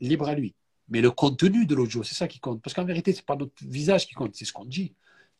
Libre 0.00 0.28
à 0.28 0.34
lui. 0.34 0.54
Mais 0.88 1.00
le 1.00 1.10
contenu 1.10 1.66
de 1.66 1.74
l'audio, 1.74 2.02
c'est 2.02 2.14
ça 2.14 2.28
qui 2.28 2.38
compte. 2.38 2.62
Parce 2.62 2.74
qu'en 2.74 2.84
vérité, 2.84 3.12
ce 3.12 3.18
n'est 3.18 3.24
pas 3.24 3.36
notre 3.36 3.64
visage 3.64 4.06
qui 4.06 4.14
compte, 4.14 4.34
c'est 4.34 4.44
ce 4.44 4.52
qu'on 4.52 4.64
dit. 4.64 4.94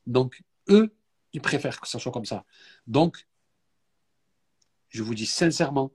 Donc, 0.07 0.43
eux, 0.69 0.95
ils 1.33 1.41
préfèrent 1.41 1.81
que 1.81 1.89
ça 1.89 1.99
soit 1.99 2.13
comme 2.13 2.27
ça. 2.27 2.45
Donc, 2.87 3.27
je 4.89 5.03
vous 5.03 5.15
dis 5.15 5.27
sincèrement, 5.27 5.93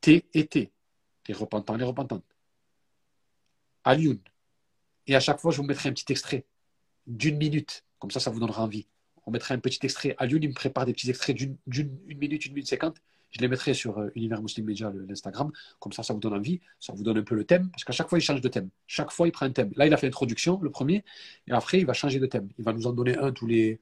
T 0.00 0.28
et 0.34 0.46
T, 0.46 0.72
les 1.28 1.34
repentants, 1.34 1.76
les 1.76 1.84
repentantes 1.84 2.35
à. 3.86 3.96
Et 5.06 5.14
à 5.14 5.20
chaque 5.20 5.40
fois, 5.40 5.52
je 5.52 5.58
vous 5.58 5.66
mettrai 5.66 5.88
un 5.88 5.92
petit 5.92 6.10
extrait 6.10 6.44
d'une 7.06 7.38
minute. 7.38 7.84
Comme 7.98 8.10
ça, 8.10 8.20
ça 8.20 8.30
vous 8.30 8.40
donnera 8.40 8.62
envie. 8.62 8.86
On 9.26 9.30
mettra 9.30 9.54
un 9.54 9.58
petit 9.58 9.78
extrait. 9.82 10.14
À 10.18 10.26
il 10.26 10.48
me 10.48 10.54
prépare 10.54 10.86
des 10.86 10.92
petits 10.92 11.10
extraits 11.10 11.36
d'une 11.36 11.56
minute, 12.06 12.46
une 12.46 12.52
minute 12.52 12.68
cinquante. 12.68 12.96
Je 13.30 13.40
les 13.40 13.48
mettrai 13.48 13.74
sur 13.74 13.98
euh, 13.98 14.08
Univers 14.14 14.40
Muslim 14.40 14.66
Media, 14.66 14.92
l'Instagram. 15.08 15.50
Comme 15.80 15.92
ça, 15.92 16.02
ça 16.02 16.14
vous 16.14 16.20
donne 16.20 16.34
envie. 16.34 16.60
Ça 16.78 16.92
vous 16.92 17.02
donne 17.02 17.18
un 17.18 17.22
peu 17.22 17.34
le 17.34 17.44
thème. 17.44 17.70
Parce 17.70 17.84
qu'à 17.84 17.92
chaque 17.92 18.08
fois, 18.08 18.18
il 18.18 18.22
change 18.22 18.40
de 18.40 18.48
thème. 18.48 18.70
Chaque 18.86 19.10
fois, 19.10 19.26
il 19.26 19.32
prend 19.32 19.46
un 19.46 19.50
thème. 19.50 19.72
Là, 19.76 19.86
il 19.86 19.92
a 19.92 19.96
fait 19.96 20.06
l'introduction, 20.06 20.60
le 20.62 20.70
premier. 20.70 21.04
Et 21.48 21.52
après, 21.52 21.78
il 21.78 21.86
va 21.86 21.92
changer 21.92 22.18
de 22.18 22.26
thème. 22.26 22.48
Il 22.58 22.64
va 22.64 22.72
nous 22.72 22.86
en 22.86 22.92
donner 22.92 23.16
un 23.18 23.32
tous 23.32 23.46
les. 23.46 23.80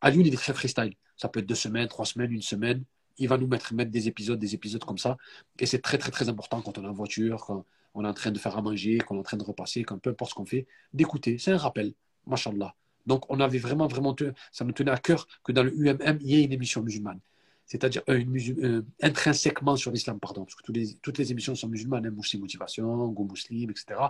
À 0.00 0.10
il 0.10 0.26
est 0.26 0.36
très 0.36 0.52
freestyle. 0.52 0.94
Ça 1.16 1.28
peut 1.28 1.40
être 1.40 1.46
deux 1.46 1.54
semaines, 1.54 1.88
trois 1.88 2.06
semaines, 2.06 2.32
une 2.32 2.42
semaine. 2.42 2.84
Il 3.18 3.28
va 3.28 3.38
nous 3.38 3.46
mettre, 3.46 3.72
mettre 3.74 3.90
des 3.90 4.08
épisodes, 4.08 4.38
des 4.38 4.54
épisodes 4.54 4.84
comme 4.84 4.98
ça. 4.98 5.16
Et 5.58 5.66
c'est 5.66 5.80
très, 5.80 5.98
très, 5.98 6.10
très 6.10 6.28
important 6.28 6.60
quand 6.62 6.78
on 6.78 6.84
est 6.84 6.88
en 6.88 6.92
voiture, 6.92 7.64
on 7.94 8.04
est 8.04 8.08
en 8.08 8.14
train 8.14 8.30
de 8.30 8.38
faire 8.38 8.56
à 8.56 8.62
manger, 8.62 8.98
qu'on 8.98 9.16
est 9.16 9.20
en 9.20 9.22
train 9.22 9.36
de 9.36 9.44
repasser, 9.44 9.84
quand 9.84 9.98
peu 9.98 10.10
importe 10.10 10.30
ce 10.30 10.34
qu'on 10.34 10.44
fait, 10.44 10.66
d'écouter. 10.92 11.38
C'est 11.38 11.52
un 11.52 11.56
rappel, 11.56 11.94
machallah. 12.26 12.74
Donc, 13.06 13.24
on 13.30 13.40
avait 13.40 13.58
vraiment, 13.58 13.86
vraiment, 13.86 14.16
ça 14.52 14.64
me 14.64 14.72
tenait 14.72 14.90
à 14.90 14.98
cœur 14.98 15.26
que 15.44 15.52
dans 15.52 15.62
le 15.62 15.72
UMM, 15.76 16.18
il 16.22 16.30
y 16.30 16.34
ait 16.36 16.44
une 16.44 16.52
émission 16.52 16.82
musulmane. 16.82 17.20
C'est-à-dire 17.66 18.02
euh, 18.10 18.22
euh, 18.62 18.82
intrinsèquement 19.02 19.76
sur 19.76 19.90
l'islam, 19.90 20.20
pardon, 20.20 20.44
parce 20.44 20.54
que 20.54 20.62
toutes 21.00 21.18
les, 21.18 21.32
émissions 21.32 21.54
sont 21.54 21.68
musulmanes, 21.68 22.06
hein, 22.06 22.10
Muslim 22.10 22.42
Motivation, 22.42 23.08
Go 23.08 23.24
Muslim, 23.24 23.70
etc. 23.70 24.00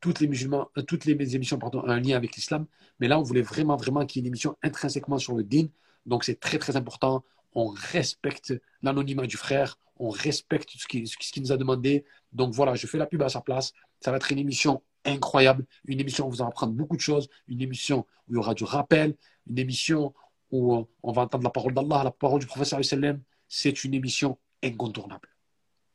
Toutes 0.00 0.18
les, 0.20 0.26
musulmans, 0.26 0.68
euh, 0.76 0.82
toutes 0.82 1.04
les 1.04 1.36
émissions 1.36 1.58
ont 1.62 1.88
un 1.88 2.00
lien 2.00 2.16
avec 2.16 2.34
l'islam, 2.34 2.66
mais 2.98 3.06
là, 3.06 3.18
on 3.18 3.22
voulait 3.22 3.42
vraiment, 3.42 3.76
vraiment 3.76 4.04
qu'il 4.04 4.20
y 4.20 4.20
ait 4.20 4.26
une 4.26 4.32
émission 4.32 4.56
intrinsèquement 4.62 5.18
sur 5.18 5.34
le 5.34 5.44
din. 5.44 5.66
Donc, 6.06 6.24
c'est 6.24 6.40
très, 6.40 6.58
très 6.58 6.76
important. 6.76 7.24
On 7.54 7.68
respecte 7.68 8.54
l'anonymat 8.82 9.26
du 9.26 9.36
frère, 9.36 9.78
on 9.96 10.10
respecte 10.10 10.70
ce 10.76 10.86
qu'il 10.86 11.08
ce 11.08 11.40
nous 11.40 11.52
a 11.52 11.56
demandé. 11.56 12.04
Donc 12.32 12.54
voilà, 12.54 12.74
je 12.74 12.86
fais 12.86 12.98
la 12.98 13.06
pub 13.06 13.22
à 13.22 13.28
sa 13.28 13.40
place. 13.40 13.72
Ça 14.00 14.10
va 14.10 14.18
être 14.18 14.30
une 14.30 14.38
émission 14.38 14.82
incroyable, 15.04 15.66
une 15.86 16.00
émission 16.00 16.26
où 16.26 16.30
vous 16.30 16.42
allez 16.42 16.48
apprendre 16.48 16.72
beaucoup 16.72 16.96
de 16.96 17.00
choses, 17.00 17.28
une 17.48 17.60
émission 17.62 18.06
où 18.26 18.32
il 18.32 18.34
y 18.34 18.38
aura 18.38 18.54
du 18.54 18.64
rappel, 18.64 19.16
une 19.48 19.58
émission 19.58 20.14
où 20.50 20.74
euh, 20.74 20.84
on 21.02 21.12
va 21.12 21.22
entendre 21.22 21.44
la 21.44 21.50
parole 21.50 21.74
d'Allah, 21.74 22.04
la 22.04 22.10
parole 22.10 22.40
du 22.40 22.46
professeur 22.46 22.84
sallam. 22.84 23.22
C'est 23.48 23.84
une 23.84 23.94
émission 23.94 24.38
incontournable. 24.62 25.28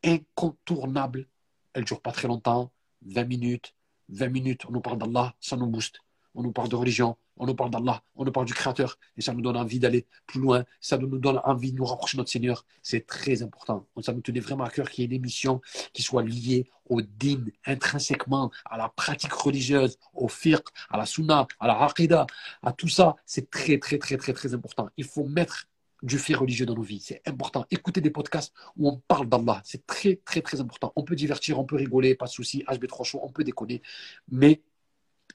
Incontournable. 0.04 1.28
Elle 1.74 1.82
ne 1.82 1.88
dure 1.88 2.02
pas 2.02 2.12
très 2.12 2.28
longtemps, 2.28 2.72
20 3.06 3.24
minutes. 3.26 3.74
20 4.10 4.28
minutes, 4.30 4.66
on 4.68 4.72
nous 4.72 4.82
parle 4.82 4.98
d'Allah, 4.98 5.34
ça 5.40 5.56
nous 5.56 5.68
booste. 5.68 6.00
On 6.36 6.44
nous 6.44 6.52
parle 6.52 6.70
de 6.70 6.76
religion, 6.76 7.16
on 7.38 7.46
nous 7.46 7.56
parle 7.56 7.72
d'Allah, 7.72 8.04
on 8.16 8.26
nous 8.26 8.32
parle 8.32 8.46
du 8.46 8.54
Créateur, 8.54 8.98
et 9.18 9.22
ça 9.22 9.34
nous 9.34 9.42
donne 9.42 9.58
envie 9.58 9.80
d'aller 9.80 10.06
plus 10.26 10.40
loin, 10.40 10.64
ça 10.82 10.98
nous 10.98 11.18
donne 11.18 11.40
envie 11.44 11.72
de 11.72 11.78
nous 11.78 11.86
rapprocher 11.86 12.18
de 12.18 12.22
notre 12.22 12.32
Seigneur. 12.32 12.66
C'est 12.82 13.06
très 13.08 13.42
important. 13.44 13.88
Ça 14.02 14.14
nous 14.14 14.22
tenait 14.22 14.40
vraiment 14.40 14.64
à 14.64 14.70
cœur 14.70 14.90
qu'il 14.90 15.04
y 15.04 15.06
ait 15.06 15.10
une 15.10 15.16
émission 15.16 15.62
qui 15.94 16.04
soit 16.04 16.24
liée 16.24 16.70
au 16.90 17.02
din, 17.02 17.46
intrinsèquement, 17.66 18.52
à 18.66 18.78
la 18.78 18.90
pratique 18.90 19.34
religieuse, 19.34 19.98
au 20.14 20.28
fiqh, 20.28 20.66
à 20.90 20.98
la 20.98 21.06
sunna, 21.06 21.48
à 21.60 21.68
la 21.68 21.84
aqidah, 21.84 22.28
à 22.62 22.72
tout 22.74 22.90
ça. 22.90 23.16
C'est 23.26 23.50
très, 23.50 23.80
très, 23.80 23.98
très, 23.98 24.18
très, 24.18 24.34
très 24.34 24.54
important. 24.54 24.90
Il 24.98 25.06
faut 25.06 25.26
mettre 25.26 25.66
du 26.04 26.20
fait 26.20 26.36
religieux 26.36 26.66
dans 26.66 26.76
nos 26.76 26.82
vies. 26.82 27.00
C'est 27.00 27.22
important. 27.26 27.66
Écouter 27.72 28.02
des 28.02 28.10
podcasts 28.10 28.54
où 28.76 28.90
on 28.90 29.02
parle 29.08 29.28
d'Allah. 29.30 29.62
C'est 29.64 29.88
très, 29.88 30.18
très, 30.18 30.42
très 30.42 30.60
important. 30.60 30.92
On 30.96 31.04
peut 31.04 31.16
divertir, 31.16 31.60
on 31.60 31.64
peut 31.64 31.78
rigoler, 31.78 32.14
pas 32.14 32.26
de 32.26 32.32
souci. 32.32 32.64
HB3 32.68 33.06
Show, 33.06 33.20
on 33.24 33.32
peut 33.32 33.46
déconner. 33.46 33.82
Mais 34.30 34.62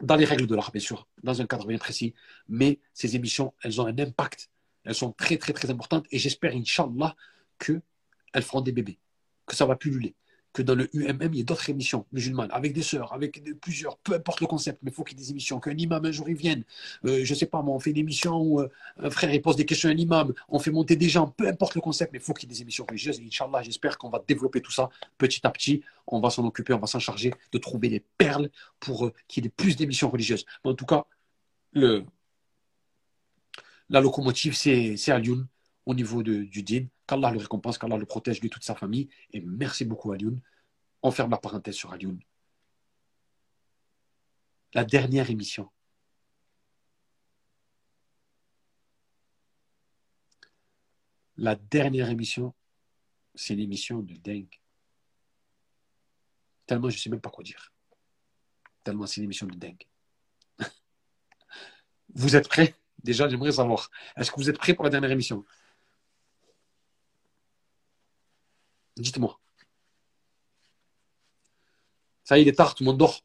dans 0.01 0.17
les 0.17 0.25
règles 0.25 0.47
de 0.47 0.55
l'art, 0.55 0.71
bien 0.73 0.81
sûr, 0.81 1.09
dans 1.23 1.41
un 1.41 1.47
cadre 1.47 1.67
bien 1.67 1.79
précis. 1.79 2.15
Mais 2.49 2.81
ces 2.95 3.17
émissions, 3.17 3.55
elles 3.63 3.81
ont 3.81 3.87
un 3.87 3.99
impact. 3.99 4.51
Elles 4.85 4.95
sont 4.95 5.13
très, 5.13 5.37
très, 5.37 5.53
très 5.53 5.71
importantes. 5.71 6.07
Et 6.11 6.19
j'espère, 6.19 6.55
Inch'Allah, 6.55 7.17
qu'elles 7.59 8.43
feront 8.43 8.61
des 8.61 8.73
bébés, 8.73 8.99
que 9.47 9.57
ça 9.57 9.67
va 9.67 9.77
pulluler 9.77 10.15
que 10.59 10.63
dans 10.63 10.75
le 10.75 10.89
UMM, 10.93 11.33
il 11.33 11.39
y 11.39 11.41
a 11.43 11.45
d'autres 11.45 11.71
émissions 11.71 12.05
musulmanes, 12.13 12.51
avec 12.51 12.73
des 12.73 12.83
sœurs, 12.83 13.13
avec 13.13 13.41
plusieurs, 13.61 13.97
peu 13.99 14.15
importe 14.15 14.41
le 14.41 14.49
concept, 14.49 14.81
mais 14.83 14.91
il 14.91 14.95
faut 14.95 15.05
qu'il 15.05 15.17
y 15.17 15.21
ait 15.21 15.25
des 15.25 15.31
émissions, 15.31 15.61
qu'un 15.61 15.77
imam 15.77 16.05
un 16.05 16.11
jour 16.11 16.29
il 16.29 16.35
vienne. 16.35 16.65
Euh, 17.05 17.21
je 17.25 17.33
sais 17.33 17.47
pas, 17.47 17.63
moi, 17.63 17.77
on 17.77 17.79
fait 17.79 17.91
une 17.91 17.99
émission 17.99 18.41
où 18.41 18.61
euh, 18.61 18.69
un 19.01 19.11
frère 19.11 19.33
il 19.33 19.41
pose 19.41 19.55
des 19.55 19.65
questions 19.65 19.89
à 19.89 19.93
un 19.93 19.97
imam, 19.97 20.35
on 20.49 20.59
fait 20.59 20.73
monter 20.73 20.97
des 20.97 21.09
gens, 21.09 21.29
peu 21.29 21.47
importe 21.47 21.77
le 21.77 21.81
concept, 21.81 22.13
mais 22.13 22.19
il 22.19 22.25
faut 22.25 22.35
qu'il 22.35 22.49
y 22.49 22.53
ait 22.53 22.57
des 22.57 22.63
émissions 22.63 22.85
religieuses. 22.89 23.21
Et 23.21 23.25
Inch'Allah, 23.25 23.63
j'espère 23.63 23.99
qu'on 23.99 24.11
va 24.11 24.21
développer 24.27 24.61
tout 24.61 24.73
ça 24.73 24.91
petit 25.17 25.47
à 25.47 25.51
petit. 25.51 25.83
On 26.09 26.21
va 26.21 26.31
s'en 26.31 26.45
occuper, 26.45 26.73
on 26.73 26.81
va 26.81 26.89
s'en 26.89 26.99
charger 26.99 27.33
de 27.53 27.59
trouver 27.59 27.89
des 27.89 28.03
perles 28.19 28.51
pour 28.81 29.07
euh, 29.07 29.13
qu'il 29.29 29.45
y 29.45 29.47
ait 29.47 29.51
plus 29.51 29.77
d'émissions 29.77 30.11
religieuses. 30.11 30.45
Mais 30.65 30.73
en 30.73 30.75
tout 30.75 30.87
cas, 30.87 31.05
le, 31.73 32.05
la 33.91 34.01
locomotive, 34.01 34.55
c'est 34.57 35.11
Alioun 35.11 35.47
au 35.87 35.95
niveau 35.95 36.25
de, 36.25 36.43
du 36.43 36.65
din. 36.65 36.87
Qu'Allah 37.09 37.31
le 37.31 37.39
récompense, 37.39 37.79
qu'Allah 37.79 37.97
le 37.97 38.05
protège, 38.05 38.41
lui, 38.43 38.51
toute 38.51 38.63
sa 38.65 38.75
famille. 38.75 39.09
Et 39.33 39.41
merci 39.41 39.87
beaucoup, 39.87 40.13
Alioun. 40.13 40.41
On 41.03 41.11
ferme 41.11 41.31
la 41.31 41.39
parenthèse 41.39 41.75
sur 41.75 41.91
Alioun. 41.91 42.21
La 44.75 44.85
dernière 44.85 45.31
émission. 45.31 45.71
La 51.39 51.55
dernière 51.55 52.11
émission, 52.11 52.53
c'est 53.35 53.55
une 53.55 53.61
émission 53.61 54.01
de 54.01 54.15
dingue. 54.15 54.61
Tellement 56.67 56.91
je 56.91 56.97
ne 56.97 57.01
sais 57.01 57.09
même 57.09 57.21
pas 57.21 57.31
quoi 57.31 57.45
dire. 57.45 57.73
Tellement 58.85 59.07
c'est 59.07 59.19
une 59.19 59.25
émission 59.25 59.47
de 59.47 59.55
dingue. 59.55 59.87
Vous 62.15 62.37
êtes 62.37 62.49
prêts? 62.49 62.75
Déjà, 63.03 63.29
j'aimerais 63.29 63.53
savoir. 63.53 63.91
Est-ce 64.17 64.31
que 64.33 64.37
vous 64.37 64.51
êtes 64.51 64.59
prêts 64.59 64.75
pour 64.75 64.83
la 64.83 64.91
dernière 64.91 65.13
émission? 65.13 65.45
Dites-moi. 68.99 69.39
Ça 72.25 72.37
y 72.37 72.41
est, 72.41 72.43
il 72.45 72.49
est 72.49 72.53
tard, 72.53 72.75
tout 72.75 72.83
le 72.83 72.91
monde 72.91 72.99
dort. 72.99 73.21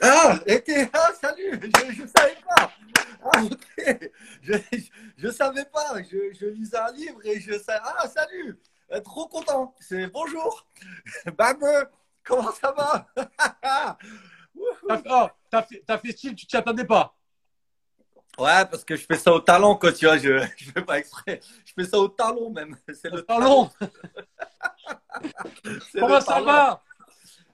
Ah, 0.00 0.40
ah, 0.92 1.12
salut, 1.20 1.60
je 1.62 2.02
ne 2.02 2.06
savais 2.06 2.36
pas. 2.46 2.72
Ah. 3.32 3.42
Je 4.42 5.26
ne 5.26 5.30
savais 5.30 5.64
pas. 5.66 6.02
Je, 6.02 6.32
je, 6.34 6.46
lisais 6.46 6.76
un 6.76 6.92
livre 6.92 7.20
et 7.24 7.40
je 7.40 7.58
savais. 7.58 7.80
Ah, 7.82 8.08
salut. 8.08 8.58
Euh, 8.92 9.00
trop 9.00 9.26
content. 9.28 9.74
C'est 9.80 10.06
bonjour. 10.08 10.66
Bam, 11.38 11.58
comment 12.22 12.52
ça 12.52 12.72
va? 12.72 13.06
Oh, 14.56 15.26
T'as 15.50 15.62
fait, 15.62 15.82
fait, 15.84 16.12
style, 16.12 16.36
tu 16.36 16.46
t'y 16.46 16.56
attendais 16.56 16.84
pas. 16.84 17.16
Ouais, 18.38 18.64
parce 18.66 18.84
que 18.84 18.94
je 18.94 19.04
fais 19.04 19.16
ça 19.16 19.32
au 19.32 19.40
talon, 19.40 19.76
quoi, 19.76 19.92
tu 19.92 20.06
vois. 20.06 20.16
Je 20.16 20.30
ne 20.30 20.72
fais 20.72 20.82
pas 20.82 20.98
exprès. 20.98 21.40
Je 21.64 21.72
fais 21.72 21.84
ça 21.84 21.98
au 21.98 22.08
talon, 22.08 22.50
même. 22.50 22.76
C'est 22.92 23.10
le 23.10 23.22
talon. 23.22 23.68
comment 25.98 26.20
ça 26.20 26.40
va? 26.40 26.82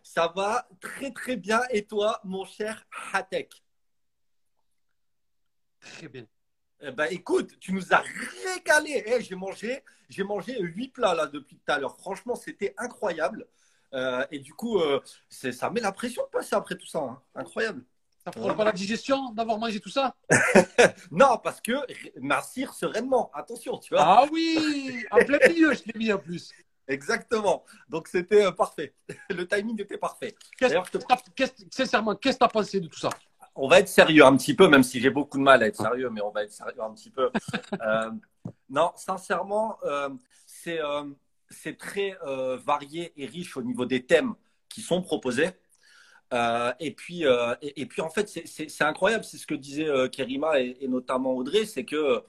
Ça 0.03 0.33
va 0.35 0.69
très, 0.81 1.11
très 1.13 1.37
bien. 1.37 1.63
Et 1.71 1.87
toi, 1.87 2.21
mon 2.25 2.45
cher 2.45 2.87
Hatek? 3.13 3.63
Très 5.81 6.09
bien. 6.09 6.27
Eh 6.83 6.91
ben, 6.93 7.07
écoute, 7.11 7.59
tu 7.61 7.73
nous 7.73 7.93
as 7.93 8.03
régalé. 8.45 9.03
Eh, 9.07 9.23
j'ai 9.23 9.35
mangé, 9.35 9.85
j'ai 10.09 10.25
mangé 10.25 10.59
huit 10.61 10.89
plats 10.89 11.15
là 11.15 11.27
depuis 11.27 11.57
tout 11.57 11.73
à 11.73 11.79
l'heure. 11.79 11.97
Franchement, 11.99 12.35
c'était 12.35 12.75
incroyable. 12.79 13.47
Euh, 13.93 14.25
et 14.31 14.39
du 14.39 14.55
coup, 14.55 14.79
euh, 14.79 15.01
ça 15.29 15.71
met 15.71 15.81
la 15.81 15.93
pression 15.93 16.23
de 16.23 16.29
passer 16.29 16.55
après 16.55 16.77
tout 16.77 16.87
ça. 16.87 17.01
Hein. 17.01 17.21
Incroyable. 17.35 17.85
Ça 18.25 18.39
ne 18.39 18.53
pas 18.53 18.65
la 18.65 18.73
digestion 18.73 19.33
d'avoir 19.33 19.59
mangé 19.59 19.81
tout 19.81 19.91
ça? 19.91 20.15
Non, 21.11 21.39
parce 21.43 21.61
que 21.61 21.73
m'assire 22.21 22.75
sereinement. 22.75 23.31
Attention, 23.33 23.79
tu 23.79 23.95
vois. 23.95 24.03
Ah 24.03 24.25
oui 24.31 25.05
En 25.11 25.19
plein 25.19 25.39
milieu, 25.49 25.73
je 25.73 25.83
l'ai 25.87 25.99
mis 25.99 26.13
en 26.13 26.19
plus. 26.19 26.53
Exactement. 26.87 27.65
Donc 27.89 28.09
c'était 28.09 28.45
euh, 28.45 28.53
parfait. 28.53 28.95
Le 29.31 29.47
timing 29.47 29.81
était 29.81 29.97
parfait. 29.99 30.35
Sincèrement, 31.71 32.15
qu'est-ce 32.17 32.37
que 32.37 32.39
tu 32.41 32.45
as 32.45 32.49
pensé 32.49 32.81
de 32.81 32.89
tout 32.89 32.99
ça? 32.99 33.11
On 33.55 33.69
va 33.69 33.81
être 33.81 33.89
sérieux 33.89 34.25
un 34.25 34.37
petit 34.37 34.55
peu, 34.55 34.69
même 34.69 34.83
si 34.83 35.01
j'ai 35.01 35.11
beaucoup 35.11 35.39
de 35.39 35.43
mal 35.43 35.63
à 35.63 35.67
être 35.67 35.77
sérieux, 35.77 36.11
mais 36.11 36.21
on 36.21 36.31
va 36.31 36.45
être 36.45 36.53
sérieux 36.53 36.83
un 36.83 36.93
petit 36.93 37.11
peu. 37.11 37.31
Euh, 37.83 38.11
non, 38.69 38.93
sincèrement, 38.97 39.79
euh, 39.85 40.11
euh, 40.67 41.05
c'est 41.49 41.79
très 41.79 42.17
varié 42.65 43.13
et 43.17 43.27
riche 43.27 43.57
au 43.57 43.63
niveau 43.63 43.87
des 43.87 44.05
thèmes 44.05 44.35
qui 44.69 44.81
sont 44.81 45.03
proposés. 45.03 45.51
et 46.33 46.95
puis, 46.97 47.25
et, 47.63 47.87
puis 47.87 48.03
en 48.03 48.11
fait, 48.11 48.29
c'est 48.29 48.85
incroyable. 48.85 49.25
C'est 49.25 49.39
ce 49.39 49.47
que 49.47 49.55
disait 49.55 49.89
Kerima 50.11 50.61
et, 50.61 50.77
et, 50.81 50.89
notamment 50.89 51.35
Audrey, 51.35 51.65
c'est 51.65 51.85
que 51.85 52.23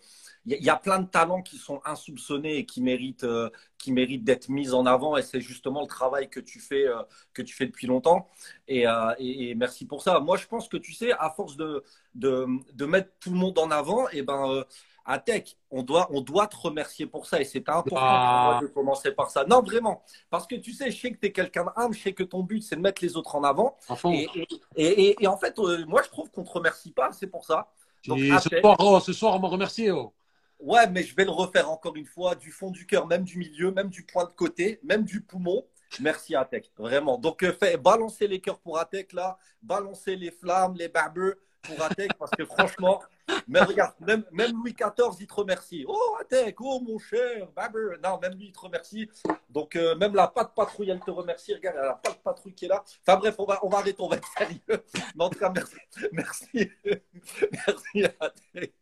il 0.46 0.64
y, 0.64 0.70
a 0.70 0.76
plein 0.76 1.00
de 1.00 1.08
talents 1.08 1.42
qui 1.42 1.58
sont 1.58 1.82
insoupçonnés 1.86 2.58
et 2.58 2.66
qui 2.66 2.82
méritent, 2.82 3.24
euh, 3.24 3.50
qui 3.78 3.92
méritent 3.92 4.24
d'être 4.24 4.50
mis 4.50 4.74
en 4.74 4.86
avant. 4.86 5.16
Et 5.18 5.22
c'est 5.22 5.42
justement 5.42 5.82
le 5.82 5.88
travail 5.88 6.30
que 6.30 6.40
tu 6.40 6.60
fais, 6.60 6.88
euh, 6.88 7.04
que 7.34 7.42
tu 7.42 7.54
fais 7.54 7.68
depuis 7.68 7.86
longtemps. 7.86 8.28
Euh, 8.70 9.14
et, 9.20 9.50
et, 9.50 9.56
merci 9.56 9.86
pour 9.86 10.02
ça. 10.02 10.20
Moi, 10.20 10.38
je 10.38 10.48
pense 10.48 10.68
que 10.68 10.78
tu 10.78 10.94
sais, 10.94 11.12
à 11.12 11.30
force 11.30 11.58
de, 11.58 11.84
de, 12.16 12.48
de 12.74 12.86
mettre 12.86 13.10
tout 13.20 13.30
le 13.30 13.38
monde 13.38 13.60
en 13.60 13.70
avant, 13.70 14.10
et 14.10 14.24
ben 14.24 14.64
à 15.06 15.20
Tech, 15.20 15.58
on 15.72 15.84
doit, 15.84 16.08
on 16.12 16.22
doit 16.22 16.48
te 16.48 16.56
remercier 16.56 17.06
pour 17.06 17.26
ça 17.26 17.42
et 17.42 17.44
c'est 17.44 17.68
important 17.70 17.98
ah. 18.00 18.60
de 18.62 18.68
commencer 18.68 19.12
par 19.12 19.32
ça. 19.32 19.46
Non, 19.46 19.62
vraiment. 19.62 20.04
Parce 20.30 20.46
que 20.46 20.56
tu 20.56 20.74
sais, 20.74 20.92
je 20.92 21.00
sais 21.00 21.12
que 21.12 21.18
tu 21.18 21.28
es 21.28 21.32
quelqu'un 21.32 21.66
d'âme, 21.66 21.94
je 21.94 22.00
sais 22.00 22.14
que 22.14 22.24
ton 22.24 22.44
but, 22.44 22.62
c'est 22.62 22.76
de 22.76 22.82
mettre 22.82 23.04
les 23.04 23.18
autres 23.18 23.36
en 23.36 23.44
avant. 23.44 23.78
Et, 24.06 24.28
et, 24.76 25.24
et, 25.24 25.28
en 25.28 25.38
fait, 25.38 25.58
moi, 25.88 26.02
je 26.04 26.10
trouve 26.10 26.30
qu'on 26.30 26.42
ne 26.42 26.46
te 26.46 26.52
remercie 26.52 26.92
pas, 26.92 27.12
c'est 27.12 27.28
pour 27.28 27.46
ça. 27.46 27.72
Donc, 28.08 28.20
ce, 28.20 28.60
soir, 28.60 28.76
oh, 28.80 29.00
ce 29.00 29.14
soir, 29.14 29.36
on 29.36 29.40
m'a 29.40 29.48
remercié. 29.48 29.92
Oh. 29.92 30.14
Ouais, 30.62 30.88
mais 30.88 31.02
je 31.02 31.16
vais 31.16 31.26
le 31.26 31.32
refaire 31.32 31.70
encore 31.72 31.96
une 31.96 32.06
fois, 32.06 32.36
du 32.36 32.52
fond 32.52 32.70
du 32.70 32.86
cœur, 32.86 33.08
même 33.08 33.24
du 33.24 33.38
milieu, 33.38 33.72
même 33.72 33.90
du 33.90 34.04
point 34.04 34.26
de 34.26 34.32
côté, 34.32 34.80
même 34.84 35.04
du 35.04 35.22
poumon. 35.22 35.66
Merci 36.00 36.36
Atec, 36.36 36.72
vraiment. 36.78 37.18
Donc, 37.18 37.44
euh, 37.44 37.52
fait, 37.52 37.78
balancez 37.78 38.28
les 38.28 38.40
cœurs 38.40 38.60
pour 38.60 38.78
Atec 38.78 39.12
là, 39.12 39.38
balancez 39.62 40.16
les 40.16 40.32
flammes, 40.32 40.76
les 40.76 40.88
barbeux 40.88 41.42
pour 41.64 41.82
Atec, 41.82 42.14
parce 42.18 42.32
que 42.32 42.46
franchement, 42.46 43.02
mais 43.48 43.60
regarde, 43.62 43.94
même, 44.00 44.24
Louis 44.32 44.74
XIV, 44.74 45.16
il 45.20 45.28
te 45.28 45.34
remercie. 45.34 45.84
Oh 45.88 46.16
Atec, 46.20 46.56
oh 46.62 46.80
mon 46.80 47.00
cher, 47.00 47.48
barbeux. 47.56 47.98
Non, 48.04 48.20
même 48.20 48.34
lui, 48.34 48.48
il 48.48 48.52
te 48.52 48.60
remercie. 48.60 49.10
Donc, 49.50 49.76
euh, 49.76 49.96
même 49.96 50.14
la 50.14 50.28
patte 50.28 50.54
patrouille, 50.56 50.92
elle 50.92 51.00
te 51.00 51.12
remercie. 51.12 51.56
Regarde, 51.56 51.78
la 51.78 51.96
patte 51.96 52.22
patrouille 52.24 52.54
qui 52.54 52.66
est 52.66 52.70
là. 52.70 52.84
Enfin 53.06 53.18
bref, 53.18 53.36
on 53.40 53.46
va, 53.46 53.60
on 53.64 53.70
va 53.70 53.80
arrêter, 53.80 54.02
on 54.02 54.08
va 54.08 54.18
être 54.18 54.30
sérieux. 54.38 54.62
Mais 55.16 55.24
en 55.24 55.30
tout 55.30 55.40
cas, 55.40 55.52
merci. 55.54 55.76
Merci, 56.12 56.72
merci 57.52 58.06
Atec. 58.20 58.74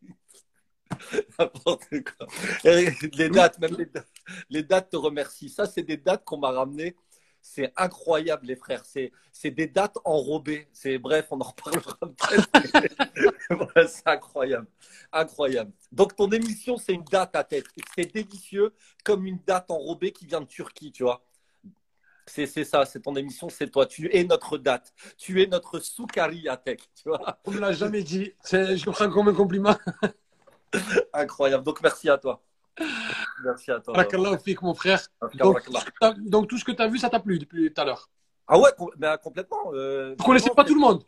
Les 2.64 3.30
dates, 3.30 3.60
même 3.60 3.78
les 4.50 4.64
dates, 4.64 4.90
te 4.90 4.98
remercient. 4.98 5.50
Ça, 5.50 5.66
c'est 5.66 5.84
des 5.84 5.98
dates 5.98 6.24
qu'on 6.26 6.38
m'a 6.38 6.52
ramenées. 6.52 6.96
C'est 7.42 7.72
incroyable, 7.78 8.48
les 8.48 8.56
frères. 8.58 8.84
C'est, 8.86 9.12
c'est 9.32 9.52
des 9.52 9.68
dates 9.68 9.98
enrobées. 10.04 10.68
C'est 10.74 10.98
bref, 10.98 11.28
on 11.32 11.40
en 11.40 11.46
reparlera 11.46 11.98
peut 12.02 13.88
c'est 13.88 14.08
incroyable, 14.08 14.68
incroyable. 15.12 15.72
Donc 15.92 16.16
ton 16.16 16.30
émission, 16.32 16.78
c'est 16.78 16.94
une 16.94 17.06
date 17.06 17.36
à 17.36 17.44
tête. 17.44 17.66
C'est 17.96 18.14
délicieux, 18.14 18.74
comme 19.06 19.26
une 19.26 19.40
date 19.48 19.72
enrobée 19.72 20.12
qui 20.12 20.26
vient 20.26 20.42
de 20.42 20.48
Turquie, 20.48 20.92
tu 20.92 21.04
vois. 21.04 21.24
C'est, 22.26 22.46
c'est 22.46 22.66
ça, 22.66 22.86
c'est 22.86 23.00
ton 23.00 23.16
émission, 23.16 23.50
c'est 23.50 23.70
toi. 23.70 23.88
Tu 23.88 24.14
es 24.16 24.24
notre 24.24 24.58
date. 24.58 24.94
Tu 25.18 25.42
es 25.42 25.48
notre 25.48 25.80
soukari 25.80 26.48
à 26.48 26.58
tech, 26.58 26.80
tu 26.94 27.10
vois. 27.10 27.40
On 27.46 27.52
ne 27.52 27.60
l'a 27.60 27.72
jamais 27.72 28.04
dit. 28.04 28.34
je 28.52 28.86
le 28.86 28.92
prends 28.92 29.10
comme 29.10 29.30
un 29.30 29.34
compliment. 29.34 29.76
Incroyable. 31.14 31.64
Donc, 31.64 31.82
merci 31.82 32.10
à 32.10 32.18
toi. 32.18 32.42
merci 33.44 33.72
à 33.72 33.80
toi. 33.80 33.94
Mon 34.62 34.74
frère. 34.76 35.02
Donc, 35.36 35.64
tout 35.64 35.74
ce 35.78 35.86
que 35.86 35.92
t'as- 36.00 36.14
donc, 36.18 36.48
tout 36.48 36.58
ce 36.58 36.66
que 36.66 36.72
tu 36.72 36.82
as 36.82 36.88
vu, 36.88 36.98
ça 36.98 37.10
t'a 37.10 37.20
plu 37.20 37.40
depuis 37.40 37.74
tout 37.74 37.82
à 37.82 37.86
l'heure? 37.86 38.10
Ah 38.48 38.58
ouais, 38.58 38.72
com- 38.78 38.90
ben, 38.98 39.18
complètement. 39.18 39.72
euh, 39.74 40.16
Vous 40.18 40.24
connaissez 40.26 40.44
vraiment, 40.46 40.56
pas 40.56 40.64
tout 40.64 40.74
le 40.76 40.80
monde? 40.82 41.04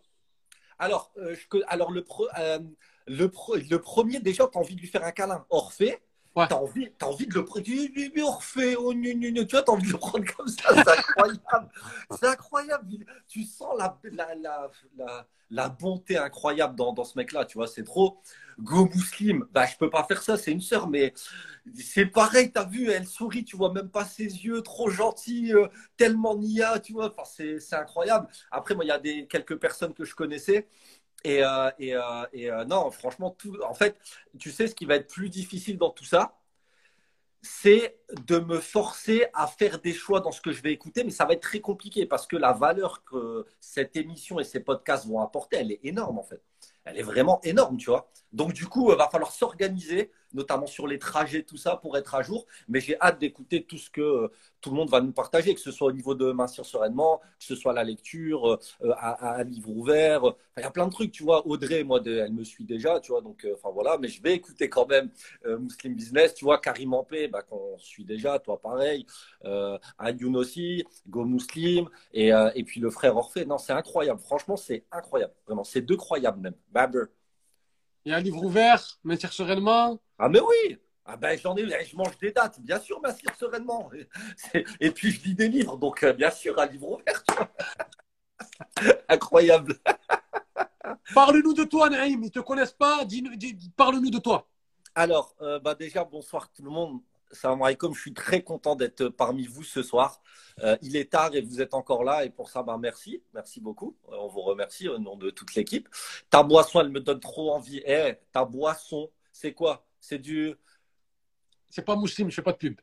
Alors, 0.77 1.11
euh, 1.17 1.35
je 1.35 1.59
alors 1.67 1.91
le, 1.91 2.01
pre- 2.01 2.29
euh, 2.39 2.59
le, 3.07 3.27
pre- 3.27 3.67
le 3.69 3.79
premier, 3.79 4.19
déjà, 4.19 4.47
tu 4.47 4.57
as 4.57 4.61
envie 4.61 4.75
de 4.75 4.81
lui 4.81 4.87
faire 4.87 5.03
un 5.03 5.11
câlin. 5.11 5.45
Orphée, 5.49 5.99
Ouais. 6.35 6.47
tu 6.47 6.53
as 6.53 6.57
envie, 6.57 6.91
t'as 6.97 7.07
envie 7.07 7.27
de 7.27 7.33
le 7.33 7.43
prendre. 7.43 7.65
Tu 7.65 8.21
Orphée, 8.21 8.75
oh, 8.77 8.93
tu 8.93 9.09
vois, 9.33 9.45
tu 9.45 9.55
as 9.55 9.69
envie 9.69 9.87
de 9.87 9.91
le 9.91 9.97
prendre 9.97 10.25
comme 10.35 10.47
ça. 10.47 10.73
C'est 10.73 10.87
incroyable. 10.89 11.69
C'est 12.11 12.27
incroyable. 12.27 13.05
Tu 13.27 13.43
sens 13.43 13.75
la, 13.77 13.97
la, 14.03 14.35
la, 14.35 14.71
la, 14.97 15.27
la 15.49 15.69
bonté 15.69 16.17
incroyable 16.17 16.75
dans, 16.75 16.93
dans 16.93 17.03
ce 17.03 17.17
mec-là. 17.17 17.45
Tu 17.45 17.57
vois, 17.57 17.67
c'est 17.67 17.83
trop. 17.83 18.21
Go 18.59 18.85
Muslim, 18.93 19.45
bah, 19.51 19.65
je 19.65 19.75
peux 19.77 19.89
pas 19.89 20.03
faire 20.03 20.21
ça, 20.21 20.37
c'est 20.37 20.51
une 20.51 20.61
sœur, 20.61 20.87
mais 20.87 21.13
c'est 21.73 22.05
pareil, 22.05 22.51
tu 22.51 22.59
as 22.59 22.65
vu, 22.65 22.89
elle 22.91 23.07
sourit, 23.07 23.43
tu 23.43 23.55
vois 23.57 23.71
même 23.73 23.89
pas 23.89 24.05
ses 24.05 24.25
yeux, 24.25 24.61
trop 24.61 24.89
gentil, 24.89 25.53
euh, 25.53 25.67
tellement 25.97 26.35
nia, 26.35 26.79
tu 26.79 26.93
vois, 26.93 27.07
enfin, 27.07 27.23
c'est 27.25 27.59
c'est 27.59 27.75
incroyable. 27.75 28.27
Après, 28.51 28.75
moi, 28.75 28.83
il 28.85 28.89
y 28.89 28.91
a 28.91 28.99
des, 28.99 29.25
quelques 29.27 29.57
personnes 29.57 29.93
que 29.93 30.05
je 30.05 30.13
connaissais. 30.15 30.67
Et, 31.23 31.43
euh, 31.43 31.69
euh, 31.81 32.25
euh, 32.35 32.65
non, 32.65 32.89
franchement, 32.91 33.31
tout, 33.31 33.57
en 33.63 33.73
fait, 33.73 33.97
tu 34.39 34.51
sais, 34.51 34.67
ce 34.67 34.75
qui 34.75 34.85
va 34.85 34.95
être 34.95 35.07
plus 35.07 35.29
difficile 35.29 35.77
dans 35.77 35.91
tout 35.91 36.05
ça, 36.05 36.37
c'est 37.41 37.99
de 38.27 38.37
me 38.39 38.59
forcer 38.59 39.25
à 39.33 39.47
faire 39.47 39.79
des 39.79 39.93
choix 39.93 40.19
dans 40.19 40.31
ce 40.31 40.41
que 40.41 40.51
je 40.51 40.61
vais 40.61 40.71
écouter, 40.71 41.03
mais 41.03 41.11
ça 41.11 41.25
va 41.25 41.33
être 41.33 41.41
très 41.41 41.59
compliqué 41.59 42.05
parce 42.05 42.27
que 42.27 42.35
la 42.37 42.53
valeur 42.53 43.03
que 43.03 43.45
cette 43.59 43.95
émission 43.95 44.39
et 44.39 44.43
ces 44.43 44.59
podcasts 44.59 45.07
vont 45.07 45.19
apporter, 45.21 45.57
elle 45.57 45.71
est 45.71 45.79
énorme 45.83 46.19
en 46.19 46.23
fait. 46.23 46.43
Elle 46.85 46.99
est 46.99 47.03
vraiment 47.03 47.41
énorme, 47.43 47.77
tu 47.77 47.89
vois. 47.89 48.11
Donc 48.33 48.53
du 48.53 48.67
coup, 48.67 48.91
il 48.91 48.97
va 48.97 49.09
falloir 49.09 49.31
s'organiser, 49.31 50.11
notamment 50.33 50.67
sur 50.67 50.87
les 50.87 50.99
trajets, 50.99 51.43
tout 51.43 51.57
ça, 51.57 51.75
pour 51.77 51.97
être 51.97 52.15
à 52.15 52.21
jour. 52.21 52.45
Mais 52.67 52.79
j'ai 52.79 52.99
hâte 53.01 53.19
d'écouter 53.19 53.63
tout 53.63 53.77
ce 53.77 53.89
que 53.89 54.01
euh, 54.01 54.27
tout 54.61 54.69
le 54.69 54.75
monde 54.75 54.89
va 54.89 55.01
nous 55.01 55.11
partager, 55.11 55.53
que 55.53 55.59
ce 55.59 55.71
soit 55.71 55.87
au 55.87 55.91
niveau 55.91 56.15
de 56.15 56.31
mincir 56.31 56.65
sereinement, 56.65 57.19
que 57.39 57.45
ce 57.45 57.55
soit 57.55 57.73
la 57.73 57.83
lecture, 57.83 58.47
euh, 58.53 58.91
à, 58.97 59.35
à 59.35 59.43
livre 59.43 59.69
ouvert. 59.69 60.21
Il 60.57 60.61
y 60.63 60.65
a 60.65 60.71
plein 60.71 60.87
de 60.87 60.91
trucs, 60.91 61.11
tu 61.11 61.23
vois. 61.23 61.45
Audrey, 61.47 61.83
moi, 61.83 61.99
elle 62.05 62.33
me 62.33 62.43
suit 62.43 62.65
déjà, 62.65 62.99
tu 62.99 63.11
vois. 63.11 63.21
Donc, 63.21 63.43
euh, 63.45 63.53
enfin 63.55 63.69
voilà. 63.73 63.97
Mais 63.97 64.07
je 64.07 64.21
vais 64.21 64.33
écouter 64.33 64.69
quand 64.69 64.87
même 64.87 65.09
euh, 65.45 65.57
Muslim 65.59 65.95
Business, 65.95 66.33
tu 66.33 66.45
vois. 66.45 66.59
Karim 66.59 66.93
Ampé, 66.93 67.27
bah, 67.27 67.41
qu'on 67.41 67.77
suit 67.77 68.05
déjà, 68.05 68.39
toi 68.39 68.61
pareil. 68.61 69.05
Euh, 69.45 69.77
aussi, 70.35 70.83
Go 71.07 71.25
Muslim, 71.25 71.89
et, 72.13 72.33
euh, 72.33 72.51
et 72.55 72.63
puis 72.63 72.79
le 72.79 72.89
frère 72.89 73.15
Orphée. 73.17 73.45
Non, 73.45 73.57
c'est 73.57 73.73
incroyable. 73.73 74.19
Franchement, 74.19 74.57
c'est 74.57 74.85
incroyable. 74.91 75.33
Vraiment, 75.45 75.63
c'est 75.63 75.81
deux 75.81 75.97
même. 76.41 76.55
Baber. 76.71 77.05
Il 78.05 78.11
y 78.11 78.15
a 78.15 78.17
un 78.17 78.21
livre 78.21 78.43
ouvert, 78.43 78.99
mentir 79.03 79.31
sereinement. 79.33 79.99
Ah 80.17 80.29
mais 80.29 80.39
oui 80.39 80.77
ah 81.03 81.17
ben, 81.17 81.37
j'en 81.37 81.57
ai, 81.57 81.65
je 81.83 81.95
mange 81.97 82.15
des 82.19 82.31
dates, 82.31 82.61
bien 82.61 82.79
sûr, 82.79 83.01
m'assire 83.01 83.35
sereinement. 83.35 83.89
Et 84.79 84.91
puis 84.91 85.11
je 85.11 85.23
lis 85.23 85.33
des 85.33 85.49
livres, 85.49 85.75
donc 85.75 86.03
euh, 86.03 86.13
bien 86.13 86.29
sûr, 86.29 86.57
un 86.59 86.67
livre 86.67 86.91
ouvert. 86.91 87.23
tu 87.27 87.35
vois. 87.35 87.51
Incroyable. 89.09 89.75
Parle-nous 91.13 91.53
de 91.53 91.63
toi, 91.63 91.89
Naïm. 91.89 92.23
Ils 92.23 92.31
te 92.31 92.39
connaissent 92.39 92.73
pas. 92.73 93.05
Dis- 93.05 93.23
Parle-nous 93.75 94.09
de 94.09 94.19
toi. 94.19 94.47
Alors, 94.95 95.35
euh, 95.41 95.59
bah 95.59 95.75
déjà, 95.75 96.03
bonsoir 96.03 96.51
tout 96.51 96.63
le 96.63 96.69
monde. 96.69 97.01
Salam 97.33 97.61
alaikum, 97.61 97.93
je 97.93 98.01
suis 98.01 98.13
très 98.13 98.43
content 98.43 98.75
d'être 98.75 99.07
parmi 99.07 99.47
vous 99.47 99.63
ce 99.63 99.83
soir. 99.83 100.21
Euh, 100.59 100.77
il 100.81 100.97
est 100.97 101.11
tard 101.11 101.33
et 101.33 101.41
vous 101.41 101.61
êtes 101.61 101.73
encore 101.73 102.03
là 102.03 102.25
et 102.25 102.29
pour 102.29 102.49
ça, 102.49 102.61
bah, 102.61 102.77
merci. 102.79 103.23
Merci 103.33 103.61
beaucoup. 103.61 103.95
Euh, 104.09 104.15
on 104.19 104.27
vous 104.27 104.41
remercie 104.41 104.89
au 104.89 104.97
nom 104.97 105.15
de 105.15 105.29
toute 105.29 105.55
l'équipe. 105.55 105.87
Ta 106.29 106.43
boisson, 106.43 106.81
elle 106.81 106.89
me 106.89 106.99
donne 106.99 107.19
trop 107.19 107.53
envie. 107.53 107.81
Eh, 107.85 108.15
ta 108.31 108.45
boisson, 108.45 109.09
c'est 109.31 109.53
quoi? 109.53 109.85
C'est 109.99 110.19
du... 110.19 110.55
C'est 111.69 111.83
pas 111.83 111.95
Muslim, 111.95 112.29
je 112.29 112.35
fais 112.35 112.41
pas 112.41 112.51
de 112.51 112.57
pub. 112.57 112.81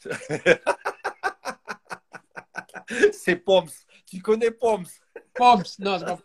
c'est 3.12 3.36
Poms. 3.36 3.68
Tu 4.06 4.22
connais 4.22 4.50
Poms? 4.50 4.84
Poms, 5.34 5.62
non, 5.78 5.98
c'est 5.98 6.06
pas. 6.06 6.18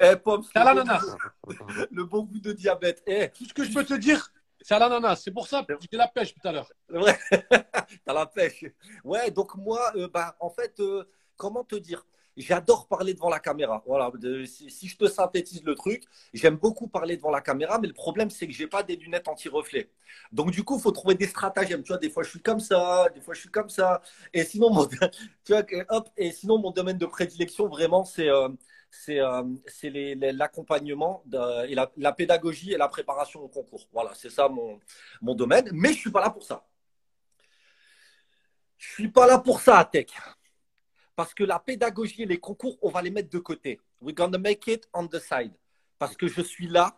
Eh, 0.00 0.14
Poms. 0.16 0.44
Le 1.90 2.04
bon 2.04 2.22
goût 2.22 2.38
de 2.38 2.52
diabète. 2.52 3.02
Eh, 3.06 3.30
Tout 3.30 3.46
ce 3.46 3.52
que 3.52 3.64
je 3.64 3.72
peux 3.72 3.84
te 3.84 3.94
dire, 3.94 4.32
c'est 4.60 4.74
à 4.74 4.78
l'ananas. 4.78 5.16
C'est 5.16 5.30
pour 5.30 5.46
ça 5.46 5.64
que 5.64 5.74
j'ai 5.80 5.96
la 5.96 6.08
pêche 6.08 6.34
tout 6.34 6.46
à 6.48 6.52
l'heure. 6.52 6.70
Ouais, 6.90 7.18
t'as 8.04 8.12
la 8.12 8.26
pêche. 8.26 8.64
Ouais, 9.04 9.30
donc 9.30 9.54
moi, 9.56 9.92
euh, 9.96 10.08
bah, 10.08 10.36
en 10.40 10.50
fait, 10.50 10.78
euh, 10.80 11.04
comment 11.36 11.64
te 11.64 11.76
dire? 11.76 12.04
J'adore 12.38 12.86
parler 12.86 13.14
devant 13.14 13.28
la 13.28 13.40
caméra. 13.40 13.82
Voilà, 13.86 14.10
si, 14.46 14.88
je 14.88 14.96
te 14.96 15.06
synthétise 15.06 15.62
le 15.64 15.74
truc, 15.74 16.04
j'aime 16.32 16.56
beaucoup 16.56 16.88
parler 16.88 17.16
devant 17.16 17.30
la 17.30 17.40
caméra, 17.40 17.78
mais 17.78 17.88
le 17.88 17.94
problème, 17.94 18.30
c'est 18.30 18.46
que 18.46 18.52
j'ai 18.52 18.66
pas 18.66 18.82
des 18.82 18.96
lunettes 18.96 19.28
anti-reflet. 19.28 19.90
Donc, 20.32 20.50
du 20.50 20.62
coup, 20.64 20.76
il 20.76 20.82
faut 20.82 20.92
trouver 20.92 21.14
des 21.14 21.26
stratagèmes. 21.26 21.82
Tu 21.82 21.88
vois, 21.88 21.98
des 21.98 22.10
fois, 22.10 22.22
je 22.22 22.30
suis 22.30 22.40
comme 22.40 22.60
ça, 22.60 23.08
des 23.14 23.20
fois, 23.20 23.34
je 23.34 23.40
suis 23.40 23.50
comme 23.50 23.68
ça. 23.68 24.00
Et 24.32 24.44
sinon, 24.44 24.70
mon, 24.70 24.86
tu 25.44 25.52
vois, 25.52 25.62
hop, 25.90 26.08
et 26.16 26.32
sinon, 26.32 26.58
mon 26.58 26.70
domaine 26.70 26.98
de 26.98 27.06
prédilection, 27.06 27.68
vraiment, 27.68 28.04
c'est 28.04 28.28
euh, 28.30 28.48
c'est 28.90 29.20
euh, 29.20 29.42
l'accompagnement 30.32 31.22
et 31.68 31.74
la, 31.74 32.12
pédagogie 32.12 32.72
et 32.72 32.76
la 32.76 32.88
préparation 32.88 33.40
au 33.42 33.48
concours. 33.48 33.86
Voilà, 33.92 34.12
c'est 34.14 34.30
ça 34.30 34.48
mon, 34.48 34.80
mon 35.20 35.34
domaine. 35.34 35.68
Mais 35.72 35.92
je 35.92 35.98
suis 35.98 36.10
pas 36.10 36.20
là 36.20 36.30
pour 36.30 36.42
ça. 36.44 36.64
Je 38.78 38.92
suis 38.92 39.08
pas 39.08 39.26
là 39.26 39.38
pour 39.38 39.60
ça, 39.60 39.84
Tech. 39.84 40.06
Parce 41.18 41.34
que 41.34 41.42
la 41.42 41.58
pédagogie 41.58 42.22
et 42.22 42.26
les 42.26 42.38
concours, 42.38 42.78
on 42.80 42.90
va 42.90 43.02
les 43.02 43.10
mettre 43.10 43.28
de 43.28 43.40
côté. 43.40 43.80
We're 44.00 44.14
gonna 44.14 44.38
make 44.38 44.68
it 44.68 44.88
on 44.94 45.08
the 45.08 45.18
side. 45.18 45.52
Parce 45.98 46.16
que 46.16 46.28
je 46.28 46.40
suis 46.42 46.68
là 46.68 46.96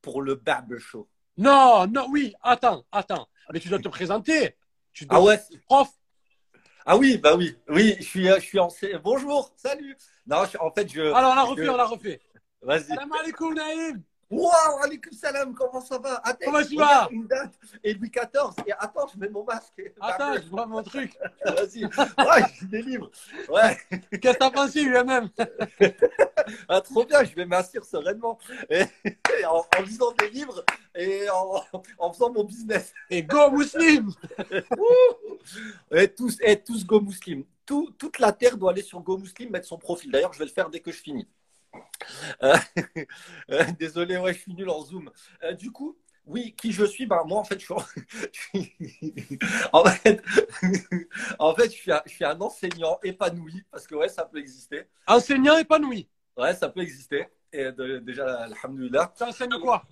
pour 0.00 0.20
le 0.20 0.34
Barber 0.34 0.80
Show. 0.80 1.08
Non, 1.36 1.86
non, 1.86 2.08
oui, 2.10 2.34
attends, 2.42 2.84
attends. 2.90 3.28
Mais 3.52 3.60
tu 3.60 3.68
dois 3.68 3.78
te 3.78 3.86
présenter. 3.88 4.56
Tu 4.92 5.06
dois 5.06 5.16
Ah 5.16 5.22
ouais? 5.22 5.40
Prof. 5.68 5.88
Ah 6.84 6.96
oui, 6.96 7.18
bah 7.18 7.36
oui. 7.36 7.56
Oui, 7.68 7.94
je 8.00 8.02
suis, 8.02 8.24
je 8.26 8.40
suis 8.40 8.58
en... 8.58 8.66
Bonjour, 9.00 9.52
salut. 9.54 9.96
Non, 10.26 10.44
je- 10.44 10.58
en 10.58 10.72
fait, 10.72 10.92
je... 10.92 11.00
Alors, 11.12 11.30
on 11.30 11.34
la 11.36 11.44
je- 11.44 11.50
refait, 11.50 11.68
on 11.68 11.76
la 11.76 11.84
refait. 11.84 12.20
Vas-y. 12.62 12.86
Salam 12.86 13.12
alaikum, 13.12 13.54
Naïm. 13.54 14.02
Waouh, 14.32 14.82
alaikum 14.82 15.12
salam, 15.12 15.54
comment 15.54 15.80
ça 15.82 15.98
va? 15.98 16.14
Attends, 16.24 16.38
Comment 16.46 16.62
tu 16.64 16.76
vas? 16.76 17.08
Une 17.10 17.26
date, 17.26 17.52
et 17.84 17.92
Louis 17.94 18.10
XIV. 18.10 18.54
Et 18.66 18.72
attends, 18.78 19.06
je 19.12 19.18
mets 19.18 19.28
mon 19.28 19.44
masque. 19.44 19.82
Attends, 20.00 20.34
je 20.34 20.48
vois 20.48 20.66
mon 20.66 20.82
truc. 20.82 21.12
Vas-y. 21.44 21.84
Ouais, 21.84 22.42
je 22.54 22.60
lis 22.64 22.70
des 22.70 22.82
livres. 22.82 23.10
Ouais. 23.50 23.76
Qu'est-ce 24.10 24.32
que 24.34 24.38
t'as 24.38 24.50
pensé, 24.50 24.82
lui-même? 24.84 25.28
Ah, 26.68 26.80
trop 26.80 27.04
bien, 27.04 27.22
je 27.24 27.34
vais 27.34 27.44
m'assurer 27.46 27.84
sereinement. 27.84 28.36
Et, 28.68 28.82
et 29.04 29.44
en, 29.44 29.58
en 29.78 29.82
lisant 29.82 30.10
des 30.12 30.28
livres 30.30 30.64
et 30.94 31.28
en, 31.30 31.62
en 31.98 32.12
faisant 32.12 32.32
mon 32.32 32.42
business. 32.44 32.92
Et 33.10 33.22
go, 33.22 33.50
Muslim 33.50 34.10
Et 35.90 36.08
tous, 36.08 36.36
et 36.42 36.60
tous 36.60 36.84
Go 36.86 37.00
Muslim. 37.00 37.44
Tout- 37.66 37.90
toute 37.98 38.18
la 38.18 38.32
terre 38.32 38.56
doit 38.56 38.72
aller 38.72 38.82
sur 38.82 39.00
Go 39.00 39.18
Muslim, 39.18 39.50
mettre 39.50 39.66
son 39.68 39.78
profil. 39.78 40.10
D'ailleurs, 40.10 40.32
je 40.32 40.38
vais 40.38 40.46
le 40.46 40.50
faire 40.50 40.68
dès 40.70 40.80
que 40.80 40.90
je 40.90 41.00
finis. 41.00 41.28
Euh, 42.42 42.56
euh, 43.50 43.64
désolé, 43.78 44.16
ouais, 44.18 44.34
je 44.34 44.38
suis 44.40 44.54
nul 44.54 44.68
en 44.68 44.80
Zoom. 44.82 45.10
Euh, 45.42 45.52
du 45.52 45.70
coup, 45.70 45.96
oui, 46.24 46.54
qui 46.56 46.72
je 46.72 46.84
suis 46.84 47.06
ben, 47.06 47.22
Moi, 47.26 47.38
en 47.38 47.44
fait, 47.44 47.58
je 47.58 47.64
suis, 47.64 47.74
en 49.72 49.84
fait, 49.90 50.22
en 51.38 51.54
fait, 51.54 51.64
je 51.64 51.76
suis, 51.76 51.92
un, 51.92 52.02
je 52.06 52.10
suis 52.12 52.24
un 52.24 52.40
enseignant 52.40 52.98
épanoui, 53.02 53.64
parce 53.70 53.86
que 53.86 53.94
ouais, 53.94 54.08
ça 54.08 54.24
peut 54.24 54.38
exister. 54.38 54.84
Enseignant 55.06 55.56
épanoui. 55.58 56.08
Ouais, 56.36 56.54
ça 56.54 56.68
peut 56.68 56.80
exister. 56.80 57.26
Et 57.52 57.70
de- 57.72 57.98
déjà, 57.98 58.44
alhamdoulilah. 58.44 59.12
Tu 59.16 59.22
enseignes 59.24 59.60
quoi? 59.60 59.82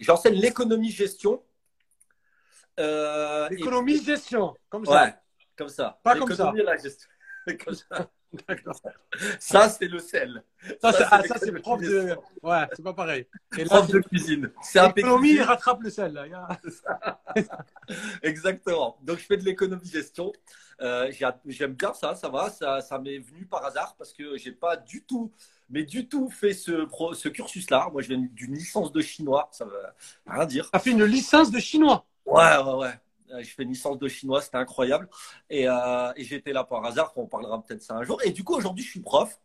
J'enseigne 0.00 0.34
l'économie-gestion. 0.34 1.42
Euh, 2.80 3.48
et- 3.50 3.54
Économie, 3.54 4.02
gestion. 4.02 4.54
Comme 4.68 4.84
ça. 4.84 5.04
Ouais, 5.04 5.14
comme 5.56 5.68
ça. 5.68 6.00
Pas 6.02 6.16
comme 6.16 6.56
et 6.58 6.62
la 6.62 6.76
gestion. 6.76 7.08
Comme 7.64 7.74
ça. 7.74 8.10
D'accord. 8.48 8.80
Ça, 9.38 9.68
c'est 9.68 9.86
le 9.86 9.98
sel. 9.98 10.42
Ça, 10.80 10.92
c'est 10.92 11.04
ah, 11.10 11.22
l'économie 11.22 11.60
prof 11.60 11.80
de. 11.80 11.84
gestion. 12.00 12.22
Ouais, 12.42 12.66
c'est 12.74 12.82
pas 12.82 12.92
pareil. 12.94 13.26
Et 13.56 13.64
là, 13.64 13.66
Prof 13.66 13.88
de 13.88 13.98
cuisine. 14.00 14.50
C'est 14.62 14.82
l'économie, 14.96 15.32
il 15.34 15.42
rattrape 15.42 15.82
le 15.82 15.90
sel. 15.90 16.12
Là. 16.12 16.48
Exactement. 18.22 18.96
Donc, 19.02 19.18
je 19.18 19.24
fais 19.24 19.36
de 19.36 19.44
l'économie-gestion. 19.44 20.32
Euh, 20.80 21.10
j'ai- 21.12 21.26
J'aime 21.46 21.74
bien 21.74 21.92
ça, 21.94 22.14
ça 22.14 22.28
va. 22.28 22.50
Ça, 22.50 22.80
ça 22.80 22.98
m'est 22.98 23.18
venu 23.18 23.46
par 23.46 23.64
hasard 23.64 23.94
parce 23.96 24.12
que 24.12 24.36
j'ai 24.36 24.52
pas 24.52 24.76
du 24.76 25.04
tout, 25.04 25.32
mais 25.70 25.84
du 25.84 26.08
tout 26.08 26.28
fait 26.30 26.52
ce, 26.52 26.86
ce 27.14 27.28
cursus-là. 27.28 27.88
Moi, 27.92 28.02
je 28.02 28.08
viens 28.08 28.18
d'une 28.32 28.54
licence 28.54 28.92
de 28.92 29.00
chinois. 29.00 29.48
Ça 29.52 29.64
veut 29.64 29.72
rien 30.26 30.46
dire. 30.46 30.68
T'as 30.72 30.78
fait 30.80 30.90
une 30.90 31.04
licence 31.04 31.50
de 31.50 31.58
chinois? 31.60 32.04
Ouais, 32.26 32.56
ouais, 32.58 32.74
ouais. 32.74 32.94
Euh, 33.34 33.42
Je 33.42 33.50
fais 33.54 33.62
une 33.64 33.70
licence 33.70 33.98
de 33.98 34.08
chinois, 34.08 34.40
c'était 34.42 34.56
incroyable. 34.58 35.08
Et, 35.50 35.68
euh, 35.68 36.12
et 36.16 36.24
j'étais 36.24 36.52
là 36.52 36.64
par 36.64 36.84
hasard, 36.84 37.12
on 37.16 37.26
parlera 37.26 37.62
peut-être 37.62 37.82
ça 37.82 37.94
un 37.94 38.02
jour. 38.02 38.20
Et 38.24 38.30
du 38.30 38.44
coup, 38.44 38.54
aujourd'hui, 38.54 38.84
je 38.84 38.90
suis 38.90 39.00
prof. 39.00 39.38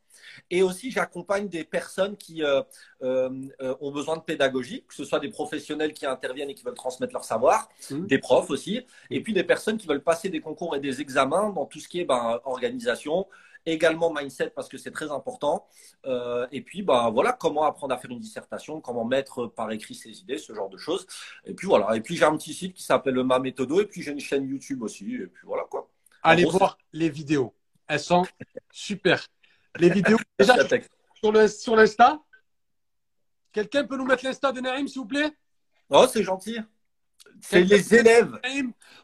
Et 0.50 0.62
aussi, 0.64 0.92
j'accompagne 0.92 1.48
des 1.48 1.64
personnes 1.64 2.18
qui 2.18 2.44
euh, 2.44 2.62
euh, 3.04 3.30
euh, 3.62 3.76
ont 3.82 3.92
besoin 3.92 4.18
de 4.18 4.22
pédagogie, 4.22 4.84
que 4.88 4.94
ce 4.94 5.04
soit 5.06 5.20
des 5.20 5.30
professionnels 5.30 5.94
qui 5.94 6.06
interviennent 6.06 6.50
et 6.50 6.56
qui 6.56 6.64
veulent 6.64 6.74
transmettre 6.76 7.14
leur 7.14 7.24
savoir, 7.24 7.70
Mhm. 7.90 8.08
des 8.08 8.20
profs 8.20 8.50
aussi, 8.50 8.86
et 9.10 9.22
puis 9.22 9.34
des 9.34 9.44
personnes 9.44 9.78
qui 9.78 9.88
veulent 9.88 10.04
passer 10.04 10.30
des 10.30 10.42
concours 10.42 10.76
et 10.76 10.80
des 10.80 11.02
examens 11.02 11.50
dans 11.52 11.66
tout 11.66 11.80
ce 11.80 11.88
qui 11.88 12.00
est 12.02 12.06
ben, 12.06 12.40
organisation 12.46 13.28
également 13.66 14.14
mindset 14.14 14.52
parce 14.52 14.68
que 14.68 14.78
c'est 14.78 14.92
très 14.92 15.12
important. 15.12 15.68
Euh, 16.06 16.48
et 16.52 16.62
puis, 16.62 16.82
bah, 16.82 17.10
voilà, 17.12 17.34
comment 17.34 17.64
apprendre 17.64 17.94
à 17.94 17.98
faire 17.98 18.12
une 18.12 18.20
dissertation, 18.20 18.82
comment 18.82 19.06
mettre 19.06 19.48
par 19.48 19.72
écrit 19.72 19.96
ses 19.96 20.20
idées, 20.20 20.38
ce 20.38 20.54
genre 20.54 20.70
de 20.70 20.78
choses. 20.78 21.06
Et 21.46 21.54
puis 21.54 21.68
voilà. 21.68 21.96
Et 21.96 22.02
puis, 22.02 22.16
j'ai 22.16 22.26
un 22.26 22.36
petit 22.38 22.54
site 22.54 22.74
qui 22.74 22.84
s'appelle 22.84 23.22
Ma 23.24 23.40
Méthodo. 23.40 23.82
Et 23.82 23.86
puis, 23.86 24.02
j'ai 24.02 24.12
une 24.12 24.20
chaîne 24.20 24.48
YouTube 24.48 24.82
aussi. 24.84 25.16
Et 25.16 25.28
puis 25.28 25.46
voilà 25.46 25.64
quoi. 25.64 25.90
Allez 26.24 26.46
voir 26.46 26.78
les 26.94 27.10
vidéos. 27.10 27.54
Elles 27.88 28.00
sont 28.00 28.26
super. 28.72 29.26
Les 29.78 29.90
vidéos, 29.90 30.18
déjà, 30.40 30.56
sur 31.16 31.32
le 31.32 31.48
sur 31.48 31.76
l'Insta. 31.76 32.20
Quelqu'un 33.52 33.84
peut 33.84 33.98
nous 33.98 34.06
mettre 34.06 34.24
l'Insta 34.26 34.52
de 34.52 34.62
Naïm, 34.62 34.88
s'il 34.88 35.02
vous 35.02 35.08
plaît? 35.08 35.32
Oh, 35.90 36.06
c'est 36.12 36.24
gentil. 36.24 36.60
C'est 37.42 37.64
les 37.64 37.96
élèves. 37.96 38.40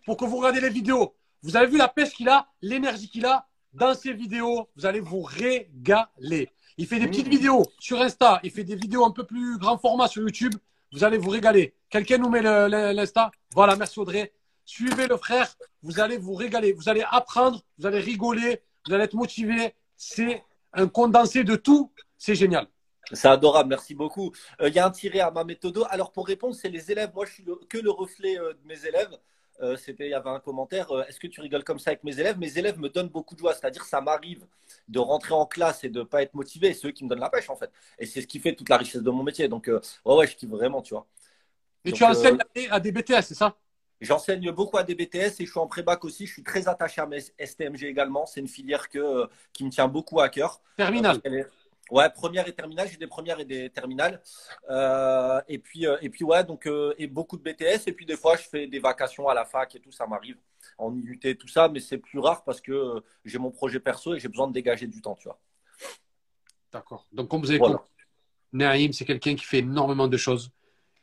Pour 0.05 0.17
que 0.17 0.25
vous 0.25 0.37
regardez 0.37 0.61
les 0.61 0.69
vidéos. 0.69 1.15
Vous 1.41 1.55
avez 1.55 1.67
vu 1.67 1.77
la 1.77 1.87
pêche 1.87 2.11
qu'il 2.11 2.29
a, 2.29 2.47
l'énergie 2.61 3.09
qu'il 3.09 3.25
a? 3.25 3.47
Dans 3.75 3.93
ses 3.93 4.13
vidéos. 4.13 4.67
Vous 4.75 4.85
allez 4.85 4.99
vous 4.99 5.21
régaler. 5.21 6.49
Il 6.77 6.87
fait 6.87 6.99
des 6.99 7.07
petites 7.07 7.27
vidéos 7.27 7.63
sur 7.79 8.01
Insta. 8.01 8.39
Il 8.43 8.51
fait 8.51 8.63
des 8.63 8.75
vidéos 8.75 9.05
un 9.05 9.11
peu 9.11 9.25
plus 9.25 9.57
grand 9.57 9.77
format 9.77 10.07
sur 10.07 10.21
YouTube. 10.21 10.55
Vous 10.91 11.03
allez 11.03 11.17
vous 11.17 11.29
régaler. 11.29 11.73
Quelqu'un 11.89 12.17
nous 12.17 12.29
met 12.29 12.41
l'Insta. 12.41 13.31
Voilà, 13.53 13.75
merci 13.75 13.99
Audrey. 13.99 14.33
Suivez 14.65 15.07
le 15.07 15.17
frère. 15.17 15.55
Vous 15.83 15.99
allez 15.99 16.17
vous 16.17 16.33
régaler. 16.33 16.73
Vous 16.73 16.89
allez 16.89 17.03
apprendre. 17.09 17.61
Vous 17.77 17.85
allez 17.85 17.99
rigoler. 17.99 18.61
Vous 18.85 18.93
allez 18.93 19.03
être 19.05 19.13
motivé. 19.13 19.73
C'est 19.95 20.43
un 20.73 20.87
condensé 20.87 21.43
de 21.43 21.55
tout. 21.55 21.91
C'est 22.17 22.35
génial. 22.35 22.67
C'est 23.11 23.27
adorable, 23.27 23.69
merci 23.69 23.93
beaucoup. 23.93 24.31
Il 24.59 24.65
euh, 24.65 24.69
y 24.69 24.79
a 24.79 24.87
un 24.87 24.91
tiré 24.91 25.19
à 25.19 25.29
ma 25.29 25.43
méthode. 25.43 25.85
Alors 25.89 26.11
pour 26.11 26.25
répondre, 26.25 26.55
c'est 26.55 26.69
les 26.69 26.91
élèves. 26.91 27.11
Moi, 27.13 27.25
je 27.25 27.33
suis 27.33 27.45
que 27.69 27.77
le 27.77 27.91
reflet 27.91 28.37
euh, 28.39 28.53
de 28.53 28.67
mes 28.67 28.85
élèves. 28.85 29.15
Euh, 29.61 29.77
c'était, 29.77 30.07
il 30.07 30.11
y 30.11 30.13
avait 30.13 30.29
un 30.29 30.39
commentaire. 30.39 30.87
Est-ce 31.07 31.19
que 31.19 31.27
tu 31.27 31.41
rigoles 31.41 31.63
comme 31.63 31.79
ça 31.79 31.91
avec 31.91 32.03
mes 32.03 32.19
élèves? 32.19 32.37
Mes 32.37 32.57
élèves 32.57 32.79
me 32.79 32.89
donnent 32.89 33.09
beaucoup 33.09 33.35
de 33.35 33.39
joie. 33.39 33.53
C'est-à-dire, 33.53 33.83
ça 33.85 34.01
m'arrive 34.01 34.45
de 34.87 34.99
rentrer 34.99 35.33
en 35.33 35.45
classe 35.45 35.83
et 35.83 35.89
de 35.89 35.99
ne 35.99 36.03
pas 36.03 36.21
être 36.21 36.33
motivé. 36.33 36.73
C'est 36.73 36.87
eux 36.87 36.91
qui 36.91 37.03
me 37.03 37.09
donnent 37.09 37.19
la 37.19 37.29
pêche 37.29 37.49
en 37.49 37.55
fait. 37.55 37.71
Et 37.97 38.05
c'est 38.05 38.21
ce 38.21 38.27
qui 38.27 38.39
fait 38.39 38.53
toute 38.53 38.69
la 38.69 38.77
richesse 38.77 39.01
de 39.01 39.09
mon 39.11 39.23
métier. 39.23 39.47
Donc, 39.47 39.67
ouais, 39.67 40.15
ouais, 40.15 40.27
je 40.27 40.35
kiffe 40.35 40.49
vraiment, 40.49 40.81
tu 40.81 40.93
vois. 40.93 41.07
Et 41.85 41.91
tu 41.91 42.03
enseignes 42.03 42.39
à 42.69 42.79
des 42.79 42.91
BTS, 42.91 43.21
c'est 43.21 43.35
ça? 43.35 43.55
J'enseigne 44.01 44.51
beaucoup 44.51 44.77
à 44.77 44.83
des 44.83 44.93
BTS 44.93 45.39
et 45.39 45.45
je 45.45 45.51
suis 45.51 45.59
en 45.59 45.67
pré-bac 45.67 46.03
aussi. 46.03 46.25
Je 46.27 46.33
suis 46.33 46.43
très 46.43 46.67
attaché 46.67 46.99
à 46.99 47.05
mes 47.05 47.21
STMG 47.39 47.83
également. 47.83 48.25
C'est 48.25 48.41
une 48.41 48.47
filière 48.47 48.89
que, 48.89 49.27
qui 49.53 49.63
me 49.63 49.69
tient 49.69 49.87
beaucoup 49.87 50.19
à 50.19 50.27
cœur. 50.27 50.61
Terminal. 50.75 51.21
Ouais, 51.91 52.09
première 52.09 52.47
et 52.47 52.53
terminale. 52.53 52.87
J'ai 52.89 52.97
des 52.97 53.07
premières 53.07 53.39
et 53.39 53.45
des 53.45 53.69
terminales. 53.69 54.21
Euh, 54.69 55.39
et 55.47 55.59
puis, 55.59 55.85
euh, 55.85 55.97
et 56.01 56.09
puis 56.09 56.23
ouais, 56.23 56.43
donc 56.43 56.65
euh, 56.65 56.93
et 56.97 57.07
beaucoup 57.07 57.37
de 57.37 57.43
BTS. 57.43 57.87
Et 57.87 57.93
puis 57.93 58.05
des 58.05 58.17
fois, 58.17 58.35
je 58.37 58.43
fais 58.43 58.67
des 58.67 58.79
vacations 58.79 59.27
à 59.27 59.33
la 59.33 59.45
fac 59.45 59.75
et 59.75 59.79
tout. 59.79 59.91
Ça 59.91 60.07
m'arrive 60.07 60.37
en 60.77 60.95
IUT 60.95 61.19
et 61.23 61.35
tout 61.35 61.47
ça, 61.47 61.69
mais 61.69 61.79
c'est 61.79 61.99
plus 61.99 62.19
rare 62.19 62.43
parce 62.43 62.59
que 62.59 63.03
j'ai 63.23 63.37
mon 63.37 63.51
projet 63.51 63.79
perso 63.79 64.15
et 64.15 64.19
j'ai 64.19 64.27
besoin 64.27 64.47
de 64.47 64.53
dégager 64.53 64.87
du 64.87 65.01
temps, 65.01 65.15
tu 65.15 65.27
vois. 65.27 65.39
D'accord. 66.71 67.05
Donc 67.13 67.29
comme 67.29 67.41
vous 67.41 67.51
avez 67.51 67.59
compris, 67.59 67.89
Naïm, 68.51 68.91
c'est 68.91 69.05
quelqu'un 69.05 69.35
qui 69.35 69.45
fait 69.45 69.59
énormément 69.59 70.07
de 70.07 70.17
choses. 70.17 70.51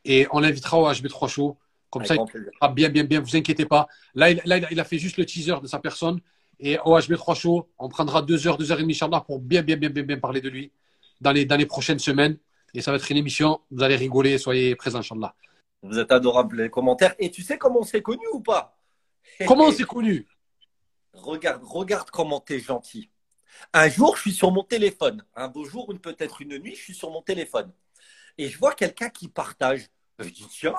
Et 0.05 0.27
on 0.33 0.41
l'invitera 0.41 0.79
au 0.79 0.91
HB3 0.91 1.29
Show. 1.29 1.59
Comme 1.91 2.05
ça, 2.07 2.15
il 2.15 2.53
ah, 2.61 2.69
bien, 2.69 2.89
bien, 2.89 3.05
bien. 3.05 3.21
Vous 3.21 3.37
inquiétez 3.37 3.67
pas. 3.67 3.87
Là 4.15 4.31
il, 4.31 4.41
là, 4.47 4.59
il 4.71 4.81
a 4.81 4.85
fait 4.85 4.99
juste 4.99 5.19
le 5.19 5.27
teaser 5.27 5.61
de 5.61 5.67
sa 5.67 5.79
personne. 5.79 6.21
Et 6.65 6.79
au 6.85 6.97
HB3 6.97 7.35
Show, 7.35 7.69
on 7.77 7.89
prendra 7.89 8.23
deux 8.23 8.47
heures, 8.47 8.57
deux 8.57 8.71
heures 8.71 8.79
et 8.79 8.83
demie, 8.83 8.93
Inch'Allah, 8.93 9.21
pour 9.21 9.41
bien, 9.41 9.63
bien, 9.63 9.77
bien, 9.77 9.91
bien, 9.91 10.05
bien 10.05 10.19
parler 10.19 10.41
de 10.41 10.49
lui 10.49 10.71
dans 11.21 11.33
les, 11.33 11.45
dans 11.45 11.57
les 11.57 11.67
prochaines 11.67 11.99
semaines. 11.99 12.39
Et 12.73 12.81
ça 12.81 12.93
va 12.93 12.99
être 12.99 13.11
une 13.11 13.17
émission, 13.17 13.61
vous 13.73 13.83
allez 13.83 13.97
rigoler, 13.97 14.39
soyez 14.39 14.77
présents, 14.77 15.01
Inch'Allah. 15.01 15.35
Vous 15.83 15.99
êtes 15.99 16.13
adorables, 16.13 16.63
les 16.63 16.71
commentaires. 16.71 17.17
Et 17.19 17.33
tu 17.33 17.43
sais 17.43 17.59
comment 17.59 17.81
on 17.81 17.85
s'est 17.85 18.01
connus 18.01 18.29
ou 18.33 18.41
pas? 18.41 18.79
Comment 19.47 19.67
on 19.67 19.73
s'est 19.73 19.85
connus? 19.85 20.27
Regarde, 21.13 21.63
regarde 21.65 22.11
comment 22.11 22.41
tu 22.41 22.55
es 22.55 22.59
gentil. 22.59 23.11
Un 23.73 23.89
jour, 23.89 24.17
je 24.17 24.23
suis 24.23 24.33
sur 24.33 24.51
mon 24.51 24.63
téléphone. 24.63 25.25
Un 25.35 25.49
beau 25.49 25.65
jour, 25.65 25.89
ou 25.89 25.95
peut-être 25.95 26.43
une 26.43 26.59
nuit, 26.59 26.75
je 26.75 26.83
suis 26.83 26.95
sur 26.95 27.11
mon 27.11 27.23
téléphone. 27.23 27.73
Et 28.39 28.49
je 28.49 28.59
vois 28.59 28.75
quelqu'un 28.75 29.11
qui 29.11 29.29
partage. 29.29 29.89
Je 30.19 30.29
dis, 30.29 30.47
tiens, 30.51 30.75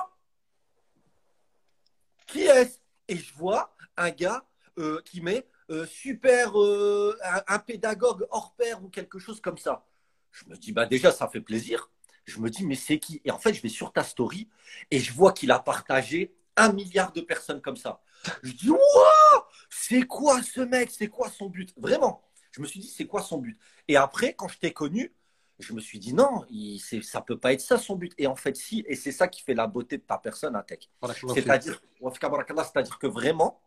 qui 2.26 2.42
est-ce? 2.42 2.78
Et 3.08 3.16
je 3.16 3.34
vois 3.34 3.74
un 3.96 4.10
gars 4.10 4.44
euh, 4.78 5.00
qui 5.04 5.20
met 5.20 5.46
euh, 5.70 5.86
super, 5.86 6.60
euh, 6.60 7.16
un, 7.46 7.58
pédagogue 7.58 8.26
hors 8.30 8.54
pair 8.54 8.82
ou 8.84 8.88
quelque 8.88 9.18
chose 9.18 9.40
comme 9.40 9.58
ça. 9.58 9.86
Je 10.32 10.44
me 10.46 10.56
dis, 10.56 10.72
bah 10.72 10.86
déjà, 10.86 11.10
ça 11.10 11.28
fait 11.28 11.40
plaisir. 11.40 11.90
Je 12.24 12.38
me 12.40 12.50
dis, 12.50 12.66
mais 12.66 12.74
c'est 12.74 12.98
qui? 12.98 13.20
Et 13.24 13.30
en 13.30 13.38
fait, 13.38 13.54
je 13.54 13.62
vais 13.62 13.68
sur 13.68 13.92
ta 13.92 14.02
story 14.02 14.48
et 14.90 14.98
je 14.98 15.12
vois 15.12 15.32
qu'il 15.32 15.50
a 15.50 15.58
partagé 15.58 16.34
un 16.56 16.72
milliard 16.72 17.12
de 17.12 17.20
personnes 17.20 17.60
comme 17.60 17.76
ça. 17.76 18.00
Je 18.42 18.52
dis, 18.52 18.70
waouh 18.70 19.42
C'est 19.70 20.02
quoi 20.02 20.42
ce 20.42 20.60
mec? 20.60 20.90
C'est 20.90 21.08
quoi 21.08 21.28
son 21.30 21.48
but? 21.48 21.72
Vraiment. 21.76 22.22
Je 22.52 22.60
me 22.60 22.66
suis 22.66 22.80
dit, 22.80 22.88
c'est 22.88 23.06
quoi 23.06 23.22
son 23.22 23.38
but? 23.38 23.58
Et 23.88 23.96
après, 23.96 24.34
quand 24.34 24.48
je 24.48 24.58
t'ai 24.58 24.72
connu, 24.72 25.14
je 25.58 25.72
me 25.72 25.80
suis 25.80 25.98
dit, 25.98 26.12
non, 26.12 26.44
il, 26.50 26.80
ça 26.80 27.20
peut 27.20 27.38
pas 27.38 27.52
être 27.52 27.60
ça 27.60 27.78
son 27.78 27.96
but. 27.96 28.12
Et 28.18 28.26
en 28.26 28.36
fait, 28.36 28.56
si. 28.56 28.84
Et 28.86 28.96
c'est 28.96 29.12
ça 29.12 29.28
qui 29.28 29.42
fait 29.42 29.54
la 29.54 29.66
beauté 29.66 29.98
de 29.98 30.02
ta 30.02 30.18
personne, 30.18 30.60
Tech. 30.66 30.90
C'est-à-dire, 31.34 31.80
c'est-à-dire 32.00 32.98
que 32.98 33.06
vraiment, 33.06 33.60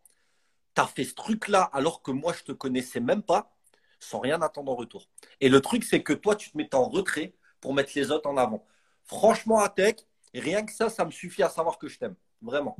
tu 0.78 0.84
as 0.84 0.86
fait 0.86 1.04
ce 1.04 1.14
truc-là 1.14 1.68
alors 1.72 2.02
que 2.02 2.12
moi, 2.12 2.32
je 2.32 2.44
te 2.44 2.52
connaissais 2.52 3.00
même 3.00 3.22
pas, 3.22 3.50
sans 3.98 4.20
rien 4.20 4.40
attendre 4.42 4.70
en 4.70 4.76
retour. 4.76 5.08
Et 5.40 5.48
le 5.48 5.60
truc, 5.60 5.82
c'est 5.82 6.02
que 6.02 6.12
toi, 6.12 6.36
tu 6.36 6.52
te 6.52 6.56
mets 6.56 6.72
en 6.72 6.88
retrait 6.88 7.34
pour 7.60 7.74
mettre 7.74 7.90
les 7.96 8.12
autres 8.12 8.30
en 8.30 8.36
avant. 8.36 8.64
Franchement, 9.04 9.58
Atek, 9.58 10.06
rien 10.34 10.64
que 10.64 10.72
ça, 10.72 10.88
ça 10.88 11.04
me 11.04 11.10
suffit 11.10 11.42
à 11.42 11.48
savoir 11.48 11.78
que 11.78 11.88
je 11.88 11.98
t'aime. 11.98 12.14
Vraiment. 12.40 12.76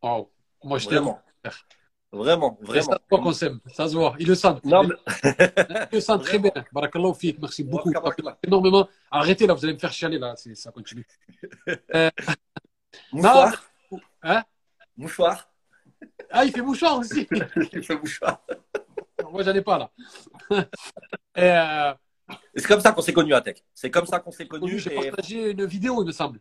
Oh, 0.00 0.30
moi, 0.64 0.78
je 0.78 0.88
t'aime. 0.88 1.14
Vraiment, 2.12 2.58
vraiment. 2.60 2.90
Ça 2.90 2.98
qu'on 3.08 3.32
s'aime, 3.32 3.60
ça 3.72 3.86
se 3.86 3.94
voit. 3.94 4.16
Il 4.18 4.26
le 4.26 4.34
sent. 4.34 4.54
Non, 4.64 4.82
mais... 4.82 4.94
Le 5.92 6.00
sent 6.00 6.18
très 6.20 6.38
bien. 6.40 6.50
Barakallahu 6.72 7.36
merci 7.40 7.62
beaucoup. 7.62 7.92
Énormément. 8.42 8.88
Arrêtez 9.12 9.46
là, 9.46 9.54
vous 9.54 9.64
allez 9.64 9.74
me 9.74 9.78
faire 9.78 9.92
chialer 9.92 10.18
là, 10.18 10.34
ça 10.36 10.72
continue. 10.72 11.06
Euh... 11.94 12.10
Mouchoir. 13.12 13.70
Hein? 14.22 14.42
Mouchoir. 14.96 15.49
Ah, 16.30 16.44
il 16.44 16.52
fait 16.52 16.62
mouchoir 16.62 16.98
aussi. 16.98 17.26
il 17.72 17.82
fait 17.82 17.96
mouchoir. 17.96 18.40
Moi, 19.30 19.42
j'en 19.42 19.54
ai 19.54 19.62
pas 19.62 19.78
là. 19.78 19.90
Euh, 21.38 21.94
c'est 22.54 22.66
comme 22.66 22.80
ça 22.80 22.92
qu'on 22.92 23.00
s'est 23.00 23.12
connu 23.12 23.32
à 23.32 23.40
Tech. 23.40 23.56
C'est 23.74 23.90
comme 23.90 24.06
ça 24.06 24.18
qu'on 24.20 24.30
s'est 24.30 24.46
connu. 24.46 24.78
J'ai 24.78 24.90
partagé 24.90 25.50
une 25.50 25.64
vidéo, 25.64 26.02
il 26.02 26.06
me 26.06 26.12
semble. 26.12 26.40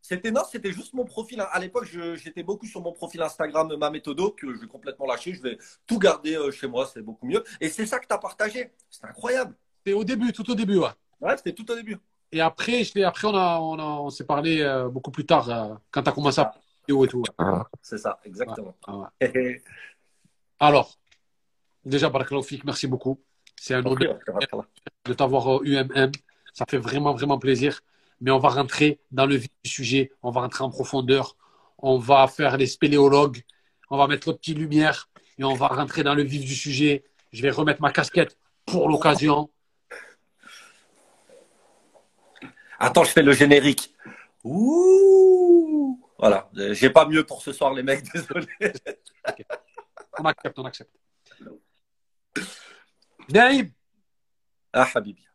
C'était 0.00 0.30
non, 0.30 0.42
c'était 0.50 0.72
juste 0.72 0.94
mon 0.94 1.04
profil. 1.04 1.40
À 1.50 1.58
l'époque, 1.58 1.86
j'étais 2.14 2.42
beaucoup 2.42 2.66
sur 2.66 2.80
mon 2.80 2.92
profil 2.92 3.20
Instagram, 3.22 3.74
ma 3.76 3.90
méthodo, 3.90 4.30
que 4.30 4.54
je 4.54 4.60
vais 4.60 4.66
complètement 4.66 5.06
lâcher. 5.06 5.34
Je 5.34 5.42
vais 5.42 5.58
tout 5.86 5.98
garder 5.98 6.36
euh, 6.36 6.50
chez 6.50 6.68
moi, 6.68 6.86
c'est 6.86 7.02
beaucoup 7.02 7.26
mieux. 7.26 7.42
Et 7.60 7.68
c'est 7.68 7.86
ça 7.86 7.98
que 7.98 8.06
tu 8.06 8.14
as 8.14 8.18
partagé. 8.18 8.70
C'est 8.88 9.04
incroyable. 9.04 9.56
C'était 9.78 9.96
au 9.96 10.04
début, 10.04 10.32
tout 10.32 10.48
au 10.50 10.54
début, 10.54 10.78
ouais. 10.78 10.90
Ouais, 11.20 11.36
c'était 11.36 11.54
tout 11.54 11.68
au 11.70 11.74
début. 11.74 11.96
Et 12.30 12.40
après, 12.40 12.84
je 12.84 13.02
après 13.02 13.26
on, 13.26 13.34
a, 13.34 13.58
on, 13.58 13.78
on 13.78 14.10
s'est 14.10 14.26
parlé 14.26 14.60
euh, 14.60 14.88
beaucoup 14.88 15.10
plus 15.10 15.26
tard, 15.26 15.80
quand 15.90 16.02
tu 16.02 16.08
as 16.08 16.12
commencé 16.12 16.40
à 16.40 16.54
ah. 17.38 17.66
C'est 17.82 17.98
ça, 17.98 18.18
exactement. 18.24 18.74
Alors, 20.60 20.98
déjà, 21.84 22.08
Barakalofik, 22.08 22.64
merci 22.64 22.86
beaucoup. 22.86 23.20
C'est 23.56 23.74
un 23.74 23.84
honneur 23.84 24.18
de 25.04 25.14
t'avoir 25.14 25.62
UMM. 25.62 26.12
Ça 26.52 26.64
fait 26.68 26.78
vraiment, 26.78 27.12
vraiment 27.12 27.38
plaisir. 27.38 27.80
Mais 28.20 28.30
on 28.30 28.38
va 28.38 28.48
rentrer 28.48 29.00
dans 29.10 29.26
le 29.26 29.36
vif 29.36 29.50
du 29.62 29.70
sujet. 29.70 30.12
On 30.22 30.30
va 30.30 30.40
rentrer 30.42 30.64
en 30.64 30.70
profondeur. 30.70 31.36
On 31.78 31.98
va 31.98 32.26
faire 32.28 32.56
les 32.56 32.66
spéléologues. 32.66 33.42
On 33.90 33.98
va 33.98 34.06
mettre 34.06 34.30
le 34.30 34.36
petit 34.36 34.54
lumière 34.54 35.08
et 35.38 35.44
on 35.44 35.54
va 35.54 35.68
rentrer 35.68 36.02
dans 36.02 36.14
le 36.14 36.22
vif 36.22 36.44
du 36.44 36.54
sujet. 36.54 37.04
Je 37.32 37.42
vais 37.42 37.50
remettre 37.50 37.82
ma 37.82 37.92
casquette 37.92 38.38
pour 38.64 38.88
l'occasion. 38.88 39.50
Attends, 42.78 43.04
je 43.04 43.10
fais 43.10 43.22
le 43.22 43.32
générique. 43.32 43.94
Ouh 44.44 46.05
voilà, 46.18 46.48
j'ai 46.72 46.90
pas 46.90 47.06
mieux 47.06 47.24
pour 47.24 47.42
ce 47.42 47.52
soir, 47.52 47.72
les 47.74 47.82
mecs, 47.82 48.04
désolé. 48.12 48.46
On 50.18 50.24
accepte, 50.24 50.58
on 50.58 50.64
accepte. 50.64 50.90
Naïm 53.28 53.70
Ah, 54.72 54.88
Habibi. 54.94 55.26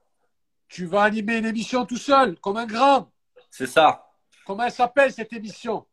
Tu 0.67 0.85
vas 0.85 1.03
animer 1.03 1.37
une 1.37 1.45
émission 1.45 1.85
tout 1.85 1.97
seul, 1.97 2.39
comme 2.39 2.57
un 2.57 2.65
grand. 2.65 3.11
C'est 3.49 3.67
ça. 3.67 4.07
Comment 4.45 4.63
elle 4.63 4.71
s'appelle 4.71 5.11
cette 5.11 5.33
émission? 5.33 5.85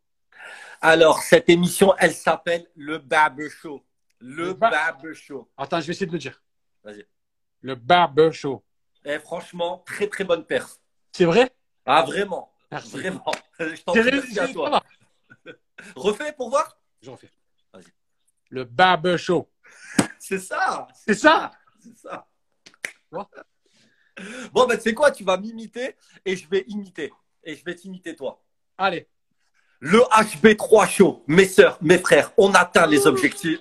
Alors, 0.81 1.21
cette 1.21 1.49
émission, 1.49 1.93
elle 1.97 2.13
s'appelle 2.13 2.65
Le 2.75 2.97
Barber 2.97 3.49
Show. 3.49 3.85
Le, 4.19 4.53
Barber 4.53 5.13
Show. 5.13 5.49
Attends, 5.57 5.81
je 5.81 5.87
vais 5.87 5.91
essayer 5.91 6.05
de 6.05 6.13
le 6.13 6.17
dire. 6.17 6.41
Vas-y. 6.83 7.05
Le 7.61 7.75
Barber 7.75 8.31
Show. 8.31 8.63
Eh, 9.05 9.19
franchement, 9.19 9.83
très 9.85 10.07
très 10.07 10.23
bonne 10.23 10.45
perf. 10.45 10.77
C'est 11.11 11.25
vrai? 11.25 11.49
Ah, 11.85 12.03
vraiment 12.03 12.53
Vraiment. 12.71 13.31
Je 13.75 13.81
t'en 13.83 13.91
prie, 13.91 14.39
à 14.39 14.47
toi. 14.47 14.83
Refais 15.95 16.33
pour 16.33 16.49
voir 16.49 16.77
Je 17.01 17.09
refais. 17.09 17.29
Vas-y. 17.73 17.91
Le 18.49 18.63
Barber 18.63 19.17
Show. 19.17 19.49
C'est 20.19 20.39
ça. 20.39 20.87
C'est 21.05 21.13
ça. 21.13 21.51
C'est 21.81 21.97
ça. 21.97 22.27
Bon, 23.11 24.65
ben, 24.65 24.77
tu 24.77 24.83
sais 24.83 24.93
quoi? 24.93 25.11
Tu 25.11 25.23
vas 25.23 25.37
m'imiter 25.37 25.95
et 26.25 26.35
je 26.35 26.47
vais 26.49 26.63
imiter. 26.67 27.11
Et 27.43 27.55
je 27.55 27.63
vais 27.63 27.75
t'imiter 27.75 28.15
toi. 28.15 28.41
Allez. 28.77 29.07
Le 29.79 29.99
HB3 29.99 30.89
Show. 30.89 31.23
Mes 31.27 31.47
sœurs, 31.47 31.77
mes 31.81 31.97
frères, 31.97 32.31
on 32.37 32.53
atteint 32.53 32.87
les 32.87 33.07
objectifs. 33.07 33.59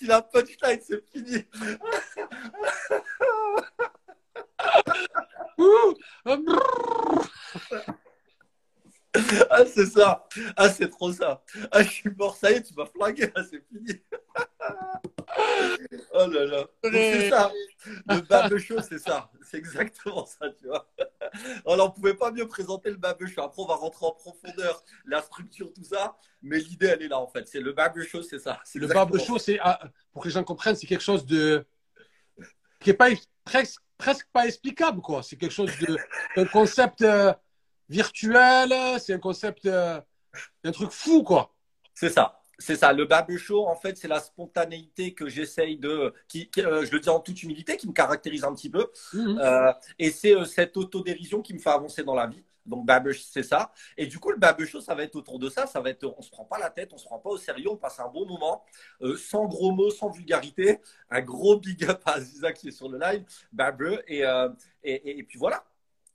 Il 0.00 0.10
a 0.10 0.22
punchline, 0.22 0.80
c'est 0.82 1.04
fini. 1.12 1.44
Ah, 9.50 9.64
c'est 9.64 9.86
ça. 9.86 10.26
Ah, 10.56 10.68
c'est 10.68 10.88
trop 10.88 11.12
ça. 11.12 11.42
Ah, 11.70 11.82
je 11.82 11.88
suis 11.88 12.10
mort, 12.10 12.36
ça 12.36 12.50
y 12.50 12.54
est, 12.54 12.62
tu 12.62 12.74
m'as 12.74 12.86
flingué, 12.86 13.32
là, 13.34 13.44
c'est 13.48 13.62
fini. 13.68 14.00
Oh 16.16 16.26
là 16.28 16.44
là. 16.44 16.66
C'est 16.82 17.30
ça. 17.30 17.50
Le 18.08 18.20
Babe 18.20 18.56
Show, 18.58 18.80
c'est 18.80 18.98
ça. 18.98 19.30
C'est 19.42 19.58
exactement 19.58 20.26
ça, 20.26 20.48
tu 20.50 20.66
vois. 20.66 20.88
Alors, 21.66 21.88
on 21.88 21.90
pouvait 21.90 22.14
pas 22.14 22.30
mieux 22.30 22.46
présenter 22.46 22.90
le 22.90 22.96
Babe 22.96 23.26
Show. 23.26 23.42
Après, 23.42 23.60
on 23.60 23.66
va 23.66 23.74
rentrer 23.74 24.06
en 24.06 24.12
profondeur, 24.12 24.84
la 25.06 25.22
structure, 25.22 25.72
tout 25.72 25.82
ça. 25.82 26.16
Mais 26.42 26.58
l'idée, 26.58 26.86
elle 26.86 27.02
est 27.02 27.08
là, 27.08 27.18
en 27.18 27.26
fait. 27.26 27.48
C'est 27.48 27.60
le 27.60 27.72
Babe 27.72 28.00
Show, 28.02 28.22
c'est 28.22 28.38
ça. 28.38 28.60
Le 28.74 29.18
chaud, 29.18 29.38
c'est 29.38 29.58
ah, 29.60 29.80
pour 30.12 30.22
que 30.22 30.28
les 30.28 30.34
gens 30.34 30.44
comprennent, 30.44 30.76
c'est 30.76 30.86
quelque 30.86 31.02
chose 31.02 31.26
de 31.26 31.66
qui 32.80 32.90
est 32.90 32.94
pas 32.94 33.08
presque 33.44 33.80
presque 33.96 34.26
pas 34.32 34.46
explicable 34.46 35.00
quoi. 35.00 35.22
C'est 35.22 35.36
quelque 35.36 35.52
chose 35.52 35.70
de 35.78 35.96
un 36.36 36.44
concept 36.44 37.02
euh, 37.02 37.32
virtuel, 37.88 38.72
c'est 39.00 39.14
un 39.14 39.18
concept 39.18 39.66
euh, 39.66 40.00
un 40.64 40.72
truc 40.72 40.90
fou 40.90 41.22
quoi. 41.22 41.54
C'est 41.94 42.10
ça. 42.10 42.40
C'est 42.58 42.76
ça. 42.76 42.92
Le 42.92 43.04
Babe 43.04 43.36
Show, 43.36 43.66
en 43.66 43.74
fait, 43.74 43.96
c'est 43.96 44.08
la 44.08 44.20
spontanéité 44.20 45.12
que 45.12 45.28
j'essaye 45.28 45.76
de. 45.76 46.14
Qui, 46.28 46.48
qui, 46.50 46.60
euh, 46.62 46.84
je 46.84 46.92
le 46.92 47.00
dis 47.00 47.08
en 47.08 47.20
toute 47.20 47.42
humilité, 47.42 47.76
qui 47.76 47.88
me 47.88 47.92
caractérise 47.92 48.44
un 48.44 48.54
petit 48.54 48.70
peu. 48.70 48.90
Mhm. 49.12 49.38
Euh, 49.40 49.72
et 49.98 50.10
c'est 50.10 50.34
euh, 50.34 50.44
cette 50.44 50.76
autodérision 50.76 51.42
qui 51.42 51.54
me 51.54 51.58
fait 51.58 51.70
avancer 51.70 52.04
dans 52.04 52.14
la 52.14 52.26
vie. 52.26 52.44
Donc, 52.64 52.86
Babe, 52.86 53.12
c'est 53.12 53.42
ça. 53.42 53.72
Et 53.96 54.06
du 54.06 54.18
coup, 54.18 54.30
le 54.30 54.38
Babe 54.38 54.64
Show, 54.64 54.80
ça 54.80 54.94
va 54.94 55.02
être 55.02 55.16
autour 55.16 55.38
de 55.38 55.50
ça. 55.50 55.66
Ça 55.66 55.80
va 55.80 55.90
être, 55.90 56.14
on 56.16 56.22
se 56.22 56.30
prend 56.30 56.44
pas 56.44 56.58
la 56.58 56.70
tête, 56.70 56.92
on 56.92 56.98
se 56.98 57.04
prend 57.04 57.18
pas 57.18 57.30
au 57.30 57.36
sérieux, 57.36 57.70
on 57.70 57.76
passe 57.76 58.00
un 58.00 58.08
bon 58.08 58.24
moment, 58.26 58.64
euh, 59.02 59.16
sans 59.16 59.46
gros 59.46 59.72
mots, 59.72 59.90
sans 59.90 60.10
vulgarité. 60.10 60.80
Un 61.10 61.20
gros 61.20 61.58
big 61.58 61.84
up 61.84 62.00
à 62.06 62.12
Aziza 62.14 62.52
qui 62.52 62.68
est 62.68 62.72
sur 62.72 62.88
le 62.88 62.98
live. 62.98 63.24
Et, 64.06 64.24
euh, 64.24 64.48
et, 64.82 64.94
et, 64.94 65.18
et 65.18 65.22
puis 65.24 65.38
voilà. 65.38 65.64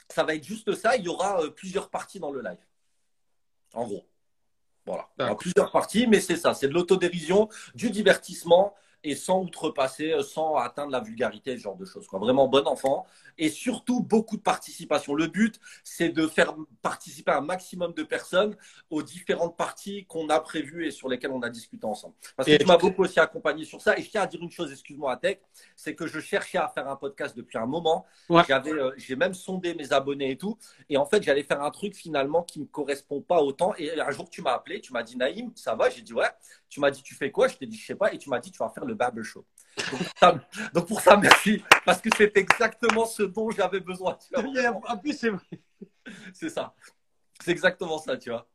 Ça 0.10 0.24
va 0.24 0.36
être 0.36 0.44
juste 0.44 0.74
ça. 0.76 0.96
Il 0.96 1.04
y 1.04 1.08
aura 1.08 1.42
euh, 1.42 1.50
plusieurs 1.50 1.90
parties 1.90 2.20
dans 2.20 2.32
le 2.32 2.42
live. 2.42 2.66
En 3.74 3.86
gros. 3.86 4.06
Voilà. 4.86 5.08
Il 5.18 5.22
y 5.22 5.24
aura 5.24 5.30
D'accord. 5.30 5.38
plusieurs 5.38 5.72
parties, 5.72 6.08
mais 6.08 6.20
c'est 6.20 6.38
ça. 6.38 6.54
C'est 6.54 6.68
de 6.68 6.74
l'autodérision, 6.74 7.50
du 7.76 7.92
divertissement 7.92 8.74
et 9.04 9.16
sans 9.16 9.42
outrepasser, 9.42 10.12
euh, 10.12 10.24
sans 10.24 10.56
atteindre 10.56 10.92
la 10.92 11.00
vulgarité, 11.00 11.56
ce 11.58 11.62
genre 11.62 11.76
de 11.76 11.86
choses. 11.86 12.08
Quoi. 12.08 12.20
Vraiment 12.20 12.48
bon 12.48 12.68
enfant. 12.68 13.06
Et 13.40 13.50
surtout, 13.50 14.04
beaucoup 14.04 14.36
de 14.38 14.42
participation. 14.42 15.16
Le 15.16 15.28
but, 15.28 15.60
c'est 15.84 16.10
de 16.10 16.28
faire 16.28 16.56
participer 16.82 17.32
un 17.32 17.42
maximum 17.42 17.94
de 17.94 18.04
personnes 18.04 18.56
aux 18.90 19.02
différentes 19.02 19.56
parties 19.58 20.06
qu'on 20.06 20.28
a 20.30 20.40
prévues 20.42 20.86
et 20.86 20.92
sur 20.92 21.08
lesquelles 21.08 21.32
on 21.32 21.42
a 21.42 21.50
discuté 21.50 21.86
ensemble. 21.86 22.16
Parce 22.36 22.48
que 22.48 22.54
Et- 22.54 22.58
tu 22.58 22.66
m'as 22.66 22.78
beaucoup 22.78 23.04
aussi 23.04 23.20
accompagné 23.20 23.64
sur 23.64 23.82
ça. 23.82 23.98
Et 23.98 24.04
je 24.04 24.10
tiens 24.10 24.24
à 24.24 24.28
dire 24.28 24.42
une 24.42 24.52
chose, 24.52 24.72
excuse-moi, 24.72 25.14
Atek, 25.14 25.42
c'est 25.76 25.96
que 25.96 26.06
je 26.06 26.20
cherchais 26.20 26.58
à 26.58 26.68
faire 26.68 26.88
un 26.90 26.98
podcast 26.98 27.36
depuis 27.36 27.58
un 27.58 27.66
moment. 27.66 28.06
Ouais. 28.28 28.44
J'avais, 28.48 28.72
euh, 28.74 28.92
j'ai 28.98 29.16
même 29.16 29.34
sondé 29.34 29.74
mes 29.74 29.94
abonnés 29.94 30.32
et 30.32 30.38
tout. 30.38 30.58
Et 30.90 30.98
en 30.98 31.06
fait, 31.06 31.24
j'allais 31.24 31.44
faire 31.44 31.62
un 31.64 31.72
truc 31.72 31.96
finalement 31.96 32.44
qui 32.44 32.60
me 32.60 32.66
correspond 32.66 33.22
pas 33.22 33.42
autant. 33.42 33.74
Et 33.78 34.00
un 34.00 34.12
jour, 34.12 34.30
tu 34.30 34.42
m'as 34.42 34.54
appelé, 34.54 34.82
tu 34.82 34.92
m'as 34.92 35.04
dit 35.04 35.16
Naïm, 35.16 35.52
ça 35.56 35.76
va? 35.76 35.90
J'ai 35.90 36.02
dit 36.02 36.14
ouais. 36.14 36.30
Tu 36.68 36.80
m'as 36.82 36.92
dit 36.92 37.02
tu 37.02 37.16
fais 37.16 37.32
quoi? 37.32 37.48
Je 37.48 37.56
t'ai 37.56 37.66
dit 37.66 37.78
je 37.78 37.86
sais 37.86 37.96
pas. 37.96 38.14
Et 38.14 38.18
tu 38.18 38.30
m'as 38.30 38.40
dit 38.40 38.52
tu 38.52 38.58
vas 38.60 38.70
faire 38.70 38.86
le 38.86 38.96
Babe 38.96 39.22
Show. 39.24 39.46
Donc 39.80 39.90
pour 39.90 40.00
ça, 40.20 40.40
donc 40.74 40.88
pour 40.88 41.02
ça, 41.02 41.18
merci. 41.18 41.64
Parce 41.86 42.02
que 42.02 42.10
c'est 42.16 42.36
exactement 42.38 43.06
ce 43.06 43.24
dont 43.24 43.50
j'avais 43.52 43.80
besoin. 43.80 44.16
tu 44.16 44.40
vois, 44.42 44.62
Et 44.62 44.68
en 44.68 44.98
plus 44.98 45.14
c'est 45.18 45.30
vrai. 45.30 45.62
C'est 46.34 46.50
ça. 46.50 46.76
C'est 47.44 47.52
exactement 47.52 47.98
ça, 48.00 48.18
tu 48.18 48.30
vois. 48.30 48.48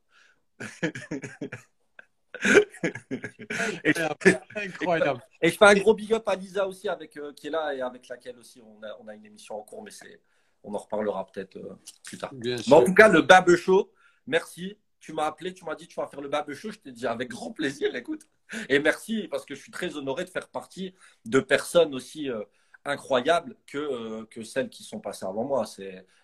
Et 3.84 3.92
je- 3.92 4.36
incroyable. 4.66 5.20
Et 5.40 5.50
je 5.50 5.56
fais 5.56 5.64
un 5.64 5.74
gros 5.74 5.94
big 5.94 6.12
up 6.12 6.28
à 6.28 6.34
Lisa 6.34 6.66
aussi, 6.66 6.88
avec, 6.88 7.16
euh, 7.16 7.32
qui 7.32 7.46
est 7.46 7.50
là 7.50 7.74
et 7.74 7.80
avec 7.80 8.08
laquelle 8.08 8.38
aussi 8.38 8.60
on 8.60 8.82
a, 8.82 8.96
on 9.00 9.08
a 9.08 9.14
une 9.14 9.24
émission 9.24 9.56
en 9.58 9.62
cours, 9.62 9.82
mais 9.82 9.90
c'est, 9.90 10.20
on 10.62 10.74
en 10.74 10.78
reparlera 10.78 11.26
peut-être 11.26 11.56
euh, 11.56 11.78
plus 12.04 12.18
tard. 12.18 12.32
Bien 12.34 12.56
Mais 12.56 12.62
sûr. 12.62 12.76
en 12.76 12.84
tout 12.84 12.94
cas, 12.94 13.08
le 13.08 13.22
Babe 13.22 13.54
Show, 13.56 13.90
merci. 14.26 14.76
Tu 15.00 15.12
m'as 15.12 15.26
appelé, 15.26 15.52
tu 15.54 15.64
m'as 15.64 15.74
dit 15.74 15.86
tu 15.86 15.96
vas 15.96 16.06
faire 16.06 16.20
le 16.20 16.28
Babe 16.28 16.52
Show. 16.54 16.70
Je 16.70 16.78
t'ai 16.78 16.92
dit 16.92 17.06
avec 17.06 17.28
grand 17.28 17.52
plaisir, 17.52 17.94
écoute. 17.94 18.26
Et 18.68 18.78
merci 18.78 19.28
parce 19.28 19.44
que 19.44 19.54
je 19.54 19.60
suis 19.60 19.70
très 19.72 19.96
honoré 19.96 20.24
de 20.24 20.30
faire 20.30 20.48
partie 20.48 20.94
de 21.24 21.40
personnes 21.40 21.94
aussi 21.94 22.30
euh, 22.30 22.42
incroyables 22.84 23.56
que, 23.66 23.78
euh, 23.78 24.26
que 24.30 24.42
celles 24.42 24.68
qui 24.68 24.82
sont 24.82 25.00
passées 25.00 25.26
avant 25.26 25.44
moi. 25.44 25.64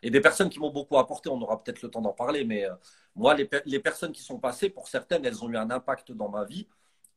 Et 0.03 0.11
des 0.11 0.21
personnes 0.21 0.51
qui 0.51 0.59
m'ont 0.61 0.71
beaucoup 0.71 0.99
apporté. 0.99 1.29
On 1.29 1.41
aura 1.41 1.63
peut-être 1.63 1.83
le 1.83 1.91
temps 1.91 2.01
d'en 2.01 2.13
parler, 2.13 2.45
mais 2.45 2.65
euh, 2.65 2.75
moi, 3.15 3.35
les, 3.35 3.49
les 3.65 3.81
personnes 3.81 4.13
qui 4.13 4.23
sont 4.23 4.39
passées, 4.39 4.71
pour 4.71 4.89
certaines, 4.89 5.25
elles 5.25 5.45
ont 5.45 5.51
eu 5.51 5.57
un 5.57 5.71
impact 5.71 6.13
dans 6.13 6.29
ma 6.29 6.45
vie 6.45 6.67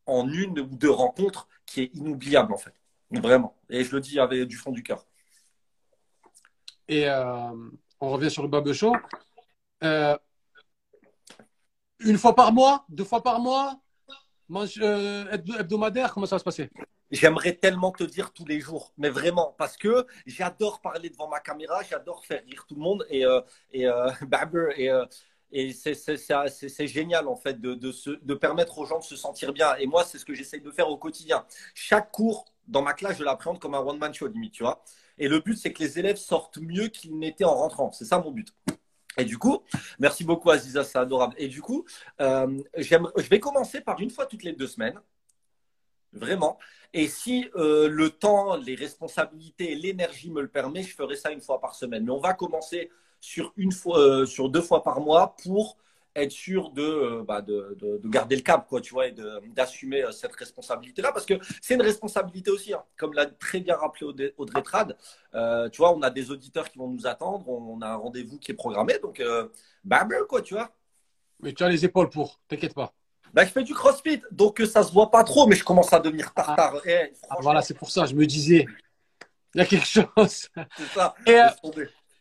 en 0.05 0.27
une 0.27 0.59
ou 0.59 0.65
deux 0.65 0.91
rencontres 0.91 1.47
qui 1.65 1.81
est 1.81 1.95
inoubliable 1.95 2.53
en 2.53 2.57
fait. 2.57 2.73
Vraiment. 3.11 3.55
Et 3.69 3.83
je 3.83 3.95
le 3.95 4.01
dis 4.01 4.19
avec 4.19 4.47
du 4.47 4.57
fond 4.57 4.71
du 4.71 4.83
cœur. 4.83 5.05
Et 6.89 7.07
on 8.03 8.09
revient 8.09 8.29
sur 8.29 8.43
le 8.43 8.49
Babe 8.49 8.73
Show. 8.73 8.93
Euh, 9.83 10.17
une 11.99 12.17
fois 12.17 12.35
par 12.35 12.51
mois, 12.53 12.85
deux 12.89 13.03
fois 13.03 13.21
par 13.21 13.39
mois, 13.39 13.79
mange, 14.53 14.79
euh, 14.81 15.25
hebdo- 15.31 15.59
hebdomadaire, 15.59 16.13
comment 16.13 16.25
ça 16.25 16.35
va 16.35 16.39
se 16.39 16.43
passer? 16.43 16.69
J'aimerais 17.11 17.53
tellement 17.53 17.91
te 17.91 18.03
dire 18.03 18.31
tous 18.33 18.45
les 18.45 18.59
jours, 18.59 18.93
mais 18.97 19.09
vraiment, 19.09 19.53
parce 19.57 19.77
que 19.77 20.07
j'adore 20.25 20.81
parler 20.81 21.09
devant 21.09 21.27
ma 21.27 21.39
caméra, 21.39 21.81
j'adore 21.83 22.25
faire 22.25 22.41
rire 22.45 22.65
tout 22.67 22.75
le 22.75 22.81
monde 22.81 23.05
et, 23.09 23.25
euh, 23.25 23.41
et, 23.71 23.87
euh, 23.87 24.09
et, 24.77 24.89
euh, 24.89 25.05
et 25.51 25.73
c'est 25.73 26.87
génial 26.87 27.27
en 27.27 27.35
fait 27.35 27.61
de, 27.61 27.75
de, 27.75 27.91
se, 27.91 28.09
de 28.09 28.33
permettre 28.33 28.79
aux 28.79 28.85
gens 28.85 28.97
de 28.99 29.03
se 29.03 29.15
sentir 29.15 29.53
bien. 29.53 29.75
Et 29.75 29.85
moi, 29.85 30.03
c'est 30.03 30.17
ce 30.17 30.25
que 30.25 30.33
j'essaye 30.33 30.61
de 30.61 30.71
faire 30.71 30.89
au 30.89 30.97
quotidien. 30.97 31.45
Chaque 31.75 32.11
cours 32.11 32.45
dans 32.67 32.81
ma 32.81 32.93
classe, 32.93 33.17
je 33.17 33.23
l'appréhende 33.23 33.59
comme 33.59 33.75
un 33.75 33.79
one-man 33.79 34.13
show 34.13 34.27
limite, 34.27 34.53
tu 34.53 34.63
vois. 34.63 34.83
Et 35.19 35.27
le 35.27 35.39
but, 35.39 35.55
c'est 35.55 35.71
que 35.71 35.83
les 35.83 35.99
élèves 35.99 36.17
sortent 36.17 36.57
mieux 36.57 36.87
qu'ils 36.87 37.17
n'étaient 37.19 37.43
en 37.43 37.53
rentrant. 37.55 37.91
C'est 37.91 38.05
ça 38.05 38.17
mon 38.19 38.31
but. 38.31 38.49
Et 39.17 39.25
du 39.25 39.37
coup, 39.37 39.61
merci 39.99 40.23
beaucoup 40.23 40.49
Aziza, 40.49 40.83
c'est 40.83 40.97
adorable. 40.97 41.35
Et 41.37 41.47
du 41.47 41.61
coup, 41.61 41.85
euh, 42.21 42.61
je 42.77 43.29
vais 43.29 43.39
commencer 43.39 43.81
par 43.81 43.99
une 43.99 44.09
fois 44.09 44.25
toutes 44.25 44.43
les 44.43 44.53
deux 44.53 44.67
semaines. 44.67 44.99
Vraiment. 46.13 46.59
Et 46.93 47.07
si 47.07 47.49
euh, 47.55 47.87
le 47.89 48.11
temps, 48.11 48.55
les 48.55 48.75
responsabilités 48.75 49.71
et 49.71 49.75
l'énergie 49.75 50.29
me 50.29 50.41
le 50.41 50.47
permet, 50.47 50.83
je 50.83 50.95
ferai 50.95 51.15
ça 51.15 51.31
une 51.31 51.41
fois 51.41 51.59
par 51.59 51.73
semaine. 51.73 52.05
Mais 52.05 52.11
on 52.11 52.19
va 52.19 52.33
commencer 52.33 52.91
sur 53.19 53.53
une 53.57 53.71
fois, 53.71 53.99
euh, 53.99 54.25
sur 54.25 54.49
deux 54.49 54.61
fois 54.61 54.83
par 54.83 54.99
mois 54.99 55.35
pour 55.43 55.77
être 56.15 56.31
sûr 56.31 56.71
de, 56.71 56.83
euh, 56.83 57.23
bah, 57.23 57.41
de, 57.41 57.75
de, 57.79 57.97
de 57.97 58.07
garder 58.09 58.35
le 58.35 58.41
cap, 58.41 58.67
quoi, 58.67 58.81
tu 58.81 58.93
vois, 58.93 59.07
et 59.07 59.15
d'assumer 59.55 60.03
euh, 60.03 60.11
cette 60.11 60.35
responsabilité-là, 60.35 61.11
parce 61.11 61.25
que 61.25 61.33
c'est 61.61 61.73
une 61.73 61.81
responsabilité 61.81 62.51
aussi, 62.51 62.73
hein. 62.73 62.83
comme 62.97 63.13
l'a 63.13 63.25
très 63.25 63.59
bien 63.59 63.75
rappelé 63.75 64.05
Audrey, 64.05 64.33
Audrey 64.37 64.61
Trad. 64.61 64.97
Euh, 65.33 65.69
tu 65.69 65.77
vois, 65.77 65.95
on 65.95 66.01
a 66.01 66.09
des 66.09 66.31
auditeurs 66.31 66.69
qui 66.69 66.77
vont 66.77 66.87
nous 66.87 67.07
attendre, 67.07 67.47
on 67.49 67.81
a 67.81 67.87
un 67.87 67.95
rendez-vous 67.95 68.37
qui 68.37 68.51
est 68.51 68.55
programmé, 68.55 68.99
donc 68.99 69.19
euh, 69.19 69.47
bah, 69.83 70.07
quoi, 70.29 70.41
tu 70.41 70.53
vois. 70.53 70.71
Mais 71.39 71.53
tu 71.53 71.63
as 71.63 71.69
les 71.69 71.83
épaules 71.83 72.09
pour, 72.09 72.39
t'inquiète 72.47 72.73
pas. 72.73 72.93
Bah, 73.33 73.43
je 73.45 73.49
fais 73.49 73.63
du 73.63 73.73
crossfit, 73.73 74.21
donc 74.31 74.61
ça 74.71 74.83
se 74.83 74.91
voit 74.93 75.09
pas 75.09 75.23
trop, 75.23 75.47
mais 75.47 75.55
je 75.55 75.63
commence 75.63 75.91
à 75.91 75.99
devenir 75.99 76.31
tartare. 76.33 76.79
Eh, 76.85 76.91
Ah, 76.93 77.15
franchement, 77.15 77.37
voilà, 77.41 77.61
c'est 77.63 77.73
pour 77.73 77.89
ça, 77.89 78.05
je 78.05 78.13
me 78.13 78.27
disais, 78.27 78.67
il 79.55 79.57
y 79.57 79.61
a 79.61 79.65
quelque 79.65 79.87
chose. 79.87 80.05
c'est 80.77 80.87
ça. 80.93 81.15
Euh, 81.27 81.49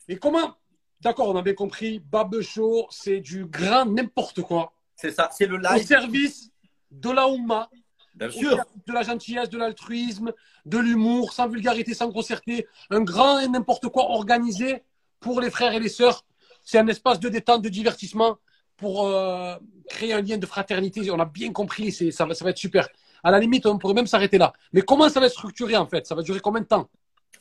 et 0.08 0.16
comment 0.16 0.56
D'accord, 1.02 1.28
on 1.28 1.36
a 1.36 1.42
bien 1.42 1.54
compris, 1.54 1.98
Babe 1.98 2.40
Show, 2.42 2.86
c'est 2.90 3.18
du 3.20 3.44
grand 3.46 3.86
n'importe 3.86 4.42
quoi. 4.42 4.72
C'est 4.94 5.10
ça, 5.10 5.28
c'est 5.32 5.46
le 5.46 5.56
Au 5.56 5.58
live. 5.58 5.84
service 5.84 6.50
de 6.92 7.10
la 7.10 7.26
Oumma, 7.28 7.68
Bien 8.14 8.28
au 8.28 8.30
sûr. 8.30 8.64
de 8.86 8.92
la 8.92 9.02
gentillesse, 9.02 9.48
de 9.48 9.58
l'altruisme, 9.58 10.32
de 10.64 10.78
l'humour, 10.78 11.32
sans 11.32 11.48
vulgarité, 11.48 11.92
sans 11.94 12.08
grossièreté. 12.08 12.68
Un 12.90 13.00
grand 13.00 13.40
et 13.40 13.48
n'importe 13.48 13.88
quoi 13.88 14.10
organisé 14.10 14.82
pour 15.18 15.40
les 15.40 15.50
frères 15.50 15.72
et 15.72 15.80
les 15.80 15.88
sœurs. 15.88 16.24
C'est 16.64 16.78
un 16.78 16.86
espace 16.86 17.18
de 17.18 17.28
détente, 17.28 17.62
de 17.62 17.68
divertissement 17.68 18.36
pour 18.76 19.06
euh, 19.08 19.56
créer 19.88 20.12
un 20.12 20.20
lien 20.22 20.38
de 20.38 20.46
fraternité. 20.46 21.10
On 21.10 21.18
a 21.18 21.24
bien 21.24 21.52
compris, 21.52 21.90
ça, 22.12 22.26
va, 22.26 22.34
ça 22.34 22.44
va 22.44 22.50
être 22.50 22.58
super. 22.58 22.88
À 23.24 23.30
la 23.32 23.40
limite, 23.40 23.66
on 23.66 23.78
pourrait 23.78 23.94
même 23.94 24.06
s'arrêter 24.06 24.38
là. 24.38 24.52
Mais 24.72 24.82
comment 24.82 25.08
ça 25.08 25.18
va 25.18 25.26
être 25.26 25.32
structuré 25.32 25.76
en 25.76 25.86
fait? 25.86 26.06
Ça 26.06 26.14
va 26.14 26.22
durer 26.22 26.38
combien 26.40 26.60
de 26.60 26.66
temps? 26.66 26.88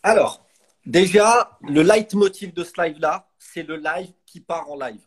Alors, 0.02 0.44
déjà, 0.86 1.60
le 1.62 1.84
leitmotiv 1.84 2.54
de 2.54 2.64
ce 2.64 2.72
live-là, 2.82 3.28
c'est 3.54 3.64
le 3.64 3.78
live 3.78 4.14
qui 4.26 4.40
part 4.40 4.70
en 4.70 4.78
live. 4.78 5.02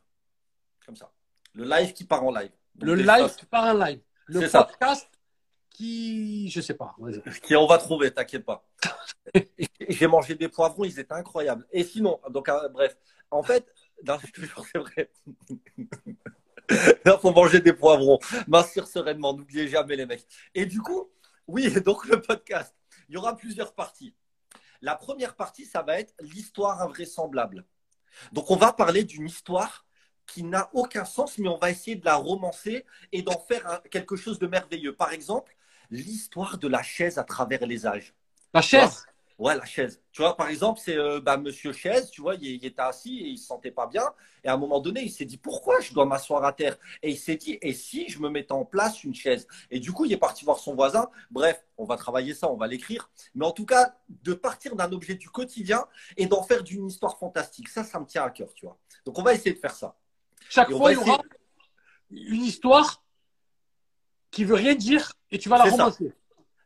Comme 0.85 0.97
ça. 0.97 1.11
Le 1.55 1.65
live 1.65 1.93
qui 1.93 2.05
part 2.05 2.25
en 2.25 2.31
live. 2.31 2.51
Donc, 2.75 2.89
Le 2.89 2.95
live 2.95 3.47
par 3.51 3.65
un 3.65 3.87
live. 3.87 4.01
Le 4.27 4.47
ça. 4.49 4.65
podcast 4.65 5.09
qui. 5.71 6.51
Je 6.51 6.61
sais 6.61 6.75
pas. 6.75 6.95
qui 7.43 7.57
on 7.57 7.67
va 7.67 7.79
trouver, 7.79 8.13
t'inquiète 8.13 8.45
pas. 8.45 8.67
J'ai 9.89 10.07
mangé 10.07 10.35
des 10.35 10.49
poivrons, 10.49 10.85
ils 10.85 10.99
étaient 10.99 11.15
incroyables. 11.15 11.67
Et 11.73 11.85
sinon, 11.85 12.21
donc 12.31 12.49
euh, 12.49 12.69
bref, 12.69 12.97
en 13.31 13.43
fait, 13.43 13.67
non, 14.07 14.19
jure, 14.35 14.65
c'est 14.71 14.79
vrai. 14.79 15.11
Il 16.69 17.19
faut 17.21 17.33
manger 17.33 17.61
des 17.61 17.73
poivrons, 17.73 18.19
mincir 18.47 18.87
sereinement, 18.87 19.35
n'oubliez 19.35 19.69
jamais 19.69 19.97
les 19.97 20.07
mecs. 20.07 20.27
Et 20.55 20.67
du 20.67 20.81
coup, 20.81 21.11
oui, 21.47 21.71
donc 21.83 22.07
le 22.07 22.21
podcast, 22.21 22.75
il 23.09 23.15
y 23.15 23.19
aura 23.19 23.37
plusieurs 23.37 23.75
parties. 23.75 24.15
La 24.81 24.97
première 24.97 25.35
partie, 25.35 25.65
ça 25.65 25.83
va 25.83 25.99
être 25.99 26.15
l'histoire 26.21 26.83
invraisemblable. 26.83 27.65
Donc 28.33 28.51
on 28.51 28.57
va 28.57 28.73
parler 28.73 29.05
d'une 29.05 29.27
histoire 29.27 29.85
qui 30.27 30.43
n'a 30.43 30.71
aucun 30.73 31.05
sens, 31.05 31.39
mais 31.39 31.49
on 31.49 31.59
va 31.59 31.71
essayer 31.71 31.97
de 31.97 32.05
la 32.05 32.17
romancer 32.17 32.85
et 33.13 33.23
d'en 33.23 33.39
faire 33.39 33.67
un- 33.71 33.81
quelque 33.91 34.17
chose 34.17 34.39
de 34.39 34.47
merveilleux. 34.47 34.95
Par 34.95 35.13
exemple, 35.13 35.55
l'histoire 35.91 36.59
de 36.59 36.69
la 36.69 36.83
chaise 36.83 37.19
à 37.19 37.25
travers 37.25 37.67
les 37.67 37.87
âges. 37.87 38.15
La 38.53 38.63
chaise? 38.63 39.07
Ouais, 39.37 39.57
la 39.57 39.65
chaise. 39.65 40.01
Tu 40.13 40.23
vois, 40.23 40.37
par 40.37 40.49
exemple, 40.49 40.81
c'est 40.83 40.97
euh, 40.97 41.21
bah, 41.21 41.37
Monsieur 41.37 41.73
Chaise, 41.73 42.09
tu 42.11 42.21
vois, 42.21 42.37
il, 42.37 42.45
il 42.45 42.65
était 42.65 42.81
assis 42.81 43.19
et 43.19 43.27
il 43.27 43.37
se 43.39 43.47
sentait 43.47 43.73
pas 43.73 43.89
bien. 43.89 44.05
Et 44.45 44.49
à 44.49 44.55
un 44.55 44.57
moment 44.57 44.79
donné, 44.79 45.03
il 45.03 45.11
s'est 45.11 45.25
dit 45.25 45.39
pourquoi 45.39 45.81
je 45.81 45.93
dois 45.93 46.07
m'asseoir 46.07 46.45
à 46.45 46.53
terre? 46.53 46.79
Et 47.03 47.11
il 47.11 47.19
s'est 47.19 47.35
dit 47.35 47.59
et 47.61 47.73
si 47.73 48.09
je 48.09 48.21
me 48.21 48.29
mettais 48.29 48.53
en 48.53 48.65
place 48.65 49.03
une 49.03 49.15
chaise? 49.15 49.49
Et 49.73 49.81
du 49.81 49.91
coup, 49.91 50.05
il 50.05 50.13
est 50.13 50.19
parti 50.19 50.45
voir 50.45 50.59
son 50.59 50.77
voisin. 50.77 51.11
Bref, 51.33 51.65
on 51.79 51.85
va 51.85 51.97
travailler 51.97 52.33
ça, 52.33 52.49
on 52.49 52.57
va 52.57 52.69
l'écrire. 52.69 53.11
Mais 53.35 53.45
en 53.45 53.51
tout 53.51 53.67
cas, 53.67 53.97
de 54.09 54.35
partir 54.35 54.77
d'un 54.77 54.93
objet 54.93 55.17
du 55.17 55.29
quotidien 55.31 55.85
et 56.17 56.27
d'en 56.27 56.45
faire 56.45 56.63
d'une 56.63 56.87
histoire 56.87 57.19
fantastique, 57.19 57.69
ça, 57.69 57.83
ça 57.83 57.99
me 57.99 58.07
tient 58.07 58.23
à 58.23 58.31
cœur, 58.31 58.55
tu 58.55 58.67
vois. 58.67 58.79
Donc, 59.05 59.19
on 59.19 59.23
va 59.23 59.35
essayer 59.35 59.53
de 59.53 59.59
faire 59.61 59.75
ça. 59.75 59.97
Chaque 60.49 60.71
Et 60.71 60.77
fois, 60.77 60.93
il 60.93 60.95
y 60.95 60.97
aura 60.99 61.21
essayer- 62.11 62.31
une 62.35 62.43
histoire 62.45 63.03
qui 64.31 64.45
veut 64.45 64.55
rien 64.55 64.77
dire 64.77 65.13
et 65.33 65.39
tu 65.39 65.49
vas 65.49 65.59
la 65.59 65.65
romancer. 65.65 66.13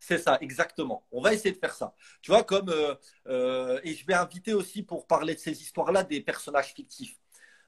C'est 0.00 0.18
ça, 0.18 0.38
exactement. 0.40 1.06
On 1.10 1.20
va 1.20 1.34
essayer 1.34 1.52
de 1.52 1.58
faire 1.58 1.74
ça. 1.74 1.94
Tu 2.22 2.30
vois, 2.30 2.44
comme. 2.44 2.68
euh, 2.68 2.94
euh, 3.26 3.80
et 3.82 3.94
je 3.94 4.06
vais 4.06 4.14
inviter 4.14 4.54
aussi, 4.54 4.82
pour 4.82 5.06
parler 5.06 5.34
de 5.34 5.40
ces 5.40 5.60
histoires-là, 5.60 6.04
des 6.04 6.20
personnages 6.20 6.72
fictifs. 6.72 7.16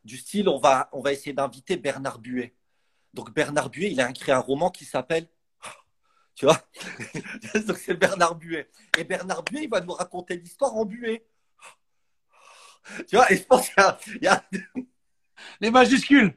Du 0.04 0.16
style, 0.16 0.48
on 0.48 0.58
va, 0.58 0.88
on 0.92 1.00
va 1.00 1.12
essayer 1.12 1.32
d'inviter 1.32 1.76
Bernard 1.76 2.18
Buet. 2.20 2.54
Donc, 3.12 3.34
Bernard 3.34 3.68
Buet, 3.70 3.90
il 3.90 4.00
a 4.00 4.08
écrit 4.08 4.32
un 4.32 4.38
roman 4.38 4.70
qui 4.70 4.84
s'appelle. 4.84 5.28
Tu 6.34 6.46
vois 6.46 6.58
Donc, 7.66 7.76
c'est 7.76 7.94
Bernard 7.94 8.36
Buet. 8.36 8.70
Et 8.96 9.04
Bernard 9.04 9.42
Buet, 9.42 9.64
il 9.64 9.68
va 9.68 9.80
nous 9.80 9.92
raconter 9.92 10.36
l'histoire 10.36 10.74
en 10.76 10.84
Buet. 10.86 11.26
Tu 13.08 13.16
vois, 13.16 13.30
et 13.30 13.36
je 13.36 13.42
pense 13.44 13.68
qu'il 13.68 13.74
y 13.76 13.80
a- 13.82 13.98
il 14.06 14.24
y 14.24 14.28
a, 14.28 14.44
Les 15.60 15.70
majuscules. 15.70 16.34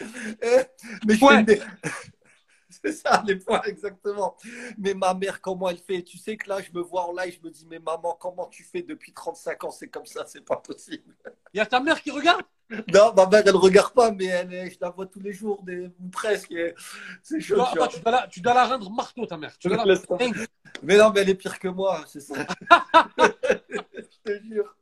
Mais 0.00 1.14
je 1.14 1.24
Ouais. 1.24 1.28
fais 1.34 1.40
une 1.40 1.44
dé- 1.46 1.62
C'est 2.86 2.92
ça, 2.92 3.22
les 3.26 3.36
points, 3.36 3.62
exactement. 3.62 4.36
Mais 4.78 4.94
ma 4.94 5.12
mère, 5.12 5.40
comment 5.40 5.68
elle 5.68 5.78
fait? 5.78 6.02
Tu 6.02 6.18
sais 6.18 6.36
que 6.36 6.48
là, 6.48 6.58
je 6.62 6.70
me 6.72 6.80
vois 6.80 7.08
en 7.08 7.12
live, 7.12 7.36
je 7.40 7.46
me 7.46 7.52
dis, 7.52 7.66
mais 7.68 7.80
maman, 7.80 8.16
comment 8.20 8.46
tu 8.46 8.62
fais 8.62 8.82
depuis 8.82 9.12
35 9.12 9.64
ans? 9.64 9.70
C'est 9.72 9.88
comme 9.88 10.06
ça, 10.06 10.24
c'est 10.26 10.44
pas 10.44 10.56
possible. 10.56 11.14
Il 11.52 11.58
y 11.58 11.60
a 11.60 11.66
ta 11.66 11.80
mère 11.80 12.00
qui 12.00 12.12
regarde? 12.12 12.42
Non, 12.92 13.12
ma 13.16 13.26
mère, 13.26 13.42
elle 13.44 13.56
regarde 13.56 13.92
pas, 13.92 14.12
mais 14.12 14.26
elle, 14.26 14.70
je 14.70 14.76
la 14.80 14.90
vois 14.90 15.06
tous 15.06 15.18
les 15.20 15.32
jours, 15.32 15.62
des, 15.64 15.86
ou 15.86 16.08
presque. 16.12 16.54
C'est 17.22 17.40
chaud, 17.40 17.56
dois, 17.56 17.70
tu 17.72 17.78
vois. 17.78 17.86
attends, 17.86 17.96
tu, 17.96 18.00
dois 18.00 18.12
la, 18.12 18.28
tu 18.28 18.40
dois 18.40 18.54
la 18.54 18.66
rendre 18.66 18.90
marteau, 18.90 19.26
ta 19.26 19.36
mère. 19.36 19.56
Tu 19.58 19.68
dois 19.68 19.84
la. 19.84 19.94
Mais 20.82 20.96
non, 20.96 21.10
mais 21.12 21.22
elle 21.22 21.30
est 21.30 21.34
pire 21.34 21.58
que 21.58 21.68
moi, 21.68 22.04
c'est 22.06 22.20
ça. 22.20 22.34
je 23.18 24.22
te 24.24 24.42
jure. 24.44 24.76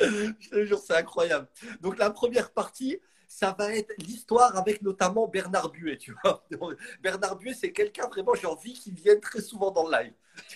Je 0.00 0.48
te 0.50 0.64
jure, 0.64 0.78
c'est 0.78 0.96
incroyable. 0.96 1.46
Donc, 1.80 1.98
la 1.98 2.10
première 2.10 2.50
partie, 2.50 3.00
ça 3.30 3.54
va 3.56 3.72
être 3.72 3.94
l'histoire 3.98 4.56
avec 4.56 4.82
notamment 4.82 5.28
Bernard 5.28 5.70
Buet, 5.70 5.96
tu 5.96 6.16
vois. 6.20 6.44
Bernard 7.00 7.36
Buet, 7.36 7.54
c'est 7.54 7.70
quelqu'un 7.70 8.08
vraiment, 8.08 8.34
j'ai 8.34 8.48
envie 8.48 8.72
qu'il 8.72 8.94
vienne 8.94 9.20
très 9.20 9.40
souvent 9.40 9.70
dans 9.70 9.88
le 9.88 9.92
live. 9.92 10.14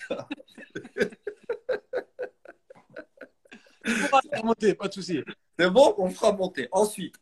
Remonter, 4.33 4.73
pas 4.73 4.89
de 4.89 4.93
souci. 4.93 5.23
C'est 5.57 5.69
bon, 5.69 5.95
on 5.97 6.09
fera 6.09 6.33
monter. 6.33 6.67
Ensuite, 6.73 7.15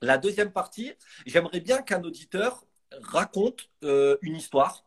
la 0.00 0.16
deuxième 0.16 0.52
partie, 0.52 0.92
j'aimerais 1.26 1.58
bien 1.58 1.82
qu'un 1.82 2.04
auditeur 2.04 2.64
raconte 3.02 3.68
euh, 3.82 4.16
une 4.22 4.36
histoire. 4.36 4.83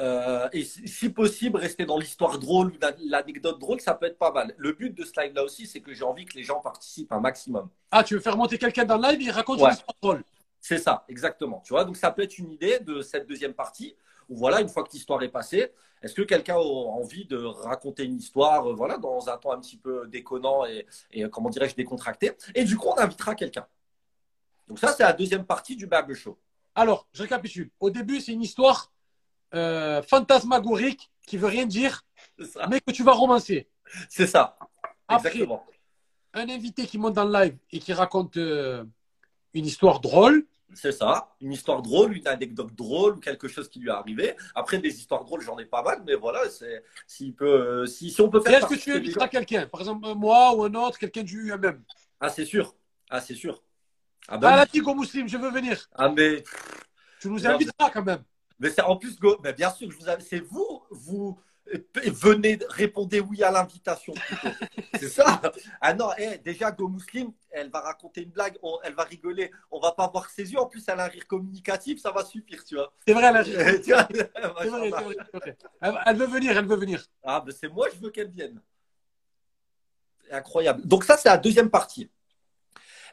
Euh, 0.00 0.48
et 0.52 0.64
si 0.64 0.88
si 0.88 1.08
possible, 1.08 1.56
rester 1.56 1.86
dans 1.86 1.98
l'histoire 1.98 2.38
drôle 2.38 2.68
ou 2.68 2.78
la- 2.80 2.96
l'anecdote 3.04 3.60
drôle, 3.60 3.80
ça 3.80 3.94
peut 3.94 4.06
être 4.06 4.18
pas 4.18 4.32
mal. 4.32 4.52
Le 4.56 4.72
but 4.72 4.92
de 4.92 5.04
ce 5.04 5.12
live-là 5.20 5.44
aussi, 5.44 5.66
c'est 5.68 5.80
que 5.80 5.94
j'ai 5.94 6.02
envie 6.04 6.24
que 6.24 6.34
les 6.34 6.42
gens 6.42 6.60
participent 6.60 7.12
un 7.12 7.20
maximum. 7.20 7.68
Ah, 7.92 8.02
tu 8.02 8.14
veux 8.14 8.20
faire 8.20 8.36
monter 8.36 8.58
quelqu'un 8.58 8.84
dans 8.84 8.96
le 8.98 9.08
live 9.08 9.20
et 9.20 9.24
il 9.24 9.30
raconte 9.30 9.60
Ouais. 9.60 9.68
une 9.68 9.74
histoire 9.74 9.96
drôle. 10.02 10.24
C'est 10.60 10.78
ça, 10.78 11.04
exactement. 11.08 11.62
Tu 11.64 11.72
vois, 11.72 11.84
donc 11.84 11.96
ça 11.96 12.10
peut 12.10 12.22
être 12.22 12.38
une 12.38 12.50
idée 12.50 12.80
de 12.80 13.02
cette 13.02 13.28
deuxième 13.28 13.54
partie. 13.54 13.94
Où 14.30 14.36
voilà, 14.36 14.62
une 14.62 14.70
fois 14.70 14.82
que 14.84 14.90
l'histoire 14.90 15.22
est 15.22 15.28
passée, 15.28 15.70
est-ce 16.02 16.14
que 16.14 16.22
quelqu'un 16.22 16.54
a 16.54 16.58
envie 16.58 17.26
de 17.26 17.36
raconter 17.36 18.04
une 18.04 18.16
histoire, 18.16 18.70
euh, 18.70 18.74
voilà, 18.74 18.96
dans 18.96 19.28
un 19.28 19.36
temps 19.36 19.52
un 19.52 19.60
petit 19.60 19.76
peu 19.76 20.06
déconnant 20.08 20.64
et, 20.64 20.86
et, 21.12 21.24
euh, 21.24 21.28
comment 21.28 21.50
dirais-je 21.50 21.74
décontracté? 21.76 22.32
Et 22.54 22.64
du 22.64 22.78
coup, 22.78 22.88
on 22.88 22.96
invitera 22.98 23.34
quelqu'un. 23.34 23.66
Donc 24.66 24.78
ça, 24.78 24.94
c'est 24.94 25.02
la 25.02 25.12
deuxième 25.12 25.44
partie 25.44 25.76
du 25.76 25.86
Bable 25.86 26.14
Show. 26.14 26.38
Alors, 26.74 27.06
je 27.12 27.20
récapitule. 27.22 27.70
Au 27.80 27.90
début, 27.90 28.18
c'est 28.18 28.32
une 28.32 28.42
histoire 28.42 28.90
euh, 29.54 30.02
fantasmagorique 30.02 31.10
qui 31.26 31.36
veut 31.36 31.46
rien 31.48 31.66
dire, 31.66 32.02
mais 32.68 32.80
que 32.80 32.90
tu 32.92 33.02
vas 33.02 33.12
romancer. 33.12 33.68
C'est 34.08 34.26
ça. 34.26 34.58
Après, 35.08 35.28
Exactement. 35.28 35.64
un 36.34 36.48
invité 36.48 36.86
qui 36.86 36.98
monte 36.98 37.14
dans 37.14 37.24
le 37.24 37.32
live 37.32 37.56
et 37.70 37.78
qui 37.78 37.92
raconte 37.92 38.36
euh, 38.36 38.84
une 39.52 39.66
histoire 39.66 40.00
drôle. 40.00 40.46
C'est 40.74 40.92
ça. 40.92 41.36
Une 41.40 41.52
histoire 41.52 41.82
drôle, 41.82 42.16
une 42.16 42.26
anecdote 42.26 42.74
drôle 42.74 43.14
ou 43.16 43.20
quelque 43.20 43.46
chose 43.46 43.68
qui 43.68 43.78
lui 43.78 43.88
est 43.88 43.92
arrivé. 43.92 44.34
Après, 44.56 44.78
des 44.78 44.98
histoires 44.98 45.24
drôles, 45.24 45.42
j'en 45.42 45.56
ai 45.58 45.66
pas 45.66 45.82
mal, 45.82 46.02
mais 46.04 46.14
voilà, 46.14 46.48
c'est 46.50 46.82
s'il 47.06 47.32
peut, 47.34 47.46
euh, 47.46 47.86
si, 47.86 48.10
si 48.10 48.20
on 48.20 48.28
peut 48.28 48.40
faire. 48.40 48.58
est-ce 48.64 48.74
que 48.74 48.80
tu 48.80 48.92
inviteras 48.92 49.28
quelqu'un? 49.28 49.66
Par 49.66 49.80
exemple, 49.80 50.12
moi 50.14 50.54
ou 50.56 50.64
un 50.64 50.74
autre, 50.74 50.98
quelqu'un 50.98 51.22
du 51.22 51.50
UMM. 51.52 51.80
Ah, 52.20 52.28
c'est 52.28 52.44
sûr. 52.44 52.74
Ah, 53.08 53.20
c'est 53.20 53.34
sûr. 53.34 53.62
Ah, 54.26 54.34
Ah, 54.34 54.38
bah, 54.38 54.56
la 54.56 54.66
je 54.72 55.36
veux 55.36 55.50
venir. 55.50 55.88
ah 55.94 56.08
mais 56.08 56.42
Tu 57.20 57.28
nous 57.28 57.46
inviteras 57.46 57.90
quand 57.90 58.02
même. 58.02 58.24
Mais 58.64 58.70
c'est 58.70 58.80
en 58.80 58.96
plus, 58.96 59.20
Go, 59.20 59.36
mais 59.44 59.52
bien 59.52 59.70
sûr, 59.70 59.90
je 59.90 59.98
c'est 60.20 60.40
vous, 60.40 60.82
vous 60.88 61.38
euh, 61.74 61.78
venez, 62.06 62.58
répondez 62.70 63.20
oui 63.20 63.42
à 63.42 63.50
l'invitation. 63.50 64.14
c'est 64.98 65.10
ça. 65.10 65.42
Ah 65.82 65.92
non, 65.92 66.08
eh, 66.16 66.38
déjà, 66.38 66.70
Go 66.70 66.88
Muslim, 66.88 67.30
elle 67.50 67.68
va 67.68 67.80
raconter 67.80 68.22
une 68.22 68.30
blague, 68.30 68.56
on- 68.62 68.78
elle 68.82 68.94
va 68.94 69.02
rigoler, 69.02 69.50
on 69.70 69.80
va 69.80 69.92
pas 69.92 70.08
voir 70.08 70.30
ses 70.30 70.50
yeux. 70.50 70.58
En 70.58 70.64
plus, 70.64 70.82
elle 70.88 70.98
a 70.98 71.04
un 71.04 71.08
rire 71.08 71.26
communicatif, 71.26 72.00
ça 72.00 72.10
va 72.10 72.24
suffire, 72.24 72.64
tu 72.64 72.76
vois. 72.76 72.90
C'est 73.06 73.12
vrai, 73.12 73.24
elle, 73.26 73.36
a- 73.36 73.44
Tu 73.82 73.92
vois, 73.92 74.04
vrai. 74.64 75.56
Elle, 76.06 76.16
veut 76.16 76.26
venir, 76.26 76.56
elle 76.56 76.64
veut 76.66 76.76
venir. 76.76 77.04
Ah, 77.22 77.42
ben 77.44 77.52
c'est 77.52 77.68
moi, 77.68 77.88
je 77.94 78.00
veux 78.00 78.08
qu'elle 78.08 78.30
vienne. 78.30 78.62
Incroyable. 80.30 80.86
Donc 80.86 81.04
ça, 81.04 81.18
c'est 81.18 81.28
la 81.28 81.36
deuxième 81.36 81.68
partie. 81.68 82.08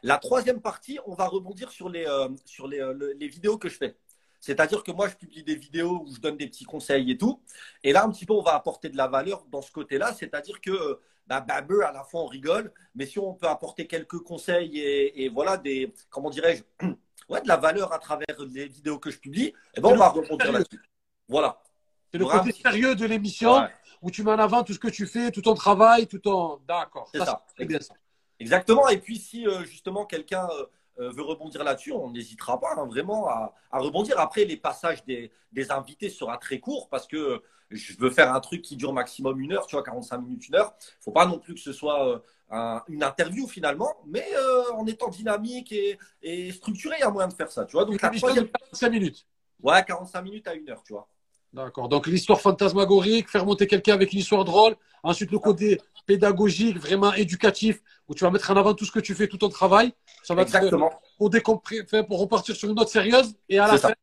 La 0.02 0.16
troisième 0.16 0.62
partie, 0.62 0.98
on 1.04 1.14
va 1.14 1.26
rebondir 1.26 1.70
sur 1.70 1.90
les, 1.90 2.06
euh, 2.06 2.30
sur 2.46 2.66
les, 2.66 2.80
euh, 2.80 2.94
le- 2.94 3.12
les 3.12 3.28
vidéos 3.28 3.58
que 3.58 3.68
je 3.68 3.76
fais. 3.76 3.98
C'est-à-dire 4.42 4.82
que 4.82 4.90
moi, 4.90 5.08
je 5.08 5.14
publie 5.14 5.44
des 5.44 5.54
vidéos 5.54 6.02
où 6.04 6.12
je 6.12 6.18
donne 6.20 6.36
des 6.36 6.48
petits 6.48 6.64
conseils 6.64 7.12
et 7.12 7.16
tout. 7.16 7.40
Et 7.84 7.92
là, 7.92 8.02
un 8.04 8.10
petit 8.10 8.26
peu, 8.26 8.32
on 8.32 8.42
va 8.42 8.56
apporter 8.56 8.88
de 8.88 8.96
la 8.96 9.06
valeur 9.06 9.46
dans 9.52 9.62
ce 9.62 9.70
côté-là. 9.70 10.12
C'est-à-dire 10.12 10.60
que, 10.60 10.72
euh, 10.72 11.00
bah, 11.28 11.40
Babeux, 11.40 11.86
à 11.86 11.92
la 11.92 12.02
fois, 12.02 12.22
on 12.22 12.26
rigole. 12.26 12.72
Mais 12.96 13.06
si 13.06 13.20
on 13.20 13.34
peut 13.34 13.46
apporter 13.46 13.86
quelques 13.86 14.18
conseils 14.18 14.80
et, 14.80 15.24
et 15.24 15.28
voilà, 15.28 15.56
des, 15.58 15.94
comment 16.10 16.28
dirais-je, 16.28 16.64
ouais, 17.28 17.40
de 17.40 17.46
la 17.46 17.56
valeur 17.56 17.92
à 17.92 18.00
travers 18.00 18.26
les 18.52 18.66
vidéos 18.66 18.98
que 18.98 19.12
je 19.12 19.18
publie, 19.20 19.54
eh 19.74 19.80
ben, 19.80 19.90
on 19.90 19.96
va 19.96 20.08
rebondir 20.08 20.50
là-dessus. 20.50 20.82
Voilà. 21.28 21.62
C'est 22.10 22.18
le 22.18 22.26
côté 22.26 22.50
sérieux 22.52 22.96
de 22.96 23.06
l'émission 23.06 23.60
Ouais. 23.60 23.68
où 24.02 24.10
tu 24.10 24.24
mets 24.24 24.32
en 24.32 24.40
avant 24.40 24.64
tout 24.64 24.72
ce 24.74 24.80
que 24.80 24.88
tu 24.88 25.06
fais, 25.06 25.30
tout 25.30 25.42
ton 25.42 25.54
travail, 25.54 26.08
tout 26.08 26.18
ton. 26.18 26.58
D'accord. 26.66 27.08
C'est 27.14 27.24
ça. 27.24 27.46
Bien 27.60 27.78
ça. 27.78 27.94
Exactement. 28.40 28.88
Et 28.88 28.98
puis, 28.98 29.18
si 29.18 29.46
euh, 29.46 29.62
justement 29.62 30.04
quelqu'un 30.04 30.48
euh, 30.50 30.66
veut 30.98 31.22
rebondir 31.22 31.64
là-dessus, 31.64 31.92
on 31.92 32.10
n'hésitera 32.10 32.60
pas 32.60 32.74
hein, 32.76 32.86
vraiment 32.86 33.28
à, 33.28 33.54
à 33.70 33.78
rebondir. 33.78 34.18
Après, 34.20 34.44
les 34.44 34.56
passages 34.56 35.04
des, 35.04 35.30
des 35.52 35.70
invités 35.70 36.10
sera 36.10 36.38
très 36.38 36.58
court 36.60 36.88
parce 36.88 37.06
que 37.06 37.16
euh, 37.16 37.38
je 37.70 37.96
veux 37.98 38.10
faire 38.10 38.34
un 38.34 38.40
truc 38.40 38.62
qui 38.62 38.76
dure 38.76 38.92
maximum 38.92 39.40
une 39.40 39.52
heure, 39.52 39.66
tu 39.66 39.76
vois, 39.76 39.82
45 39.82 40.18
minutes, 40.18 40.48
une 40.48 40.56
heure. 40.56 40.74
Il 41.00 41.04
faut 41.04 41.12
pas 41.12 41.26
non 41.26 41.38
plus 41.38 41.54
que 41.54 41.60
ce 41.60 41.72
soit 41.72 42.06
euh, 42.08 42.18
un- 42.50 42.82
une 42.88 43.02
interview 43.02 43.46
finalement, 43.48 43.94
mais 44.06 44.26
euh, 44.34 44.72
en 44.74 44.86
étant 44.86 45.08
dynamique 45.08 45.72
et, 45.72 45.98
et 46.22 46.52
structuré, 46.52 46.96
il 46.98 47.00
y 47.00 47.04
a 47.04 47.10
moyen 47.10 47.28
de 47.28 47.34
faire 47.34 47.50
ça, 47.50 47.64
tu 47.64 47.72
vois. 47.72 47.84
Donc, 47.86 48.02
la 48.02 48.10
troisième, 48.10 48.48
45 48.48 48.90
minutes. 48.90 49.26
ouais, 49.62 49.84
45 49.84 50.22
minutes 50.22 50.46
à 50.48 50.54
une 50.54 50.68
heure, 50.70 50.82
tu 50.82 50.92
vois. 50.92 51.08
D'accord. 51.52 51.88
Donc 51.88 52.06
l'histoire 52.06 52.40
fantasmagorique, 52.40 53.28
faire 53.28 53.44
monter 53.44 53.66
quelqu'un 53.66 53.94
avec 53.94 54.12
une 54.12 54.20
histoire 54.20 54.44
drôle. 54.44 54.74
Ensuite, 55.02 55.30
le 55.30 55.38
côté 55.38 55.80
pédagogique, 56.06 56.78
vraiment 56.78 57.12
éducatif, 57.12 57.80
où 58.08 58.14
tu 58.14 58.24
vas 58.24 58.30
mettre 58.30 58.50
en 58.50 58.56
avant 58.56 58.72
tout 58.74 58.84
ce 58.84 58.92
que 58.92 59.00
tu 59.00 59.14
fais, 59.14 59.28
tout 59.28 59.36
ton 59.38 59.48
travail. 59.48 59.92
Ça 60.22 60.34
va 60.34 60.42
être 60.42 60.48
Exactement. 60.54 60.90
pour 61.18 61.28
décompré- 61.30 61.82
enfin, 61.84 62.02
pour 62.04 62.20
repartir 62.20 62.56
sur 62.56 62.68
une 62.70 62.76
note 62.76 62.88
sérieuse. 62.88 63.34
Et 63.48 63.58
à 63.58 63.66
la 63.66 63.76
ça. 63.78 63.88
fin, 63.88 63.94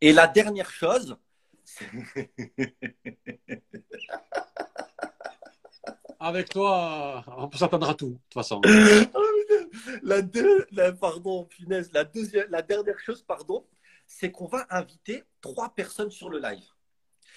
Et 0.00 0.12
la 0.12 0.26
dernière 0.26 0.70
chose, 0.70 1.16
avec 6.20 6.48
toi, 6.50 7.24
euh, 7.28 7.32
on 7.38 7.48
peut 7.48 7.58
s'attendre 7.58 7.88
à 7.90 7.94
tout, 7.94 8.10
de 8.10 8.14
toute 8.14 8.34
façon. 8.34 8.60
la, 10.02 10.22
deux- 10.22 10.66
la- 10.72 10.92
pardon, 10.92 11.44
punaise, 11.44 11.90
la, 11.92 12.04
deuxième, 12.04 12.46
la 12.50 12.62
dernière 12.62 12.98
chose, 13.00 13.22
pardon, 13.22 13.64
c'est 14.06 14.30
qu'on 14.30 14.46
va 14.46 14.66
inviter 14.70 15.24
trois 15.40 15.70
personnes 15.74 16.10
sur 16.10 16.28
le 16.28 16.38
live. 16.38 16.64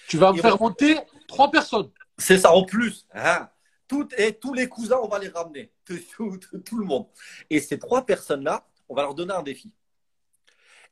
Tu 0.08 0.18
vas 0.18 0.32
me 0.32 0.40
faire 0.40 0.60
on- 0.60 0.64
monter 0.68 0.98
trois 1.26 1.50
personnes. 1.50 1.90
C'est 2.18 2.38
ça 2.38 2.52
en 2.52 2.64
plus. 2.64 3.06
Hein. 3.12 3.48
Toutes, 3.88 4.12
et 4.18 4.32
tous 4.38 4.52
les 4.54 4.68
cousins, 4.68 4.98
on 5.02 5.08
va 5.08 5.18
les 5.18 5.28
ramener. 5.28 5.72
Tout, 5.84 5.98
tout- 6.16 6.38
tout- 6.38 6.58
tout 6.58 6.78
le 6.78 6.84
monde. 6.84 7.06
Et 7.50 7.60
ces 7.60 7.78
trois 7.78 8.04
personnes-là, 8.06 8.66
on 8.88 8.94
va 8.94 9.02
leur 9.02 9.14
donner 9.14 9.34
un 9.34 9.42
défi. 9.42 9.72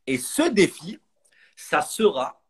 Et 0.07 0.19
ce 0.19 0.49
défi, 0.51 0.99
ça 1.57 1.81
sera 1.83 2.43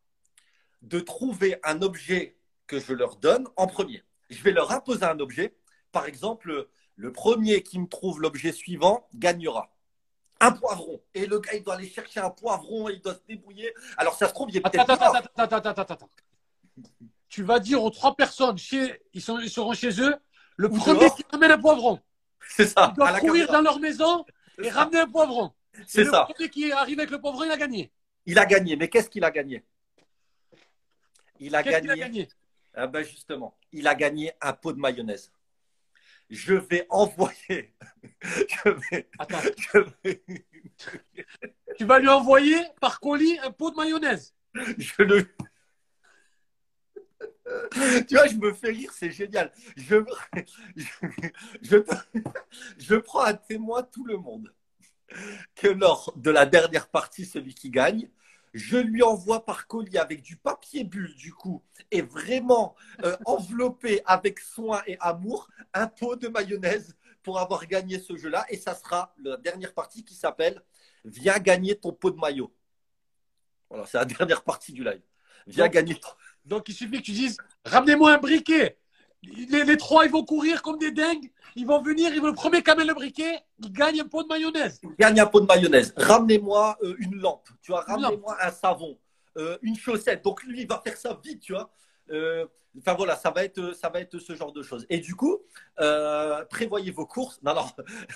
de 0.82 1.00
trouver 1.00 1.58
un 1.62 1.82
objet 1.82 2.36
que 2.66 2.80
je 2.80 2.92
leur 2.92 3.16
donne 3.16 3.46
en 3.56 3.66
premier. 3.66 4.02
Je 4.30 4.42
vais 4.42 4.52
leur 4.52 4.70
imposer 4.72 5.04
un 5.04 5.20
objet. 5.20 5.54
Par 5.92 6.06
exemple, 6.06 6.68
le 6.96 7.12
premier 7.12 7.62
qui 7.62 7.78
me 7.78 7.86
trouve 7.86 8.20
l'objet 8.20 8.52
suivant 8.52 9.06
gagnera. 9.14 9.73
Un 10.46 10.52
poivron. 10.52 11.00
Et 11.14 11.26
le 11.26 11.38
gars, 11.40 11.52
il 11.54 11.62
doit 11.62 11.74
aller 11.74 11.88
chercher 11.88 12.20
un 12.20 12.30
poivron, 12.30 12.88
il 12.88 13.00
doit 13.00 13.14
se 13.14 13.20
débrouiller. 13.28 13.72
Alors, 13.96 14.14
ça 14.14 14.28
se 14.28 14.32
trouve, 14.34 14.50
il 14.50 14.56
est 14.56 14.60
peut-être 14.60 14.80
attends, 14.90 14.94
attends, 14.94 15.28
attends, 15.36 15.56
attends, 15.56 15.70
attends, 15.70 15.94
attends. 15.94 16.10
Tu 17.28 17.42
vas 17.42 17.58
dire 17.58 17.82
aux 17.82 17.90
trois 17.90 18.14
personnes, 18.14 18.56
chez, 18.58 19.02
ils, 19.12 19.20
sont, 19.22 19.38
ils 19.40 19.50
seront 19.50 19.72
chez 19.72 20.00
eux, 20.00 20.14
le 20.56 20.68
Ou 20.70 20.76
premier 20.76 21.00
dehors. 21.00 21.16
qui 21.16 21.24
ramène 21.30 21.50
un 21.52 21.58
poivron. 21.58 22.00
C'est 22.48 22.66
ça, 22.66 22.90
Ils 22.92 22.96
doivent 22.96 23.20
courir 23.20 23.50
dans 23.50 23.60
leur 23.62 23.80
maison 23.80 24.24
et 24.58 24.70
ça. 24.70 24.80
ramener 24.80 25.00
un 25.00 25.08
poivron. 25.08 25.52
Et 25.76 25.78
C'est 25.86 26.04
le 26.04 26.10
ça. 26.10 26.24
premier 26.28 26.48
qui 26.50 26.70
arrive 26.70 26.98
avec 27.00 27.10
le 27.10 27.20
poivron, 27.20 27.42
il 27.44 27.50
a 27.50 27.56
gagné. 27.56 27.90
Il 28.26 28.38
a 28.38 28.46
gagné. 28.46 28.76
Mais 28.76 28.88
qu'est-ce 28.88 29.08
qu'il 29.10 29.24
a 29.24 29.30
gagné? 29.30 29.64
Il 31.40 31.54
a 31.56 31.62
Qu'est-ce 31.62 31.78
qu'il 31.78 31.88
gagné. 31.88 32.02
a 32.02 32.06
gagné? 32.06 32.28
Ah 32.76 32.86
ben 32.86 33.02
justement, 33.04 33.56
il 33.72 33.86
a 33.88 33.94
gagné 33.94 34.32
un 34.40 34.52
pot 34.52 34.72
de 34.72 34.78
mayonnaise. 34.78 35.30
Je 36.30 36.54
vais 36.54 36.86
envoyer. 36.90 37.74
Je 38.22 38.70
vais. 38.90 39.08
Attends, 39.18 39.40
je 39.58 39.78
vais- 40.02 40.24
tu 41.78 41.84
vas 41.84 41.98
lui 41.98 42.08
envoyer 42.08 42.56
par 42.80 43.00
colis 43.00 43.38
un 43.40 43.50
pot 43.50 43.70
de 43.70 43.76
mayonnaise. 43.76 44.34
je 44.54 45.02
le. 45.02 45.26
Tu 48.08 48.14
vois, 48.14 48.26
je 48.26 48.36
me 48.36 48.52
fais 48.52 48.70
rire, 48.70 48.90
c'est 48.92 49.10
génial. 49.10 49.52
Je, 49.76 49.96
je, 50.76 50.84
je, 51.62 51.76
je 52.78 52.94
prends 52.96 53.20
à 53.20 53.34
témoin 53.34 53.82
tout 53.82 54.04
le 54.04 54.16
monde 54.16 54.52
que 55.54 55.68
lors 55.68 56.12
de 56.16 56.30
la 56.30 56.46
dernière 56.46 56.88
partie, 56.88 57.24
celui 57.24 57.54
qui 57.54 57.70
gagne, 57.70 58.08
je 58.54 58.76
lui 58.78 59.02
envoie 59.02 59.44
par 59.44 59.66
colis 59.66 59.98
avec 59.98 60.22
du 60.22 60.36
papier 60.36 60.84
bulle, 60.84 61.14
du 61.16 61.34
coup, 61.34 61.62
et 61.90 62.02
vraiment 62.02 62.76
euh, 63.04 63.16
enveloppé 63.26 64.00
avec 64.06 64.38
soin 64.38 64.80
et 64.86 64.96
amour, 65.00 65.48
un 65.74 65.88
pot 65.88 66.14
de 66.16 66.28
mayonnaise 66.28 66.96
pour 67.24 67.38
avoir 67.40 67.66
gagné 67.66 67.98
ce 67.98 68.16
jeu-là. 68.16 68.46
Et 68.48 68.56
ça 68.56 68.74
sera 68.74 69.12
la 69.22 69.36
dernière 69.36 69.74
partie 69.74 70.04
qui 70.04 70.14
s'appelle 70.14 70.62
Viens 71.04 71.38
gagner 71.38 71.74
ton 71.74 71.92
pot 71.92 72.10
de 72.12 72.16
maillot. 72.18 72.54
Voilà, 73.68 73.84
c'est 73.86 73.98
la 73.98 74.04
dernière 74.04 74.42
partie 74.42 74.72
du 74.72 74.84
live. 74.84 75.02
Viens 75.46 75.64
Donc- 75.64 75.74
gagner 75.74 75.94
ton. 75.96 76.08
Donc 76.44 76.68
il 76.68 76.74
suffit 76.74 76.98
que 76.98 77.04
tu 77.06 77.12
dises 77.12 77.36
Ramenez-moi 77.64 78.12
un 78.14 78.18
briquet. 78.18 78.78
Les, 79.50 79.64
les 79.64 79.76
trois, 79.76 80.04
ils 80.04 80.10
vont 80.10 80.24
courir 80.24 80.62
comme 80.62 80.78
des 80.78 80.90
dingues. 80.90 81.30
Ils 81.56 81.66
vont 81.66 81.80
venir, 81.80 82.12
ils 82.14 82.20
vont 82.20 82.28
le 82.28 82.34
premier 82.34 82.62
qui 82.62 82.70
amène 82.70 82.88
le 82.88 82.94
briquet, 82.94 83.38
il 83.60 83.72
gagne 83.72 84.00
un 84.00 84.04
pot 84.04 84.22
de 84.22 84.28
mayonnaise. 84.28 84.80
gagne 84.98 85.20
un 85.20 85.26
pot 85.26 85.40
de 85.40 85.46
mayonnaise. 85.46 85.94
Ramenez-moi 85.96 86.76
euh, 86.82 86.96
une 86.98 87.16
lampe, 87.16 87.48
tu 87.62 87.70
vois. 87.70 87.82
Ramenez-moi 87.82 88.36
un 88.40 88.50
savon, 88.50 88.98
euh, 89.36 89.56
une 89.62 89.76
chaussette. 89.76 90.24
Donc 90.24 90.42
lui, 90.42 90.62
il 90.62 90.66
va 90.66 90.80
faire 90.84 90.96
ça 90.96 91.18
vite, 91.22 91.40
tu 91.40 91.52
vois. 91.52 91.70
Euh, 92.10 92.46
Enfin 92.76 92.94
voilà, 92.94 93.14
ça 93.14 93.30
va 93.30 93.44
être, 93.44 93.72
ça 93.76 93.88
va 93.88 94.00
être 94.00 94.18
ce 94.18 94.34
genre 94.34 94.50
de 94.50 94.60
choses. 94.60 94.84
Et 94.90 94.98
du 94.98 95.14
coup, 95.14 95.38
prévoyez 96.50 96.90
vos 96.90 97.06
courses. 97.06 97.40
Non, 97.40 97.54
non. 97.54 97.66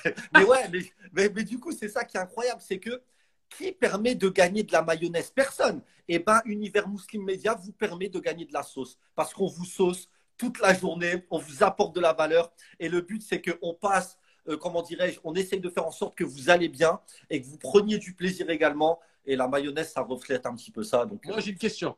mais 0.35 0.43
ouais, 0.43 0.69
mais, 0.73 0.81
mais, 1.12 1.28
mais 1.33 1.45
du 1.45 1.61
coup, 1.61 1.70
c'est 1.70 1.89
ça 1.89 2.05
qui 2.05 2.17
est 2.17 2.20
incroyable, 2.20 2.61
c'est 2.61 2.81
que 2.81 3.01
qui 3.49 3.73
permet 3.73 4.15
de 4.15 4.28
gagner 4.28 4.62
de 4.62 4.73
la 4.73 4.83
mayonnaise? 4.83 5.31
Personne. 5.31 5.81
Et 6.09 6.19
ben, 6.19 6.41
Univers 6.45 6.89
Muslim 6.89 7.25
Media 7.25 7.55
vous 7.55 7.73
permet 7.73 8.09
de 8.09 8.19
gagner 8.19 8.45
de 8.47 8.53
la 8.53 8.62
sauce 8.62 8.99
parce 9.15 9.33
qu'on 9.33 9.47
vous 9.47 9.65
sauce 9.65 10.09
toute 10.39 10.60
la 10.60 10.73
journée, 10.73 11.26
on 11.31 11.39
vous 11.39 11.62
apporte 11.62 11.94
de 11.94 12.00
la 12.00 12.12
valeur. 12.15 12.52
Et 12.81 12.89
le 12.89 13.00
but, 13.02 13.20
c'est 13.23 13.42
qu'on 13.42 13.75
passe, 13.75 14.17
euh, 14.49 14.57
comment 14.57 14.83
dirais-je, 14.83 15.18
on 15.25 15.34
essaye 15.34 15.60
de 15.60 15.68
faire 15.68 15.86
en 15.86 15.91
sorte 15.91 16.17
que 16.17 16.25
vous 16.25 16.49
allez 16.49 16.68
bien 16.68 17.00
et 17.28 17.42
que 17.42 17.47
vous 17.47 17.58
preniez 17.58 17.99
du 17.99 18.15
plaisir 18.15 18.49
également. 18.49 19.00
Et 19.26 19.36
la 19.36 19.49
mayonnaise, 19.49 19.92
ça 19.92 20.00
reflète 20.00 20.47
un 20.47 20.55
petit 20.55 20.70
peu 20.70 20.83
ça. 20.83 21.05
Donc, 21.05 21.26
Moi, 21.26 21.41
j'ai 21.41 21.50
une 21.50 21.58
question. 21.58 21.97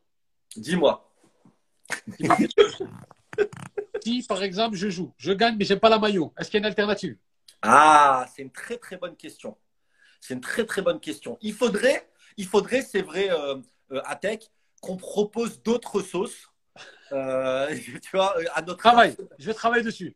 euh, 0.57 0.61
dis-moi. 0.61 1.07
Si, 4.03 4.23
par 4.27 4.43
exemple, 4.43 4.77
je 4.77 4.89
joue, 4.89 5.13
je 5.19 5.33
gagne, 5.33 5.57
mais 5.59 5.65
j'aime 5.65 5.79
pas 5.79 5.91
la 5.91 5.99
maillot, 5.99 6.33
est-ce 6.39 6.51
qu'il 6.51 6.59
y 6.59 6.63
a 6.63 6.67
une 6.67 6.67
alternative? 6.67 7.17
Ah, 7.63 8.27
c'est 8.35 8.43
une 8.43 8.51
très 8.51 8.79
très 8.79 8.97
bonne 8.97 9.17
question. 9.17 9.57
C'est 10.21 10.35
une 10.35 10.41
très 10.41 10.65
très 10.65 10.83
bonne 10.83 11.01
question. 11.01 11.39
Il 11.43 11.53
faudrait, 11.53 12.09
il 12.39 12.47
faudrait, 12.47 12.83
c'est 12.83 13.03
vrai, 13.03 13.31
euh, 13.31 13.57
euh, 13.93 14.01
à 14.05 14.17
Tech, 14.17 14.41
qu'on 14.81 14.97
propose 14.97 15.63
d'autres 15.63 16.01
sauces. 16.01 16.50
Euh, 17.13 17.75
tu 18.03 18.17
vois, 18.17 18.39
euh, 18.39 18.45
à 18.55 18.63
notre 18.63 18.79
Travail, 18.79 19.17
je 19.39 19.47
vais 19.47 19.55
travailler 19.55 19.83
dessus. 19.83 20.15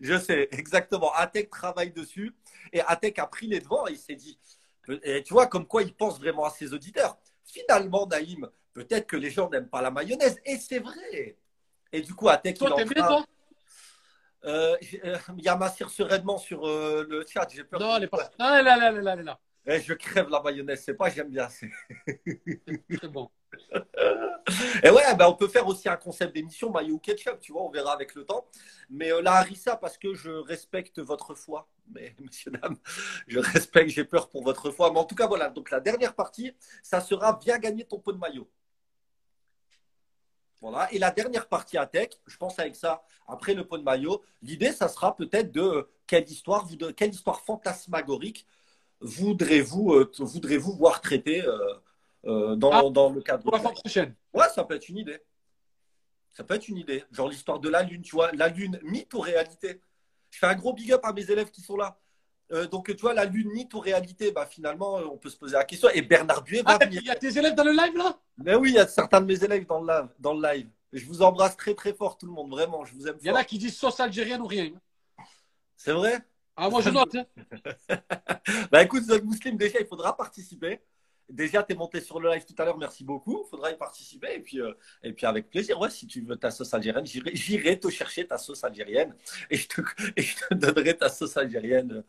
Je 0.00 0.18
sais, 0.18 0.48
exactement. 0.52 1.12
Atec 1.14 1.50
travaille 1.50 1.92
dessus 1.92 2.34
et 2.72 2.80
Atec 2.82 3.18
a 3.18 3.26
pris 3.26 3.46
les 3.46 3.60
devants 3.60 3.86
et 3.88 3.92
il 3.92 3.98
s'est 3.98 4.14
dit, 4.14 4.38
et 5.02 5.22
tu 5.22 5.32
vois, 5.32 5.46
comme 5.46 5.66
quoi 5.66 5.82
il 5.82 5.94
pense 5.94 6.18
vraiment 6.18 6.44
à 6.44 6.50
ses 6.50 6.74
auditeurs. 6.74 7.16
Finalement, 7.44 8.06
Naïm, 8.06 8.48
peut-être 8.74 9.06
que 9.06 9.16
les 9.16 9.30
gens 9.30 9.48
n'aiment 9.48 9.68
pas 9.68 9.82
la 9.82 9.90
mayonnaise 9.90 10.38
et 10.44 10.58
c'est 10.58 10.78
vrai. 10.78 11.36
Et 11.92 12.00
du 12.00 12.14
coup, 12.14 12.28
Atec, 12.28 12.58
Toi, 12.58 12.68
il 12.76 12.82
en 12.82 12.86
bien, 12.86 13.06
toi? 13.06 13.26
Euh, 14.44 14.76
euh, 15.04 15.18
Il 15.36 15.44
y 15.44 15.48
a 15.48 15.56
Massir 15.56 15.88
sereinement 15.90 16.38
sur 16.38 16.66
euh, 16.66 17.06
le 17.08 17.24
chat. 17.26 17.46
J'ai 17.52 17.64
peur. 17.64 17.80
Non, 17.80 17.96
elle 17.96 18.04
est 18.04 18.08
pas. 18.08 18.30
Non, 18.38 18.54
elle 18.54 18.60
est 18.60 18.64
là, 18.64 18.88
elle 18.88 18.96
est 18.96 19.02
là, 19.02 19.12
elle 19.12 19.20
est 19.20 19.24
là. 19.24 19.40
Eh, 19.64 19.80
je 19.80 19.94
crève 19.94 20.28
la 20.28 20.42
mayonnaise, 20.42 20.82
c'est 20.84 20.94
pas, 20.94 21.08
j'aime 21.08 21.28
bien. 21.30 21.48
C'est 21.48 21.70
bon. 23.08 23.30
Et 24.82 24.90
ouais, 24.90 25.14
ben, 25.16 25.26
on 25.26 25.34
peut 25.34 25.48
faire 25.48 25.66
aussi 25.66 25.88
un 25.88 25.96
concept 25.96 26.34
d'émission 26.34 26.70
maillot 26.70 26.98
ketchup, 26.98 27.40
tu 27.40 27.52
vois, 27.52 27.62
on 27.62 27.70
verra 27.70 27.92
avec 27.92 28.14
le 28.14 28.24
temps. 28.24 28.46
Mais 28.90 29.12
euh, 29.12 29.22
la 29.22 29.34
harissa, 29.34 29.76
parce 29.76 29.98
que 29.98 30.14
je 30.14 30.30
respecte 30.30 30.98
votre 31.00 31.34
foi, 31.34 31.68
mais 31.88 32.14
messieurs, 32.20 32.50
dames, 32.50 32.76
je 33.26 33.38
respecte, 33.38 33.90
j'ai 33.90 34.04
peur 34.04 34.28
pour 34.28 34.42
votre 34.42 34.70
foi. 34.70 34.90
Mais 34.92 34.98
en 34.98 35.04
tout 35.04 35.14
cas, 35.14 35.26
voilà, 35.26 35.50
donc 35.50 35.70
la 35.70 35.80
dernière 35.80 36.14
partie, 36.14 36.52
ça 36.82 37.00
sera 37.00 37.34
bien 37.34 37.58
gagner 37.58 37.84
ton 37.84 37.98
pot 37.98 38.12
de 38.12 38.18
maillot. 38.18 38.48
Voilà, 40.60 40.92
et 40.92 40.98
la 40.98 41.10
dernière 41.10 41.48
partie 41.48 41.76
à 41.76 41.86
tech, 41.86 42.10
je 42.26 42.36
pense 42.36 42.58
avec 42.58 42.76
ça, 42.76 43.02
après 43.26 43.52
le 43.52 43.66
pot 43.66 43.78
de 43.78 43.82
maillot, 43.82 44.22
l'idée, 44.42 44.72
ça 44.72 44.88
sera 44.88 45.16
peut-être 45.16 45.50
de 45.50 45.60
euh, 45.60 45.90
quelle 46.06 46.28
histoire, 46.28 46.68
quelle 46.96 47.10
histoire 47.10 47.40
fantasmagorique 47.40 48.46
voudrez-vous 49.00 49.92
euh, 49.94 50.68
voir 50.78 51.00
traiter 51.00 51.42
euh, 52.26 52.56
dans, 52.56 52.70
Ah, 52.72 52.90
dans 52.90 53.10
le 53.10 53.20
cadre 53.22 53.42
Pour 53.44 53.52
la 53.56 53.62
live. 53.62 53.72
prochaine. 53.72 54.14
Ouais, 54.32 54.48
ça 54.54 54.64
peut 54.64 54.74
être 54.76 54.88
une 54.88 54.98
idée. 54.98 55.20
Ça 56.32 56.44
peut 56.44 56.54
être 56.54 56.68
une 56.68 56.78
idée. 56.78 57.04
Genre 57.12 57.28
l'histoire 57.28 57.58
de 57.60 57.68
la 57.68 57.82
Lune, 57.82 58.02
tu 58.02 58.12
vois. 58.16 58.32
La 58.32 58.48
Lune, 58.48 58.78
mythe 58.82 59.12
ou 59.14 59.20
réalité 59.20 59.80
Je 60.30 60.38
fais 60.38 60.46
un 60.46 60.54
gros 60.54 60.72
big 60.72 60.92
up 60.92 61.00
à 61.04 61.12
mes 61.12 61.30
élèves 61.30 61.50
qui 61.50 61.60
sont 61.60 61.76
là. 61.76 61.98
Euh, 62.52 62.66
donc, 62.66 62.86
tu 62.94 63.00
vois, 63.00 63.14
la 63.14 63.24
Lune, 63.24 63.50
mythe 63.50 63.72
ou 63.74 63.80
réalité 63.80 64.30
bah, 64.32 64.46
Finalement, 64.46 64.98
euh, 64.98 65.04
on 65.10 65.16
peut 65.16 65.30
se 65.30 65.36
poser 65.36 65.54
la 65.54 65.64
question. 65.64 65.88
Et 65.94 66.02
Bernard 66.02 66.42
Buet 66.42 66.62
va 66.62 66.78
Ah, 66.80 66.84
venir. 66.84 67.00
il 67.02 67.06
y 67.06 67.10
a 67.10 67.16
tes 67.16 67.36
élèves 67.38 67.54
dans 67.54 67.64
le 67.64 67.72
live 67.72 67.96
là? 67.96 68.18
Mais 68.38 68.54
oui, 68.54 68.70
il 68.70 68.74
y 68.74 68.78
a 68.78 68.86
certains 68.86 69.20
de 69.20 69.26
mes 69.26 69.42
élèves 69.44 69.66
dans 69.66 69.80
le 69.80 69.86
live. 69.92 70.08
Dans 70.18 70.34
le 70.34 70.42
live. 70.42 70.68
Je 70.92 71.04
vous 71.06 71.22
embrasse 71.22 71.56
très, 71.56 71.74
très 71.74 71.92
fort, 71.94 72.16
tout 72.18 72.26
le 72.26 72.32
monde. 72.32 72.50
Vraiment, 72.50 72.84
je 72.84 72.94
vous 72.94 73.06
aime 73.08 73.16
Il 73.20 73.26
y 73.26 73.30
en 73.30 73.34
a 73.34 73.44
qui 73.44 73.58
disent 73.58 73.76
sauce 73.76 73.98
algérienne 74.00 74.40
ou 74.42 74.46
rien. 74.46 74.70
C'est 75.76 75.92
vrai? 75.92 76.18
Ah, 76.56 76.68
moi 76.68 76.82
je 76.82 76.90
note. 76.90 77.14
hein. 77.14 77.24
Bah 78.70 78.82
écoute, 78.82 79.04
Zog 79.04 79.24
Muslim, 79.24 79.56
déjà, 79.56 79.80
il 79.80 79.86
faudra 79.86 80.14
participer. 80.16 80.80
Déjà, 81.32 81.62
tu 81.62 81.72
es 81.72 81.76
monté 81.76 82.00
sur 82.02 82.20
le 82.20 82.30
live 82.30 82.44
tout 82.44 82.54
à 82.58 82.64
l'heure, 82.66 82.76
merci 82.76 83.04
beaucoup. 83.04 83.42
Il 83.46 83.48
faudra 83.48 83.70
y 83.70 83.76
participer. 83.78 84.34
Et 84.34 84.40
puis, 84.40 84.60
euh, 84.60 84.74
et 85.02 85.14
puis 85.14 85.24
avec 85.24 85.48
plaisir, 85.48 85.80
ouais, 85.80 85.88
si 85.88 86.06
tu 86.06 86.20
veux 86.20 86.36
ta 86.36 86.50
sauce 86.50 86.74
algérienne, 86.74 87.06
j'irai- 87.06 87.80
te 87.80 87.88
chercher 87.88 88.26
ta 88.26 88.36
sauce 88.36 88.62
algérienne 88.64 89.14
et 89.48 89.56
je 89.56 89.66
te, 89.66 89.80
et 90.16 90.20
je 90.22 90.36
te 90.36 90.52
donnerai 90.54 90.94
ta 90.94 91.08
sauce 91.08 91.34
algérienne 91.38 92.04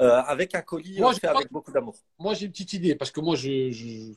euh, 0.00 0.22
avec 0.22 0.54
un 0.54 0.62
colis 0.62 0.98
Moi, 0.98 1.10
euh, 1.10 1.14
fait 1.14 1.26
avec 1.26 1.52
beaucoup 1.52 1.70
d'amour. 1.70 1.94
Moi 2.18 2.32
j'ai 2.32 2.46
une 2.46 2.52
petite 2.52 2.72
idée 2.72 2.94
parce 2.94 3.10
que 3.10 3.20
moi 3.20 3.36
je. 3.36 3.70
je- 3.70 4.14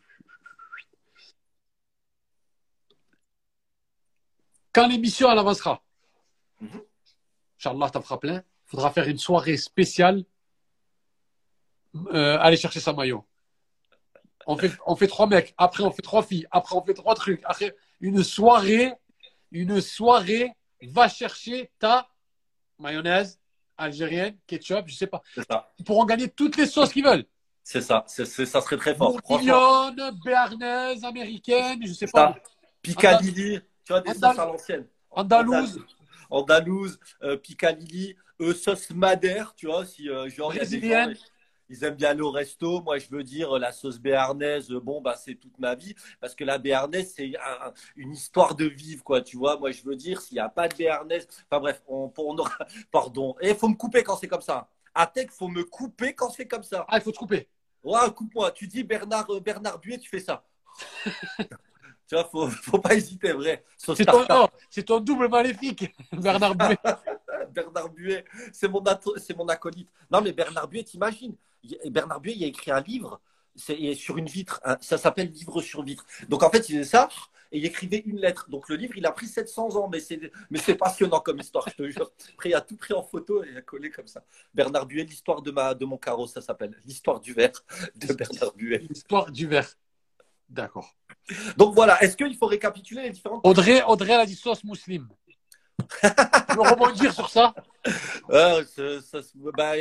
Quand 4.74 4.88
l'émission 4.88 5.30
elle 5.32 5.38
avancera. 5.40 5.84
Inch'Allah, 7.60 7.90
t'en 7.90 8.02
feras 8.02 8.18
plein. 8.18 8.38
Il 8.38 8.70
faudra 8.70 8.92
faire 8.92 9.08
une 9.08 9.18
soirée 9.18 9.58
spéciale. 9.58 10.24
Euh, 12.14 12.38
aller 12.40 12.58
chercher 12.58 12.80
sa 12.80 12.92
maillot. 12.94 13.24
On 14.46 14.58
fait, 14.58 14.72
on 14.86 14.96
fait 14.96 15.08
trois 15.08 15.28
mecs, 15.28 15.54
après 15.58 15.84
on 15.84 15.92
fait 15.92 16.02
trois 16.02 16.22
filles, 16.24 16.46
après 16.52 16.76
on 16.76 16.84
fait 16.84 16.94
trois 16.94 17.16
trucs. 17.16 17.42
Après, 17.46 17.76
une 18.00 18.24
soirée, 18.24 18.94
une 19.52 19.82
soirée, 19.82 20.52
va 20.84 21.08
chercher 21.08 21.72
ta 21.80 22.08
mayonnaise 22.78 23.40
algérienne, 23.78 24.38
ketchup, 24.46 24.84
je 24.88 24.96
sais 24.96 25.08
pas. 25.08 25.22
Ça. 25.50 25.72
Ils 25.80 25.86
pourront 25.86 26.06
gagner 26.06 26.30
toutes 26.30 26.58
les 26.58 26.68
sauces 26.68 26.94
qu'ils 26.94 27.04
veulent. 27.04 27.26
C'est 27.64 27.82
ça. 27.82 28.04
C'est- 28.08 28.26
ça 28.46 28.62
serait 28.62 28.78
très 28.78 28.94
fort. 28.94 29.20
Bourguignonne, 29.28 30.12
béarnaise, 30.24 31.04
américaine, 31.04 31.80
je 31.86 31.94
sais 31.94 32.06
ça. 32.06 32.12
pas. 32.14 32.36
Piccadilly, 32.82 33.60
tu 33.84 33.94
vois, 33.94 34.02
des 34.02 34.14
sauces 34.14 34.38
à 34.38 34.46
l'ancienne. 34.46 34.86
Andalouse, 35.10 35.84
Andalouse, 36.30 37.00
euh, 37.24 37.38
euh, 38.42 38.54
sauce 38.54 38.90
madère, 38.92 39.54
tu 39.56 39.66
vois, 39.66 39.86
si 39.86 40.10
euh, 40.10 40.30
genre 40.30 40.54
il 40.54 40.58
y 40.58 40.60
a 40.60 40.66
des 40.66 40.78
Brésilienne. 40.78 41.16
gens, 41.16 41.22
ils 41.70 41.84
aiment 41.84 41.96
bien 41.96 42.10
aller 42.10 42.22
au 42.22 42.32
resto, 42.32 42.82
moi 42.82 42.98
je 42.98 43.08
veux 43.10 43.24
dire 43.24 43.58
la 43.60 43.72
sauce 43.72 44.00
béarnaise, 44.00 44.70
bon 44.70 45.02
bah 45.02 45.16
c'est 45.16 45.36
toute 45.36 45.58
ma 45.60 45.76
vie 45.76 45.96
parce 46.20 46.36
que 46.36 46.44
la 46.44 46.58
béarnaise 46.58 47.14
c'est 47.16 47.34
un- 47.38 47.74
une 47.96 48.14
histoire 48.14 48.56
de 48.56 48.66
vivre 48.66 49.04
quoi, 49.04 49.22
tu 49.22 49.38
vois, 49.38 49.58
moi 49.58 49.72
je 49.72 49.84
veux 49.84 49.96
dire 49.96 50.22
s'il 50.22 50.36
n'y 50.36 50.42
a 50.42 50.50
pas 50.50 50.68
de 50.68 50.76
béarnaise, 50.76 51.28
enfin 51.50 51.60
bref, 51.60 51.82
on, 51.88 52.12
on 52.18 52.38
aura, 52.38 52.58
pardon, 52.92 53.36
et 53.42 53.50
il 53.50 53.56
faut 53.56 53.68
me 53.70 53.76
couper 53.76 54.04
quand 54.04 54.18
c'est 54.18 54.28
comme 54.28 54.42
ça. 54.42 54.70
À 54.98 55.08
tech, 55.08 55.28
faut 55.30 55.50
me 55.50 55.64
couper 55.66 56.14
quand 56.14 56.30
c'est 56.30 56.48
comme 56.48 56.64
ça. 56.64 56.86
ah, 56.88 56.98
il 56.98 57.02
faut 57.02 57.12
te 57.12 57.18
couper. 57.18 57.50
Ouais, 57.84 58.12
coupe-moi. 58.16 58.52
Tu 58.52 58.68
dis 58.68 58.84
Bernard, 58.84 59.30
euh, 59.30 59.40
Bernard 59.40 59.78
Buet, 59.80 60.00
tu 60.00 60.10
fais 60.10 60.20
ça. 60.20 60.44
tu 61.38 62.16
vois, 62.16 62.24
faut, 62.26 62.48
faut 62.50 62.80
pas 62.80 62.96
hésiter, 62.96 63.32
vrai. 63.34 63.64
C'est 63.78 64.84
ton, 64.84 65.00
double 65.00 65.28
maléfique, 65.28 65.94
Bernard 66.12 66.56
Buet. 66.56 66.78
Bernard 67.52 67.90
Buet, 67.90 68.26
c'est 68.52 68.68
mon, 68.68 68.82
mon 69.38 69.48
acolyte. 69.48 69.90
Non, 70.10 70.22
mais 70.22 70.34
Bernard 70.34 70.68
Buet, 70.68 70.84
t'imagines, 70.84 71.36
Bernard 71.90 72.22
Buet, 72.22 72.34
il 72.36 72.44
a 72.44 72.48
écrit 72.48 72.72
un 72.72 72.82
livre 72.82 73.20
sur 73.56 74.18
une 74.18 74.26
vitre. 74.28 74.60
hein, 74.66 74.78
ça 74.82 74.98
s'appelle 74.98 75.30
Livre 75.32 75.62
sur 75.62 75.84
vitre. 75.84 76.06
Donc 76.30 76.44
en 76.44 76.50
fait, 76.50 76.68
il 76.70 76.74
faisait 76.74 76.84
ça 76.90 77.10
et 77.52 77.60
il 77.60 77.66
écrivait 77.66 78.04
une 78.06 78.18
lettre. 78.20 78.50
Donc 78.50 78.68
le 78.70 78.76
livre, 78.76 78.94
il 78.98 79.06
a 79.06 79.12
pris 79.12 79.28
700 79.28 79.76
ans, 79.78 79.88
mais 79.88 80.00
c'est 80.00 80.20
mais 80.50 80.60
c'est 80.60 80.76
passionnant 80.76 81.20
comme 81.22 81.40
histoire, 81.40 81.68
je 81.70 81.76
te 81.76 81.90
jure. 81.90 82.12
Après, 82.34 82.50
il 82.50 82.56
a 82.56 82.62
tout 82.62 82.76
pris 82.76 82.94
en 82.94 83.04
photo 83.04 83.44
et 83.44 83.50
il 83.52 83.58
a 83.58 83.62
collé 83.62 83.90
comme 83.92 84.08
ça. 84.08 84.24
Bernard 84.54 84.86
Buet, 84.88 85.04
l'histoire 85.06 85.42
de 85.42 85.52
ma 85.52 85.74
de 85.74 85.86
mon 85.86 85.98
carreau, 85.98 86.28
ça 86.28 86.42
s'appelle 86.42 86.76
l'histoire 86.86 87.20
du 87.20 87.34
verre 87.34 87.52
de 87.96 88.14
Bernard 88.14 88.54
Buet. 88.56 88.80
L'histoire 88.90 89.32
du 89.32 89.48
verre. 89.48 89.70
D'accord. 90.50 90.94
Donc 91.58 91.74
voilà, 91.74 92.02
est-ce 92.04 92.16
qu'il 92.18 92.36
faut 92.36 92.46
récapituler 92.46 93.04
les 93.04 93.10
différentes 93.12 93.42
Audrey, 93.46 93.82
Audrey, 93.84 94.14
elle 94.14 94.20
a 94.20 94.26
dit 94.26 94.36
sauce 94.36 94.64
musulmane. 94.64 95.08
tu 96.02 96.56
veux 96.56 96.62
rebondir 96.62 97.14
sur 97.14 97.30
ça? 97.30 97.54
Ah, 98.32 98.60
ça- 98.66 99.02
ça 99.02 99.22
se- 99.24 99.38
bah, 99.56 99.74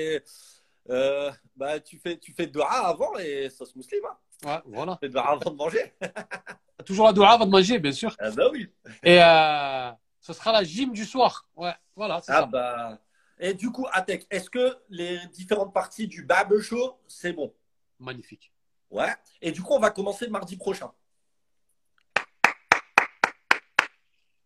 euh, 0.91 1.31
bah, 1.57 1.81
tu 1.81 1.99
fais 1.99 2.19
tu 2.19 2.33
fais 2.35 2.47
dua 2.47 2.71
avant 2.71 3.17
et 3.19 3.49
sauce 3.51 3.75
musulmane. 3.77 4.13
Hein. 4.45 4.49
Ouais, 4.49 4.63
voilà. 4.75 4.93
Tu 4.95 5.07
fais 5.07 5.09
dua 5.09 5.23
avant 5.31 5.51
de 5.51 5.57
manger. 5.57 5.95
Toujours 6.87 7.07
la 7.07 7.13
doua 7.13 7.31
avant 7.31 7.47
de 7.47 7.51
manger, 7.51 7.79
bien 7.79 7.93
sûr. 7.93 8.15
Ah 8.19 8.31
bah 8.31 8.49
oui. 8.53 8.71
Et 9.03 9.23
euh, 9.23 9.91
ce 10.21 10.33
sera 10.33 10.53
la 10.53 10.65
gym 10.65 10.93
du 10.93 11.05
soir. 11.05 11.49
Ouais, 11.57 11.73
voilà, 11.97 12.21
c'est 12.21 12.33
Ah 12.33 12.41
ça. 12.41 12.47
bah. 12.47 12.99
Et 13.39 13.55
du 13.55 13.71
coup, 13.71 13.87
Atek, 13.93 14.27
est-ce 14.31 14.51
que 14.51 14.77
les 14.91 15.19
différentes 15.29 15.73
parties 15.73 16.07
du 16.07 16.23
Barber 16.25 16.61
Show, 16.61 16.99
c'est 17.09 17.33
bon? 17.33 17.55
Magnifique. 17.99 18.53
Ouais. 18.91 19.13
Et 19.41 19.51
du 19.51 19.63
coup, 19.63 19.73
on 19.73 19.79
va 19.81 19.91
commencer 19.91 20.27
le 20.27 20.31
mardi 20.31 20.57
prochain. 20.57 20.93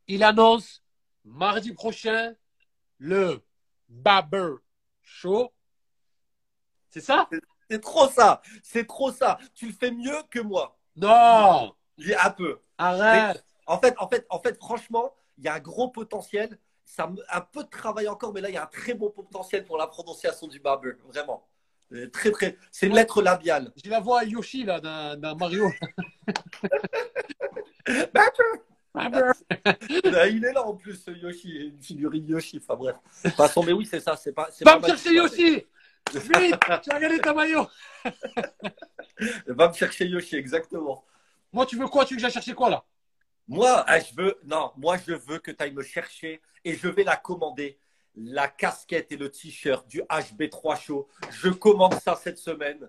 Il 0.07 0.23
annonce 0.25 0.83
mardi 1.25 1.73
prochain 1.73 2.35
le 2.99 3.45
Barber 3.89 4.55
Show. 5.03 5.53
C'est 6.91 7.01
ça 7.01 7.29
C'est 7.71 7.81
trop 7.81 8.09
ça. 8.09 8.41
C'est 8.63 8.87
trop 8.87 9.13
ça. 9.13 9.39
Tu 9.55 9.67
le 9.67 9.73
fais 9.73 9.91
mieux 9.91 10.17
que 10.31 10.41
moi. 10.41 10.77
Non 10.97 11.75
Il 11.99 12.15
un 12.23 12.31
peu. 12.31 12.59
Arrête 12.79 13.45
En 13.67 13.79
fait, 13.79 13.95
en 13.99 14.09
fait, 14.09 14.27
en 14.31 14.41
fait, 14.41 14.57
franchement, 14.57 15.13
il 15.37 15.45
y 15.45 15.49
a 15.49 15.55
un 15.55 15.61
gros 15.61 15.89
potentiel. 15.89 16.59
Ça 16.85 17.07
me- 17.07 17.23
un 17.31 17.43
peu 17.43 17.63
de 17.65 17.69
travail 17.69 18.09
encore, 18.09 18.33
mais 18.33 18.41
là, 18.41 18.49
il 18.49 18.55
y 18.55 18.59
a 18.59 18.63
un 18.63 18.67
très 18.67 18.95
bon 18.95 19.11
potentiel 19.11 19.65
pour 19.65 19.77
la 19.77 19.87
prononciation 19.87 20.47
du 20.47 20.59
Barber. 20.61 20.93
Vraiment. 21.09 21.47
Euh, 21.93 22.09
Très, 22.11 22.31
très. 22.31 22.57
C'est 22.73 22.87
une 22.87 22.95
lettre 22.95 23.21
labiale. 23.23 23.73
J'ai 23.83 23.91
la 23.91 24.01
voix 24.01 24.21
à 24.21 24.25
Yoshi 24.25 24.65
là 24.65 24.81
dans 25.17 25.37
Mario. 25.37 25.71
Il 28.95 30.45
est 30.45 30.53
là 30.53 30.67
en 30.67 30.75
plus, 30.75 30.95
ce 30.97 31.11
Yoshi, 31.11 31.57
une 31.69 31.81
figurine 31.81 32.27
Yoshi. 32.29 32.61
Enfin 32.63 32.77
bref. 32.77 32.97
Passons, 33.37 33.63
mais 33.63 33.73
oui, 33.73 33.87
c'est 33.87 34.01
ça. 34.01 34.17
C'est 34.17 34.33
pas. 34.33 34.49
Va 34.63 34.79
pas 34.79 34.81
me 34.81 34.87
chercher 34.87 35.15
Yoshi 35.15 35.67
Vite 36.15 36.61
Tu 36.83 36.91
as 36.91 37.01
gagné 37.01 37.19
ta 37.21 37.35
maillot 37.35 37.67
Va 39.47 39.69
me 39.69 39.75
chercher 39.75 40.07
Yoshi, 40.07 40.37
exactement. 40.37 41.05
Moi, 41.53 41.67
tu 41.67 41.77
veux 41.77 41.89
quoi? 41.89 42.05
Tu 42.05 42.15
veux 42.15 42.19
que 42.19 42.23
j'aille 42.23 42.33
chercher 42.33 42.55
quoi 42.55 42.71
là? 42.71 42.85
Moi, 43.47 43.83
ah, 43.87 43.99
je 43.99 44.15
veux, 44.15 44.39
non, 44.45 44.73
moi, 44.77 44.97
je 44.99 45.13
veux 45.15 45.39
que 45.39 45.51
tu 45.51 45.63
ailles 45.63 45.73
me 45.73 45.83
chercher 45.83 46.43
et 46.65 46.75
je 46.77 46.89
vais 46.89 47.05
la 47.05 47.17
commander. 47.17 47.79
La 48.15 48.49
casquette 48.49 49.13
et 49.13 49.17
le 49.17 49.31
t-shirt 49.31 49.87
du 49.87 50.03
HB3 50.03 50.81
Show. 50.81 51.09
Je 51.31 51.49
commande 51.51 51.95
ça 51.95 52.17
cette 52.17 52.39
semaine. 52.39 52.89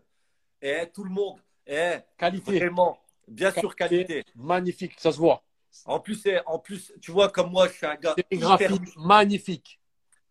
Et 0.62 0.90
tout 0.94 1.04
le 1.04 1.12
monde, 1.12 1.40
eh, 1.68 1.98
Qualité. 2.18 2.58
vraiment, 2.58 3.00
bien 3.28 3.52
sûr, 3.52 3.76
qualité. 3.76 4.26
Magnifique, 4.36 4.94
ça 4.98 5.12
se 5.12 5.18
voit. 5.18 5.44
En 5.86 6.00
plus, 6.00 6.26
eh, 6.26 6.40
en 6.46 6.58
plus, 6.60 6.92
tu 7.00 7.12
vois, 7.12 7.30
comme 7.30 7.52
moi, 7.52 7.68
je 7.68 7.74
suis 7.74 7.86
un 7.86 7.96
gars 7.96 8.16
hyper, 8.32 8.72
magnifique. 8.98 9.80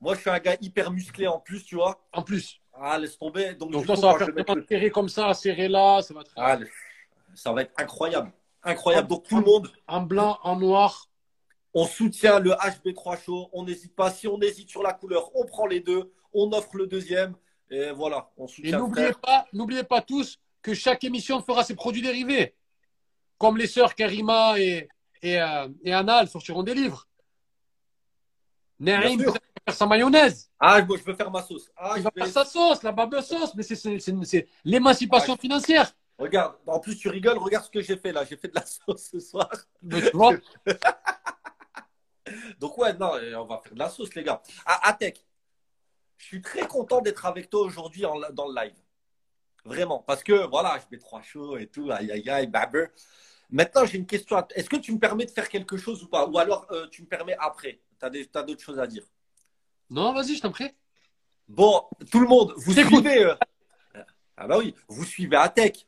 moi, 0.00 0.14
je 0.14 0.20
suis 0.20 0.30
un 0.30 0.38
gars 0.40 0.56
hyper 0.60 0.90
musclé 0.90 1.26
en 1.28 1.38
plus, 1.38 1.64
tu 1.64 1.76
vois. 1.76 2.04
En 2.12 2.22
plus. 2.22 2.60
Ah, 2.80 2.98
laisse 2.98 3.18
tomber. 3.18 3.54
Donc, 3.54 3.72
coup, 3.72 3.96
ça 3.96 4.12
va 4.12 4.18
faire 4.18 4.28
le- 4.54 4.66
serrer 4.68 4.90
comme 4.90 5.08
ça, 5.08 5.34
serrer 5.34 5.68
là, 5.68 6.00
ça 6.02 6.14
va 6.14 6.20
être 6.20 6.32
Ah, 6.36 6.56
le- 6.56 6.68
ça 7.34 7.52
va 7.52 7.62
être 7.62 7.72
incroyable. 7.76 8.32
Incroyable. 8.62 9.08
Donc, 9.08 9.24
tout 9.28 9.36
le 9.38 9.44
monde, 9.44 9.70
en 9.86 10.02
blanc, 10.02 10.38
en 10.42 10.56
noir. 10.56 11.06
On 11.74 11.86
soutient 11.86 12.38
le 12.40 12.52
HB3 12.52 13.16
Show. 13.16 13.48
On 13.52 13.64
n'hésite 13.64 13.94
pas. 13.94 14.10
Si 14.10 14.26
on 14.26 14.40
hésite 14.40 14.70
sur 14.70 14.82
la 14.82 14.92
couleur, 14.92 15.30
on 15.36 15.44
prend 15.44 15.66
les 15.66 15.80
deux. 15.80 16.12
On 16.32 16.50
offre 16.52 16.76
le 16.76 16.86
deuxième. 16.86 17.34
Et 17.70 17.90
voilà, 17.90 18.30
on 18.36 18.46
Et 18.46 18.48
soutient 18.48 18.78
le 18.78 18.82
n'oubliez 18.84 19.12
pas, 19.22 19.44
n'oubliez 19.52 19.84
pas 19.84 20.00
tous 20.00 20.38
que 20.62 20.72
chaque 20.74 21.04
émission 21.04 21.40
fera 21.42 21.62
ses 21.64 21.74
produits 21.74 22.00
dérivés. 22.02 22.54
Comme 23.36 23.56
les 23.58 23.66
sœurs 23.66 23.94
Karima 23.94 24.58
et, 24.58 24.88
et, 25.22 25.40
euh, 25.40 25.68
et 25.84 25.92
Anna, 25.92 26.22
elles 26.22 26.28
sortiront 26.28 26.62
des 26.62 26.74
livres. 26.74 27.06
Naïm, 28.80 29.22
sa 29.74 29.86
mayonnaise. 29.86 30.50
Ah, 30.58 30.80
moi, 30.82 30.96
je 30.98 31.04
veux 31.04 31.14
faire 31.14 31.30
ma 31.30 31.42
sauce. 31.42 31.70
Ah, 31.76 31.94
Il 31.96 31.98
je 31.98 32.04
va 32.04 32.10
vais- 32.14 32.22
faire 32.22 32.32
sa 32.32 32.44
sauce, 32.44 32.82
la 32.82 32.92
barbe 32.92 33.20
sauce, 33.20 33.54
mais 33.54 33.62
c'est- 33.62 34.48
l'émancipation 34.64 35.34
Ah, 35.36 35.40
financière. 35.40 35.92
Regarde, 36.18 36.56
en 36.66 36.80
plus, 36.80 36.96
tu 36.96 37.08
rigoles. 37.08 37.38
Regarde 37.38 37.64
ce 37.64 37.70
que 37.70 37.80
j'ai 37.80 37.96
fait 37.96 38.12
là. 38.12 38.24
J'ai 38.24 38.36
fait 38.36 38.48
de 38.48 38.54
la 38.56 38.64
sauce 38.66 39.08
ce 39.12 39.20
soir. 39.20 39.48
Mais 39.82 40.02
tu 40.02 40.16
vois, 40.16 40.34
Donc, 42.58 42.76
ouais, 42.76 42.92
non, 42.94 43.14
euh, 43.14 43.34
on 43.36 43.46
va 43.46 43.58
faire 43.58 43.72
de 43.72 43.78
la 43.78 43.88
sauce, 43.88 44.14
les 44.14 44.22
gars. 44.22 44.42
Ah, 44.66 44.88
Atek, 44.88 45.24
je 46.18 46.24
suis 46.26 46.42
très 46.42 46.66
content 46.66 47.00
d'être 47.00 47.24
avec 47.24 47.48
toi 47.48 47.62
aujourd'hui 47.62 48.02
dans 48.02 48.48
le 48.48 48.54
live. 48.54 48.74
Vraiment. 49.64 50.00
Parce 50.00 50.22
que, 50.22 50.46
voilà, 50.48 50.78
je 50.78 50.84
mets 50.90 50.98
trois 50.98 51.22
chauds 51.22 51.56
et 51.56 51.66
tout. 51.68 51.90
Aïe, 51.90 52.10
aïe, 52.10 52.28
aïe, 52.28 52.46
babber. 52.46 52.86
Maintenant, 53.50 53.86
j'ai 53.86 53.98
une 53.98 54.06
question. 54.06 54.36
à- 54.36 54.46
Est-ce 54.54 54.68
que 54.68 54.76
tu 54.76 54.92
me 54.92 54.98
permets 54.98 55.24
de 55.24 55.30
faire 55.30 55.48
quelque 55.48 55.76
chose 55.76 56.02
ou 56.02 56.08
pas? 56.08 56.26
Ou 56.26 56.38
alors, 56.38 56.66
euh, 56.70 56.86
tu 56.90 57.02
me 57.02 57.06
permets 57.06 57.36
après? 57.38 57.80
Tu 57.98 58.04
as, 58.04 58.42
d'autres 58.42 58.62
choses 58.62 58.78
à 58.78 58.86
dire? 58.86 59.04
Non, 59.90 60.12
vas-y, 60.12 60.36
je 60.36 60.42
t'en 60.42 60.50
prie. 60.50 60.70
Bon, 61.48 61.82
tout 62.10 62.20
le 62.20 62.26
monde, 62.28 62.52
vous 62.56 62.72
suivez. 62.74 63.24
euh, 63.24 63.34
Ah 64.36 64.46
bah 64.46 64.58
oui, 64.58 64.74
vous 64.88 65.04
suivez 65.04 65.36
Atek. 65.36 65.86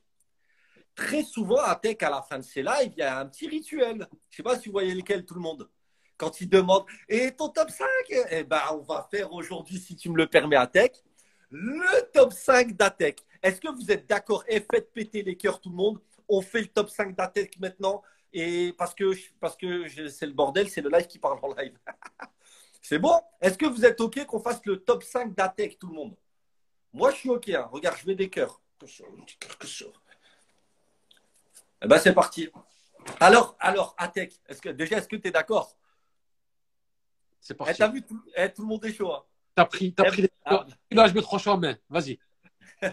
Très 0.94 1.22
souvent, 1.22 1.58
Atek, 1.58 2.02
à 2.02 2.10
la 2.10 2.22
fin 2.22 2.38
de 2.38 2.44
ses 2.44 2.62
lives, 2.62 2.92
il 2.96 2.98
y 2.98 3.02
a 3.02 3.18
un 3.18 3.26
petit 3.26 3.46
rituel. 3.48 4.06
Je 4.30 4.36
sais 4.36 4.42
pas 4.42 4.58
si 4.58 4.68
vous 4.68 4.72
voyez 4.72 4.94
lequel, 4.94 5.24
tout 5.24 5.34
le 5.34 5.40
monde. 5.40 5.68
Quand 6.16 6.40
il 6.42 6.48
demande 6.50 6.84
Et 7.08 7.32
ton 7.32 7.48
top 7.48 7.70
5 7.70 7.86
Eh 8.30 8.44
ben, 8.44 8.60
on 8.72 8.78
va 8.82 9.08
faire 9.10 9.32
aujourd'hui, 9.32 9.78
si 9.78 9.96
tu 9.96 10.10
me 10.10 10.16
le 10.16 10.26
permets, 10.26 10.56
Atek, 10.56 11.02
le 11.50 12.10
top 12.12 12.32
5 12.32 12.76
d'Atek. 12.76 13.20
Est-ce 13.42 13.60
que 13.60 13.68
vous 13.68 13.90
êtes 13.90 14.06
d'accord 14.08 14.44
Et 14.48 14.60
faites 14.60 14.92
péter 14.92 15.22
les 15.22 15.36
cœurs, 15.36 15.60
tout 15.60 15.70
le 15.70 15.76
monde? 15.76 15.98
On 16.28 16.40
fait 16.42 16.60
le 16.60 16.66
top 16.68 16.90
5 16.90 17.14
d'Atek 17.16 17.58
maintenant. 17.58 18.02
Et 18.32 18.72
parce 18.78 18.94
que, 18.94 19.12
parce 19.40 19.56
que 19.56 19.88
c'est 20.08 20.26
le 20.26 20.32
bordel, 20.32 20.68
c'est 20.68 20.80
le 20.82 20.90
live 20.90 21.06
qui 21.06 21.18
parle 21.18 21.38
en 21.42 21.52
live. 21.54 21.76
C'est 22.82 22.98
bon? 22.98 23.20
Est-ce 23.40 23.58
que 23.58 23.66
vous 23.66 23.84
êtes 23.84 24.00
OK 24.00 24.24
qu'on 24.26 24.40
fasse 24.40 24.60
le 24.64 24.82
top 24.82 25.02
5 25.02 25.34
d'Atec, 25.34 25.78
tout 25.78 25.88
le 25.88 25.94
monde? 25.94 26.16
Moi, 26.92 27.10
je 27.12 27.16
suis 27.16 27.30
OK. 27.30 27.48
hein. 27.50 27.68
Regarde, 27.70 27.96
je 28.00 28.06
mets 28.06 28.14
des 28.14 28.28
cœurs. 28.30 28.60
Eh 31.82 31.86
ben, 31.86 31.98
c'est 31.98 32.14
parti. 32.14 32.48
Alors, 33.18 33.56
alors 33.58 33.94
Atec, 33.98 34.40
est-ce 34.48 34.60
que, 34.60 34.68
déjà, 34.70 34.98
est-ce 34.98 35.08
que 35.08 35.16
tu 35.16 35.28
es 35.28 35.30
d'accord? 35.30 35.76
C'est 37.40 37.54
Eh, 37.54 37.56
parti. 37.56 37.74
T'as 37.78 37.88
vu, 37.88 38.02
tout, 38.02 38.22
eh, 38.36 38.52
tout 38.52 38.62
le 38.62 38.68
monde 38.68 38.84
est 38.84 38.92
chaud. 38.92 39.12
hein. 39.12 39.24
T'as 39.54 39.64
pris, 39.64 39.92
t'as 39.94 40.04
Eh, 40.06 40.08
pris 40.08 40.22
les... 40.22 40.30
ah. 40.44 40.66
Là, 40.90 41.06
je 41.08 41.14
mets 41.14 41.22
trois 41.22 41.38
choix 41.38 41.54
en 41.54 41.58
main. 41.58 41.76
Vas-y. 41.88 42.18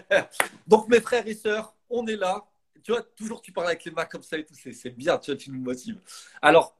Donc, 0.66 0.88
mes 0.88 1.00
frères 1.00 1.26
et 1.26 1.34
sœurs, 1.34 1.74
on 1.90 2.06
est 2.06 2.16
là. 2.16 2.44
Tu 2.82 2.92
vois, 2.92 3.02
toujours 3.02 3.42
tu 3.42 3.52
parles 3.52 3.66
avec 3.68 3.84
les 3.84 3.90
mains 3.90 4.04
comme 4.06 4.22
ça 4.22 4.38
et 4.38 4.44
tout. 4.44 4.54
C'est 4.54 4.72
c'est 4.72 4.90
bien, 4.90 5.18
tu 5.18 5.30
vois, 5.30 5.38
tu 5.38 5.50
nous 5.50 5.60
motives. 5.60 6.00
Alors, 6.40 6.74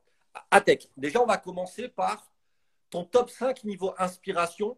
Atec, 0.50 0.90
déjà, 0.96 1.20
on 1.20 1.26
va 1.26 1.36
commencer 1.36 1.88
par 1.88 2.27
ton 2.90 3.04
top 3.04 3.30
5 3.30 3.64
niveau 3.64 3.94
inspiration. 3.98 4.76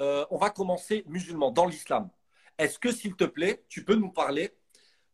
Euh, 0.00 0.26
on 0.30 0.38
va 0.38 0.50
commencer 0.50 1.04
musulman, 1.06 1.50
dans 1.50 1.66
l'islam. 1.66 2.10
Est-ce 2.58 2.78
que, 2.78 2.92
s'il 2.92 3.16
te 3.16 3.24
plaît, 3.24 3.64
tu 3.68 3.84
peux 3.84 3.94
nous 3.94 4.10
parler 4.10 4.54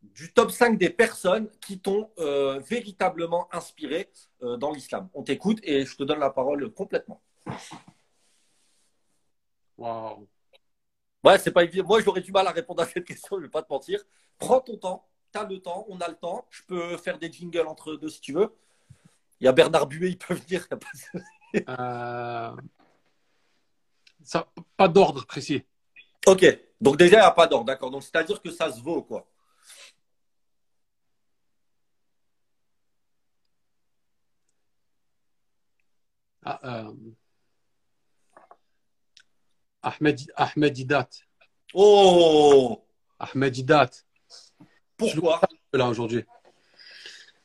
du 0.02 0.32
top 0.32 0.50
5 0.50 0.78
des 0.78 0.90
personnes 0.90 1.48
qui 1.60 1.80
t'ont 1.80 2.10
euh, 2.18 2.58
véritablement 2.60 3.48
inspiré 3.54 4.10
euh, 4.42 4.56
dans 4.56 4.72
l'islam? 4.72 5.08
On 5.14 5.22
t'écoute 5.22 5.58
et 5.62 5.84
je 5.84 5.96
te 5.96 6.02
donne 6.02 6.18
la 6.18 6.30
parole 6.30 6.72
complètement. 6.72 7.22
Waouh. 9.76 10.28
Ouais, 11.24 11.38
c'est 11.38 11.52
pas 11.52 11.62
évident. 11.64 11.86
Moi, 11.86 12.00
j'aurais 12.00 12.20
du 12.20 12.32
mal 12.32 12.46
à 12.48 12.50
répondre 12.50 12.82
à 12.82 12.86
cette 12.86 13.04
question, 13.04 13.38
je 13.38 13.44
vais 13.44 13.50
pas 13.50 13.62
te 13.62 13.72
mentir. 13.72 14.02
Prends 14.38 14.60
ton 14.60 14.76
temps, 14.76 15.08
tu 15.32 15.38
as 15.38 15.44
le 15.44 15.60
temps, 15.60 15.86
on 15.88 16.00
a 16.00 16.08
le 16.08 16.16
temps. 16.16 16.46
Je 16.50 16.62
peux 16.64 16.96
faire 16.96 17.18
des 17.18 17.30
jingles 17.32 17.66
entre 17.66 17.94
deux 17.94 18.08
si 18.08 18.20
tu 18.20 18.32
veux. 18.32 18.52
Il 19.42 19.46
y 19.46 19.48
a 19.48 19.52
Bernard 19.52 19.88
Buet, 19.88 20.10
il 20.10 20.18
peut 20.18 20.34
venir. 20.34 20.66
y 20.70 20.74
a 20.74 20.76
pas 20.76 20.86
de. 20.94 21.64
Euh, 21.68 22.56
Ça, 24.22 24.46
pas 24.76 24.86
d'ordre 24.86 25.26
précis. 25.26 25.64
Ok, 26.26 26.46
donc 26.80 26.96
déjà, 26.96 27.16
il 27.16 27.20
n'y 27.20 27.26
a 27.26 27.30
pas 27.32 27.48
d'ordre, 27.48 27.64
d'accord. 27.66 27.90
Donc, 27.90 28.04
c'est-à-dire 28.04 28.40
que 28.40 28.50
ça 28.52 28.70
se 28.72 28.80
vaut, 28.80 29.02
quoi. 29.02 29.28
Ah, 36.44 36.60
euh, 36.64 36.92
Ahmed, 39.82 40.20
Ahmed 40.36 40.78
Idat. 40.78 41.08
Oh 41.74 42.86
Ahmed 43.18 43.56
Idat. 43.56 43.90
Pourquoi? 44.96 45.40
Là, 45.72 45.88
aujourd'hui. 45.88 46.24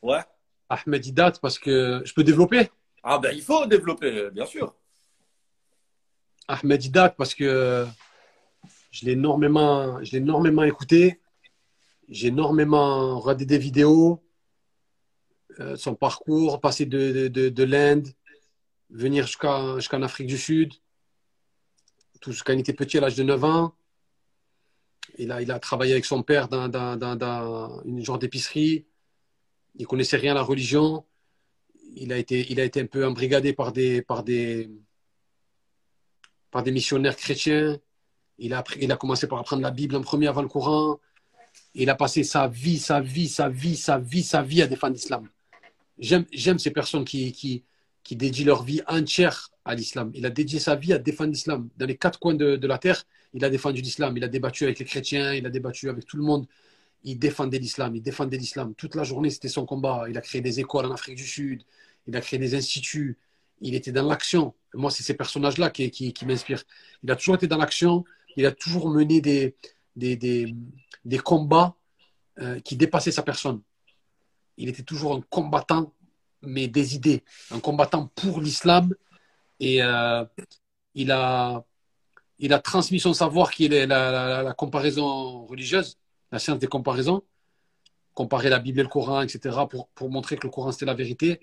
Ouais. 0.04 0.24
Ahmed 0.70 1.06
Idat, 1.06 1.34
parce 1.42 1.60
que 1.60 2.02
je 2.04 2.14
peux 2.14 2.24
développer? 2.24 2.70
Ah, 3.04 3.20
ben, 3.20 3.32
il 3.34 3.42
faut 3.42 3.66
développer, 3.66 4.30
bien 4.32 4.46
sûr. 4.46 4.76
Ahmed 6.48 6.84
Idat, 6.84 7.10
parce 7.10 7.34
que 7.36 7.86
Je 8.92 9.06
l'ai 9.06 9.12
énormément, 9.12 10.04
je 10.04 10.12
l'ai 10.12 10.18
énormément 10.18 10.64
écouté. 10.64 11.20
J'ai 12.10 12.30
énormément 12.30 13.20
regardé 13.20 13.46
des 13.46 13.58
vidéos. 13.58 14.24
Euh, 15.60 15.76
son 15.76 15.96
parcours, 15.96 16.60
passer 16.62 16.86
de, 16.86 17.12
de, 17.12 17.28
de, 17.28 17.50
de 17.50 17.64
l'Inde, 17.64 18.08
venir 18.90 19.26
jusqu'en 19.26 20.02
Afrique 20.04 20.28
du 20.28 20.38
Sud. 20.38 20.74
Tout 22.22 22.34
quand 22.46 22.54
il 22.54 22.60
était 22.60 22.74
petit, 22.74 22.98
à 22.98 23.02
l'âge 23.02 23.16
de 23.16 23.24
9 23.24 23.44
ans. 23.44 23.76
Il 25.18 25.32
a, 25.32 25.42
il 25.42 25.52
a 25.52 25.60
travaillé 25.60 25.94
avec 25.94 26.06
son 26.06 26.22
père 26.24 26.48
dans, 26.48 26.68
dans, 26.68 26.96
dans, 26.96 27.16
dans 27.16 27.82
une 27.84 28.04
genre 28.04 28.20
d'épicerie. 28.20 28.86
Il 29.78 29.88
connaissait 29.88 30.18
rien 30.18 30.32
à 30.32 30.36
la 30.36 30.42
religion. 30.42 31.06
Il 31.96 32.12
a 32.12 32.18
été, 32.18 32.46
il 32.50 32.60
a 32.60 32.64
été 32.64 32.82
un 32.82 32.86
peu 32.86 33.06
embrigadé 33.06 33.54
par 33.54 33.72
des, 33.72 34.02
par 34.02 34.24
des, 34.24 34.70
par 36.52 36.64
des 36.64 36.72
missionnaires 36.72 37.16
chrétiens. 37.16 37.80
Il 38.40 38.54
a, 38.54 38.64
il 38.80 38.92
a 38.92 38.98
commencé 38.98 39.28
par 39.28 39.40
apprendre 39.40 39.62
la 39.62 39.72
Bible 39.72 39.96
en 39.96 40.02
premier 40.02 40.28
avant 40.28 40.42
le 40.42 40.48
Coran. 40.48 41.00
Il 41.74 41.90
a 41.90 41.96
passé 41.96 42.24
sa 42.24 42.48
vie, 42.48 42.78
sa 42.78 43.00
vie, 43.02 43.28
sa 43.28 43.50
vie, 43.50 43.76
sa 43.76 43.98
vie, 43.98 44.24
sa 44.24 44.42
vie 44.42 44.62
à 44.62 44.68
défendre 44.68 44.94
l'islam. 44.94 45.28
J'aime, 46.00 46.60
ces 46.60 46.72
personnes 46.72 47.06
qui, 47.06 47.32
qui, 47.32 47.64
qui 48.04 48.16
dédient 48.16 48.46
leur 48.46 48.64
vie 48.64 48.82
entière 48.88 49.50
à 49.66 49.74
l'islam. 49.74 50.12
Il 50.14 50.26
a 50.26 50.30
dédié 50.30 50.60
sa 50.60 50.76
vie 50.76 50.94
à 50.94 51.00
défendre 51.00 51.32
l'islam. 51.32 51.70
Dans 51.78 51.88
les 51.88 51.98
quatre 51.98 52.20
coins 52.20 52.36
de 52.36 52.68
la 52.68 52.78
terre, 52.78 53.04
il 53.34 53.44
a 53.44 53.50
défendu 53.50 53.82
l'islam. 53.82 54.16
Il 54.18 54.24
a 54.24 54.28
débattu 54.28 54.66
avec 54.66 54.80
les 54.80 54.86
chrétiens, 54.86 55.34
il 55.34 55.46
a 55.46 55.50
débattu 55.50 55.90
avec 55.90 56.06
tout 56.06 56.18
le 56.18 56.24
monde. 56.24 56.48
Il 57.08 57.18
défendait 57.20 57.58
l'islam, 57.58 57.96
il 57.96 58.02
défendait 58.02 58.38
l'islam. 58.38 58.76
Toute 58.76 58.94
la 58.94 59.06
journée, 59.06 59.30
c'était 59.30 59.48
son 59.48 59.66
combat. 59.66 60.08
Il 60.10 60.18
a 60.18 60.22
créé 60.22 60.42
des 60.42 60.60
écoles 60.60 60.88
en 60.88 60.92
Afrique 60.92 61.16
du 61.16 61.26
Sud, 61.26 61.64
il 62.06 62.14
a 62.18 62.20
créé 62.20 62.38
des 62.38 62.54
instituts. 62.54 63.18
Il 63.62 63.76
était 63.76 63.94
dans 63.94 64.06
l'action. 64.06 64.54
Moi, 64.74 64.92
c'est 64.92 65.04
ces 65.04 65.14
personnages-là 65.14 65.70
qui, 65.70 66.14
m'inspirent. 66.26 66.66
Il 67.04 67.10
a 67.10 67.16
toujours 67.16 67.36
été 67.36 67.48
dans 67.48 67.56
l'action. 67.56 68.04
Il 68.36 68.46
a 68.46 68.52
toujours 68.52 68.90
mené 68.90 69.22
des, 69.22 69.56
combats 71.24 71.78
euh, 72.40 72.60
qui 72.60 72.76
dépassaient 72.76 73.14
sa 73.14 73.24
personne. 73.24 73.62
Il 74.58 74.68
était 74.68 74.84
toujours 74.84 75.16
un 75.16 75.22
combattant, 75.30 75.94
mais 76.42 76.68
des 76.68 76.94
idées. 76.94 77.24
Un 77.52 77.62
combattant 77.62 78.12
pour 78.16 78.42
l'islam. 78.42 78.94
Et 79.62 79.82
euh, 79.82 80.26
il, 80.94 81.10
a, 81.12 81.64
transmis 82.66 83.00
son 83.00 83.14
savoir 83.14 83.52
qui 83.52 83.64
est 83.68 83.88
la 83.88 84.54
comparaison 84.58 85.46
religieuse, 85.46 85.98
la 86.32 86.40
science 86.40 86.60
des 86.60 86.68
comparaisons. 86.68 87.24
Comparer 88.14 88.50
la 88.50 88.60
Bible 88.60 88.80
et 88.80 88.84
le 88.84 88.90
Coran, 88.90 89.22
etc., 89.22 89.68
pour, 89.70 89.90
pour 89.90 90.10
montrer 90.10 90.38
que 90.38 90.48
le 90.48 90.52
Coran 90.52 90.72
c'était 90.72 90.86
la 90.86 90.96
vérité 90.96 91.40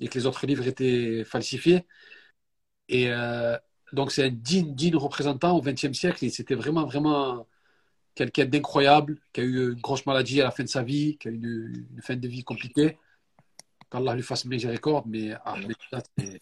et 0.00 0.08
que 0.08 0.18
les 0.18 0.26
autres 0.26 0.46
livres 0.46 0.66
étaient 0.66 1.24
falsifiés. 1.24 1.84
Et 2.88 3.10
euh, 3.10 3.56
donc, 3.92 4.10
c'est 4.12 4.24
un 4.24 4.30
digne, 4.30 4.74
digne 4.74 4.96
représentant 4.96 5.56
au 5.56 5.62
XXe 5.62 5.92
siècle. 5.92 6.24
Et 6.24 6.30
c'était 6.30 6.54
vraiment, 6.54 6.84
vraiment 6.84 7.46
quelqu'un 8.14 8.44
d'incroyable, 8.46 9.18
qui 9.32 9.40
a 9.40 9.44
eu 9.44 9.72
une 9.72 9.80
grosse 9.80 10.06
maladie 10.06 10.40
à 10.40 10.44
la 10.44 10.50
fin 10.50 10.64
de 10.64 10.68
sa 10.68 10.82
vie, 10.82 11.16
qui 11.18 11.28
a 11.28 11.30
eu 11.30 11.86
une, 11.94 12.02
fin 12.02 12.16
de 12.16 12.28
vie 12.28 12.44
compliquée. 12.44 12.98
Qu'Allah 13.90 14.14
lui 14.14 14.22
fasse 14.22 14.44
miséricorde, 14.46 15.06
mais 15.06 15.32
ah, 15.44 15.56
mais 15.66 15.74
ça, 15.90 16.02
c'est- 16.18 16.40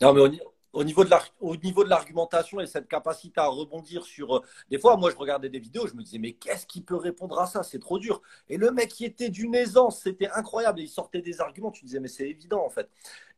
Non, 0.00 0.12
mais 0.14 0.28
ni- 0.30 0.40
au 0.72 0.84
niveau 0.84 1.04
de 1.04 1.88
l'argumentation 1.88 2.60
et 2.60 2.66
cette 2.66 2.88
capacité 2.88 3.40
à 3.40 3.46
rebondir 3.46 4.04
sur. 4.04 4.36
euh, 4.36 4.40
des 4.70 4.78
fois, 4.78 4.96
moi, 4.96 5.10
je 5.10 5.16
regardais 5.16 5.48
des 5.48 5.58
vidéos, 5.58 5.86
je 5.86 5.94
me 5.94 6.02
disais, 6.02 6.18
mais 6.18 6.32
qu'est-ce 6.32 6.66
qui 6.66 6.80
peut 6.82 6.96
répondre 6.96 7.38
à 7.40 7.46
ça? 7.46 7.62
C'est 7.62 7.78
trop 7.78 7.98
dur. 7.98 8.20
Et 8.48 8.56
le 8.56 8.70
mec 8.70 8.90
qui 8.90 9.04
était 9.04 9.30
d'une 9.30 9.54
aisance, 9.54 10.02
c'était 10.02 10.28
incroyable. 10.30 10.80
Il 10.80 10.88
sortait 10.88 11.22
des 11.22 11.40
arguments, 11.40 11.70
tu 11.70 11.84
disais, 11.84 12.00
mais 12.00 12.08
c'est 12.08 12.28
évident, 12.28 12.64
en 12.64 12.70
fait. 12.70 12.88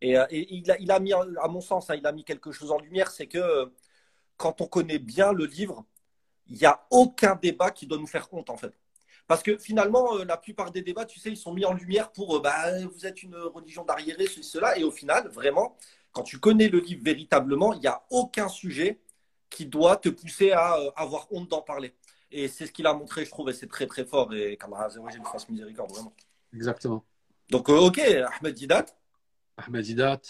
Et, 0.00 0.18
euh, 0.18 0.26
il, 0.30 0.70
a, 0.70 0.78
il 0.78 0.90
a 0.90 0.98
mis, 1.00 1.12
à 1.12 1.48
mon 1.48 1.60
sens, 1.60 1.90
hein, 1.90 1.94
il 1.96 2.06
a 2.06 2.12
mis 2.12 2.24
quelque 2.24 2.52
chose 2.52 2.70
en 2.72 2.78
lumière, 2.80 3.10
c'est 3.10 3.26
que 3.26 3.38
euh, 3.38 3.66
quand 4.36 4.60
on 4.60 4.66
connaît 4.66 4.98
bien 4.98 5.32
le 5.32 5.46
livre, 5.46 5.84
il 6.48 6.56
n'y 6.58 6.66
a 6.66 6.86
aucun 6.90 7.36
débat 7.36 7.70
qui 7.70 7.86
doit 7.86 7.98
nous 7.98 8.06
faire 8.06 8.28
honte, 8.32 8.50
en 8.50 8.56
fait. 8.56 8.72
Parce 9.26 9.42
que 9.42 9.56
finalement, 9.58 10.16
la 10.24 10.36
plupart 10.36 10.72
des 10.72 10.82
débats, 10.82 11.04
tu 11.04 11.20
sais, 11.20 11.30
ils 11.30 11.36
sont 11.36 11.54
mis 11.54 11.64
en 11.64 11.72
lumière 11.72 12.10
pour 12.12 12.40
bah, 12.40 12.84
vous 12.86 13.06
êtes 13.06 13.22
une 13.22 13.36
religion 13.36 13.84
d'arriérés, 13.84 14.26
ceci, 14.26 14.42
cela. 14.44 14.76
Et 14.78 14.84
au 14.84 14.90
final, 14.90 15.28
vraiment, 15.28 15.76
quand 16.12 16.22
tu 16.22 16.38
connais 16.38 16.68
le 16.68 16.80
livre 16.80 17.02
véritablement, 17.04 17.72
il 17.74 17.80
n'y 17.80 17.86
a 17.86 18.02
aucun 18.10 18.48
sujet 18.48 19.00
qui 19.48 19.66
doit 19.66 19.96
te 19.96 20.08
pousser 20.08 20.52
à 20.52 20.76
euh, 20.76 20.90
avoir 20.96 21.26
honte 21.32 21.48
d'en 21.48 21.62
parler. 21.62 21.94
Et 22.30 22.48
c'est 22.48 22.66
ce 22.66 22.72
qu'il 22.72 22.86
a 22.86 22.94
montré, 22.94 23.24
je 23.24 23.30
trouve, 23.30 23.50
et 23.50 23.52
c'est 23.52 23.66
très 23.66 23.86
très 23.86 24.04
fort. 24.04 24.32
Et 24.34 24.56
qu'Allah 24.56 24.84
Azzawajal 24.84 25.22
fasse 25.24 25.48
miséricorde, 25.48 25.90
vraiment. 25.90 26.14
exactement. 26.52 27.04
Donc, 27.50 27.68
euh, 27.68 27.76
ok, 27.78 27.98
Ahmed 27.98 28.54
Didat, 28.54 28.86
Ahmed 29.56 29.84
Didat. 29.84 30.20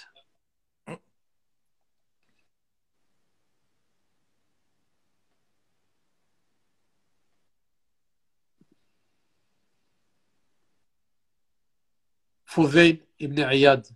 Fudayl 12.51 12.99
ibn 13.21 13.39
Iyad, 13.39 13.87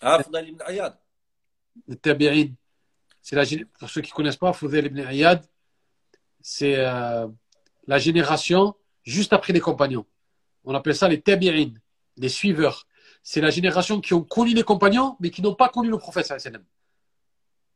ah, 0.00 0.22
Fadal 0.22 0.48
ibn 0.48 0.62
Ayad. 0.66 0.98
le 1.86 1.96
Tabi'in. 1.96 2.48
C'est 3.22 3.36
la, 3.36 3.42
gé- 3.44 3.64
pour 3.78 3.88
ceux 3.90 4.00
qui 4.00 4.10
ne 4.10 4.14
connaissent 4.14 4.36
pas, 4.36 4.52
Fudayl 4.52 4.86
ibn 4.86 4.98
Iyad, 5.10 5.44
c'est 6.40 6.76
euh, 6.78 7.28
la 7.86 7.98
génération 7.98 8.74
juste 9.02 9.32
après 9.32 9.52
les 9.52 9.60
compagnons. 9.60 10.06
On 10.64 10.74
appelle 10.74 10.94
ça 10.96 11.06
les 11.08 11.20
Tabi'in, 11.20 11.74
les 12.16 12.28
suiveurs. 12.30 12.86
C'est 13.22 13.42
la 13.42 13.50
génération 13.50 14.00
qui 14.00 14.14
ont 14.14 14.22
connu 14.24 14.54
les 14.54 14.62
compagnons, 14.62 15.16
mais 15.20 15.30
qui 15.30 15.42
n'ont 15.42 15.54
pas 15.54 15.68
connu 15.68 15.90
le 15.90 15.98
prophète. 15.98 16.32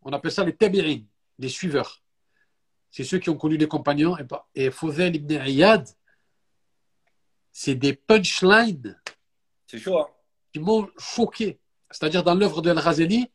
On 0.02 0.12
appelle 0.12 0.32
ça 0.32 0.44
les 0.44 0.56
Tabi'in, 0.56 1.02
les 1.38 1.48
suiveurs. 1.50 2.02
C'est 2.90 3.04
ceux 3.04 3.18
qui 3.18 3.28
ont 3.28 3.36
connu 3.36 3.56
les 3.58 3.68
compagnons. 3.68 4.16
Et, 4.16 4.24
pas- 4.24 4.48
et 4.54 4.70
Fudayl 4.70 5.14
ibn 5.16 5.32
Iyad, 5.46 5.86
c'est 7.52 7.74
des 7.74 7.94
punchlines 7.94 8.98
C'est 9.66 9.78
chaud, 9.78 9.98
hein 10.00 10.08
qui 10.52 10.60
m'ont 10.60 10.88
choqué. 10.98 11.60
C'est-à-dire, 11.90 12.22
dans 12.24 12.34
l'œuvre 12.34 12.62
de 12.62 12.70
Al-Ghazali, 12.70 13.30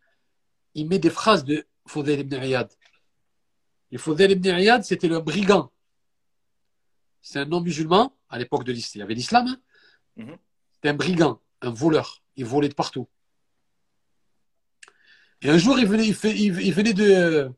il 0.76 0.88
met 0.88 1.00
des 1.00 1.10
phrases 1.10 1.44
de 1.44 1.66
Fudayl 1.88 2.20
ibn 2.22 2.36
Iyad. 2.36 2.72
Et 3.92 3.98
Fudayl 3.98 4.32
ibn 4.32 4.48
Iyad, 4.50 4.84
c'était 4.84 5.08
le 5.08 5.20
brigand. 5.20 5.72
C'est 7.22 7.40
un 7.40 7.46
non-musulman, 7.46 8.16
à 8.30 8.38
l'époque 8.38 8.64
de 8.64 8.72
l'islam. 8.72 9.00
Il 9.00 9.00
y 9.00 9.04
avait 9.04 9.14
l'islam. 9.14 9.48
hein. 9.48 9.62
Mhm. 10.18 10.38
C'était 10.74 10.90
un 10.90 10.94
brigand, 10.94 11.42
un 11.62 11.70
voleur. 11.72 12.22
Il 12.36 12.46
volait 12.46 12.70
de 12.70 12.74
partout. 12.74 13.08
Et 15.42 15.50
un 15.50 15.58
jour, 15.58 15.80
il 15.80 15.88
venait, 15.88 16.06
il 16.06 16.14
fait- 16.16 16.36
il- 16.38 16.60
il 16.62 16.74
venait 16.74 16.94
de, 16.94 17.50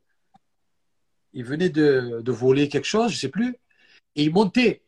il 1.33 1.43
venait 1.43 1.69
de, 1.69 2.21
de 2.21 2.31
voler 2.31 2.69
quelque 2.69 2.85
chose, 2.85 3.11
je 3.11 3.17
sais 3.17 3.29
plus. 3.29 3.55
Et 4.15 4.23
il 4.23 4.31
montait 4.31 4.83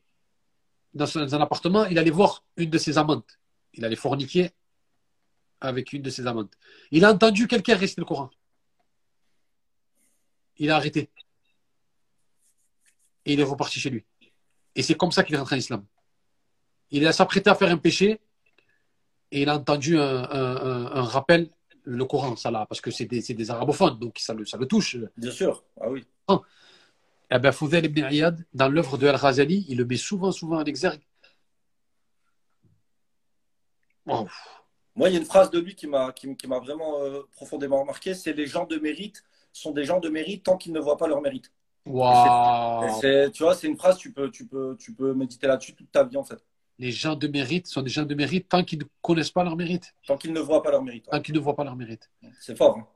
dans 0.94 1.06
son, 1.08 1.22
dans 1.22 1.36
un 1.36 1.42
appartement, 1.42 1.86
il 1.86 1.98
allait 1.98 2.12
voir 2.12 2.44
une 2.58 2.70
de 2.70 2.78
ses 2.78 2.98
amantes. 2.98 3.40
Il 3.74 3.84
allait 3.86 3.96
forniquer 3.96 4.52
avec 5.64 5.94
une 5.94 6.02
de 6.02 6.10
ses 6.10 6.28
amantes. 6.28 6.54
Il 6.92 7.06
a 7.06 7.12
entendu 7.12 7.48
quelqu'un 7.48 7.76
réciter 7.76 8.02
le 8.02 8.06
Coran. 8.06 8.30
Il 10.58 10.70
a 10.70 10.76
arrêté. 10.76 11.10
Et 13.26 13.34
il 13.34 13.40
est 13.40 13.44
reparti 13.44 13.80
chez 13.80 13.90
lui. 13.90 14.06
Et 14.76 14.84
c'est 14.84 14.96
comme 14.96 15.12
ça 15.12 15.24
qu'il 15.24 15.36
est 15.36 15.38
rentré 15.38 15.56
en 15.56 15.60
islam. 15.60 15.86
Il 16.92 17.06
a 17.08 17.14
s'apprêté 17.14 17.50
à 17.50 17.56
faire 17.56 17.70
un 17.72 17.78
péché 17.78 18.20
et 19.32 19.42
il 19.42 19.50
a 19.50 19.56
entendu 19.56 19.98
un, 19.98 20.04
un- 20.24 20.58
un- 20.58 20.86
un 20.92 21.04
rappel, 21.04 21.50
le 21.86 22.06
Coran, 22.06 22.36
ça 22.36 22.52
là, 22.52 22.66
parce 22.68 22.82
que 22.82 22.92
c'est 22.92 23.06
des, 23.06 23.52
arabophones, 23.52 23.98
donc 24.00 24.18
ça 24.20 24.34
le, 24.34 24.46
ça 24.46 24.58
le 24.58 24.68
touche. 24.68 24.98
Bien 25.18 25.32
sûr, 25.32 25.64
ah 25.82 25.90
oui. 25.90 26.06
Eh 27.32 27.40
ben, 27.40 27.52
Fudayl 27.52 27.86
ibn 27.86 28.06
Iyad, 28.12 28.46
dans 28.54 28.70
l'œuvre 28.70 28.98
de 28.98 29.08
Al-Ghazali, 29.08 29.66
il 29.70 29.78
le 29.80 29.86
met 29.86 29.98
souvent, 29.98 30.32
souvent 30.32 30.58
en 30.58 30.64
exergue. 30.66 31.02
Wow. 34.06 34.28
Moi, 34.96 35.10
il 35.10 35.14
y 35.14 35.16
a 35.18 35.20
une 35.20 35.26
phrase 35.26 35.50
de 35.50 35.60
lui 35.60 35.74
qui 35.76 35.88
m'a 35.88 36.12
qui, 36.12 36.36
qui 36.36 36.46
vraiment 36.48 37.00
euh, 37.02 37.24
profondément 37.32 37.80
remarqué 37.82 38.14
c'est 38.14 38.34
les 38.34 38.46
gens 38.46 38.66
de 38.66 38.78
mérite 38.78 39.24
sont 39.52 39.72
des 39.72 39.86
gens 39.86 40.00
de 40.00 40.10
mérite 40.10 40.44
tant 40.44 40.58
qu'ils 40.58 40.74
ne 40.74 40.80
voient 40.80 40.98
pas 40.98 41.08
leur 41.08 41.22
mérite. 41.22 41.52
Wow. 41.86 43.00
tu 43.34 43.44
vois, 43.44 43.56
c'est 43.56 43.68
une 43.68 43.78
phrase, 43.78 43.98
tu 43.98 44.14
peux, 44.14 44.32
tu 44.32 44.48
peux, 44.48 44.78
tu 44.80 44.94
peux 44.94 45.14
méditer 45.14 45.48
là-dessus 45.48 45.76
toute 45.76 45.92
ta 45.92 46.04
vie, 46.04 46.16
en 46.18 46.24
fait. 46.24 46.44
Les 46.80 46.92
gens 46.92 47.16
de 47.16 47.28
mérite 47.28 47.68
sont 47.68 47.82
des 47.82 47.90
gens 47.90 48.04
de 48.04 48.16
mérite 48.16 48.48
tant 48.50 48.64
qu'ils 48.64 48.80
ne 48.80 48.86
connaissent 49.02 49.32
pas 49.32 49.44
leur 49.44 49.56
mérite, 49.56 49.94
Tant 50.08 50.18
qu'ils 50.18 50.34
ne 50.34 50.40
voient 50.40 50.64
pas 50.64 50.72
leur 50.72 50.82
mérite. 50.82 51.06
tant 51.10 51.22
qu'ils 51.22 51.36
ne 51.36 51.40
voient 51.40 51.56
pas 51.56 51.64
leur 51.64 51.76
mérite. 51.76 52.10
C'est 52.40 52.58
fort. 52.58 52.78
hein. 52.78 52.88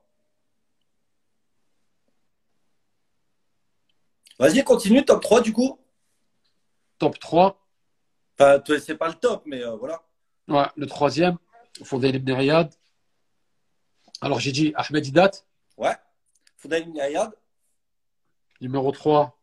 Vas-y, 4.38 4.62
continue, 4.64 5.04
top 5.04 5.22
3 5.22 5.40
du 5.40 5.52
coup. 5.52 5.78
Top 6.98 7.18
3, 7.18 7.64
Enfin, 8.40 8.62
c'est 8.80 8.96
pas 8.96 9.08
le 9.08 9.14
top, 9.14 9.42
mais 9.46 9.62
euh, 9.64 9.74
voilà. 9.76 10.00
ouais, 10.46 10.66
le 10.76 10.86
troisième, 10.86 11.38
Fudayl 11.84 12.16
ibn 12.16 12.30
Iyad. 12.40 12.74
Alors 14.20 14.40
j'ai 14.40 14.52
dit 14.52 14.72
Ahmed 14.76 15.02
Didat, 15.04 15.30
Ouais. 15.76 15.96
Foudaï 16.56 16.82
ibn 16.82 16.98
Ayad. 16.98 17.32
numéro 18.60 18.90
3. 18.90 19.38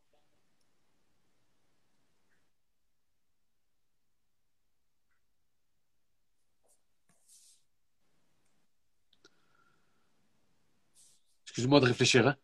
Excuse-moi 11.44 11.80
de 11.80 11.86
réfléchir. 11.86 12.26
hein. 12.28 12.36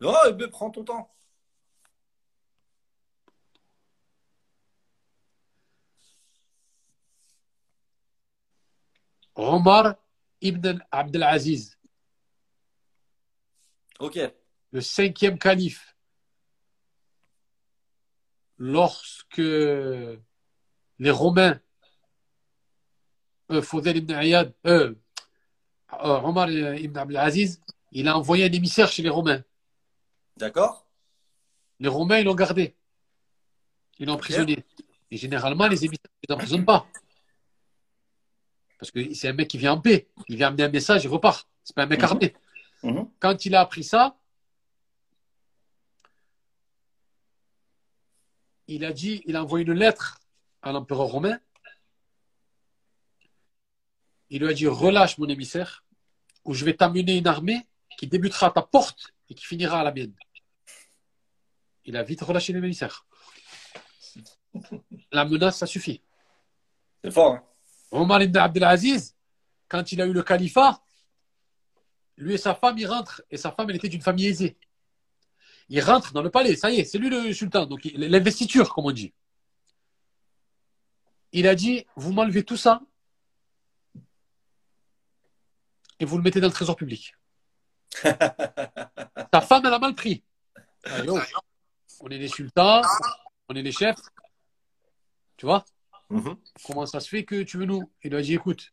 Non, 0.00 0.12
ben, 0.32 0.48
prends 0.50 0.70
ton 0.70 0.84
temps. 0.84 1.15
Omar 9.36 9.96
ibn 10.40 10.78
Abdelaziz, 10.90 11.78
Ok. 13.98 14.18
le 14.72 14.80
cinquième 14.80 15.38
calife, 15.38 15.96
lorsque 18.58 19.38
les 19.38 21.10
Romains, 21.10 21.60
euh, 23.50 23.62
Fodel 23.62 23.98
ibn 23.98 24.12
Ayad, 24.12 24.52
euh, 24.66 24.94
euh, 25.92 26.20
Omar 26.20 26.50
ibn 26.50 26.98
Abdelaziz, 26.98 27.60
il 27.92 28.08
a 28.08 28.16
envoyé 28.16 28.44
un 28.44 28.52
émissaire 28.52 28.88
chez 28.90 29.02
les 29.02 29.08
Romains. 29.10 29.42
D'accord 30.36 30.86
Les 31.78 31.88
Romains, 31.88 32.18
ils 32.18 32.24
l'ont 32.24 32.34
gardé. 32.34 32.74
Ils 33.98 34.06
l'ont 34.06 34.14
emprisonné. 34.14 34.64
Et 35.10 35.16
généralement, 35.16 35.66
les 35.68 35.84
émissaires 35.84 36.10
ne 36.22 36.28
les 36.28 36.34
emprisonnent 36.34 36.64
pas. 36.64 36.86
Parce 38.78 38.90
que 38.90 39.14
c'est 39.14 39.28
un 39.28 39.32
mec 39.32 39.48
qui 39.48 39.58
vient 39.58 39.72
en 39.72 39.80
paix. 39.80 40.08
Il 40.28 40.36
vient 40.36 40.48
amener 40.48 40.64
un 40.64 40.68
message, 40.68 41.04
il 41.04 41.08
repart. 41.08 41.48
C'est 41.64 41.74
pas 41.74 41.82
un 41.84 41.86
mec 41.86 42.00
Mhm. 42.00 42.04
armé. 42.04 42.34
Mhm. 42.82 43.10
Quand 43.18 43.44
il 43.46 43.54
a 43.54 43.60
appris 43.60 43.84
ça, 43.84 44.16
il 48.68 48.84
a 48.84 48.92
dit, 48.92 49.22
il 49.26 49.36
a 49.36 49.42
envoyé 49.42 49.64
une 49.64 49.72
lettre 49.72 50.18
à 50.62 50.72
l'empereur 50.72 51.06
romain. 51.06 51.38
Il 54.28 54.42
lui 54.42 54.48
a 54.48 54.52
dit 54.52 54.66
relâche 54.66 55.18
mon 55.18 55.28
émissaire, 55.28 55.84
ou 56.44 56.52
je 56.52 56.64
vais 56.64 56.74
t'amener 56.74 57.16
une 57.16 57.26
armée 57.28 57.66
qui 57.98 58.06
débutera 58.08 58.48
à 58.48 58.50
ta 58.50 58.62
porte 58.62 59.14
et 59.28 59.34
qui 59.34 59.44
finira 59.44 59.80
à 59.80 59.84
la 59.84 59.92
mienne. 59.92 60.14
Il 61.84 61.96
a 61.96 62.02
vite 62.02 62.20
relâché 62.22 62.52
l'émissaire. 62.52 63.06
La 65.12 65.24
menace, 65.24 65.58
ça 65.58 65.66
suffit. 65.66 66.02
C'est 67.04 67.10
fort. 67.12 67.34
Hein 67.34 67.44
Omar 67.90 68.22
ibn 68.22 68.36
Abdelaziz, 68.38 69.14
quand 69.68 69.92
il 69.92 70.00
a 70.00 70.06
eu 70.06 70.12
le 70.12 70.22
califat, 70.22 70.82
lui 72.16 72.34
et 72.34 72.38
sa 72.38 72.54
femme, 72.54 72.78
ils 72.78 72.86
rentrent. 72.86 73.22
Et 73.30 73.36
sa 73.36 73.52
femme, 73.52 73.70
elle 73.70 73.76
était 73.76 73.88
d'une 73.88 74.02
famille 74.02 74.26
aisée. 74.26 74.56
Il 75.68 75.80
rentre 75.80 76.12
dans 76.12 76.22
le 76.22 76.30
palais, 76.30 76.56
ça 76.56 76.70
y 76.70 76.80
est, 76.80 76.84
c'est 76.84 76.98
lui 76.98 77.10
le 77.10 77.32
sultan. 77.32 77.66
Donc, 77.66 77.84
l'investiture, 77.94 78.72
comme 78.72 78.86
on 78.86 78.92
dit. 78.92 79.12
Il 81.32 81.46
a 81.48 81.54
dit 81.54 81.84
Vous 81.96 82.12
m'enlevez 82.12 82.44
tout 82.44 82.56
ça 82.56 82.80
et 85.98 86.04
vous 86.04 86.16
le 86.16 86.22
mettez 86.22 86.40
dans 86.40 86.48
le 86.48 86.52
trésor 86.52 86.76
public. 86.76 87.14
Sa 88.02 89.40
femme, 89.40 89.64
elle 89.66 89.72
a 89.72 89.78
mal 89.78 89.94
pris. 89.94 90.22
Yo, 91.04 91.18
on 92.00 92.08
est 92.08 92.18
les 92.18 92.28
sultans, 92.28 92.82
on 93.48 93.54
est 93.54 93.62
les 93.62 93.72
chefs. 93.72 94.00
Tu 95.36 95.46
vois? 95.46 95.64
Mhm. 96.10 96.36
Comment 96.64 96.86
ça 96.86 97.00
se 97.00 97.08
fait 97.08 97.24
que 97.24 97.42
tu 97.42 97.58
veux 97.58 97.64
nous? 97.64 97.90
Il 98.04 98.10
lui 98.10 98.18
a 98.18 98.22
dit 98.22 98.34
écoute, 98.34 98.72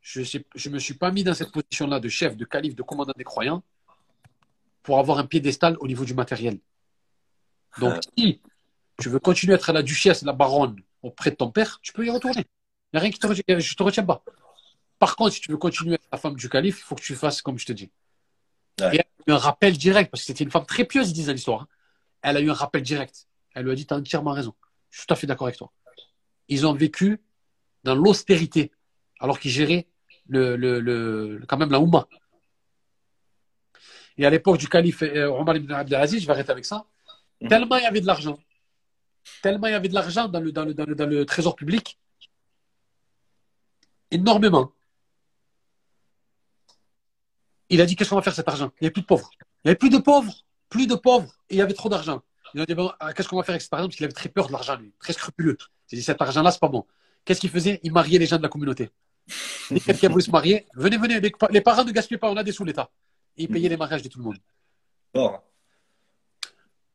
je 0.00 0.20
ne 0.20 0.70
me 0.74 0.78
suis 0.78 0.94
pas 0.94 1.10
mis 1.10 1.22
dans 1.24 1.34
cette 1.34 1.52
position-là 1.52 2.00
de 2.00 2.08
chef, 2.08 2.36
de 2.36 2.44
calife, 2.44 2.74
de 2.74 2.82
commandant 2.82 3.12
des 3.16 3.24
croyants 3.24 3.62
pour 4.82 4.98
avoir 4.98 5.18
un 5.18 5.26
piédestal 5.26 5.76
au 5.80 5.86
niveau 5.86 6.04
du 6.04 6.14
matériel. 6.14 6.58
Donc, 7.78 8.00
si 8.16 8.40
tu 9.00 9.08
veux 9.08 9.18
continuer 9.20 9.52
à 9.52 9.56
être 9.56 9.72
la 9.72 9.82
duchesse, 9.82 10.22
la 10.22 10.32
baronne 10.32 10.80
auprès 11.02 11.30
de 11.30 11.36
ton 11.36 11.50
père, 11.50 11.78
tu 11.82 11.92
peux 11.92 12.04
y 12.04 12.10
retourner. 12.10 12.40
Il 12.40 12.94
n'y 12.94 12.98
a 12.98 13.00
rien 13.00 13.10
qui 13.10 13.18
te 13.18 13.26
retient, 13.26 13.58
je 13.58 13.74
te 13.74 13.82
retiens 13.82 14.04
pas. 14.04 14.24
Par 14.98 15.14
contre, 15.14 15.34
si 15.34 15.40
tu 15.40 15.52
veux 15.52 15.58
continuer 15.58 15.92
à 15.92 15.94
être 15.94 16.08
la 16.10 16.18
femme 16.18 16.34
du 16.34 16.48
calife, 16.48 16.78
il 16.80 16.82
faut 16.82 16.94
que 16.96 17.02
tu 17.02 17.14
fasses 17.14 17.40
comme 17.42 17.58
je 17.58 17.66
te 17.66 17.72
dis. 17.72 17.90
Ouais. 18.80 18.96
Et 18.96 18.98
elle 18.98 19.00
a 19.00 19.30
eu 19.30 19.32
un 19.32 19.38
rappel 19.38 19.76
direct, 19.76 20.10
parce 20.10 20.22
que 20.22 20.26
c'était 20.26 20.42
une 20.42 20.50
femme 20.50 20.66
très 20.66 20.84
pieuse, 20.84 21.10
ils 21.10 21.14
disent 21.14 21.28
l'histoire. 21.28 21.62
hein. 21.62 21.68
Elle 22.22 22.36
a 22.36 22.40
eu 22.40 22.50
un 22.50 22.54
rappel 22.54 22.82
direct. 22.82 23.28
Elle 23.54 23.64
lui 23.66 23.72
a 23.72 23.74
dit 23.76 23.86
Tu 23.86 23.94
as 23.94 23.96
entièrement 23.96 24.32
raison. 24.32 24.54
Je 24.90 24.98
suis 24.98 25.06
tout 25.06 25.12
à 25.12 25.16
fait 25.16 25.26
d'accord 25.26 25.46
avec 25.46 25.58
toi. 25.58 25.70
Ils 26.48 26.66
ont 26.66 26.72
vécu 26.74 27.20
dans 27.84 27.94
l'austérité, 27.94 28.72
alors 29.20 29.38
qu'ils 29.38 29.50
géraient 29.50 29.86
le, 30.28 30.56
le, 30.56 30.80
le- 30.80 31.44
quand 31.48 31.56
même 31.58 31.70
la 31.70 31.80
Oumma. 31.80 32.08
Et 34.16 34.26
à 34.26 34.30
l'époque 34.30 34.58
du 34.58 34.68
calife 34.68 35.02
euh, 35.02 35.28
Omar 35.30 35.56
ibn 35.56 35.72
Abdelaziz, 35.72 36.20
je 36.22 36.26
vais 36.26 36.32
arrêter 36.32 36.50
avec 36.52 36.64
ça, 36.64 36.86
Mhm. 37.40 37.48
tellement 37.50 37.76
il 37.76 37.84
y 37.84 37.86
avait 37.86 38.00
de 38.00 38.06
l'argent, 38.06 38.36
tellement 39.42 39.68
il 39.68 39.70
y 39.70 39.74
avait 39.74 39.88
de 39.88 39.94
l'argent 39.94 40.26
dans 40.26 40.40
le, 40.40 40.50
dans, 40.50 40.64
le, 40.64 40.74
dans, 40.74 40.84
le, 40.86 40.94
dans 40.96 41.06
le 41.06 41.24
trésor 41.24 41.54
public, 41.54 41.98
énormément. 44.10 44.72
Il 47.68 47.80
a 47.80 47.86
dit 47.86 47.94
qu'est-ce 47.94 48.10
qu'on 48.10 48.16
va 48.16 48.22
faire 48.22 48.34
cet 48.34 48.48
argent? 48.48 48.72
Il 48.80 48.84
n'y 48.84 48.86
avait 48.86 48.92
plus 48.92 49.02
de 49.02 49.06
pauvres. 49.06 49.30
Il 49.38 49.44
n'y 49.66 49.70
avait 49.70 49.78
plus 49.78 49.90
de 49.90 49.98
pauvres, 49.98 50.34
plus 50.68 50.86
de 50.88 50.94
pauvres, 50.96 51.32
et 51.48 51.54
il 51.54 51.58
y 51.58 51.60
avait 51.62 51.74
trop 51.74 51.88
d'argent. 51.88 52.22
Il 52.54 52.60
a 52.60 52.66
dit 52.66 52.74
bon, 52.74 52.90
ah, 52.98 53.12
qu'est-ce 53.12 53.28
qu'on 53.28 53.36
va 53.36 53.42
faire 53.44 53.52
avec 53.52 53.62
cet 53.62 53.72
argent? 53.72 53.86
Parce 53.86 53.96
qu'il 53.96 54.04
avait 54.04 54.12
très 54.14 54.30
peur 54.30 54.46
de 54.48 54.52
l'argent, 54.52 54.76
lui, 54.76 54.92
très 54.98 55.12
scrupuleux. 55.12 55.58
A 55.92 55.96
dit 55.96 56.02
cet 56.02 56.20
argent-là, 56.20 56.50
c'est 56.50 56.60
pas 56.60 56.68
bon. 56.68 56.84
Qu'est-ce 57.24 57.40
qu'il 57.40 57.50
faisait? 57.50 57.80
Il 57.82 57.92
mariait 57.92 58.18
les 58.18 58.26
gens 58.26 58.36
de 58.36 58.42
la 58.42 58.48
communauté. 58.48 58.90
Quelqu'un 59.84 60.08
voulait 60.08 60.24
se 60.24 60.30
marier, 60.30 60.66
venez, 60.74 60.96
venez, 60.96 61.20
les, 61.20 61.32
les 61.50 61.60
parents 61.60 61.84
ne 61.84 61.92
gaspillez 61.92 62.18
pas, 62.18 62.30
on 62.30 62.36
a 62.36 62.42
des 62.42 62.52
sous 62.52 62.64
l'État. 62.64 62.90
Et 63.36 63.44
il 63.44 63.48
payait 63.48 63.68
les 63.68 63.76
mariages 63.76 64.02
de 64.02 64.08
tout 64.08 64.18
le 64.18 64.24
monde. 64.24 64.38
Fort. 65.14 65.42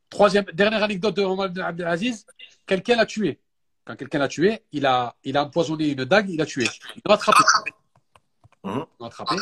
Troisième, 0.10 0.46
dernière 0.54 0.84
anecdote 0.84 1.16
de 1.16 1.24
Omar 1.24 1.50
Abdelaziz, 1.58 2.26
quelqu'un 2.68 2.96
l'a 2.96 3.06
tué. 3.06 3.40
Quand 3.86 3.96
quelqu'un 3.96 4.20
l'a 4.20 4.28
tué, 4.28 4.64
il 4.72 4.86
a, 4.86 5.16
il 5.24 5.36
a 5.36 5.44
empoisonné 5.44 5.90
une 5.90 6.06
dague, 6.06 6.30
il 6.30 6.38
l'a 6.38 6.46
tué. 6.46 6.66
Il 6.96 7.02
l'a 7.06 7.16
attrapé. 7.16 7.44
Mhm. 8.64 8.86
Il 9.00 9.02
l'a 9.02 9.08
attrapé. 9.08 9.36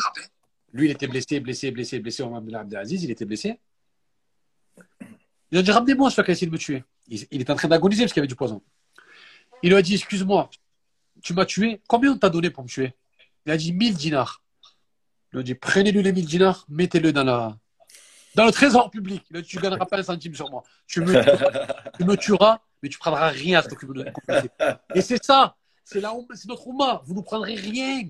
Lui, 0.72 0.88
il 0.88 0.90
était 0.90 1.06
blessé, 1.06 1.40
blessé, 1.40 1.70
blessé, 1.70 2.00
blessé. 2.00 2.22
Omar 2.22 2.42
Abdelaziz, 2.60 3.04
il 3.04 3.10
était 3.10 3.26
blessé. 3.26 3.60
Il 5.50 5.58
a 5.58 5.62
dit 5.62 5.70
Ramenez-moi 5.70 6.10
celui 6.10 6.24
qui 6.24 6.30
a 6.30 6.32
essayé 6.32 6.46
de 6.46 6.52
me 6.52 6.58
tuer. 6.58 6.84
Il, 7.08 7.26
il 7.30 7.40
est 7.42 7.50
en 7.50 7.54
train 7.54 7.68
d'agoniser 7.68 8.04
parce 8.04 8.12
qu'il 8.12 8.20
y 8.20 8.22
avait 8.22 8.28
du 8.28 8.36
poison. 8.36 8.62
Il 9.62 9.70
lui 9.70 9.76
a 9.76 9.82
dit 9.82 9.94
Excuse-moi, 9.94 10.50
tu 11.22 11.34
m'as 11.34 11.44
tué. 11.46 11.80
Combien 11.88 12.12
on 12.12 12.18
t'a 12.18 12.30
donné 12.30 12.50
pour 12.50 12.64
me 12.64 12.68
tuer? 12.68 12.94
Il 13.46 13.52
a 13.52 13.56
dit 13.56 13.72
1000 13.72 13.94
dinars. 13.96 14.42
Il 15.32 15.38
a 15.40 15.42
dit 15.42 15.54
Prenez-lui 15.54 16.02
les 16.02 16.12
1000 16.12 16.26
dinars, 16.26 16.64
mettez-le 16.68 17.12
dans, 17.12 17.24
la, 17.24 17.56
dans 18.34 18.44
le 18.46 18.52
trésor 18.52 18.90
public. 18.90 19.24
Il 19.30 19.36
a 19.36 19.42
dit 19.42 19.48
Tu 19.48 19.56
ne 19.58 19.62
gagneras 19.62 19.86
pas 19.86 19.98
un 19.98 20.02
centime 20.02 20.34
sur 20.34 20.50
moi. 20.50 20.62
Tu 20.86 21.00
me, 21.00 21.12
tu 21.98 22.04
me 22.04 22.16
tueras, 22.16 22.60
mais 22.82 22.88
tu 22.88 22.98
prendras 22.98 23.28
rien 23.28 23.58
à 23.58 23.62
cette 23.62 23.74
communauté. 23.74 24.12
Et 24.94 25.00
c'est 25.00 25.22
ça, 25.24 25.56
c'est 25.84 26.02
c'est 26.34 26.48
notre 26.48 26.66
Oumma. 26.66 27.02
Vous 27.04 27.14
ne 27.14 27.20
prendrez 27.22 27.54
rien. 27.54 28.08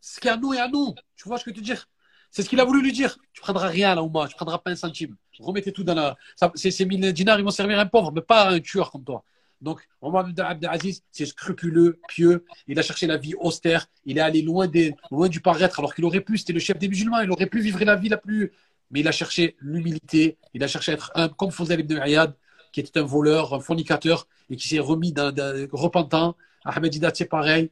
Ce 0.00 0.18
qui 0.18 0.28
est 0.28 0.30
à 0.30 0.36
nous 0.36 0.52
est 0.54 0.58
à 0.60 0.68
nous. 0.68 0.94
Tu 1.16 1.28
vois 1.28 1.38
ce 1.38 1.44
que 1.44 1.50
je 1.50 1.54
veux 1.56 1.60
te 1.60 1.64
dire? 1.64 1.88
C'est 2.30 2.42
ce 2.42 2.48
qu'il 2.48 2.58
a 2.60 2.64
voulu 2.64 2.82
lui 2.82 2.92
dire. 2.92 3.16
Tu 3.32 3.40
prendras 3.42 3.68
rien 3.68 3.92
à 3.92 3.94
la 3.94 4.02
Oumma, 4.02 4.26
tu 4.26 4.34
prendras 4.34 4.58
pas 4.58 4.70
un 4.70 4.76
centime. 4.76 5.16
Remettez 5.38 5.72
tout 5.72 5.84
dans 5.84 5.94
la. 5.94 6.16
ça- 6.34 6.50
ces 6.54 6.84
1000 6.84 7.12
dinars, 7.12 7.38
ils 7.38 7.44
vont 7.44 7.50
servir 7.50 7.78
à 7.78 7.82
un 7.82 7.86
pauvre, 7.86 8.10
mais 8.12 8.22
pas 8.22 8.44
à 8.44 8.50
un 8.52 8.60
tueur 8.60 8.90
comme 8.90 9.04
toi. 9.04 9.22
Donc, 9.62 9.80
Omar 10.00 10.28
ibn 10.28 10.40
Abdelaziz, 10.40 11.02
c'est 11.12 11.24
scrupuleux, 11.24 12.00
pieux. 12.08 12.44
Il 12.66 12.78
a 12.78 12.82
cherché 12.82 13.06
la 13.06 13.16
vie 13.16 13.34
austère. 13.36 13.86
Il 14.04 14.18
est 14.18 14.20
allé 14.20 14.42
loin, 14.42 14.66
des, 14.66 14.94
loin 15.10 15.28
du 15.28 15.40
paraître, 15.40 15.78
alors 15.78 15.94
qu'il 15.94 16.04
aurait 16.04 16.20
pu, 16.20 16.36
c'était 16.36 16.52
le 16.52 16.58
chef 16.60 16.78
des 16.78 16.88
musulmans, 16.88 17.20
il 17.20 17.30
aurait 17.30 17.46
pu 17.46 17.60
vivre 17.60 17.82
la 17.84 17.94
vie 17.96 18.08
la 18.08 18.16
plus. 18.18 18.52
Mais 18.90 19.00
il 19.00 19.08
a 19.08 19.12
cherché 19.12 19.56
l'humilité, 19.60 20.36
il 20.52 20.62
a 20.64 20.66
cherché 20.68 20.90
à 20.92 20.94
être 20.96 21.12
un, 21.14 21.28
comme 21.28 21.52
Fawzal 21.52 21.80
ibn 21.80 21.96
Ayad, 21.98 22.34
qui 22.72 22.80
était 22.80 22.98
un 22.98 23.04
voleur, 23.04 23.54
un 23.54 23.60
fornicateur, 23.60 24.26
et 24.50 24.56
qui 24.56 24.66
s'est 24.68 24.80
remis 24.80 25.12
d'un, 25.12 25.30
d'un- 25.32 25.66
repentant. 25.72 26.36
Ahmed 26.64 26.90
Didat, 26.92 27.12
c'est 27.14 27.26
pareil. 27.26 27.70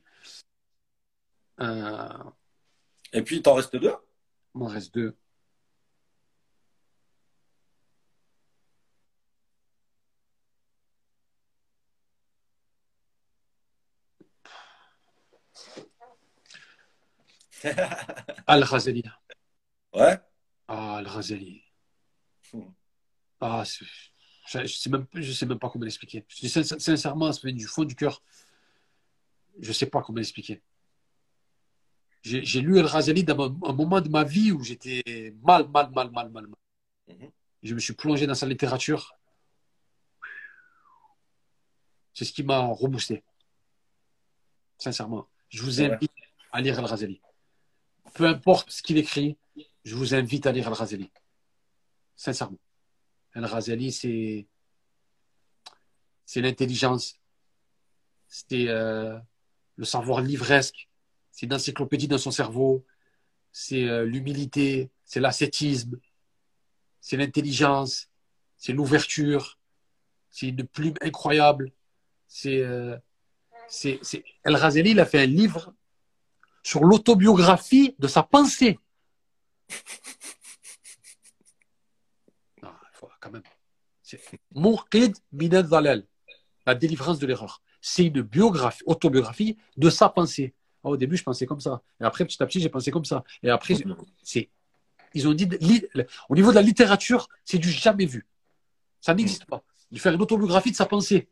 Euh, 1.61 2.09
Et 3.13 3.23
puis, 3.23 3.37
il 3.37 3.43
t'en 3.43 3.55
reste 3.55 3.75
deux? 3.77 3.93
il 4.55 4.59
m'en 4.59 4.67
reste 4.67 4.95
deux. 4.95 5.15
Ouais. 19.93 20.19
Ah, 20.69 20.97
Al-Ghazali. 20.97 21.63
Hmm. 22.53 22.71
Ah, 23.41 23.65
c'est- 23.65 23.85
je, 24.47 24.67
je 24.67 24.77
sais 24.77 24.91
même, 24.91 25.07
je 25.15 25.33
sais 25.33 25.47
même 25.47 25.59
pas 25.59 25.69
comment 25.69 25.85
l'expliquer. 25.85 26.25
Sincèrement, 26.29 27.33
ça 27.33 27.41
vient 27.45 27.57
du 27.57 27.67
fond 27.67 27.85
du 27.85 27.95
cœur. 27.95 28.23
Je 29.59 29.73
sais 29.73 29.87
pas 29.87 30.03
comment 30.03 30.19
l'expliquer. 30.19 30.63
J'ai 32.23 32.61
lu 32.61 32.79
Al-Ghazali 32.79 33.25
dans 33.25 33.47
un, 33.47 33.73
moment 33.73 34.01
de 34.01 34.09
ma 34.09 34.25
vie 34.25 34.53
où 34.53 34.63
j'étais 34.63 35.35
mal, 35.43 35.69
mal, 35.69 35.91
mal, 35.91 36.11
mal, 36.11 36.31
mal, 36.31 36.47
mal. 36.47 36.59
Mhm. 37.09 37.31
Je 37.63 37.75
me 37.75 37.81
suis 37.81 37.95
plongé 37.95 38.27
dans 38.27 38.35
sa 38.35 38.47
littérature. 38.47 39.15
C'est 42.13 42.25
ce 42.25 42.33
qui 42.33 42.43
m'a 42.43 42.59
reboosté. 42.67 43.23
Sincèrement. 44.79 45.29
Je 45.49 45.63
vous 45.63 45.81
invite 45.81 46.13
à 46.53 46.61
lire 46.61 46.79
Al-Ghazali. 46.79 47.21
Peu 48.15 48.27
importe 48.27 48.71
ce 48.71 48.83
qu'il 48.83 48.99
écrit, 48.99 49.37
je 49.85 49.95
vous 49.95 50.15
invite 50.15 50.47
à 50.47 50.53
lire 50.53 50.69
Al-Ghazali. 50.69 51.11
Sincèrement. 52.17 52.59
Al-Ghazali, 53.35 53.93
c'est 53.93 54.47
c'est 56.27 56.41
l'intelligence, 56.41 57.17
c'est 58.29 58.69
euh, 58.69 59.19
le 59.75 59.85
savoir 59.85 60.21
livresque, 60.21 60.89
c'est 61.33 61.47
une 61.47 61.55
encyclopédie 61.55 62.07
dans 62.07 62.19
son 62.19 62.31
cerveau, 62.31 62.85
c'est 63.51 63.89
euh, 63.89 64.05
l'humilité, 64.05 64.91
c'est 65.05 65.19
l'ascétisme, 65.19 65.99
c'est 67.01 67.17
l'intelligence, 67.17 68.09
c'est 68.57 68.73
l'ouverture, 68.73 69.59
c'est 70.31 70.49
une 70.49 70.65
plume 70.67 70.95
incroyable. 71.01 71.73
C'est, 72.29 72.61
euh, 72.61 72.97
c'est, 73.69 73.99
c'est... 74.03 74.25
El 74.45 74.55
Razeli, 74.55 74.91
il 74.93 75.01
a 75.01 75.07
fait 75.07 75.23
un 75.23 75.27
livre 75.27 75.75
sur 76.63 76.85
l'autobiographie 76.85 77.95
de 77.99 78.09
sa 78.09 78.23
pensée. 78.23 78.79
Non, 82.63 82.71
il 82.93 82.97
faut 82.97 83.09
quand 83.21 83.31
même. 83.31 83.43
C'est 84.03 84.21
la 86.67 86.75
délivrance 86.75 87.19
de 87.19 87.27
l'erreur. 87.27 87.63
C'est 87.81 88.05
une 88.07 88.23
biographie, 88.23 88.83
autobiographie 88.87 89.57
de 89.77 89.89
sa 89.89 90.09
pensée. 90.09 90.55
Ah, 90.85 90.89
au 90.89 90.97
début, 90.97 91.17
je 91.17 91.23
pensais 91.23 91.47
comme 91.47 91.61
ça. 91.61 91.83
Et 92.01 92.05
après, 92.05 92.25
petit 92.25 92.43
à 92.43 92.47
petit, 92.47 92.61
j'ai 92.61 92.69
pensé 92.69 92.91
comme 92.91 93.05
ça. 93.05 93.25
Et 93.43 93.51
après, 93.51 93.77
c'est, 94.23 94.51
ils 95.15 95.29
ont 95.29 95.35
dit, 95.35 95.49
au 96.29 96.35
niveau 96.35 96.51
de 96.51 96.55
la 96.57 96.63
littérature, 96.63 97.29
c'est 97.45 97.59
du 97.59 97.71
jamais 97.71 98.07
vu. 98.07 98.27
Ça 99.01 99.15
n'existe 99.15 99.45
pas. 99.47 99.63
De 99.91 99.99
faire 99.99 100.13
une 100.13 100.23
autobiographie 100.23 100.71
de 100.71 100.77
sa 100.77 100.87
pensée. 100.87 101.29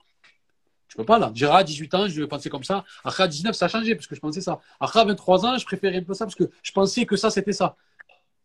Tu 0.89 0.97
peux 0.97 1.05
pas, 1.05 1.19
là. 1.19 1.31
Dire, 1.31 1.53
à 1.55 1.63
18 1.63 1.95
ans, 1.95 2.09
je 2.09 2.23
pensais 2.25 2.49
comme 2.49 2.65
ça. 2.65 2.85
Après, 3.05 3.23
à 3.23 3.29
19, 3.29 3.55
ça 3.55 3.67
a 3.67 3.69
changé 3.69 3.95
parce 3.95 4.07
que 4.07 4.15
je 4.15 4.21
pensais 4.21 4.41
ça. 4.41 4.61
Après, 4.81 5.01
à 5.01 5.05
23 5.05 5.47
ans, 5.47 5.59
je 5.59 5.65
préférais 5.65 5.99
un 5.99 6.03
peu 6.03 6.15
ça 6.15 6.25
parce 6.25 6.35
que 6.35 6.51
je 6.63 6.73
pensais 6.73 7.05
que 7.05 7.17
ça, 7.17 7.31
c'était 7.31 7.53
ça. 7.53 7.77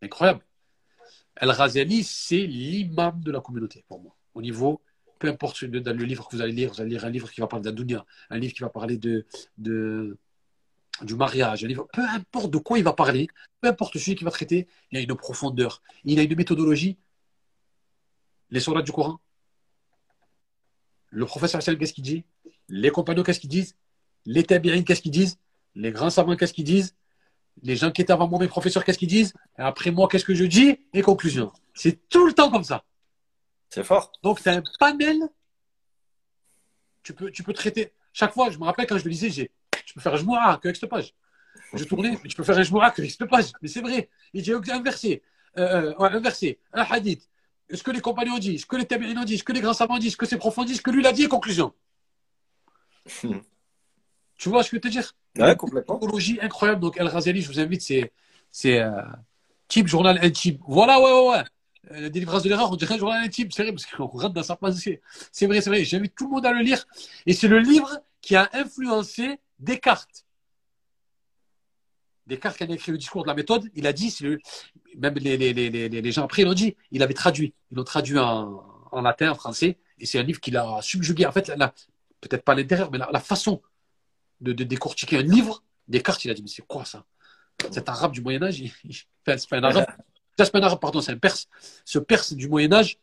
Incroyable. 0.01 0.41
El 1.35 1.49
Razali, 1.49 2.03
c'est 2.03 2.45
l'imam 2.45 3.21
de 3.21 3.31
la 3.31 3.39
communauté 3.39 3.83
pour 3.87 4.01
moi. 4.01 4.15
Au 4.33 4.41
niveau, 4.41 4.81
peu 5.19 5.29
importe 5.29 5.63
dans 5.65 5.97
le 5.97 6.03
livre 6.03 6.27
que 6.27 6.35
vous 6.35 6.41
allez 6.41 6.51
lire, 6.51 6.73
vous 6.73 6.81
allez 6.81 6.91
lire 6.91 7.05
un 7.05 7.09
livre 7.09 7.31
qui 7.31 7.39
va 7.39 7.47
parler 7.47 7.71
dunya, 7.71 8.05
un 8.29 8.37
livre 8.37 8.53
qui 8.53 8.61
va 8.61 8.69
parler 8.69 8.97
de, 8.97 9.25
de, 9.57 10.17
du 11.01 11.15
mariage, 11.15 11.63
un 11.63 11.67
livre, 11.67 11.87
peu 11.93 12.01
importe 12.01 12.51
de 12.51 12.57
quoi 12.57 12.77
il 12.77 12.83
va 12.83 12.93
parler, 12.93 13.27
peu 13.61 13.69
importe 13.69 13.93
le 13.95 13.99
sujet 13.99 14.15
qu'il 14.15 14.25
va 14.25 14.31
traiter, 14.31 14.67
il 14.91 14.97
a 14.97 15.01
une 15.01 15.15
profondeur, 15.15 15.81
il 16.03 16.19
a 16.19 16.23
une 16.23 16.35
méthodologie. 16.35 16.97
Les 18.49 18.59
sourates 18.59 18.85
du 18.85 18.91
Coran, 18.91 19.19
le 21.09 21.25
professeur 21.25 21.59
Hassan, 21.59 21.77
qu'est-ce 21.77 21.93
qu'il 21.93 22.03
dit? 22.03 22.25
Les 22.69 22.89
compagnons, 22.89 23.23
qu'est-ce 23.23 23.39
qu'ils 23.39 23.49
disent? 23.49 23.75
Les 24.25 24.43
tabi'in, 24.43 24.83
qu'est-ce 24.83 25.01
qu'ils 25.01 25.11
disent? 25.11 25.37
Les 25.75 25.91
grands 25.91 26.09
savants, 26.09 26.35
qu'est-ce 26.35 26.53
qu'ils 26.53 26.63
disent? 26.63 26.95
Les 27.61 27.75
gens 27.75 27.91
qui 27.91 28.01
étaient 28.01 28.13
avant 28.13 28.27
moi, 28.27 28.39
mes 28.39 28.47
professeurs, 28.47 28.83
qu'est-ce 28.83 28.97
qu'ils 28.97 29.09
disent? 29.09 29.33
Et 29.59 29.61
après 29.61 29.91
moi, 29.91 30.07
qu'est-ce 30.07 30.25
que 30.25 30.33
je 30.33 30.45
dis? 30.45 30.79
Et 30.93 31.01
conclusion. 31.01 31.51
C'est 31.73 32.07
tout 32.09 32.25
le 32.25 32.33
temps 32.33 32.49
comme 32.49 32.63
ça. 32.63 32.83
C'est 33.69 33.83
fort. 33.83 34.11
Donc, 34.21 34.39
c'est 34.39 34.49
un 34.49 34.63
panel. 34.79 35.17
Tu 37.03 37.13
peux, 37.13 37.31
tu 37.31 37.43
peux 37.43 37.53
traiter. 37.53 37.91
Chaque 38.13 38.33
fois, 38.33 38.49
je 38.49 38.57
me 38.57 38.63
rappelle 38.63 38.87
quand 38.87 38.97
je 38.97 39.03
le 39.03 39.09
lisais, 39.09 39.29
j'ai, 39.29 39.51
tu 39.85 39.93
peux 39.93 39.99
faire 39.99 40.13
un 40.13 40.17
jmoura 40.17 40.57
que 40.57 40.67
avec 40.67 40.77
cette 40.77 40.89
page. 40.89 41.13
Je 41.73 41.83
tournais, 41.83 42.17
mais 42.23 42.29
tu 42.29 42.35
peux 42.35 42.43
faire 42.43 42.57
un 42.57 42.63
jmoura 42.63 42.91
que 42.91 43.01
avec 43.01 43.11
cette 43.11 43.27
page. 43.27 43.51
Mais 43.61 43.67
c'est 43.67 43.81
vrai. 43.81 44.09
Il 44.33 44.41
dit 44.41 44.51
un 44.51 44.81
verset, 44.81 45.21
euh, 45.57 45.93
euh, 45.97 45.99
un 45.99 46.19
verset, 46.19 46.59
un 46.71 46.83
hadith. 46.83 47.27
Ce 47.73 47.81
que 47.81 47.91
les 47.91 48.01
compagnons 48.01 48.37
disent, 48.37 48.61
ce 48.61 48.65
que 48.65 48.75
les 48.75 48.85
tabi'in 48.85 49.17
ont 49.19 49.23
dit, 49.23 49.37
ce 49.37 49.43
que 49.43 49.53
les 49.53 49.61
grands 49.61 49.73
savants 49.73 49.97
disent, 49.97 50.13
ce 50.13 50.17
que 50.17 50.25
ses 50.25 50.37
profs 50.37 50.57
ont 50.57 50.63
dit, 50.63 50.75
ce 50.75 50.81
que 50.81 50.91
lui 50.91 51.01
il 51.01 51.07
a 51.07 51.11
dit, 51.11 51.23
et 51.23 51.27
conclusion. 51.27 51.73
Tu 54.37 54.49
vois 54.49 54.63
ce 54.63 54.69
que 54.69 54.77
je 54.77 54.77
veux 54.77 54.81
te 54.81 54.87
dire? 54.87 55.13
Ouais, 55.37 55.55
complètement. 55.55 55.97
Technologie 55.97 56.39
incroyable. 56.41 56.81
Donc, 56.81 56.97
El 56.97 57.07
Razali, 57.07 57.41
je 57.41 57.47
vous 57.47 57.59
invite, 57.59 57.81
c'est, 57.81 58.11
c'est 58.51 58.79
euh, 58.79 58.91
type 59.67 59.87
journal 59.87 60.19
intime. 60.23 60.57
Voilà, 60.67 60.99
ouais, 60.99 61.11
ouais, 61.11 61.29
ouais. 61.31 61.43
La 62.01 62.09
délivrance 62.09 62.43
de 62.43 62.49
l'erreur, 62.49 62.71
on 62.71 62.75
dirait 62.75 62.95
un 62.95 62.97
journal 62.97 63.23
intime. 63.23 63.51
C'est 63.51 63.63
vrai, 63.63 63.71
parce 63.71 63.85
qu'on 63.85 64.05
rentre 64.05 64.33
dans 64.33 64.43
sa 64.43 64.55
pensée. 64.55 65.01
C'est 65.31 65.47
vrai, 65.47 65.59
c'est 65.61 65.69
vrai. 65.69 65.83
J'invite 65.83 66.15
tout 66.15 66.25
le 66.25 66.31
monde 66.31 66.45
à 66.45 66.53
le 66.53 66.61
lire. 66.61 66.85
Et 67.25 67.33
c'est 67.33 67.47
le 67.47 67.59
livre 67.59 67.99
qui 68.21 68.35
a 68.35 68.49
influencé 68.53 69.39
Descartes. 69.59 70.25
Descartes, 72.25 72.57
quand 72.57 72.65
il 72.65 72.71
a 72.71 72.75
écrit 72.75 72.91
le 72.93 72.97
discours 72.97 73.23
de 73.23 73.27
la 73.27 73.33
méthode, 73.33 73.69
il 73.75 73.85
a 73.85 73.91
dit, 73.91 74.15
le- 74.21 74.39
même 74.97 75.15
les, 75.15 75.35
les, 75.35 75.53
les, 75.53 75.69
les, 75.69 75.89
les 75.89 76.11
gens 76.11 76.23
après, 76.23 76.43
ils 76.43 76.45
l'ont 76.45 76.53
dit, 76.53 76.75
il 76.91 77.03
avait 77.03 77.13
traduit. 77.13 77.53
Ils 77.71 77.75
l'ont 77.75 77.83
traduit 77.83 78.17
en, 78.17 78.63
en 78.91 79.01
latin, 79.01 79.31
en 79.31 79.35
français. 79.35 79.77
Et 79.99 80.05
c'est 80.05 80.19
un 80.19 80.23
livre 80.23 80.39
qu'il 80.39 80.55
a 80.55 80.79
subjugué. 80.81 81.25
En 81.25 81.31
fait, 81.33 81.49
la- 81.49 81.73
peut-être 82.27 82.43
pas 82.43 82.55
l'intérieur, 82.55 82.91
mais 82.91 82.97
la, 82.97 83.09
la 83.11 83.19
façon 83.19 83.61
de, 84.41 84.53
de 84.53 84.63
décortiquer 84.63 85.17
un 85.17 85.21
livre, 85.23 85.63
Descartes, 85.87 86.23
il 86.25 86.31
a 86.31 86.33
dit, 86.33 86.41
mais 86.41 86.47
c'est 86.49 86.65
quoi 86.65 86.85
ça? 86.85 87.05
Cet 87.71 87.87
arabe 87.89 88.11
du 88.13 88.21
Moyen-Âge, 88.21 88.59
il- 88.59 88.73
il- 88.85 88.95
enfin, 89.25 89.37
c'est 89.37 89.49
pas 89.49 89.57
un 89.57 89.63
arabe, 89.63 89.85
c'est 90.37 90.55
un 90.55 90.61
arabe, 90.63 90.79
pardon, 90.79 91.01
c'est 91.01 91.11
un 91.11 91.17
perse. 91.17 91.47
Ce 91.85 91.99
perse 91.99 92.33
du 92.33 92.47
Moyen-Âge, 92.47 92.97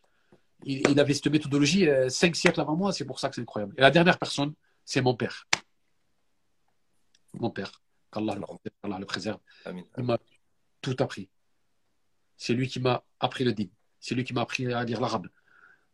il, 0.65 0.87
il 0.89 0.99
avait 0.99 1.13
cette 1.13 1.27
méthodologie 1.27 1.87
euh, 1.87 2.09
cinq 2.09 2.35
siècles 2.35 2.59
avant 2.59 2.75
moi, 2.75 2.91
c'est 2.93 3.05
pour 3.05 3.19
ça 3.19 3.29
que 3.29 3.35
c'est 3.35 3.41
incroyable. 3.41 3.73
Et 3.77 3.81
la 3.81 3.91
dernière 3.91 4.17
personne, 4.17 4.53
c'est 4.85 5.01
mon 5.01 5.15
père. 5.15 5.47
Mon 7.33 7.49
père, 7.49 7.81
qu'Allah 8.11 8.35
le, 8.99 9.05
préserve. 9.05 9.39
Amin. 9.65 9.83
Il 9.97 10.03
m'a 10.03 10.17
tout 10.81 10.95
appris. 10.99 11.29
C'est 12.35 12.53
lui 12.53 12.67
qui 12.67 12.79
m'a 12.79 13.03
appris 13.19 13.43
le 13.43 13.53
din. 13.53 13.67
C'est 13.99 14.15
lui 14.15 14.23
qui 14.23 14.33
m'a 14.33 14.41
appris 14.41 14.71
à 14.73 14.83
lire 14.83 14.99
l'arabe. 14.99 15.27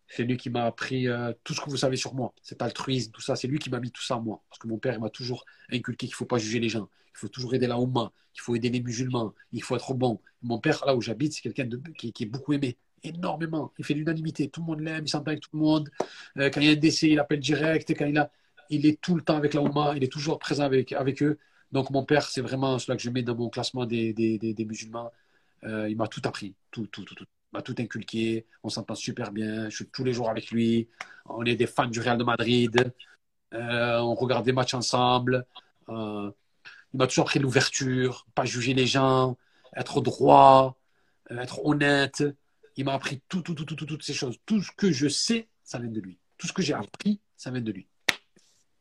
C'est 0.08 0.24
lui 0.24 0.38
qui 0.38 0.50
m'a 0.50 0.66
appris 0.66 1.08
euh, 1.08 1.34
tout 1.44 1.54
ce 1.54 1.62
que 1.62 1.70
vous 1.70 1.78
savez 1.78 1.98
sur 1.98 2.14
moi. 2.14 2.34
Cet 2.42 2.62
altruisme, 2.62 3.12
tout 3.12 3.22
ça. 3.22 3.36
C'est 3.36 3.48
lui 3.48 3.60
qui 3.60 3.70
m'a 3.70 3.80
mis 3.80 3.92
tout 3.92 4.02
ça 4.02 4.18
en 4.18 4.22
moi. 4.22 4.42
Parce 4.50 4.60
que 4.60 4.68
mon 4.68 4.78
père, 4.78 4.94
il 4.94 5.02
m'a 5.02 5.10
toujours 5.10 5.46
inculqué 5.70 6.08
qu'il 6.08 6.14
ne 6.14 6.18
faut 6.18 6.26
pas 6.26 6.38
juger 6.38 6.60
les 6.60 6.70
gens. 6.70 6.90
Il 7.12 7.20
faut 7.20 7.28
toujours 7.28 7.54
aider 7.54 7.68
la 7.68 7.78
Oumma. 7.78 8.12
Il 8.36 8.42
faut 8.42 8.56
aider 8.56 8.70
les 8.70 8.82
musulmans. 8.82 9.34
Il 9.52 9.64
faut 9.64 9.76
être 9.76 9.94
bon. 9.94 10.22
Mon 10.42 10.60
père, 10.60 10.84
là 10.86 10.96
où 10.96 11.02
j'habite, 11.02 11.34
c'est 11.34 11.42
quelqu'un 11.42 11.68
qui, 11.98 12.14
est 12.20 12.26
beaucoup 12.26 12.54
aimé. 12.54 12.78
Énormément. 13.04 13.74
Il 13.78 13.86
fait 13.86 13.94
l'unanimité. 13.94 14.50
Tout 14.50 14.62
le 14.62 14.68
monde 14.68 14.80
l'aime. 14.80 15.04
Il 15.06 15.10
s'entend 15.10 15.32
avec 15.32 15.42
tout 15.42 15.50
le 15.54 15.60
monde. 15.60 15.90
Euh, 16.38 16.50
quand 16.50 16.62
il 16.62 16.68
y 16.68 16.70
a 16.70 16.74
un 16.74 16.76
décès, 16.76 17.10
il 17.10 17.20
appelle 17.20 17.40
direct. 17.40 17.94
Quand 17.98 18.06
il, 18.06 18.18
a, 18.18 18.32
il 18.70 18.86
est 18.86 19.02
tout 19.02 19.16
le 19.16 19.22
temps 19.22 19.36
avec 19.36 19.54
la 19.54 19.62
Oumma. 19.62 19.94
Il 19.98 20.04
est 20.04 20.12
toujours 20.12 20.40
présent 20.40 20.64
avec, 20.64 20.94
eux. 21.22 21.38
Donc 21.74 21.90
mon 21.90 22.06
père, 22.06 22.24
c'est 22.30 22.42
vraiment 22.42 22.80
cela 22.80 22.96
que 22.96 23.04
je 23.04 23.10
mets 23.10 23.24
dans 23.24 23.36
mon 23.36 23.50
classement 23.50 23.86
des, 23.86 24.14
des, 24.14 24.38
des, 24.38 24.54
des 24.54 24.66
musulmans. 24.66 25.12
Euh, 25.64 25.90
il 25.90 25.98
m'a 25.98 26.08
tout 26.08 26.22
appris, 26.24 26.56
tout, 26.72 26.88
tout, 26.88 27.04
tout, 27.04 27.16
tout. 27.16 27.26
M'a 27.54 27.62
tout 27.62 27.76
inculqué. 27.80 28.46
On 28.64 28.70
s'entend 28.70 28.96
super 28.96 29.32
bien. 29.32 29.70
Je 29.70 29.76
suis 29.76 29.88
tous 29.88 30.04
les 30.04 30.14
jours 30.14 30.30
avec 30.30 30.52
lui. 30.52 30.90
On 31.26 31.46
est 31.46 31.56
des 31.56 31.68
fans 31.68 31.88
du 31.88 32.00
Real 32.00 32.18
de 32.18 32.24
Madrid. 32.24 32.94
Euh, 33.54 34.00
on 34.00 34.16
regarde 34.16 34.46
des 34.46 34.52
matchs 34.52 34.74
ensemble. 34.74 35.46
Euh, 35.90 36.32
il 36.94 36.98
m'a 36.98 37.08
toujours 37.08 37.26
appris 37.26 37.40
l'ouverture, 37.40 38.26
pas 38.36 38.46
juger 38.46 38.74
les 38.74 38.86
gens, 38.86 39.38
être 39.76 40.02
droit, 40.02 40.78
euh, 41.32 41.40
être 41.40 41.66
honnête. 41.66 42.24
Il 42.76 42.86
m'a 42.86 42.94
appris 42.94 43.22
tout, 43.30 43.42
tout, 43.42 43.54
tout, 43.54 43.66
tout, 43.66 43.76
tout, 43.76 43.86
toutes 43.86 44.04
ces 44.04 44.14
choses. 44.14 44.38
Tout 44.46 44.62
ce 44.62 44.72
que 44.72 44.92
je 44.92 45.08
sais, 45.08 45.48
ça 45.64 45.80
vient 45.80 45.90
de 45.90 46.00
lui. 46.00 46.20
Tout 46.38 46.48
ce 46.48 46.54
que 46.54 46.62
j'ai 46.62 46.74
appris, 46.74 47.20
ça 47.36 47.52
vient 47.52 47.62
de 47.62 47.72
lui. 47.72 47.88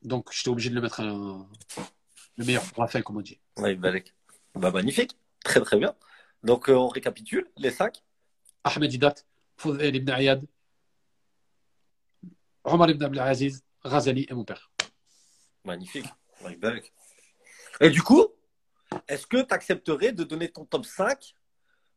Donc, 0.02 0.30
j'étais 0.32 0.50
obligé 0.50 0.70
de 0.70 0.74
le 0.74 0.80
mettre 0.80 1.02
le 1.02 2.44
meilleur 2.44 2.64
pour 2.64 2.82
la 2.82 2.88
fin, 2.88 3.00
comme 3.02 3.16
on 3.16 3.22
dit. 3.22 3.40
Balek. 3.56 4.14
Bah, 4.54 4.70
magnifique. 4.70 5.16
Très, 5.42 5.60
très 5.60 5.78
bien. 5.78 5.94
Donc, 6.42 6.68
on 6.68 6.88
récapitule 6.88 7.48
les 7.56 7.70
cinq. 7.70 8.02
Ahmed 8.66 8.90
Didat, 8.90 9.14
Foudail 9.56 9.94
ibn 9.94 10.10
Ayad, 10.10 10.44
Omar 12.64 12.90
ibn 12.90 13.04
Abdelaziz, 13.04 13.64
Razali 13.82 14.26
et 14.28 14.34
mon 14.34 14.44
père. 14.44 14.72
Magnifique. 15.64 16.06
Et 17.80 17.90
du 17.90 18.02
coup, 18.02 18.26
est-ce 19.06 19.26
que 19.26 19.42
tu 19.42 19.54
accepterais 19.54 20.12
de 20.12 20.24
donner 20.24 20.50
ton 20.50 20.64
top 20.64 20.84
5 20.84 21.34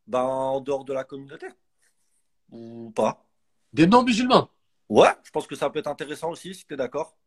ben, 0.05 0.21
en 0.21 0.61
dehors 0.61 0.85
de 0.85 0.93
la 0.93 1.03
communauté? 1.03 1.47
Ou 2.51 2.91
pas? 2.91 3.25
Des 3.73 3.87
non-musulmans. 3.87 4.49
Ouais, 4.89 5.09
je 5.23 5.31
pense 5.31 5.47
que 5.47 5.55
ça 5.55 5.69
peut 5.69 5.79
être 5.79 5.87
intéressant 5.87 6.29
aussi, 6.29 6.53
si 6.53 6.65
tu 6.65 6.73
es 6.75 6.77
d'accord. 6.77 7.17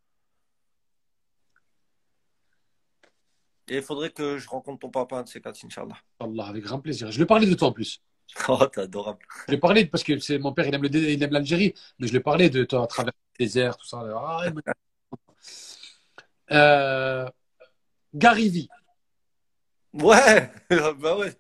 Et 3.69 3.77
il 3.77 3.83
faudrait 3.83 4.11
que 4.11 4.39
je 4.39 4.49
rencontre 4.49 4.81
ton 4.81 4.91
papa 4.91 5.17
un 5.17 5.23
de 5.23 5.29
ces 5.29 5.41
quatre, 5.41 5.65
Inch'Allah. 5.65 5.97
Allah, 6.21 6.47
avec 6.47 6.63
grand 6.63 6.81
plaisir. 6.81 7.11
Je 7.11 7.17
lui 7.17 7.25
ai 7.25 7.27
parlé 7.27 7.47
de 7.47 7.55
toi 7.55 7.69
en 7.69 7.73
plus. 7.73 8.01
Oh, 8.49 8.67
t'es 8.67 8.81
adorable. 8.81 9.19
Je 9.47 9.53
lui 9.53 9.57
ai 9.57 9.61
parlé 9.61 9.85
parce 9.87 10.03
que 10.03 10.19
c'est 10.19 10.39
mon 10.39 10.53
père, 10.53 10.67
il 10.67 10.75
aime 10.75 10.83
le 10.83 10.89
dé- 10.89 11.13
il 11.13 11.23
aime 11.23 11.33
l'Algérie, 11.33 11.75
mais 11.99 12.07
je 12.07 12.13
lui 12.13 12.19
ai 12.19 12.23
parlé 12.23 12.49
de 12.51 12.65
toi 12.65 12.85
à 12.85 12.87
travers 12.87 13.13
le 13.39 13.45
désert, 13.45 13.77
tout 13.77 13.87
ça. 13.87 14.03
Ah, 14.17 14.45
euh, 16.53 17.29
Garivi. 18.15 18.69
Ouais, 19.93 20.51
bah 20.99 21.19
ouais. 21.19 21.35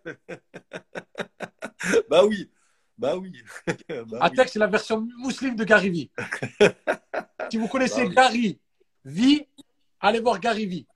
bah 2.10 2.24
oui, 2.26 2.50
bah 2.98 3.16
oui. 3.16 3.32
Bah 3.88 4.04
oui. 4.04 4.18
Atek, 4.20 4.48
c'est 4.50 4.58
la 4.58 4.66
version 4.66 5.06
musulmane 5.24 5.56
de 5.56 5.64
Garivi. 5.64 6.10
si 7.50 7.56
vous 7.56 7.68
connaissez 7.68 8.02
Bah 8.04 8.08
oui. 8.08 8.14
Gary 8.14 8.60
V, 9.04 9.48
allez 10.00 10.20
voir 10.20 10.38
Gary 10.38 10.66
V. 10.66 10.86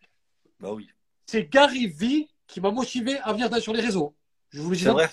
Bah 0.61 0.73
oui, 0.73 0.89
C'est 1.27 1.51
Gary 1.51 1.87
V 1.89 2.29
qui 2.47 2.61
m'a 2.61 2.71
motivé 2.71 3.19
à 3.21 3.33
venir 3.33 3.55
sur 3.61 3.73
les 3.73 3.81
réseaux. 3.81 4.15
Je 4.51 4.61
vous 4.61 4.71
le 4.71 4.77
dis. 4.77 4.83
c'est 4.85 4.91
vrai. 4.91 5.09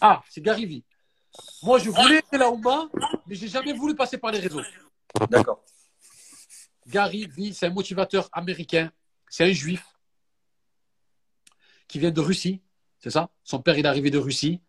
Ah, 0.00 0.22
c'est 0.28 0.42
Gary 0.42 0.66
V. 0.66 0.82
Moi, 1.62 1.78
je 1.78 1.90
voulais 1.90 2.18
aider 2.18 2.38
la 2.38 2.50
Oumma, 2.50 2.88
mais 3.26 3.34
j'ai 3.34 3.48
jamais 3.48 3.72
voulu 3.72 3.94
passer 3.94 4.18
par 4.18 4.30
les 4.32 4.38
réseaux. 4.38 4.62
D'accord. 5.28 5.64
Gary 6.86 7.26
V, 7.26 7.52
c'est 7.52 7.66
un 7.66 7.70
motivateur 7.70 8.28
américain. 8.32 8.90
C'est 9.28 9.44
un 9.44 9.52
juif 9.52 9.84
qui 11.86 11.98
vient 11.98 12.10
de 12.10 12.20
Russie. 12.20 12.60
C'est 12.98 13.10
ça? 13.10 13.30
Son 13.44 13.60
père, 13.60 13.78
il 13.78 13.84
est 13.84 13.88
arrivé 13.88 14.10
de 14.10 14.18
Russie. 14.18 14.60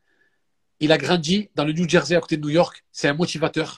Il 0.79 0.91
a 0.91 0.97
grandi 0.97 1.49
dans 1.55 1.65
le 1.65 1.73
New 1.73 1.87
Jersey 1.87 2.15
à 2.15 2.21
côté 2.21 2.37
de 2.37 2.41
New 2.41 2.49
York. 2.49 2.83
C'est 2.91 3.07
un 3.07 3.13
motivateur. 3.13 3.77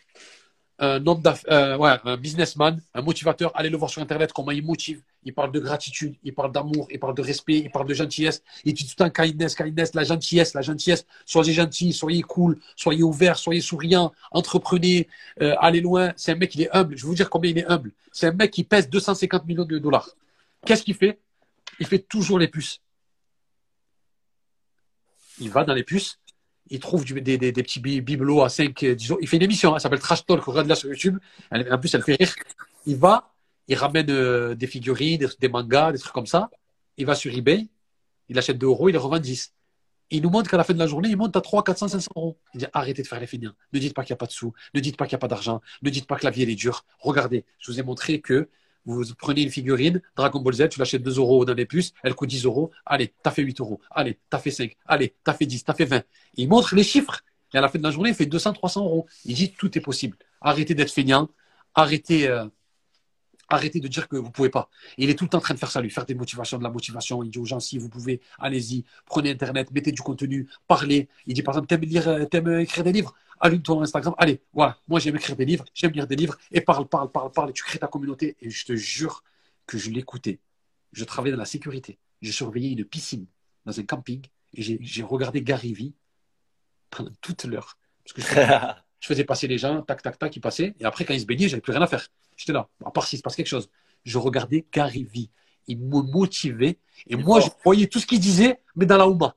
Un 0.79 1.05
homme 1.05 1.21
d'aff- 1.21 1.45
euh, 1.49 1.77
ouais, 1.77 1.97
un 2.03 2.17
businessman, 2.17 2.81
un 2.93 3.01
motivateur. 3.01 3.51
Allez 3.55 3.69
le 3.69 3.77
voir 3.77 3.89
sur 3.89 4.01
Internet, 4.01 4.33
comment 4.33 4.51
il 4.51 4.63
motive. 4.65 5.01
Il 5.23 5.33
parle 5.33 5.51
de 5.51 5.59
gratitude, 5.59 6.15
il 6.23 6.33
parle 6.33 6.51
d'amour, 6.51 6.87
il 6.91 6.99
parle 6.99 7.15
de 7.15 7.21
respect, 7.21 7.59
il 7.59 7.71
parle 7.71 7.87
de 7.87 7.93
gentillesse. 7.93 8.41
Il 8.65 8.73
dit 8.73 8.83
tout 8.85 8.95
le 8.99 9.05
temps 9.05 9.09
kindness, 9.23 9.55
kindness, 9.55 9.93
la 9.93 10.03
gentillesse, 10.03 10.53
la 10.53 10.61
gentillesse. 10.61 11.05
Soyez 11.25 11.53
gentil, 11.53 11.93
soyez 11.93 12.21
cool, 12.23 12.59
soyez 12.75 13.03
ouvert, 13.03 13.37
soyez 13.37 13.61
souriant, 13.61 14.11
entreprenez, 14.31 15.07
euh, 15.41 15.55
allez 15.59 15.79
loin. 15.81 16.11
C'est 16.17 16.31
un 16.33 16.35
mec, 16.35 16.53
il 16.55 16.63
est 16.63 16.75
humble. 16.75 16.97
Je 16.97 17.03
vais 17.03 17.07
vous 17.07 17.15
dire 17.15 17.29
combien 17.29 17.51
il 17.51 17.57
est 17.59 17.65
humble. 17.67 17.91
C'est 18.11 18.27
un 18.27 18.33
mec 18.33 18.51
qui 18.51 18.63
pèse 18.63 18.89
250 18.89 19.45
millions 19.45 19.65
de 19.65 19.77
dollars. 19.79 20.09
Qu'est-ce 20.65 20.83
qu'il 20.83 20.95
fait? 20.95 21.19
Il 21.79 21.85
fait 21.85 21.99
toujours 21.99 22.39
les 22.39 22.47
puces. 22.47 22.81
Il 25.39 25.49
va 25.49 25.63
dans 25.63 25.73
les 25.73 25.83
puces, 25.83 26.19
il 26.69 26.79
trouve 26.79 27.03
des, 27.05 27.37
des- 27.37 27.51
petits 27.53 27.79
bi- 27.79 28.01
bibelots 28.01 28.41
à 28.43 28.49
5, 28.49 28.85
disons. 28.85 29.17
Il 29.21 29.27
fait 29.27 29.37
une 29.37 29.43
émission, 29.43 29.71
hein, 29.75 29.79
ça 29.79 29.83
s'appelle 29.83 29.99
Trash 29.99 30.25
Talk, 30.25 30.43
regarde-la 30.43 30.75
sur 30.75 30.89
YouTube. 30.89 31.17
Elle- 31.51 31.71
en 31.71 31.77
plus, 31.77 31.93
elle 31.93 32.03
fait 32.03 32.15
rire. 32.15 32.33
Il 32.85 32.97
va, 32.97 33.33
il 33.67 33.75
ramène 33.75 34.09
euh, 34.09 34.55
des 34.55 34.67
figurines, 34.67 35.27
des, 35.39 35.49
mangas, 35.49 35.91
des 35.91 35.99
trucs 35.99 36.13
comme 36.13 36.25
ça. 36.25 36.49
Il 36.97 37.05
va 37.05 37.15
sur 37.15 37.33
eBay, 37.33 37.67
il 38.29 38.37
achète 38.37 38.57
2 38.57 38.67
euros, 38.67 38.89
il 38.89 38.93
les 38.93 38.97
revend 38.97 39.19
10. 39.19 39.53
Il 40.11 40.21
nous 40.21 40.29
montre 40.29 40.49
qu'à 40.49 40.57
la 40.57 40.63
fin 40.63 40.73
de 40.73 40.79
la 40.79 40.85
journée, 40.87 41.09
il 41.09 41.17
monte 41.17 41.35
à 41.35 41.41
3, 41.41 41.63
400, 41.63 41.87
500 41.87 42.11
euros. 42.15 42.37
Il 42.53 42.59
dit 42.59 42.65
arrêtez 42.73 43.01
de 43.01 43.07
faire 43.07 43.19
les 43.19 43.25
feignants. 43.27 43.53
Ne 43.71 43.79
dites 43.79 43.93
pas 43.95 44.03
qu'il 44.03 44.13
n'y 44.13 44.17
a 44.17 44.17
pas 44.17 44.27
de 44.27 44.31
sous. 44.31 44.53
Ne 44.75 44.79
dites 44.79 44.95
pas 44.95 45.05
qu'il 45.07 45.15
n'y 45.15 45.19
a 45.19 45.19
pas 45.19 45.27
d'argent. 45.27 45.59
Ne 45.81 45.89
dites 45.89 46.05
pas 46.05 46.17
que 46.17 46.25
la 46.25 46.29
vie 46.31 46.43
elle 46.43 46.49
est 46.49 46.55
dure. 46.55 46.85
Regardez, 46.99 47.45
je 47.59 47.71
vous 47.71 47.79
ai 47.79 47.83
montré 47.83 48.21
que 48.21 48.49
vous 48.85 49.03
prenez 49.17 49.43
une 49.43 49.49
figurine, 49.49 50.01
Dragon 50.15 50.41
Ball 50.41 50.53
Z, 50.53 50.69
tu 50.69 50.79
l'achètes 50.79 51.03
2 51.03 51.17
euros 51.17 51.45
dans 51.45 51.53
les 51.53 51.65
puces, 51.65 51.93
elle 52.03 52.15
coûte 52.15 52.29
10 52.29 52.45
euros. 52.45 52.71
Allez, 52.85 53.13
t'as 53.23 53.31
fait 53.31 53.41
8 53.41 53.59
euros. 53.61 53.79
Allez, 53.91 54.19
t'as 54.29 54.39
fait 54.39 54.51
5. 54.51 54.75
Allez, 54.85 55.15
t'as 55.23 55.33
fait 55.33 55.45
10, 55.45 55.63
t'as 55.63 55.73
fait 55.73 55.85
20. 55.85 56.03
Il 56.35 56.49
montre 56.49 56.75
les 56.75 56.83
chiffres. 56.83 57.21
Et 57.53 57.57
à 57.57 57.61
la 57.61 57.69
fin 57.69 57.77
de 57.79 57.83
la 57.83 57.91
journée, 57.91 58.09
il 58.09 58.15
fait 58.15 58.25
200, 58.25 58.53
300 58.53 58.83
euros. 58.83 59.05
Il 59.25 59.35
dit 59.35 59.51
tout 59.53 59.77
est 59.77 59.81
possible. 59.81 60.17
Arrêtez 60.41 60.73
d'être 60.75 60.91
feignant. 60.91 61.29
Arrêtez, 61.75 62.27
euh, 62.27 62.45
arrêtez 63.53 63.79
de 63.79 63.87
dire 63.87 64.07
que 64.07 64.15
vous 64.17 64.31
pouvez 64.31 64.49
pas. 64.49 64.69
Et 64.97 65.03
il 65.05 65.09
est 65.09 65.15
tout 65.15 65.25
le 65.25 65.29
temps 65.29 65.37
en 65.39 65.41
train 65.41 65.53
de 65.53 65.59
faire 65.59 65.71
ça, 65.71 65.81
lui, 65.81 65.89
faire 65.89 66.05
des 66.05 66.15
motivations, 66.15 66.57
de 66.57 66.63
la 66.63 66.69
motivation. 66.69 67.23
Il 67.23 67.29
dit 67.31 67.39
aux 67.39 67.45
gens, 67.45 67.59
si 67.59 67.77
vous 67.77 67.89
pouvez, 67.89 68.21
allez-y, 68.39 68.85
prenez 69.05 69.31
Internet, 69.31 69.71
mettez 69.71 69.91
du 69.91 70.01
contenu, 70.01 70.47
parlez. 70.67 71.09
Il 71.25 71.33
dit, 71.33 71.43
par 71.43 71.53
exemple, 71.55 71.67
t'aimes 71.67 71.81
lire, 71.81 72.07
euh, 72.07 72.25
t'aimes 72.25 72.47
euh, 72.47 72.61
écrire 72.61 72.83
des 72.83 72.91
livres? 72.91 73.13
Allume 73.39 73.61
ton 73.61 73.81
Instagram. 73.81 74.13
Allez, 74.17 74.41
voilà. 74.53 74.77
Moi, 74.87 74.99
j'aime 74.99 75.15
écrire 75.15 75.35
des 75.35 75.45
livres, 75.45 75.65
j'aime 75.73 75.91
lire 75.91 76.07
des 76.07 76.15
livres. 76.15 76.37
Et 76.51 76.61
parle, 76.61 76.87
parle, 76.87 77.11
parle, 77.11 77.31
parle. 77.31 77.49
Et 77.49 77.53
tu 77.53 77.63
crées 77.63 77.79
ta 77.79 77.87
communauté. 77.87 78.35
Et 78.41 78.49
je 78.49 78.65
te 78.65 78.75
jure 78.75 79.23
que 79.67 79.77
je 79.77 79.89
l'écoutais. 79.89 80.39
Je 80.93 81.03
travaillais 81.03 81.33
dans 81.35 81.39
la 81.39 81.45
sécurité. 81.45 81.97
J'ai 82.21 82.31
surveillé 82.31 82.71
une 82.71 82.85
piscine 82.85 83.25
dans 83.65 83.77
un 83.79 83.83
camping. 83.83 84.21
Et 84.53 84.61
j'ai- 84.61 84.79
j'ai 84.81 85.03
regardé 85.03 85.41
Gary 85.41 85.73
Vee 85.73 85.93
pendant 86.89 87.11
toute 87.21 87.43
l'heure. 87.45 87.77
Parce 88.03 88.13
que 88.13 88.21
je 88.21 88.27
faisais, 88.27 88.47
je 88.99 89.07
faisais 89.07 89.23
passer 89.23 89.47
les 89.47 89.57
gens, 89.57 89.81
tac, 89.81 90.01
tac, 90.01 90.17
tac, 90.19 90.35
ils 90.35 90.41
passaient. 90.41 90.75
Et 90.79 90.85
après, 90.85 91.05
quand 91.05 91.13
ils 91.13 91.21
se 91.21 91.25
baignaient, 91.25 91.49
j'avais 91.49 91.61
plus 91.61 91.73
rien 91.73 91.81
à 91.81 91.87
faire. 91.87 92.07
J'étais 92.43 92.51
là. 92.51 92.67
À 92.85 92.91
part 92.91 93.07
s'il 93.07 93.17
se 93.17 93.23
passe 93.23 93.37
quelque 93.37 93.47
chose. 93.47 93.69
Je 94.03 94.17
regardais 94.17 94.65
Gary 94.69 95.05
Vee. 95.05 95.29
Il 95.67 95.79
me 95.79 96.01
motivait. 96.01 96.77
Et 97.07 97.15
moi, 97.15 97.39
je 97.39 97.47
voyais 97.63 97.87
tout 97.87 97.99
ce 97.99 98.05
qu'il 98.05 98.19
disait, 98.19 98.59
mais 98.75 98.85
dans 98.85 98.97
la 98.97 99.07
Ouma. 99.07 99.33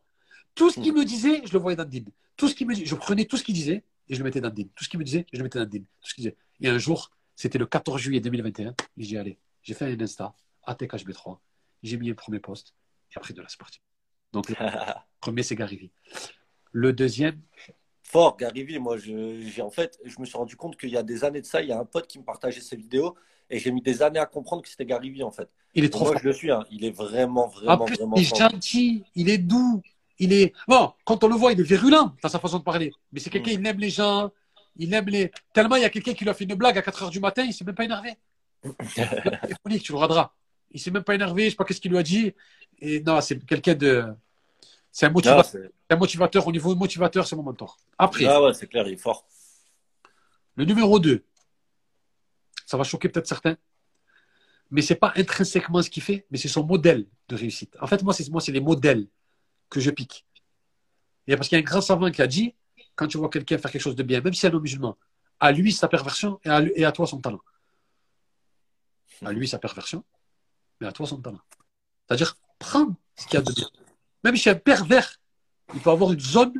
Tout 0.57 0.70
ce 0.70 0.81
qu'il 0.81 0.93
me 0.93 1.05
disait, 1.05 1.41
je 1.44 1.52
le 1.52 1.60
voyais 1.60 1.76
dans 1.76 1.85
le 1.85 1.89
din. 1.89 2.10
Tout 2.36 2.49
ce 2.49 2.55
qu'il 2.57 2.67
me 2.67 2.75
disait, 2.75 2.85
je 2.85 2.97
prenais 2.97 3.25
tout 3.26 3.36
ce 3.36 3.44
qu'il 3.44 3.55
disait 3.55 3.85
et 4.09 4.15
je 4.15 4.18
le 4.18 4.25
mettais 4.25 4.41
dans 4.41 4.49
le 4.49 4.55
din. 4.55 4.65
Tout 4.75 4.83
ce 4.83 4.89
qu'il 4.89 4.99
me 4.99 5.05
disait, 5.05 5.25
je 5.33 5.39
le 5.39 5.44
mettais 5.44 5.60
dans 5.60 5.67
le 5.67 5.70
din. 5.70 5.85
Tout 6.01 6.09
ce 6.09 6.15
qu'il 6.15 6.25
disait. 6.25 6.36
Et 6.60 6.68
un 6.68 6.78
jour, 6.78 7.12
c'était 7.36 7.59
le 7.59 7.67
14 7.67 8.01
juillet 8.01 8.18
2021. 8.18 8.70
Et 8.70 9.02
j'ai 9.05 9.39
j'ai 9.62 9.75
fait 9.75 9.85
un 9.85 10.01
Insta, 10.01 10.35
ATKHB3. 10.67 11.39
J'ai 11.85 11.97
mis 11.97 12.10
un 12.10 12.15
premier 12.15 12.41
post. 12.41 12.75
Et 13.12 13.18
après, 13.18 13.35
de 13.35 13.41
là, 13.41 13.47
c'est 13.49 13.59
parti. 13.60 13.81
Donc, 14.33 14.49
le 14.49 14.57
premier, 15.20 15.44
c'est 15.44 15.55
Gary 15.55 15.76
Vee. 15.76 15.91
Le 16.73 16.93
deuxième, 16.93 17.41
Fort, 18.09 18.36
Gary 18.36 18.62
Vee, 18.62 18.78
moi, 18.78 18.97
je, 18.97 19.41
j'ai, 19.41 19.62
en 19.62 19.70
fait, 19.70 19.99
je 20.05 20.20
me 20.20 20.26
suis 20.26 20.39
rendu 20.39 20.57
compte 20.57 20.76
qu'il 20.76 20.91
y 20.91 20.97
a 20.97 21.02
des 21.02 21.25
années 21.25 21.41
de 21.41 21.47
ça, 21.47 21.60
il 21.60 21.68
y 21.68 21.73
a 21.73 21.78
un 21.78 21.85
pote 21.85 22.07
qui 22.07 22.20
me 22.20 22.25
partageait 22.25 22.60
ses 22.60 22.76
vidéos 22.76 23.17
et 23.51 23.59
j'ai 23.59 23.73
mis 23.73 23.83
des 23.83 24.01
années 24.01 24.20
à 24.20 24.26
comprendre 24.26 24.62
que 24.62 24.68
c'était 24.68 24.86
Gary 24.86 25.10
Vee, 25.10 25.25
en 25.25 25.33
fait. 25.33 25.49
il 25.75 25.85
est 25.85 25.89
trop 25.91 26.05
moi, 26.05 26.12
fort. 26.12 26.20
je 26.20 26.28
le 26.28 26.33
suis, 26.33 26.51
hein. 26.52 26.65
il 26.70 26.85
est 26.85 26.93
vraiment, 26.93 27.49
vraiment, 27.49 27.83
En 27.83 27.85
plus, 27.85 27.97
vraiment 27.97 28.17
il 28.17 28.23
est 28.23 28.26
fort. 28.26 28.51
gentil, 28.51 29.05
il 29.17 29.28
est 29.28 29.39
doux, 29.39 29.83
il 30.20 30.33
est. 30.33 30.52
Bon, 30.68 30.93
quand 31.05 31.25
on 31.25 31.28
le 31.28 31.35
voit, 31.35 31.52
il 31.52 31.60
est 31.60 31.65
virulent 31.65 32.15
dans 32.23 32.28
sa 32.28 32.39
façon 32.39 32.59
de 32.59 32.65
parler. 32.65 32.93
Mais 33.12 33.18
c'est 33.18 33.31
quelqu'un, 33.31 33.51
il 33.51 33.67
aime 33.67 33.78
les 33.78 33.91
gens, 33.91 34.31
il 34.76 34.94
aime 34.94 35.07
les. 35.07 35.33
Tellement 35.52 35.75
il 35.75 35.83
y 35.83 35.85
a 35.85 35.91
quelqu'un 35.91 36.15
qui 36.15 36.23
lui 36.23 36.31
a 36.31 36.35
fait 36.35 36.44
une 36.44 36.55
blague 36.55 36.78
à 36.78 36.83
4 36.83 37.02
heures 37.02 37.10
du 37.10 37.20
matin, 37.20 37.44
il 37.44 37.52
s'est 37.52 37.65
même 37.65 37.75
pas 37.75 37.85
énervé. 37.85 38.15
Tu 39.83 39.93
le 39.93 39.97
regarderas. 39.97 40.33
Il 40.70 40.81
s'est 40.81 40.91
même 40.91 41.05
pas 41.05 41.15
énervé, 41.15 41.47
je 41.47 41.51
sais 41.51 41.57
pas 41.57 41.65
qu'est-ce 41.65 41.81
qu'il 41.81 41.91
lui 41.91 41.99
a 41.99 42.02
dit. 42.02 42.33
Et 42.78 43.01
non, 43.01 43.20
c'est 43.20 43.44
quelqu'un 43.44 43.75
de. 43.75 44.05
C'est 44.97 45.05
un 45.05 45.10
motivateur, 45.10 45.44
c'est... 45.44 45.70
un 45.91 45.97
motivateur. 45.97 46.47
Au 46.47 46.52
niveau 46.52 46.75
motivateur, 46.75 47.26
c'est 47.26 47.36
mon 47.36 47.42
mentor. 47.42 47.76
Après, 47.99 48.25
ah 48.25 48.42
ouais, 48.42 48.55
c'est 48.55 48.66
clair, 48.66 48.89
il 48.89 48.94
est 48.94 48.97
fort. 48.97 49.26
le 50.55 50.65
numéro 50.65 50.99
2, 50.99 51.23
ça 52.65 52.78
va 52.78 52.84
choquer 52.84 53.10
peut-être 53.10 53.26
certains, 53.26 53.58
mais 54.70 54.81
c'est 54.81 54.94
pas 54.94 55.12
intrinsèquement 55.16 55.83
ce 55.83 55.91
qu'il 55.91 56.02
fait, 56.02 56.26
mais 56.31 56.39
c'est 56.39 56.49
son 56.49 56.65
modèle 56.65 57.07
de 57.28 57.36
réussite. 57.36 57.76
En 57.78 57.86
fait, 57.86 58.02
moi, 58.02 58.15
c'est 58.15 58.26
moi, 58.31 58.41
c'est 58.41 58.52
les 58.52 58.62
modèles 58.62 59.07
que 59.68 59.81
je 59.81 59.91
pique. 59.91 60.25
Et 61.26 61.36
parce 61.36 61.50
qu'il 61.50 61.57
y 61.57 61.60
a 61.60 61.62
un 61.62 61.70
grand 61.70 61.83
savant 61.83 62.10
qui 62.10 62.23
a 62.23 62.26
dit, 62.26 62.55
quand 62.94 63.07
tu 63.07 63.18
vois 63.18 63.28
quelqu'un 63.28 63.58
faire 63.58 63.70
quelque 63.70 63.83
chose 63.83 63.97
de 63.97 64.02
bien, 64.02 64.23
même 64.23 64.33
si 64.33 64.41
c'est 64.41 64.47
un 64.47 64.52
non-musulman, 64.52 64.97
à 65.41 65.52
lui 65.52 65.75
sa 65.75 65.89
perversion 65.89 66.41
et 66.42 66.49
à, 66.49 66.60
lui- 66.60 66.73
et 66.75 66.86
à 66.86 66.92
toi 66.92 67.07
son 67.07 67.20
talent. 67.20 67.42
À 69.26 69.31
lui 69.31 69.47
sa 69.47 69.58
perversion, 69.58 70.07
mais 70.81 70.86
à 70.86 70.92
toi 70.92 71.07
son 71.07 71.20
talent. 71.20 71.42
C'est-à-dire, 72.08 72.39
prends 72.58 72.97
ce 73.15 73.26
qu'il 73.26 73.34
y 73.34 73.36
a 73.36 73.42
de 73.42 73.52
bien. 73.52 73.68
Même 74.27 74.37
si 74.37 74.51
un 74.51 74.57
pervers, 74.57 75.21
il 75.73 75.81
peut 75.81 75.91
avoir 75.91 76.13
une 76.13 76.19
zone 76.19 76.53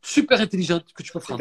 super 0.00 0.40
intelligente 0.40 0.90
que 0.94 1.02
tu 1.02 1.12
peux 1.12 1.20
prendre. 1.20 1.38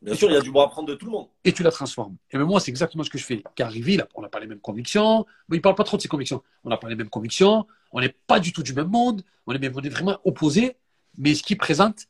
Bien 0.00 0.14
sûr, 0.14 0.30
il 0.30 0.34
y 0.34 0.36
a 0.36 0.40
du 0.40 0.50
bon 0.50 0.62
à 0.62 0.68
prendre 0.68 0.88
de 0.88 0.94
tout 0.94 1.04
le 1.04 1.12
monde. 1.12 1.28
et 1.44 1.52
tu 1.52 1.62
la 1.62 1.70
transformes. 1.70 2.16
Et 2.30 2.38
même 2.38 2.46
moi, 2.46 2.60
c'est 2.60 2.70
exactement 2.70 3.04
ce 3.04 3.10
que 3.10 3.18
je 3.18 3.24
fais. 3.24 3.42
Car 3.54 3.70
Rivi, 3.70 3.98
on 4.14 4.22
n'a 4.22 4.28
pas 4.30 4.40
les 4.40 4.46
mêmes 4.46 4.60
convictions, 4.60 5.26
mais 5.48 5.58
il 5.58 5.60
parle 5.60 5.74
pas 5.74 5.84
trop 5.84 5.98
de 5.98 6.02
ses 6.02 6.08
convictions. 6.08 6.42
On 6.64 6.70
n'a 6.70 6.78
pas 6.78 6.88
les 6.88 6.94
mêmes 6.96 7.10
convictions, 7.10 7.66
on 7.92 8.00
n'est 8.00 8.14
pas 8.26 8.40
du 8.40 8.52
tout 8.54 8.62
du 8.62 8.72
même 8.72 8.88
monde, 8.88 9.22
on 9.46 9.52
est, 9.52 9.58
même- 9.58 9.74
on 9.76 9.82
est 9.82 9.88
vraiment 9.90 10.18
opposés, 10.24 10.76
mais 11.18 11.34
ce 11.34 11.42
qu'il 11.42 11.58
présente, 11.58 12.06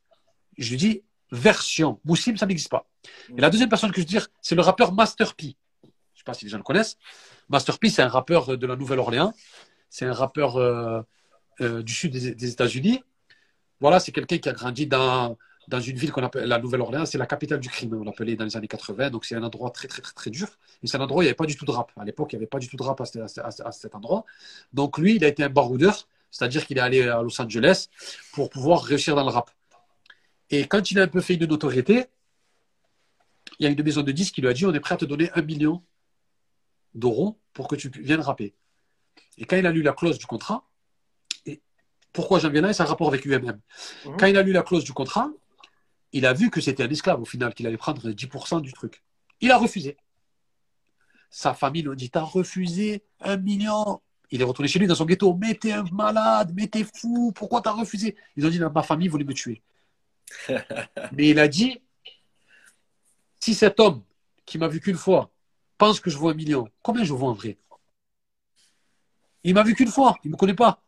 je 0.59 0.71
lui 0.71 0.77
dis, 0.77 1.03
version. 1.33 2.01
Moussim, 2.05 2.37
ça 2.37 2.47
n'existe 2.47 2.71
pas. 2.71 2.89
Et 3.37 3.41
la 3.41 3.51
deuxième 3.51 3.69
personne 3.69 3.91
que 3.91 3.97
je 3.97 4.03
veux 4.03 4.07
dire, 4.07 4.29
c'est 4.43 4.55
le 4.55 4.63
rappeur 4.63 4.93
Master 4.93 5.35
P. 5.35 5.57
Je 6.15 6.19
sais 6.19 6.25
pas 6.25 6.35
si 6.35 6.45
les 6.45 6.51
gens 6.53 6.59
le 6.59 6.63
connaissent. 6.63 6.97
Master 7.49 7.81
P, 7.81 7.91
c'est 7.91 8.03
un 8.03 8.09
rappeur 8.09 8.57
de 8.57 8.67
la 8.67 8.77
Nouvelle-Orléans. 8.77 9.33
C'est 9.91 10.07
un 10.07 10.13
rappeur 10.13 10.57
euh, 10.57 11.01
euh, 11.61 11.83
du 11.83 11.93
sud 11.93 12.13
des, 12.13 12.51
États-Unis. 12.51 13.03
Voilà, 13.81 14.01
c'est 14.01 14.13
quelqu'un 14.13 14.39
qui 14.39 14.49
a 14.49 14.53
grandi 14.53 14.87
dans, 14.87 15.37
dans 15.69 15.81
une 15.81 15.97
ville 15.97 16.13
qu'on 16.13 16.23
appelle 16.23 16.49
la 16.49 16.59
Nouvelle-Orléans. 16.59 17.07
C'est 17.07 17.19
la 17.19 17.27
capitale 17.27 17.61
du 17.61 17.69
crime, 17.69 17.95
on 17.95 18.05
l'appelait 18.05 18.37
dans 18.37 18.45
les 18.45 18.57
années 18.57 18.69
80. 18.69 19.11
Donc, 19.11 19.25
c'est 19.25 19.35
un 19.35 19.43
endroit 19.43 19.71
très, 19.71 19.89
très, 19.89 20.03
très, 20.03 20.13
très 20.13 20.31
dur. 20.31 20.49
Et 20.83 20.87
c'est 20.87 20.97
un 20.97 21.01
endroit 21.01 21.19
où 21.19 21.23
il 21.23 21.27
n'y 21.27 21.29
avait 21.29 21.35
pas 21.35 21.47
du 21.47 21.57
tout 21.57 21.65
de 21.65 21.71
rap. 21.71 21.93
À 21.97 22.05
l'époque, 22.05 22.33
il 22.33 22.37
n'y 22.37 22.41
avait 22.41 22.47
pas 22.47 22.59
du 22.59 22.69
tout 22.69 22.77
de 22.77 22.83
rap 22.83 23.01
à, 23.01 23.05
ce- 23.05 23.19
à 23.19 23.29
ce- 23.29 23.41
à 23.41 23.51
ce- 23.51 23.63
à 23.63 23.73
cet 23.73 23.95
endroit. 23.95 24.25
Donc, 24.73 24.99
lui, 24.99 25.17
il 25.17 25.25
a 25.25 25.29
été 25.29 25.43
un 25.43 25.49
baroudeur, 25.51 26.07
c'est-à-dire 26.31 26.67
qu'il 26.67 26.79
est 26.79 26.81
allé 26.81 27.03
à 27.03 27.23
Los 27.23 27.41
Angeles 27.41 27.89
pour 28.33 28.51
pouvoir 28.51 28.83
réussir 28.83 29.15
dans 29.17 29.25
le 29.25 29.31
rap. 29.31 29.51
Et 30.51 30.67
quand 30.67 30.91
il 30.91 30.99
a 30.99 31.03
un 31.03 31.09
peu 31.09 31.21
fait 31.21 31.35
une 31.35 31.47
notoriété, 31.47 32.07
il 33.59 33.65
y 33.65 33.67
a 33.67 33.71
une 33.71 33.83
maison 33.83 34.03
de 34.03 34.13
disques 34.13 34.35
qui 34.35 34.41
lui 34.41 34.49
a 34.49 34.53
dit 34.53 34.67
on 34.67 34.75
est 34.75 34.81
prêt 34.81 34.95
à 34.95 34.99
te 34.99 35.05
donner 35.05 35.31
un 35.35 35.43
million 35.43 35.83
d'euros 36.95 37.39
pour 37.53 37.69
que 37.69 37.77
tu 37.77 37.89
viennes 37.89 38.21
rapper. 38.21 38.55
Et 39.39 39.45
quand 39.45 39.57
il 39.57 39.67
a 39.67 39.73
lu 39.73 39.83
la 39.83 39.93
clause 39.93 40.19
du 40.19 40.27
contrat, 40.27 40.65
pourquoi 42.15 42.39
j'en 42.39 42.49
viens 42.49 42.63
là, 42.63 42.73
c'est 42.73 42.83
un 42.83 42.87
rapport 42.87 43.09
avec 43.09 43.27
UMM. 43.27 43.61
Mhm. 44.07 44.17
Quand 44.17 44.27
il 44.27 44.37
a 44.39 44.43
lu 44.43 44.53
la 44.53 44.63
clause 44.63 44.85
du 44.85 44.93
contrat, 44.93 45.31
il 46.13 46.25
a 46.25 46.33
vu 46.33 46.49
que 46.49 46.61
c'était 46.61 46.85
un 46.85 46.89
esclave 46.89 47.21
au 47.21 47.25
final, 47.25 47.53
qu'il 47.53 47.67
allait 47.67 47.77
prendre 47.77 48.09
10% 48.09 48.61
du 48.61 48.73
truc. 48.73 49.03
Il 49.41 49.51
a 49.51 49.59
refusé. 49.59 49.97
Sa 51.29 51.53
famille 51.53 51.83
lui 51.83 51.91
a 51.91 51.95
dit 51.97 52.09
T'as 52.09 52.23
refusé 52.23 53.03
un 53.21 53.37
million. 53.37 54.01
Il 54.31 54.41
est 54.41 54.45
retourné 54.45 54.69
chez 54.69 54.79
lui 54.79 54.87
dans 54.87 54.95
son 54.95 55.05
ghetto. 55.05 55.35
Mais 55.35 55.55
t'es 55.55 55.73
un 55.73 55.83
malade, 55.93 56.53
mais 56.55 56.69
t'es 56.69 56.85
fou, 56.85 57.33
pourquoi 57.33 57.61
t'as 57.61 57.73
refusé? 57.73 58.17
Ils 58.37 58.47
ont 58.47 58.49
dit 58.49 58.61
Ma 58.61 58.83
famille 58.85 59.09
voulait 59.09 59.25
me 59.25 59.35
tuer. 59.35 59.61
mais 61.13 61.29
il 61.31 61.39
a 61.41 61.49
dit 61.49 61.83
Si 63.41 63.55
cet 63.55 63.81
homme 63.81 64.05
qui 64.47 64.57
m'a 64.57 64.69
vu 64.69 64.81
qu'une 64.81 64.97
fois 64.97 65.33
pense 65.79 65.99
que 65.99 66.11
je 66.11 66.17
vaux 66.17 66.29
un 66.29 66.35
million, 66.35 66.69
combien 66.81 67.03
je 67.03 67.13
vaux 67.13 67.27
en 67.27 67.33
vrai? 67.33 67.59
Il 69.43 69.55
m'a 69.55 69.65
vu 69.65 69.75
qu'une 69.75 69.89
fois, 69.89 70.15
il 70.23 70.29
ne 70.29 70.33
me 70.35 70.39
connaît 70.39 70.55
pas. 70.55 70.84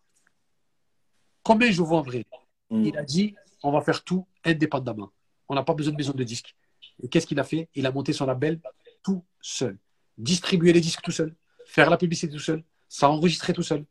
Combien 1.47 1.71
je 1.71 1.83
vaux 1.83 1.97
en 1.97 2.03
vrai 2.03 2.25
Mm. 2.71 2.85
Il 2.85 2.99
a 2.99 3.03
dit 3.03 3.35
on 3.63 3.73
va 3.73 3.81
faire 3.81 4.03
tout 4.05 4.27
indépendamment. 4.45 5.11
On 5.49 5.55
n'a 5.55 5.63
pas 5.63 5.75
besoin 5.75 5.93
de 5.93 5.97
maison 5.97 6.13
de 6.13 6.25
disques. 6.25 6.55
Et 7.03 7.09
qu'est-ce 7.09 7.27
qu'il 7.27 7.39
a 7.41 7.45
fait? 7.45 7.69
Il 7.75 7.87
a 7.87 7.93
monté 7.93 8.13
son 8.13 8.27
label 8.27 8.61
tout 9.03 9.25
seul. 9.41 9.79
Distribuer 10.19 10.73
les 10.73 10.81
disques 10.81 11.03
tout 11.03 11.11
seul. 11.11 11.35
Faire 11.67 11.91
la 11.91 11.97
publicité 11.97 12.33
tout 12.33 12.41
seul. 12.41 12.65
S'enregistrer 12.89 13.53
tout 13.53 13.63
seul. 13.63 13.85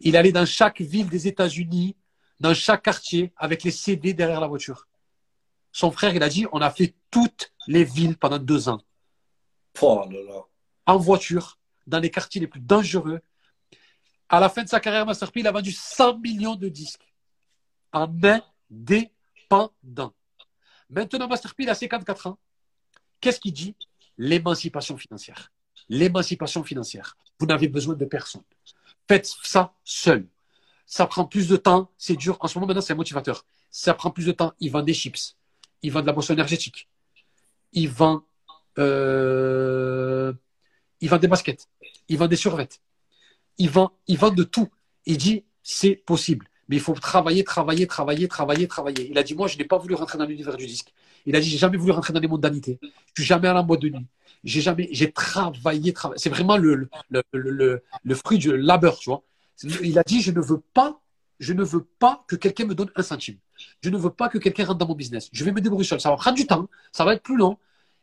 Il 0.00 0.16
allait 0.16 0.32
dans 0.32 0.46
chaque 0.46 0.80
ville 0.80 1.08
des 1.08 1.26
États-Unis, 1.26 1.96
dans 2.38 2.54
chaque 2.54 2.84
quartier, 2.84 3.32
avec 3.36 3.64
les 3.64 3.72
CD 3.72 4.14
derrière 4.14 4.40
la 4.40 4.46
voiture. 4.46 4.86
Son 5.72 5.90
frère, 5.90 6.14
il 6.14 6.22
a 6.22 6.28
dit 6.28 6.46
on 6.52 6.60
a 6.60 6.70
fait 6.70 6.94
toutes 7.10 7.52
les 7.66 7.84
villes 7.84 8.16
pendant 8.16 8.38
deux 8.38 8.68
ans. 8.68 8.80
Oh 9.80 10.04
là 10.10 10.22
là. 10.22 10.40
En 10.86 10.98
voiture, 10.98 11.58
dans 11.86 11.98
les 11.98 12.10
quartiers 12.10 12.40
les 12.40 12.46
plus 12.46 12.60
dangereux. 12.60 13.20
À 14.28 14.40
la 14.40 14.48
fin 14.48 14.62
de 14.62 14.68
sa 14.68 14.80
carrière, 14.80 15.06
Master 15.06 15.32
P, 15.32 15.46
a 15.46 15.52
vendu 15.52 15.72
100 15.72 16.18
millions 16.18 16.54
de 16.54 16.68
disques 16.68 17.10
en 17.92 18.12
indépendant. 18.70 20.12
Maintenant, 20.90 21.28
Master 21.28 21.54
P, 21.54 21.66
a 21.68 21.74
54 21.74 22.26
ans. 22.26 22.38
Qu'est-ce 23.20 23.40
qu'il 23.40 23.52
dit? 23.52 23.74
L'émancipation 24.18 24.96
financière. 24.96 25.50
L'émancipation 25.88 26.62
financière. 26.62 27.16
Vous 27.38 27.46
n'avez 27.46 27.68
besoin 27.68 27.94
de 27.94 28.04
personne. 28.04 28.42
Faites 29.08 29.32
ça 29.42 29.72
seul. 29.84 30.26
Ça 30.86 31.06
prend 31.06 31.24
plus 31.24 31.48
de 31.48 31.56
temps, 31.56 31.90
c'est 31.96 32.16
dur. 32.16 32.36
En 32.40 32.48
ce 32.48 32.58
moment, 32.58 32.66
maintenant, 32.66 32.82
c'est 32.82 32.94
motivateur. 32.94 33.44
Ça 33.70 33.94
prend 33.94 34.10
plus 34.10 34.26
de 34.26 34.32
temps. 34.32 34.52
Il 34.60 34.70
vend 34.70 34.82
des 34.82 34.94
chips. 34.94 35.36
Il 35.82 35.92
vend 35.92 36.02
de 36.02 36.06
la 36.06 36.12
boisson 36.12 36.32
énergétique. 36.34 36.88
Il 37.72 37.88
vend, 37.88 38.22
euh, 38.78 40.32
il 41.00 41.08
vend 41.08 41.18
des 41.18 41.28
baskets. 41.28 41.68
Il 42.08 42.18
vend 42.18 42.26
des 42.26 42.36
survêtements. 42.36 42.87
Il 43.58 43.70
vend, 43.70 43.92
il 44.06 44.16
vend 44.18 44.30
de 44.30 44.44
tout. 44.44 44.68
Il 45.06 45.16
dit, 45.16 45.44
c'est 45.62 45.94
possible. 45.94 46.46
Mais 46.68 46.76
il 46.76 46.82
faut 46.82 46.94
travailler, 46.94 47.44
travailler, 47.44 47.86
travailler, 47.86 48.28
travailler, 48.28 48.68
travailler. 48.68 49.10
Il 49.10 49.18
a 49.18 49.22
dit, 49.22 49.34
moi, 49.34 49.48
je 49.48 49.56
n'ai 49.56 49.64
pas 49.64 49.78
voulu 49.78 49.94
rentrer 49.94 50.18
dans 50.18 50.26
l'univers 50.26 50.56
du 50.56 50.66
disque. 50.66 50.92
Il 51.26 51.34
a 51.34 51.40
dit, 51.40 51.48
j'ai 51.48 51.58
jamais 51.58 51.76
voulu 51.78 51.92
rentrer 51.92 52.12
dans 52.12 52.20
les 52.20 52.28
mondanités. 52.28 52.78
Je 53.14 53.22
suis 53.22 53.28
jamais 53.28 53.48
allé 53.48 53.58
en 53.58 53.64
boîte 53.64 53.80
de 53.80 53.88
nuit. 53.88 54.06
J'ai 54.44 54.60
jamais, 54.60 54.88
j'ai 54.92 55.10
travaillé. 55.10 55.94
C'est 56.16 56.30
vraiment 56.30 56.56
le 56.56 56.90
fruit 58.14 58.38
du 58.38 58.56
labeur, 58.56 58.98
tu 58.98 59.10
vois. 59.10 59.22
Il 59.82 59.98
a 59.98 60.02
dit, 60.02 60.20
je 60.20 60.30
ne 60.30 60.40
veux 60.40 60.60
pas, 60.74 61.00
je 61.40 61.52
ne 61.52 61.64
veux 61.64 61.84
pas 61.98 62.24
que 62.28 62.36
quelqu'un 62.36 62.66
me 62.66 62.74
donne 62.74 62.90
un 62.94 63.02
centime. 63.02 63.38
Je 63.82 63.90
ne 63.90 63.96
veux 63.96 64.10
pas 64.10 64.28
que 64.28 64.38
quelqu'un 64.38 64.66
rentre 64.66 64.78
dans 64.78 64.88
mon 64.88 64.94
business. 64.94 65.28
Je 65.32 65.44
vais 65.44 65.52
me 65.52 65.60
débrouiller 65.60 65.88
seul. 65.88 66.00
Ça 66.00 66.10
va 66.10 66.16
prendre 66.16 66.36
du 66.36 66.46
temps. 66.46 66.68
Ça 66.92 67.04
va 67.04 67.14
être 67.14 67.22
plus 67.22 67.36
long. 67.36 67.58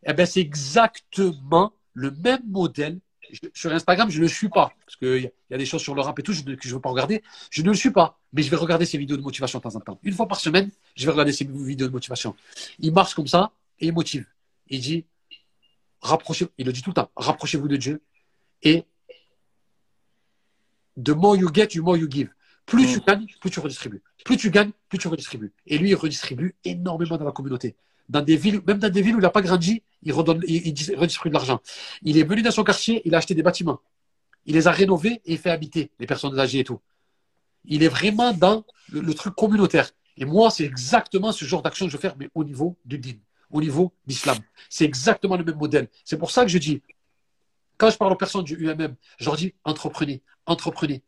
Eh 0.05 0.13
ben, 0.13 0.25
c'est 0.25 0.41
exactement 0.41 1.73
le 1.93 2.11
même 2.11 2.41
modèle. 2.47 2.99
Je- 3.31 3.49
sur 3.53 3.71
Instagram, 3.71 4.09
je 4.09 4.17
ne 4.17 4.23
le 4.23 4.27
suis 4.27 4.49
pas. 4.49 4.73
Parce 4.85 4.95
qu'il 4.97 5.07
y, 5.07 5.25
a- 5.27 5.31
il 5.49 5.51
y 5.51 5.53
a 5.53 5.57
des 5.57 5.65
choses 5.65 5.81
sur 5.81 5.95
le 5.95 6.01
rap 6.01 6.17
et 6.19 6.23
tout 6.23 6.33
je 6.33 6.41
que 6.43 6.55
je 6.63 6.69
ne 6.69 6.73
veux 6.75 6.81
pas 6.81 6.89
regarder. 6.89 7.23
Je 7.49 7.61
ne 7.61 7.69
le 7.69 7.75
suis 7.75 7.91
pas. 7.91 8.19
Mais 8.33 8.41
je 8.43 8.49
vais 8.49 8.55
regarder 8.57 8.85
ses 8.85 8.97
vidéos 8.97 9.17
de 9.17 9.21
motivation 9.21 9.59
de 9.59 9.63
temps 9.63 9.75
en 9.75 9.79
temps. 9.79 9.99
Une 10.03 10.13
fois 10.13 10.27
par 10.27 10.39
semaine, 10.39 10.69
je 10.95 11.05
vais 11.05 11.11
regarder 11.11 11.31
ses 11.33 11.45
vidéos 11.45 11.87
de 11.87 11.91
motivation. 11.93 12.35
Il 12.79 12.93
marche 12.93 13.13
comme 13.13 13.27
ça 13.27 13.51
et 13.79 13.87
il 13.87 13.93
motive. 13.93 14.25
Il 14.69 14.79
dit, 14.81 15.05
rapprochez, 16.01 16.47
il 16.57 16.65
le 16.65 16.71
dit 16.71 16.81
tout 16.81 16.89
le 16.91 16.95
temps, 16.95 17.09
rapprochez-vous 17.15 17.67
de 17.67 17.77
Dieu 17.77 18.01
et 18.63 18.85
the 21.01 21.09
more 21.09 21.35
you 21.35 21.49
get, 21.53 21.67
the 21.67 21.77
more 21.77 21.97
you 21.97 22.07
give. 22.09 22.29
Plus 22.65 22.87
tu 22.93 22.99
gagnes, 23.01 23.27
plus 23.39 23.51
tu 23.51 23.59
redistribues. 23.59 24.01
Plus 24.23 24.37
tu 24.37 24.49
gagnes, 24.49 24.71
plus 24.89 24.97
tu 24.97 25.07
redistribues. 25.07 25.53
Et 25.67 25.77
lui, 25.77 25.89
il 25.89 25.95
redistribue 25.95 26.55
énormément 26.63 27.15
dans 27.17 27.25
la 27.25 27.31
communauté. 27.31 27.75
Dans 28.07 28.21
des 28.21 28.37
villes, 28.37 28.61
même 28.67 28.77
dans 28.77 28.89
des 28.89 29.01
villes 29.01 29.15
où 29.15 29.19
il 29.19 29.23
n'a 29.23 29.29
pas 29.29 29.41
grandi, 29.41 29.81
il, 30.03 30.13
redistribue 30.13 31.29
de 31.29 31.33
l'argent. 31.33 31.59
Il 32.03 32.17
est 32.17 32.23
venu 32.23 32.41
dans 32.41 32.51
son 32.51 32.63
quartier, 32.63 33.01
il 33.05 33.15
a 33.15 33.17
acheté 33.17 33.33
des 33.33 33.43
bâtiments. 33.43 33.79
Il 34.45 34.53
les 34.53 34.67
a 34.67 34.71
rénovés 34.71 35.21
et 35.25 35.37
fait 35.37 35.49
habiter 35.49 35.91
les 35.99 36.05
personnes 36.05 36.39
âgées 36.39 36.59
et 36.59 36.63
tout. 36.63 36.79
Il 37.65 37.81
est 37.81 37.87
vraiment 37.87 38.31
dans 38.31 38.63
le, 38.91 39.13
truc 39.15 39.33
communautaire. 39.35 39.89
Et 40.17 40.25
moi, 40.25 40.51
c'est 40.51 40.63
exactement 40.63 41.31
ce 41.31 41.45
genre 41.45 41.63
d'action 41.63 41.87
que 41.87 41.91
je 41.91 41.97
veux 41.97 42.01
faire, 42.01 42.15
mais 42.17 42.29
au 42.35 42.43
niveau 42.43 42.77
du 42.85 42.99
din, 42.99 43.17
au 43.51 43.59
niveau 43.59 43.91
d'islam. 44.05 44.37
C'est 44.69 44.85
exactement 44.85 45.35
le 45.35 45.43
même 45.43 45.57
modèle. 45.57 45.89
C'est 46.03 46.17
pour 46.17 46.29
ça 46.29 46.43
que 46.43 46.49
je 46.49 46.59
dis, 46.59 46.81
quand 47.77 47.89
je 47.89 47.97
parle 47.97 48.13
aux 48.13 48.17
personnes 48.17 48.43
du 48.43 48.55
UMM, 48.55 48.95
je 49.17 49.25
leur 49.25 49.35
dis 49.35 49.53
entreprenez, 49.63 50.21
entreprenez. 50.45 51.03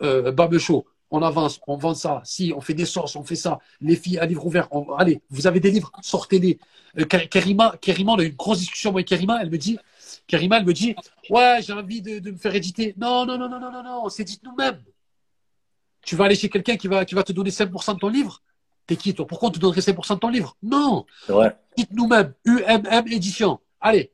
Euh, 0.00 0.30
Barbe 0.30 0.58
Show, 0.58 0.86
on 1.10 1.22
avance, 1.22 1.60
on 1.66 1.76
vend 1.76 1.94
ça. 1.94 2.20
Si, 2.24 2.52
on 2.54 2.60
fait 2.60 2.74
des 2.74 2.84
sauces, 2.86 3.16
on 3.16 3.24
fait 3.24 3.36
ça. 3.36 3.58
Les 3.80 3.96
filles 3.96 4.18
à 4.18 4.26
livre 4.26 4.44
ouvert, 4.46 4.68
on- 4.70 4.92
allez, 4.94 5.20
vous 5.30 5.46
avez 5.46 5.60
des 5.60 5.70
livres, 5.70 5.90
sortez-les. 6.02 6.58
Euh, 6.98 7.04
Karima, 7.04 7.74
Karima, 7.80 8.12
on 8.12 8.18
a 8.18 8.22
eu 8.22 8.28
une 8.28 8.36
grosse 8.36 8.58
discussion 8.60 8.90
avec 8.90 9.06
Karima, 9.06 9.38
elle 9.42 9.50
me 9.50 9.58
dit, 9.58 9.78
Karima, 10.26 10.58
elle 10.58 10.64
me 10.66 10.72
dit, 10.72 10.94
ouais, 11.30 11.60
j'ai 11.62 11.72
envie 11.72 12.02
de, 12.02 12.18
de 12.18 12.30
me 12.30 12.36
faire 12.36 12.54
éditer. 12.54 12.94
Non, 12.98 13.24
non, 13.26 13.38
non, 13.38 13.48
non, 13.48 13.60
non, 13.60 13.70
non, 13.72 13.82
non, 13.82 14.00
on 14.04 14.08
s'édite 14.08 14.42
nous-mêmes. 14.42 14.82
Tu 16.04 16.16
vas 16.16 16.24
aller 16.24 16.36
chez 16.36 16.48
quelqu'un 16.48 16.76
qui 16.76 16.88
va, 16.88 17.04
qui 17.04 17.14
va 17.14 17.22
te 17.22 17.32
donner 17.32 17.50
5% 17.50 17.94
de 17.94 17.98
ton 17.98 18.08
livre? 18.08 18.42
T'es 18.86 18.96
qui, 18.96 19.14
toi? 19.14 19.26
Pourquoi 19.26 19.50
on 19.50 19.52
te 19.52 19.58
donnerait 19.58 19.80
5% 19.82 20.14
de 20.14 20.20
ton 20.20 20.28
livre? 20.30 20.56
Non. 20.62 21.04
Dites 21.76 21.92
nous-mêmes, 21.92 22.32
UMM 22.46 23.06
édition. 23.08 23.60
Allez, 23.80 24.10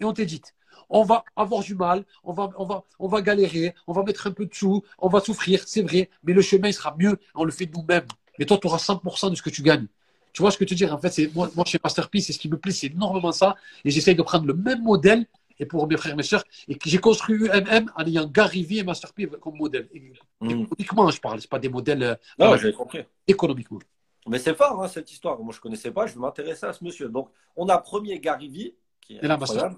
et 0.00 0.04
on 0.04 0.12
t'édite. 0.12 0.54
On 0.90 1.02
va 1.04 1.24
avoir 1.36 1.62
du 1.62 1.74
mal, 1.74 2.04
on 2.22 2.32
va, 2.32 2.50
on, 2.58 2.64
va, 2.64 2.84
on 2.98 3.08
va 3.08 3.22
galérer, 3.22 3.74
on 3.86 3.92
va 3.92 4.02
mettre 4.02 4.26
un 4.26 4.30
peu 4.32 4.46
de 4.46 4.54
sous, 4.54 4.82
on 4.98 5.08
va 5.08 5.20
souffrir, 5.20 5.62
c'est 5.66 5.82
vrai, 5.82 6.10
mais 6.24 6.32
le 6.32 6.42
chemin 6.42 6.68
il 6.68 6.74
sera 6.74 6.94
mieux, 6.98 7.18
on 7.34 7.44
le 7.44 7.52
fait 7.52 7.68
nous-mêmes. 7.74 8.06
Mais 8.38 8.44
toi, 8.46 8.58
tu 8.58 8.66
auras 8.66 8.78
100% 8.78 9.30
de 9.30 9.34
ce 9.36 9.42
que 9.42 9.50
tu 9.50 9.62
gagnes. 9.62 9.86
Tu 10.32 10.42
vois 10.42 10.50
ce 10.50 10.58
que 10.58 10.66
je 10.66 10.70
veux 10.70 10.76
dire? 10.76 10.92
En 10.92 10.98
fait, 10.98 11.10
c'est 11.10 11.32
moi, 11.34 11.48
moi, 11.54 11.64
chez 11.64 11.78
Masterpiece, 11.82 12.26
c'est 12.26 12.32
ce 12.32 12.38
qui 12.40 12.48
me 12.48 12.58
plaît, 12.58 12.72
c'est 12.72 12.88
énormément 12.88 13.30
ça. 13.30 13.54
Et 13.84 13.90
j'essaye 13.90 14.16
de 14.16 14.22
prendre 14.22 14.46
le 14.46 14.54
même 14.54 14.82
modèle, 14.82 15.26
et 15.60 15.66
pour 15.66 15.86
mes 15.86 15.96
frères 15.96 16.12
et 16.14 16.16
mes 16.16 16.24
sœurs, 16.24 16.42
et 16.66 16.74
que 16.76 16.88
j'ai 16.90 16.98
construit 16.98 17.36
UMM 17.36 17.88
en 17.94 18.04
ayant 18.04 18.26
Gary 18.26 18.64
Vee 18.64 18.78
et 18.80 18.82
Masterpiece 18.82 19.28
comme 19.40 19.56
modèle. 19.56 19.88
Et- 19.94 20.12
Mm. 20.40 20.50
Économiquement, 20.50 21.10
je 21.10 21.20
parle, 21.20 21.40
c'est 21.40 21.48
pas 21.48 21.60
des 21.60 21.68
modèles 21.68 22.02
euh, 22.02 22.14
Non, 22.38 22.46
voilà, 22.48 22.56
j'ai 22.62 22.72
compris. 22.72 22.98
économiquement. 23.28 23.78
Mais 24.26 24.38
c'est 24.38 24.54
fort, 24.54 24.82
hein, 24.82 24.88
cette 24.88 25.10
histoire. 25.12 25.38
Moi, 25.38 25.52
je 25.52 25.58
ne 25.58 25.62
connaissais 25.62 25.90
pas. 25.92 26.06
Je 26.06 26.14
vais 26.14 26.20
m'intéresser 26.20 26.66
à 26.66 26.72
ce 26.72 26.82
monsieur. 26.82 27.08
Donc, 27.08 27.28
on 27.56 27.68
a 27.68 27.78
premier 27.78 28.18
Gary 28.18 28.48
Vee, 28.48 28.74
qui 29.00 29.14
est 29.16 29.24
Et 29.24 29.28
là. 29.28 29.70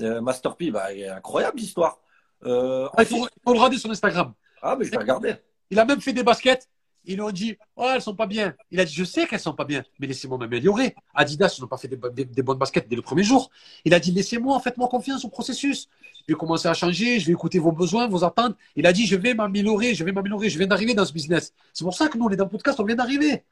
Euh, 0.00 0.20
Master 0.20 0.56
P, 0.56 0.70
bah, 0.70 0.86
incroyable 1.16 1.58
l'histoire. 1.58 1.98
Euh, 2.44 2.88
Ah, 2.96 3.02
il, 3.02 3.06
faut, 3.06 3.26
il 3.26 3.42
faut 3.44 3.52
le 3.52 3.58
regarder 3.58 3.78
sur 3.78 3.90
Instagram. 3.90 4.32
Ah, 4.62 4.76
mais 4.78 4.84
je 4.84 4.90
vais 4.90 4.98
regarder. 4.98 5.34
Il 5.70 5.78
a 5.78 5.84
même 5.84 6.00
fait 6.00 6.12
des 6.12 6.22
baskets. 6.22 6.68
Ils 7.06 7.14
lui 7.14 7.22
ont 7.22 7.30
dit, 7.30 7.56
oh, 7.76 7.88
elles 7.94 8.02
sont 8.02 8.14
pas 8.14 8.26
bien. 8.26 8.54
Il 8.70 8.78
a 8.78 8.84
dit, 8.84 8.92
je 8.92 9.04
sais 9.04 9.26
qu'elles 9.26 9.40
sont 9.40 9.54
pas 9.54 9.64
bien, 9.64 9.82
mais 9.98 10.06
laissez-moi 10.06 10.36
m'améliorer. 10.36 10.94
Adidas, 11.14 11.54
ils 11.56 11.62
n'ont 11.62 11.66
pas 11.66 11.78
fait 11.78 11.88
des- 11.88 12.24
des 12.26 12.42
bonnes 12.42 12.58
baskets 12.58 12.86
dès 12.88 12.94
le 12.94 13.00
premier 13.00 13.22
jour. 13.22 13.50
Il 13.86 13.94
a 13.94 14.00
dit, 14.00 14.12
laissez-moi, 14.12 14.60
faites-moi 14.60 14.86
confiance 14.88 15.24
au 15.24 15.30
processus. 15.30 15.88
Je 16.28 16.34
vais 16.34 16.38
commencer 16.38 16.68
à 16.68 16.74
changer, 16.74 17.18
je 17.18 17.26
vais 17.26 17.32
écouter 17.32 17.58
vos 17.58 17.72
besoins, 17.72 18.06
vos 18.06 18.22
attentes. 18.22 18.54
Il 18.76 18.86
a 18.86 18.92
dit, 18.92 19.06
je 19.06 19.16
vais 19.16 19.32
m'améliorer, 19.32 19.94
je 19.94 20.04
vais 20.04 20.12
m'améliorer, 20.12 20.50
je 20.50 20.58
viens 20.58 20.66
d'arriver 20.66 20.92
dans 20.92 21.06
ce 21.06 21.12
business. 21.14 21.54
C'est 21.72 21.84
pour 21.84 21.94
ça 21.94 22.08
que 22.08 22.18
nous, 22.18 22.26
on 22.26 22.30
est 22.30 22.36
dans 22.36 22.44
le 22.44 22.50
podcast, 22.50 22.78
on 22.80 22.84
vient 22.84 22.96
d'arriver. 22.96 23.44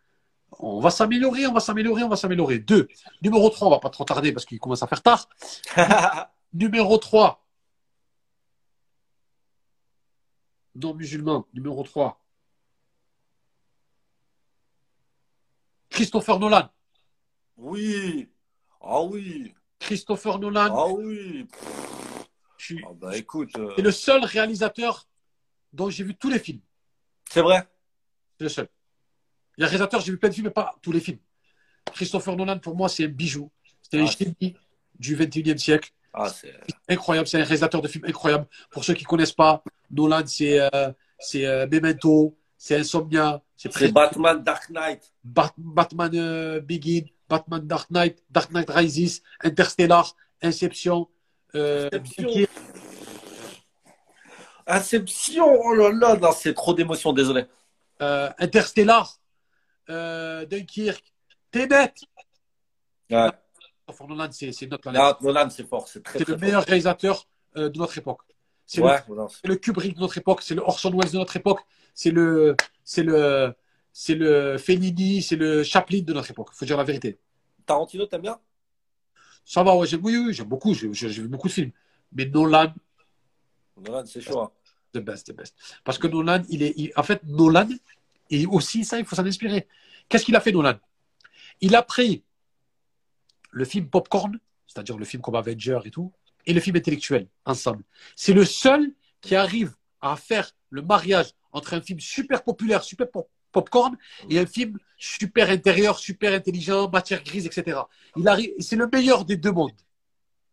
On 0.60 0.80
va 0.80 0.90
s'améliorer, 0.90 1.46
on 1.46 1.52
va 1.52 1.60
s'améliorer, 1.60 2.02
on 2.02 2.08
va 2.08 2.16
s'améliorer. 2.16 2.58
Deux. 2.58 2.88
Numéro 3.22 3.48
3, 3.50 3.68
on 3.68 3.70
va 3.70 3.78
pas 3.80 3.90
trop 3.90 4.04
tarder 4.04 4.32
parce 4.32 4.44
qu'il 4.46 4.58
commence 4.58 4.82
à 4.82 4.86
faire 4.86 5.02
tard. 5.02 5.28
Numéro 6.52 6.96
3. 6.98 7.44
Non 10.76 10.94
musulman. 10.94 11.46
Numéro 11.52 11.82
3. 11.82 12.20
Christopher 15.90 16.38
Nolan. 16.38 16.68
oui. 17.56 18.28
Ah 18.80 19.02
oui. 19.02 19.54
Christopher 19.80 20.38
Nolan. 20.38 20.68
Ah 20.74 20.86
oui. 20.92 21.46
suis- 22.56 22.82
Ah 22.88 22.92
bah 22.94 23.16
écoute, 23.16 23.50
euh, 23.58 23.72
C'est 23.76 23.82
le 23.82 23.90
seul 23.92 24.24
réalisateur 24.24 25.08
dont 25.72 25.90
j'ai 25.90 26.04
vu 26.04 26.14
tous 26.16 26.30
les 26.30 26.38
films. 26.38 26.60
c'est 27.30 27.42
vrai? 27.42 27.68
C'est 28.38 28.44
le 28.44 28.48
seul. 28.50 28.68
Il 29.58 29.62
y 29.62 29.64
a 29.64 29.66
un 29.66 29.70
réalisateur, 29.70 30.00
j'ai 30.00 30.12
vu 30.12 30.18
plein 30.18 30.28
de 30.28 30.34
films, 30.34 30.46
mais 30.46 30.52
pas 30.52 30.72
tous 30.80 30.92
les 30.92 31.00
films. 31.00 31.18
Christopher 31.92 32.36
Nolan, 32.36 32.60
pour 32.60 32.76
moi, 32.76 32.88
c'est 32.88 33.04
un 33.06 33.08
bijou. 33.08 33.50
C'est 33.82 33.98
un 34.00 34.04
Ah, 34.06 34.10
génie 34.16 34.56
du 34.98 35.16
21e 35.16 35.58
siècle. 35.58 35.90
Ah, 36.14 36.28
c'est. 36.28 36.54
incroyable. 36.88 37.26
C'est 37.26 37.38
un 37.40 37.44
réalisateur 37.44 37.82
de 37.82 37.88
films 37.88 38.04
incroyable. 38.06 38.46
Pour 38.70 38.84
ceux 38.84 38.94
qui 38.94 39.02
connaissent 39.04 39.32
pas, 39.32 39.62
Nolan, 39.90 40.22
c'est 40.26 40.60
euh, 40.60 40.68
euh, 41.34 41.66
Memento, 41.70 42.36
c'est 42.56 42.76
Insomnia, 42.76 43.42
c'est 43.56 43.92
Batman 43.92 44.42
Dark 44.44 44.70
Knight. 44.70 45.12
Bat- 45.24 45.54
Batman 45.58 46.10
euh, 46.14 46.60
Begin, 46.60 47.02
Batman 47.28 47.66
Dark 47.66 47.90
Knight, 47.90 48.22
Dark 48.30 48.52
Knight 48.52 48.70
Rises, 48.70 49.22
Interstellar, 49.42 50.14
Inception, 50.40 51.08
euh, 51.56 51.88
Inception. 54.66 55.42
Oh 55.42 55.74
là 55.74 55.90
là, 56.20 56.30
c'est 56.32 56.54
trop 56.54 56.74
d'émotions, 56.74 57.12
désolé. 57.12 57.44
euh, 58.02 58.30
Interstellar, 58.38 59.17
euh, 59.90 60.44
Dunkirk, 60.46 61.02
Tenet. 61.50 61.94
Ouais. 63.10 63.30
Christopher 63.86 64.08
Nolan, 64.08 64.28
c'est 64.30 64.66
notre 64.70 65.22
Nolan, 65.22 65.50
c'est 65.50 65.66
fort. 65.66 65.88
C'est 65.88 66.02
très, 66.02 66.18
C'est 66.18 66.24
très 66.24 66.34
le 66.34 66.38
meilleur 66.38 66.64
réalisateur 66.64 67.26
euh, 67.56 67.68
de 67.70 67.78
notre 67.78 67.96
époque. 67.96 68.20
C'est 68.66 68.80
le 68.82 68.86
Ouais, 68.86 69.02
voilà. 69.08 69.26
c'est 69.30 69.46
le 69.48 69.56
Kubrick 69.56 69.94
de 69.94 70.00
notre 70.00 70.18
époque, 70.18 70.42
c'est 70.42 70.54
le 70.54 70.60
Orson 70.60 70.90
Welles 70.90 71.10
de 71.10 71.16
notre 71.16 71.34
époque, 71.36 71.60
c'est 71.94 72.10
le, 72.10 72.54
c'est 72.84 73.02
le, 73.02 73.54
c'est 73.94 74.14
le 74.14 74.58
Fellini, 74.58 75.22
c'est 75.22 75.36
le 75.36 75.62
Chaplin 75.62 76.02
de 76.02 76.12
notre 76.12 76.30
époque. 76.30 76.50
Faut 76.52 76.66
dire 76.66 76.76
la 76.76 76.84
vérité. 76.84 77.18
Tarantino, 77.64 78.04
t'aimes 78.06 78.20
bien? 78.22 78.38
Ça 79.44 79.62
va, 79.62 79.74
ouais, 79.74 79.86
j'aime, 79.86 80.04
oui, 80.04 80.14
oui, 80.18 80.34
j'aime 80.34 80.48
beaucoup, 80.48 80.74
j'ai, 80.74 80.88
vu 80.90 81.28
beaucoup 81.28 81.48
de 81.48 81.52
films. 81.54 81.72
Mais 82.12 82.26
Nolan, 82.26 82.74
Nolan, 83.78 84.04
c'est 84.04 84.20
chaud. 84.20 84.40
hein. 84.40 84.50
the 84.92 84.98
best, 84.98 85.26
the 85.32 85.34
best. 85.34 85.56
Parce 85.84 85.96
que 85.98 86.06
Nolan, 86.06 86.42
il 86.50 86.62
est, 86.62 86.74
il- 86.76 86.92
en 86.96 87.02
fait, 87.02 87.22
Nolan, 87.24 87.68
et 88.30 88.46
aussi 88.46 88.84
ça, 88.84 88.98
il 88.98 89.04
faut 89.04 89.16
s'en 89.16 89.26
inspirer. 89.26 89.66
Qu'est-ce 90.08 90.24
qu'il 90.24 90.36
a 90.36 90.40
fait, 90.40 90.52
Nolan? 90.52 90.78
Il 91.60 91.74
a 91.74 91.82
pris 91.82 92.24
le 93.50 93.64
film 93.64 93.88
Popcorn, 93.88 94.38
c'est-à-dire 94.66 94.98
le 94.98 95.04
film 95.04 95.22
comme 95.22 95.34
Avenger 95.34 95.80
et 95.84 95.90
tout, 95.90 96.12
et 96.46 96.52
le 96.52 96.60
film 96.60 96.76
intellectuel 96.76 97.28
ensemble. 97.44 97.84
C'est 98.16 98.32
le 98.32 98.44
seul 98.44 98.92
qui 99.20 99.34
arrive 99.34 99.74
à 100.00 100.16
faire 100.16 100.50
le 100.70 100.82
mariage 100.82 101.32
entre 101.52 101.74
un 101.74 101.80
film 101.80 101.98
super 101.98 102.44
populaire, 102.44 102.84
super 102.84 103.10
pop- 103.10 103.30
popcorn, 103.52 103.96
et 104.28 104.38
un 104.38 104.46
film 104.46 104.78
super 104.96 105.50
intérieur, 105.50 105.98
super 105.98 106.32
intelligent, 106.32 106.88
matière 106.90 107.22
grise, 107.24 107.46
etc. 107.46 107.80
Il 108.16 108.28
arrive, 108.28 108.52
c'est 108.58 108.76
le 108.76 108.88
meilleur 108.92 109.24
des 109.24 109.36
deux 109.36 109.52
mondes. 109.52 109.72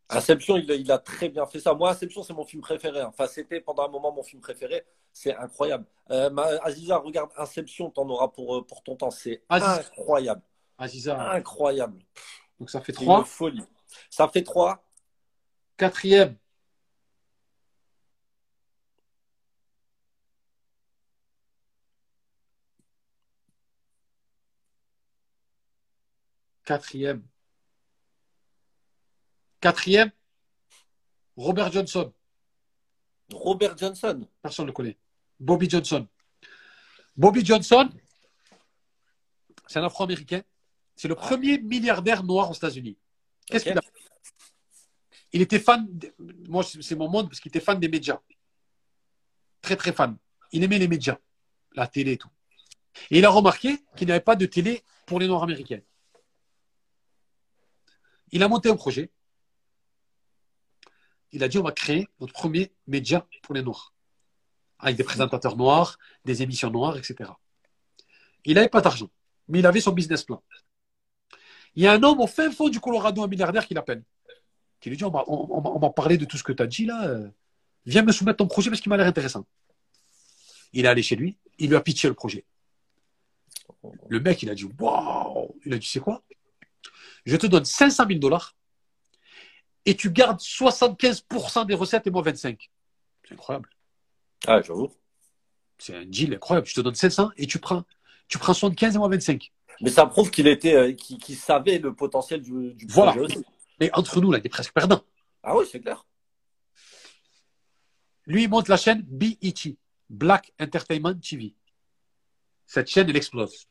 Inception, 0.10 0.58
il, 0.58 0.72
a- 0.72 0.76
il 0.76 0.92
a 0.92 0.98
très 1.00 1.30
bien 1.30 1.46
fait 1.48 1.60
ça. 1.60 1.74
Moi, 1.74 1.90
Inception, 1.92 2.22
c'est 2.24 2.34
mon 2.34 2.46
film 2.46 2.62
préféré. 2.62 3.02
hein. 3.02 3.08
Enfin, 3.10 3.28
c'était 3.28 3.60
pendant 3.60 3.86
un 3.86 3.88
moment 3.90 4.12
mon 4.12 4.22
film 4.24 4.42
préféré. 4.42 4.86
C'est 5.12 5.36
incroyable. 5.36 5.86
Euh, 6.12 6.30
Aziza, 6.62 6.98
regarde 6.98 7.32
Inception, 7.38 7.90
t'en 7.90 8.08
auras 8.10 8.28
pour, 8.28 8.58
euh, 8.58 8.66
pour 8.66 8.84
ton 8.84 8.96
temps. 8.96 9.10
C'est 9.12 9.42
incroyable. 9.50 10.42
Aziza, 10.78 11.20
Incroyable. 11.32 12.00
donc 12.60 12.70
ça 12.70 12.82
fait 12.82 12.92
C'est 12.94 13.00
une 13.00 13.06
trois. 13.06 13.24
folie. 13.26 13.64
Ça 14.10 14.28
fait 14.28 14.44
3. 14.44 14.84
Quatrième. 15.78 16.36
Quatrième. 26.66 27.24
Quatrième. 29.66 30.12
Robert 31.36 31.72
Johnson. 31.72 32.14
Robert 33.34 33.76
Johnson. 33.76 34.28
Personne 34.40 34.66
ne 34.66 34.68
le 34.68 34.74
connaît. 34.74 34.96
Bobby 35.40 35.68
Johnson. 35.68 36.08
Bobby 37.18 37.44
Johnson, 37.44 37.90
c'est 39.66 39.80
un 39.80 39.84
Afro-Américain. 39.86 40.44
C'est 40.96 41.08
le 41.08 41.16
premier 41.16 41.58
milliardaire 41.58 42.24
noir 42.24 42.52
aux 42.52 42.54
États-Unis. 42.54 42.96
Qu'est-ce 43.48 43.64
qu'il 43.64 43.76
a 43.76 43.82
fait? 43.82 43.92
Il 45.34 45.42
était 45.42 45.60
fan, 45.60 45.88
de- 45.90 46.14
moi 46.48 46.62
c'est 46.64 46.96
mon 46.96 47.10
monde 47.10 47.30
parce 47.30 47.40
qu'il 47.40 47.50
était 47.50 47.60
fan 47.60 47.80
des 47.80 47.90
médias. 47.90 48.20
Très 49.62 49.76
très 49.76 49.94
fan. 49.94 50.16
Il 50.52 50.64
aimait 50.64 50.78
les 50.78 50.88
médias, 50.88 51.18
la 51.74 51.88
télé 51.88 52.12
et 52.12 52.18
tout. 52.20 52.30
Et 53.10 53.18
il 53.18 53.26
a 53.26 53.32
remarqué 53.32 53.84
qu'il 53.98 54.06
n'y 54.06 54.12
avait 54.12 54.22
pas 54.22 54.36
de 54.36 54.46
télé 54.46 54.84
pour 55.08 55.20
les 55.20 55.26
Noirs 55.26 55.42
américains. 55.42 55.82
Il 58.32 58.44
a 58.44 58.48
monté 58.48 58.70
un 58.70 58.76
projet. 58.76 59.10
Il 61.32 61.44
a 61.44 61.48
dit 61.48 61.58
on 61.58 61.64
va 61.64 61.72
créer 61.72 62.08
notre 62.20 62.34
premier 62.34 62.72
média 62.88 63.28
pour 63.44 63.56
les 63.56 63.62
Noirs. 63.62 63.94
Avec 64.80 64.96
des 64.98 65.04
présentateurs 65.04 65.56
noirs, 65.56 65.98
des 66.26 66.44
émissions 66.44 66.70
noires, 66.70 66.98
etc. 66.98 67.32
Il 68.44 68.56
n'avait 68.56 68.70
pas 68.70 68.82
d'argent, 68.82 69.10
mais 69.48 69.60
il 69.60 69.66
avait 69.66 69.82
son 69.82 69.92
business 69.92 70.24
plan. 70.24 70.44
Il 71.76 71.84
y 71.84 71.88
a 71.88 71.94
un 71.94 72.04
homme 72.04 72.20
au 72.22 72.28
fin 72.28 72.52
fond 72.52 72.70
du 72.70 72.80
Colorado, 72.80 73.24
un 73.24 73.28
milliardaire, 73.28 73.66
qui 73.66 73.74
l'appelle. 73.74 74.04
Qui 74.80 74.90
lui 74.90 74.98
dit 74.98 75.04
on 75.06 75.80
va 75.80 75.90
parler 75.90 76.18
de 76.18 76.26
tout 76.26 76.38
ce 76.38 76.44
que 76.44 76.52
tu 76.54 76.62
as 76.62 76.68
dit 76.68 76.86
là. 76.86 77.08
euh, 77.08 77.28
Viens 77.86 78.04
me 78.04 78.12
soumettre 78.12 78.38
ton 78.38 78.48
projet 78.48 78.70
parce 78.70 78.82
qu'il 78.82 78.90
m'a 78.90 78.98
l'air 78.98 79.08
intéressant. 79.08 79.46
Il 80.74 80.86
est 80.86 80.88
allé 80.88 81.04
chez 81.04 81.16
lui, 81.16 81.38
il 81.58 81.70
lui 81.70 81.76
a 81.76 81.82
pitché 81.82 82.08
le 82.08 82.14
projet. 82.14 82.46
Le 84.10 84.20
mec, 84.20 84.44
il 84.44 84.50
a 84.50 84.56
dit 84.56 84.68
Waouh 84.80 85.56
Il 85.66 85.74
a 85.74 85.78
dit 85.78 85.88
C'est 85.88 86.00
quoi? 86.00 86.24
Je 87.26 87.36
te 87.38 87.48
donne 87.48 87.66
500 87.66 88.06
000 88.08 88.20
dollars 88.20 88.56
et 89.86 89.96
tu 89.96 90.10
gardes 90.12 90.40
75% 90.40 91.66
des 91.66 91.74
recettes 91.76 92.08
et 92.08 92.12
moi 92.12 92.22
25. 92.22 92.70
C'est 93.28 93.34
incroyable. 93.34 93.70
Ah, 94.48 94.62
j'avoue. 94.62 94.92
C'est 95.78 95.96
un 95.96 96.06
deal 96.06 96.34
incroyable. 96.34 96.68
Je 96.68 96.74
te 96.76 96.82
donne 96.82 96.96
500 96.96 97.32
et 97.38 97.48
tu 97.48 97.60
prends, 97.60 97.84
tu 98.28 98.38
prends 98.38 98.54
75 98.54 98.96
et 98.96 98.98
moi 98.98 99.10
25. 99.10 99.52
Mais 99.82 99.90
ça 99.90 100.06
prouve 100.06 100.32
qu'il 100.32 100.48
était, 100.48 100.74
euh, 100.76 100.94
qu'il 100.94 101.36
savait 101.36 101.80
le 101.80 101.94
potentiel 101.94 102.42
du, 102.42 102.74
du 102.74 102.86
Voilà. 102.88 103.12
projet 103.12 103.26
aussi. 103.36 103.46
Mais 103.80 103.90
entre 103.94 104.22
nous, 104.22 104.32
là, 104.32 104.38
il 104.40 104.46
est 104.46 104.50
presque 104.50 104.74
perdant. 104.74 105.02
Ah 105.44 105.56
oui, 105.58 105.66
c'est 105.70 105.82
clair. 105.82 106.06
Lui, 108.26 108.44
il 108.44 108.50
monte 108.50 108.70
la 108.70 108.78
chaîne 108.78 109.02
BET, 109.02 109.78
Black 110.10 110.52
Entertainment 110.60 111.14
TV. 111.20 111.56
Cette 112.66 112.88
chaîne, 112.90 113.10
elle 113.10 113.18
explose. 113.18 113.68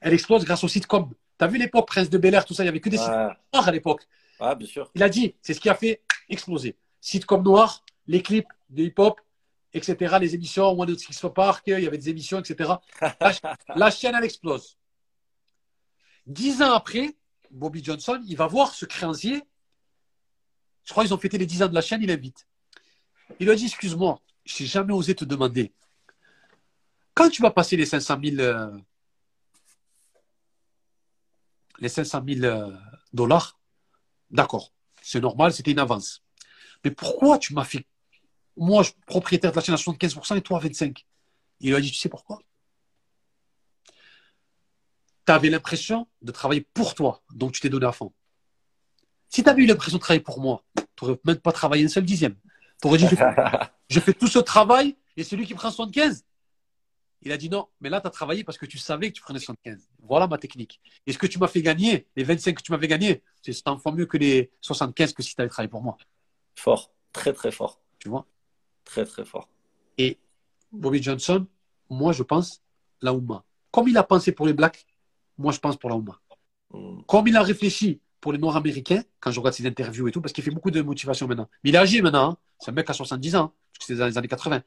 Elle 0.00 0.14
explose 0.14 0.44
grâce 0.44 0.64
au 0.64 0.68
sitcom. 0.68 1.12
T'as 1.38 1.46
vu 1.46 1.58
l'époque 1.58 1.86
Prince 1.86 2.10
de 2.10 2.18
Bel 2.18 2.34
Air, 2.34 2.44
tout 2.44 2.54
ça, 2.54 2.62
il 2.64 2.66
y 2.66 2.68
avait 2.68 2.80
que 2.80 2.88
des 2.88 2.98
Ouais. 2.98 3.04
à 3.52 3.70
l'époque. 3.70 4.06
Ah, 4.38 4.54
bien 4.54 4.66
sûr. 4.66 4.90
Il 4.94 5.02
a 5.02 5.08
dit, 5.08 5.34
c'est 5.40 5.54
ce 5.54 5.60
qui 5.60 5.68
a 5.68 5.74
fait 5.74 6.02
exploser. 6.28 6.76
Sitcom 7.00 7.42
noir, 7.42 7.84
les 8.06 8.22
clips 8.22 8.48
de 8.70 8.84
hip-hop, 8.84 9.20
etc., 9.72 10.16
les 10.20 10.34
émissions, 10.34 10.68
One 10.68 10.90
Out 10.90 10.98
Six 10.98 11.20
Park, 11.34 11.64
il 11.66 11.80
y 11.80 11.86
avait 11.86 11.98
des 11.98 12.10
émissions, 12.10 12.38
etc. 12.38 12.74
La, 13.00 13.16
la 13.76 13.90
chaîne, 13.90 14.14
elle 14.14 14.24
explose. 14.24 14.76
Dix 16.26 16.62
ans 16.62 16.72
après, 16.72 17.14
Bobby 17.50 17.82
Johnson, 17.82 18.22
il 18.26 18.36
va 18.36 18.46
voir 18.46 18.74
ce 18.74 18.84
créancier. 18.84 19.42
Je 20.84 20.92
crois 20.92 21.04
qu'ils 21.04 21.14
ont 21.14 21.18
fêté 21.18 21.38
les 21.38 21.46
dix 21.46 21.62
ans 21.62 21.68
de 21.68 21.74
la 21.74 21.80
chaîne, 21.80 22.02
il 22.02 22.10
invite. 22.10 22.46
Il 23.40 23.46
lui 23.46 23.52
a 23.52 23.56
dit, 23.56 23.66
excuse-moi, 23.66 24.20
je 24.44 24.62
n'ai 24.62 24.68
jamais 24.68 24.92
osé 24.92 25.14
te 25.14 25.24
demander. 25.24 25.72
Quand 27.14 27.28
tu 27.28 27.42
vas 27.42 27.50
passer 27.50 27.76
les 27.76 27.86
500 27.86 28.18
000, 28.22 28.40
euh, 28.40 28.78
les 31.78 31.88
500 31.88 32.22
000 32.26 32.44
euh, 32.44 32.76
dollars, 33.12 33.55
d'accord, 34.30 34.72
c'est 35.02 35.20
normal, 35.20 35.52
c'était 35.52 35.72
une 35.72 35.78
avance. 35.78 36.22
Mais 36.84 36.90
pourquoi 36.90 37.38
tu 37.38 37.54
m'as 37.54 37.64
fait, 37.64 37.86
moi, 38.56 38.82
je, 38.82 38.92
propriétaire 39.06 39.50
de 39.50 39.56
la 39.56 39.62
chaîne 39.62 39.74
à 39.74 39.78
75% 39.78 40.36
et 40.36 40.40
toi 40.40 40.58
à 40.58 40.66
25%? 40.66 41.04
Il 41.60 41.70
lui 41.70 41.76
a 41.76 41.80
dit, 41.80 41.90
tu 41.90 41.98
sais 41.98 42.08
pourquoi? 42.08 42.40
Tu 45.26 45.32
avais 45.32 45.48
l'impression 45.48 46.06
de 46.22 46.30
travailler 46.32 46.66
pour 46.74 46.94
toi, 46.94 47.22
donc 47.32 47.52
tu 47.52 47.60
t'es 47.60 47.68
donné 47.68 47.86
à 47.86 47.92
fond. 47.92 48.12
Si 49.28 49.42
tu 49.42 49.48
avais 49.48 49.62
eu 49.62 49.66
l'impression 49.66 49.98
de 49.98 50.02
travailler 50.02 50.22
pour 50.22 50.40
moi, 50.40 50.62
tu 50.76 51.04
n'aurais 51.04 51.18
même 51.24 51.36
pas 51.36 51.52
travaillé 51.52 51.84
un 51.84 51.88
seul 51.88 52.04
dixième. 52.04 52.36
Tu 52.80 52.88
aurais 52.88 52.98
dit, 52.98 53.08
je 53.08 53.16
fais, 53.16 53.34
je 53.90 54.00
fais 54.00 54.12
tout 54.12 54.28
ce 54.28 54.38
travail 54.38 54.96
et 55.16 55.24
celui 55.24 55.46
qui 55.46 55.54
prend 55.54 55.70
75. 55.70 56.24
Il 57.26 57.32
a 57.32 57.36
dit 57.36 57.50
non, 57.50 57.66
mais 57.80 57.90
là, 57.90 58.00
tu 58.00 58.06
as 58.06 58.10
travaillé 58.10 58.44
parce 58.44 58.56
que 58.56 58.66
tu 58.66 58.78
savais 58.78 59.08
que 59.08 59.16
tu 59.16 59.20
prenais 59.20 59.40
75. 59.40 59.88
Voilà 60.04 60.28
ma 60.28 60.38
technique. 60.38 60.80
Et 61.08 61.12
ce 61.12 61.18
que 61.18 61.26
tu 61.26 61.40
m'as 61.40 61.48
fait 61.48 61.60
gagner, 61.60 62.06
les 62.14 62.22
25 62.22 62.54
que 62.54 62.62
tu 62.62 62.70
m'avais 62.70 62.86
gagné, 62.86 63.20
c'est 63.42 63.52
100 63.52 63.78
fois 63.78 63.90
mieux 63.90 64.06
que 64.06 64.16
les 64.16 64.52
75 64.60 65.12
que 65.12 65.24
si 65.24 65.34
tu 65.34 65.40
avais 65.40 65.48
travaillé 65.48 65.68
pour 65.68 65.82
moi. 65.82 65.96
Fort. 66.54 66.92
Très, 67.12 67.32
très 67.32 67.50
fort. 67.50 67.80
Tu 67.98 68.08
vois? 68.08 68.26
Très, 68.84 69.04
très 69.04 69.24
fort. 69.24 69.48
Et 69.98 70.18
Bobby 70.70 71.02
Johnson, 71.02 71.44
moi, 71.90 72.12
je 72.12 72.22
pense 72.22 72.62
la 73.02 73.12
Oumma. 73.12 73.42
Comme 73.72 73.88
il 73.88 73.98
a 73.98 74.04
pensé 74.04 74.30
pour 74.30 74.46
les 74.46 74.52
Blacks, 74.52 74.86
moi, 75.36 75.52
je 75.52 75.58
pense 75.58 75.76
pour 75.76 75.90
la 75.90 75.96
Oumma. 75.96 76.20
Mm. 76.72 77.02
Comme 77.08 77.26
il 77.26 77.36
a 77.36 77.42
réfléchi 77.42 78.00
pour 78.20 78.34
les 78.34 78.38
Noirs 78.38 78.54
américains, 78.54 79.02
quand 79.18 79.32
je 79.32 79.40
regarde 79.40 79.56
ses 79.56 79.66
interviews 79.66 80.06
et 80.06 80.12
tout, 80.12 80.20
parce 80.20 80.32
qu'il 80.32 80.44
fait 80.44 80.52
beaucoup 80.52 80.70
de 80.70 80.80
motivation 80.80 81.26
maintenant. 81.26 81.48
Mais 81.64 81.70
il 81.70 81.76
a 81.76 81.80
agi 81.80 82.00
maintenant. 82.02 82.30
hein. 82.30 82.36
C'est 82.60 82.70
un 82.70 82.74
mec 82.74 82.88
à 82.88 82.92
70 82.92 83.34
ans, 83.34 83.52
parce 83.72 83.78
que 83.80 83.84
c'est 83.86 83.96
dans 83.96 84.06
les 84.06 84.16
années 84.16 84.28
80. 84.28 84.62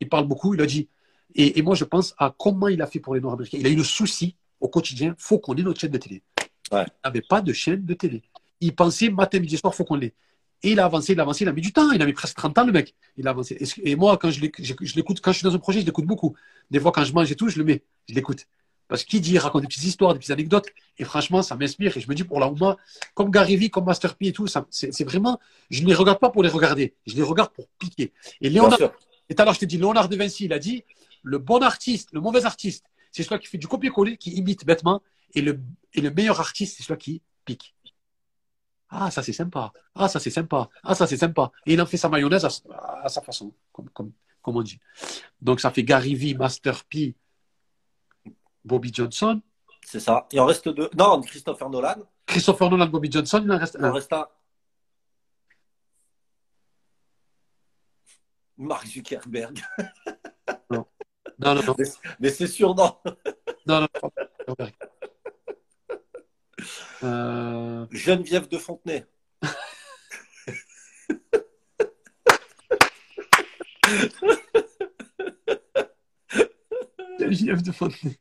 Il 0.00 0.08
parle 0.08 0.26
beaucoup, 0.26 0.54
il 0.54 0.60
a 0.62 0.66
dit. 0.66 0.88
Et, 1.34 1.58
et 1.58 1.62
moi, 1.62 1.74
je 1.74 1.84
pense 1.84 2.14
à 2.18 2.34
comment 2.36 2.68
il 2.68 2.80
a 2.82 2.86
fait 2.86 3.00
pour 3.00 3.14
les 3.14 3.20
Noirs 3.20 3.34
américains. 3.34 3.58
Il 3.60 3.66
a 3.66 3.70
eu 3.70 3.76
le 3.76 3.84
souci 3.84 4.34
au 4.60 4.68
quotidien, 4.68 5.14
faut 5.18 5.38
qu'on 5.38 5.54
ait 5.56 5.62
notre 5.62 5.80
chaîne 5.80 5.90
de 5.90 5.98
télé. 5.98 6.22
Ouais. 6.72 6.84
Il 6.84 6.90
n'avait 7.04 7.22
pas 7.22 7.40
de 7.40 7.52
chaîne 7.52 7.84
de 7.84 7.94
télé. 7.94 8.22
Il 8.60 8.74
pensait 8.74 9.08
matin, 9.08 9.38
midi, 9.38 9.56
soir, 9.56 9.74
faut 9.74 9.84
qu'on 9.84 9.94
l'ait. 9.94 10.14
Et 10.64 10.72
il 10.72 10.80
a 10.80 10.86
avancé, 10.86 11.12
il 11.12 11.20
a 11.20 11.22
avancé, 11.22 11.44
il 11.44 11.48
a 11.48 11.52
mis 11.52 11.60
du 11.62 11.72
temps. 11.72 11.92
Il 11.92 12.02
a 12.02 12.06
mis 12.06 12.12
presque 12.12 12.36
30 12.36 12.58
ans, 12.58 12.64
le 12.66 12.72
mec. 12.72 12.94
Il 13.16 13.28
a 13.28 13.30
avancé. 13.30 13.56
Et, 13.84 13.94
moi, 13.94 14.16
quand 14.18 14.30
je 14.30 14.40
l'éc- 14.40 14.60
je 14.60 14.74
je 14.80 14.94
l'écoute, 14.96 15.20
quand 15.20 15.30
je 15.30 15.38
suis 15.38 15.44
dans 15.44 15.54
un 15.54 15.58
projet, 15.58 15.80
je 15.80 15.86
l'écoute 15.86 16.06
beaucoup. 16.06 16.34
Des 16.70 16.80
fois, 16.80 16.90
quand 16.90 17.04
je 17.04 17.12
mange 17.12 17.30
et 17.30 17.36
tout, 17.36 17.48
je 17.48 17.58
le 17.58 17.64
mets. 17.64 17.82
Je 18.08 18.14
l'écoute. 18.14 18.46
Parce 18.88 19.04
qu'il 19.04 19.20
dit, 19.20 19.32
il 19.34 19.38
raconte 19.38 19.62
des 19.62 19.68
petites 19.68 19.84
histoires, 19.84 20.14
des 20.14 20.18
petites 20.18 20.32
anecdotes. 20.32 20.66
Et 20.98 21.04
franchement, 21.04 21.42
ça 21.42 21.54
m'inspire. 21.54 21.96
Et 21.96 22.00
je 22.00 22.08
me 22.08 22.14
dis, 22.14 22.24
pour 22.24 22.40
la 22.40 22.48
Ouma, 22.50 22.76
comme 23.14 23.30
Gary 23.30 23.56
Vee, 23.56 23.70
comme 23.70 23.84
Master 23.84 24.16
P 24.16 24.28
et 24.28 24.32
tout, 24.32 24.46
c'est 24.70 25.04
vraiment, 25.04 25.38
je 25.70 25.82
ne 25.82 25.86
les 25.86 25.94
regarde 25.94 26.18
pas 26.18 26.30
pour 26.30 26.42
les 26.42 26.48
regarder. 26.48 26.94
Je 27.06 27.14
les 27.14 27.22
regarde 27.22 27.50
pour 27.52 27.68
piquer. 27.78 28.12
Et 28.40 28.50
Léonard, 28.50 28.78
et 29.28 29.34
tout 29.36 29.42
à 29.42 29.44
l'heure, 29.44 29.54
je 29.54 29.60
t'ai 29.60 29.66
dit, 29.66 29.76
Léonard 29.76 30.08
de 30.08 30.16
Vinci, 30.16 30.46
il 30.46 30.52
a 30.52 30.58
dit, 30.58 30.82
le 31.28 31.38
bon 31.38 31.62
artiste, 31.62 32.08
le 32.12 32.20
mauvais 32.20 32.44
artiste, 32.46 32.84
c'est 33.12 33.22
celui 33.22 33.40
qui 33.40 33.48
fait 33.48 33.58
du 33.58 33.68
copier-coller, 33.68 34.16
qui 34.16 34.30
imite 34.32 34.64
bêtement. 34.64 35.02
Et 35.34 35.42
le, 35.42 35.60
et 35.92 36.00
le 36.00 36.10
meilleur 36.10 36.40
artiste, 36.40 36.76
c'est 36.76 36.82
celui 36.82 36.98
qui 36.98 37.22
pique. 37.44 37.74
Ah, 38.88 39.10
ça 39.10 39.22
c'est 39.22 39.34
sympa. 39.34 39.72
Ah, 39.94 40.08
ça 40.08 40.18
c'est 40.18 40.30
sympa. 40.30 40.68
Ah, 40.82 40.94
ça 40.94 41.06
c'est 41.06 41.18
sympa. 41.18 41.52
Et 41.66 41.74
il 41.74 41.80
en 41.82 41.86
fait 41.86 41.98
sa 41.98 42.08
mayonnaise 42.08 42.44
à, 42.46 42.50
à 43.04 43.08
sa 43.10 43.20
façon, 43.20 43.52
comme, 43.72 43.90
comme, 43.90 44.12
comme 44.40 44.56
on 44.56 44.62
dit. 44.62 44.78
Donc 45.40 45.60
ça 45.60 45.70
fait 45.70 45.84
Gary 45.84 46.14
Vee, 46.14 46.34
Master 46.34 46.84
P, 46.86 47.14
Bobby 48.64 48.90
Johnson. 48.92 49.42
C'est 49.84 50.00
ça. 50.00 50.26
Il 50.32 50.40
en 50.40 50.46
reste 50.46 50.68
deux. 50.68 50.88
Non, 50.96 51.20
Christopher 51.20 51.68
Nolan. 51.68 51.96
Christopher 52.26 52.70
Nolan, 52.70 52.86
Bobby 52.86 53.10
Johnson, 53.12 53.42
il 53.44 53.52
en 53.52 53.58
reste 53.58 53.76
Il 53.78 53.84
en 53.84 53.88
un. 53.88 53.92
reste 53.92 54.12
un. 54.14 54.26
Mark 58.56 58.86
Zuckerberg. 58.86 59.60
Non, 61.38 61.54
non, 61.54 61.62
non. 61.62 61.74
Mais, 61.78 61.84
mais 62.20 62.30
c'est 62.30 62.46
sûr, 62.46 62.74
non. 62.74 62.96
non, 63.66 63.80
non, 63.80 63.88
non. 64.48 64.56
Euh, 67.04 67.86
Geneviève 67.92 68.48
de 68.48 68.58
Fontenay. 68.58 69.06
JF 77.30 77.62
de 77.62 77.72
Fontenay. 77.72 78.18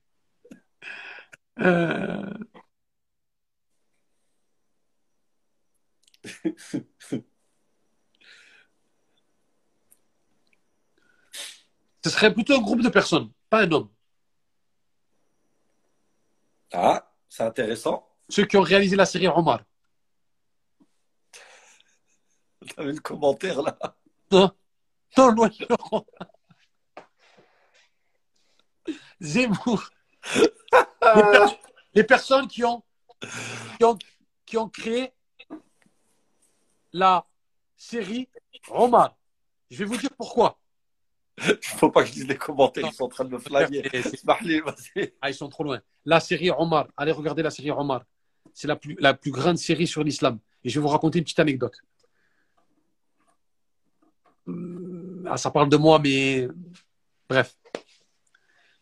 Euh, 1.59 2.33
Ce 12.07 12.13
serait 12.13 12.33
plutôt 12.33 12.53
un 12.55 12.61
groupe 12.61 12.81
de 12.81 12.87
personnes, 12.87 13.29
pas 13.49 13.63
un 13.63 13.71
homme. 13.73 13.89
Ah, 16.71 17.11
c'est 17.27 17.43
intéressant. 17.43 18.07
Ceux 18.29 18.45
qui 18.45 18.55
ont 18.55 18.61
réalisé 18.61 18.95
la 18.95 19.05
série 19.05 19.27
Omar. 19.27 19.59
T'avais 22.77 22.93
le 22.93 23.01
commentaire 23.01 23.61
là? 23.61 23.77
Non, 24.31 24.49
non, 25.17 25.31
loin. 25.31 25.49
Zemmour. 29.19 29.89
Les, 30.33 31.23
per- 31.23 31.59
les 31.93 32.03
personnes 32.05 32.47
qui 32.47 32.63
ont, 32.63 32.85
qui 33.77 33.83
ont, 33.83 33.97
qui 34.45 34.55
ont 34.55 34.69
créé 34.69 35.11
la 36.93 37.27
série 37.75 38.29
Omar. 38.69 39.17
Je 39.69 39.79
vais 39.79 39.83
vous 39.85 39.97
dire 39.97 40.11
pourquoi. 40.17 40.57
Il 41.39 41.57
faut 41.61 41.91
pas 41.91 42.01
que 42.01 42.07
je 42.09 42.13
dise 42.13 42.27
les 42.27 42.37
commentaires, 42.37 42.85
ils 42.87 42.93
sont 42.93 43.03
en 43.05 43.09
train 43.09 43.23
de 43.25 43.29
me 43.29 43.37
flaguer. 43.37 43.83
Ah, 45.21 45.29
ils 45.29 45.35
sont 45.35 45.49
trop 45.49 45.63
loin. 45.63 45.79
La 46.05 46.19
série 46.19 46.49
Omar. 46.49 46.87
Allez 46.97 47.11
regarder 47.11 47.43
la 47.43 47.51
série 47.51 47.69
Omar. 47.71 48.03
C'est 48.53 48.67
la 48.67 48.75
plus, 48.75 48.95
la 48.99 49.13
plus 49.13 49.31
grande 49.31 49.57
série 49.57 49.85
sur 49.85 50.03
l'islam. 50.03 50.39
Et 50.63 50.69
je 50.69 50.79
vais 50.79 50.81
vous 50.81 50.87
raconter 50.87 51.19
une 51.19 51.23
petite 51.25 51.39
anecdote. 51.39 51.75
Hum, 54.47 55.27
Ah, 55.29 55.37
ça 55.37 55.51
parle 55.51 55.69
de 55.69 55.77
moi, 55.77 55.99
mais 55.99 56.47
bref. 57.29 57.55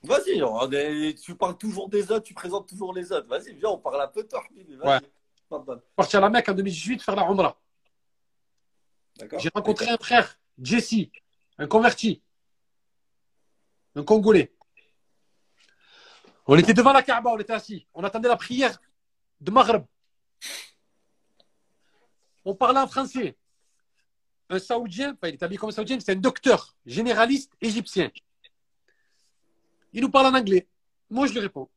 Vas-y, 0.04 0.40
est- 0.40 1.22
tu 1.22 1.36
parles 1.36 1.58
toujours 1.58 1.90
des 1.90 2.04
autres, 2.12 2.22
tu 2.24 2.36
présentes 2.36 2.70
toujours 2.70 2.94
les 2.94 3.12
autres. 3.12 3.28
Vas-y, 3.28 3.54
viens, 3.56 3.70
on 3.70 3.80
parle 3.80 4.02
un 4.02 4.08
peu 4.08 4.24
de 4.24 4.28
toi. 4.28 4.44
Ouais. 4.84 5.00
Parti 5.96 6.16
à 6.16 6.20
la 6.20 6.30
Mecque 6.30 6.50
en 6.50 6.54
2018 6.54 7.02
faire 7.02 7.16
la 7.16 7.24
Umrah. 7.24 7.60
D'accord 9.18 9.40
J'ai 9.40 9.50
rencontré 9.54 9.90
un 9.90 9.98
frère, 9.98 10.38
Jesse, 10.62 11.08
un 11.58 11.68
converti, 11.68 12.22
un 13.96 14.04
Congolais. 14.04 14.54
On 16.48 16.58
était 16.58 16.74
devant 16.74 16.94
la 16.94 17.02
Kaaba, 17.02 17.32
on 17.32 17.40
était 17.40 17.54
assis. 17.54 17.88
On 17.94 18.04
attendait 18.04 18.28
la 18.28 18.38
prière 18.38 18.80
de 19.42 19.52
Maghreb. 19.52 19.86
On 22.44 22.54
parlait 22.54 22.80
en 22.80 22.88
français. 22.88 23.36
Un 24.50 24.60
Saoudien, 24.60 25.14
enfin, 25.14 25.30
il 25.30 25.34
est 25.34 25.44
habillé 25.44 25.58
comme 25.58 25.70
un 25.70 25.74
Saoudien, 25.74 26.00
c'est 26.00 26.12
un 26.12 26.20
docteur 26.20 26.76
généraliste 26.86 27.52
égyptien. 27.60 28.12
Il 29.92 30.02
nous 30.02 30.12
parle 30.12 30.28
en 30.28 30.38
anglais. 30.38 30.68
Moi, 31.10 31.26
je 31.26 31.34
lui 31.34 31.40
réponds. 31.40 31.70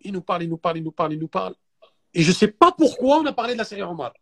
Il 0.00 0.12
nous 0.12 0.22
parle, 0.22 0.42
il 0.42 0.48
nous 0.48 0.56
parle, 0.56 0.78
il 0.78 0.82
nous 0.82 0.92
parle, 0.92 1.12
il 1.12 1.18
nous 1.20 1.28
parle. 1.28 1.54
Et 2.12 2.22
je 2.22 2.30
ne 2.30 2.34
sais 2.34 2.48
pas 2.48 2.72
pourquoi 2.72 3.18
on 3.18 3.26
a 3.26 3.32
parlé 3.32 3.52
de 3.52 3.58
la 3.58 3.64
série 3.64 3.82
Omar. 3.82 4.12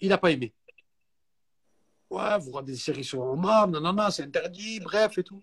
Il 0.00 0.08
n'a 0.08 0.18
pas 0.18 0.30
aimé. 0.30 0.54
Ouais, 2.10 2.38
vous 2.38 2.50
regardez 2.50 2.72
des 2.72 2.78
séries 2.78 3.04
sur 3.04 3.20
Omar, 3.20 3.66
non, 3.68 3.80
non, 3.80 3.92
non, 3.92 4.10
c'est 4.10 4.22
interdit, 4.22 4.80
bref 4.80 5.18
et 5.18 5.24
tout. 5.24 5.40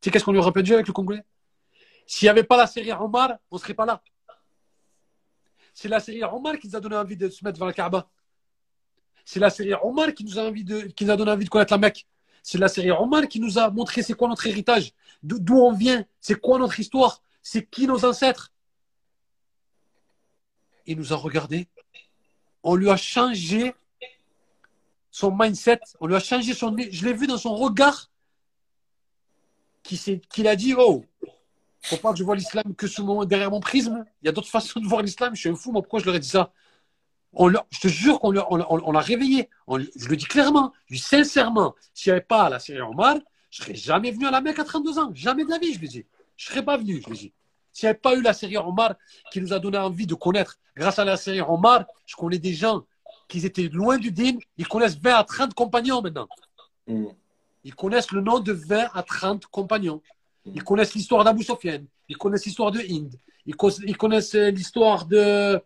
Tu 0.00 0.06
sais 0.06 0.10
qu'est-ce 0.10 0.24
qu'on 0.24 0.32
lui 0.32 0.38
aurait 0.38 0.52
pu 0.52 0.72
avec 0.72 0.86
le 0.86 0.92
Congolais? 0.92 1.24
S'il 2.06 2.26
n'y 2.26 2.30
avait 2.30 2.44
pas 2.44 2.56
la 2.56 2.66
série 2.66 2.92
Omar, 2.92 3.32
on 3.50 3.56
ne 3.56 3.60
serait 3.60 3.74
pas 3.74 3.86
là. 3.86 4.02
C'est 5.72 5.88
la 5.88 6.00
série 6.00 6.24
Omar 6.24 6.58
qui 6.58 6.68
nous 6.68 6.76
a 6.76 6.80
donné 6.80 6.96
envie 6.96 7.16
de 7.16 7.28
se 7.28 7.44
mettre 7.44 7.54
devant 7.54 7.66
la 7.66 7.72
Kaaba. 7.72 8.08
C'est 9.24 9.40
la 9.40 9.50
série 9.50 9.74
Omar 9.82 10.12
qui 10.14 10.24
nous 10.24 10.38
a, 10.38 10.42
donné 11.16 11.30
envie 11.30 11.44
de 11.44 11.50
connaître 11.50 11.72
la 11.72 11.78
Mecque. 11.78 12.06
C'est 12.42 12.58
la 12.58 12.68
série 12.68 12.90
Omar 12.90 13.28
qui 13.28 13.40
nous 13.40 13.58
a 13.58 13.70
montré 13.70 14.02
c'est 14.02 14.14
quoi 14.14 14.28
notre 14.28 14.46
héritage, 14.46 14.92
d'o- 15.22 15.38
d'où 15.38 15.58
on 15.58 15.72
vient, 15.72 16.04
c'est 16.20 16.40
quoi 16.40 16.58
notre 16.58 16.80
histoire, 16.80 17.22
c'est 17.42 17.68
qui 17.68 17.86
nos 17.86 18.04
ancêtres. 18.04 18.52
Il 20.86 20.96
nous 20.96 21.12
a 21.12 21.16
regardé, 21.16 21.68
on 22.62 22.74
lui 22.74 22.88
a 22.88 22.96
changé 22.96 23.74
son 25.10 25.34
mindset, 25.36 25.80
on 26.00 26.06
lui 26.06 26.14
a 26.14 26.20
changé 26.20 26.54
son. 26.54 26.76
Je 26.76 27.04
l'ai 27.04 27.12
vu 27.12 27.26
dans 27.26 27.38
son 27.38 27.54
regard 27.54 28.10
qu'il 29.82 30.48
a 30.48 30.56
dit 30.56 30.74
Oh, 30.76 31.04
faut 31.82 31.96
pas 31.96 32.12
que 32.12 32.18
je 32.18 32.24
vois 32.24 32.36
l'islam 32.36 32.74
que 32.74 32.86
sous 32.86 33.04
mon, 33.04 33.24
derrière 33.24 33.50
mon 33.50 33.60
prisme. 33.60 34.04
Il 34.22 34.26
y 34.26 34.28
a 34.28 34.32
d'autres 34.32 34.48
façons 34.58 34.80
de 34.80 34.86
voir 34.86 35.02
l'islam. 35.02 35.34
Je 35.34 35.40
suis 35.40 35.48
un 35.48 35.56
fou, 35.56 35.72
moi, 35.72 35.82
pourquoi 35.82 36.00
je 36.00 36.06
leur 36.06 36.14
ai 36.14 36.20
dit 36.20 36.28
ça 36.28 36.52
on 37.32 37.50
Je 37.50 37.80
te 37.80 37.88
jure 37.88 38.20
qu'on 38.20 38.30
l'a 38.30 38.46
on, 38.50 38.60
on 38.70 38.98
réveillé. 38.98 39.48
Je 39.68 40.08
le 40.08 40.16
dis 40.16 40.24
clairement, 40.24 40.72
je 40.86 40.96
dis 40.96 41.00
sincèrement, 41.00 41.74
s'il 41.92 42.10
n'y 42.10 42.16
avait 42.16 42.24
pas 42.24 42.48
la 42.48 42.58
série 42.58 42.80
Omar, 42.80 43.16
je 43.50 43.62
serais 43.62 43.74
jamais 43.74 44.10
venu 44.10 44.26
à 44.26 44.30
la 44.30 44.40
Mecque 44.40 44.58
à 44.58 44.64
32 44.64 44.98
ans. 44.98 45.10
Jamais 45.14 45.44
de 45.44 45.50
la 45.50 45.58
vie, 45.58 45.72
je 45.72 45.78
lui 45.78 45.88
dis. 45.88 46.06
Je 46.36 46.46
serais 46.46 46.64
pas 46.64 46.76
venu, 46.76 47.00
je 47.02 47.10
lui 47.10 47.18
dis. 47.18 47.32
S'il 47.72 47.86
n'y 47.86 47.90
avait 47.90 47.98
pas 47.98 48.14
eu 48.16 48.22
la 48.22 48.32
série 48.32 48.56
Omar 48.56 48.94
qui 49.30 49.40
nous 49.40 49.52
a 49.52 49.58
donné 49.58 49.78
envie 49.78 50.06
de 50.06 50.14
connaître, 50.14 50.58
grâce 50.76 50.98
à 50.98 51.04
la 51.04 51.16
série 51.16 51.40
Omar, 51.40 51.84
je 52.06 52.16
connais 52.16 52.38
des 52.38 52.54
gens 52.54 52.84
qui 53.28 53.44
étaient 53.44 53.68
loin 53.68 53.98
du 53.98 54.10
din, 54.10 54.38
ils 54.56 54.66
connaissent 54.66 54.98
20 54.98 55.14
à 55.14 55.24
30 55.24 55.54
compagnons 55.54 56.02
maintenant. 56.02 56.28
Mm. 56.86 57.06
Ils 57.64 57.74
connaissent 57.74 58.10
le 58.12 58.22
nom 58.22 58.40
de 58.40 58.52
20 58.52 58.88
à 58.94 59.02
30 59.02 59.46
compagnons. 59.46 60.00
Ils 60.46 60.64
connaissent 60.64 60.94
l'histoire 60.94 61.24
d'Abu 61.24 61.44
Sofyan. 61.44 61.84
Ils 62.08 62.16
connaissent 62.16 62.46
l'histoire 62.46 62.70
de 62.70 62.80
Hind. 62.80 63.14
Ils, 63.44 63.54
connaissent 63.96 64.34
l'histoire 64.34 65.04
de 65.06 65.60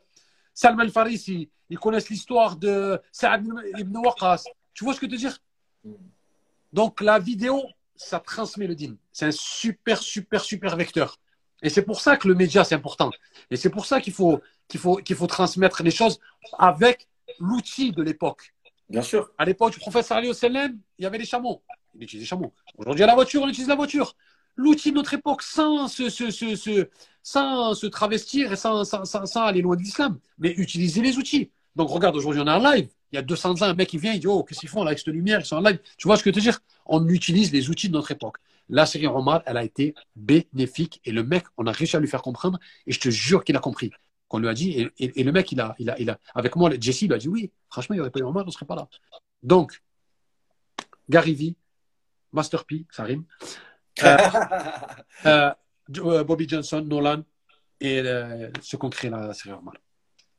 Salman 0.55 0.82
al-Farisi. 0.82 1.49
Ils 1.70 1.78
connaissent 1.78 2.10
l'histoire 2.10 2.57
de 2.57 3.00
Saad 3.12 3.47
ibn 3.78 3.97
Waqas. 3.99 4.44
Tu 4.74 4.84
vois 4.84 4.94
ce 4.94 5.00
que 5.00 5.07
je 5.07 5.12
veux 5.12 5.18
dire? 5.18 5.39
Donc 6.73 7.00
la 7.00 7.18
vidéo, 7.18 7.62
ça 7.94 8.18
transmet 8.18 8.66
le 8.66 8.74
din. 8.74 8.94
C'est 9.12 9.26
un 9.26 9.32
super, 9.32 9.99
super, 9.99 10.42
super 10.42 10.76
vecteur. 10.76 11.18
Et 11.62 11.68
c'est 11.68 11.82
pour 11.82 12.00
ça 12.00 12.16
que 12.16 12.26
le 12.26 12.34
média, 12.34 12.65
c'est 12.65 12.74
important. 12.74 13.10
Et 13.50 13.57
c'est 13.57 13.70
pour 13.70 13.86
ça 13.86 14.00
qu'il 14.00 14.12
faut, 14.12 14.41
qu'il 14.66 14.81
faut, 14.81 14.97
qu'il 14.97 15.15
faut 15.15 15.28
transmettre 15.28 15.82
les 15.82 15.92
choses 15.92 16.18
avec 16.58 17.08
l'outil 17.38 17.92
de 17.92 18.02
l'époque. 18.02 18.54
Bien 18.88 19.02
sûr. 19.02 19.30
À 19.38 19.44
l'époque 19.44 19.72
du 19.72 19.80
alayhi 20.10 20.28
wa 20.28 20.34
sallam, 20.34 20.78
il 20.98 21.02
y 21.02 21.06
avait 21.06 21.18
les 21.18 21.24
chameaux. 21.24 21.62
Il 21.94 22.02
utilisait 22.02 22.24
les 22.24 22.28
chameaux. 22.28 22.52
Aujourd'hui, 22.76 23.04
à 23.04 23.06
la 23.06 23.14
voiture, 23.14 23.42
on 23.42 23.48
utilise 23.48 23.68
la 23.68 23.74
voiture. 23.76 24.14
L'outil 24.56 24.90
de 24.90 24.96
notre 24.96 25.14
époque 25.14 25.42
sans 25.42 25.88
se, 25.88 26.10
se, 26.10 26.30
se, 26.30 26.56
se- 26.56 26.88
sans 27.22 27.74
se 27.74 27.86
travestir 27.86 28.52
et 28.52 28.56
sans, 28.56 28.84
sans, 28.84 29.04
sans, 29.04 29.24
sans 29.26 29.42
aller 29.44 29.62
loin 29.62 29.76
de 29.76 29.82
l'islam, 29.82 30.18
mais 30.38 30.50
utiliser 30.52 31.00
les 31.00 31.16
outils. 31.18 31.50
Donc, 31.74 31.88
regarde, 31.88 32.16
aujourd'hui, 32.16 32.42
on 32.42 32.46
est 32.46 32.50
en 32.50 32.58
live. 32.72 32.88
Il 33.12 33.16
y 33.16 33.18
a 33.18 33.22
200 33.22 33.52
ans, 33.62 33.62
un 33.62 33.74
mec 33.74 33.88
qui 33.88 33.98
vient, 33.98 34.12
il 34.12 34.20
dit 34.20 34.26
Oh, 34.26 34.42
qu'est-ce 34.44 34.60
qu'ils 34.60 34.68
font 34.68 34.82
là 34.84 34.88
avec 34.88 34.98
cette 34.98 35.08
lumière 35.14 35.40
Ils 35.40 35.46
sont 35.46 35.56
en 35.56 35.60
live. 35.60 35.78
Tu 35.96 36.06
vois 36.06 36.16
ce 36.16 36.22
que 36.22 36.30
je 36.30 36.34
veux 36.34 36.40
te 36.40 36.44
dire? 36.44 36.60
On 36.86 37.06
utilise 37.08 37.52
les 37.52 37.70
outils 37.70 37.88
de 37.88 37.94
notre 37.94 38.10
époque. 38.10 38.36
La 38.68 38.86
série 38.86 39.06
Omar, 39.06 39.42
elle 39.46 39.56
a 39.56 39.64
été 39.64 39.94
bénéfique 40.16 41.00
et 41.04 41.12
le 41.12 41.22
mec, 41.24 41.44
on 41.56 41.66
a 41.66 41.72
réussi 41.72 41.96
à 41.96 42.00
lui 42.00 42.08
faire 42.08 42.22
comprendre 42.22 42.58
et 42.86 42.92
je 42.92 43.00
te 43.00 43.08
jure 43.10 43.44
qu'il 43.44 43.56
a 43.56 43.60
compris. 43.60 43.90
Qu'on 44.32 44.38
lui 44.38 44.48
a 44.48 44.54
dit, 44.54 44.70
et, 44.80 44.90
et- 44.98 45.20
et 45.20 45.24
le 45.24 45.30
mec, 45.30 45.52
il 45.52 45.60
a, 45.60 45.74
il 45.78 45.90
a, 45.90 46.00
il 46.00 46.08
a, 46.08 46.18
avec 46.34 46.56
moi, 46.56 46.70
Jesse, 46.80 47.02
il 47.02 47.12
a 47.12 47.18
dit 47.18 47.28
oui, 47.28 47.52
franchement, 47.68 47.92
il 47.94 47.98
n'y 47.98 48.00
aurait 48.00 48.10
pas 48.10 48.20
eu 48.20 48.22
Omar, 48.22 48.44
on 48.44 48.46
ne 48.46 48.50
serait 48.50 48.64
pas 48.64 48.74
là. 48.74 48.88
Donc, 49.42 49.82
Gary 51.10 51.34
V, 51.34 51.54
Master 52.32 52.64
P, 52.64 52.86
ça 52.90 53.04
rime, 53.04 53.24
euh, 54.02 54.16
euh, 55.26 55.50
euh, 55.98 56.24
Bobby 56.24 56.48
Johnson, 56.48 56.80
Nolan 56.80 57.24
et 57.78 58.00
euh, 58.00 58.50
qui 58.62 58.74
ont 58.80 58.88
créé 58.88 59.10
la 59.10 59.34
série 59.34 59.52
Omar. 59.52 59.74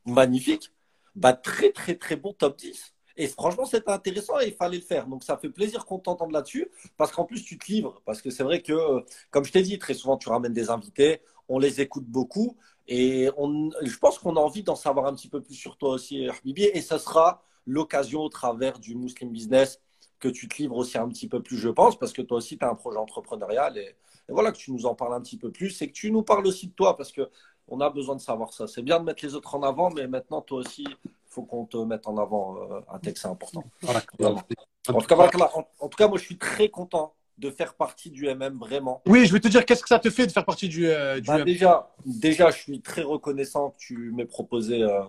Magnifique. 0.04 0.72
Bah, 1.14 1.32
très, 1.32 1.70
très, 1.70 1.94
très 1.94 2.16
bon 2.16 2.32
top 2.32 2.58
10. 2.58 2.94
Et 3.16 3.28
franchement, 3.28 3.64
c'était 3.64 3.92
intéressant 3.92 4.40
et 4.40 4.48
il 4.48 4.54
fallait 4.54 4.78
le 4.78 4.82
faire. 4.82 5.06
Donc, 5.06 5.22
ça 5.22 5.36
fait 5.38 5.50
plaisir 5.50 5.84
qu'on 5.86 6.00
t'entende 6.00 6.32
là-dessus 6.32 6.68
parce 6.96 7.12
qu'en 7.12 7.24
plus, 7.24 7.44
tu 7.44 7.56
te 7.58 7.66
livres. 7.70 8.02
Parce 8.04 8.20
que 8.20 8.30
c'est 8.30 8.42
vrai 8.42 8.60
que, 8.60 9.04
comme 9.30 9.44
je 9.44 9.52
t'ai 9.52 9.62
dit, 9.62 9.78
très 9.78 9.94
souvent, 9.94 10.16
tu 10.16 10.28
ramènes 10.30 10.52
des 10.52 10.68
invités, 10.68 11.20
on 11.48 11.60
les 11.60 11.80
écoute 11.80 12.06
beaucoup 12.06 12.56
et 12.86 13.30
on, 13.36 13.70
je 13.82 13.98
pense 13.98 14.18
qu'on 14.18 14.36
a 14.36 14.40
envie 14.40 14.62
d'en 14.62 14.76
savoir 14.76 15.06
un 15.06 15.14
petit 15.14 15.28
peu 15.28 15.40
plus 15.40 15.54
sur 15.54 15.76
toi 15.76 15.90
aussi, 15.90 16.28
Habibi. 16.28 16.64
Et 16.64 16.80
ça 16.80 16.98
sera 16.98 17.42
l'occasion 17.66 18.20
au 18.20 18.28
travers 18.28 18.78
du 18.78 18.94
Muslim 18.94 19.30
Business 19.30 19.80
que 20.20 20.28
tu 20.28 20.48
te 20.48 20.56
livres 20.56 20.76
aussi 20.76 20.98
un 20.98 21.08
petit 21.08 21.28
peu 21.28 21.42
plus, 21.42 21.56
je 21.56 21.68
pense, 21.68 21.98
parce 21.98 22.12
que 22.12 22.22
toi 22.22 22.38
aussi, 22.38 22.58
tu 22.58 22.64
as 22.64 22.70
un 22.70 22.74
projet 22.74 22.98
entrepreneurial 22.98 23.76
et, 23.78 23.94
et 24.28 24.32
voilà, 24.32 24.52
que 24.52 24.56
tu 24.56 24.72
nous 24.72 24.86
en 24.86 24.94
parles 24.94 25.14
un 25.14 25.20
petit 25.20 25.36
peu 25.36 25.50
plus 25.50 25.80
et 25.82 25.88
que 25.88 25.92
tu 25.92 26.10
nous 26.10 26.22
parles 26.22 26.46
aussi 26.46 26.68
de 26.68 26.72
toi 26.72 26.96
parce 26.96 27.12
que 27.12 27.28
on 27.68 27.80
a 27.80 27.88
besoin 27.88 28.14
de 28.16 28.20
savoir 28.20 28.52
ça. 28.52 28.66
C'est 28.66 28.82
bien 28.82 29.00
de 29.00 29.04
mettre 29.04 29.24
les 29.24 29.34
autres 29.34 29.54
en 29.54 29.62
avant, 29.62 29.90
mais 29.90 30.06
maintenant, 30.06 30.42
toi 30.42 30.58
aussi, 30.58 30.84
il 30.86 31.10
faut 31.28 31.42
qu'on 31.42 31.64
te 31.64 31.78
mette 31.78 32.06
en 32.06 32.18
avant 32.18 32.56
euh, 32.58 32.80
un 32.92 32.98
texte, 32.98 33.22
c'est 33.22 33.28
important. 33.28 33.64
Voilà. 33.80 34.02
Vraiment. 34.18 34.42
En 34.88 35.00
tout, 35.00 35.06
cas, 35.06 35.14
voilà, 35.14 35.56
en, 35.56 35.66
en 35.80 35.88
tout 35.88 35.96
cas, 35.96 36.08
moi, 36.08 36.18
je 36.18 36.24
suis 36.24 36.36
très 36.36 36.68
content 36.68 37.14
de 37.38 37.50
faire 37.50 37.74
partie 37.74 38.10
du 38.10 38.26
MM, 38.28 38.58
vraiment. 38.58 39.02
Oui, 39.06 39.26
je 39.26 39.32
vais 39.32 39.40
te 39.40 39.48
dire, 39.48 39.64
qu'est-ce 39.64 39.82
que 39.82 39.88
ça 39.88 39.98
te 39.98 40.10
fait 40.10 40.26
de 40.26 40.32
faire 40.32 40.44
partie 40.44 40.68
du. 40.68 40.86
euh, 40.86 41.20
du 41.20 41.26
Bah, 41.26 41.40
déjà, 41.42 41.90
déjà, 42.06 42.50
je 42.50 42.58
suis 42.58 42.80
très 42.80 43.02
reconnaissant 43.02 43.70
que 43.70 43.78
tu 43.78 44.12
m'aies 44.12 44.24
proposé 44.26 44.82
euh, 44.82 45.02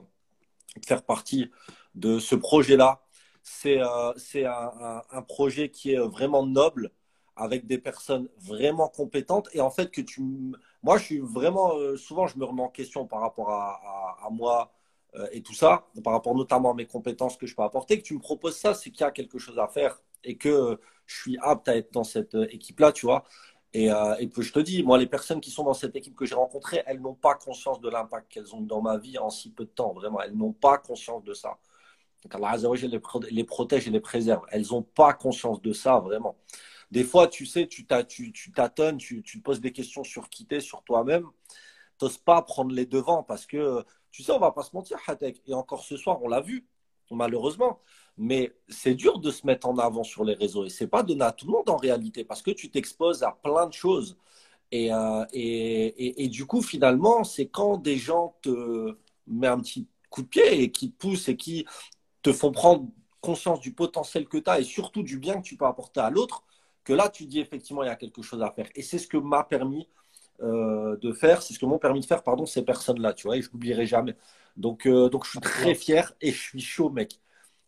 de 0.78 0.86
faire 0.86 1.04
partie 1.04 1.52
de 1.94 2.20
ce 2.20 2.36
projet-là. 2.36 3.02
C'est 3.44 3.80
euh, 3.82 4.12
c'est 4.18 4.45
un, 4.45 4.72
un- 4.82 5.04
un 5.12 5.22
projet 5.22 5.70
qui 5.70 5.92
est 5.94 6.00
vraiment 6.00 6.45
noble, 6.45 6.92
avec 7.36 7.68
des 7.68 7.78
personnes 7.78 8.28
vraiment 8.40 8.88
compétentes. 8.88 9.50
Et 9.54 9.62
en 9.62 9.70
fait, 9.70 9.92
que 9.92 10.02
tu, 10.02 10.22
moi, 10.84 10.98
je 10.98 11.04
suis 11.04 11.20
vraiment, 11.20 11.72
souvent, 11.98 12.28
je 12.28 12.38
me 12.38 12.45
remets 12.45 12.64
en 12.64 12.70
question 12.70 13.06
par 13.06 13.22
rapport 13.22 13.52
à, 13.52 13.82
à- 14.22 14.26
à 14.28 14.30
moi 14.30 14.72
et 15.32 15.42
tout 15.42 15.54
ça, 15.54 15.86
par 16.04 16.12
rapport 16.12 16.36
notamment 16.36 16.72
à 16.72 16.74
mes 16.74 16.86
compétences 16.86 17.38
que 17.38 17.45
je 17.48 17.56
peux 17.56 17.64
apporter. 17.64 17.98
Que 18.00 18.04
tu 18.04 18.16
me 18.16 18.20
proposes 18.20 18.58
ça, 18.58 18.74
c'est 18.74 18.90
qu'il 18.90 19.00
y 19.02 19.04
a 19.04 19.12
quelque 19.12 19.40
chose 19.40 19.58
à 19.60 19.68
faire 19.70 20.02
et 20.26 20.36
que 20.38 20.78
je 21.06 21.16
suis 21.22 21.38
apte 21.42 21.67
à 21.69 21.75
être 21.77 21.92
dans 21.93 22.03
cette 22.03 22.35
euh, 22.35 22.48
équipe-là, 22.51 22.92
tu 22.92 23.06
vois. 23.06 23.24
Et, 23.74 23.92
euh, 23.92 24.16
et 24.19 24.27
puis 24.27 24.42
je 24.43 24.53
te 24.53 24.59
dis, 24.59 24.84
moi, 24.84 24.98
les 24.98 25.08
personnes 25.08 25.42
qui 25.42 25.51
sont 25.51 25.64
dans 25.64 25.74
cette 25.74 25.95
équipe 25.95 26.16
que 26.16 26.25
j'ai 26.25 26.35
rencontrées, 26.35 26.84
elles 26.85 27.01
n'ont 27.01 27.14
pas 27.16 27.35
conscience 27.35 27.82
de 27.82 27.90
l'impact 27.90 28.32
qu'elles 28.32 28.56
ont 28.56 28.61
dans 28.61 28.82
ma 28.82 28.98
vie 28.98 29.17
en 29.17 29.30
si 29.30 29.51
peu 29.51 29.66
de 29.66 29.69
temps. 29.69 29.93
Vraiment, 29.93 30.22
elles 30.22 30.35
n'ont 30.35 30.53
pas 30.53 30.77
conscience 30.77 31.24
de 31.24 31.34
ça. 31.34 31.58
Donc 32.24 32.35
Allah 32.35 32.58
les, 32.84 33.00
les 33.32 33.43
protège 33.43 33.88
et 33.88 33.92
les 33.92 34.00
préserve. 34.00 34.43
Elles 34.51 34.66
n'ont 34.72 34.82
pas 34.82 35.14
conscience 35.14 35.61
de 35.61 35.74
ça, 35.74 36.00
vraiment. 36.00 36.35
Des 36.92 37.03
fois, 37.03 37.27
tu 37.27 37.45
sais, 37.45 37.67
tu 37.67 37.85
tu- 38.08 38.32
tu 38.32 38.51
tâtonnes, 38.51 38.98
tu, 38.98 39.22
tu 39.24 39.40
te 39.40 39.43
poses 39.43 39.61
des 39.61 39.72
questions 39.72 40.03
sur 40.03 40.30
qui 40.30 40.45
t'es, 40.45 40.59
sur 40.59 40.84
toi-même. 40.84 41.27
T'oses 41.98 42.17
pas 42.17 42.42
prendre 42.42 42.74
les 42.74 42.85
devants 42.85 43.24
parce 43.24 43.45
que, 43.45 43.84
tu 44.11 44.24
sais, 44.24 44.32
on 44.32 44.40
va 44.40 44.51
pas 44.51 44.64
se 44.64 44.75
mentir, 44.75 44.98
Hatek. 45.08 45.42
Et 45.48 45.53
encore 45.53 45.84
ce 45.84 45.98
soir, 45.98 46.22
on 46.24 46.27
l'a 46.27 46.42
vu, 46.42 46.67
malheureusement. 47.11 47.80
Mais 48.18 48.53
c'est 48.69 48.95
dur 48.95 49.19
de 49.19 49.32
se 49.32 49.45
mettre 49.45 49.68
en 49.68 49.77
avant 49.77 50.03
sur 50.03 50.24
les 50.24 50.35
réseaux 50.35 50.66
et 50.66 50.69
c'est 50.69 50.88
pas 50.88 51.03
donné 51.03 51.24
à 51.24 51.32
tout 51.34 51.48
le 51.48 51.52
monde 51.53 51.69
en 51.69 51.77
réalité 51.77 52.24
parce 52.24 52.42
que 52.42 52.52
tu 52.52 52.69
t'exposes 52.72 53.24
à 53.24 53.32
plein 53.44 53.68
de 53.68 53.74
choses. 53.74 54.18
Et, 54.72 54.94
euh, 54.94 55.26
et, 55.34 55.88
et, 55.88 56.26
et 56.26 56.27
du 56.30 56.45
coup, 56.45 56.61
finalement, 56.61 57.24
c'est 57.24 57.48
quand 57.48 57.77
des 57.77 57.98
gens 57.98 58.35
te 58.42 58.98
mettent 59.27 59.52
un 59.52 59.60
petit 59.61 59.88
coup 60.10 60.24
de 60.24 60.27
pied 60.27 60.61
et 60.64 60.72
qui 60.72 60.92
te 60.92 60.98
poussent 60.98 61.30
et 61.30 61.38
qui 61.38 61.66
te 62.22 62.34
font 62.34 62.52
prendre 62.52 62.88
conscience 63.22 63.60
du 63.60 63.74
potentiel 63.74 64.27
que 64.27 64.38
tu 64.38 64.50
as 64.50 64.60
et 64.60 64.64
surtout 64.64 65.03
du 65.03 65.18
bien 65.19 65.38
que 65.42 65.48
tu 65.48 65.58
peux 65.58 65.66
apporter 65.66 66.00
à 66.00 66.10
l'autre, 66.10 66.44
que 66.84 66.94
là, 66.94 67.10
tu 67.10 67.26
dis 67.26 67.40
effectivement, 67.40 67.84
il 67.84 67.88
y 67.88 67.90
a 67.90 67.95
quelque 67.95 68.22
chose 68.22 68.42
à 68.44 68.52
faire. 68.52 68.69
Et 68.76 68.82
c'est 68.84 69.00
ce 69.00 69.08
que 69.08 69.18
m'a 69.18 69.44
permis 69.44 69.88
euh, 70.42 70.98
de 70.98 71.14
faire, 71.14 71.42
c'est 71.42 71.53
ce 71.53 71.60
que 71.60 71.66
m'ont 71.66 71.80
permis 71.80 72.02
de 72.02 72.06
faire, 72.06 72.24
pardon, 72.24 72.45
ces 72.45 72.64
personnes-là, 72.64 73.14
tu 73.14 73.27
vois, 73.27 73.38
et 73.38 73.42
je 73.42 73.50
n'oublierai 73.52 73.85
jamais. 73.85 74.16
Donc, 74.58 74.85
euh, 74.88 75.10
donc, 75.10 75.26
je 75.26 75.32
suis 75.32 75.42
très 75.42 75.76
fier 75.76 76.14
et 76.22 76.32
je 76.32 76.40
suis 76.42 76.61
chaud, 76.61 76.90
mec. 76.90 77.19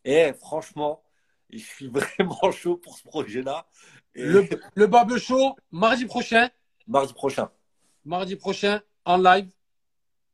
Et 0.07 0.31
franchement, 0.33 1.03
je 1.49 1.57
suis 1.57 1.87
vraiment 1.93 2.51
chaud 2.51 2.77
pour 2.77 2.97
ce 2.97 3.03
projet-là. 3.03 3.67
Et 4.15 4.23
Le, 4.23 4.47
le 4.73 4.87
Barbe 4.87 5.17
Show, 5.17 5.55
mardi 5.71 6.05
prochain. 6.05 6.49
mardi 6.87 7.13
prochain, 7.13 7.49
Mardi 8.05 8.35
prochain, 8.37 8.81
en 9.03 9.17
live. 9.17 9.49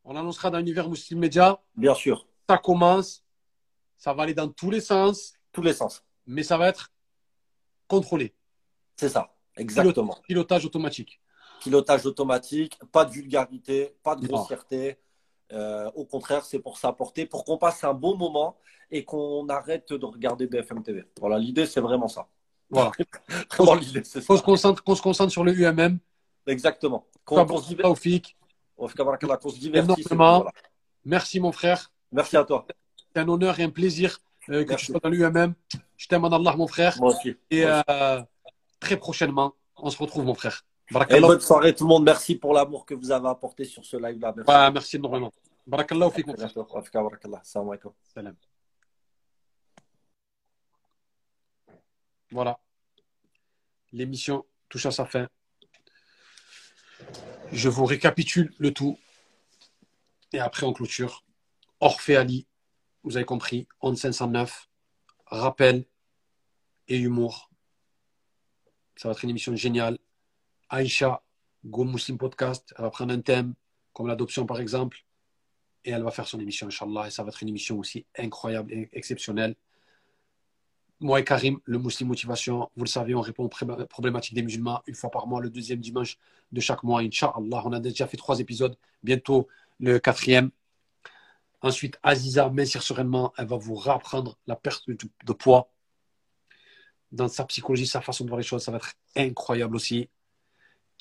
On 0.04 0.16
annoncera 0.16 0.52
dans 0.52 0.60
l'univers 0.60 0.88
Muslim 0.90 1.20
Media. 1.20 1.60
bien 1.76 1.96
sûr, 1.96 2.28
Ça 2.48 2.58
commence. 2.60 3.24
Ça 3.98 4.14
va 4.14 4.24
aller 4.24 4.34
dans 4.36 4.50
tous 4.50 4.70
les 4.70 4.82
sens. 4.82 5.34
tous 5.52 5.62
les 5.64 5.74
sens. 5.74 6.04
Mais 6.28 6.44
ça 6.44 6.58
va 6.58 6.68
être 6.68 6.92
contrôlé. 7.88 8.36
C'est 8.96 9.10
ça, 9.10 9.34
exactement. 9.58 10.18
Pilotage 10.28 10.66
automatique. 10.66 11.20
Pilotage 11.62 12.06
automatique, 12.06 12.78
pas 12.92 13.06
de 13.06 13.12
vulgarité, 13.12 13.96
pas 14.04 14.16
de 14.16 14.28
grossièreté. 14.28 15.00
Euh, 15.54 15.90
au 15.96 16.06
contraire, 16.06 16.44
c'est 16.46 16.60
pour 16.60 16.78
s'apporter, 16.78 17.26
pour 17.26 17.46
qu'on 17.46 17.58
passe 17.58 17.84
un 17.84 17.94
bon 17.94 18.18
moment 18.18 18.58
et 18.92 19.04
qu'on 19.06 19.48
arrête 19.50 19.92
de 19.94 20.06
regarder 20.06 20.48
BFM 20.48 20.82
TV. 20.84 21.04
Voilà, 21.20 21.38
l'idée, 21.38 21.66
c'est 21.66 21.80
vraiment 21.82 22.08
ça. 22.08 22.28
Voilà. 22.70 22.92
Vraiment, 23.58 23.76
l'idée, 23.76 24.04
c'est 24.04 24.26
Qu'on 24.26 24.38
se 24.38 24.42
concentre, 24.42 24.84
qu'on 24.84 24.96
se 24.96 25.02
concentre 25.02 25.32
sur 25.32 25.44
le 25.44 25.54
UMM. 25.54 26.00
Exactement. 26.48 27.06
Qu'on 27.24 27.46
qu'on 27.46 27.58
se 27.62 27.68
diver- 27.68 27.84
Taoufik. 27.84 28.36
qu'on 28.76 28.88
se 28.88 29.60
divertisse. 29.60 30.08
Voilà. 30.12 30.46
Merci 31.06 31.40
mon 31.40 31.52
frère. 31.52 31.92
Merci 32.12 32.36
à 32.38 32.44
toi. 32.44 32.66
C'est 33.14 33.22
un 33.22 33.28
honneur 33.30 33.60
et 33.60 33.64
un 33.64 33.70
plaisir 33.70 34.20
euh, 34.50 34.64
que 34.64 34.70
Merci. 34.70 34.88
tu 34.88 34.92
sois 34.92 35.00
dans 35.02 35.10
l'UMM. 35.10 35.54
Je 35.98 36.08
t'aime 36.08 36.26
en 36.26 36.30
Allah 36.32 36.56
mon 36.56 36.68
frère. 36.68 36.98
Moi 37.00 37.14
aussi. 37.14 37.36
Et 37.52 37.64
Moi 37.66 37.74
aussi. 37.76 37.84
euh, 37.90 38.22
très 38.80 38.98
prochainement, 38.98 39.54
on 39.78 39.90
se 39.92 39.98
retrouve 39.98 40.26
mon 40.26 40.34
frère. 40.34 40.66
Et 41.10 41.20
bonne 41.20 41.40
soirée 41.40 41.74
tout 41.74 41.84
le 41.86 41.90
monde. 41.90 42.04
Merci 42.04 42.36
pour 42.36 42.54
l'amour 42.54 42.86
que 42.86 42.94
vous 42.94 43.12
avez 43.12 43.28
apporté 43.28 43.66
sur 43.66 43.84
ce 43.86 43.98
live-là. 43.98 44.34
Merci. 44.36 44.52
Ouais, 44.52 44.72
merci 44.72 44.96
énormément. 44.98 45.32
Barakallah 45.66 46.10
fik 46.12 46.26
barakallah. 46.28 47.42
Salam 47.44 47.70
alaikum. 47.70 47.94
Salam. 48.14 48.36
Voilà. 52.32 52.60
L'émission 53.92 54.46
touche 54.70 54.86
à 54.88 54.92
sa 54.92 55.06
fin. 55.06 55.28
Je 57.52 57.70
vous 57.70 57.86
récapitule 57.86 58.54
le 58.58 58.74
tout. 58.74 58.98
Et 60.34 60.40
après, 60.40 60.66
on 60.66 60.74
clôture. 60.74 61.24
Orphée 61.80 62.16
Ali, 62.16 62.48
vous 63.04 63.18
avez 63.18 63.26
compris, 63.26 63.68
Onde 63.82 63.98
509, 63.98 64.68
rappel 65.28 65.86
et 66.88 66.98
humour. 66.98 67.52
Ça 68.96 69.08
va 69.08 69.12
être 69.12 69.24
une 69.24 69.30
émission 69.30 69.56
géniale. 69.56 70.00
Aïcha, 70.70 71.22
Go 71.66 71.84
Muslim 71.84 72.18
Podcast, 72.18 72.74
elle 72.78 72.84
va 72.84 72.90
prendre 72.90 73.14
un 73.14 73.22
thème, 73.22 73.54
comme 73.94 74.08
l'adoption 74.08 74.46
par 74.46 74.60
exemple, 74.60 74.98
et 75.86 75.92
elle 75.92 76.04
va 76.04 76.12
faire 76.12 76.28
son 76.28 76.40
émission, 76.40 76.68
Inch'Allah, 76.68 77.08
et 77.08 77.12
ça 77.12 77.24
va 77.24 77.30
être 77.30 77.42
une 77.42 77.50
émission 77.50 77.78
aussi 77.78 78.06
incroyable 78.18 78.72
et 78.72 78.90
exceptionnelle. 78.94 79.56
Moi 81.00 81.20
et 81.20 81.24
Karim, 81.26 81.60
le 81.66 81.80
Muslim 81.80 82.08
Motivation, 82.08 82.70
vous 82.78 82.86
le 82.86 82.90
savez, 82.90 83.14
on 83.14 83.22
répond 83.22 83.44
aux 83.44 83.86
problématiques 83.88 84.36
des 84.36 84.42
musulmans 84.42 84.82
une 84.88 84.96
fois 84.96 85.12
par 85.12 85.28
mois, 85.28 85.42
le 85.42 85.50
deuxième 85.50 85.80
dimanche 85.80 86.18
de 86.52 86.62
chaque 86.62 86.84
mois, 86.84 87.02
Inch'Allah. 87.02 87.62
On 87.66 87.74
a 87.74 87.80
déjà 87.80 88.08
fait 88.08 88.16
trois 88.16 88.40
épisodes, 88.40 88.78
bientôt 89.04 89.48
le 89.80 90.00
quatrième. 90.00 90.52
Ensuite, 91.62 92.00
Aziza, 92.04 92.50
mincir 92.50 92.84
sereinement, 92.84 93.34
elle 93.38 93.48
va 93.48 93.58
vous 93.58 93.76
réapprendre 93.76 94.38
la 94.48 94.56
perte 94.56 94.86
de 94.90 95.34
poids. 95.34 95.70
Dans 97.12 97.28
sa 97.28 97.46
psychologie, 97.46 97.88
sa 97.88 98.02
façon 98.02 98.24
de 98.24 98.30
voir 98.30 98.40
les 98.40 98.46
choses, 98.46 98.64
ça 98.64 98.72
va 98.72 98.78
être 98.78 98.94
incroyable 99.16 99.76
aussi. 99.76 100.10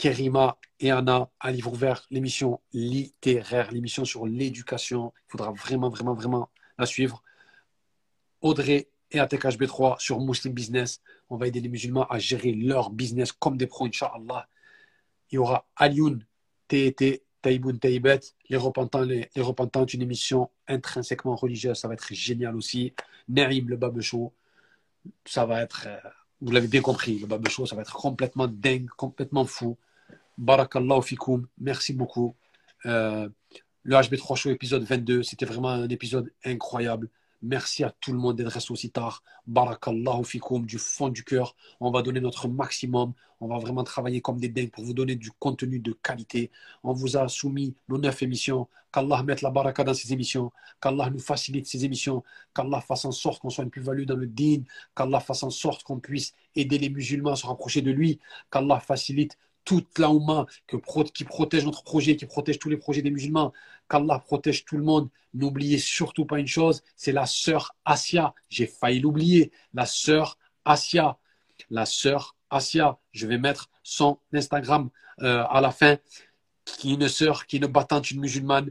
Kerima 0.02 0.58
et 0.81 0.90
Anna 0.90 1.31
à 1.39 1.52
livre 1.52 1.72
ouvert, 1.72 2.05
l'émission 2.10 2.60
littéraire, 2.72 3.70
l'émission 3.70 4.05
sur 4.05 4.26
l'éducation. 4.26 5.12
Il 5.28 5.31
faudra 5.31 5.52
vraiment, 5.52 5.90
vraiment, 5.90 6.12
vraiment 6.12 6.50
la 6.76 6.86
suivre. 6.86 7.22
Audrey 8.40 8.89
et 9.12 9.20
ATKHB3 9.20 10.00
sur 10.00 10.18
Muslim 10.18 10.55
Business. 10.55 11.00
On 11.31 11.36
va 11.36 11.47
aider 11.47 11.60
les 11.60 11.68
musulmans 11.68 12.05
à 12.08 12.18
gérer 12.18 12.50
leur 12.50 12.90
business 12.90 13.31
comme 13.31 13.56
des 13.56 13.68
pros, 13.68 13.86
Inch'Allah. 13.86 14.48
Il 15.31 15.36
y 15.36 15.39
aura 15.39 15.68
Alioun, 15.76 16.26
TET, 16.66 17.22
Taïboun, 17.40 17.78
Taïbet, 17.78 18.18
les 18.48 18.56
repentants, 18.56 19.02
les, 19.02 19.31
les 19.36 19.42
repentantes, 19.42 19.94
une 19.94 20.02
émission 20.02 20.50
intrinsèquement 20.66 21.36
religieuse. 21.36 21.78
Ça 21.78 21.86
va 21.86 21.94
être 21.94 22.12
génial 22.12 22.56
aussi. 22.56 22.92
Naïm, 23.28 23.68
le 23.68 23.76
Bab 23.76 24.00
Show. 24.00 24.32
Ça 25.26 25.47
va 25.47 25.62
être, 25.62 25.84
euh, 25.86 25.97
vous 26.40 26.50
l'avez 26.50 26.66
bien 26.66 26.81
compris, 26.81 27.20
le 27.20 27.28
Bab 27.28 27.48
Show, 27.48 27.66
ça 27.66 27.76
va 27.76 27.82
être 27.82 27.94
complètement 27.94 28.48
dingue, 28.48 28.89
complètement 28.97 29.44
fou. 29.44 29.78
Barakallahu 30.42 31.02
fikoum. 31.02 31.46
Merci 31.58 31.92
beaucoup. 31.92 32.34
Euh, 32.86 33.28
le 33.84 33.94
HB3 33.94 34.34
Show 34.34 34.50
épisode 34.50 34.82
22, 34.82 35.22
c'était 35.22 35.46
vraiment 35.46 35.68
un 35.68 35.88
épisode 35.88 36.32
incroyable. 36.44 37.10
Merci 37.42 37.84
à 37.84 37.94
tout 38.00 38.12
le 38.12 38.18
monde 38.18 38.36
d'être 38.36 38.50
resté 38.50 38.72
aussi 38.72 38.90
tard. 38.90 39.22
Barakallahu 39.46 40.24
fikoum, 40.24 40.66
du 40.66 40.78
fond 40.78 41.10
du 41.10 41.22
cœur. 41.22 41.54
On 41.78 41.92
va 41.92 42.02
donner 42.02 42.18
notre 42.18 42.48
maximum. 42.48 43.12
On 43.40 43.46
va 43.46 43.58
vraiment 43.58 43.84
travailler 43.84 44.20
comme 44.20 44.40
des 44.40 44.48
dingues 44.48 44.72
pour 44.72 44.82
vous 44.82 44.94
donner 44.94 45.14
du 45.14 45.30
contenu 45.30 45.78
de 45.78 45.92
qualité. 45.92 46.50
On 46.82 46.92
vous 46.92 47.16
a 47.16 47.28
soumis 47.28 47.76
nos 47.88 47.98
neuf 47.98 48.20
émissions. 48.22 48.66
Qu'Allah 48.92 49.22
mette 49.22 49.42
la 49.42 49.50
baraka 49.50 49.84
dans 49.84 49.94
ces 49.94 50.12
émissions. 50.12 50.50
Qu'Allah 50.80 51.08
nous 51.08 51.20
facilite 51.20 51.68
ces 51.68 51.84
émissions. 51.84 52.24
Qu'Allah 52.52 52.80
fasse 52.80 53.04
en 53.04 53.12
sorte 53.12 53.40
qu'on 53.42 53.50
soit 53.50 53.62
une 53.62 53.70
plus-value 53.70 54.06
dans 54.06 54.16
le 54.16 54.26
din. 54.26 54.62
Qu'Allah 54.96 55.20
fasse 55.20 55.44
en 55.44 55.50
sorte 55.50 55.84
qu'on 55.84 56.00
puisse 56.00 56.34
aider 56.56 56.78
les 56.78 56.90
musulmans 56.90 57.30
à 57.32 57.36
se 57.36 57.46
rapprocher 57.46 57.80
de 57.80 57.92
lui. 57.92 58.18
Qu'Allah 58.50 58.80
facilite 58.80 59.38
toute 59.65 59.99
la 59.99 60.10
Oumma 60.10 60.47
que 60.66 60.76
qui 61.12 61.24
protège 61.24 61.65
notre 61.65 61.82
projet, 61.82 62.16
qui 62.16 62.26
protège 62.26 62.58
tous 62.58 62.68
les 62.68 62.76
projets 62.76 63.02
des 63.02 63.10
musulmans. 63.10 63.52
Qu'Allah 63.89 64.18
protège 64.18 64.65
tout 64.65 64.76
le 64.76 64.82
monde. 64.82 65.08
N'oubliez 65.34 65.78
surtout 65.78 66.26
pas 66.26 66.39
une 66.39 66.47
chose, 66.47 66.82
c'est 66.97 67.12
la 67.12 67.26
sœur 67.26 67.74
Asia. 67.84 68.34
J'ai 68.49 68.66
failli 68.66 69.00
l'oublier. 69.00 69.52
La 69.73 69.86
sœur 69.86 70.39
Asia. 70.65 71.18
La 71.70 71.86
sœur 71.86 72.36
Asia. 72.50 72.99
Je 73.12 73.26
vais 73.26 73.39
mettre 73.39 73.70
son 73.82 74.18
Instagram 74.32 74.91
euh, 75.20 75.44
à 75.49 75.60
la 75.60 75.70
fin. 75.70 75.97
Qui 76.65 76.92
est 76.92 76.94
une 76.94 77.08
sœur, 77.08 77.47
qui 77.47 77.57
est 77.57 77.58
une 77.60 77.66
battante, 77.66 78.10
une 78.10 78.20
musulmane, 78.20 78.70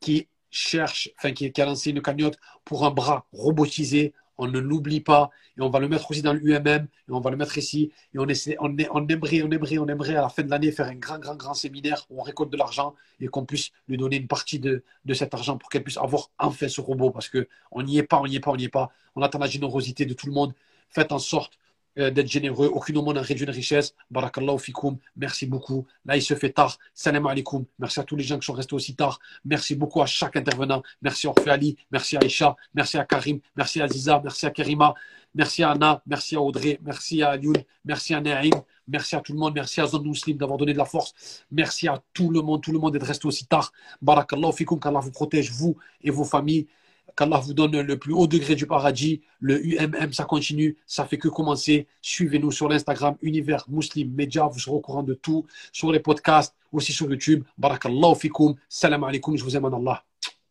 qui 0.00 0.28
cherche, 0.50 1.10
enfin 1.16 1.32
qui 1.32 1.52
a 1.58 1.64
lancé 1.64 1.90
une 1.90 2.02
cagnotte 2.02 2.38
pour 2.64 2.84
un 2.84 2.90
bras 2.90 3.26
robotisé. 3.32 4.12
On 4.40 4.48
ne 4.48 4.58
l'oublie 4.58 5.00
pas. 5.00 5.30
Et 5.58 5.60
on 5.60 5.68
va 5.68 5.78
le 5.78 5.88
mettre 5.88 6.10
aussi 6.10 6.22
dans 6.22 6.32
le 6.32 6.40
UMM. 6.42 6.86
Et 6.86 7.12
on 7.12 7.20
va 7.20 7.30
le 7.30 7.36
mettre 7.36 7.58
ici. 7.58 7.92
Et 8.14 8.18
on, 8.18 8.26
essaie, 8.26 8.56
on, 8.60 8.76
aimerait, 8.76 9.42
on 9.42 9.50
aimerait, 9.50 9.78
on 9.78 9.86
aimerait 9.86 10.16
à 10.16 10.22
la 10.22 10.28
fin 10.30 10.42
de 10.42 10.50
l'année 10.50 10.72
faire 10.72 10.86
un 10.86 10.94
grand, 10.94 11.18
grand, 11.18 11.36
grand 11.36 11.54
séminaire 11.54 12.06
où 12.10 12.20
on 12.20 12.22
récolte 12.22 12.50
de 12.50 12.56
l'argent 12.56 12.94
et 13.20 13.28
qu'on 13.28 13.44
puisse 13.44 13.70
lui 13.86 13.98
donner 13.98 14.16
une 14.16 14.28
partie 14.28 14.58
de, 14.58 14.82
de 15.04 15.14
cet 15.14 15.34
argent 15.34 15.58
pour 15.58 15.68
qu'elle 15.68 15.84
puisse 15.84 15.98
avoir 15.98 16.30
enfin 16.38 16.68
ce 16.68 16.80
robot. 16.80 17.10
Parce 17.10 17.28
que 17.28 17.48
on 17.70 17.82
n'y 17.82 17.98
est 17.98 18.02
pas, 18.02 18.18
on 18.18 18.26
n'y 18.26 18.36
est 18.36 18.40
pas, 18.40 18.50
on 18.50 18.56
n'y 18.56 18.64
est 18.64 18.68
pas. 18.68 18.90
On 19.14 19.22
attend 19.22 19.38
la 19.38 19.46
générosité 19.46 20.06
de 20.06 20.14
tout 20.14 20.26
le 20.26 20.32
monde. 20.32 20.54
Faites 20.88 21.12
en 21.12 21.18
sorte 21.18 21.59
d'être 21.96 22.28
généreux. 22.28 22.68
Aucune 22.72 22.96
aumône 22.98 23.16
n'a 23.16 23.22
réduit 23.22 23.44
une 23.44 23.50
richesse. 23.50 23.94
Barakallahu 24.10 24.58
fikoum. 24.58 24.98
Merci 25.16 25.46
beaucoup. 25.46 25.86
Là, 26.04 26.16
il 26.16 26.22
se 26.22 26.34
fait 26.34 26.50
tard. 26.50 26.78
Salam 26.94 27.26
alaikum. 27.26 27.64
Merci 27.78 28.00
à 28.00 28.04
tous 28.04 28.16
les 28.16 28.24
gens 28.24 28.38
qui 28.38 28.46
sont 28.46 28.52
restés 28.52 28.74
aussi 28.74 28.94
tard. 28.94 29.18
Merci 29.44 29.74
beaucoup 29.74 30.00
à 30.00 30.06
chaque 30.06 30.36
intervenant. 30.36 30.82
Merci 31.02 31.26
à 31.26 31.32
Ali. 31.46 31.76
Merci 31.90 32.16
à 32.16 32.20
Aïcha. 32.20 32.56
Merci 32.74 32.98
à 32.98 33.04
Karim. 33.04 33.40
Merci 33.56 33.80
à 33.80 33.84
Aziza. 33.84 34.20
Merci 34.22 34.46
à 34.46 34.50
Kerima. 34.50 34.94
Merci 35.34 35.62
à 35.62 35.70
Anna. 35.70 36.02
Merci 36.06 36.36
à 36.36 36.40
Audrey. 36.40 36.78
Merci 36.82 37.22
à 37.22 37.36
Youn. 37.36 37.56
Merci 37.84 38.14
à 38.14 38.20
Naïm. 38.20 38.54
Merci 38.88 39.14
à 39.14 39.20
tout 39.20 39.32
le 39.32 39.38
monde. 39.38 39.54
Merci 39.54 39.80
à 39.80 39.86
Zone 39.86 40.06
Muslim 40.06 40.36
d'avoir 40.36 40.58
donné 40.58 40.72
de 40.72 40.78
la 40.78 40.84
force. 40.84 41.44
Merci 41.50 41.86
à 41.86 42.02
tout 42.12 42.30
le 42.30 42.40
monde. 42.40 42.62
Tout 42.62 42.72
le 42.72 42.78
monde 42.78 42.92
d'être 42.92 43.06
resté 43.06 43.26
aussi 43.26 43.46
tard. 43.46 43.72
Barakallahu 44.02 44.52
fikoum. 44.52 44.80
Qu'Allah 44.80 45.00
vous 45.00 45.12
protège, 45.12 45.50
vous 45.52 45.76
et 46.02 46.10
vos 46.10 46.24
familles. 46.24 46.66
Qu'Allah 47.16 47.38
vous 47.38 47.54
donne 47.54 47.80
le 47.80 47.98
plus 47.98 48.12
haut 48.12 48.26
degré 48.26 48.54
du 48.54 48.66
paradis. 48.66 49.22
Le 49.40 49.64
UMM, 49.64 50.12
ça 50.12 50.24
continue. 50.24 50.76
Ça 50.86 51.04
fait 51.04 51.18
que 51.18 51.28
commencer. 51.28 51.86
Suivez-nous 52.02 52.50
sur 52.50 52.68
l'Instagram 52.68 53.16
Univers 53.22 53.64
Muslim 53.68 54.12
Media. 54.14 54.46
Vous 54.46 54.58
serez 54.58 54.76
au 54.76 54.80
courant 54.80 55.02
de 55.02 55.14
tout. 55.14 55.46
Sur 55.72 55.92
les 55.92 56.00
podcasts, 56.00 56.54
aussi 56.72 56.92
sur 56.92 57.10
YouTube. 57.10 57.44
Barakallahu 57.58 58.14
fikoum. 58.14 58.54
Salam 58.68 59.04
alaikum. 59.04 59.36
Je 59.36 59.44
vous 59.44 59.56
aime 59.56 59.64
en 59.64 59.76
Allah. 59.76 60.04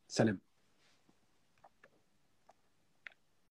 Salam. 0.07 0.37